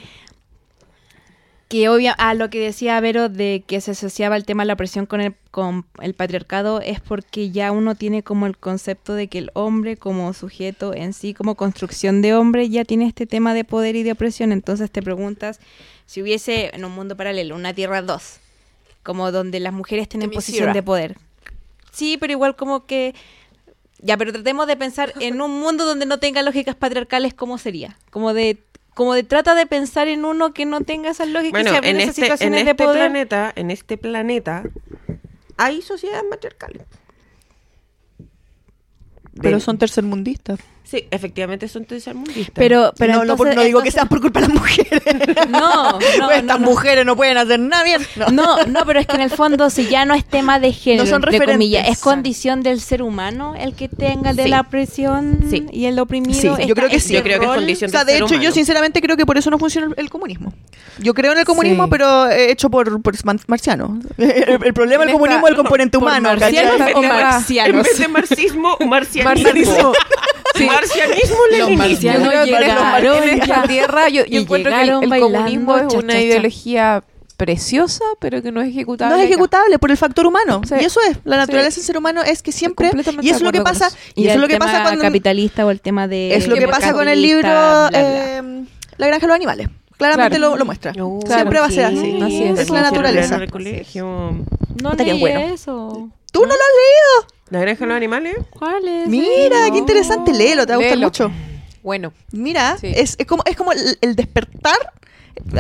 que 1.71 1.89
obvia 1.89 2.11
a 2.11 2.35
lo 2.35 2.51
que 2.51 2.59
decía 2.59 2.99
Vero 2.99 3.29
de 3.29 3.63
que 3.65 3.81
se 3.81 3.93
asociaba 3.93 4.37
el 4.37 4.45
tema 4.45 4.65
de 4.65 4.67
la 4.67 4.73
opresión 4.73 5.07
con 5.07 5.21
el, 5.21 5.37
con 5.53 5.87
el 6.03 6.15
patriarcado 6.15 6.81
es 6.81 6.99
porque 6.99 7.53
ya 7.53 7.71
uno 7.71 7.95
tiene 7.95 8.25
como 8.25 8.47
el 8.47 8.59
concepto 8.59 9.15
de 9.15 9.29
que 9.29 9.39
el 9.39 9.53
hombre 9.55 9.97
como 9.97 10.33
sujeto 10.33 10.93
en 10.93 11.13
sí, 11.13 11.33
como 11.33 11.55
construcción 11.55 12.23
de 12.23 12.35
hombre, 12.35 12.69
ya 12.71 12.85
tiene 12.85 13.07
este 13.07 13.25
tema 13.25 13.55
de 13.55 13.63
poder 13.63 13.95
y 13.95 14.03
de 14.03 14.11
opresión. 14.11 14.51
Entonces 14.51 14.91
te 14.91 15.01
preguntas 15.01 15.61
si 16.07 16.21
hubiese 16.21 16.75
en 16.75 16.85
un 16.85 16.91
mundo 16.91 17.17
paralelo 17.17 17.55
una 17.55 17.73
Tierra 17.73 18.03
2, 18.03 18.41
como 19.05 19.31
donde 19.31 19.61
las 19.61 19.73
mujeres 19.73 20.09
tienen 20.09 20.33
posición 20.33 20.73
de 20.73 20.83
poder. 20.83 21.19
Sí, 21.93 22.17
pero 22.19 22.33
igual 22.33 22.57
como 22.57 22.85
que... 22.85 23.15
Ya, 24.01 24.17
pero 24.17 24.33
tratemos 24.33 24.67
de 24.67 24.77
pensar 24.77 25.13
en 25.21 25.41
un 25.41 25.61
mundo 25.61 25.85
donde 25.85 26.07
no 26.07 26.19
tenga 26.19 26.43
lógicas 26.43 26.75
patriarcales, 26.75 27.33
¿cómo 27.33 27.59
sería? 27.59 27.97
Como 28.11 28.35
de 28.35 28.59
como 29.01 29.15
de 29.15 29.23
trata 29.23 29.55
de 29.55 29.65
pensar 29.65 30.09
en 30.09 30.27
uno 30.27 30.53
que 30.53 30.67
no 30.67 30.83
tenga 30.83 31.09
esas 31.09 31.27
lógicas 31.27 31.49
y 31.49 31.65
Bueno, 31.65 31.71
se 31.71 31.77
abren 31.79 31.97
en 31.97 32.03
esas 32.03 32.11
este, 32.11 32.21
en 32.21 32.25
situaciones 32.27 32.65
de 32.67 32.71
este 32.73 32.85
poder. 32.85 32.99
planeta, 32.99 33.51
en 33.57 33.71
este 33.71 33.97
planeta, 33.97 34.63
hay 35.57 35.81
sociedades 35.81 36.25
matriarcales. 36.29 36.83
Pero 39.41 39.59
son 39.59 39.79
tercermundistas. 39.79 40.61
Sí, 40.91 41.07
efectivamente 41.13 41.69
son 41.69 41.85
tercermundistas. 41.85 42.51
Pero, 42.53 42.93
pero 42.99 43.13
no, 43.15 43.25
no, 43.25 43.37
por- 43.37 43.47
entonces- 43.47 43.57
no 43.57 43.63
digo 43.65 43.81
que 43.83 43.93
sean 43.93 44.09
por 44.09 44.21
culpa 44.21 44.41
de 44.41 44.49
las 44.49 44.55
mujeres. 44.57 45.03
No, 45.51 45.93
no, 45.93 45.99
Pues 45.99 46.19
no, 46.19 46.31
estas 46.33 46.61
no. 46.61 46.67
mujeres 46.67 47.07
no 47.07 47.15
pueden 47.17 47.37
hacer 47.39 47.61
nada 47.61 47.85
bien. 47.85 48.01
No. 48.17 48.29
No, 48.31 48.65
no, 48.65 48.81
pero 48.87 48.99
es 48.99 49.07
que 49.07 49.15
en 49.17 49.23
el 49.23 49.31
fondo 49.31 49.71
si 49.71 49.87
ya 49.87 50.05
no 50.05 50.15
es 50.15 50.25
tema 50.25 50.59
de 50.59 50.73
género, 50.73 51.05
No 51.05 51.11
son 51.11 51.23
entre 51.33 51.47
comillas, 51.47 51.89
es 51.89 51.99
condición 52.01 52.63
del 52.63 52.81
ser 52.81 53.03
humano 53.03 53.55
el 53.59 53.75
que 53.75 53.89
tenga 53.89 54.33
de 54.33 54.45
Sí. 54.45 54.49
la 54.49 54.63
opresión 54.63 55.41
Sí. 55.49 55.67
y 55.71 55.85
el 55.87 55.99
oprimido. 55.99 56.57
Sí, 56.57 56.67
yo 56.67 56.75
creo 56.75 56.89
que 56.89 56.99
sí. 56.99 57.15
Yo 57.15 57.23
creo 57.23 57.39
que 57.39 57.47
es 57.47 57.53
condición 57.53 57.89
O 57.89 57.93
sea, 57.93 58.05
del 58.05 58.21
de 58.21 58.27
ser 58.27 58.37
hecho, 58.37 58.43
yo 58.43 58.51
sinceramente 58.53 59.01
creo 59.01 59.17
que 59.17 59.27
por 59.27 59.39
eso 59.39 59.51
no 59.51 59.59
funciona 59.59 59.87
el, 59.89 59.95
el 59.97 60.11
comunismo. 60.11 60.53
Yo 60.99 61.15
creo 61.15 61.33
en 61.33 61.39
el 61.39 61.45
comunismo, 61.45 61.85
Sí. 61.85 61.91
pero 61.91 62.29
eh, 62.29 62.51
hecho 62.51 62.69
por, 62.71 63.01
por 63.03 63.15
marcianos. 63.47 63.91
El, 64.19 64.65
el 64.65 64.75
problema 64.75 65.03
del 65.05 65.11
En 65.11 65.15
comunismo 65.17 65.47
es 65.47 65.51
el 65.53 65.57
componente 65.57 65.99
humano. 65.99 66.29
marcianos 66.37 66.81
o 66.95 67.03
En 67.03 67.09
marcianos. 67.09 67.83
vez 67.85 67.99
de 67.99 68.09
marxismo, 68.09 68.77
marcianismo. 68.87 69.25
Marcianismo. 69.25 69.93
Sí. 70.57 70.67
Marcianismo 70.81 71.37
creo 71.49 72.45
que 72.45 72.51
llegaron 72.51 73.23
en 73.29 73.41
esta 73.43 73.63
tierra. 73.65 74.09
Yo, 74.09 74.25
yo 74.25 74.39
y 74.39 74.43
encuentro 74.43 74.73
que 74.73 74.83
el, 74.83 75.13
el 75.13 75.21
comunismo 75.21 75.77
es 75.77 75.83
una 75.85 75.89
cha-cha-cha. 76.01 76.21
ideología 76.21 77.05
preciosa, 77.37 78.05
pero 78.21 78.43
que 78.43 78.53
no 78.53 78.61
es 78.61 78.69
ejecutable. 78.69 79.15
No 79.15 79.21
es 79.21 79.25
acá. 79.27 79.31
ejecutable 79.35 79.79
por 79.79 79.91
el 79.91 79.97
factor 79.97 80.27
humano. 80.27 80.61
Sí. 80.69 80.75
Y 80.81 80.85
eso 80.85 81.01
es. 81.09 81.19
La 81.25 81.39
naturaleza 81.39 81.71
Sí. 81.71 81.81
del 81.81 81.87
ser 81.87 81.97
humano 81.97 82.23
es 82.23 82.43
que 82.43 82.53
siempre. 82.53 82.91
Y 83.23 83.29
eso 83.29 83.37
es 83.39 83.43
lo 83.43 83.53
que 83.53 83.63
pasa. 83.63 83.87
eso. 83.87 83.97
Y, 84.15 84.23
eso 84.25 84.31
es 84.31 84.35
el 84.37 84.41
lo 84.43 84.49
que 84.49 84.55
tema 84.55 84.67
pasa 84.67 84.83
cuando. 84.83 85.03
capitalista 85.03 85.65
o 85.65 85.71
el 85.71 85.81
tema 85.81 86.07
de 86.07 86.35
Es 86.35 86.47
lo 86.49 86.57
que 86.57 86.69
pasa 86.69 86.93
con 86.93 87.09
el 87.09 87.23
libro 87.23 87.43
capitalista, 87.49 87.89
bla, 87.91 88.41
bla. 88.43 88.61
eh, 88.61 88.65
La 88.99 89.07
granja 89.07 89.21
de 89.23 89.27
los 89.29 89.37
animales. 89.37 89.69
Claramente 89.97 90.37
Claro. 90.37 90.53
lo, 90.53 90.57
lo 90.59 90.65
muestra. 90.65 90.93
No, 90.95 91.19
Siempre 91.27 91.61
va 91.61 91.67
a 91.67 91.71
ser 91.71 91.91
sí, 91.91 91.99
así. 91.99 92.23
así 92.23 92.43
es. 92.45 92.59
Es 92.61 92.71
la 92.71 92.81
naturaleza. 92.83 93.37
En 93.37 93.43
el 93.43 93.51
colegio. 93.51 94.45
No 94.83 94.93
leí 94.95 95.19
bueno. 95.21 95.41
eso. 95.55 96.09
¿Tú 96.33 96.41
no 96.43 96.47
lo 96.49 96.53
has 96.55 97.27
¿La 97.51 97.61
granja 97.61 97.81
de 97.81 97.87
los 97.89 97.97
animales? 97.97 98.37
¿Cuál 98.51 98.87
es? 98.87 99.09
leído? 99.09 99.27
Mira, 99.27 99.71
qué 99.73 99.79
interesante. 99.79 100.33
Léelo, 100.33 100.65
te 100.67 100.73
va 100.73 100.75
a 100.75 100.79
gustar 100.79 100.97
Léelo. 100.97 101.07
mucho. 101.09 101.31
Bueno, 101.83 102.13
Mira, 102.33 102.77
Sí. 102.79 102.93
es, 102.95 103.17
es 103.19 103.27
como, 103.27 103.43
es 103.47 103.57
como 103.57 103.73
el, 103.73 103.99
el 104.01 104.15
despertar. 104.15 104.77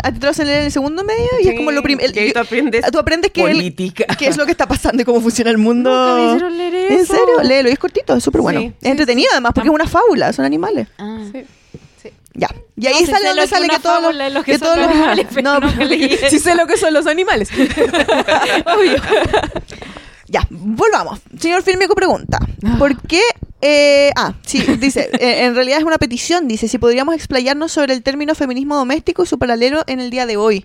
A 0.02 0.12
ti 0.12 0.18
te 0.18 0.26
lo 0.26 0.30
hacen 0.30 0.46
leer 0.46 0.58
en 0.60 0.64
el 0.66 0.72
segundo 0.72 1.02
medio 1.04 1.26
y 1.42 1.48
es 1.48 1.56
como 1.56 1.70
lo 1.72 1.82
primero. 1.82 2.12
Que 2.12 2.20
ahí 2.20 2.32
tú 2.32 2.38
aprendes 2.38 2.84
Tú 2.92 2.98
aprendes 2.98 3.30
que 3.30 3.40
el- 3.42 3.56
política. 3.56 4.04
qué 4.18 4.26
es 4.28 4.36
lo 4.36 4.44
que 4.44 4.52
está 4.52 4.68
pasando 4.68 5.00
y 5.02 5.04
cómo 5.04 5.20
funciona 5.20 5.50
el 5.50 5.58
mundo. 5.58 5.90
Nunca 5.90 6.14
me 6.14 6.26
hicieron 6.34 6.58
leer 6.58 6.92
¿En 6.92 6.98
eso. 7.00 7.14
serio? 7.14 7.42
Léelo, 7.42 7.68
y 7.70 7.72
es 7.72 7.78
cortito, 7.78 8.14
es 8.14 8.22
súper 8.22 8.42
bueno. 8.42 8.60
Sí, 8.60 8.72
es 8.82 8.90
entretenido 8.90 9.28
además, 9.32 9.52
porque 9.54 9.68
es 9.70 9.74
una 9.74 9.86
fábula, 9.88 10.32
son 10.32 10.44
animales. 10.44 10.86
Ah. 10.98 11.24
sí. 11.32 11.44
Ya. 12.34 12.48
Y 12.76 12.86
ahí 12.86 12.92
No, 12.92 12.98
sí 13.00 13.06
sale 13.06 13.18
sé 13.22 13.26
donde 13.28 13.34
lo 13.34 13.42
que 13.42 13.48
sale 13.48 13.64
una 13.64 13.74
que 13.76 13.80
todos 13.82 13.94
los, 13.96 14.02
fábula 14.04 14.26
es 14.28 14.32
lo 14.34 14.42
que 14.44 14.52
que 14.52 14.58
son 14.58 14.66
todos 14.68 14.78
los 14.78 14.86
animales, 14.88 15.26
pero 15.34 15.60
nunca 15.60 15.84
leí 15.84 16.16
sí 16.30 16.38
sé 16.38 16.54
lo 16.54 16.66
que 16.66 16.76
son 16.76 16.94
los 16.94 17.06
animales. 17.06 17.48
Obvio. 18.66 18.96
Ya, 20.30 20.46
volvamos. 20.50 21.20
Señor 21.38 21.62
Fílmico 21.62 21.94
pregunta, 21.96 22.38
Ah. 22.64 22.76
¿por 22.78 22.96
qué? 23.02 23.20
eh, 23.62 24.10
ah, 24.16 24.32
sí, 24.46 24.60
dice, 24.78 25.10
eh, 25.20 25.44
en 25.44 25.54
realidad 25.56 25.78
es 25.78 25.84
una 25.84 25.98
petición, 25.98 26.46
dice, 26.48 26.66
si 26.68 26.78
podríamos 26.78 27.14
explayarnos 27.16 27.72
sobre 27.72 27.92
el 27.94 28.02
término 28.02 28.34
feminismo 28.36 28.76
doméstico 28.76 29.22
y 29.24 29.26
su 29.26 29.38
paralelo 29.38 29.82
en 29.88 29.98
el 30.00 30.08
día 30.10 30.24
de 30.26 30.36
hoy. 30.38 30.64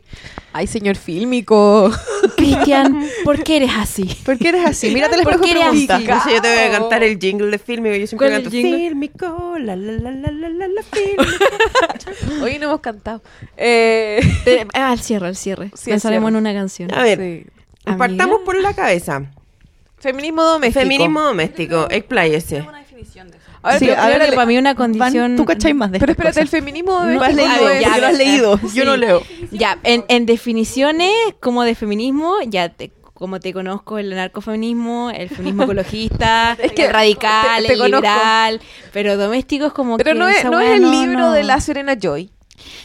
Ay, 0.54 0.68
señor 0.68 0.96
fílmico. 0.96 1.92
Cristian, 2.38 3.06
¿por 3.26 3.44
qué 3.44 3.58
eres 3.58 3.72
así? 3.78 4.06
¿Por 4.24 4.38
qué 4.38 4.50
eres 4.50 4.66
así? 4.66 4.94
Mírate 4.94 5.16
el 5.16 5.24
¿Por 5.24 5.42
qué 5.42 5.52
eres 5.52 5.64
pregunta. 5.64 5.96
así? 5.96 6.04
Entonces 6.06 6.34
yo 6.36 6.42
te 6.42 6.48
voy 6.56 6.64
a 6.64 6.72
cantar 6.80 7.04
el 7.04 7.20
jingle 7.20 7.48
de 7.52 7.58
Fílmico. 7.60 7.96
Yo 7.96 8.08
siempre 8.08 8.28
¿Cuál 8.30 8.40
es 8.40 8.44
canto? 8.44 8.52
Fílmico, 8.52 9.56
la 9.60 9.76
la 9.76 9.92
la 9.94 10.12
la 10.12 10.32
la 10.32 10.50
la 10.50 10.68
la 10.68 10.82
Fílmico. 10.84 12.44
Hoy 12.44 12.60
no 12.60 12.66
hemos 12.68 12.80
cantado. 12.82 13.22
Eh, 13.58 14.22
ah, 14.74 14.92
al 14.92 15.00
cierre, 15.02 15.28
al 15.28 15.36
cierre. 15.36 15.72
Sí, 15.76 15.90
Pensaremos 15.90 16.30
en 16.30 16.36
una 16.38 16.54
canción. 16.54 16.94
A 16.94 17.02
ver, 17.04 17.20
sí. 17.20 17.94
Partamos 17.98 18.40
por 18.46 18.56
la 18.62 18.74
cabeza. 18.74 19.24
Feminismo 20.06 20.44
doméstico. 20.44 20.80
Feminismo 20.82 21.22
doméstico, 21.22 21.88
expláyese. 21.90 22.66
A 23.64 23.70
ver, 23.72 23.80
Sí, 23.80 23.90
a 23.90 24.08
ver, 24.08 24.30
que 24.30 24.36
para 24.36 24.46
mí 24.46 24.58
una 24.60 24.76
Van, 24.76 24.92
condición... 24.94 25.36
tú 25.36 25.44
cachai 25.46 25.74
más 25.74 25.92
de 25.92 25.98
pero 26.00 26.12
espérate, 26.12 26.40
el 26.42 26.48
feminismo 26.48 26.94
doméstico. 26.94 27.24
has 27.24 27.30
a 27.32 27.34
leído, 27.36 27.66
ver, 27.66 27.82
ya, 27.82 27.98
lo 27.98 28.08
has 28.08 28.18
leído. 28.18 28.58
sí. 28.60 28.68
Yo 28.76 28.86
no 28.86 28.96
leo. 28.96 29.24
Ya, 29.52 29.80
en, 29.84 30.06
en 30.08 30.26
definiciones 30.28 31.12
como 31.40 31.64
de 31.64 31.74
feminismo, 31.74 32.36
ya 32.46 32.70
te, 32.70 32.92
como 33.16 33.40
te 33.40 33.54
conozco, 33.54 33.98
el 33.98 34.12
narcofeminismo, 34.12 35.10
el 35.10 35.30
feminismo 35.30 35.64
ecologista, 35.66 36.56
Es 36.62 36.74
que 36.74 36.86
el 36.86 36.94
radical, 36.94 37.62
te- 37.64 37.68
te 37.70 37.74
el 37.74 37.80
conozco. 37.80 38.02
liberal, 38.08 38.62
pero 38.94 39.18
doméstico 39.18 39.66
es 39.66 39.74
como 39.74 39.98
Pero 39.98 40.12
que 40.12 40.20
no 40.20 40.28
es, 40.30 40.46
no 40.46 40.60
es 40.60 40.70
el 40.76 40.82
no, 40.84 40.92
libro 40.92 41.20
no. 41.20 41.32
de 41.32 41.44
la 41.44 41.60
Serena 41.60 41.96
Joy. 42.00 42.30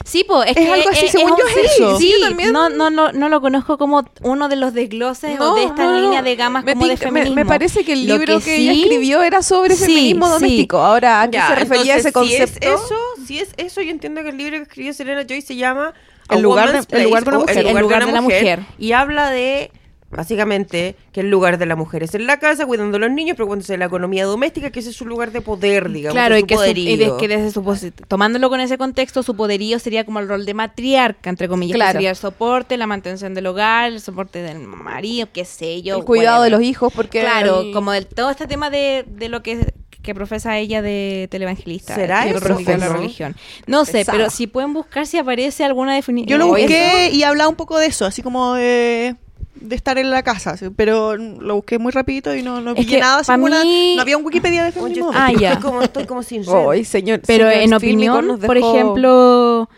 Sí, 0.04 0.24
pues, 0.26 0.50
es, 0.50 0.56
Es 0.56 0.64
que 0.66 0.72
algo 0.72 0.90
así, 0.90 1.06
es- 1.06 1.12
según 1.12 1.32
es 1.32 1.38
yo 1.38 1.60
es 1.60 1.70
eso. 1.72 1.98
Sí, 1.98 2.12
yo 2.18 2.26
también. 2.28 2.52
No, 2.52 2.68
no, 2.68 2.90
no, 2.90 3.12
no 3.12 3.28
lo 3.28 3.40
conozco 3.40 3.78
como 3.78 4.04
uno 4.22 4.48
de 4.48 4.56
los 4.56 4.74
desgloses 4.74 5.38
o 5.40 5.54
de 5.54 5.64
esta 5.64 5.84
no, 5.84 5.92
no. 5.92 6.00
línea 6.00 6.22
de 6.22 6.36
gamas 6.36 6.64
Me 6.64 6.72
como 6.72 6.86
de 6.86 6.94
tinca- 6.96 7.10
me- 7.10 7.20
feminismo. 7.20 7.34
Me, 7.36 7.46
parece 7.46 7.84
que 7.84 7.92
el 7.92 8.06
Lo 8.06 8.16
libro 8.18 8.40
que, 8.40 8.56
ella 8.56 8.72
sí- 8.72 8.82
escribió 8.82 9.22
era 9.22 9.42
sobre 9.42 9.76
Sí, 9.76 9.84
feminismo 9.84 10.26
sí. 10.26 10.32
doméstico. 10.32 10.78
Ahora, 10.78 11.22
¿a 11.22 11.30
qué 11.30 11.36
Ya, 11.36 11.48
se 11.48 11.54
refería 11.54 11.96
ese 11.96 12.08
entonces, 12.08 12.38
concepto? 12.40 12.60
Si 12.60 12.68
es 12.68 12.80
eso, 12.84 12.96
si 13.26 13.38
es 13.38 13.48
eso, 13.56 13.80
yo 13.82 13.90
entiendo 13.90 14.22
que 14.22 14.30
el 14.30 14.36
libro 14.38 14.56
que 14.56 14.62
escribió 14.64 14.92
Serena 14.92 15.22
Joy 15.26 15.42
se 15.42 15.56
llama 15.56 15.94
A 16.28 16.34
El 16.34 16.42
lugar 16.42 16.66
de- 16.72 16.72
Woman's 16.80 16.88
el 16.92 17.02
lugar 17.04 17.22
de 17.24 17.28
una 17.30 17.38
o 17.38 17.40
mujer. 17.42 17.66
El 17.66 17.78
lugar 17.78 18.06
de 18.06 18.12
la 18.12 18.20
mujer. 18.20 18.60
Y 18.78 18.92
habla 18.92 19.30
de, 19.30 19.70
básicamente, 20.10 20.96
que 21.12 21.20
el 21.20 21.30
lugar 21.30 21.58
de 21.58 21.66
la 21.66 21.76
mujer 21.76 22.02
es 22.02 22.14
en 22.14 22.26
la 22.26 22.38
casa, 22.38 22.66
cuidando 22.66 22.96
a 22.96 23.00
los 23.00 23.10
niños, 23.10 23.36
preocupándose 23.36 23.72
de 23.74 23.78
la 23.78 23.86
economía 23.86 24.24
doméstica, 24.24 24.70
que 24.70 24.80
ese 24.80 24.90
es 24.90 24.96
su 24.96 25.06
lugar 25.06 25.32
de 25.32 25.40
poder, 25.40 25.90
digamos. 25.90 26.14
Claro, 26.14 26.36
y 26.36 26.40
su 26.40 26.46
que, 26.46 26.56
su- 26.56 26.64
y 26.78 26.96
de- 26.96 27.12
que 27.18 27.28
desde 27.28 27.50
su 27.50 27.62
tomándolo 28.08 28.48
con 28.50 28.60
ese 28.60 28.76
contexto, 28.78 29.22
su 29.22 29.34
poderío 29.36 29.78
sería 29.78 30.04
como 30.04 30.18
el 30.20 30.28
rol 30.28 30.44
de 30.44 30.54
matriarca, 30.54 31.30
entre 31.30 31.48
comillas, 31.48 31.74
que 31.74 31.78
Claro. 31.78 31.92
sería 31.92 32.10
el 32.10 32.16
soporte, 32.16 32.76
la 32.76 32.86
mantención 32.86 33.34
del 33.34 33.46
hogar, 33.46 33.92
el 33.92 34.00
soporte 34.00 34.42
del 34.42 34.58
marido, 34.60 35.28
qué 35.32 35.44
sé 35.44 35.82
yo. 35.82 35.98
el 35.98 36.04
cuidado 36.04 36.42
de 36.42 36.50
los 36.50 36.62
hijos, 36.62 36.92
porque... 36.94 37.20
Claro, 37.20 37.60
el- 37.60 37.72
como 37.72 37.92
del 37.92 38.06
todo 38.06 38.30
este 38.30 38.46
tema 38.46 38.70
de, 38.70 39.04
de 39.08 39.28
lo 39.28 39.42
que, 39.42 39.72
que 40.02 40.14
profesa 40.14 40.58
ella 40.58 40.82
de 40.82 41.28
televangelista. 41.30 41.94
¿Será 41.94 42.24
que 42.24 42.30
eso? 42.30 42.40
profesa 42.40 42.76
la 42.78 42.88
religión. 42.88 43.36
No 43.66 43.84
sé, 43.84 44.04
pero 44.10 44.30
si 44.30 44.46
pueden 44.46 44.72
buscar 44.72 45.06
si 45.06 45.18
aparece 45.18 45.64
alguna 45.64 45.94
definición. 45.94 46.28
Yo 46.28 46.38
lo 46.38 46.48
busqué 46.48 47.10
y 47.12 47.22
hablaba 47.22 47.48
un 47.48 47.56
poco 47.56 47.78
de 47.78 47.86
eso, 47.86 48.06
así 48.06 48.22
como 48.22 48.54
de, 48.54 49.16
de 49.54 49.74
estar 49.76 49.98
en 49.98 50.10
la 50.10 50.22
casa, 50.22 50.56
sí, 50.56 50.66
pero 50.74 51.16
lo 51.16 51.56
busqué 51.56 51.78
muy 51.78 51.92
rapidito 51.92 52.34
y 52.34 52.42
no, 52.42 52.60
no 52.60 52.74
vi 52.74 52.86
que 52.86 53.00
nada. 53.00 53.18
así 53.20 53.26
pa' 53.28 53.34
como 53.34 53.46
una- 53.46 53.62
mí- 53.62 53.94
no 53.96 54.02
había 54.02 54.16
un 54.16 54.24
Wikipedia 54.24 54.64
de 54.64 54.72
feminismo. 54.72 55.10
Ah, 55.12 55.28
estoy 55.28 55.42
ya. 55.42 55.60
como, 55.60 55.82
estoy 55.82 56.04
como 56.06 56.22
sin 56.22 56.44
señor. 56.84 57.20
Pero 57.26 57.48
señor 57.48 57.62
en 57.64 57.74
opinión, 57.74 58.38
por 58.40 58.56
ejemplo, 58.56 59.68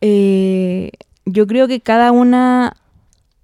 eh, 0.00 0.90
yo 1.24 1.46
creo 1.46 1.68
que 1.68 1.80
cada 1.80 2.12
una 2.12 2.76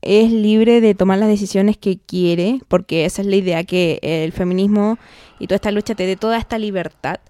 es 0.03 0.31
libre 0.31 0.81
de 0.81 0.95
tomar 0.95 1.19
las 1.19 1.29
decisiones 1.29 1.77
que 1.79 1.99
quiere, 1.99 2.61
porque 2.69 3.05
esa 3.07 3.23
es 3.23 3.27
la 3.29 3.37
idea, 3.37 3.65
que 3.65 3.99
el 4.03 4.33
feminismo 4.33 4.99
y 5.39 5.47
toda 5.47 5.57
esta 5.57 5.71
lucha 5.71 5.95
te 5.95 6.07
dé 6.07 6.17
toda 6.17 6.39
esta 6.39 6.59
libertad. 6.59 7.21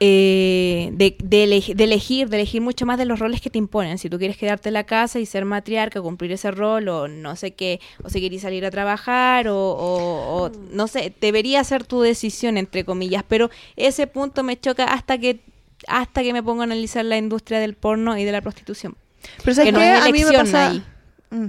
Eh, 0.00 0.90
de, 0.92 1.16
de, 1.22 1.44
elegi- 1.44 1.74
de 1.74 1.84
elegir, 1.84 2.28
de 2.28 2.36
elegir 2.36 2.60
mucho 2.60 2.84
más 2.86 2.98
de 2.98 3.04
los 3.06 3.18
roles 3.18 3.40
que 3.40 3.50
te 3.50 3.58
imponen. 3.58 3.98
Si 3.98 4.10
tú 4.10 4.18
quieres 4.18 4.36
quedarte 4.36 4.68
en 4.68 4.74
la 4.74 4.84
casa 4.84 5.18
y 5.18 5.26
ser 5.26 5.44
matriarca, 5.44 6.00
cumplir 6.02 6.32
ese 6.32 6.50
rol, 6.50 6.88
o 6.88 7.08
no 7.08 7.34
sé 7.36 7.52
qué, 7.52 7.80
o 8.02 8.10
si 8.10 8.20
querés 8.20 8.42
salir 8.42 8.64
a 8.66 8.70
trabajar, 8.70 9.48
o, 9.48 9.56
o- 9.56 10.42
o 10.44 10.52
no 10.72 10.86
sé, 10.88 11.12
debería 11.20 11.62
ser 11.64 11.84
tu 11.84 12.00
decisión, 12.02 12.56
entre 12.58 12.84
comillas, 12.84 13.24
pero 13.26 13.50
ese 13.76 14.06
punto 14.06 14.42
me 14.42 14.58
choca 14.60 14.84
hasta 14.84 15.18
que 15.18 15.40
hasta 15.88 16.22
que 16.22 16.32
me 16.32 16.42
pongo 16.42 16.62
a 16.62 16.64
analizar 16.64 17.04
la 17.04 17.18
industria 17.18 17.60
del 17.60 17.74
porno 17.74 18.16
y 18.18 18.24
de 18.24 18.32
la 18.32 18.40
prostitución. 18.40 18.96
Pero 19.44 19.54
¿sabes 19.54 19.68
que 19.68 19.72
no 19.72 19.78
qué? 19.78 19.92
es 19.94 20.00
a 20.00 20.10
mí 20.10 20.24
me 20.24 20.32
pasa... 20.32 20.70
ahí. 20.70 20.82
Mm. 21.30 21.46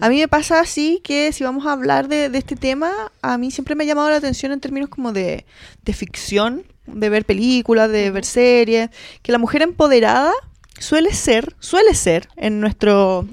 A 0.00 0.08
mí 0.08 0.18
me 0.18 0.28
pasa 0.28 0.60
así 0.60 1.00
que 1.02 1.32
si 1.32 1.42
vamos 1.42 1.66
a 1.66 1.72
hablar 1.72 2.06
de, 2.06 2.28
de 2.30 2.38
este 2.38 2.54
tema, 2.54 2.92
a 3.22 3.36
mí 3.38 3.50
siempre 3.50 3.74
me 3.74 3.82
ha 3.82 3.86
llamado 3.88 4.08
la 4.08 4.16
atención 4.16 4.52
en 4.52 4.60
términos 4.60 4.88
como 4.88 5.12
de, 5.12 5.44
de 5.84 5.92
ficción, 5.92 6.62
de 6.86 7.08
ver 7.08 7.24
películas, 7.24 7.90
de 7.90 8.10
ver 8.10 8.24
series, 8.24 8.90
que 9.22 9.32
la 9.32 9.38
mujer 9.38 9.62
empoderada 9.62 10.32
suele 10.78 11.12
ser, 11.12 11.54
suele 11.58 11.94
ser 11.94 12.28
en 12.36 12.60
nuestro 12.60 13.26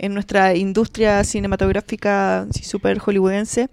en 0.00 0.14
nuestra 0.14 0.54
industria 0.56 1.22
cinematográfica 1.24 2.46
sí, 2.52 2.64
súper 2.64 2.98
hollywoodense, 2.98 3.68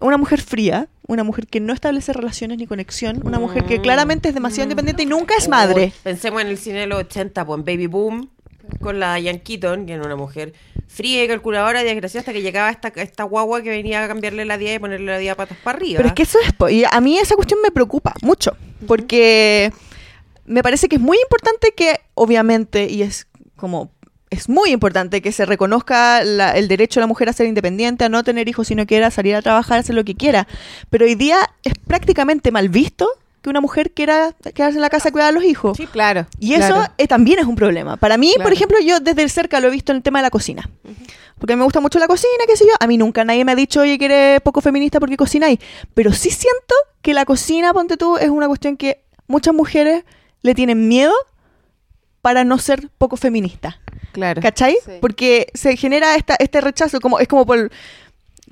una 0.00 0.16
mujer 0.16 0.40
fría, 0.40 0.88
una 1.06 1.22
mujer 1.22 1.46
que 1.46 1.60
no 1.60 1.74
establece 1.74 2.14
relaciones 2.14 2.56
ni 2.56 2.66
conexión, 2.66 3.20
una 3.24 3.38
mujer 3.38 3.66
que 3.66 3.82
claramente 3.82 4.30
es 4.30 4.34
demasiado 4.34 4.64
independiente 4.64 5.02
y 5.02 5.06
nunca 5.06 5.34
es 5.36 5.48
madre. 5.48 5.92
Pensemos 6.02 6.40
en 6.40 6.48
el 6.48 6.56
cine 6.56 6.80
de 6.80 6.86
los 6.86 7.00
80, 7.00 7.44
pues 7.44 7.58
en 7.58 7.64
Baby 7.66 7.88
Boom, 7.88 8.30
con 8.80 9.00
la 9.00 9.14
Diane 9.16 9.42
Keaton, 9.42 9.86
que 9.86 9.94
era 9.94 10.04
una 10.04 10.16
mujer 10.16 10.52
fría 10.88 11.24
y 11.24 11.28
calculadora 11.28 11.82
y 11.82 11.84
desgraciada 11.84 12.20
hasta 12.20 12.32
que 12.32 12.42
llegaba 12.42 12.70
esta, 12.70 12.88
esta 12.96 13.24
guagua 13.24 13.62
que 13.62 13.70
venía 13.70 14.04
a 14.04 14.08
cambiarle 14.08 14.44
la 14.44 14.56
día 14.58 14.74
y 14.74 14.78
ponerle 14.78 15.06
la 15.12 15.18
día 15.18 15.34
patas 15.34 15.58
para 15.62 15.78
arriba. 15.78 15.96
Pero 15.98 16.08
es 16.08 16.14
que 16.14 16.22
eso 16.22 16.38
es... 16.40 16.72
Y 16.72 16.84
a 16.90 17.00
mí 17.00 17.18
esa 17.18 17.34
cuestión 17.34 17.60
me 17.62 17.70
preocupa 17.70 18.14
mucho. 18.22 18.56
Porque 18.86 19.72
me 20.44 20.62
parece 20.62 20.88
que 20.88 20.96
es 20.96 21.02
muy 21.02 21.18
importante 21.22 21.72
que, 21.76 22.00
obviamente, 22.14 22.86
y 22.90 23.02
es 23.02 23.26
como... 23.56 23.90
Es 24.28 24.48
muy 24.48 24.70
importante 24.70 25.22
que 25.22 25.30
se 25.30 25.46
reconozca 25.46 26.24
la- 26.24 26.56
el 26.56 26.66
derecho 26.66 26.98
de 26.98 27.02
la 27.02 27.06
mujer 27.06 27.28
a 27.28 27.32
ser 27.32 27.46
independiente, 27.46 28.04
a 28.04 28.08
no 28.08 28.24
tener 28.24 28.48
hijos 28.48 28.66
si 28.66 28.74
no 28.74 28.84
quiera, 28.84 29.10
salir 29.12 29.36
a 29.36 29.40
trabajar, 29.42 29.78
hacer 29.78 29.94
lo 29.94 30.04
que 30.04 30.16
quiera. 30.16 30.48
Pero 30.90 31.04
hoy 31.04 31.14
día 31.14 31.38
es 31.62 31.74
prácticamente 31.86 32.50
mal 32.50 32.68
visto 32.68 33.08
que 33.46 33.50
una 33.50 33.60
mujer 33.60 33.92
quiera 33.92 34.34
quedarse 34.54 34.76
en 34.76 34.82
la 34.82 34.90
casa 34.90 35.10
a 35.10 35.12
cuidar 35.12 35.28
a 35.28 35.32
los 35.32 35.44
hijos. 35.44 35.76
Sí, 35.76 35.86
claro. 35.86 36.26
Y 36.40 36.54
eso 36.54 36.74
claro. 36.74 36.92
eh, 36.98 37.06
también 37.06 37.38
es 37.38 37.46
un 37.46 37.54
problema. 37.54 37.96
Para 37.96 38.16
mí, 38.16 38.34
por 38.42 38.52
ejemplo, 38.52 38.76
yo 38.80 38.98
desde 38.98 39.28
cerca 39.28 39.60
lo 39.60 39.68
he 39.68 39.70
visto 39.70 39.92
en 39.92 39.98
el 39.98 40.02
tema 40.02 40.18
de 40.18 40.24
la 40.24 40.30
cocina. 40.30 40.68
Porque 41.38 41.54
me 41.54 41.62
gusta 41.62 41.78
mucho 41.78 42.00
la 42.00 42.08
cocina, 42.08 42.44
qué 42.48 42.56
sé 42.56 42.64
yo. 42.66 42.72
A 42.80 42.88
mí 42.88 42.98
nunca 42.98 43.24
nadie 43.24 43.44
me 43.44 43.52
ha 43.52 43.54
dicho, 43.54 43.82
oye, 43.82 43.98
que 43.98 44.06
eres 44.06 44.40
poco 44.40 44.60
feminista 44.60 44.98
porque 44.98 45.16
cocináis. 45.16 45.60
Pero 45.94 46.12
sí 46.12 46.30
siento 46.30 46.74
que 47.02 47.14
la 47.14 47.24
cocina, 47.24 47.72
ponte 47.72 47.96
tú, 47.96 48.16
es 48.16 48.30
una 48.30 48.48
cuestión 48.48 48.76
que 48.76 49.04
muchas 49.28 49.54
mujeres 49.54 50.02
le 50.42 50.54
tienen 50.56 50.88
miedo 50.88 51.14
para 52.20 52.42
no 52.42 52.58
ser 52.58 52.88
poco 52.98 53.16
feminista. 53.16 53.78
Claro. 54.10 54.42
¿Cachai? 54.42 54.76
Sí. 54.84 54.92
Porque 55.00 55.46
se 55.54 55.76
genera 55.76 56.16
esta, 56.16 56.34
este 56.40 56.60
rechazo, 56.60 56.98
como 56.98 57.20
es 57.20 57.28
como 57.28 57.46
por, 57.46 57.70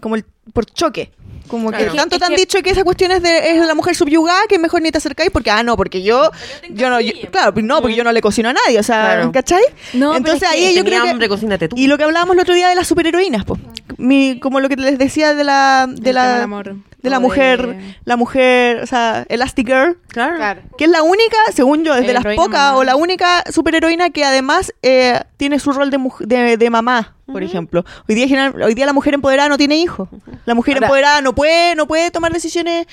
como 0.04 0.16
el, 0.16 0.24
por 0.52 0.66
choque. 0.66 1.10
Como 1.48 1.70
Claro. 1.70 1.90
que 1.92 1.96
tanto 1.96 2.16
Es 2.16 2.20
te 2.20 2.24
han 2.26 2.30
que- 2.32 2.36
dicho 2.40 2.62
que 2.62 2.70
esa 2.70 2.84
cuestión 2.84 3.10
es 3.10 3.22
de 3.22 3.50
es 3.52 3.66
la 3.66 3.74
mujer 3.74 3.94
subyugada 3.94 4.42
que 4.48 4.58
mejor 4.58 4.82
ni 4.82 4.90
te 4.90 4.98
acercáis 4.98 5.30
porque, 5.30 5.50
ah, 5.50 5.62
no, 5.62 5.76
porque 5.78 6.02
yo, 6.02 6.30
yo 6.70 6.90
no, 6.90 7.00
yo- 7.00 7.12
claro, 7.30 7.52
pues 7.54 7.64
no, 7.64 7.80
porque 7.80 7.96
yo 7.96 8.04
no 8.04 8.12
le 8.12 8.20
cocino 8.20 8.50
a 8.50 8.52
nadie, 8.52 8.78
o 8.78 8.82
sea, 8.82 9.14
Claro. 9.14 9.32
¿cachai? 9.32 9.62
No, 9.94 10.08
pero 10.12 10.16
Entonces 10.18 10.42
es 10.42 10.48
que 10.56 10.66
ahí 10.68 10.74
yo 10.74 10.84
creo 10.84 11.02
hambre, 11.02 11.24
que... 11.26 11.28
cocínate 11.30 11.68
tú. 11.68 11.76
Y 11.78 11.86
lo 11.86 11.96
que 11.98 12.04
hablábamos 12.04 12.34
el 12.36 12.40
otro 12.42 12.54
día 12.54 12.68
de 12.68 12.74
las 12.74 12.86
superheroínas, 12.86 13.44
pues. 13.46 13.60
Mi, 13.98 14.38
como 14.40 14.60
lo 14.60 14.68
que 14.68 14.76
les 14.76 14.98
decía 14.98 15.32
de 15.34 15.44
la, 15.44 15.86
de 15.88 15.96
tema 16.00 16.12
la, 16.12 16.32
del 16.34 16.42
amor. 16.42 16.76
De 17.04 17.10
la 17.10 17.20
mujer, 17.20 17.66
de- 17.68 17.96
la 18.04 18.16
mujer, 18.16 18.82
o 18.82 18.86
sea, 18.86 19.24
Elastic 19.28 19.66
Girl, 19.68 19.98
Claro. 20.08 20.36
Claro. 20.36 20.62
que 20.76 20.84
es 20.84 20.90
la 20.90 21.02
única, 21.02 21.36
según 21.54 21.84
yo, 21.84 21.94
es 21.94 22.06
de 22.06 22.12
las 22.12 22.24
pocas, 22.34 22.74
o 22.74 22.82
la 22.82 22.96
única 22.96 23.44
superheroína 23.52 24.10
que 24.10 24.24
además 24.24 24.72
eh, 24.82 25.20
tiene 25.36 25.58
su 25.60 25.72
rol 25.72 25.90
de, 25.90 25.98
de, 26.20 26.56
de 26.56 26.70
mamá, 26.70 27.14
por 27.26 27.42
ejemplo. 27.42 27.84
Hoy 28.08 28.14
día, 28.16 28.26
general- 28.26 28.60
hoy 28.62 28.74
día 28.74 28.86
la 28.86 28.92
mujer 28.92 29.14
empoderada 29.14 29.48
no 29.48 29.56
tiene 29.58 29.76
hijos. 29.76 30.08
La 30.46 30.54
mujer 30.54 30.74
Ahora- 30.74 30.86
empoderada 30.88 31.20
no 31.20 31.34
puede, 31.34 31.74
no 31.76 31.86
puede 31.86 32.10
tomar 32.10 32.32
decisiones 32.32 32.86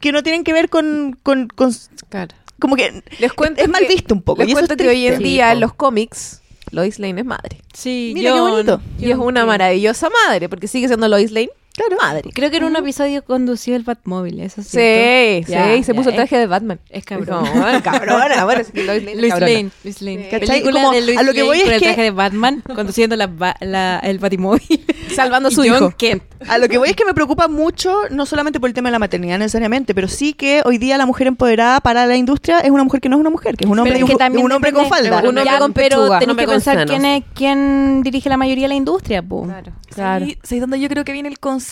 que 0.00 0.10
no 0.12 0.22
tienen 0.22 0.42
que 0.44 0.52
ver 0.52 0.68
con, 0.68 1.16
con, 1.22 1.48
con- 1.48 1.72
Claro. 2.08 2.34
como 2.58 2.76
que 2.76 3.02
Les 3.18 3.32
cuento 3.32 3.62
es 3.62 3.68
mal 3.68 3.84
visto 3.88 4.14
un 4.14 4.22
poco. 4.22 4.40
Les 4.42 4.48
y 4.48 4.52
eso 4.52 4.58
cuento 4.60 4.74
es 4.74 4.78
que 4.80 4.88
hoy 4.88 5.06
en 5.06 5.18
día 5.18 5.52
en 5.52 5.60
los 5.60 5.72
cómics 5.74 6.40
Lois 6.70 6.98
Lane 6.98 7.20
es 7.20 7.26
madre. 7.26 7.60
Sí, 7.72 8.12
Mira 8.14 8.30
yo 8.30 8.34
qué 8.34 8.40
bonito. 8.40 8.80
yo 8.98 9.08
Y 9.08 9.10
es 9.12 9.16
una 9.18 9.44
maravillosa 9.46 10.08
madre, 10.26 10.48
porque 10.48 10.66
sigue 10.66 10.88
siendo 10.88 11.06
Lois 11.08 11.30
Lane. 11.30 11.50
Claro. 11.76 11.96
Madre. 12.00 12.30
Creo 12.32 12.50
que 12.50 12.58
en 12.58 12.64
un 12.64 12.76
episodio 12.76 13.24
condució 13.24 13.74
el 13.74 13.82
Batmóvil, 13.82 14.38
eso 14.40 14.62
sí. 14.62 14.68
Sí, 14.78 15.44
sí, 15.46 15.82
se 15.82 15.92
puso 15.94 16.10
el 16.10 16.14
traje 16.14 16.36
de 16.36 16.44
de 16.44 16.46
Batman. 16.46 16.78
es 16.90 17.04
cabrón. 17.04 17.44
Bueno, 17.54 17.82
cabrona, 17.82 18.44
bueno, 18.44 18.60
es 18.60 18.70
que 18.70 18.84
Lois 18.84 19.02
Lane 19.02 19.12
es. 19.26 19.40
Lane, 19.40 19.70
Lane. 20.00 20.30
Sí. 20.30 20.38
Película 20.46 20.72
Como, 20.82 20.92
de 20.92 21.00
Luis 21.00 21.18
a 21.18 21.22
lo 21.22 21.32
que 21.32 21.38
Lane 21.38 21.48
voy 21.48 21.56
es 21.58 21.64
con 21.64 21.72
el 21.72 21.80
que- 21.80 21.86
traje 21.86 22.02
de 22.02 22.10
Batman 22.10 22.62
conduciendo 22.74 23.16
la, 23.16 23.26
ba- 23.28 23.56
la- 23.60 23.98
el 24.00 24.18
Batimóvil. 24.18 24.84
Salvando 25.14 25.48
a 25.48 25.52
Y 25.52 25.54
su 25.54 25.62
John 25.62 25.74
hijo. 25.76 25.94
Kent. 25.96 26.22
A 26.48 26.58
lo 26.58 26.68
que 26.68 26.76
voy 26.76 26.90
es 26.90 26.96
que 26.96 27.04
me 27.06 27.14
preocupa 27.14 27.48
mucho, 27.48 27.96
no 28.10 28.26
solamente 28.26 28.60
por 28.60 28.68
el 28.68 28.74
tema 28.74 28.88
de 28.90 28.92
la 28.92 28.98
maternidad 28.98 29.38
necesariamente, 29.38 29.94
pero 29.94 30.06
sí 30.08 30.34
que 30.34 30.60
hoy 30.66 30.76
día 30.76 30.98
la 30.98 31.06
mujer 31.06 31.26
empoderada 31.26 31.80
para 31.80 32.04
la 32.06 32.16
industria 32.16 32.58
es 32.60 32.70
una 32.70 32.84
mujer 32.84 33.00
que 33.00 33.08
no 33.08 33.16
es 33.16 33.20
una 33.20 33.30
mujer, 33.30 33.56
que 33.56 33.64
es 33.64 33.70
un 33.70 33.78
hombre, 33.78 33.94
Pero 33.94 34.00
y 34.00 34.02
es 34.02 34.10
un, 34.10 34.10
que 34.10 34.16
también 34.24 34.44
un 34.44 34.52
hombre 34.52 34.72
con 34.72 34.86
falda. 34.86 35.20
Un 35.20 35.26
hombre 35.28 35.44
Ya, 35.44 35.58
con 35.58 35.72
pero 35.72 35.96
pechuga. 36.00 36.18
tenés 36.18 36.30
Hombre 36.32 36.44
que 36.46 36.52
pensar 36.52 36.86
quién, 36.86 37.04
es, 37.06 37.24
quién 37.34 38.02
dirige 38.02 38.28
la 38.28 38.36
mayoría 38.36 38.64
de 38.64 38.68
la 38.68 38.74
industria, 38.74 39.22
po. 39.22 39.44
Claro. 39.44 39.72
¿Sabes 39.94 40.36
¿sabes 40.42 40.60
dónde 40.60 40.78
yo 40.80 40.88
creo 40.88 41.04
que 41.04 41.12
viene 41.12 41.28
el 41.30 41.38
concepto? 41.38 41.63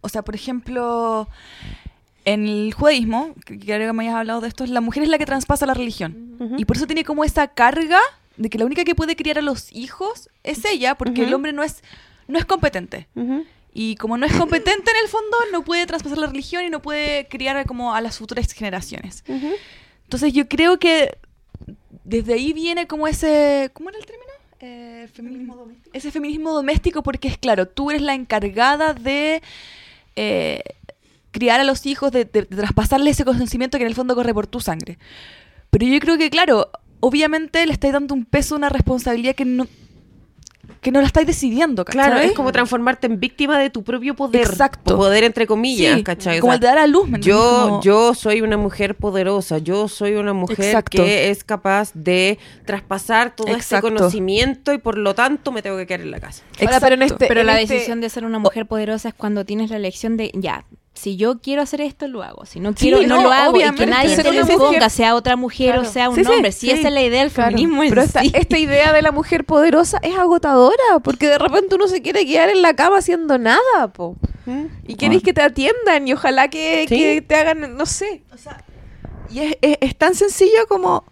O 0.00 0.08
sea, 0.08 0.22
por 0.22 0.34
ejemplo, 0.34 1.28
en 2.24 2.46
el 2.46 2.74
judaísmo, 2.74 3.34
que 3.44 3.58
creo 3.58 3.88
que 3.88 3.92
me 3.92 4.04
hayas 4.04 4.16
hablado 4.16 4.40
de 4.40 4.48
esto, 4.48 4.64
la 4.66 4.80
mujer 4.80 5.02
es 5.02 5.08
la 5.08 5.18
que 5.18 5.26
traspasa 5.26 5.66
la 5.66 5.74
religión. 5.74 6.36
Y 6.56 6.64
por 6.64 6.76
eso 6.76 6.86
tiene 6.86 7.04
como 7.04 7.24
esa 7.24 7.48
carga 7.48 8.00
de 8.36 8.48
que 8.48 8.58
la 8.58 8.64
única 8.64 8.84
que 8.84 8.94
puede 8.94 9.16
criar 9.16 9.38
a 9.38 9.42
los 9.42 9.72
hijos 9.72 10.30
es 10.44 10.64
ella, 10.64 10.94
porque 10.94 11.24
el 11.24 11.34
hombre 11.34 11.52
no 11.52 11.62
es, 11.62 11.82
no 12.28 12.38
es 12.38 12.44
competente. 12.44 13.08
Y 13.74 13.96
como 13.96 14.16
no 14.16 14.26
es 14.26 14.32
competente 14.32 14.90
en 14.90 14.96
el 15.02 15.08
fondo, 15.08 15.36
no 15.52 15.64
puede 15.64 15.86
traspasar 15.86 16.18
la 16.18 16.26
religión 16.26 16.64
y 16.64 16.70
no 16.70 16.80
puede 16.80 17.28
criar 17.28 17.66
como 17.66 17.94
a 17.94 18.00
las 18.00 18.18
futuras 18.18 18.50
generaciones. 18.52 19.24
Entonces 20.04 20.32
yo 20.32 20.48
creo 20.48 20.78
que 20.78 21.18
desde 22.04 22.34
ahí 22.34 22.52
viene 22.52 22.86
como 22.86 23.06
ese... 23.08 23.70
¿Cómo 23.74 23.90
era 23.90 23.98
el 23.98 24.06
término? 24.06 24.27
Eh, 24.60 25.08
feminismo 25.12 25.54
doméstico. 25.56 25.90
Ese 25.92 26.10
feminismo 26.10 26.52
doméstico 26.52 27.02
porque 27.02 27.28
es 27.28 27.38
claro, 27.38 27.66
tú 27.68 27.90
eres 27.90 28.02
la 28.02 28.14
encargada 28.14 28.92
de 28.94 29.40
eh, 30.16 30.62
criar 31.30 31.60
a 31.60 31.64
los 31.64 31.86
hijos, 31.86 32.10
de, 32.10 32.24
de- 32.24 32.42
de 32.42 32.56
traspasarle 32.56 33.10
ese 33.10 33.24
conocimiento 33.24 33.78
que 33.78 33.84
en 33.84 33.88
el 33.88 33.94
fondo 33.94 34.14
corre 34.16 34.34
por 34.34 34.46
tu 34.46 34.60
sangre. 34.60 34.98
Pero 35.70 35.86
yo 35.86 36.00
creo 36.00 36.18
que, 36.18 36.30
claro, 36.30 36.70
obviamente 37.00 37.64
le 37.66 37.72
estáis 37.72 37.92
dando 37.92 38.14
un 38.14 38.24
peso, 38.24 38.56
una 38.56 38.68
responsabilidad 38.68 39.34
que 39.36 39.44
no, 39.44 39.66
que 40.80 40.90
no 40.92 41.00
la 41.00 41.06
estáis 41.06 41.26
decidiendo, 41.26 41.84
¿cachai? 41.84 42.04
Claro, 42.06 42.20
es 42.20 42.32
como 42.32 42.52
transformarte 42.52 43.06
en 43.06 43.18
víctima 43.20 43.58
de 43.58 43.70
tu 43.70 43.82
propio 43.82 44.14
poder. 44.14 44.42
Exacto. 44.46 44.96
Poder 44.96 45.24
entre 45.24 45.46
comillas, 45.46 45.96
Sí, 45.96 46.02
¿cachai? 46.04 46.38
O 46.38 46.40
como 46.40 46.52
sea, 46.52 46.54
el 46.56 46.60
de 46.60 46.66
dar 46.66 46.78
a 46.78 46.86
luz, 46.86 47.08
¿me? 47.08 47.20
Yo, 47.20 47.38
Como- 47.68 47.82
yo 47.82 48.14
soy 48.14 48.40
una 48.42 48.56
mujer 48.56 48.94
poderosa, 48.94 49.58
yo 49.58 49.88
soy 49.88 50.14
una 50.14 50.32
mujer 50.32 50.60
Exacto. 50.66 51.02
que 51.02 51.30
es 51.30 51.44
capaz 51.44 51.90
de 51.94 52.38
traspasar 52.64 53.34
todo 53.34 53.46
este 53.48 53.58
Exacto. 53.60 53.88
conocimiento 53.88 54.72
y 54.72 54.78
por 54.78 54.98
lo 54.98 55.14
tanto 55.14 55.52
me 55.52 55.62
tengo 55.62 55.76
que 55.76 55.86
quedar 55.86 56.00
en 56.02 56.10
la 56.10 56.20
casa. 56.20 56.42
Ahora, 56.60 56.80
pero 56.80 56.94
en 56.94 57.02
este- 57.02 57.26
Pero 57.26 57.40
en 57.40 57.46
la 57.46 57.60
este- 57.60 57.74
decisión 57.74 58.00
de 58.00 58.08
ser 58.10 58.24
una 58.24 58.38
mujer 58.38 58.66
poderosa 58.66 59.08
es 59.08 59.14
cuando 59.14 59.44
tienes 59.44 59.70
la 59.70 59.76
elección 59.76 60.16
de, 60.16 60.30
ya, 60.34 60.64
si 60.98 61.16
yo 61.16 61.38
quiero 61.40 61.62
hacer 61.62 61.80
esto, 61.80 62.08
lo 62.08 62.22
hago. 62.22 62.44
Si 62.44 62.60
no 62.60 62.74
quiero, 62.74 63.00
no, 63.02 63.16
no, 63.16 63.22
lo 63.22 63.32
hago. 63.32 63.56
Y 63.56 63.70
que 63.74 63.86
nadie 63.86 64.16
te 64.16 64.32
lo 64.32 64.40
imponga, 64.40 64.90
sea 64.90 65.14
otra 65.14 65.36
mujer 65.36 65.74
Claro. 65.74 65.88
o 65.88 65.92
sea 65.92 66.08
un 66.10 66.16
Sí, 66.16 66.22
hombre. 66.26 66.52
Si 66.52 66.66
sí. 66.66 66.70
esa 66.70 66.88
es 66.88 66.94
la 66.94 67.02
idea 67.02 67.22
del 67.22 67.30
Claro, 67.32 67.50
feminismo 67.50 67.82
en 67.84 67.88
Pero 67.90 68.02
esta, 68.02 68.20
sí. 68.22 68.30
esta 68.34 68.58
idea 68.58 68.92
de 68.92 69.02
la 69.02 69.12
mujer 69.12 69.44
poderosa 69.44 69.98
es 70.02 70.16
agotadora, 70.18 70.98
porque 71.02 71.26
de 71.28 71.38
repente 71.38 71.74
uno 71.76 71.86
se 71.88 72.02
quiere 72.02 72.26
quedar 72.26 72.48
en 72.50 72.62
la 72.62 72.74
cama 72.74 72.98
haciendo 72.98 73.38
nada, 73.38 73.92
po. 73.92 74.16
Y 74.86 74.94
queréis 74.94 75.22
que 75.22 75.32
te 75.34 75.42
atiendan 75.42 76.08
y 76.08 76.12
ojalá 76.14 76.48
que, 76.48 76.86
Sí. 76.88 76.96
que 76.98 77.20
te 77.22 77.34
hagan, 77.34 77.76
no 77.76 77.84
sé. 77.86 78.22
Y 79.30 79.40
es, 79.40 79.56
es- 79.60 79.78
es 79.82 79.96
tan 79.96 80.14
sencillo 80.14 80.66
como, 80.68 81.04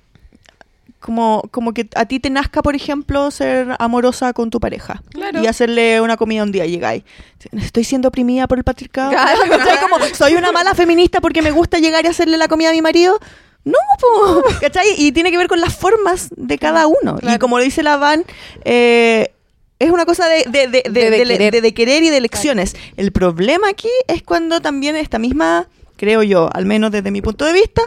como, 1.06 1.42
como 1.52 1.72
que 1.72 1.88
a 1.94 2.04
ti 2.04 2.20
te 2.20 2.28
nazca, 2.28 2.60
por 2.62 2.74
ejemplo, 2.74 3.30
ser 3.30 3.76
amorosa 3.78 4.32
con 4.34 4.50
tu 4.50 4.60
pareja. 4.60 5.02
Claro. 5.10 5.40
Y 5.42 5.46
hacerle 5.46 6.00
una 6.02 6.16
comida 6.18 6.42
un 6.42 6.52
día 6.52 6.66
llegáis. 6.66 7.04
Estoy 7.52 7.84
siendo 7.84 8.08
oprimida 8.08 8.46
por 8.48 8.58
el 8.58 8.64
patriarcado. 8.64 9.10
Claro. 9.12 9.40
¿Cachai? 9.48 9.78
Como, 9.80 10.04
soy 10.14 10.34
una 10.34 10.50
mala 10.52 10.74
feminista 10.74 11.20
porque 11.20 11.40
me 11.40 11.52
gusta 11.52 11.78
llegar 11.78 12.04
y 12.04 12.08
hacerle 12.08 12.36
la 12.36 12.48
comida 12.48 12.68
a 12.70 12.72
mi 12.72 12.82
marido. 12.82 13.18
No, 13.64 13.78
po, 14.00 14.42
¿cachai? 14.60 14.88
Y 14.98 15.12
tiene 15.12 15.30
que 15.30 15.38
ver 15.38 15.46
con 15.48 15.60
las 15.60 15.74
formas 15.76 16.28
de 16.36 16.58
cada 16.58 16.86
uno. 16.88 17.18
Y 17.22 17.38
como 17.38 17.56
lo 17.58 17.64
dice 17.64 17.82
la 17.82 17.96
Van, 17.96 18.24
eh, 18.64 19.32
es 19.78 19.90
una 19.90 20.04
cosa 20.06 20.26
de, 20.28 20.44
de, 20.48 20.66
de, 20.68 20.82
de- 20.88 20.90
De- 20.90 21.10
de 21.10 21.10
de- 21.10 21.24
querer. 21.24 21.52
de- 21.52 21.60
de 21.60 21.74
querer 21.74 22.02
y 22.02 22.10
de 22.10 22.16
elecciones. 22.16 22.74
El 22.96 23.12
problema 23.12 23.68
aquí 23.68 23.90
es 24.08 24.22
cuando 24.22 24.60
también 24.60 24.96
esta 24.96 25.18
misma, 25.18 25.68
creo 25.96 26.22
yo, 26.22 26.48
al 26.52 26.66
menos 26.66 26.90
desde 26.90 27.10
mi 27.10 27.22
punto 27.22 27.44
de 27.44 27.52
vista, 27.52 27.82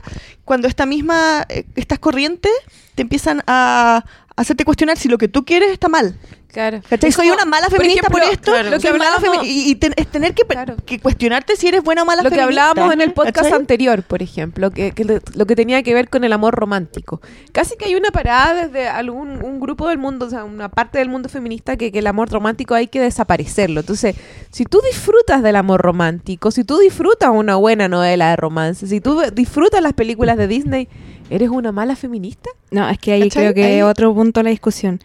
cuando 0.45 0.67
esta 0.67 0.85
misma, 0.85 1.45
eh, 1.49 1.65
estas 1.75 1.99
corrientes 1.99 2.51
te 2.95 3.01
empiezan 3.03 3.43
a 3.47 4.03
hacerte 4.41 4.63
cuestionar 4.65 4.97
si 4.97 5.07
lo 5.09 5.17
que 5.17 5.27
tú 5.27 5.43
quieres 5.45 5.71
está 5.71 5.89
mal. 5.89 6.15
Claro. 6.51 6.81
¿Cachai? 6.89 7.11
Soy 7.11 7.29
una 7.29 7.45
mala 7.45 7.67
por 7.67 7.77
feminista 7.77 8.09
por, 8.09 8.23
ejemplo, 8.23 8.33
esto. 8.33 8.51
claro, 8.51 8.71
lo 8.71 9.41
que 9.43 9.47
y, 9.47 9.69
y 9.69 9.75
ten- 9.75 9.93
es 9.95 10.07
tener 10.07 10.33
que, 10.33 10.43
Claro. 10.47 10.77
que 10.83 10.99
cuestionarte 10.99 11.55
si 11.55 11.67
eres 11.67 11.83
buena 11.83 12.01
o 12.01 12.05
mala 12.05 12.23
lo 12.23 12.29
que 12.31 12.37
feminista. 12.37 12.69
hablábamos 12.71 12.93
en 12.93 13.01
el 13.01 13.13
podcast 13.13 13.35
¿cachai? 13.35 13.53
anterior, 13.53 14.01
por 14.01 14.23
ejemplo, 14.23 14.71
que, 14.71 14.91
que 14.91 15.05
lo, 15.05 15.19
lo 15.35 15.45
que 15.45 15.55
tenía 15.55 15.83
que 15.83 15.93
ver 15.93 16.09
con 16.09 16.23
el 16.23 16.33
amor 16.33 16.55
romántico. 16.55 17.21
Casi 17.51 17.77
que 17.77 17.85
hay 17.85 17.93
una 17.95 18.09
parada 18.09 18.65
desde 18.65 18.87
algún 18.87 19.43
un 19.43 19.59
grupo 19.59 19.89
del 19.89 19.99
mundo, 19.99 20.25
o 20.25 20.29
sea, 20.31 20.43
una 20.43 20.69
parte 20.69 20.97
del 20.97 21.09
mundo 21.09 21.29
feminista 21.29 21.77
que, 21.77 21.91
que 21.91 21.99
el 21.99 22.07
amor 22.07 22.31
romántico 22.31 22.73
hay 22.73 22.87
que 22.87 22.99
desaparecerlo. 22.99 23.81
Entonces, 23.81 24.15
si 24.49 24.63
tú 24.65 24.81
disfrutas 24.89 25.43
del 25.43 25.55
amor 25.55 25.81
romántico, 25.81 26.49
si 26.49 26.63
tú 26.63 26.79
disfrutas 26.79 27.29
una 27.31 27.57
buena 27.57 27.87
novela 27.87 28.31
de 28.31 28.35
romance, 28.37 28.87
si 28.87 28.99
tú 29.01 29.21
disfrutas 29.33 29.83
las 29.83 29.93
películas 29.93 30.35
de 30.37 30.47
Disney, 30.47 30.87
¿eres 31.29 31.49
una 31.49 31.71
mala 31.71 31.95
feminista? 31.95 32.49
No, 32.71 32.87
es 32.89 32.97
que 32.99 33.11
ahí 33.13 33.21
¿Cachai? 33.23 33.43
creo 33.43 33.53
que 33.53 33.63
Ahí- 33.65 33.81
otro 33.81 34.13
punto 34.13 34.39
de 34.39 34.45
la 34.45 34.49
discusión. 34.49 34.99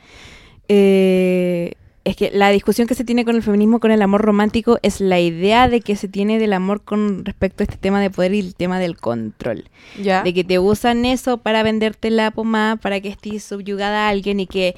Eh, 0.69 1.73
es 2.05 2.17
que 2.17 2.31
la 2.33 2.51
discusión 2.51 2.87
que 2.87 2.95
se 2.95 3.05
tiene 3.05 3.25
con 3.25 3.35
el 3.35 3.43
feminismo, 3.43 3.81
con 3.81 3.91
el 3.91 4.03
amor 4.03 4.21
romántico, 4.21 4.79
es 4.83 5.01
la 5.01 5.21
idea 5.21 5.69
de 5.69 5.81
que 5.81 5.97
se 5.97 6.07
tiene 6.07 6.39
del 6.39 6.53
amor 6.53 6.83
con 6.83 7.25
respecto 7.25 7.63
a 7.63 7.65
este 7.65 7.79
tema 7.79 7.99
de 8.01 8.11
poder 8.11 8.35
y 8.35 8.41
el 8.41 8.55
tema 8.55 8.79
del 8.79 8.97
control. 8.99 9.65
Ya. 10.03 10.23
De 10.23 10.35
que 10.35 10.45
te 10.45 10.59
usan 10.59 11.07
eso 11.07 11.39
para 11.39 11.63
venderte 11.63 12.11
la 12.11 12.31
pomada, 12.31 12.77
para 12.77 13.01
que 13.01 13.09
estés 13.09 13.43
subyugada 13.45 14.07
a 14.07 14.09
alguien 14.11 14.39
y 14.39 14.47
que, 14.47 14.75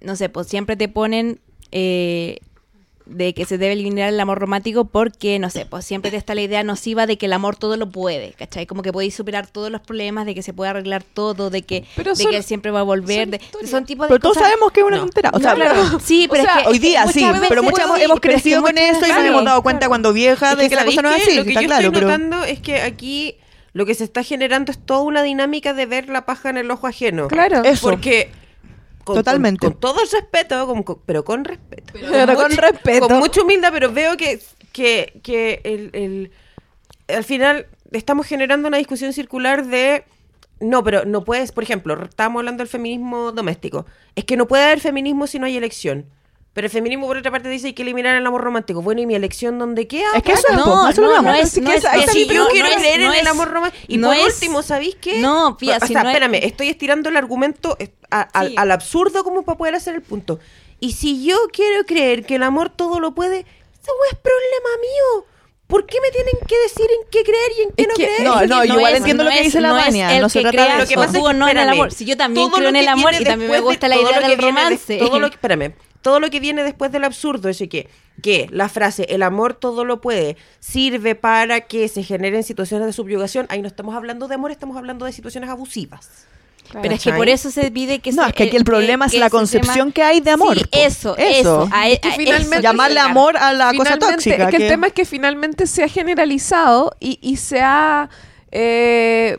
no 0.00 0.16
sé, 0.16 0.30
pues 0.30 0.46
siempre 0.46 0.76
te 0.76 0.88
ponen 0.88 1.38
eh, 1.70 2.38
de 3.06 3.34
que 3.34 3.44
se 3.44 3.58
debe 3.58 3.74
eliminar 3.74 4.08
el 4.08 4.18
amor 4.18 4.38
romántico 4.38 4.86
porque, 4.86 5.38
no 5.38 5.50
sé, 5.50 5.66
pues 5.66 5.84
siempre 5.84 6.10
te 6.10 6.16
está 6.16 6.34
la 6.34 6.40
idea 6.40 6.62
nociva 6.62 7.06
de 7.06 7.18
que 7.18 7.26
el 7.26 7.34
amor 7.34 7.54
todo 7.56 7.76
lo 7.76 7.90
puede, 7.90 8.32
¿cachai? 8.32 8.64
Como 8.66 8.80
que 8.82 8.92
podéis 8.92 9.14
superar 9.14 9.46
todos 9.46 9.70
los 9.70 9.82
problemas, 9.82 10.24
de 10.24 10.34
que 10.34 10.42
se 10.42 10.54
puede 10.54 10.70
arreglar 10.70 11.02
todo, 11.02 11.50
de 11.50 11.60
que, 11.62 11.84
Pero 11.96 12.14
de 12.14 12.22
son- 12.22 12.30
que 12.30 12.38
él 12.38 12.44
siempre 12.44 12.70
va 12.70 12.80
a 12.80 12.84
volver. 12.84 13.24
son 13.24 13.30
de- 13.32 13.36
historias. 13.36 13.70
son 13.70 13.84
tipos 13.84 14.06
de 14.06 14.08
Pero 14.08 14.20
todos 14.20 14.38
sabemos 14.38 14.72
que 14.72 14.80
es 14.80 14.86
una 14.86 14.96
No. 14.96 15.02
tontera. 15.02 15.30
O 15.34 15.38
sea, 15.38 15.50
No, 15.50 15.56
claro. 15.56 16.00
Sí, 16.00 16.28
pero 16.30 16.42
O 16.42 16.46
sea, 16.46 16.56
es 16.56 16.62
que 16.62 16.68
hoy 16.70 16.78
día 16.78 17.06
sí, 17.08 17.24
veces- 17.24 17.46
pero 17.48 17.62
muchas 17.62 17.84
hemos, 17.84 17.98
sí, 17.98 18.04
hemos 18.04 18.20
pero 18.20 18.32
es 18.32 18.36
que 18.36 18.42
crecido 18.42 18.62
con 18.62 18.72
muchas 18.74 18.96
eso 18.96 19.06
y 19.06 19.08
nos 19.12 19.24
hemos 19.26 19.44
dado 19.44 19.62
cuenta 19.62 19.88
cuando 19.88 20.12
vieja 20.14 20.52
Es 20.52 20.58
de 20.58 20.68
que, 20.70 20.74
la 20.74 20.80
¿sabéis 20.80 20.96
cosa 20.96 21.08
no 21.10 21.14
es 21.14 21.22
así. 21.22 21.36
Lo 21.36 21.44
que 21.44 21.48
está 21.50 21.60
yo 21.60 21.66
claro, 21.66 21.82
estoy 21.86 21.94
pero 22.00 22.06
notando 22.06 22.44
es 22.44 22.60
que 22.60 22.80
aquí 22.80 23.36
lo 23.74 23.84
que 23.84 23.94
se 23.94 24.04
está 24.04 24.22
generando 24.22 24.72
es 24.72 24.78
toda 24.78 25.00
una 25.02 25.22
dinámica 25.22 25.74
de 25.74 25.84
ver 25.84 26.08
la 26.08 26.24
paja 26.24 26.48
en 26.48 26.56
el 26.56 26.70
ojo 26.70 26.86
ajeno. 26.86 27.28
Claro. 27.28 27.64
Eso. 27.64 27.90
Porque 27.90 28.30
con, 29.04 29.16
Totalmente. 29.16 29.60
Con, 29.60 29.72
con 29.72 29.80
todo 29.80 30.02
el 30.02 30.10
respeto, 30.10 30.66
con- 30.66 30.82
con- 30.82 31.00
pero 31.06 31.24
con 31.24 31.44
respeto. 31.44 31.92
Pero 31.92 32.34
con 32.34 32.50
respeto. 32.50 33.08
Con 33.08 33.18
mucha 33.18 33.42
humildad, 33.42 33.70
pero 33.72 33.92
veo 33.92 34.16
que, 34.16 34.40
que, 34.72 35.20
que 35.22 35.60
el, 35.64 35.90
el- 35.92 36.30
al 37.14 37.24
final 37.24 37.66
estamos 37.92 38.26
generando 38.26 38.66
una 38.68 38.78
discusión 38.78 39.12
circular 39.12 39.66
de... 39.66 40.04
No, 40.60 40.82
pero 40.84 41.04
no 41.04 41.24
puedes, 41.24 41.52
por 41.52 41.64
ejemplo, 41.64 42.02
estábamos 42.04 42.40
hablando 42.40 42.62
del 42.62 42.68
feminismo 42.68 43.32
doméstico. 43.32 43.86
Es 44.14 44.24
que 44.24 44.36
no 44.36 44.46
puede 44.48 44.64
haber 44.64 44.80
feminismo 44.80 45.26
si 45.26 45.38
no 45.38 45.46
hay 45.46 45.56
elección. 45.56 46.06
Pero 46.54 46.66
el 46.66 46.70
feminismo, 46.70 47.06
por 47.08 47.16
otra 47.16 47.32
parte, 47.32 47.48
dice 47.48 47.66
hay 47.66 47.72
que 47.72 47.82
eliminar 47.82 48.14
el 48.14 48.24
amor 48.26 48.40
romántico. 48.42 48.80
Bueno, 48.80 49.00
¿y 49.00 49.06
mi 49.06 49.14
elección 49.16 49.58
dónde 49.58 49.88
queda? 49.88 50.06
Es 50.14 50.22
que 50.22 50.32
eso 50.32 50.46
es, 50.48 50.54
No, 50.56 50.64
no, 50.64 51.22
no 51.22 51.34
es- 51.34 51.60
no 51.60 51.70
que 51.70 51.76
es- 51.76 51.84
es- 51.84 52.12
si 52.12 52.26
yo 52.28 52.44
no- 52.44 52.48
quiero 52.50 52.68
creer 52.76 53.00
no 53.00 53.12
en 53.12 53.18
el 53.20 53.26
amor 53.26 53.50
romántico. 53.50 53.84
Y 53.88 53.96
no 53.98 54.08
por 54.08 54.16
es- 54.16 54.34
último, 54.34 54.62
¿sabéis 54.62 54.94
qué? 55.00 55.18
No, 55.20 55.56
fía, 55.58 55.78
o 55.82 55.86
si 55.86 55.92
sea, 55.92 56.04
no 56.04 56.10
es- 56.10 56.14
espérame, 56.16 56.38
estoy 56.44 56.68
estirando 56.68 57.08
el 57.08 57.16
argumento 57.16 57.76
a- 58.10 58.20
al- 58.20 58.48
Sí. 58.50 58.54
al 58.56 58.70
absurdo 58.70 59.24
como 59.24 59.42
para 59.42 59.58
poder 59.58 59.74
hacer 59.74 59.96
el 59.96 60.02
punto. 60.02 60.38
Y 60.78 60.92
si 60.92 61.24
yo 61.24 61.36
quiero 61.52 61.84
creer 61.86 62.24
que 62.24 62.36
el 62.36 62.42
amor 62.44 62.70
todo 62.70 63.00
lo 63.00 63.16
puede, 63.16 63.40
ese 63.40 63.90
es 64.12 64.18
problema 64.18 64.68
mío. 64.80 65.26
¿Por 65.66 65.86
qué 65.86 65.96
me 66.00 66.10
tienen 66.10 66.34
que 66.46 66.54
decir 66.62 66.84
en 66.84 67.08
qué 67.10 67.22
creer 67.22 67.52
y 67.58 67.62
en 67.62 67.70
qué 67.70 67.82
Es 67.82 67.88
no 67.88 67.94
que- 67.94 68.04
creer? 68.04 68.22
no, 68.22 68.40
Es 68.42 68.48
no, 68.48 68.64
yo 68.64 68.74
igual 68.74 68.92
es- 68.92 68.98
entiendo 68.98 69.24
lo 69.24 69.30
que 69.30 69.38
es- 69.38 69.44
dice 69.44 69.60
la 69.60 69.68
no 69.70 69.78
es 69.78 69.84
Vania, 69.86 70.14
el 70.16 70.22
no 70.22 70.28
se 70.28 70.38
que 70.38 70.42
trata 70.42 70.56
crea 70.56 70.74
de 70.76 70.82
Lo 70.82 70.88
que 70.88 70.94
pasa 70.96 71.18
es 71.18 71.24
que, 71.24 71.34
no 71.34 71.48
en 71.48 71.58
el 71.58 71.68
amor. 71.68 71.90
Si 71.92 72.04
yo 72.04 72.16
también 72.16 72.50
creo 72.50 72.68
en 72.68 72.76
el 72.76 72.88
amor 72.88 73.14
y 73.18 73.24
también 73.24 73.50
me 73.50 73.60
gusta 73.60 73.88
de- 73.88 73.94
la 73.94 74.00
todo 74.00 74.10
idea 74.10 74.20
lo 74.20 74.26
que 74.26 74.30
del 74.30 74.38
viene 74.38 74.60
de- 74.60 74.64
romance. 74.66 74.98
todo 74.98 75.18
lo 75.20 75.28
que, 75.30 75.34
espérame, 75.36 75.74
todo 76.02 76.20
lo 76.20 76.28
que 76.30 76.38
viene 76.40 76.62
después 76.64 76.92
del 76.92 77.02
absurdo, 77.04 77.48
ese 77.48 77.68
que, 77.70 77.88
que 78.22 78.46
la 78.50 78.68
frase 78.68 79.06
el 79.08 79.22
amor 79.22 79.54
todo 79.54 79.86
lo 79.86 80.02
puede 80.02 80.36
sirve 80.60 81.14
para 81.14 81.62
que 81.62 81.88
se 81.88 82.02
generen 82.02 82.42
situaciones 82.42 82.86
de 82.86 82.92
subyugación. 82.92 83.46
Ahí 83.48 83.62
no 83.62 83.68
estamos 83.68 83.94
hablando 83.94 84.28
de 84.28 84.34
amor, 84.34 84.50
estamos 84.50 84.76
hablando 84.76 85.06
de 85.06 85.12
situaciones 85.12 85.48
abusivas. 85.48 86.26
Pero 86.82 86.94
es 86.94 87.02
que 87.04 87.12
por 87.12 87.28
eso 87.28 87.50
se 87.50 87.70
pide 87.70 88.00
que 88.00 88.10
No, 88.12 88.24
se- 88.24 88.30
es 88.30 88.34
que 88.34 88.42
aquí 88.44 88.56
el 88.56 88.64
problema 88.64 89.06
es 89.06 89.12
que 89.12 89.18
la 89.18 89.30
concepción 89.30 89.92
tema- 89.92 89.92
que 89.92 90.02
hay 90.02 90.20
de 90.20 90.30
amor, 90.32 90.56
Sí, 90.58 90.64
eso, 90.72 91.16
Eso. 91.16 91.64
eso. 91.64 91.68
a- 91.72 91.88
Es 91.88 92.00
que 92.00 92.08
a- 92.08 92.10
eso 92.10 92.18
finalmente- 92.18 92.62
Llamarle 92.62 92.98
amor 93.00 93.36
a 93.36 93.52
la 93.52 93.72
cosa 93.74 93.98
tóxica. 93.98 94.44
Es 94.44 94.50
que, 94.50 94.56
que- 94.56 94.62
el 94.64 94.68
tema 94.70 94.86
es 94.88 94.92
que 94.92 95.04
finalmente 95.04 95.66
se 95.66 95.84
ha 95.84 95.88
generalizado 95.88 96.96
y, 97.00 97.18
y 97.22 97.36
se 97.36 97.60
ha 97.60 98.08
eh, 98.50 99.38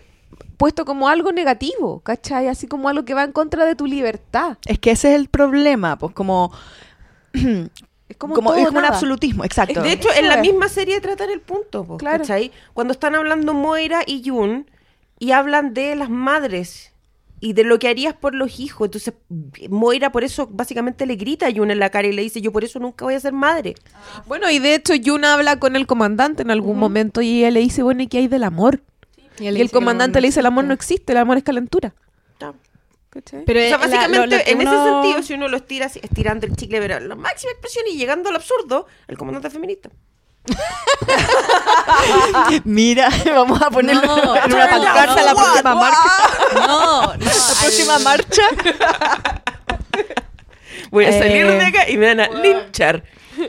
puesto 0.57 0.85
como 0.85 1.09
algo 1.09 1.31
negativo, 1.31 1.99
¿cachai? 2.01 2.47
Así 2.47 2.67
como 2.67 2.87
algo 2.89 3.03
que 3.05 3.13
va 3.13 3.23
en 3.23 3.31
contra 3.31 3.65
de 3.65 3.75
tu 3.75 3.85
libertad. 3.87 4.57
Es 4.65 4.79
que 4.79 4.91
ese 4.91 5.09
es 5.09 5.15
el 5.19 5.27
problema, 5.29 5.97
pues 5.97 6.13
como... 6.13 6.51
Es 8.07 8.17
como, 8.17 8.35
como 8.35 8.51
todo 8.51 8.59
es 8.59 8.67
como 8.67 8.77
un 8.79 8.85
absolutismo, 8.85 9.43
exacto. 9.45 9.81
De 9.81 9.91
hecho, 9.93 10.09
Eso 10.11 10.19
en 10.19 10.27
la 10.27 10.35
es. 10.35 10.41
misma 10.41 10.69
serie 10.69 11.01
tratan 11.01 11.31
el 11.31 11.41
punto, 11.41 11.83
po, 11.85 11.97
Claro. 11.97 12.19
¿cachai? 12.19 12.51
Cuando 12.75 12.91
están 12.93 13.15
hablando 13.15 13.55
Moira 13.55 14.01
y 14.05 14.21
Jun 14.29 14.69
y 15.17 15.31
hablan 15.31 15.73
de 15.73 15.95
las 15.95 16.09
madres 16.11 16.93
y 17.39 17.53
de 17.53 17.63
lo 17.63 17.77
que 17.79 17.87
harías 17.89 18.13
por 18.13 18.33
los 18.33 18.59
hijos. 18.59 18.87
Entonces, 18.87 19.13
Moira 19.69 20.11
por 20.11 20.23
eso 20.23 20.47
básicamente 20.51 21.05
le 21.05 21.15
grita 21.15 21.47
a 21.47 21.51
Jun 21.53 21.69
en 21.71 21.79
la 21.79 21.89
cara 21.89 22.07
y 22.07 22.13
le 22.13 22.21
dice, 22.21 22.41
yo 22.41 22.51
por 22.51 22.63
eso 22.63 22.79
nunca 22.79 23.05
voy 23.05 23.13
a 23.13 23.19
ser 23.19 23.33
madre. 23.33 23.75
Bueno, 24.25 24.49
y 24.49 24.59
de 24.59 24.75
hecho 24.75 24.95
Yuna 24.95 25.33
habla 25.33 25.59
con 25.59 25.75
el 25.75 25.85
comandante 25.87 26.41
en 26.43 26.51
algún 26.51 26.77
momento 26.79 27.21
y 27.21 27.39
ella 27.39 27.51
le 27.51 27.59
dice, 27.59 27.83
bueno, 27.83 28.01
¿y 28.03 28.07
qué 28.07 28.19
hay 28.19 28.27
del 28.27 28.43
amor? 28.43 28.81
Y, 29.39 29.47
el 29.47 29.69
comandante 29.71 30.17
no 30.17 30.21
le 30.21 30.27
dice, 30.29 30.39
el 30.39 30.45
amor 30.45 30.63
no 30.65 30.73
existe. 30.73 31.11
el 31.11 31.17
amor 31.17 31.37
es 31.37 31.43
calentura. 31.43 31.93
Pero 33.45 33.59
o 33.59 33.63
sea, 33.63 33.77
la- 33.77 33.77
básicamente, 33.77 34.17
lo- 34.17 34.25
lo 34.25 34.43
que 34.43 34.51
en 34.51 34.61
ese 34.61 34.71
sentido, 34.91 35.23
si 35.23 35.33
uno 35.35 35.47
lo 35.47 35.57
estira 35.57 35.85
así, 35.85 35.99
estirando 36.03 36.45
el 36.47 36.55
chicle, 36.55 36.79
pero 36.81 36.99
la 36.99 37.15
máxima 37.15 37.51
expresión 37.53 37.85
y 37.89 37.97
llegando 37.97 38.29
al 38.29 38.35
absurdo, 38.35 38.87
el 39.07 39.17
comandante 39.17 39.49
feminista. 39.49 39.89
Mira, 42.63 43.09
vamos 43.25 43.61
a 43.61 43.69
ponerlo 43.69 44.01
No, 44.07 44.35
en 44.35 44.53
una 44.53 44.65
no, 44.65 44.71
pancarta 44.71 45.15
no, 45.15 45.25
la 45.25 45.35
próxima 45.35 45.75
marcha. 45.75 45.99
No, 46.55 47.01
no, 47.01 47.13
La 47.17 47.55
próxima 47.61 47.99
marcha. 47.99 48.43
Voy 50.91 51.05
a 51.05 51.11
salir 51.11 51.45
Eh, 51.45 51.51
de 51.51 51.65
acá 51.65 51.89
y 51.89 51.97
me 51.97 52.07
van 52.13 52.19
a 52.21 52.27
linchar. 52.29 53.03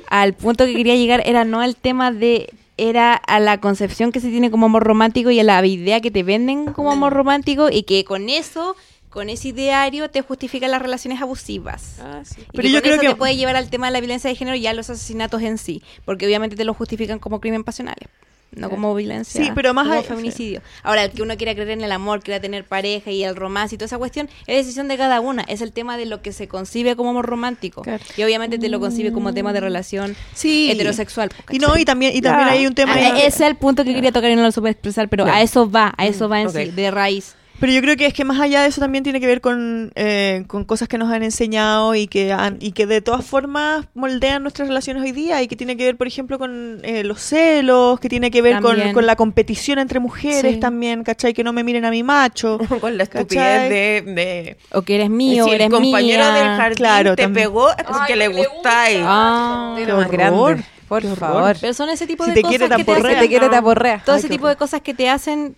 al 0.09 0.35
punto 0.35 0.65
que 0.67 0.75
quería 0.75 0.97
llegar 0.97 1.23
era 1.27 1.45
no 1.45 1.61
al 1.61 1.77
tema 1.77 2.11
de 2.11 2.49
era 2.79 3.15
a 3.15 3.41
la 3.41 3.59
concepción 3.61 4.13
que 4.13 4.21
se 4.21 4.29
tiene 4.29 4.51
como 4.51 4.67
amor 4.67 4.85
romántico 4.85 5.31
y 5.31 5.41
a 5.41 5.45
la 5.45 5.65
idea 5.65 6.01
que 6.03 6.11
te 6.11 6.23
venden 6.23 6.67
como 6.73 6.93
amor 6.93 7.13
romántico 7.15 7.69
y 7.71 7.85
que 7.85 8.05
con 8.05 8.29
eso 8.29 8.77
con 9.17 9.31
ese 9.31 9.49
ideario 9.49 10.11
te 10.11 10.21
justifican 10.21 10.71
las 10.71 10.83
relaciones 10.83 11.23
abusivas. 11.23 11.95
Ah, 12.03 12.21
sí. 12.23 12.43
Y 12.43 12.45
Pero 12.53 12.63
que 12.65 12.69
yo 12.69 12.75
con 12.75 12.83
creo 12.83 12.93
eso 12.97 13.01
que- 13.01 13.09
te 13.09 13.15
puede 13.17 13.35
llevar 13.35 13.57
al 13.57 13.71
tema 13.71 13.87
de 13.87 13.93
la 13.95 14.01
violencia 14.01 14.29
de 14.29 14.37
género 14.37 14.59
y 14.59 14.67
a 14.67 14.75
los 14.75 14.91
asesinatos 14.91 15.41
en 15.41 15.57
sí, 15.57 15.83
porque 16.05 16.27
obviamente 16.27 16.55
te 16.55 16.65
lo 16.65 16.75
justifican 16.75 17.19
como 17.19 17.41
crimen 17.41 17.65
pasionales, 17.65 18.11
no 18.53 18.69
como 18.69 18.95
violencia, 18.95 19.43
Sí, 19.43 19.51
pero 19.55 19.73
más 19.73 19.87
como 19.87 20.01
hay- 20.01 20.05
feminicidio. 20.05 20.61
Ahora, 20.83 21.05
el 21.05 21.13
que 21.13 21.23
uno 21.23 21.35
quiera 21.39 21.55
creer 21.55 21.71
en 21.71 21.81
el 21.83 21.93
amor, 21.93 22.23
quiera 22.23 22.41
tener 22.41 22.65
pareja 22.65 23.11
y 23.11 23.25
el 23.25 23.37
romance 23.37 23.75
y 23.75 23.79
toda 23.79 23.87
esa 23.87 23.97
cuestión, 23.99 24.29
es 24.47 24.57
decisión 24.59 24.87
de 24.87 24.99
cada 24.99 25.21
una, 25.21 25.43
es 25.45 25.63
el 25.63 25.73
tema 25.73 25.97
de 25.97 26.05
lo 26.07 26.21
que 26.21 26.33
se 26.35 26.47
concibe 26.47 26.95
como 26.95 27.09
amor 27.11 27.25
romántico. 27.25 27.83
Claro. 27.83 28.05
Y 28.19 28.23
obviamente 28.23 28.59
te 28.59 28.69
lo 28.69 28.81
concibe 28.81 29.13
como 29.13 29.33
tema 29.33 29.53
de 29.55 29.61
relación 29.61 30.15
Sí. 30.35 30.71
heterosexual. 30.71 31.31
pues, 31.31 31.57
Y 31.57 31.59
no, 31.59 31.77
y 31.79 31.87
también, 31.87 32.15
y 32.15 32.21
también 32.21 32.49
Ya. 32.49 32.53
hay 32.55 32.67
un 32.67 32.75
tema... 32.75 32.93
Ah, 32.97 33.17
ese 33.19 33.27
es 33.29 33.41
el 33.41 33.57
punto 33.57 33.83
que 33.85 33.95
quería 33.95 34.13
tocar 34.13 34.31
y 34.31 34.37
no 34.37 34.43
lo 34.43 34.53
supe 34.53 34.69
expresar, 34.71 35.09
pero 35.09 35.25
a 35.25 35.41
eso 35.43 35.71
va, 35.71 35.95
a 35.97 36.05
eso 36.07 36.29
va 36.29 36.43
en 36.43 36.51
sí, 36.51 36.67
de 36.67 36.91
raíz. 36.91 37.35
Pero 37.59 37.73
yo 37.73 37.81
creo 37.81 37.97
que 37.97 38.05
es 38.07 38.13
que 38.13 38.25
más 38.25 38.39
allá 38.39 38.63
de 38.63 38.69
eso 38.69 38.81
también 38.83 39.03
tiene 39.03 39.19
que 39.19 39.27
ver 39.27 39.41
con, 39.41 39.91
eh, 39.95 40.45
con 40.47 40.65
cosas 40.65 40.89
que 40.89 40.99
nos 40.99 41.11
han 41.11 41.23
enseñado 41.23 41.95
y 41.95 42.07
que 42.07 42.33
han, 42.33 42.59
y 42.61 42.73
que 42.73 42.87
de 42.87 43.01
todas 43.01 43.25
formas 43.25 43.87
moldean 43.95 44.43
nuestras 44.43 44.69
relaciones 44.69 45.03
hoy 45.03 45.13
día 45.13 45.43
y 45.43 45.49
que 45.49 45.57
tiene 45.57 45.77
que 45.77 45.85
ver, 45.85 45.97
por 45.97 46.07
ejemplo, 46.07 46.39
con 46.39 46.81
eh, 46.83 47.03
los 47.03 47.21
celos, 47.21 47.99
que 47.99 48.09
tiene 48.11 48.31
que 48.31 48.43
ver 48.43 48.61
con, 48.61 48.77
con 48.93 49.07
la 49.07 49.17
competición 49.17 49.79
entre 49.79 50.01
mujeres 50.01 50.55
Sí. 50.55 50.61
también, 50.61 51.03
¿cachai? 51.03 51.33
Que 51.33 51.43
no 51.45 51.53
me 51.55 51.65
miren 51.65 51.85
a 51.87 51.91
mi 51.91 52.03
macho. 52.03 52.59
Con 52.81 52.97
la 52.99 53.05
estupidez 53.05 53.71
de, 53.71 54.03
de 54.13 54.57
O 54.73 54.83
que 54.83 54.97
eres 54.97 55.09
mío, 55.11 55.47
o 55.47 55.49
eres 55.49 55.67
el 55.67 55.73
compañero 55.73 56.25
mía. 56.25 56.35
del 56.35 56.49
jardín 56.59 56.77
Claro, 56.77 57.17
te 57.17 57.23
también. 57.23 57.47
pegó 57.49 57.69
porque 57.89 58.17
le 58.17 58.29
gustáis. 58.29 58.99
Ah, 59.03 59.75
Qué 59.79 59.87
qué 59.87 59.93
más 59.93 60.07
horror, 60.07 60.13
grande, 60.13 60.65
por 60.89 61.03
favor. 61.17 61.57
pero 61.61 61.73
son 61.75 61.89
ese 61.89 62.07
tipo 62.07 62.25
Si 62.25 62.31
de 62.31 62.35
te 62.37 62.43
cosas 62.43 62.51
quiere, 62.59 62.69
te 62.69 62.77
que 62.77 62.85
te 62.85 62.93
aporrea. 62.93 63.11
hacen- 63.13 63.21
te 63.23 63.29
quiere, 63.29 63.49
te 63.49 63.57
aporrea. 63.57 64.03
Todo 64.05 64.15
Ay, 64.17 64.19
ese 64.21 64.29
tipo 64.29 64.47
de 64.47 64.57
cosas 64.57 64.83
que 64.83 64.95
te 64.95 65.09
hacen, 65.09 65.57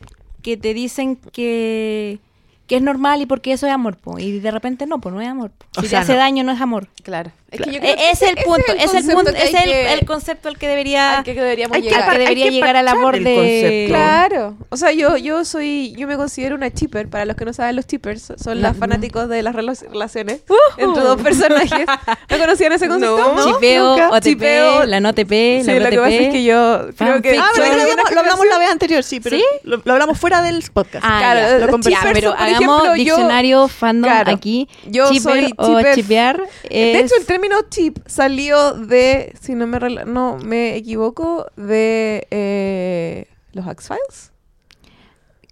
que 0.48 0.56
te 0.56 0.72
dicen 0.74 1.16
que, 1.32 2.18
que 2.66 2.76
es 2.76 2.82
normal 2.82 3.20
y 3.20 3.26
porque 3.26 3.52
eso 3.52 3.66
es 3.66 3.72
amor, 3.72 3.96
po. 3.96 4.18
y 4.18 4.38
de 4.40 4.50
repente 4.50 4.86
no, 4.86 4.98
pues 5.00 5.14
no 5.14 5.20
es 5.20 5.28
amor. 5.28 5.50
po. 5.50 5.66
O 5.76 5.82
Si 5.82 5.88
sea, 5.88 6.00
te 6.00 6.04
hace 6.04 6.12
no. 6.14 6.18
daño, 6.18 6.44
no 6.44 6.52
es 6.52 6.60
amor. 6.60 6.88
Claro. 7.02 7.30
Es 7.50 7.60
que 7.62 7.70
yo 7.70 7.76
E- 7.78 7.80
creo 7.80 7.96
que 7.96 8.10
es 8.10 8.22
el 8.22 8.36
punto, 8.44 8.72
es 8.72 8.82
el 8.82 8.90
concepto 8.90 9.14
punto, 9.14 9.30
es 9.30 9.54
el, 9.54 9.62
que- 9.64 9.92
el 9.94 10.04
concepto 10.06 10.48
al 10.48 10.58
que 10.58 10.68
debería, 10.68 11.18
al 11.18 11.24
que 11.24 11.32
deberíamos 11.32 11.76
que 11.78 11.82
llegar. 11.82 12.12
debería 12.12 12.28
Hay 12.44 12.50
que 12.50 12.54
llegar 12.54 12.76
al 12.76 12.88
amor 12.88 13.18
de... 13.18 13.84
Claro. 13.88 14.56
O 14.68 14.76
sea, 14.76 14.92
yo, 14.92 15.16
yo 15.16 15.44
soy, 15.46 15.94
yo 15.96 16.06
me 16.06 16.16
considero 16.16 16.56
una 16.56 16.70
chipper. 16.70 17.08
Para 17.08 17.24
los 17.24 17.36
que 17.36 17.46
no 17.46 17.52
saben, 17.54 17.76
los 17.76 17.86
chippers 17.86 18.34
son 18.36 18.60
los 18.60 18.76
fanáticos 18.76 19.28
de 19.30 19.42
las 19.42 19.54
rela- 19.54 19.80
relaciones 19.90 20.42
entre 20.76 21.02
dos 21.02 21.20
personajes. 21.22 21.86
¿No 22.30 22.38
conocían 22.38 22.72
ese 22.72 22.86
concepto? 22.86 23.34
No. 23.34 23.44
Chipeo. 23.54 23.94
OTP, 24.10 24.22
Chipeo. 24.24 24.84
la 24.84 25.00
no 25.00 25.14
TP, 25.14 25.60
Sí, 25.62 25.66
la 25.68 25.74
lo 25.74 25.84
no 25.84 25.90
que 25.90 25.96
pasa 25.98 26.10
es 26.10 26.30
que 26.32 26.44
yo 26.44 26.80
creo 26.98 27.22
que... 27.22 27.38
Ah, 27.38 27.48
pero 27.54 27.74
lo 27.76 27.80
hablamos, 27.82 28.10
lo 28.12 28.20
hablamos 28.20 28.46
la 28.46 28.58
vez 28.58 28.70
anterior, 28.70 29.02
sí, 29.02 29.20
pero 29.20 29.36
¿Sí? 29.38 29.44
Lo, 29.62 29.80
lo 29.82 29.92
hablamos 29.94 30.18
fuera 30.18 30.42
del 30.42 30.62
podcast. 30.72 31.02
Ah, 31.08 31.16
Claro, 31.18 31.40
ya. 31.40 31.66
los 31.66 31.86
Ya, 31.86 32.00
pero 32.12 32.32
por 32.32 32.40
hagamos 32.42 32.82
ejemplo, 32.84 32.84
yo- 32.96 33.16
diccionario 33.16 33.68
fandom 33.68 34.10
Claro, 34.10 34.32
aquí. 34.34 34.68
yo 34.86 35.10
Chipper 35.10 35.44
soy 35.44 35.54
o 35.56 35.80
chipear 35.94 36.42
De 36.68 36.98
hecho, 37.00 37.14
el 37.18 37.24
término 37.40 37.62
chip 37.70 37.98
salió 38.06 38.73
de, 38.73 39.32
si 39.40 39.55
no 39.55 39.66
me, 39.66 39.78
no 40.06 40.39
me 40.39 40.77
equivoco, 40.77 41.47
de 41.56 42.27
eh, 42.31 43.27
los 43.52 43.66
X-Files. 43.66 44.32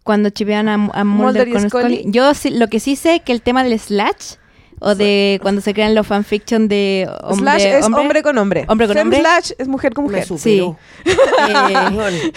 cuando 0.02 0.30
chipean 0.30 0.68
a, 0.68 0.74
a 0.92 1.04
Mulder, 1.04 1.50
con 1.50 1.68
Scully. 1.68 1.96
Scully. 1.98 2.12
Yo 2.12 2.34
sí- 2.34 2.50
lo 2.50 2.68
que 2.68 2.80
sí 2.80 2.96
sé 2.96 3.20
que 3.20 3.32
el 3.32 3.42
tema 3.42 3.62
del 3.64 3.78
slash 3.78 4.34
o 4.78 4.94
de 4.94 5.38
cuando 5.40 5.62
se 5.62 5.72
crean 5.72 5.94
los 5.94 6.06
fanfiction 6.06 6.68
de 6.68 7.08
hombre, 7.22 7.38
slash 7.58 7.62
es 7.64 7.84
hombre, 7.86 8.22
con 8.22 8.36
hombre. 8.36 8.66
Hombre 8.68 8.86
con 8.86 8.94
Fem 8.96 9.06
hombre. 9.06 9.20
slash 9.20 9.52
es 9.56 9.68
mujer 9.68 9.94
con 9.94 10.04
mujer. 10.04 10.26
superó. 10.26 10.76
Eh, 11.04 12.32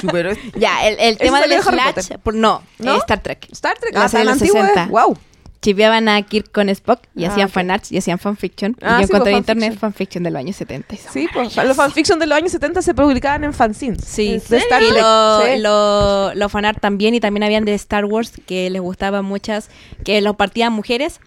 superó. 0.00 0.30
ya, 0.54 0.86
el, 0.86 0.96
el 1.00 1.18
tema 1.18 1.40
del 1.40 1.60
slash, 1.62 2.16
por- 2.22 2.34
no, 2.34 2.62
¿No? 2.78 2.94
eh, 2.94 2.98
Star 2.98 3.20
Trek. 3.22 3.48
Star 3.50 3.76
Trek, 3.78 3.92
La 3.94 4.06
de 4.06 4.24
los 4.24 4.34
antigua. 4.34 4.60
60. 4.68 4.86
Wow. 4.86 5.18
Chipeaban 5.64 6.08
a 6.10 6.20
Kirk 6.22 6.52
con 6.52 6.68
Spock 6.68 7.00
y 7.16 7.24
Ah, 7.24 7.28
hacían 7.30 7.46
ok. 7.48 7.52
fanarts 7.54 7.90
y 7.90 7.96
hacían 7.96 8.18
fanfiction. 8.18 8.76
Ah, 8.82 8.98
y 8.98 9.00
yo 9.02 9.06
sí, 9.06 9.12
encontré 9.14 9.32
en 9.32 9.38
internet 9.38 9.78
fanfiction. 9.78 10.22
de 10.22 10.30
los 10.30 10.38
años 10.40 10.56
70. 10.56 10.94
y 10.94 10.98
son 10.98 11.12
Sí, 11.12 11.26
pues 11.32 11.56
los 11.56 11.76
fanfiction 11.76 12.18
de 12.18 12.26
los 12.26 12.36
años 12.36 12.52
70 12.52 12.82
se 12.82 12.92
publicaban 12.94 13.44
en 13.44 13.54
fanzines. 13.54 14.04
Sí, 14.04 14.40
de 14.48 14.56
Star 14.58 14.82
y 14.82 14.88
Trek. 14.88 15.00
lo, 15.00 15.40
Sí. 15.42 15.58
lo, 15.60 16.34
lo 16.34 16.48
fanart 16.50 16.80
también 16.80 17.14
y 17.14 17.20
también 17.20 17.44
habían 17.44 17.64
de 17.64 17.72
Star 17.74 18.04
Wars 18.04 18.32
que 18.46 18.68
les 18.68 18.82
gustaban 18.82 19.24
muchas, 19.24 19.70
que 20.04 20.20
los 20.20 20.36
partían 20.36 20.72
mujeres, 20.74 21.18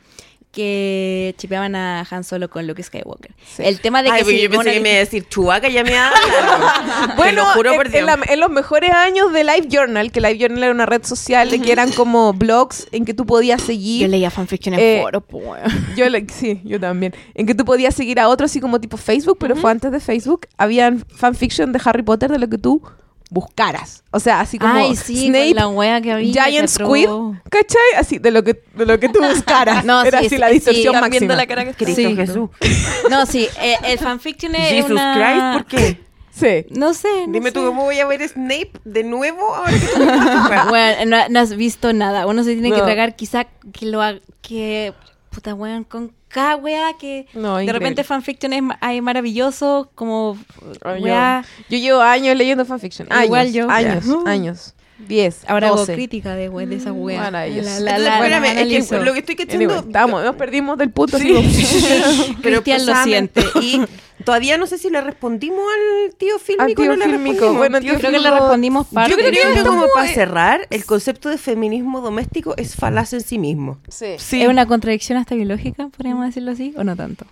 que 0.58 1.36
chipeaban 1.38 1.76
a 1.76 2.06
Han 2.10 2.24
Solo 2.24 2.50
con 2.50 2.66
Luke 2.66 2.82
Skywalker. 2.82 3.32
El 3.60 3.80
tema 3.80 4.02
de 4.02 4.10
que 4.10 4.16
Ay, 4.16 4.24
si 4.26 4.42
yo 4.42 4.50
pensé 4.50 4.74
que 4.74 4.80
me 4.80 4.90
iba 4.90 4.96
a 4.98 5.00
decir 5.02 5.28
Chubaca 5.30 5.70
ya 5.70 5.84
me 5.84 5.96
ha 5.96 6.12
Bueno, 7.16 7.44
lo 7.44 7.52
juro 7.54 7.76
por 7.76 7.86
en, 7.88 7.96
en 7.96 8.06
la- 8.08 8.20
en 8.28 8.40
los 8.40 8.50
mejores 8.50 8.90
años 8.92 9.32
de 9.34 9.44
Live 9.44 9.68
Journal, 9.70 10.12
que 10.12 10.20
Live 10.20 10.40
Journal 10.40 10.64
era 10.64 10.72
una 10.72 10.88
red 10.88 11.04
social 11.06 11.52
de 11.52 11.62
que 11.62 11.72
eran 11.72 11.92
como 11.92 12.34
blogs 12.34 12.88
en 12.92 13.06
que 13.06 13.14
tú 13.14 13.26
podías 13.28 13.62
seguir. 13.62 14.02
Yo 14.02 14.08
leía 14.08 14.32
fanfiction 14.32 14.74
en 14.74 14.80
Eh, 14.80 15.00
foro, 15.04 15.24
weón. 15.32 15.62
Yo 15.96 16.10
le- 16.10 16.26
sí, 16.34 16.60
yo 16.64 16.80
también. 16.80 17.14
En 17.36 17.46
que 17.46 17.54
tú 17.54 17.64
podías 17.64 17.94
seguir 17.94 18.20
a 18.20 18.28
otros 18.28 18.50
así 18.52 18.60
como 18.60 18.82
tipo 18.82 18.98
Facebook, 18.98 19.38
pero 19.40 19.56
fue 19.56 19.70
antes 19.72 19.92
de 19.92 20.00
Facebook. 20.00 20.48
Habían 20.58 21.06
fanfiction 21.08 21.72
de 21.72 21.80
Harry 21.86 22.02
Potter 22.04 22.32
de 22.32 22.40
lo 22.40 22.50
que 22.50 22.58
tú 22.58 22.82
buscaras. 23.30 24.04
O 24.12 24.20
sea, 24.20 24.40
así 24.40 24.58
como 24.58 24.74
Ay, 24.74 24.96
sí, 24.96 25.28
Snape, 25.28 25.48
con 25.50 25.56
la 25.56 25.68
wea 25.68 26.02
que 26.02 26.12
había. 26.12 26.46
Giant 26.46 26.62
que 26.66 26.68
Squid. 26.68 27.08
¿cachai? 27.50 27.82
Así, 27.98 28.20
de 28.20 28.32
lo 28.32 28.44
que, 28.44 28.62
de 28.74 28.86
lo 28.86 29.00
que 29.00 29.10
tú 29.10 29.20
buscaras. 29.34 29.84
No, 29.86 30.02
Era 30.04 30.20
sí, 30.20 30.26
así 30.28 30.36
sí, 30.36 30.38
la 30.42 30.50
distorsión 30.50 30.94
viendo 30.94 31.02
máxima. 31.10 31.36
la 31.36 31.48
cara 31.48 31.66
que 31.66 31.74
Cristo 31.74 31.96
Sí. 32.02 32.16
Jesús. 32.16 32.50
No, 33.10 33.26
sí, 33.26 33.48
eh, 33.62 33.76
el 33.84 34.00
fanfiction 34.00 34.56
es 34.56 34.70
Jesus 34.70 34.92
una... 34.92 35.14
Christ, 35.14 35.54
¿por 35.54 35.66
qué? 35.80 36.08
Sí. 36.32 36.66
No 36.70 36.94
sé, 36.94 37.26
no 37.26 37.34
Dime 37.34 37.50
sé. 37.50 37.52
tú 37.54 37.66
cómo 37.66 37.84
voy 37.86 38.00
a 38.00 38.06
ver 38.06 38.28
Snape 38.28 38.72
de 38.86 39.04
nuevo 39.04 39.56
ahora 39.56 39.72
que 39.72 39.80
tú 39.88 40.00
me 40.00 40.06
dices, 40.14 40.68
Bueno, 40.70 41.06
no, 41.18 41.30
no 41.30 41.40
has 41.40 41.56
visto 41.56 41.94
nada. 41.94 42.28
Uno 42.28 42.44
se 42.44 42.54
tiene 42.54 42.70
que 42.72 42.78
No. 42.78 42.84
tragar 42.86 43.16
quizá 43.16 43.46
que 43.74 43.88
lo 43.88 44.02
haga, 44.04 44.20
que 44.42 44.94
puta 45.38 45.54
weón 45.54 45.84
con 45.84 46.12
cada 46.30 46.56
wea 46.56 46.94
que 47.00 47.28
No, 47.36 47.58
de 47.58 47.64
increíble. 47.66 47.74
repente 47.74 48.04
fanfiction 48.04 48.54
es 48.54 48.64
ma- 48.64 48.78
hay 48.82 49.02
maravilloso 49.02 49.92
como 49.94 50.36
Ay, 50.84 51.04
wea. 51.04 51.46
Yo, 51.70 51.78
yo 51.78 51.78
llevo 51.78 52.02
años 52.02 52.36
leyendo 52.36 52.66
fanfiction. 52.66 53.08
Años, 53.12 53.26
Igual 53.26 53.54
yo. 53.54 53.70
Años, 53.70 54.06
años. 54.26 54.74
Diez, 55.00 55.42
Ahora 55.48 55.68
hago 55.68 55.78
doce. 55.78 55.94
crítica 55.94 56.34
de, 56.36 56.50
de 56.50 56.76
esa 56.76 56.92
wea. 56.92 57.22
Maravilloso. 57.22 57.70
La, 57.70 57.80
la, 57.80 57.92
Entonces, 57.98 58.04
la- 58.04 58.16
espérame, 58.18 58.42
la 58.56 58.78
es 58.78 58.90
que 58.90 59.00
lo 59.00 59.14
que 59.14 59.20
estoy 59.20 59.36
cachando. 59.36 59.66
Anyway, 59.66 59.80
estamos, 59.88 60.24
nos 60.24 60.36
perdimos 60.36 60.78
del 60.78 60.90
punto. 60.90 61.20
Sí. 61.20 61.34
pero 62.42 62.64
Cristian 62.64 62.86
lo 62.86 63.04
siente. 63.04 63.42
Y 63.62 63.82
todavía 64.24 64.58
no 64.58 64.66
sé 64.66 64.78
si 64.80 64.90
le 64.90 65.00
respondimos 65.02 65.60
al 65.62 66.16
tío 66.16 66.34
Al 66.36 66.40
fílmico 66.40 66.82
tío 66.82 66.92
o 66.94 66.96
no 66.96 67.06
le 67.06 67.12
fílmico. 67.12 67.32
respondimos. 67.34 67.58
Bueno, 67.58 67.80
Yo 67.80 67.96
creo 68.00 68.12
que 68.12 68.20
le 68.20 68.32
respondimos 68.32 68.88
parte. 68.88 69.12
Yo 69.12 69.18
creo 69.18 69.32
que 69.32 69.48
de- 69.48 69.54
esto 69.56 69.70
como 69.70 69.86
para 69.94 70.08
cerrar, 70.12 70.68
el 70.72 70.84
concepto 70.86 71.30
de 71.30 71.38
feminismo 71.38 72.02
doméstico 72.02 72.56
es 72.58 72.76
falaz 72.76 73.14
en 73.14 73.22
sí 73.22 73.38
mismo. 73.38 73.78
Sí. 73.90 74.16
Sí. 74.18 74.42
¿Es 74.42 74.50
una 74.50 74.66
contradicción 74.66 75.20
hasta 75.20 75.36
biológica, 75.36 75.90
podríamos 75.96 76.26
decirlo 76.26 76.52
así, 76.52 76.74
o 76.76 76.84
no 76.84 76.96
tanto? 76.96 77.26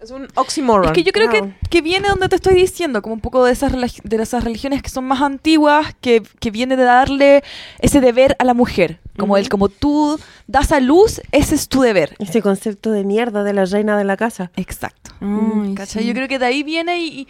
Es 0.00 0.10
un 0.10 0.26
oxymoron. 0.34 0.86
Es 0.86 0.92
que 0.92 1.02
yo 1.02 1.12
creo 1.12 1.26
No. 1.26 1.32
que, 1.32 1.54
que 1.68 1.82
viene 1.82 2.08
donde 2.08 2.28
te 2.30 2.36
estoy 2.36 2.54
diciendo, 2.54 3.02
como 3.02 3.14
un 3.14 3.20
poco 3.20 3.44
de 3.44 3.52
esas, 3.52 3.72
de 3.72 4.16
esas 4.22 4.42
religiones 4.44 4.82
que 4.82 4.88
son 4.88 5.04
más 5.04 5.20
antiguas, 5.20 5.94
que, 6.00 6.22
que 6.40 6.50
viene 6.50 6.76
de 6.76 6.84
darle 6.84 7.44
ese 7.80 8.00
deber 8.00 8.34
a 8.38 8.44
la 8.44 8.54
mujer. 8.54 8.98
Como 9.18 9.36
el 9.36 9.50
como 9.50 9.68
tú 9.68 10.18
das 10.46 10.72
a 10.72 10.80
luz, 10.80 11.20
ese 11.32 11.54
es 11.54 11.68
tu 11.68 11.82
deber. 11.82 12.16
Ese 12.18 12.40
concepto 12.40 12.90
de 12.90 13.04
mierda 13.04 13.44
de 13.44 13.52
la 13.52 13.66
reina 13.66 13.98
de 13.98 14.04
la 14.04 14.16
casa. 14.16 14.50
Exacto. 14.56 15.10
Ay, 15.20 15.74
¿Cachai? 15.74 16.02
sí. 16.02 16.08
Yo 16.08 16.14
creo 16.14 16.28
que 16.28 16.38
de 16.38 16.46
ahí 16.46 16.62
viene 16.62 16.98
y, 17.00 17.06
y- 17.20 17.28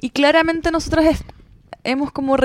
y 0.00 0.10
claramente 0.10 0.72
nosotras 0.72 1.04
es- 1.04 1.24
hemos 1.84 2.12
como, 2.12 2.36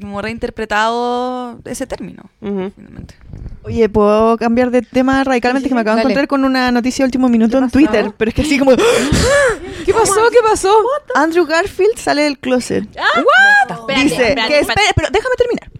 como 0.00 0.22
reinterpretado 0.22 1.58
ese 1.64 1.86
término. 1.86 2.24
Finalmente. 2.40 3.14
Oye, 3.62 3.88
¿puedo 3.88 4.36
cambiar 4.36 4.70
de 4.70 4.82
tema 4.82 5.24
radicalmente? 5.24 5.66
Sí, 5.66 5.70
que 5.70 5.74
me 5.74 5.80
acabo 5.80 5.96
de 5.96 6.02
encontrar 6.02 6.28
con 6.28 6.44
una 6.44 6.70
noticia 6.70 7.02
de 7.02 7.06
último 7.06 7.28
minuto 7.28 7.58
en 7.58 7.70
Twitter, 7.70 8.12
pero 8.16 8.28
es 8.28 8.34
que 8.34 8.42
así 8.42 8.58
como... 8.58 8.72
¿Qué 8.72 9.94
pasó? 9.94 10.20
¿Qué 10.30 10.38
pasó? 10.46 10.74
Andrew 11.14 11.46
Garfield 11.46 11.96
sale 11.96 12.22
del 12.22 12.38
closet. 12.38 12.84
Espérate, 12.84 14.02
dice 14.02 14.14
espérate, 14.14 14.48
que 14.48 14.58
espérate. 14.60 14.60
espere, 14.60 14.92
pero 14.94 15.08
déjame 15.10 15.34
terminar. 15.36 15.70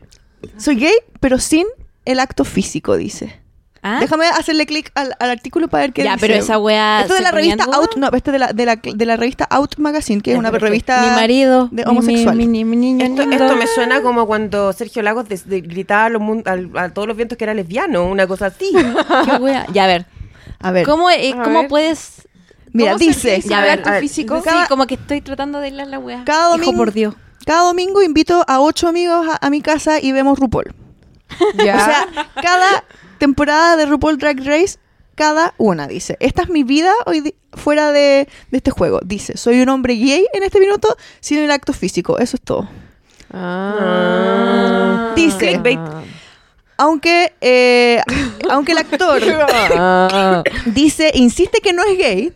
Soy 0.57 0.77
gay, 0.77 0.95
pero 1.21 1.39
sin 1.39 1.67
el 2.05 2.21
acto 2.21 2.45
físico, 2.45 2.97
dice. 2.97 3.44
¿Ah? 3.87 3.99
Déjame 4.01 4.25
hacerle 4.27 4.65
clic 4.65 4.91
al, 4.95 5.15
al 5.19 5.29
artículo 5.29 5.69
para 5.69 5.83
ver 5.83 5.93
qué 5.93 6.05
Ya, 6.05 6.15
dice. 6.15 6.27
pero 6.27 6.39
esa 6.41 6.59
wea 6.59 7.03
Esto 7.03 7.13
de 7.13 7.21
la 7.21 7.31
revista 7.33 7.67
duda. 7.67 7.77
Out, 7.77 7.97
no, 7.97 8.09
este 8.15 8.33
de 8.33 8.39
la, 8.39 8.53
de 8.55 8.65
la, 8.65 8.77
de 8.77 9.05
la 9.05 9.17
revista 9.17 9.45
Out 9.45 9.77
Magazine, 9.77 10.23
que 10.23 10.33
es 10.33 10.39
una 10.39 10.51
revista 10.51 11.03
mi 11.03 11.11
marido, 11.11 11.69
de 11.71 11.85
homosexual. 11.87 12.35
mi, 12.35 12.47
mi- 12.49 12.65
mi 12.65 12.77
niño 12.79 13.05
Esto, 13.05 13.27
lindo. 13.27 13.45
esto 13.45 13.57
me 13.59 13.67
suena 13.67 14.01
como 14.01 14.27
cuando 14.27 14.73
Sergio 14.73 15.03
Lagos 15.03 15.27
de- 15.29 15.61
gritaba 15.61 16.07
a, 16.07 16.09
los 16.09 16.23
a 16.77 16.89
todos 16.95 17.07
los 17.07 17.15
vientos 17.17 17.37
que 17.37 17.45
era 17.45 17.53
lesbiano, 17.53 18.07
una 18.07 18.27
cosa 18.27 18.47
así. 18.47 18.73
Qué 19.27 19.37
wea. 19.37 19.67
Ya, 19.75 19.85
a 19.85 19.87
ver. 19.87 20.07
A 20.61 20.71
ver, 20.71 20.87
¿Cómo, 20.87 21.11
eh, 21.11 21.35
A 21.39 21.43
cómo 21.43 21.59
ver. 21.61 21.69
puedes...? 21.69 22.23
mira, 22.73 22.93
¿Cómo 22.93 22.99
se 23.01 23.05
dice, 23.37 23.41
Ya, 23.47 23.59
a 23.59 23.63
ver, 23.63 23.71
acto 23.73 23.89
a 23.91 23.93
ver, 23.93 24.01
físico? 24.01 24.41
Sí, 24.43 24.51
como 24.69 24.87
que 24.87 24.95
estoy 24.95 25.21
tratando 25.21 25.61
de 25.61 25.69
hilar 25.69 25.89
la 25.89 25.99
wea. 25.99 26.23
cada 26.25 26.49
Hijo 26.49 26.57
domingo, 26.57 26.77
por 26.79 26.93
Dios. 26.93 27.15
cada 27.45 27.65
domingo 27.67 28.03
invito 28.03 28.43
a 28.49 28.61
ocho 28.61 28.89
amigos 28.89 29.27
a, 29.31 29.47
a 29.47 29.51
mi 29.51 29.61
casa 29.61 30.01
y 30.01 30.11
vemos 30.13 30.39
RuPaul. 30.39 30.75
Ya. 31.65 31.77
O 31.77 31.79
sea, 31.85 32.07
cada 32.41 32.85
temporada 33.25 33.77
de 33.77 33.87
RuPaul 33.87 34.19
Drag 34.19 34.39
Race, 34.45 34.77
cada 35.15 35.55
una, 35.57 35.87
dice. 35.89 36.19
Esta 36.21 36.43
es 36.43 36.51
mi 36.51 36.63
vida 36.63 36.93
hoy 37.07 37.35
fuera 37.55 37.91
de, 37.91 38.29
de 38.51 38.57
este 38.59 38.71
juego. 38.71 39.01
Dice, 39.03 39.39
soy 39.39 39.63
un 39.63 39.71
hombre 39.71 39.95
gay 39.95 40.27
en 40.35 40.43
este 40.43 40.61
minuto 40.61 40.95
sin 41.21 41.39
el 41.39 41.51
acto 41.51 41.73
físico. 41.73 42.19
Eso 42.19 42.37
es 42.37 42.43
todo. 42.43 42.69
Ah. 43.33 45.15
Dice, 45.17 45.59
aunque, 46.77 47.33
eh, 47.41 48.03
aunque 48.51 48.73
el 48.73 48.79
actor 48.79 49.23
Ah. 49.75 50.43
dice, 50.67 51.11
insiste 51.15 51.63
que 51.63 51.73
no 51.73 51.83
es 51.83 51.97
gay, 51.97 52.33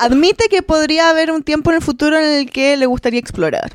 admite 0.00 0.48
que 0.48 0.62
podría 0.62 1.08
haber 1.08 1.30
un 1.30 1.44
tiempo 1.44 1.70
en 1.70 1.76
el 1.76 1.82
futuro 1.82 2.18
en 2.18 2.24
el 2.24 2.50
que 2.50 2.76
le 2.76 2.86
gustaría 2.86 3.20
explorar. 3.20 3.70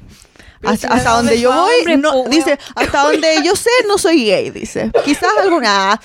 Hasta, 0.64 0.90
hasta 0.90 1.12
donde 1.12 1.40
yo 1.40 1.52
voy, 1.52 1.98
no, 1.98 2.26
dice, 2.26 2.60
hasta 2.76 3.04
donde 3.04 3.42
yo 3.44 3.56
sé, 3.56 3.72
no 3.88 3.98
soy 3.98 4.26
gay, 4.26 4.50
dice. 4.50 4.92
Quizás 5.06 5.32
alguna... 5.42 6.00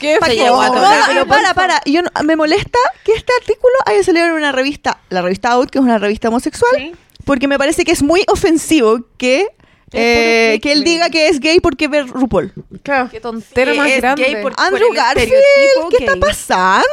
¿Qué 0.00 0.18
Se 0.24 0.34
llegó 0.34 0.60
a 0.60 0.68
no, 0.68 0.74
tocar, 0.74 0.98
no, 1.00 1.06
pero 1.08 1.26
para, 1.26 1.54
para. 1.54 1.80
Yo 1.84 2.02
no- 2.02 2.10
me 2.24 2.34
molesta 2.34 2.78
que 3.04 3.12
este 3.12 3.32
artículo 3.40 3.74
haya 3.86 4.02
salido 4.02 4.26
en 4.26 4.32
una 4.32 4.50
revista, 4.50 4.98
la 5.10 5.22
revista 5.22 5.50
Out, 5.52 5.70
que 5.70 5.78
es 5.78 5.84
una 5.84 5.98
revista 5.98 6.28
homosexual, 6.28 6.96
porque 7.24 7.46
me 7.46 7.58
parece 7.58 7.84
que 7.84 7.92
es 7.92 8.02
muy 8.02 8.24
ofensivo 8.28 9.00
que, 9.18 9.48
eh, 9.92 10.58
que 10.62 10.72
él 10.72 10.84
diga 10.84 11.10
que 11.10 11.28
es 11.28 11.38
gay 11.40 11.60
porque 11.60 11.86
ve 11.88 12.02
RuPaul. 12.02 12.52
Claro. 12.82 13.08
Qué 13.10 13.20
tontera 13.20 13.72
Que 13.72 13.78
más 13.78 13.90
es 13.90 13.96
grande. 14.00 14.22
gay 14.24 14.42
por- 14.42 14.54
Andrew 14.56 14.88
el 14.90 14.96
Garfield, 14.96 15.32
estereotipo 15.32 15.88
¿qué 15.90 15.96
está 15.98 16.12
gay. 16.12 16.20
pasando? 16.20 16.86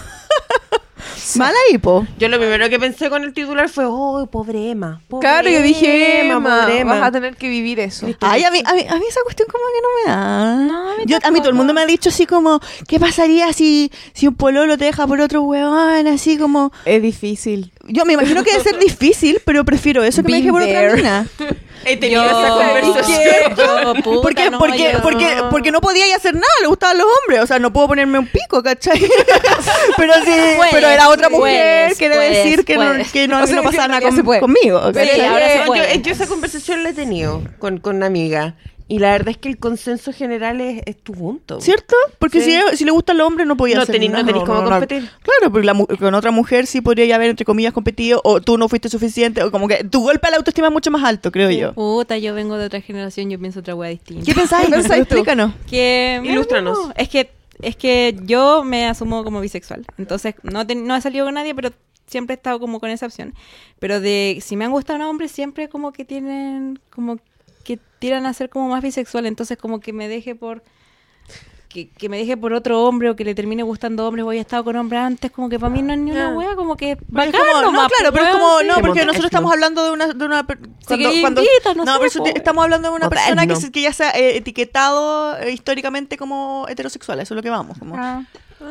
Mala 1.36 1.56
hipo. 1.72 2.06
Yo 2.18 2.28
lo 2.28 2.38
primero 2.38 2.68
que 2.68 2.78
pensé 2.78 3.08
con 3.10 3.24
el 3.24 3.32
titular 3.32 3.68
fue, 3.68 3.84
oh, 3.86 4.26
pobre 4.30 4.70
Emma. 4.70 5.00
pobre 5.08 5.26
Claro, 5.26 5.50
yo 5.50 5.62
dije, 5.62 6.20
Emma, 6.26 6.60
pobre 6.60 6.80
Emma. 6.80 6.94
vas 6.94 7.08
a 7.08 7.12
tener 7.12 7.36
que 7.36 7.48
vivir 7.48 7.80
eso. 7.80 8.06
Ay, 8.20 8.44
a 8.44 8.50
mí, 8.50 8.62
a, 8.64 8.72
mí, 8.74 8.84
a 8.88 8.94
mí 8.96 9.04
esa 9.08 9.20
cuestión 9.22 9.48
como 9.50 9.64
que 9.64 9.80
no 9.82 9.88
me 10.04 10.10
da. 10.10 10.54
No, 10.56 10.90
a 10.92 10.96
mí 10.96 11.02
Yo, 11.06 11.18
a 11.22 11.30
mí 11.30 11.38
todo 11.40 11.50
el 11.50 11.54
mundo 11.54 11.72
me 11.74 11.80
ha 11.82 11.86
dicho 11.86 12.08
así 12.10 12.26
como, 12.26 12.60
¿qué 12.88 12.98
pasaría 13.00 13.52
si, 13.52 13.90
si 14.12 14.26
un 14.28 14.34
pololo 14.34 14.76
te 14.78 14.86
deja 14.86 15.06
por 15.06 15.20
otro 15.20 15.42
huevón? 15.42 16.06
Así 16.06 16.36
como... 16.38 16.72
Es 16.84 17.02
difícil. 17.02 17.72
Yo 17.88 18.04
me 18.04 18.12
imagino 18.14 18.42
que 18.44 18.52
debe 18.52 18.62
ser 18.64 18.78
difícil, 18.78 19.40
pero 19.44 19.64
prefiero 19.64 20.02
eso 20.04 20.22
que 20.22 20.28
me 20.28 20.32
Been 20.34 20.42
deje 20.42 20.52
por 20.52 20.62
otra 20.62 20.80
there. 20.80 20.96
mina. 20.96 21.26
He 21.84 21.96
tenido 21.96 22.22
Yo- 22.24 22.30
esa 22.30 22.48
conversación. 22.50 23.20
Yo, 23.56 23.94
puta, 24.02 24.20
porque, 24.22 24.50
no, 24.50 24.58
porque, 24.58 24.92
yo- 24.92 25.02
porque, 25.02 25.42
porque 25.50 25.70
no 25.70 25.80
podía 25.80 26.14
hacer 26.14 26.34
nada, 26.34 26.46
le 26.60 26.66
gustaban 26.68 26.98
los 26.98 27.06
hombres, 27.06 27.42
o 27.42 27.46
sea, 27.46 27.58
no 27.58 27.72
puedo 27.72 27.88
ponerme 27.88 28.18
un 28.18 28.26
pico, 28.26 28.62
¿cachai? 28.62 29.00
pero 29.96 30.14
sí, 30.24 30.30
Puedes, 30.56 30.72
pero 30.72 30.88
era 30.88 31.08
otra 31.08 31.28
mujer 31.28 31.40
puedes, 31.88 31.98
que 31.98 32.08
debe 32.08 32.28
puedes, 32.28 32.44
decir 32.44 32.64
que 32.64 32.76
no, 32.76 32.92
que 33.12 33.28
no, 33.28 33.38
O 33.38 33.40
que 33.40 33.46
sea, 33.48 33.56
no 33.56 33.62
pasaba 33.62 33.88
nada 33.88 34.00
con- 34.02 34.40
conmigo. 34.40 34.78
Ahora 34.78 35.04
se 35.04 35.58
yo, 35.58 35.64
puede. 35.66 35.96
yo- 35.96 36.02
yo 36.02 36.12
esa 36.12 36.26
conversación 36.26 36.82
la 36.82 36.90
he 36.90 36.92
tenido 36.92 37.42
con, 37.58 37.78
con 37.78 37.96
una 37.96 38.06
amiga. 38.06 38.54
Y 38.92 38.98
la 38.98 39.12
verdad 39.12 39.28
es 39.28 39.36
que 39.36 39.48
el 39.48 39.56
consenso 39.56 40.12
general 40.12 40.60
es, 40.60 40.82
es 40.84 40.96
tu 41.00 41.12
punto. 41.12 41.60
¿Cierto? 41.60 41.94
Porque 42.18 42.40
Sí. 42.40 42.58
si, 42.70 42.76
si 42.78 42.84
le 42.84 42.90
gusta 42.90 43.12
al 43.12 43.20
hombre 43.20 43.46
no 43.46 43.56
podía 43.56 43.76
No 43.76 43.82
hacer 43.82 44.00
no 44.00 44.08
nada. 44.08 44.26
tenís 44.26 44.42
cómo 44.42 44.64
competir. 44.64 45.08
Claro, 45.22 45.52
porque 45.52 45.64
la 45.66 45.74
con 45.96 46.14
otra 46.14 46.32
mujer 46.32 46.66
sí 46.66 46.80
podría 46.80 47.06
ya 47.06 47.14
haber, 47.14 47.30
entre 47.30 47.44
comillas, 47.44 47.72
competido, 47.72 48.20
o 48.24 48.40
tú 48.40 48.58
no 48.58 48.68
fuiste 48.68 48.88
suficiente, 48.88 49.44
o 49.44 49.52
como 49.52 49.68
que 49.68 49.84
tu 49.84 50.00
golpe 50.02 50.26
a 50.26 50.30
la 50.32 50.38
autoestima 50.38 50.66
es 50.66 50.72
mucho 50.72 50.90
más 50.90 51.04
alto, 51.04 51.30
creo 51.30 51.50
yo. 51.50 51.72
Puta, 51.72 52.18
yo 52.18 52.34
vengo 52.34 52.56
de 52.56 52.66
otra 52.66 52.80
generación, 52.80 53.30
yo 53.30 53.38
pienso 53.38 53.60
otra 53.60 53.76
wea 53.76 53.90
distinta. 53.90 54.24
¿Qué 54.26 54.34
pensáis? 54.34 54.66
¿Qué 54.66 54.72
pensáis? 54.74 55.02
Explícanos. 55.02 55.52
Que 55.68 56.20
Ilústranos. 56.24 56.76
no, 56.88 56.92
es 56.96 57.08
que 57.08 57.30
es 57.62 57.76
que 57.76 58.16
yo 58.24 58.64
me 58.64 58.86
asumo 58.88 59.22
como 59.22 59.40
bisexual. 59.40 59.86
Entonces, 59.98 60.34
no, 60.42 60.66
te- 60.66 60.74
no 60.74 60.96
he 60.96 61.00
salido 61.00 61.26
con 61.26 61.34
nadie, 61.34 61.54
pero 61.54 61.70
siempre 62.06 62.34
he 62.34 62.38
estado 62.38 62.58
como 62.58 62.80
con 62.80 62.90
esa 62.90 63.06
opción. 63.06 63.34
Pero 63.78 64.00
de 64.00 64.38
si 64.40 64.56
me 64.56 64.64
han 64.64 64.72
gustado 64.72 65.08
hombres, 65.08 65.30
siempre 65.30 65.68
como 65.68 65.92
que 65.92 66.04
tienen 66.04 66.80
como 66.90 67.16
que 67.18 67.22
tiran 68.00 68.26
a 68.26 68.32
ser 68.34 68.48
como 68.50 68.68
más 68.68 68.82
bisexual, 68.82 69.26
entonces 69.26 69.56
como 69.56 69.78
que 69.78 69.92
me 69.92 70.08
deje 70.08 70.34
por 70.34 70.64
que, 71.68 71.88
que 71.88 72.08
me 72.08 72.18
deje 72.18 72.36
por 72.36 72.52
otro 72.52 72.82
hombre 72.82 73.10
o 73.10 73.14
que 73.14 73.22
le 73.24 73.32
termine 73.32 73.62
gustando 73.62 74.04
hombres, 74.08 74.24
voy 74.24 74.38
a 74.38 74.40
estado 74.40 74.64
con 74.64 74.74
hombres 74.74 75.00
antes, 75.02 75.30
como 75.30 75.48
que 75.48 75.56
para 75.56 75.70
mí 75.72 75.82
no 75.82 75.92
es 75.92 76.00
ni 76.00 76.10
una 76.10 76.30
wea, 76.36 76.56
como 76.56 76.76
que 76.76 76.92
es 76.92 76.98
bacán 77.06 77.30
como- 77.40 77.70
no, 77.70 77.86
claro, 77.86 77.88
pues, 77.88 78.10
pero 78.10 78.24
es 78.24 78.34
weón, 78.34 78.40
como, 78.40 78.62
no, 78.64 78.74
porque 78.84 79.04
nosotros 79.04 79.26
estamos 79.26 79.52
hablando 79.52 79.84
de 79.84 79.90
una, 79.92 80.08
de 80.08 80.24
una 80.24 80.42
cuando, 80.44 81.08
que 81.12 81.20
cuando- 81.20 81.40
invita, 81.42 81.74
no 81.74 81.84
sé, 81.86 81.92
pero 82.00 82.24
pues. 82.24 82.34
estamos 82.34 82.64
hablando 82.64 82.90
de 82.90 82.96
una 82.96 83.08
persona 83.08 83.42
que, 83.42 83.52
no. 83.54 83.60
se- 83.60 83.70
que 83.70 83.82
ya 83.82 83.92
se 83.92 84.02
ha 84.02 84.10
eh, 84.10 84.36
etiquetado 84.38 85.36
eh, 85.38 85.52
históricamente 85.52 86.16
como 86.16 86.66
heterosexual, 86.68 87.20
eso 87.20 87.34
es 87.34 87.36
lo 87.36 87.42
que 87.42 87.50
vamos. 87.50 87.78
Como. 87.78 87.94
Ah. 87.96 88.24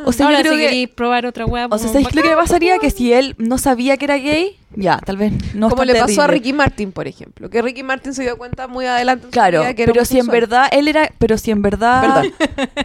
O 0.05 0.11
sea, 0.11 0.27
Ahora, 0.27 0.39
yo 0.41 0.51
creo 0.51 0.69
si 0.69 0.87
que... 0.87 0.93
probar 0.93 1.25
otra 1.25 1.45
wea, 1.45 1.67
O 1.69 1.77
sea, 1.77 1.87
¿sabéis 1.87 2.07
qué 2.09 2.15
lo 2.17 2.21
que 2.21 2.29
bacán, 2.29 2.43
pasaría? 2.45 2.77
Que 2.79 2.89
si 2.91 3.11
él 3.11 3.35
no 3.37 3.57
sabía 3.57 3.97
que 3.97 4.05
era 4.05 4.17
gay, 4.17 4.55
ya, 4.75 4.99
tal 4.99 5.17
vez 5.17 5.33
no 5.55 5.69
Como 5.69 5.83
le 5.83 5.93
pasó 5.93 6.21
a 6.21 6.25
terrible. 6.27 6.27
Ricky 6.33 6.53
Martin, 6.53 6.91
por 6.91 7.07
ejemplo. 7.07 7.49
Que 7.49 7.61
Ricky 7.61 7.81
Martin 7.83 8.13
se 8.13 8.21
dio 8.23 8.37
cuenta 8.37 8.67
muy 8.67 8.85
adelante 8.85 9.25
en 9.25 9.31
su 9.31 9.33
Claro, 9.33 9.61
vida 9.61 9.73
que 9.73 9.83
era 9.83 9.93
pero 9.93 10.05
si 10.05 10.19
en 10.19 10.27
verdad 10.27 10.67
él 10.71 10.87
era, 10.87 11.11
pero 11.17 11.37
si 11.37 11.51
en 11.51 11.61
verdad 11.63 12.23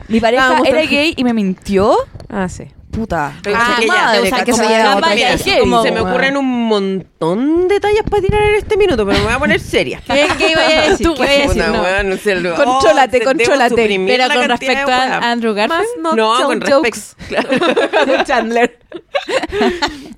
mi 0.09 0.21
pareja 0.21 0.45
Estábamos 0.45 0.67
era 0.69 0.83
gay 0.83 1.15
y 1.17 1.25
me 1.25 1.35
mintió, 1.35 1.95
Ah, 2.29 2.49
sí. 2.49 2.65
Puta. 2.95 3.33
Ah, 3.55 3.77
que 3.79 3.87
ya, 3.87 3.93
madre, 3.93 4.21
o 4.21 4.27
sea, 4.27 5.83
se 5.83 5.93
me 5.93 6.01
ocurren 6.01 6.37
un 6.37 6.67
montón 6.69 7.69
de 7.69 7.81
tallas 7.81 8.03
para 8.09 8.23
tirar 8.23 8.43
en 8.43 8.55
este 8.57 8.77
minuto, 8.77 9.05
pero 9.07 9.19
me 9.19 9.25
voy 9.25 9.33
a 9.33 9.39
poner 9.39 9.61
seria. 9.61 10.01
¿Qué, 10.07 10.27
qué 10.39 10.51
iba 10.53 10.61
a 10.63 10.89
decir? 10.91 11.07
Tú, 11.07 11.15
¿Qué 11.15 11.23
a 11.23 11.39
decir? 11.49 11.65
No. 11.65 12.03
no 12.03 12.17
sé, 12.17 12.35
lo- 12.41 12.55
Contrólate, 12.55 13.19
oh, 13.23 13.25
contrólate. 13.25 13.99
Pero 14.07 14.35
con 14.35 14.49
respecto 14.49 14.91
a. 14.93 15.19
Andrew 15.31 15.55
Garfield. 15.55 15.85
no, 16.03 16.37
con 16.47 16.61
jokes. 16.61 17.17
de 17.29 18.25
Chandler. 18.25 18.79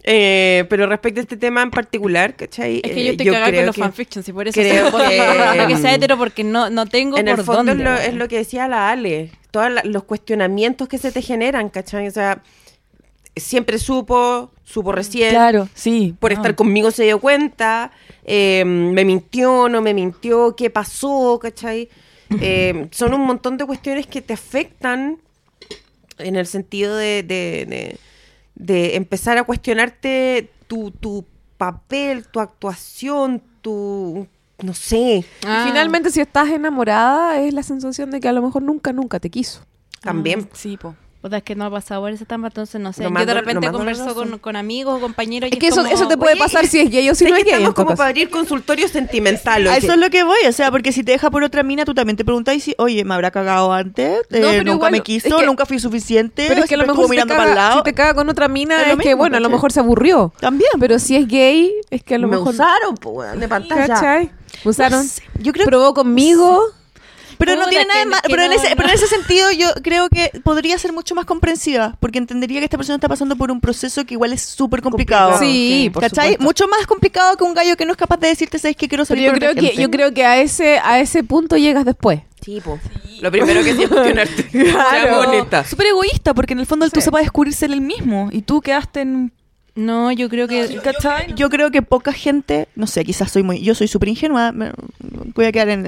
Eh, 0.03 0.65
pero 0.69 0.86
respecto 0.86 1.20
a 1.20 1.23
este 1.23 1.36
tema 1.36 1.62
en 1.62 1.70
particular, 1.70 2.35
¿cachai? 2.36 2.81
Es 2.85 2.93
que 2.93 3.01
Eh, 3.01 3.05
yo 3.07 3.11
estoy 3.12 3.27
cagada 3.27 3.53
con 3.53 3.66
los 3.66 3.77
fanfictions 3.77 4.28
y 4.28 4.32
por 4.32 4.47
eso 4.48 4.61
creo 4.61 4.90
que- 4.97 5.59
que, 5.59 5.66
que 5.69 5.77
sea 5.78 5.94
hetero 5.94 6.16
porque 6.16 6.44
no, 6.44 6.70
no 6.70 6.86
tengo 6.86 7.16
En 7.19 7.27
por 7.27 7.39
el 7.40 7.44
fondo 7.44 7.73
es 7.73 7.78
lo, 7.78 7.94
es 7.94 8.15
lo 8.15 8.28
que 8.28 8.36
decía 8.36 8.69
la 8.69 8.90
Ale, 8.90 9.31
todos 9.51 9.70
los 9.85 10.05
cuestionamientos 10.05 10.86
que 10.89 10.98
se 10.98 11.11
te 11.12 11.23
generan, 11.23 11.69
¿cachai? 11.70 12.07
O 12.07 12.11
sea, 12.11 12.43
siempre 13.37 13.79
supo, 13.79 14.51
supo 14.65 14.93
recién, 14.93 15.31
Claro, 15.31 15.69
sí. 15.75 16.15
por 16.19 16.33
no. 16.33 16.37
estar 16.37 16.55
conmigo 16.55 16.91
se 16.91 17.05
dio 17.05 17.21
cuenta, 17.21 17.91
eh, 18.25 18.65
me 18.65 19.05
mintió, 19.05 19.69
no 19.69 19.83
me 19.83 19.95
mintió, 19.95 20.57
qué 20.57 20.71
pasó, 20.71 21.39
¿cachai? 21.41 21.89
Eh, 22.41 22.89
son 22.91 23.15
un 23.15 23.21
montón 23.21 23.57
de 23.57 23.65
cuestiones 23.67 24.07
que 24.07 24.21
te 24.21 24.33
afectan 24.35 25.19
en 26.19 26.37
el 26.37 26.47
sentido 26.47 26.97
de, 26.97 27.23
de- 27.23 27.67
de- 27.69 27.99
de 28.57 28.97
empezar 28.97 29.37
a 29.39 29.45
cuestionarte 29.45 30.51
tu, 30.67 30.91
tu 30.91 31.25
papel, 31.59 32.27
tu 32.27 32.41
actuación, 32.41 33.43
tu... 33.61 34.27
no 34.63 34.73
sé, 34.75 35.19
Y 35.19 35.25
Ah. 35.47 35.65
finalmente, 35.67 36.11
si 36.11 36.21
estás 36.21 36.49
enamorada, 36.49 37.39
es 37.41 37.53
la 37.53 37.63
sensación 37.63 38.11
de 38.11 38.21
que 38.21 38.29
a 38.29 38.33
lo 38.33 38.41
mejor 38.43 38.63
nunca, 38.63 38.93
nunca 38.93 39.21
te 39.21 39.31
quiso. 39.31 39.61
también. 40.01 40.49
Sí, 40.55 40.77
po. 40.77 40.95
Puta, 41.22 41.38
es 41.38 41.43
que 41.43 41.56
no 41.56 41.64
ha 41.64 41.70
pasado 41.70 42.06
esa 42.09 42.22
etapa, 42.22 42.47
entonces 42.48 42.80
no 42.80 42.93
sé. 42.93 43.02
Lo 43.02 43.09
Yo 43.09 43.10
más 43.10 43.26
de 43.26 43.34
repente 43.34 43.68
converso 43.72 44.14
con, 44.14 44.38
con 44.38 44.55
amigos 44.55 44.98
o 44.98 45.01
compañeros 45.01 45.51
y 45.51 45.55
Es 45.55 45.59
que 45.59 45.68
eso, 45.68 45.82
como, 45.82 45.93
eso 45.93 46.06
te 46.06 46.16
puede 46.16 46.36
pasar 46.36 46.66
si 46.68 46.78
es 46.78 46.90
gay 46.90 47.09
o 47.10 47.14
si 47.16 47.24
no 47.30 47.30
que 47.34 47.38
es 47.38 47.44
gay. 47.44 47.55
estamos 47.55 47.74
como 47.74 47.97
para 47.97 48.10
abrir 48.10 48.30
consultorio 48.30 48.86
sentimental. 48.86 49.66
A 49.66 49.76
eso 49.76 49.93
es 49.94 49.98
lo 49.98 50.09
que 50.10 50.22
voy, 50.22 50.38
o 50.48 50.52
sea, 50.52 50.70
porque 50.70 50.93
si 50.93 51.02
te 51.02 51.12
deja 51.12 51.30
por 51.30 51.43
otra 51.43 51.62
mina, 51.64 51.84
tú 51.84 51.94
también 51.94 52.16
te 52.16 52.24
preguntas 52.24 52.55
y 52.55 52.60
si, 52.60 52.74
oye, 52.78 53.05
me 53.05 53.14
habrá 53.14 53.30
cagado 53.32 53.72
antes, 53.72 54.20
Eh, 54.30 54.40
No, 54.40 54.48
pero 54.48 54.59
nunca 54.64 54.72
igual, 54.74 54.93
me 54.93 54.98
es 54.98 55.05
quiso, 55.05 55.38
que- 55.38 55.47
nunca 55.47 55.66
fui 55.66 55.80
suficiente, 55.80 56.44
Pero 56.48 56.62
es 56.62 56.68
que 56.68 56.74
a 56.74 56.78
lo 56.78 56.86
mejor 56.86 57.05
si 57.05 57.10
te, 57.10 57.10
mirando 57.16 57.34
para 57.34 57.48
el 57.51 57.56
caga, 57.56 57.68
lado. 57.70 57.78
si 57.78 57.84
te 57.84 57.94
caga 57.94 58.14
con 58.14 58.28
otra 58.28 58.47
mina, 58.48 58.82
Es 58.82 58.93
es, 58.93 58.98
que 58.98 59.14
bueno, 59.14 59.36
a 59.36 59.40
lo 59.40 59.48
mejor 59.51 59.72
se 59.72 59.80
aburrió. 59.80 60.32
También. 60.38 60.70
Pero 60.78 60.98
si 61.01 61.16
es 61.16 61.26
gay, 61.26 61.72
es 61.90 62.02
que 62.05 62.14
a 62.14 62.18
lo 62.18 62.28
me 62.28 62.36
mejor. 62.36 62.55
usaron, 62.55 62.94
po, 62.97 63.22
de 63.22 63.48
pantalla. 63.48 63.86
¿Cachai? 63.88 64.30
Usaron. 64.64 64.98
No 65.01 65.05
sé, 65.05 65.22
yo 65.40 65.52
creo 65.52 65.66
probó 65.66 65.93
conmigo. 65.94 66.62
Pero 67.39 67.57
no 67.57 67.67
tiene 67.69 67.85
nada 67.87 67.99
de 68.01 68.05
que- 68.05 68.11
más. 68.11 68.23
que 68.23 68.29
Pero, 68.31 68.43
en 68.43 68.53
ese, 68.53 68.71
no. 68.71 68.77
pero 68.77 68.89
en 68.89 68.95
ese 68.95 69.07
sentido, 69.07 69.51
yo 69.53 69.69
creo 69.83 70.09
que 70.09 70.31
podría 70.43 70.79
ser 70.79 70.93
mucho 70.93 71.15
más 71.15 71.25
comprensiva. 71.25 71.97
Porque 72.01 72.19
entendería 72.19 72.61
que 72.61 72.65
esta 72.65 72.77
persona 72.77 72.97
está 72.97 73.09
pasando 73.09 73.37
por 73.37 73.51
un 73.51 73.61
proceso 73.61 74.05
que 74.05 74.15
igual 74.15 74.33
es 74.33 74.43
súper 74.43 74.83
complicado. 74.83 75.31
Complicado, 75.33 75.53
Sí, 75.53 75.91
por 75.93 76.03
¿Cachai? 76.03 76.33
supuesto. 76.33 76.45
Mucho 76.45 76.69
más 76.69 76.87
complicado 76.87 77.37
que 77.37 77.45
un 77.45 77.55
gallo 77.55 77.77
que 77.77 77.85
no 77.87 77.93
es 77.93 77.99
capaz 77.99 78.17
de 78.19 78.29
decirte, 78.29 78.59
¿sabes 78.59 78.77
qué 78.77 78.89
quiero 78.89 79.05
Pero 79.05 79.07
salir 79.07 79.25
yo 79.27 79.31
con 79.33 79.39
creo 79.41 79.55
que 79.55 79.61
gente". 79.69 79.83
yo 79.83 79.91
creo 79.91 80.13
que 80.15 80.25
a 80.25 80.39
ese 80.41 80.79
a 80.79 81.01
ese 81.01 81.23
punto 81.25 81.57
llegas 81.57 81.85
después. 81.85 82.21
Sí, 82.45 82.61
po. 82.63 82.79
Lo 83.21 83.31
primero 83.33 83.63
que 83.65 83.71
es 83.71 83.89
cuestionarte. 83.89 84.45
Claro. 84.53 85.01
Seamos 85.01 85.27
honestas. 85.27 85.69
Súper 85.69 85.87
egoísta, 85.87 86.35
porque 86.35 86.53
en 86.53 86.61
el 86.61 86.67
fondo 86.67 86.85
él 86.85 86.93
tú 86.93 87.01
se 87.01 87.11
va 87.11 87.19
a 87.19 87.23
descubrirse 87.23 87.67
él 87.67 87.81
mismo. 87.81 88.29
Y 88.31 88.43
tú 88.43 88.61
quedaste 88.61 89.01
en. 89.01 89.33
No, 89.77 90.11
yo 90.11 90.28
creo 90.28 90.48
que... 90.48 90.66
Yo 91.36 91.48
creo 91.51 91.70
que 91.70 91.82
poca 91.82 92.12
gente, 92.12 92.66
no 92.74 92.86
sé, 92.86 93.05
quizás 93.05 93.31
soy 93.31 93.43
muy, 93.43 93.61
yo 93.61 93.74
soy 93.74 93.86
súper 93.89 94.09
ingenua, 94.09 94.51
me- 94.51 94.73
voy 95.35 95.44
a 95.44 95.53
quedar 95.53 95.69
en- 95.69 95.86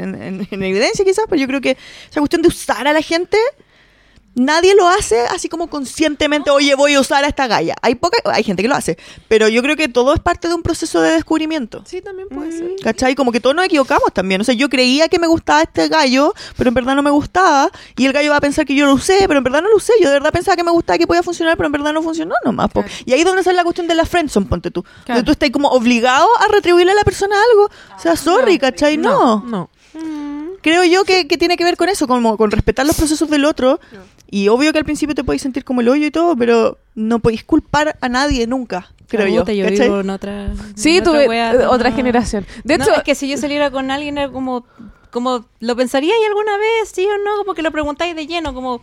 en 0.51 0.62
evidencia 0.62 1.05
quizás, 1.05 1.24
pero 1.28 1.40
yo 1.40 1.47
creo 1.48 1.60
que 1.60 1.77
esa 2.10 2.20
cuestión 2.20 2.43
de 2.43 2.48
usar 2.48 2.86
a 2.86 2.93
la 2.93 3.01
gente, 3.02 3.39
nadie 4.39 4.74
lo 4.74 4.89
hace 4.89 5.20
así 5.20 5.48
como 5.48 5.69
conscientemente, 5.69 6.51
oye, 6.51 6.74
voy 6.74 6.94
a 6.94 7.01
usar 7.01 7.24
a 7.24 7.28
esta 7.28 7.47
galla. 7.47 7.74
Hay 7.82 7.94
poca, 7.94 8.19
hay 8.32 8.43
gente 8.43 8.62
que 8.62 8.69
lo 8.69 8.74
hace, 8.74 8.98
pero 9.28 9.48
yo 9.48 9.62
creo 9.62 9.77
que 9.77 9.89
todo 9.89 10.15
es 10.15 10.20
parte 10.20 10.48
de 10.48 10.55
un 10.55 10.62
proceso 10.62 11.01
de 11.01 11.12
descubrimiento. 11.12 11.82
Sí, 11.86 12.01
también 12.01 12.28
puede 12.28 12.52
ser. 12.52 12.70
¿Cachai? 12.82 13.15
Como 13.15 13.32
que 13.32 13.40
todos 13.40 13.55
nos 13.55 13.65
equivocamos 13.65 14.12
también. 14.12 14.40
O 14.40 14.44
sea, 14.44 14.55
yo 14.55 14.69
creía 14.69 15.09
que 15.09 15.19
me 15.19 15.27
gustaba 15.27 15.62
este 15.62 15.89
gallo, 15.89 16.35
pero 16.56 16.69
en 16.69 16.74
verdad 16.74 16.94
no 16.94 17.02
me 17.02 17.10
gustaba. 17.10 17.70
Y 17.97 18.06
el 18.06 18.12
gallo 18.12 18.31
va 18.31 18.36
a 18.36 18.40
pensar 18.40 18.65
que 18.65 18.74
yo 18.74 18.86
lo 18.86 18.94
usé, 18.94 19.24
pero 19.27 19.39
en 19.39 19.44
verdad 19.44 19.62
no 19.62 19.69
lo 19.69 19.77
usé. 19.77 19.93
Yo 20.01 20.09
de 20.09 20.15
verdad 20.15 20.32
pensaba 20.32 20.56
que 20.56 20.65
me 20.65 20.70
gustaba, 20.70 20.98
que 20.98 21.06
podía 21.06 21.23
funcionar, 21.23 21.56
pero 21.56 21.66
en 21.66 21.73
verdad 21.73 21.93
no 21.93 22.02
funcionó 22.02 22.35
nomás. 22.44 22.70
Y 23.05 23.12
ahí 23.12 23.20
es 23.20 23.27
donde 23.27 23.43
sale 23.43 23.56
la 23.56 23.65
cuestión 23.65 23.86
de 23.89 23.94
la 23.94 24.05
friendzone, 24.05 24.47
ponte 24.47 24.70
tú. 24.70 24.85
Donde 25.06 25.23
tú 25.23 25.32
estás 25.32 25.51
como 25.51 25.69
obligado 25.69 26.28
a 26.39 26.48
retribuirle 26.52 26.93
a 26.93 26.94
la 26.94 27.05
persona 27.05 27.36
algo. 27.51 27.70
O 27.97 28.01
sea, 28.01 28.16
sorry, 28.16 28.59
¿cachai? 28.59 28.97
No. 28.97 29.43
No. 29.47 29.70
Creo 30.60 30.85
yo 30.85 31.05
que, 31.05 31.27
que 31.28 31.39
tiene 31.39 31.56
que 31.56 31.65
ver 31.65 31.77
con 31.77 31.89
eso, 31.89 32.06
como 32.06 32.36
con 32.36 32.51
respetar 32.51 32.86
los 32.86 32.97
procesos 32.97 33.31
del 33.31 33.44
otro. 33.44 33.81
Y 34.30 34.48
obvio 34.48 34.72
que 34.72 34.78
al 34.78 34.84
principio 34.84 35.14
te 35.14 35.24
podéis 35.24 35.42
sentir 35.42 35.64
como 35.64 35.80
el 35.80 35.88
hoyo 35.88 36.06
y 36.06 36.10
todo, 36.10 36.36
pero 36.36 36.78
no 36.94 37.18
podéis 37.18 37.44
culpar 37.44 37.96
a 38.00 38.09
nadie 38.09 38.46
nunca, 38.46 38.92
creo 39.06 39.26
yo. 39.26 39.44
Yo 39.46 39.66
vivo 39.66 40.00
en 40.00 40.10
otra... 40.10 40.52
Sí, 40.74 40.96
en 40.96 41.02
otra 41.02 41.12
tuve 41.12 41.28
wea, 41.28 41.52
eh, 41.55 41.66
otra 41.66 41.90
no. 41.90 41.96
generación. 41.96 42.46
De 42.62 42.76
No, 42.76 42.84
hecho, 42.84 42.94
es 42.94 43.02
que 43.05 43.14
si 43.14 43.28
yo 43.28 43.38
saliera 43.38 43.70
con 43.70 43.90
alguien 43.90 44.18
era 44.18 44.30
como... 44.30 44.66
Como, 45.10 45.46
¿lo 45.60 45.74
pensaríais 45.74 46.20
alguna 46.28 46.59
vez? 46.59 46.90
¿Sí 46.92 47.06
o 47.06 47.16
no? 47.24 47.38
Como 47.38 47.55
que 47.55 47.62
lo 47.62 47.70
preguntáis 47.72 48.14
de 48.14 48.26
lleno, 48.26 48.52
como... 48.52 48.82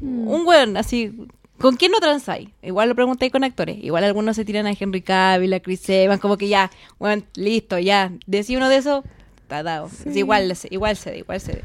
Un 0.00 0.46
weón, 0.46 0.76
así... 0.78 1.14
¿Con 1.58 1.76
quién 1.76 1.92
no 1.92 2.00
transáis? 2.00 2.48
Igual 2.62 2.88
lo 2.88 2.94
preguntáis 2.94 3.30
con 3.30 3.44
actores. 3.44 3.76
Igual 3.82 4.04
algunos 4.04 4.34
se 4.34 4.46
tiran 4.46 4.66
a 4.66 4.72
Henry 4.72 5.02
Cavill, 5.02 5.52
a 5.52 5.60
Chris 5.60 5.86
Evans, 5.90 6.18
como 6.22 6.38
que 6.38 6.48
ya, 6.48 6.70
bueno, 6.98 7.22
listo, 7.34 7.78
ya. 7.78 8.10
Decí 8.26 8.56
uno 8.56 8.70
de 8.70 8.76
esos, 8.78 9.04
está 9.42 9.62
dado. 9.62 9.90
Es 10.06 10.16
igual, 10.16 10.56
igual 10.70 10.96
se 10.96 11.18
igual 11.18 11.38
se 11.38 11.52
ve. 11.52 11.64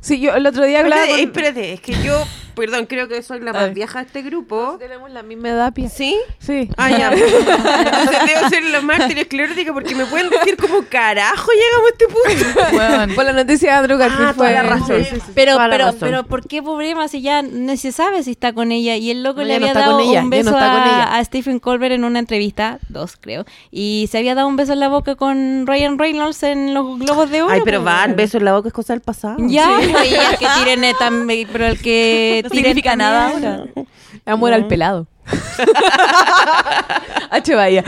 Sí, 0.00 0.20
yo 0.20 0.34
el 0.34 0.46
otro 0.46 0.64
día 0.64 0.80
hablaba 0.80 1.02
Espérate, 1.02 1.22
con- 1.22 1.28
espérate, 1.30 1.72
es 1.74 1.80
que 1.80 1.92
yo, 2.04 2.24
perdón, 2.56 2.86
creo 2.86 3.06
que 3.08 3.22
soy 3.22 3.40
la 3.40 3.50
A 3.52 3.54
más 3.54 3.74
vieja 3.74 4.00
de 4.00 4.06
este 4.06 4.22
grupo. 4.22 4.76
Tenemos 4.78 5.10
la 5.10 5.22
misma 5.22 5.50
edad, 5.50 5.72
Pia. 5.72 5.88
¿Sí? 5.88 6.16
Sí. 6.38 6.68
Ah, 6.76 6.90
ya. 6.90 7.12
Entonces 7.12 8.18
debo 8.34 8.48
ser 8.48 8.64
la 8.64 8.80
más 8.80 9.00
esclerótica 9.10 9.72
porque 9.72 9.94
me 9.94 10.04
pueden 10.06 10.28
decir 10.30 10.56
cómo 10.56 10.82
carajo 10.90 11.50
llegamos 11.52 11.86
a 11.86 11.92
este 11.92 12.06
punto. 12.08 12.76
Weón. 12.76 13.14
Por 13.14 13.24
la 13.24 13.32
noticia 13.32 13.70
de 13.72 13.78
Andrew 13.78 13.98
Garfield 13.98 14.28
Ah, 14.30 14.34
fue... 14.34 14.48
toda 14.48 14.62
la 14.62 14.68
razón. 14.68 15.04
sí, 15.04 15.10
sí, 15.14 15.20
sí. 15.24 15.32
Pero, 15.34 15.52
Toda 15.52 15.68
la 15.68 15.72
pero, 15.74 15.84
razón. 15.86 15.98
pero, 16.00 16.26
¿por 16.26 16.46
qué 16.48 16.62
problema 16.62 17.06
si 17.08 17.22
ya 17.22 17.42
no 17.42 17.76
se 17.76 17.92
sabe 17.92 18.22
si 18.24 18.32
está 18.32 18.52
con 18.52 18.72
ella? 18.72 18.96
Y 18.96 19.10
el 19.10 19.22
loco 19.22 19.40
No, 19.40 19.46
le 19.46 19.60
no 19.60 19.66
había 19.66 19.72
con 19.74 19.82
dado 19.82 20.00
ella, 20.00 20.18
un 20.22 20.30
no 20.30 20.30
beso 20.36 20.50
ella. 20.50 21.04
a, 21.04 21.18
a 21.18 21.24
Stephen 21.24 21.60
Colbert 21.60 21.92
en 21.94 22.04
una 22.04 22.18
entrevista, 22.18 22.78
dos 22.88 23.16
creo, 23.20 23.44
y 23.70 24.08
se 24.10 24.18
había 24.18 24.34
dado 24.34 24.48
un 24.48 24.56
beso 24.56 24.72
en 24.72 24.80
la 24.80 24.88
boca 24.88 25.14
con 25.14 25.64
Ryan 25.66 25.96
Reynolds 25.98 26.42
en 26.42 26.74
los 26.74 26.98
Globos 26.98 27.30
de 27.30 27.42
Oro. 27.42 27.52
Ay, 27.52 27.60
pero 27.64 27.78
po. 27.78 27.84
van, 27.84 28.16
beso 28.16 28.38
en 28.38 28.44
la 28.44 28.52
boca 28.54 28.68
es 28.68 28.74
cosa 28.74 28.92
del 28.94 29.00
pasado. 29.02 29.27
Ya, 29.38 29.78
pues, 29.92 30.10
y 30.10 30.14
el 30.14 30.38
que 30.38 30.46
tiren 30.58 30.82
tam- 30.94 31.46
pero 31.52 31.66
el 31.66 31.80
que 31.80 32.40
No 32.44 32.50
significa 32.50 32.96
nada 32.96 33.28
ahora. 33.30 33.64
Amor 34.26 34.52
al 34.52 34.66
pelado. 34.66 35.06
H. 37.30 37.54
Bahía. 37.54 37.84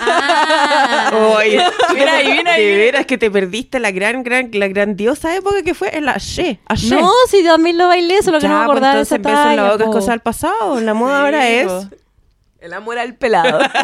Ah. 0.00 1.10
Oye, 1.36 1.62
Mira 1.94 2.14
ahí, 2.14 2.32
mira 2.36 2.52
ahí. 2.54 2.64
de 2.66 2.76
veras 2.76 3.06
que 3.06 3.16
te 3.18 3.30
perdiste 3.30 3.78
la 3.78 3.90
gran, 3.92 4.22
gran, 4.24 4.50
la 4.52 4.66
grandiosa 4.68 5.34
época 5.36 5.62
que 5.62 5.74
fue 5.74 5.96
en 5.96 6.06
la 6.06 6.16
She. 6.18 6.58
No, 6.88 7.10
si 7.28 7.44
también 7.44 7.78
lo 7.78 7.86
bailé, 7.88 8.22
solo 8.22 8.40
que 8.40 8.48
no 8.48 8.54
me 8.58 8.64
pues 8.66 8.70
acordaba 8.70 8.94
de 8.96 9.02
esa 9.02 9.16
entonces 9.16 9.38
beso 9.38 9.50
en 9.50 9.56
la 9.56 9.62
talla, 9.62 9.72
boca 9.72 9.84
es 9.84 9.90
cosa 9.90 10.10
del 10.12 10.20
pasado. 10.20 10.80
La 10.80 10.94
moda 10.94 11.20
ahora 11.22 11.48
es. 11.48 11.70
El 12.60 12.72
amor 12.72 12.98
al 12.98 13.14
pelado. 13.14 13.58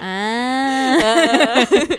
Ah. 0.00 0.96
Si 1.68 1.98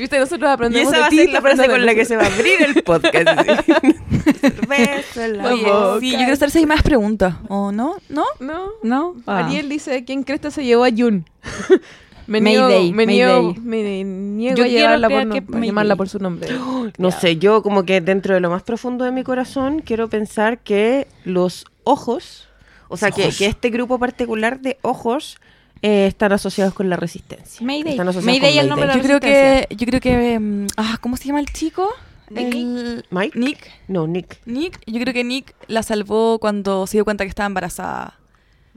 viste, 0.00 0.18
nosotros 0.18 0.48
Y 0.50 0.52
aprendemos 0.52 0.92
esa 0.92 1.00
va 1.00 1.06
a 1.06 1.10
de 1.10 1.16
ser 1.16 1.26
ti, 1.26 1.32
la 1.32 1.40
frase 1.40 1.68
con 1.68 1.86
la 1.86 1.94
que 1.94 2.04
se 2.04 2.16
va 2.16 2.22
a 2.22 2.26
abrir 2.26 2.62
el 2.62 2.82
podcast. 2.82 3.28
beso 4.68 5.20
en 5.22 5.38
la 5.38 5.52
Oye, 5.52 5.62
boca. 5.64 6.00
sí, 6.00 6.10
yo 6.12 6.16
quiero 6.18 6.32
hacer 6.32 6.50
seis 6.50 6.66
más 6.66 6.82
preguntas. 6.82 7.34
¿O 7.48 7.72
no? 7.72 7.96
¿No? 8.08 8.24
No. 8.40 8.70
¿No? 8.82 9.16
Ah. 9.26 9.46
Ariel 9.46 9.68
dice, 9.68 10.04
¿quién 10.04 10.22
cresta 10.22 10.50
se 10.50 10.64
llevó 10.64 10.84
a 10.84 10.90
Jun? 10.90 11.24
me 12.26 12.40
Mayday, 12.40 12.92
me 12.92 13.06
niego, 13.06 13.54
Mayday. 13.60 14.04
me 14.04 14.04
niego 14.04 14.56
Yo 14.56 14.64
a, 14.64 14.68
llevarla 14.68 15.08
por, 15.08 15.26
no- 15.26 15.34
a 15.34 15.60
llamarla 15.60 15.96
por 15.96 16.08
su 16.08 16.18
nombre. 16.18 16.48
No 16.98 17.10
sé, 17.10 17.36
yo 17.36 17.62
como 17.62 17.84
que 17.84 18.00
dentro 18.00 18.34
de 18.34 18.40
lo 18.40 18.50
más 18.50 18.62
profundo 18.62 19.04
de 19.04 19.12
mi 19.12 19.22
corazón 19.22 19.80
quiero 19.80 20.08
pensar 20.08 20.58
que 20.58 21.06
los 21.24 21.64
ojos, 21.84 22.48
o 22.88 22.96
sea, 22.96 23.10
que, 23.10 23.30
que 23.30 23.46
este 23.46 23.70
grupo 23.70 23.98
particular 23.98 24.60
de 24.60 24.76
ojos 24.82 25.38
eh, 25.82 26.06
están 26.06 26.32
asociados 26.32 26.74
con 26.74 26.88
la 26.90 26.96
resistencia. 26.96 27.64
Mayday. 27.66 27.92
Están 27.92 28.08
asociados 28.08 28.26
Mayday 28.40 28.54
con 28.54 28.62
el 28.64 28.68
nombre 28.68 28.86
de 28.88 28.92
Yo 28.94 28.98
la 28.98 29.04
creo 29.04 29.20
que. 29.20 29.66
Yo 29.74 29.86
creo 29.86 30.00
que. 30.00 30.38
mm, 30.38 30.66
ah, 30.76 30.98
¿cómo 31.00 31.16
se 31.16 31.24
llama 31.26 31.40
el 31.40 31.46
chico? 31.52 31.88
El- 32.34 33.04
¿Mike? 33.10 33.38
Nick. 33.38 33.58
No, 33.88 34.06
Nick. 34.06 34.38
Nick, 34.46 34.78
yo 34.86 35.00
creo 35.00 35.12
que 35.12 35.24
Nick 35.24 35.54
la 35.66 35.82
salvó 35.82 36.38
cuando 36.38 36.86
se 36.86 36.96
dio 36.96 37.04
cuenta 37.04 37.24
que 37.24 37.28
estaba 37.28 37.46
embarazada. 37.46 38.16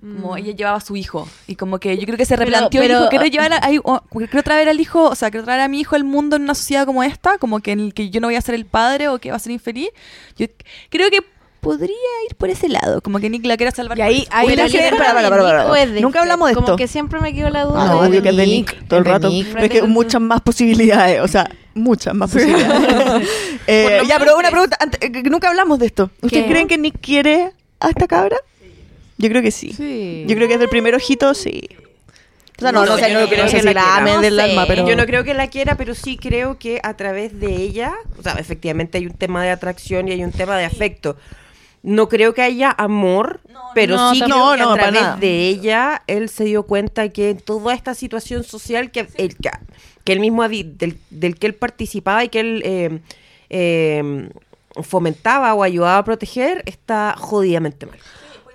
Como 0.02 0.36
ella 0.36 0.52
llevaba 0.54 0.76
a 0.78 0.82
su 0.82 0.98
hijo. 0.98 1.30
Y 1.48 1.56
como 1.56 1.80
que 1.80 1.98
yo 1.98 2.04
creo 2.06 2.18
que 2.18 2.26
se 2.26 2.36
Pero- 2.36 2.44
replanteó 2.50 2.84
y 2.84 2.88
pero- 2.88 2.98
dijo, 3.00 3.10
quiero 3.10 3.26
llevar 3.26 3.54
a, 3.54 3.60
ay, 3.62 3.80
oh, 3.86 4.02
quiero 4.10 4.44
traer 4.44 4.68
al 4.68 4.82
hijo, 4.82 5.08
o 5.10 5.16
sea, 5.16 5.32
quiero 5.32 5.46
traer 5.46 5.62
a 5.62 5.70
mi 5.70 5.80
hijo 5.80 5.96
al 5.96 6.04
mundo 6.04 6.36
en 6.36 6.42
una 6.42 6.56
sociedad 6.56 6.86
como 6.86 7.04
esta, 7.04 7.38
como 7.38 7.62
que 7.62 7.72
en 7.72 7.80
el 7.80 7.94
que 7.94 8.10
yo 8.10 8.20
no 8.20 8.28
voy 8.28 8.36
a 8.36 8.42
ser 8.42 8.56
el 8.56 8.66
padre 8.66 9.08
o 9.08 9.20
que 9.20 9.30
va 9.30 9.38
a 9.38 9.40
ser 9.40 9.54
infeliz. 9.54 9.88
Yo 10.36 10.48
creo 10.90 11.10
que 11.10 11.20
podría 11.64 11.96
ir 12.30 12.36
por 12.38 12.50
ese 12.52 12.70
lado, 12.70 13.02
como 13.02 13.20
que 13.20 13.30
Nick 13.32 13.44
la 13.46 13.58
quiera 13.58 13.72
salvar. 13.72 13.98
Y 13.98 14.02
ahí- 14.02 14.28
ahí 14.30 14.56
la 14.56 14.68
¿quién- 14.68 14.92
para, 14.96 15.14
para, 15.16 15.30
para, 15.30 15.42
para, 15.42 15.64
Nico 15.64 15.76
es 15.76 15.92
de 15.94 16.02
Nunca 16.02 16.20
hablamos 16.22 16.50
de 16.50 16.54
Como 16.56 16.68
esto. 16.68 16.76
que 16.78 16.88
siempre 16.88 17.20
me 17.20 17.34
quedó 17.34 17.50
la 17.50 17.64
duda. 17.64 17.82
Ah, 17.84 17.88
de 18.04 18.08
obvio 18.10 18.22
que 18.22 18.30
es 18.30 18.38
de 18.38 18.46
Nick. 18.46 18.74
Nick 18.76 18.88
todo 18.88 19.00
el 19.00 19.06
rato. 19.06 19.30
Nick. 19.30 19.48
Pero 19.54 19.66
es 19.66 19.72
que 19.72 19.82
muchas 19.84 20.22
más 20.22 20.42
posibilidades, 20.42 21.22
o 21.22 21.28
sea, 21.28 21.50
muchas 21.74 22.14
más 22.14 22.30
posibilidades. 22.32 23.28
Eh, 23.66 24.02
ya, 24.10 24.20
pero 24.20 24.38
una 24.38 24.52
pregunta, 24.52 24.78
eh, 25.00 25.10
que 25.12 25.24
nunca 25.24 25.48
hablamos 25.48 25.80
de 25.80 25.86
esto. 25.86 26.10
¿Ustedes 26.22 26.44
¿Qué? 26.44 26.50
creen 26.52 26.68
que 26.68 26.78
Nick 26.78 27.00
quiere 27.00 27.52
a 27.80 27.90
esta 27.90 28.08
cabra? 28.08 28.36
Yo 29.18 29.30
creo 29.30 29.42
que 29.42 29.52
sí. 29.52 29.72
Sí. 29.72 30.26
Yo 30.28 30.36
creo 30.36 30.50
que 30.50 30.56
es 30.56 30.60
del 30.60 30.68
primer 30.68 30.94
ojito, 30.96 31.34
sí. 31.34 31.70
O 32.58 32.62
sea, 32.62 32.72
no, 32.74 32.86
no, 32.86 32.98
No, 32.98 33.08
no, 33.08 33.20
no 33.22 33.28
creo 33.30 33.46
no 33.46 33.52
que 33.52 33.60
si 33.60 33.66
la 33.66 33.72
la 33.74 33.82
quiera. 33.82 33.96
ame 33.98 34.14
No 34.16 34.22
del 34.22 34.36
sé. 34.36 34.42
alma, 34.42 34.66
pero... 34.68 34.86
Yo 34.88 34.96
no 34.98 35.06
creo 35.06 35.24
que 35.24 35.34
la 35.34 35.48
quiera, 35.48 35.76
pero 35.78 35.96
sí 35.96 36.18
creo 36.18 36.60
que 36.60 36.82
a 36.84 36.94
través 36.96 37.40
de 37.40 37.56
ella, 37.56 37.94
o 38.20 38.22
sea, 38.22 38.34
efectivamente 38.34 38.98
hay 38.98 39.06
un 39.06 39.14
tema 39.14 39.42
de 39.44 39.52
atracción 39.52 40.08
y 40.10 40.12
hay 40.12 40.24
un 40.26 40.32
tema 40.34 40.58
de 40.58 40.66
afecto. 40.66 41.16
No 41.84 42.08
creo 42.08 42.34
que 42.34 42.42
haya 42.42 42.74
amor, 42.78 43.42
pero 43.76 43.98
no, 43.98 44.14
sí 44.14 44.22
creo 44.22 44.38
no, 44.38 44.52
que 44.54 44.62
no, 44.62 44.72
a 44.72 44.76
través 44.76 45.02
nada. 45.02 45.18
de 45.18 45.48
ella 45.50 46.02
él 46.08 46.30
se 46.30 46.46
dio 46.46 46.64
cuenta 46.64 47.10
que 47.10 47.36
toda 47.36 47.74
esta 47.74 47.94
situación 47.94 48.44
social 48.44 48.90
que, 48.90 49.08
él, 49.16 49.36
que, 49.36 49.52
que 50.06 50.14
él 50.14 50.22
mismo 50.22 50.48
del, 50.48 50.98
del 51.10 51.36
que 51.38 51.48
él 51.48 51.56
participaba 51.56 52.24
y 52.24 52.30
que 52.30 52.40
él 52.40 52.62
eh, 52.66 53.00
eh, 53.50 54.30
fomentaba 54.82 55.54
o 55.54 55.62
ayudaba 55.62 55.98
a 55.98 56.04
proteger 56.04 56.64
está 56.66 57.16
jodidamente 57.18 57.86
mal. 57.86 57.98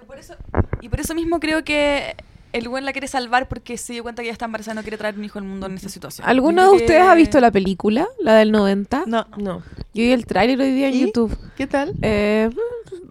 Y 0.02 0.07
por 0.07 0.18
eso, 0.18 0.34
y 0.81 0.89
por 0.89 1.00
eso 1.00 1.15
mismo 1.15 1.39
creo 1.39 1.62
que 1.65 2.16
el 2.52 2.68
buen 2.68 2.85
la 2.85 2.93
quiere 2.93 3.09
salvar 3.09 3.49
porque 3.49 3.77
se 3.77 3.93
dio 3.93 4.02
cuenta 4.02 4.23
que 4.23 4.28
ella 4.28 4.33
está 4.33 4.47
embarazada 4.47 4.75
y 4.75 4.77
no 4.77 4.83
quiere 4.83 4.97
traer 4.97 5.17
un 5.18 5.25
hijo 5.25 5.39
al 5.39 5.44
mundo 5.44 5.67
en 5.67 5.75
esa 5.75 5.89
situación. 5.89 6.28
¿Alguno 6.28 6.62
de 6.70 6.77
ustedes 6.77 7.02
ha 7.02 7.15
visto 7.15 7.41
la 7.41 7.51
película, 7.51 8.07
la 8.20 8.35
del 8.35 8.52
90? 8.52 9.05
No. 9.07 9.27
No. 9.36 9.62
Yo 9.94 10.05
vi 10.05 10.12
el 10.12 10.27
tráiler 10.27 10.60
hoy 10.60 10.73
día 10.73 10.89
en 10.89 10.94
¿Y? 10.94 11.01
YouTube. 11.01 11.36
¿Qué 11.57 11.67
tal? 11.67 11.93
Eh, 12.02 12.49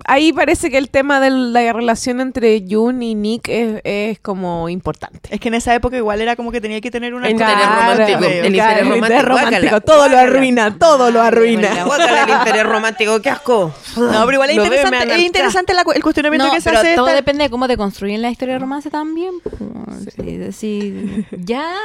ahí 0.06 0.32
parece 0.34 0.70
que 0.72 0.78
el 0.78 0.90
tema 0.90 1.20
de 1.20 1.30
la 1.30 1.74
relación 1.74 2.22
entre 2.22 2.64
Jun 2.70 3.04
y 3.04 3.14
Nick 3.14 3.50
es, 3.50 3.82
es 3.84 4.20
como 4.20 4.70
importante. 4.70 5.20
Es 5.30 5.40
que 5.40 5.50
en 5.50 5.56
esa 5.56 5.76
época 5.76 5.98
igual 5.98 6.22
era 6.22 6.36
como 6.36 6.52
que 6.52 6.62
tenía 6.62 6.80
que 6.82 6.90
tener 6.92 7.14
una... 7.14 7.30
Interés 7.30 7.54
Claro, 7.56 7.92
romántico. 7.94 8.24
El 8.24 8.56
interés 8.56 8.86
interés 8.88 9.26
romántico, 9.26 9.82
todo 9.82 10.08
lo 10.08 10.18
arruina, 10.18 10.78
todo 10.80 11.12
lo 11.12 11.22
arruina. 11.22 11.84
Guácala 11.86 12.24
el 12.24 12.30
interés 12.30 12.64
romántico, 12.66 13.22
qué 13.22 13.30
asco. 13.30 13.74
No, 13.98 14.12
pero 14.26 14.34
igual 14.34 14.50
es 14.52 14.56
Lo 14.56 14.64
interesante, 14.64 15.14
es 15.16 15.20
interesante 15.22 15.74
la 15.74 15.84
el 15.94 16.04
cuestionamiento 16.04 16.48
No, 16.48 16.54
que 16.54 16.62
se 16.62 16.70
pero 16.70 16.80
hace. 16.80 16.96
todo 16.96 17.08
esta- 17.08 17.16
depende 17.18 17.44
de 17.44 17.50
cómo 17.50 17.68
te 17.68 17.76
construyen 17.78 18.22
la 18.22 18.30
historia 18.30 18.54
de 18.56 18.60
romance 18.60 18.90
también. 18.90 19.27
Pues. 19.44 20.14
Sí, 20.14 20.52
sí. 20.52 21.26
Ya. 21.32 21.76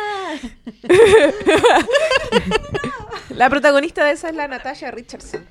La 3.31 3.49
protagonista 3.51 4.05
de 4.05 4.13
esa 4.13 4.29
es 4.29 4.35
la 4.35 4.49
Natasha 4.49 4.91
Richardson, 4.91 5.45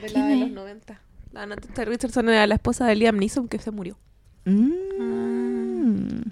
de 0.00 0.10
la 0.10 0.26
de 0.26 0.36
los 0.36 0.50
90. 0.50 1.00
La 1.32 1.46
Natasha 1.46 1.84
Richardson 1.84 2.28
era 2.28 2.46
la 2.46 2.54
esposa 2.54 2.86
de 2.86 2.96
Liam 2.96 3.16
Neeson 3.18 3.48
que 3.48 3.58
se 3.58 3.70
murió. 3.70 3.98
Mm. 4.44 6.22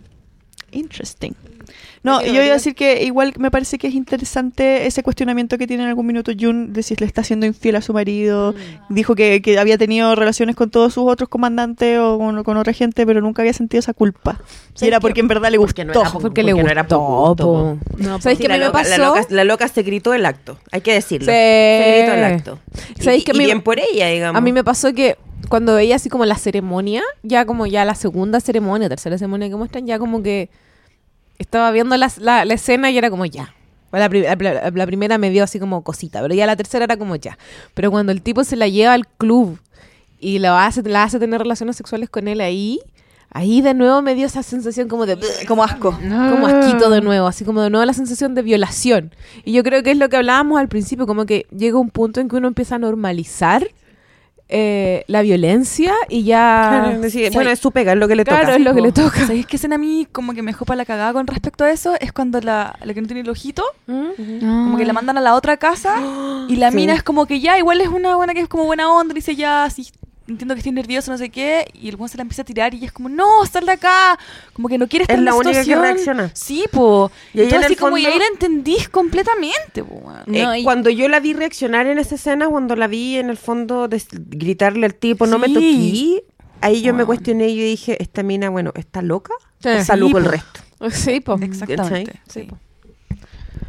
Interesting. 0.73 1.35
No, 2.05 2.23
yo 2.23 2.33
iba 2.35 2.43
a 2.43 2.53
decir 2.53 2.75
que 2.75 3.03
igual 3.03 3.33
me 3.39 3.51
parece 3.51 3.79
que 3.79 3.87
es 3.89 3.95
interesante 3.95 4.87
ese 4.87 5.03
cuestionamiento 5.03 5.57
que 5.59 5.67
tiene 5.67 5.83
en 5.85 5.89
algún 5.89 6.07
minuto 6.07 6.33
Jun 6.39 6.73
de 6.73 6.83
si 6.83 6.95
le 6.97 7.07
está 7.07 7.25
siendo 7.25 7.47
infiel 7.47 7.77
a 7.77 7.81
su 7.81 7.93
marido. 7.95 8.55
Dijo 8.91 9.15
que, 9.15 9.41
que 9.43 9.59
había 9.59 9.79
tenido 9.79 10.15
relaciones 10.15 10.55
con 10.55 10.71
todos 10.71 10.95
sus 10.95 11.05
otros 11.11 11.29
comandantes 11.29 11.99
o 11.99 12.19
con, 12.19 12.45
con 12.45 12.57
otra 12.59 12.73
gente, 12.75 13.07
pero 13.07 13.21
nunca 13.21 13.43
había 13.43 13.55
sentido 13.55 13.79
esa 13.81 13.95
culpa. 13.95 14.39
Y 14.81 14.87
era 14.87 15.01
porque 15.01 15.21
en 15.21 15.29
verdad 15.29 15.51
le 15.51 15.57
gustó. 15.57 15.83
Porque 15.83 15.85
no 15.87 15.93
era 16.03 16.11
por- 16.13 16.23
Porque 16.23 16.43
le 16.43 16.51
no 16.53 16.57
gustó. 16.59 16.71
era 16.71 16.87
por 16.87 16.99
gusto, 16.99 17.37
po. 17.45 17.79
No, 17.97 18.21
¿Sabéis 18.21 18.41
la 18.41 18.49
mí 18.55 18.59
me 18.61 18.67
loca- 18.67 18.73
pasó? 18.73 18.91
La 18.91 18.99
loca, 19.09 19.27
la 19.31 19.45
loca 19.45 19.69
se 19.69 19.83
gritó 19.83 20.13
el 20.15 20.27
acto, 20.27 20.59
hay 20.73 20.83
que 20.83 20.93
decirlo. 20.93 21.27
Sí. 21.27 21.33
Se 21.33 21.95
gritó 21.99 22.15
el 22.15 22.25
acto. 22.25 22.59
¿Sabéis 23.01 23.23
y, 23.23 23.25
que 23.25 23.33
y 23.33 23.39
me- 23.39 23.45
bien 23.47 23.63
por 23.63 23.79
ella, 23.81 24.09
digamos. 24.09 24.39
A 24.39 24.43
mí 24.43 24.53
me 24.53 24.63
pasó 24.63 24.93
que 24.93 25.17
cuando 25.49 25.75
veía 25.75 25.97
así 25.97 26.09
como 26.11 26.25
la 26.27 26.37
ceremonia, 26.37 27.03
ya 27.23 27.47
como 27.47 27.67
ya 27.67 27.85
la 27.85 27.95
segunda 27.95 28.41
ceremonia, 28.41 28.89
tercera 28.91 29.17
ceremonia 29.17 29.49
que 29.49 29.57
muestran, 29.57 29.87
ya 29.87 29.99
como 29.99 30.23
que 30.23 30.49
estaba 31.45 31.71
viendo 31.71 31.97
las- 31.97 32.19
la, 32.19 32.45
la 32.45 32.55
escena 32.55 32.91
y 32.91 32.99
era 32.99 33.11
como 33.11 33.25
ya. 33.27 33.55
La, 33.93 34.09
pri- 34.09 34.23
la- 34.23 34.71
la 34.75 34.87
primera 34.87 35.19
me 35.19 35.31
dio 35.31 35.45
así 35.45 35.61
como 35.61 35.83
cosita, 35.85 36.21
pero 36.21 36.35
ya 36.35 36.47
la 36.47 36.57
tercera 36.57 36.85
era 36.85 36.97
como 36.97 37.15
ya. 37.17 37.39
Pero 37.75 37.91
cuando 37.93 38.11
el 38.13 38.23
tipo 38.23 38.43
se 38.43 38.57
la 38.57 38.67
lleva 38.67 38.93
al 38.95 39.07
club 39.07 39.59
y 40.19 40.39
la 40.41 40.67
hace, 40.67 40.83
la 40.83 41.05
hace 41.05 41.19
tener 41.21 41.41
relaciones 41.41 41.77
sexuales 41.77 42.11
con 42.11 42.27
él 42.27 42.41
ahí, 42.41 42.81
ahí 43.31 43.61
de 43.63 43.73
nuevo 43.75 44.03
me 44.03 44.15
dio 44.17 44.27
esa 44.27 44.43
sensación 44.43 44.89
como 44.89 45.07
de... 45.07 45.17
Como 45.47 45.63
asco. 45.63 45.93
Como 46.33 46.47
asquito 46.49 46.91
de 46.91 47.01
nuevo, 47.03 47.27
así 47.29 47.45
como 47.45 47.61
de 47.63 47.71
nuevo 47.71 47.85
la 47.85 47.93
sensación 47.93 48.35
de 48.35 48.43
violación. 48.43 49.13
Y 49.45 49.53
yo 49.53 49.63
creo 49.63 49.83
que 49.85 49.93
es 49.93 49.99
lo 49.99 50.09
que 50.09 50.17
hablábamos 50.17 50.59
al 50.59 50.69
principio, 50.69 51.07
como 51.07 51.25
que 51.27 51.47
llega 51.57 51.79
un 51.79 51.91
punto 51.91 52.21
en 52.21 52.29
que 52.29 52.35
uno 52.37 52.49
empieza 52.49 52.75
a 52.77 52.79
normalizar 52.79 53.69
eh, 54.49 55.05
la 55.07 55.23
violencia 55.23 55.93
y 56.09 56.25
ya... 56.25 56.83
Claro, 56.85 57.01
bueno, 57.33 57.51
es 57.51 57.59
su 57.59 57.71
pega, 57.73 57.93
es 57.93 57.99
lo 57.99 58.07
que 58.09 58.15
le 58.17 58.25
Claro, 58.25 58.43
toca. 58.43 58.57
es 58.57 58.61
lo 58.63 58.75
que 58.75 58.81
le 58.83 58.93
toca. 58.93 59.21
¿Sabéis 59.27 59.47
qué 59.47 59.57
escena 59.57 59.77
a 59.77 59.79
mí 59.79 60.07
como 60.13 60.35
que 60.35 60.43
me 60.43 60.53
para 60.55 60.77
la 60.77 60.85
cagada 60.85 61.13
con 61.13 61.27
respecto 61.27 61.65
a 61.65 61.71
eso? 61.71 61.95
Es 62.01 62.13
cuando 62.13 62.41
la, 62.41 62.79
la 62.83 62.95
que 62.95 63.01
no 63.01 63.07
tiene 63.07 63.23
el 63.23 63.31
ojito, 63.31 63.65
como 63.87 64.77
que 64.77 64.85
la 64.85 64.93
mandan 64.93 65.19
a 65.19 65.21
la 65.21 65.35
otra 65.35 65.57
casa 65.57 65.97
y 66.49 66.57
la 66.57 66.71
Sí. 66.75 66.77
mina 66.77 66.95
es 66.95 67.03
como 67.03 67.27
que 67.27 67.41
ya, 67.41 67.59
igual 67.59 67.81
es 67.81 67.89
una 67.89 68.17
buena 68.17 68.35
que 68.35 68.41
es 68.41 68.49
como 68.49 68.65
buena 68.65 68.91
onda, 68.93 69.15
dice 69.15 69.35
ya, 69.37 69.69
sí, 69.71 69.89
entiendo 70.27 70.55
que 70.55 70.61
estoy 70.61 70.73
nervioso, 70.73 71.11
no 71.11 71.19
sé 71.19 71.29
qué, 71.31 71.67
y 71.75 71.89
el 71.89 71.97
buen 71.97 72.09
se 72.09 72.17
la 72.17 72.23
empieza 72.23 72.43
a 72.43 72.45
tirar 72.45 72.73
y 72.75 72.79
ella 72.79 72.87
es 72.87 72.93
como, 72.93 73.09
no, 73.09 73.45
sal 73.51 73.67
de 73.67 73.73
acá, 73.73 74.19
como 74.53 74.69
que 74.69 74.79
no 74.79 74.89
quiere 74.89 75.03
estar 75.05 75.15
Es 75.17 75.19
en 75.19 75.25
la 75.25 75.33
la 75.33 75.37
única 75.37 75.51
que 75.59 75.65
situación. 75.65 75.83
reacciona. 75.83 76.31
Sí, 76.35 76.65
po. 76.73 77.11
Y 77.35 77.41
ahí 77.41 77.47
Y, 77.47 77.49
tú 77.51 77.55
en 77.57 77.65
así 77.65 77.73
el 77.75 77.79
como, 77.79 77.99
y 77.99 78.07
ahí 78.07 78.19
la 78.19 78.27
entendís 78.27 78.89
completamente, 78.89 79.85
po. 79.85 79.95
weón. 79.95 80.35
Eh, 80.35 80.61
y- 80.61 80.65
Cuando 80.65 80.91
yo 80.91 81.09
la 81.09 81.21
vi 81.21 81.33
reaccionar 81.35 81.87
en 81.87 81.99
esa 81.99 82.15
escena, 82.15 82.49
cuando 82.49 82.75
la 82.77 82.87
vi 82.87 83.17
en 83.19 83.29
el 83.31 83.37
fondo 83.37 83.87
des- 83.89 84.09
gritarle 84.11 84.87
al 84.87 84.95
tipo, 84.95 85.27
no 85.27 85.39
me 85.39 85.49
Sí. 85.49 85.55
toquí, 85.55 86.23
ahí 86.61 86.81
yo 86.83 86.95
me 86.95 87.05
cuestioné 87.05 87.49
y 87.49 87.57
yo 87.57 87.65
dije, 87.65 88.03
esta 88.03 88.23
mina, 88.23 88.49
bueno, 88.51 88.73
¿está 88.77 89.03
loca? 89.03 89.35
Sí. 89.61 89.69
¿O 89.69 89.73
está 89.73 89.97
loco 89.97 90.19
el 90.19 90.25
po. 90.25 90.31
resto? 90.31 90.61
Sí, 90.91 91.21
po. 91.21 91.39
Exactamente. 91.41 92.21
Sí. 92.29 92.49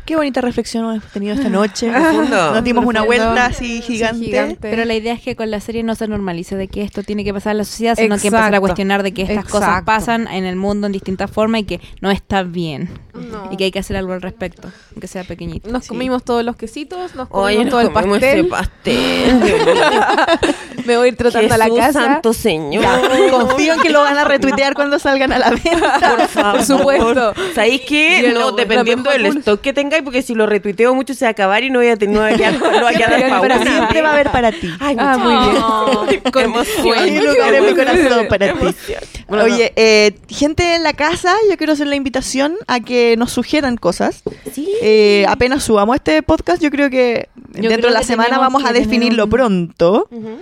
Qué 0.05 0.15
bonita 0.15 0.39
reflexión 0.39 0.85
hemos 0.91 1.03
tenido 1.05 1.33
esta 1.33 1.49
noche. 1.49 1.89
Profundo. 1.91 2.53
Nos 2.53 2.63
dimos 2.63 2.85
una 2.85 3.01
vuelta 3.01 3.45
así 3.47 3.81
gigante. 3.81 4.25
gigante. 4.25 4.57
Pero 4.61 4.85
la 4.85 4.93
idea 4.93 5.13
es 5.13 5.21
que 5.21 5.35
con 5.35 5.49
la 5.49 5.59
serie 5.59 5.81
no 5.81 5.95
se 5.95 6.07
normalice 6.07 6.55
de 6.55 6.67
que 6.67 6.83
esto 6.83 7.01
tiene 7.01 7.23
que 7.23 7.33
pasar 7.33 7.53
en 7.53 7.57
la 7.59 7.63
sociedad, 7.63 7.95
sino 7.95 8.17
que 8.19 8.27
empezar 8.27 8.53
a 8.53 8.59
cuestionar 8.59 9.01
de 9.01 9.13
que 9.13 9.23
estas 9.23 9.45
cosas 9.45 9.81
pasan 9.83 10.27
en 10.27 10.45
el 10.45 10.57
mundo 10.57 10.85
en 10.85 10.93
distintas 10.93 11.31
formas 11.31 11.61
y 11.61 11.63
que 11.63 11.81
no 12.01 12.11
está 12.11 12.43
bien. 12.43 12.89
No. 13.15 13.49
Y 13.51 13.57
que 13.57 13.63
hay 13.63 13.71
que 13.71 13.79
hacer 13.79 13.97
algo 13.97 14.13
al 14.13 14.21
respecto, 14.21 14.69
aunque 14.91 15.07
sea 15.07 15.23
pequeñito. 15.23 15.69
Nos 15.71 15.83
Sí. 15.85 15.89
comimos 15.89 16.23
todos 16.23 16.43
los 16.43 16.55
quesitos, 16.55 17.15
nos 17.15 17.29
comimos 17.29 17.47
Oye, 17.47 17.63
nos 17.65 17.69
todo 17.71 17.81
el 17.81 17.91
comimos 17.91 18.19
pastel. 18.19 18.47
pastel. 18.47 19.39
Me 20.85 20.97
voy 20.97 21.05
a 21.05 21.07
ir 21.09 21.15
tratando 21.15 21.53
a 21.55 21.57
la 21.57 21.69
casa. 21.69 21.93
santo 21.93 22.31
señor. 22.33 22.83
Ya, 22.83 23.01
confío 23.31 23.73
en 23.73 23.79
que 23.81 23.89
lo 23.89 24.01
van 24.01 24.17
a 24.17 24.23
retuitear 24.25 24.75
cuando 24.75 24.99
salgan 24.99 25.31
a 25.33 25.39
la 25.39 25.49
venta. 25.49 26.15
Por 26.15 26.27
favor. 26.27 26.51
Por 26.57 26.63
supuesto. 26.65 27.33
¿Sabéis 27.55 27.81
qué? 27.87 28.31
No, 28.35 28.51
dependiendo 28.51 29.09
del 29.09 29.25
stock 29.37 29.61
que 29.61 29.73
porque 30.03 30.21
si 30.21 30.33
lo 30.35 30.45
retuiteo 30.45 30.93
mucho 30.95 31.13
se 31.13 31.25
va 31.25 31.29
a 31.29 31.31
acabar 31.31 31.63
y 31.63 31.69
no 31.69 31.79
voy 31.79 31.87
a, 31.89 31.97
tener, 31.97 32.15
no 32.15 32.21
voy 32.21 32.33
a 32.33 32.37
quedar, 32.37 32.53
no 32.59 32.81
voy 32.81 32.93
a 32.93 32.97
quedar 32.97 33.09
Pero- 33.15 33.29
pa' 33.29 33.41
pero 33.41 33.55
una. 33.61 33.71
Siempre 33.71 34.01
va 34.01 34.09
a 34.09 34.13
haber 34.13 34.31
para 34.31 34.51
ti. 34.51 34.69
Ay, 34.79 34.95
Ah, 34.99 35.17
muy 35.17 36.09
bien. 36.11 36.21
Qué 36.33 36.41
emoción. 36.41 36.97
Hay 36.97 37.17
un 37.17 37.25
lugar 37.25 37.53
en 37.53 37.65
mi 37.65 37.73
corazón 37.75 38.27
para 38.29 38.53
ti. 38.53 38.75
Bueno, 39.27 39.43
Oye, 39.45 39.73
eh, 39.75 40.15
gente 40.29 40.75
en 40.75 40.83
la 40.83 40.93
casa, 40.93 41.33
yo 41.49 41.57
quiero 41.57 41.73
hacer 41.73 41.87
la 41.87 41.95
invitación 41.95 42.55
a 42.67 42.79
que 42.79 43.15
nos 43.17 43.31
sugieran 43.31 43.77
cosas. 43.77 44.23
Sí. 44.51 44.69
Eh, 44.81 45.25
apenas 45.27 45.63
subamos 45.63 45.95
este 45.95 46.21
podcast, 46.23 46.61
yo 46.61 46.69
creo 46.71 46.89
que 46.89 47.29
Yo 47.53 47.69
dentro 47.69 47.77
creo 47.77 47.87
de 47.89 47.93
la 47.93 48.03
semana 48.03 48.37
vamos 48.37 48.63
a 48.65 48.73
definirlo 48.73 49.23
un- 49.25 49.29
pronto. 49.29 50.07
Ujú. 50.11 50.39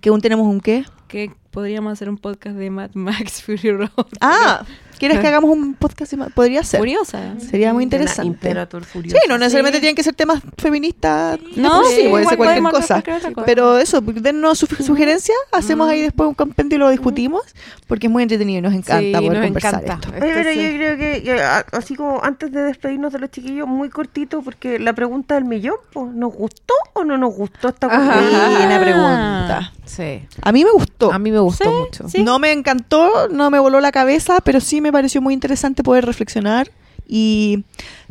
Que 0.00 0.08
aún 0.08 0.20
tenemos 0.20 0.46
un 0.46 0.60
qué. 0.60 0.84
Que 1.08 1.30
podríamos 1.50 1.92
hacer 1.92 2.08
un 2.08 2.16
podcast 2.18 2.56
de 2.56 2.70
Mad 2.70 2.90
Max 2.94 3.42
Fury 3.46 3.72
Road. 3.72 3.90
Ah, 4.20 4.64
¿quieres 4.98 5.18
que 5.18 5.26
hagamos 5.26 5.50
un 5.50 5.74
podcast? 5.74 6.12
de 6.12 6.30
Podría 6.30 6.62
ser. 6.64 6.78
Curiosa. 6.80 7.34
Sería 7.38 7.72
muy 7.74 7.84
interesante. 7.84 8.26
Imperator 8.26 8.84
Sí, 8.84 8.90
furioso. 8.92 9.18
no 9.28 9.38
necesariamente 9.38 9.80
tienen 9.80 9.96
que 9.96 10.02
ser 10.02 10.14
temas 10.14 10.40
feministas. 10.58 11.38
No, 11.56 11.84
sí, 11.84 12.02
sí, 12.02 12.08
puede 12.08 12.24
ser 12.26 12.36
cualquier 12.38 12.62
cosa. 12.64 13.02
Pero 13.44 13.78
eso, 13.78 14.00
dennos 14.00 14.58
su- 14.58 14.66
sugerencias, 14.66 15.36
hacemos 15.52 15.88
ahí 15.88 16.00
después 16.02 16.28
un 16.28 16.34
compendio 16.34 16.76
y 16.76 16.78
lo 16.78 16.90
discutimos, 16.90 17.42
porque 17.86 18.06
es 18.06 18.12
muy 18.12 18.22
entretenido 18.22 18.58
y 18.58 18.62
nos 18.62 18.74
encanta 18.74 19.18
Sí, 19.18 19.26
poder 19.26 19.32
nos 19.38 19.44
conversar 19.46 19.82
encanta. 19.82 20.08
esto. 20.16 20.24
Oye, 20.24 20.34
pero 20.34 20.50
sí. 20.52 20.62
yo 20.62 20.68
creo 20.76 20.96
que, 20.98 21.42
así 21.72 21.96
como 21.96 22.22
antes 22.22 22.52
de 22.52 22.62
despedirnos 22.62 23.12
de 23.12 23.18
los 23.18 23.30
chiquillos, 23.30 23.66
muy 23.66 23.88
cortito, 23.90 24.42
porque 24.42 24.78
la 24.78 24.92
pregunta 24.92 25.34
del 25.34 25.44
millón, 25.44 25.76
pues, 25.92 26.12
¿nos 26.12 26.32
gustó 26.34 26.74
o 26.94 27.04
no 27.04 27.18
nos 27.18 27.34
gustó 27.34 27.68
esta 27.68 27.86
Ajá. 27.88 28.20
Buena 28.58 28.80
pregunta. 28.80 29.72
Sí. 29.84 30.22
A 30.42 30.52
mí 30.52 30.64
me 30.64 30.70
gustó. 30.70 31.12
A 31.12 31.18
mí 31.18 31.32
me 31.32 31.39
gustó 31.40 31.70
mucho. 31.70 32.06
No 32.22 32.38
me 32.38 32.52
encantó, 32.52 33.28
no 33.28 33.50
me 33.50 33.58
voló 33.58 33.80
la 33.80 33.92
cabeza, 33.92 34.40
pero 34.42 34.60
sí 34.60 34.80
me 34.80 34.92
pareció 34.92 35.20
muy 35.22 35.34
interesante 35.34 35.82
poder 35.82 36.04
reflexionar. 36.06 36.70
Y 37.12 37.64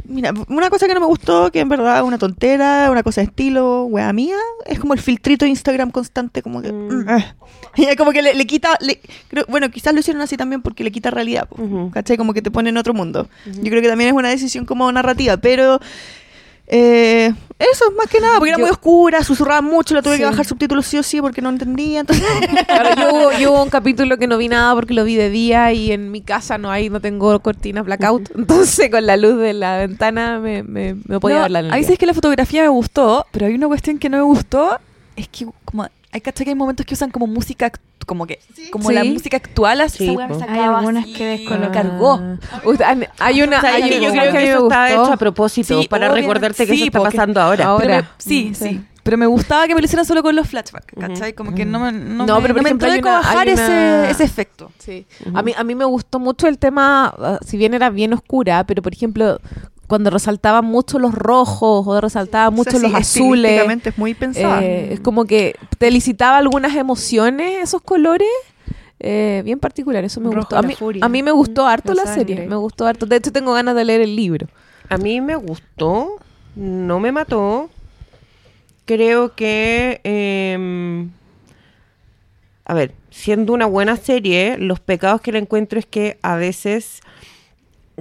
mira, 0.03 0.33
una 0.49 0.69
cosa 0.69 0.85
que 0.85 0.93
no 0.93 0.99
me 0.99 1.05
gustó, 1.05 1.51
que 1.53 1.61
en 1.61 1.69
verdad 1.69 1.99
es 1.99 2.03
una 2.03 2.17
tontera, 2.17 2.91
una 2.91 3.01
cosa 3.01 3.21
de 3.21 3.27
estilo, 3.27 3.85
wea 3.85 4.11
mía, 4.11 4.35
es 4.65 4.77
como 4.77 4.93
el 4.93 4.99
filtrito 4.99 5.45
de 5.45 5.49
Instagram 5.51 5.91
constante, 5.91 6.41
como 6.43 6.61
que... 6.61 6.73
Mm. 6.73 7.05
es 7.77 7.95
como 7.95 8.11
que 8.11 8.21
le, 8.21 8.33
le 8.33 8.45
quita... 8.45 8.77
le- 8.81 8.99
creo- 9.29 9.45
bueno, 9.47 9.71
quizás 9.71 9.93
lo 9.93 10.01
hicieron 10.01 10.21
así 10.21 10.35
también 10.35 10.61
porque 10.61 10.83
le 10.83 10.91
quita 10.91 11.11
realidad, 11.11 11.47
po, 11.47 11.61
Ujú. 11.63 11.91
¿cachai? 11.91 12.17
Como 12.17 12.33
que 12.33 12.41
te 12.41 12.51
pone 12.51 12.71
en 12.71 12.77
otro 12.77 12.93
mundo. 12.93 13.29
Yo 13.45 13.69
creo 13.69 13.81
que 13.81 13.87
también 13.87 14.09
es 14.09 14.15
una 14.15 14.29
decisión 14.29 14.65
como 14.65 14.91
narrativa, 14.91 15.37
pero... 15.37 15.79
eh, 16.69 17.33
eso, 17.57 17.91
más 17.97 18.07
que 18.07 18.21
nada, 18.21 18.35
porque 18.37 18.51
era 18.51 18.57
Yo- 18.57 18.63
muy 18.63 18.71
oscura, 18.71 19.21
susurraba 19.23 19.61
mucho, 19.61 19.93
la 19.93 20.01
tuve 20.01 20.13
Sí. 20.13 20.19
que 20.19 20.25
bajar 20.25 20.45
subtítulos 20.45 20.85
sí 20.85 20.97
o 20.97 21.03
sí 21.03 21.19
porque 21.19 21.41
no 21.41 21.49
entendía, 21.49 21.99
entonces... 22.01 22.25
Claro, 22.67 22.89
yo, 22.95 23.09
hubo, 23.13 23.31
yo 23.37 23.51
hubo 23.51 23.63
un 23.63 23.69
capítulo 23.69 24.17
que 24.17 24.27
no 24.27 24.37
vi 24.37 24.47
nada 24.47 24.73
porque 24.75 24.93
lo 24.93 25.03
vi 25.03 25.15
de 25.15 25.29
día 25.29 25.73
y 25.73 25.91
en 25.91 26.09
mi 26.11 26.21
casa 26.21 26.57
no 26.57 26.71
hay, 26.71 26.89
no 26.89 27.01
tengo 27.01 27.37
cortinas 27.41 27.83
blackout. 27.83 28.29
Entonces 28.35 28.89
con 28.89 29.05
la 29.05 29.17
luz 29.17 29.37
de 29.39 29.53
la 29.53 29.77
ventana 29.79 30.39
me, 30.39 30.63
me, 30.63 30.95
me 31.05 31.19
podía 31.19 31.39
No, 31.39 31.45
en 31.47 31.55
el 31.57 31.71
ahí 31.73 31.79
día. 31.81 31.87
sí 31.87 31.93
es 31.93 31.99
que 31.99 32.05
la 32.05 32.13
fotografía 32.13 32.61
me 32.61 32.69
gustó, 32.69 33.25
pero 33.31 33.47
hay 33.47 33.55
una 33.55 33.67
cuestión 33.67 33.97
que 33.97 34.07
no 34.09 34.17
me 34.17 34.23
gustó, 34.23 34.79
es 35.17 35.27
que 35.27 35.47
como 35.65 35.87
hay 36.11 36.21
¿cachai 36.21 36.45
que 36.45 36.51
hay 36.51 36.55
momentos 36.55 36.85
que 36.85 36.93
usan 36.93 37.11
como 37.11 37.27
música 37.27 37.71
como 38.09 38.25
que, 38.25 38.39
como 38.71 38.89
Sí. 38.89 38.95
la 38.95 39.03
música 39.03 39.37
actual, 39.37 39.81
así, 39.81 40.07
Sí, 40.07 40.17
Hay 40.49 40.59
algunas 40.59 41.03
así, 41.03 41.13
que 41.13 41.45
hay 43.19 43.41
una, 43.43 43.57
O 43.59 43.61
sea, 43.61 43.73
hay 43.75 43.89
que 43.89 43.97
una 43.99 44.07
yo 44.07 44.11
que 44.13 44.19
creo 44.19 44.31
que 44.31 44.37
me 44.39 44.49
eso 44.49 44.63
está 44.67 44.89
hecho 44.91 45.13
a 45.13 45.17
propósito 45.17 45.79
Sí, 45.81 45.87
para 45.87 46.09
recordarte 46.09 46.65
que 46.65 46.73
sí, 46.73 46.77
eso 46.77 46.85
está 46.87 47.01
pasando 47.01 47.39
ahora. 47.39 47.65
Ahora. 47.65 47.85
Pero 47.85 48.01
me- 48.01 48.07
sí, 48.17 48.47
Mm, 48.49 48.55
sí, 48.55 48.69
sí. 48.69 48.81
Pero 49.03 49.17
me 49.17 49.27
gustaba 49.27 49.67
que 49.67 49.75
me 49.75 49.81
lo 49.81 49.85
hicieran 49.85 50.05
solo 50.05 50.21
con 50.23 50.35
los 50.35 50.47
flashbacks, 50.47 50.93
¿cachai? 50.99 51.33
Como 51.33 51.53
que 51.55 51.65
no 51.65 51.79
me, 51.79 51.91
no 51.91 52.25
No, 52.25 52.35
me, 52.35 52.41
pero 52.41 52.53
por 52.53 52.57
no 52.57 52.63
me 52.63 52.69
entró 52.71 52.91
de 52.91 52.99
una- 52.99 53.21
una- 53.21 53.43
ese, 53.43 54.11
ese 54.11 54.23
efecto. 54.23 54.71
Sí. 54.79 55.05
a, 55.33 55.41
mí, 55.43 55.53
a 55.55 55.63
mí 55.63 55.75
me 55.75 55.85
gustó 55.85 56.19
mucho 56.19 56.47
el 56.47 56.57
tema, 56.57 57.13
ah, 57.17 57.39
si 57.45 57.57
bien 57.57 57.73
era 57.75 57.89
bien 57.91 58.13
oscura, 58.13 58.63
pero 58.65 58.81
por 58.81 58.93
ejemplo, 58.93 59.39
cuando 59.89 60.09
resaltaban 60.09 60.63
mucho 60.63 60.99
los 60.99 61.13
rojos 61.13 61.85
o 61.85 61.99
resaltaban 61.99 62.53
mucho 62.53 62.69
O 62.77 62.79
sea, 62.79 62.79
sí, 62.79 62.87
los 62.87 62.95
azules, 62.95 63.43
estilísticamente 63.51 63.89
es 63.89 63.97
muy 63.97 64.13
pensada. 64.13 64.63
eh, 64.63 64.93
es 64.93 64.99
como 65.01 65.25
que 65.25 65.55
te 65.77 65.91
licitaba 65.91 66.37
algunas 66.37 66.75
emociones 66.77 67.61
esos 67.61 67.81
colores. 67.81 68.29
eh, 69.01 69.41
bien 69.43 69.59
particulares, 69.59 70.11
eso 70.13 70.21
me 70.21 70.27
Rojo, 70.27 70.37
gustó. 70.39 70.57
A 70.57 70.61
mí, 70.61 70.75
furia. 70.75 71.03
a 71.05 71.09
mí 71.09 71.21
me 71.23 71.31
gustó 71.31 71.65
harto 71.67 71.93
La 71.93 72.05
la, 72.05 72.13
serie, 72.13 72.47
me 72.47 72.55
gustó 72.55 72.85
harto. 72.87 73.05
De 73.05 73.17
hecho, 73.17 73.31
tengo 73.33 73.51
ganas 73.53 73.75
de 73.75 73.83
leer 73.83 74.01
el 74.01 74.15
libro. 74.15 74.47
A 74.89 74.97
mí 74.97 75.19
me 75.21 75.35
gustó, 75.35 76.15
no 76.55 76.99
me 76.99 77.11
mató. 77.11 77.69
Creo 78.85 79.35
que, 79.35 80.01
em, 80.03 81.11
a 82.65 82.73
ver, 82.73 82.93
siendo 83.11 83.53
una 83.53 83.65
buena 83.67 83.97
serie, 83.97 84.57
los 84.57 84.79
pecados 84.79 85.21
que 85.21 85.31
le 85.31 85.39
encuentro 85.39 85.79
es 85.79 85.85
que 85.85 86.17
a 86.21 86.35
veces 86.35 87.01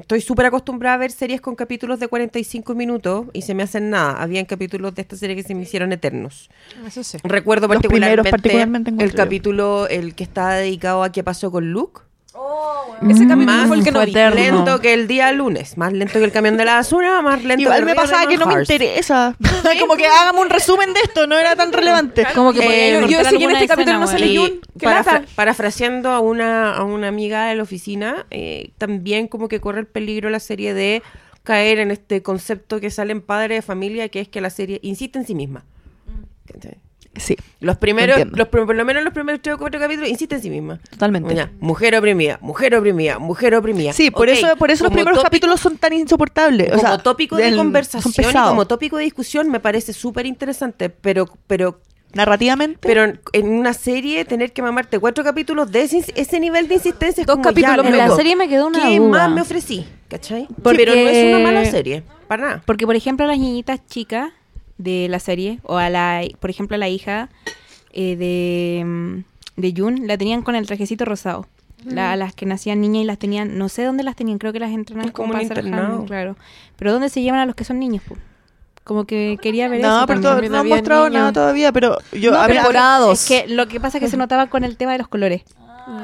estoy 0.00 0.20
súper 0.20 0.46
acostumbrada 0.46 0.94
a 0.94 0.98
ver 0.98 1.10
series 1.10 1.40
con 1.40 1.54
capítulos 1.54 2.00
de 2.00 2.08
45 2.08 2.74
minutos 2.74 3.26
y 3.32 3.42
se 3.42 3.54
me 3.54 3.62
hacen 3.62 3.90
nada. 3.90 4.20
Habían 4.22 4.44
capítulos 4.44 4.94
de 4.94 5.02
esta 5.02 5.16
serie 5.16 5.36
que 5.36 5.42
se 5.42 5.54
me 5.54 5.62
hicieron 5.62 5.92
eternos. 5.92 6.50
Eso 6.86 7.02
sí. 7.02 7.18
Recuerdo 7.22 7.68
particularmente, 7.68 8.30
particularmente 8.30 8.92
el 8.98 9.14
capítulo, 9.14 9.88
el 9.88 10.14
que 10.14 10.24
está 10.24 10.50
dedicado 10.54 11.02
a 11.02 11.12
qué 11.12 11.22
pasó 11.22 11.50
con 11.50 11.70
Luke. 11.70 12.07
Ese 13.08 13.26
capítulo 13.28 13.44
Más 13.56 13.68
fue 13.68 13.76
el 13.76 13.84
que 13.84 13.92
no 13.92 14.00
fue 14.00 14.30
lento 14.30 14.80
que 14.80 14.92
el 14.92 15.06
día 15.06 15.30
lunes, 15.32 15.76
más 15.78 15.92
lento 15.92 16.14
que 16.14 16.24
el 16.24 16.32
camión 16.32 16.56
de 16.56 16.64
la 16.64 16.74
basura, 16.74 17.22
más 17.22 17.44
lento 17.44 17.62
Igual 17.62 17.78
que 17.78 17.84
me 17.84 17.90
el 17.92 17.96
pasaba 17.96 18.26
que 18.26 18.36
no 18.36 18.46
me 18.46 18.54
interesa. 18.54 19.36
como 19.80 19.96
que 19.96 20.06
hagamos 20.06 20.42
un 20.44 20.50
resumen 20.50 20.92
de 20.92 21.00
esto, 21.00 21.26
no 21.26 21.38
era 21.38 21.54
tan 21.54 21.72
relevante. 21.72 22.26
Como 22.34 22.52
que 22.52 22.88
Eh, 22.88 23.06
yo, 23.08 23.18
decía, 23.18 23.38
en 23.38 23.50
este 23.52 23.68
capítulo 23.68 23.98
no 24.00 24.06
sale 24.08 24.26
Y 24.26 24.36
Jun. 24.36 24.60
¿Qué 24.78 24.86
parafra- 24.86 25.24
parafraseando 25.34 26.10
a 26.10 26.20
una, 26.20 26.74
a 26.74 26.82
una 26.84 27.08
amiga 27.08 27.46
de 27.46 27.54
la 27.54 27.62
oficina, 27.62 28.26
eh, 28.30 28.70
también 28.78 29.28
como 29.28 29.48
que 29.48 29.60
corre 29.60 29.80
el 29.80 29.86
peligro 29.86 30.28
la 30.30 30.40
serie 30.40 30.74
de 30.74 31.02
caer 31.44 31.78
en 31.78 31.90
este 31.90 32.22
concepto 32.22 32.80
que 32.80 32.90
sale 32.90 33.12
en 33.12 33.22
Padre 33.22 33.54
de 33.56 33.62
Familia, 33.62 34.08
que 34.08 34.20
es 34.20 34.28
que 34.28 34.40
la 34.40 34.50
serie 34.50 34.80
insiste 34.82 35.18
en 35.18 35.26
sí 35.26 35.34
misma. 35.34 35.64
¿Cachai? 36.52 36.78
Sí, 37.16 37.36
Los 37.60 37.76
primeros, 37.78 38.16
Entiendo. 38.18 38.36
los, 38.38 38.48
por 38.48 38.74
lo 38.76 38.84
menos 38.84 39.02
los 39.02 39.12
primeros 39.12 39.40
tres 39.42 39.56
o 39.56 39.58
cuatro 39.58 39.80
capítulos 39.80 40.08
insiste 40.08 40.36
en 40.36 40.42
sí 40.42 40.50
misma. 40.50 40.78
totalmente. 40.90 41.48
Mujer 41.58 41.96
oprimida, 41.96 42.38
mujer 42.40 42.76
oprimida, 42.76 43.18
mujer 43.18 43.54
oprimida. 43.56 43.92
Sí, 43.92 44.10
por 44.12 44.28
eso, 44.28 44.54
por 44.56 44.70
eso 44.70 44.84
los 44.84 44.92
primeros 44.92 45.18
tópico- 45.18 45.24
capítulos 45.24 45.60
son 45.60 45.76
tan 45.78 45.92
insoportables. 45.94 46.68
O 46.68 46.76
como 46.76 46.80
sea, 46.80 46.98
tópico 46.98 47.36
de 47.36 47.44
del- 47.44 47.56
conversación 47.56 48.30
y 48.30 48.32
como 48.34 48.66
tópico 48.66 48.96
de 48.98 49.04
discusión 49.04 49.50
me 49.50 49.58
parece 49.58 49.92
súper 49.92 50.26
interesante, 50.26 50.90
pero, 50.90 51.28
pero 51.48 51.80
narrativamente. 52.14 52.78
pero 52.86 53.04
en, 53.32 53.48
una 53.48 53.72
serie 53.74 54.24
tener 54.24 54.52
que 54.52 54.62
mamarte 54.62 54.98
cuatro 54.98 55.24
capítulos 55.24 55.70
de 55.72 55.82
ese, 55.82 56.04
ese 56.14 56.40
nivel 56.40 56.68
de 56.68 56.74
insistencia 56.74 57.22
es 57.22 57.26
Dos 57.26 57.34
como, 57.36 57.44
capítulos 57.48 57.84
ya, 57.84 57.90
En 57.90 57.96
la 57.98 58.14
serie 58.14 58.36
me 58.36 58.48
quedó 58.48 58.68
una 58.68 58.88
¿Qué 58.88 58.98
duda. 58.98 59.08
más 59.26 59.30
me 59.32 59.40
ofrecí? 59.40 59.86
¿Cachai? 60.08 60.46
Porque- 60.62 60.78
Pero 60.78 60.94
no 60.94 61.00
es 61.08 61.34
una 61.34 61.38
mala 61.44 61.64
serie, 61.64 62.02
para 62.28 62.42
nada. 62.46 62.62
Porque, 62.64 62.86
por 62.86 62.94
ejemplo, 62.96 63.26
las 63.26 63.38
niñitas 63.38 63.84
chicas 63.86 64.30
de 64.78 65.08
la 65.08 65.18
serie, 65.18 65.58
o 65.64 65.76
a 65.76 65.90
la, 65.90 66.22
por 66.40 66.50
ejemplo, 66.50 66.74
a 66.76 66.78
la 66.78 66.88
hija 66.88 67.28
eh, 67.92 68.16
de, 68.16 68.84
mm, 68.84 69.60
de 69.60 69.74
Jun, 69.76 70.06
la 70.06 70.16
tenían 70.16 70.42
con 70.42 70.54
el 70.54 70.66
trajecito 70.66 71.04
rosado. 71.04 71.46
La- 71.84 72.12
a 72.12 72.16
las 72.16 72.34
que 72.34 72.44
nacían 72.44 72.80
niñas 72.80 73.02
y 73.02 73.06
las 73.06 73.18
tenían, 73.18 73.56
no 73.56 73.68
sé 73.68 73.84
dónde 73.84 74.02
las 74.02 74.16
tenían, 74.16 74.38
creo 74.38 74.52
que 74.52 74.58
las 74.58 74.72
entrenan 74.72 75.06
Es 75.06 75.12
como 75.12 75.32
para 75.32 75.44
hacer 75.44 75.60
claro. 75.62 76.36
Pero 76.76 76.92
¿dónde 76.92 77.08
se 77.08 77.22
llevan 77.22 77.38
a 77.40 77.46
los 77.46 77.54
que 77.54 77.64
son 77.64 77.78
niños? 77.78 78.02
po? 78.06 78.16
Como 78.82 79.04
que 79.04 79.38
quería 79.40 79.68
ver 79.68 79.80
no, 79.82 79.98
eso. 79.98 80.06
pero 80.06 80.20
no 80.48 80.58
han 80.58 80.68
mostrado 80.68 81.04
niños. 81.08 81.20
nada 81.20 81.32
todavía, 81.32 81.72
pero 81.72 81.98
yo 82.12 82.32
No, 82.32 82.38
a 82.38 82.46
ver. 82.46 82.56
Es 83.12 83.26
que 83.28 83.46
lo 83.46 83.68
que 83.68 83.78
pasa 83.80 83.98
es 83.98 84.04
que 84.04 84.10
se 84.10 84.16
notaba 84.16 84.48
con 84.48 84.64
el 84.64 84.76
tema 84.76 84.92
de 84.92 84.98
los 84.98 85.08
colores. 85.08 85.42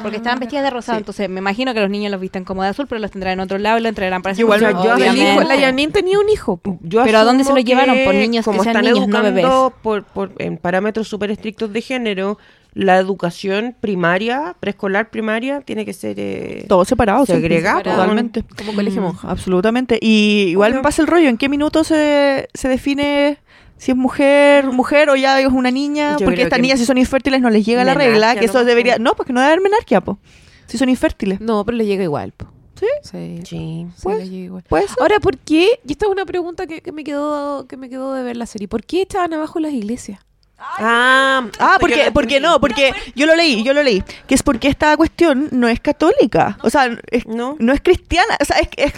Porque 0.02 0.16
estaban 0.18 0.38
vestidas 0.38 0.64
de 0.64 0.70
rosado, 0.70 0.98
entonces 0.98 1.28
me 1.28 1.40
imagino 1.40 1.72
que 1.74 1.80
los 1.80 1.88
niños 1.90 2.10
los 2.10 2.20
visten 2.20 2.44
como 2.44 2.62
de 2.62 2.68
azul, 2.68 2.86
pero 2.86 3.00
los 3.00 3.10
tendrán 3.10 3.34
en 3.34 3.40
otro 3.40 3.58
lado 3.58 3.78
y 3.78 3.82
lo 3.82 3.88
entregarán 3.88 4.20
para 4.22 4.38
Igual 4.38 4.60
yo- 4.60 4.94
El 4.96 5.16
hijo, 5.16 5.40
la 5.42 5.58
Janine 5.58 5.92
tenía 5.92 6.18
un 6.18 6.28
hijo. 6.28 6.60
Yo 6.82 7.02
Pero 7.04 7.18
¿a 7.18 7.24
dónde 7.24 7.44
se 7.44 7.52
lo 7.52 7.58
llevaron? 7.58 7.96
Por 8.04 8.14
niños 8.14 8.44
que 8.44 8.50
como 8.50 8.62
sean 8.62 8.76
están 8.76 8.92
niños, 8.92 9.08
no 9.08 9.22
bebés. 9.22 9.44
educando 9.44 9.72
Por, 9.82 10.04
por, 10.04 10.32
en 10.38 10.58
parámetros 10.58 11.08
súper 11.08 11.30
estrictos 11.30 11.72
de 11.72 11.80
género, 11.80 12.38
la 12.74 12.98
educación 12.98 13.76
primaria, 13.80 14.56
preescolar 14.58 15.08
primaria, 15.10 15.60
tiene 15.60 15.84
que 15.84 15.92
ser... 15.92 16.16
eh, 16.18 16.64
todo 16.68 16.84
separado. 16.84 17.24
segregado, 17.24 17.82
Totalmente. 17.82 18.42
Como 18.58 18.74
colegio 18.74 19.00
Mm. 19.00 19.04
monja. 19.04 19.30
Absolutamente. 19.30 19.98
Y 20.02 20.46
igual 20.48 20.74
me 20.74 20.80
pasa 20.80 21.00
el 21.00 21.08
rollo. 21.08 21.28
¿En 21.28 21.36
qué 21.38 21.48
minuto 21.48 21.84
se, 21.84 22.48
se 22.52 22.68
define 22.68 23.38
si 23.84 23.90
es 23.92 23.96
mujer, 23.96 24.66
mujer 24.72 25.10
o 25.10 25.16
ya 25.16 25.38
es 25.40 25.46
una 25.48 25.70
niña? 25.70 26.16
Yo 26.18 26.24
porque 26.26 26.42
estas 26.42 26.58
niñas 26.60 26.78
si 26.78 26.86
son 26.86 26.96
infértiles 26.98 27.40
no 27.42 27.50
les 27.50 27.64
llega 27.66 27.84
la 27.84 27.94
regla, 27.94 28.34
que 28.34 28.46
eso 28.46 28.64
debería... 28.64 28.98
No, 28.98 29.14
porque 29.14 29.32
no 29.32 29.40
debe 29.40 29.52
haber 29.52 29.62
menarquia, 29.62 30.00
po. 30.00 30.18
Si 30.66 30.78
son 30.78 30.88
infértiles. 30.88 31.40
No, 31.40 31.64
pero 31.64 31.76
le 31.76 31.84
llega 31.84 32.02
igual. 32.02 32.32
po. 32.32 32.46
¿Sí? 32.80 32.86
Sí. 33.02 33.40
Sí. 33.44 33.46
sí, 33.46 33.86
Pues, 34.02 34.18
le 34.18 34.28
llega 34.30 34.44
igual. 34.46 34.62
¿Puede 34.68 34.88
ser? 34.88 34.96
Ahora, 35.00 35.20
¿por 35.20 35.36
qué? 35.38 35.78
Y 35.86 35.92
esta 35.92 36.06
es 36.06 36.12
una 36.12 36.24
pregunta 36.24 36.66
que, 36.66 36.80
que 36.80 36.92
me 36.92 37.04
quedó 37.04 37.66
que 37.68 37.76
me 37.76 37.88
quedó 37.90 38.14
de 38.14 38.22
ver 38.22 38.36
la 38.36 38.46
serie. 38.46 38.68
¿Por 38.68 38.82
qué 38.84 39.02
estaban 39.02 39.32
abajo 39.34 39.60
las 39.60 39.72
iglesias? 39.72 40.18
Ah, 40.58 41.46
Ah, 41.58 41.76
porque, 41.78 42.10
porque 42.12 42.40
no, 42.40 42.58
porque 42.60 42.92
yo 43.14 43.26
lo 43.26 43.34
leí, 43.36 43.62
yo 43.64 43.74
lo 43.74 43.82
leí, 43.82 44.02
que 44.26 44.34
es 44.34 44.42
porque 44.42 44.68
esta 44.68 44.96
cuestión 44.96 45.48
no 45.52 45.68
es 45.68 45.78
católica, 45.80 46.56
o 46.62 46.70
sea, 46.70 46.88
es- 47.10 47.26
No. 47.26 47.56
no 47.58 47.72
es 47.72 47.80
cristiana, 47.82 48.36
o 48.40 48.44
sea, 48.44 48.56
es, 48.58 48.68
es, 48.76 48.92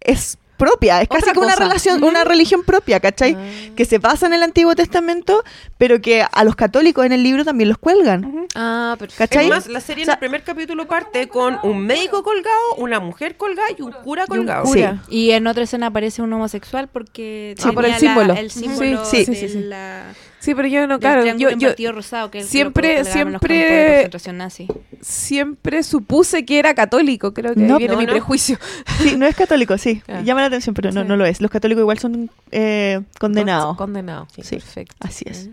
es 0.00 0.38
propia, 0.58 1.00
es 1.00 1.08
casi 1.08 1.30
como 1.32 1.46
una 1.46 1.56
relación, 1.56 2.02
una 2.04 2.24
religión 2.24 2.62
propia, 2.64 3.00
¿cachai? 3.00 3.36
Que 3.74 3.84
se 3.86 3.98
basa 3.98 4.26
en 4.26 4.34
el 4.34 4.42
Antiguo 4.42 4.74
Testamento, 4.74 5.42
pero 5.78 6.00
que 6.02 6.22
a 6.30 6.44
los 6.44 6.56
católicos 6.56 7.06
en 7.06 7.12
el 7.12 7.22
libro 7.22 7.44
también 7.44 7.68
los 7.70 7.78
cuelgan, 7.78 8.46
Ah, 8.54 8.96
perfecto. 8.98 9.18
¿cachai? 9.24 9.44
Es 9.44 9.50
más, 9.50 9.66
la 9.68 9.80
serie 9.80 10.02
O 10.02 10.06
sea, 10.06 10.14
en 10.14 10.16
el 10.16 10.20
primer 10.20 10.42
capítulo 10.42 10.86
parte 10.86 11.28
con 11.28 11.58
un 11.62 11.86
médico 11.86 12.22
colgado, 12.22 12.74
una 12.78 13.00
mujer 13.00 13.36
colgada 13.36 13.68
y 13.78 13.80
un 13.82 13.92
cura 13.92 14.26
colgado. 14.26 14.64
cura. 14.64 15.02
Y 15.08 15.30
en 15.30 15.46
otra 15.46 15.62
escena 15.64 15.86
aparece 15.86 16.20
un 16.22 16.32
homosexual 16.32 16.88
porque 16.88 17.54
Ah, 17.62 17.72
por 17.72 17.84
el 17.86 17.94
tenía 17.94 18.00
símbolo. 18.10 18.34
La, 18.34 18.40
el 18.40 18.50
símbolo 18.50 19.04
Sí, 19.04 19.24
sí, 19.24 19.30
de 19.32 19.36
sí, 19.38 19.48
sí. 19.48 19.58
la- 19.62 20.12
Sí, 20.40 20.54
pero 20.54 20.68
yo 20.68 20.86
no, 20.86 21.00
claro, 21.00 21.24
yo, 21.36 21.50
yo 21.76 21.92
rosado 21.92 22.30
que 22.30 22.42
siempre- 22.44 23.04
siempre- 23.04 24.08
nazi. 24.32 24.68
siempre 25.00 25.82
supuse 25.82 26.44
que 26.44 26.58
era 26.58 26.74
católico. 26.74 27.34
Creo 27.34 27.54
que 27.54 27.60
ahí 27.60 27.66
No, 27.66 27.78
viene 27.78 27.94
no, 27.94 27.98
mi 28.00 28.06
no. 28.06 28.12
prejuicio. 28.12 28.56
Sí, 29.02 29.16
no 29.16 29.26
es 29.26 29.34
católico, 29.34 29.76
sí, 29.78 30.00
Ah. 30.08 30.20
llama 30.22 30.40
la 30.42 30.46
atención, 30.46 30.74
pero 30.74 30.92
no, 30.92 31.02
Sí. 31.02 31.08
no 31.08 31.16
lo 31.16 31.26
es. 31.26 31.40
Los 31.40 31.50
católicos 31.50 31.80
igual 31.82 31.98
son 31.98 32.30
eh, 32.52 33.00
condenados. 33.18 33.76
Condenado. 33.76 34.28
Sí. 34.40 34.56
Perfecto. 34.56 34.94
Así 35.00 35.24
es. 35.28 35.50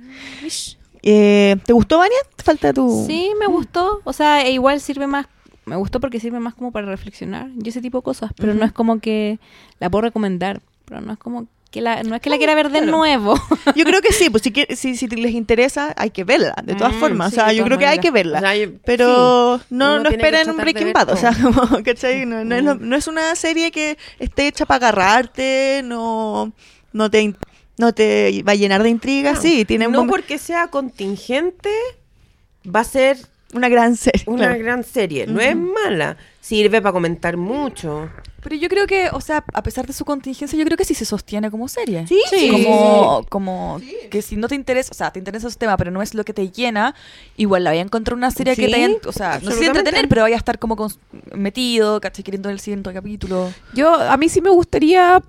Eh, 1.01 1.55
¿Te 1.65 1.73
gustó, 1.73 1.97
Vania? 1.99 2.17
Te 2.35 2.43
falta 2.43 2.73
tu... 2.73 3.05
Sí, 3.07 3.31
me 3.39 3.47
gustó. 3.47 4.01
O 4.03 4.13
sea, 4.13 4.41
e 4.43 4.51
igual 4.51 4.79
sirve 4.81 5.07
más. 5.07 5.27
Me 5.65 5.75
gustó 5.75 5.99
porque 5.99 6.19
sirve 6.19 6.39
más 6.39 6.53
como 6.53 6.71
para 6.71 6.85
reflexionar 6.87 7.49
y 7.63 7.69
ese 7.69 7.81
tipo 7.81 7.99
de 7.99 8.03
cosas. 8.03 8.31
Pero 8.37 8.53
no 8.53 8.65
es 8.65 8.71
como 8.71 8.99
que 8.99 9.39
la 9.79 9.89
puedo 9.89 10.03
recomendar. 10.03 10.61
Pero 10.85 11.01
no 11.01 11.13
es 11.13 11.19
como 11.19 11.47
que 11.75 11.81
la, 11.81 12.03
no 12.03 12.15
es 12.15 12.21
que 12.21 12.29
la 12.29 12.37
quiera 12.37 12.55
ver 12.55 12.69
de 12.71 12.79
claro. 12.79 12.97
nuevo. 12.97 13.35
Yo 13.75 13.83
creo 13.83 14.01
que 14.01 14.13
sí, 14.13 14.29
pues 14.29 14.43
si, 14.43 14.51
si, 14.77 14.95
si 14.95 15.07
les 15.07 15.33
interesa, 15.33 15.93
hay 15.97 16.09
que 16.09 16.23
verla, 16.23 16.55
de 16.63 16.73
todas 16.73 16.93
Mm, 16.95 16.99
formas. 17.01 17.33
sí, 17.33 17.39
o 17.39 17.43
sea, 17.43 17.51
yo 17.53 17.65
creo 17.65 17.77
que 17.77 17.85
hay 17.85 17.99
que 17.99 18.11
verla. 18.11 18.37
O 18.37 18.41
sea, 18.41 18.55
yo- 18.55 18.69
Pero 18.85 19.59
sí. 19.59 19.65
no, 19.71 19.99
no 19.99 20.09
esperen 20.09 20.47
de 20.47 20.53
Breaking 20.53 20.93
Bad, 20.93 21.09
o 21.09 21.17
sea, 21.17 21.31
como, 21.41 21.83
¿cachai? 21.83 22.25
No, 22.25 22.45
no 22.45 22.55
es 22.55 22.63
lo- 22.63 22.75
no 22.75 22.95
es 22.95 23.07
una 23.07 23.35
serie 23.35 23.71
que 23.71 23.97
esté 24.19 24.47
hecha 24.47 24.65
para 24.65 24.87
agarrarte, 24.87 25.81
no, 25.83 26.53
no, 26.93 27.11
te, 27.11 27.33
no 27.77 27.93
te 27.93 28.41
va 28.47 28.53
a 28.53 28.55
llenar 28.55 28.81
de 28.81 28.89
intrigas, 28.89 29.35
No, 29.35 29.41
sí, 29.41 29.65
tiene 29.65 29.89
no 29.89 30.07
porque 30.07 30.37
sea 30.37 30.67
contingente 30.67 31.69
va 32.73 32.79
a 32.79 32.83
ser 32.85 33.17
una 33.53 33.67
gran 33.69 33.95
serie. 33.97 34.23
una 34.27 34.47
claro. 34.47 34.59
gran 34.63 34.83
serie. 34.85 35.27
No 35.27 35.39
es 35.41 35.55
mala. 35.55 36.15
Sirve 36.41 36.81
para 36.81 36.93
comentar 36.93 37.37
mucho. 37.37 38.09
Pero 38.45 38.57
yo 38.57 38.69
creo 38.69 38.85
que, 38.85 39.09
o 39.11 39.21
sea, 39.21 39.43
a 39.53 39.63
pesar 39.63 39.87
de 39.87 39.93
su 39.93 40.05
contingencia, 40.05 40.55
yo 40.55 40.63
creo 40.65 40.77
que 40.77 40.85
sí 40.85 40.93
se 40.93 41.03
sostiene 41.03 41.49
como 41.49 41.67
serie. 41.67 42.05
Sí, 42.05 42.21
sí, 42.29 42.49
Como, 42.51 43.25
como 43.27 43.81
que 44.11 44.21
si 44.21 44.35
no 44.35 44.47
te 44.47 44.53
interesa, 44.53 44.91
o 44.91 44.93
sea, 44.93 45.09
te 45.11 45.17
interesa 45.17 45.47
ese 45.47 45.57
tema, 45.57 45.75
pero 45.77 45.89
no 45.89 46.03
es 46.03 46.13
lo 46.13 46.23
que 46.23 46.31
te 46.31 46.51
llena, 46.51 46.93
igual 47.37 47.63
la 47.63 47.71
vaya 47.71 47.81
a 47.81 47.85
encontrar 47.85 48.15
una 48.15 48.29
serie 48.29 48.55
que 48.55 48.67
te 48.67 48.75
haya, 48.75 48.89
o 49.07 49.11
sea, 49.11 49.39
no 49.41 49.49
sé 49.49 49.65
entretener, 49.65 50.07
pero 50.07 50.21
vaya 50.21 50.35
a 50.35 50.37
estar 50.37 50.59
como 50.59 50.75
metido, 51.33 51.99
¿cachai? 52.01 52.23
Queriendo 52.23 52.51
el 52.51 52.59
siguiente 52.59 52.93
capítulo. 52.93 53.51
Yo, 53.73 53.95
a 53.95 54.15
mí 54.17 54.29
sí 54.29 54.41
me 54.41 54.51
gustaría 54.51 55.23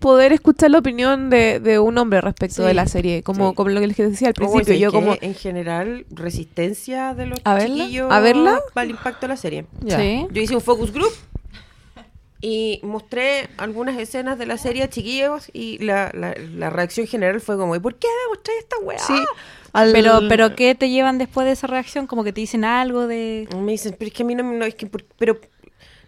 poder 0.00 0.32
escuchar 0.34 0.70
la 0.70 0.78
opinión 0.78 1.30
de, 1.30 1.60
de 1.60 1.78
un 1.78 1.96
hombre 1.96 2.20
respecto 2.20 2.56
Sí. 2.62 2.68
de 2.68 2.74
la 2.74 2.86
serie, 2.86 3.22
como, 3.22 3.48
Sí. 3.50 3.54
como 3.56 3.70
lo 3.70 3.80
que 3.80 3.86
les 3.86 3.96
decía 3.96 4.28
al 4.28 4.34
principio. 4.34 4.64
¿sabes 4.66 4.80
yo 4.80 4.92
como 4.92 5.16
en 5.20 5.34
general 5.34 6.04
resistencia 6.10 7.14
de 7.14 7.26
los 7.26 7.40
¿A 7.44 7.54
verla? 7.54 7.84
chiquillos 7.84 8.12
¿A 8.12 8.20
verla? 8.20 8.60
para 8.74 8.84
el 8.84 8.90
impacto 8.90 9.22
de 9.22 9.28
la 9.28 9.36
serie. 9.36 9.64
Ya. 9.80 9.98
Sí. 9.98 10.26
Yo 10.30 10.42
hice 10.42 10.54
un 10.54 10.60
focus 10.60 10.92
group 10.92 11.10
Y 12.40 12.80
mostré 12.84 13.48
algunas 13.56 13.98
escenas 13.98 14.38
de 14.38 14.46
la 14.46 14.58
serie 14.58 14.84
a 14.84 14.88
chiquillos 14.88 15.50
y 15.52 15.78
la, 15.78 16.10
la, 16.14 16.34
la 16.54 16.70
reacción 16.70 17.06
general 17.08 17.40
fue 17.40 17.56
como, 17.56 17.74
¿y 17.74 17.80
por 17.80 17.96
qué 17.96 18.06
me 18.06 18.34
mostré 18.34 18.54
esta 18.58 18.76
weá? 18.78 18.98
Sí. 18.98 19.14
al- 19.72 19.90
Pero, 19.92 20.20
pero 20.28 20.54
¿qué 20.54 20.74
te 20.76 20.88
llevan 20.88 21.18
después 21.18 21.46
de 21.46 21.52
esa 21.52 21.66
reacción? 21.66 22.06
Como 22.06 22.22
que 22.22 22.32
te 22.32 22.40
dicen 22.40 22.64
algo 22.64 23.08
de... 23.08 23.48
Me 23.56 23.72
dicen, 23.72 23.96
pero 23.98 24.08
es 24.08 24.14
que 24.14 24.22
a 24.22 24.26
mí 24.26 24.34
no, 24.36 24.44
no 24.44 24.64
es 24.64 24.76
que, 24.76 24.86
por- 24.86 25.04
pero 25.18 25.40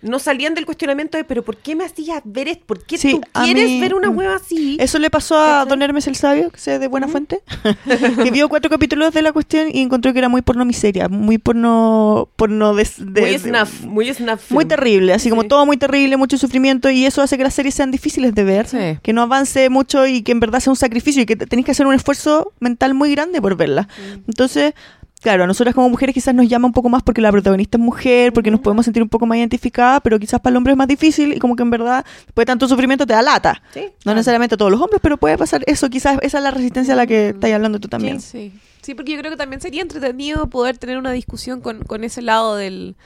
no 0.03 0.19
salían 0.19 0.55
del 0.55 0.65
cuestionamiento 0.67 1.19
de, 1.19 1.25
pero 1.25 1.43
¿por 1.43 1.57
qué 1.57 1.75
me 1.77 1.85
hacías 1.85 2.23
ver 2.25 2.49
esto? 2.49 2.65
¿Por 2.67 2.83
qué 2.85 2.97
Sí, 2.99 3.13
tú 3.13 3.21
quieres 3.45 3.69
mí- 3.69 3.81
ver 3.81 3.95
una 3.95 4.09
hueva 4.11 4.37
así? 4.37 4.77
Eso 4.81 4.99
le 4.99 5.11
pasó 5.11 5.37
a 5.39 5.65
Don 5.67 5.83
Hermes 5.83 6.07
el 6.07 6.17
Sabio, 6.17 6.51
que 6.51 6.59
sé 6.59 6.79
de 6.79 6.89
buena 6.89 7.07
fuente, 7.09 7.41
que 8.25 8.31
vio 8.31 8.49
cuatro 8.49 8.71
capítulos 8.71 9.13
de 9.13 9.23
la 9.23 9.33
cuestión 9.33 9.69
y 9.73 9.81
encontró 9.81 10.13
que 10.13 10.19
era 10.19 10.29
muy 10.29 10.43
porno 10.43 10.65
miseria, 10.65 11.09
muy 11.09 11.39
porno, 11.39 12.29
porno 12.37 12.75
de, 12.75 12.89
de- 12.99 13.21
muy 13.21 13.31
de- 13.31 13.39
snuff, 13.39 13.83
muy 13.85 14.15
snuff. 14.15 14.51
muy 14.51 14.65
terrible, 14.65 15.13
así 15.13 15.29
como 15.31 15.45
todo 15.45 15.67
muy 15.67 15.77
terrible, 15.77 16.17
mucho 16.17 16.39
sufrimiento 16.39 16.91
y 16.91 17.05
eso 17.05 17.23
hace 17.23 17.37
que 17.37 17.45
las 17.45 17.55
series 17.55 17.75
sean 17.75 17.91
difíciles 17.91 18.35
de 18.35 18.45
ver, 18.45 18.67
Sí. 18.69 18.99
que 19.03 19.13
no 19.13 19.23
avance 19.23 19.69
mucho 19.71 20.07
y 20.07 20.23
que 20.23 20.33
en 20.33 20.41
verdad 20.41 20.61
sea 20.61 20.71
un 20.73 20.77
sacrificio 20.77 21.23
y 21.23 21.27
que 21.27 21.37
te- 21.37 21.47
tenés 21.47 21.65
que 21.65 21.73
hacer 21.73 21.87
un 21.87 21.95
esfuerzo 21.95 22.53
mental 22.61 22.95
muy 22.95 23.11
grande 23.13 23.41
por 23.43 23.57
verla. 23.57 23.89
Entonces, 24.27 24.75
claro, 25.21 25.45
a 25.45 25.47
nosotras 25.47 25.75
como 25.75 25.89
mujeres 25.89 26.15
quizás 26.15 26.35
nos 26.35 26.49
llama 26.49 26.67
un 26.67 26.73
poco 26.73 26.89
más 26.89 27.03
porque 27.03 27.21
la 27.21 27.31
protagonista 27.31 27.79
es 27.79 27.83
mujer, 27.85 28.33
porque 28.33 28.51
nos 28.51 28.61
podemos 28.61 28.85
sentir 28.85 29.03
un 29.03 29.09
poco 29.09 29.27
más 29.27 29.39
identificadas, 29.39 30.01
pero 30.03 30.19
quizás 30.19 30.41
para 30.41 30.53
el 30.53 30.57
hombre 30.57 30.73
es 30.73 30.77
más 30.77 30.89
difícil 30.89 31.33
y 31.35 31.39
como 31.39 31.57
que 31.57 31.63
en 31.63 31.71
verdad 31.71 32.05
después 32.27 32.43
de 32.43 32.47
tanto 32.47 32.67
sufrimiento 32.69 33.07
te 33.07 33.13
da 33.13 33.23
lata. 33.23 33.63
Sí, 33.75 33.81
No 33.81 33.93
claro. 34.03 34.17
necesariamente 34.17 34.55
a 34.55 34.59
todos 34.59 34.71
los 34.71 34.81
hombres, 34.81 35.01
pero 35.03 35.17
puede 35.17 35.37
pasar 35.39 35.63
eso. 35.67 35.89
Quizás 35.91 36.19
esa 36.23 36.39
es 36.39 36.45
la 36.45 36.51
resistencia 36.51 36.95
a 36.95 36.97
la 36.97 37.07
que 37.07 37.29
estás 37.31 37.53
hablando 37.53 37.79
tú 37.81 37.89
también. 37.89 38.21
Sí. 38.21 38.53
Sí, 38.83 38.95
porque 38.95 39.13
yo 39.13 39.19
creo 39.19 39.31
que 39.31 39.37
también 39.37 39.61
sería 39.61 39.83
entretenido 39.83 40.47
poder 40.49 40.79
tener 40.79 40.97
una 40.97 41.13
discusión 41.13 41.61
con, 41.61 41.85
con 41.85 42.03
ese 42.03 42.23
lado 42.23 42.57
del, 42.57 42.97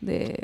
de, 0.00 0.38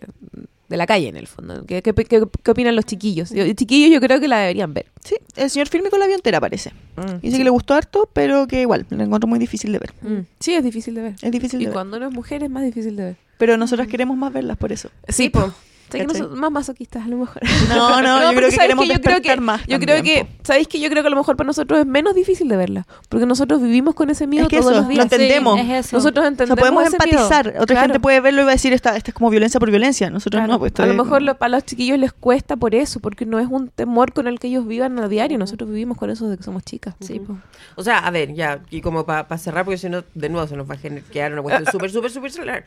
de 0.73 0.76
la 0.78 0.86
calle, 0.86 1.07
en 1.09 1.17
el 1.17 1.28
fondo. 1.28 1.65
¿Qué, 1.67 1.83
qué, 1.83 1.94
qué- 1.94 2.23
qué 2.42 2.51
opinan 2.51 2.75
los 2.75 2.84
chiquillos? 2.84 3.31
Yo- 3.31 3.47
chiquillos 3.52 3.91
yo 3.92 4.01
creo 4.01 4.18
que 4.18 4.26
la 4.26 4.39
deberían 4.41 4.75
ver. 4.75 4.86
Sí, 5.05 5.15
el 5.36 5.49
señor 5.51 5.68
Fílmico 5.68 5.97
la 5.99 6.07
vio 6.07 6.17
entera, 6.17 6.41
parece. 6.41 6.70
Mm. 6.97 7.20
Dice 7.23 7.39
que 7.39 7.44
le 7.44 7.51
gustó 7.51 7.75
harto, 7.75 8.09
pero 8.12 8.47
que 8.49 8.62
igual, 8.62 8.86
la 8.91 9.05
encontró 9.05 9.28
muy 9.28 9.39
difícil 9.39 9.70
de 9.73 9.78
ver. 9.78 9.92
Sí, 10.41 10.55
es 10.55 10.65
difícil 10.65 10.94
de 10.94 11.02
ver. 11.02 11.15
Es 11.23 11.31
difícil 11.31 11.60
Y 11.60 11.65
de 11.65 11.68
ver. 11.68 11.73
cuando 11.75 11.97
uno 11.99 12.09
es 12.09 12.12
mujer 12.12 12.42
es 12.42 12.51
más 12.51 12.65
difícil 12.65 12.97
de 12.97 13.05
ver. 13.05 13.17
Pero 13.39 13.57
nosotras 13.57 13.86
queremos 13.89 14.17
más 14.17 14.33
verlas 14.33 14.57
por 14.57 14.73
eso. 14.73 14.91
Sí, 15.09 15.28
po. 15.28 15.41
Sé 15.41 15.52
que 15.98 16.06
¿Cachai? 16.06 16.20
nosotros 16.20 16.38
más 16.40 16.50
masoquistas 16.50 17.04
a 17.04 17.08
lo 17.08 17.16
mejor. 17.18 17.42
No, 17.68 18.02
no, 18.02 18.22
yo 18.22 18.36
creo 18.36 18.48
que 18.50 18.56
¿sabes 18.56 18.58
queremos 18.58 18.86
qué? 18.86 18.92
yo 18.94 19.00
creo 19.00 19.22
que, 19.22 19.36
más 19.40 19.66
Yo 19.66 19.78
creo 19.80 20.02
que, 20.02 20.26
¿sabéis 20.42 20.68
que 20.68 20.80
Yo 20.80 20.88
creo 20.90 21.02
que 21.02 21.06
a 21.06 21.10
lo 21.10 21.16
mejor 21.16 21.36
para 21.36 21.46
nosotros 21.46 21.80
es 21.80 21.86
menos 21.86 22.14
difícil 22.14 22.48
de 22.48 22.56
verla. 22.56 22.86
Porque 23.08 23.26
nosotros 23.26 23.60
vivimos 23.62 23.94
con 23.94 24.10
ese 24.10 24.26
miedo 24.26 24.44
Es 24.44 24.48
que 24.50 24.58
todos 24.58 24.72
eso, 24.72 24.80
los 24.80 24.88
días. 24.88 24.98
lo 24.98 25.02
entendemos. 25.04 25.60
Sí, 25.60 25.70
es 25.72 25.86
eso. 25.86 25.96
Nosotros 25.96 26.24
O 26.24 26.28
entendemos 26.28 26.58
sea, 26.58 26.70
podemos 26.72 26.94
ese 26.94 27.04
miedo. 27.04 27.22
empatizar. 27.22 27.48
Otra 27.60 27.66
Claro. 27.66 27.80
gente 27.80 28.00
puede 28.00 28.20
verlo 28.20 28.42
y 28.42 28.44
va 28.44 28.50
a 28.50 28.54
decir, 28.54 28.72
esta, 28.72 28.96
esta 28.96 29.10
es 29.10 29.14
como 29.14 29.30
violencia 29.30 29.58
por 29.60 29.70
violencia. 29.70 30.10
Nosotros 30.10 30.40
Claro. 30.40 30.52
no. 30.54 30.58
Pues, 30.58 30.70
esto 30.70 30.82
a 30.82 30.86
lo 30.86 30.94
mejor 30.94 31.22
lo- 31.22 31.36
para 31.36 31.50
los 31.50 31.64
chiquillos 31.64 31.98
les 31.98 32.12
cuesta 32.12 32.56
por 32.56 32.74
eso, 32.74 33.00
porque 33.00 33.26
no 33.26 33.38
es 33.38 33.46
un 33.50 33.68
temor 33.68 34.12
con 34.12 34.26
el 34.26 34.38
que 34.38 34.48
ellos 34.48 34.66
vivan 34.66 34.98
a 34.98 35.08
diario. 35.08 35.38
Nosotros 35.38 35.68
vivimos 35.68 35.96
con 35.98 36.10
eso 36.10 36.24
desde 36.26 36.38
que 36.38 36.44
somos 36.44 36.62
chicas. 36.64 36.94
Sí, 37.00 37.18
po. 37.20 37.36
O 37.76 37.82
sea, 37.82 37.98
a 37.98 38.10
ver, 38.10 38.32
ya, 38.34 38.60
y 38.70 38.80
como 38.80 39.04
para 39.06 39.38
cerrar, 39.38 39.64
porque 39.64 39.78
si 39.78 39.88
no, 39.88 40.04
de 40.14 40.28
nuevo 40.28 40.46
se 40.46 40.56
nos 40.56 40.68
va 40.70 40.74
a 40.74 40.78
quedar 40.78 41.32
una 41.32 41.42
cuestión 41.42 41.66
súper, 41.72 41.90
súper, 41.90 42.10
súper 42.10 42.30
celular. 42.32 42.64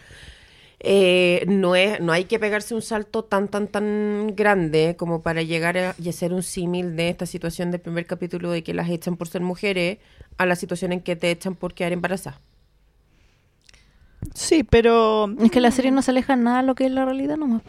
Eh, 0.87 1.45
no, 1.47 1.75
es, 1.75 1.99
no 1.99 2.11
hay 2.13 2.25
que 2.25 2.37
pegarse 2.37 2.75
un 2.75 2.83
salto 2.83 3.23
tan, 3.23 3.47
tan, 3.47 3.67
tan 3.67 4.35
grande 4.35 4.95
como 4.95 5.23
para 5.23 5.41
llegar 5.41 5.77
a, 5.79 5.95
y 5.97 6.09
hacer 6.09 6.31
un 6.31 6.43
símil 6.43 6.95
de 6.95 7.09
esta 7.09 7.25
situación 7.25 7.71
del 7.71 7.81
primer 7.81 8.05
capítulo 8.05 8.51
de 8.51 8.61
que 8.63 8.75
las 8.75 8.87
echan 8.89 9.17
por 9.17 9.27
ser 9.27 9.41
mujeres 9.41 9.97
a 10.37 10.45
la 10.45 10.55
situación 10.55 10.91
en 10.91 11.01
que 11.01 11.15
te 11.15 11.31
echan 11.31 11.55
por 11.55 11.73
quedar 11.73 11.91
embarazada. 11.91 12.39
Sí, 14.35 14.63
pero... 14.63 15.27
Es 15.41 15.49
que 15.51 15.59
la 15.61 15.71
serie 15.71 15.89
no 15.91 16.01
se 16.03 16.11
aleja 16.11 16.35
nada 16.35 16.61
de 16.61 16.67
lo 16.67 16.75
que 16.75 16.85
es 16.85 16.91
la 16.91 17.03
realidad 17.05 17.37
nomás. 17.37 17.61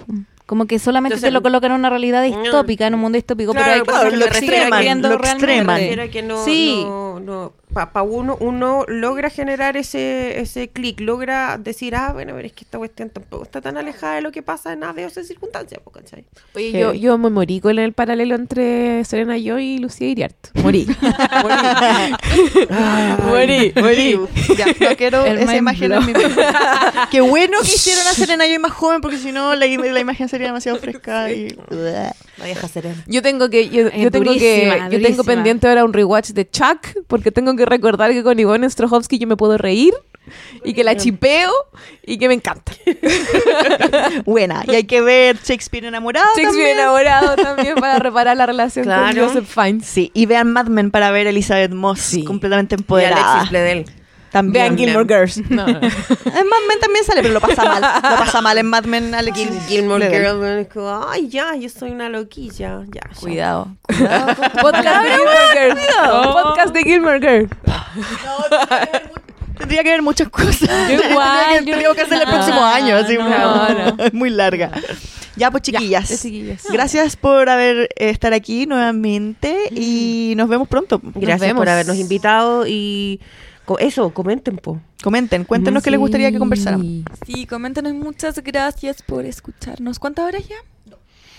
Como 0.46 0.66
que 0.66 0.78
solamente 0.78 1.14
Entonces, 1.14 1.28
te 1.28 1.32
lo 1.32 1.42
colocan 1.42 1.72
en 1.72 1.78
una 1.78 1.90
realidad 1.90 2.22
distópica, 2.22 2.86
en 2.86 2.94
un 2.94 3.00
mundo 3.00 3.16
distópico, 3.16 3.52
Claro, 3.52 3.64
pero 3.66 3.74
hay 3.76 3.82
claro, 3.82 3.98
cosas 3.98 4.10
que 4.12 4.16
lo 4.18 4.26
extreman, 4.26 4.80
viendo 4.80 5.08
lo 5.08 5.18
realmente. 5.18 5.52
extreman. 5.52 5.80
Era 5.80 6.08
que 6.08 6.22
no, 6.22 6.44
Sí. 6.44 6.82
no, 6.84 7.18
no, 7.20 7.52
para 7.72 8.02
uno, 8.02 8.36
uno 8.40 8.84
logra 8.88 9.28
generar 9.28 9.76
ese, 9.76 10.40
ese 10.40 10.68
clic, 10.68 11.00
logra 11.00 11.58
decir, 11.58 11.94
ah, 11.94 12.12
bueno, 12.12 12.32
pero 12.34 12.46
es 12.46 12.52
que 12.52 12.64
esta 12.64 12.78
cuestión 12.78 13.10
tampoco 13.10 13.44
está 13.44 13.60
tan 13.60 13.76
alejada 13.76 14.14
de 14.14 14.22
lo 14.22 14.32
que 14.32 14.42
pasa 14.42 14.72
en 14.72 14.80
nada 14.80 14.94
de 14.94 15.04
esas 15.04 15.26
circunstancias, 15.26 15.80
¿cachai? 15.92 16.24
Oye, 16.54 16.72
yo, 16.72 16.94
yo 16.94 17.18
me 17.18 17.28
morí 17.28 17.60
con 17.60 17.78
el 17.78 17.92
paralelo 17.92 18.34
entre 18.34 19.04
Serena 19.04 19.36
Joy 19.36 19.64
y 19.64 19.78
Lucía 19.78 20.08
Iriart. 20.08 20.36
Morí. 20.62 20.86
morí, 23.26 23.72
morí. 23.80 24.20
Ya, 24.56 24.66
no 24.66 24.96
quiero 24.96 25.24
El 25.26 25.38
esa 25.38 25.56
imagen 25.56 25.92
en 25.92 26.06
mi. 26.06 26.12
Qué 27.10 27.20
bueno 27.20 27.58
que 27.60 27.68
hicieron 27.68 28.06
a 28.06 28.12
Serena 28.12 28.44
Joy 28.46 28.58
más 28.58 28.72
joven, 28.72 29.00
porque 29.00 29.18
si 29.18 29.32
no 29.32 29.54
la, 29.54 29.66
la 29.66 30.00
imagen 30.00 30.28
sería 30.28 30.46
demasiado 30.46 30.78
fresca 30.78 31.30
y... 31.32 31.56
La 32.38 32.44
vieja 32.44 32.68
serena. 32.68 33.02
Yo 33.06 33.22
tengo 33.22 33.48
que, 33.48 33.70
yo, 33.70 33.90
yo 33.90 34.10
tengo 34.10 34.34
que, 34.34 34.66
durísima, 34.66 34.90
yo 34.90 35.00
tengo 35.00 35.24
pendiente 35.24 35.66
ahora 35.68 35.86
un 35.86 35.94
rewatch 35.94 36.30
de 36.30 36.48
Chuck, 36.48 37.04
porque 37.06 37.32
tengo 37.32 37.55
que 37.56 37.66
recordar 37.66 38.12
que 38.12 38.22
con 38.22 38.38
Ivonne 38.38 38.68
Strahovski 38.68 39.18
yo 39.18 39.26
me 39.26 39.36
puedo 39.36 39.58
reír 39.58 39.94
y 40.64 40.74
que 40.74 40.82
la 40.84 40.96
chipeo 40.96 41.50
y 42.04 42.18
que 42.18 42.28
me 42.28 42.34
encanta. 42.34 42.72
Buena. 44.24 44.64
Y 44.66 44.74
hay 44.74 44.84
que 44.84 45.00
ver 45.00 45.36
Shakespeare 45.42 45.84
enamorado 45.86 46.26
Shakespeare 46.36 46.48
también. 46.76 46.78
enamorado 46.78 47.36
también 47.36 47.74
para 47.76 47.98
reparar 47.98 48.36
la 48.36 48.46
relación 48.46 48.84
con 48.84 48.94
Claro. 48.94 49.28
Joseph 49.28 49.46
Fiennes. 49.46 49.86
Sí, 49.86 50.10
y 50.14 50.26
vean 50.26 50.52
Mad 50.52 50.66
Men 50.66 50.90
para 50.90 51.10
ver 51.10 51.26
a 51.26 51.30
Elizabeth 51.30 51.72
Moss 51.72 52.00
Sí. 52.00 52.24
completamente 52.24 52.74
Y 52.74 52.78
empoderada. 52.78 53.32
Alexis 53.32 53.50
Bledel. 53.50 53.84
También. 54.36 54.76
Vean 54.76 54.78
Gilmore 54.78 55.06
Girls. 55.14 55.50
No. 55.50 55.66
En 55.66 56.46
Mad 56.48 56.62
Men 56.68 56.80
también 56.80 57.04
sale, 57.04 57.22
pero 57.22 57.34
lo 57.34 57.40
pasa 57.40 57.64
mal. 57.64 57.80
Lo 57.82 58.16
pasa 58.18 58.40
mal 58.42 58.58
en 58.58 58.66
Mad 58.66 58.84
Men, 58.84 59.14
Alexis. 59.14 59.48
Gil- 59.48 59.60
Gilmore. 59.68 60.08
Girls, 60.10 60.68
ay, 61.08 61.28
ya, 61.28 61.54
yo 61.56 61.68
soy 61.68 61.90
una 61.92 62.08
loquilla. 62.08 62.82
Ya, 62.92 63.00
ya. 63.10 63.20
Cuidado. 63.20 63.68
Podcast 64.60 65.02
de 65.04 65.10
Gilmore 65.10 65.54
Girls. 65.54 65.80
Podcast 66.32 66.74
de 66.74 66.82
Gilmore 66.82 67.20
Girls. 67.20 67.50
Tendría 69.58 69.82
que 69.82 69.90
ver 69.90 70.02
muchas 70.02 70.28
cosas. 70.28 70.68
Yo 70.90 71.00
igual, 71.10 71.54
Tendría 71.54 71.76
que, 71.78 71.82
yo- 71.82 71.94
tendría 71.94 71.94
que 71.94 72.00
hacer 72.02 72.22
el 72.22 72.28
próximo 72.34 72.64
año. 72.64 72.96
Así, 72.96 73.16
muy 74.12 74.30
larga. 74.30 74.70
Ya, 75.36 75.50
pues 75.50 75.62
chiquillas. 75.64 76.08
chiquillas. 76.22 76.62
Gracias 76.70 77.16
por 77.16 77.48
haber 77.48 77.88
eh, 77.96 78.10
estar 78.10 78.32
aquí 78.32 78.66
nuevamente 78.66 79.68
y 79.70 80.34
nos 80.36 80.48
vemos 80.48 80.68
pronto. 80.68 81.00
Gracias 81.02 81.40
vemos. 81.40 81.60
por 81.60 81.68
habernos 81.68 81.96
invitado 81.96 82.66
y 82.66 83.20
eso, 83.78 84.10
comenten, 84.10 84.56
po. 84.58 84.80
Comenten, 85.02 85.44
cuéntenos 85.44 85.82
qué 85.82 85.90
les 85.90 86.00
gustaría 86.00 86.30
que 86.32 86.38
conversáramos. 86.38 86.86
Sí, 87.26 87.46
coméntanos 87.46 87.92
muchas 87.94 88.38
gracias 88.42 89.02
por 89.02 89.24
escucharnos. 89.26 89.98
¿Cuántas 89.98 90.24
horas 90.26 90.42
ya? 90.48 90.56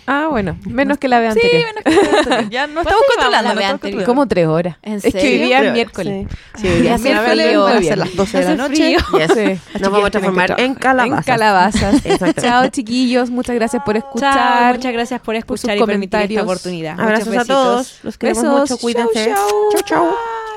Ah, 0.09 0.27
bueno. 0.29 0.57
Menos 0.65 0.99
que 0.99 1.09
la 1.09 1.19
vez 1.19 1.33
Sí, 1.33 1.41
anterior. 1.43 1.69
bueno, 1.73 1.81
que 1.83 2.11
la 2.11 2.17
anterior. 2.19 2.49
ya 2.49 2.67
no 2.67 2.79
estamos 2.81 3.03
controlando. 3.13 3.43
la 3.49 3.53
no 3.53 3.59
vez 3.59 3.73
estamos. 3.89 4.05
Como 4.05 4.25
tres 4.27 4.47
horas. 4.47 4.77
¿En 4.81 4.93
es 4.93 5.03
que 5.03 5.11
serio? 5.11 5.31
hoy 5.31 5.37
día 5.47 5.57
es 5.57 5.61
Pero- 5.63 5.73
miércoles. 5.73 6.27
Sí, 6.55 6.67
hoy 6.69 6.81
día 6.81 6.95
hace 6.95 7.09
es 7.09 7.13
miércoles, 7.15 7.57
van 7.57 7.77
a 7.77 7.81
ser 7.81 7.97
las 7.97 8.15
12 8.15 8.37
de 8.37 8.45
la 8.45 8.55
noche. 8.55 8.75
frío. 8.75 8.99
Yes. 9.19 9.31
Sí. 9.33 9.79
Nos 9.81 9.91
vamos 9.91 10.07
a 10.07 10.11
transformar 10.11 10.55
en 10.61 10.75
calabazas. 10.75 11.17
En 11.17 11.23
calabazas. 11.25 12.01
Chao, 12.41 12.67
chiquillos. 12.69 13.29
Muchas 13.29 13.55
gracias 13.55 13.83
por 13.83 13.97
escuchar. 13.97 14.33
Chao, 14.33 14.73
muchas 14.75 14.93
gracias 14.93 15.19
por 15.19 15.35
sus 15.35 15.39
escuchar 15.39 15.77
y 15.77 15.83
permitir 15.83 16.19
esta 16.21 16.43
oportunidad. 16.43 16.97
Abrazos 16.97 17.35
a 17.35 17.43
todos. 17.43 17.99
Los 18.03 18.17
queremos 18.17 18.43
Besos. 18.43 18.59
mucho. 18.61 18.77
Cuídense. 18.77 19.25
Chau, 19.25 19.35
chau. 19.35 19.81
chau. 19.81 19.83
chau. 20.05 20.15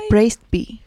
Praised 0.08 0.40
be. 0.52 0.78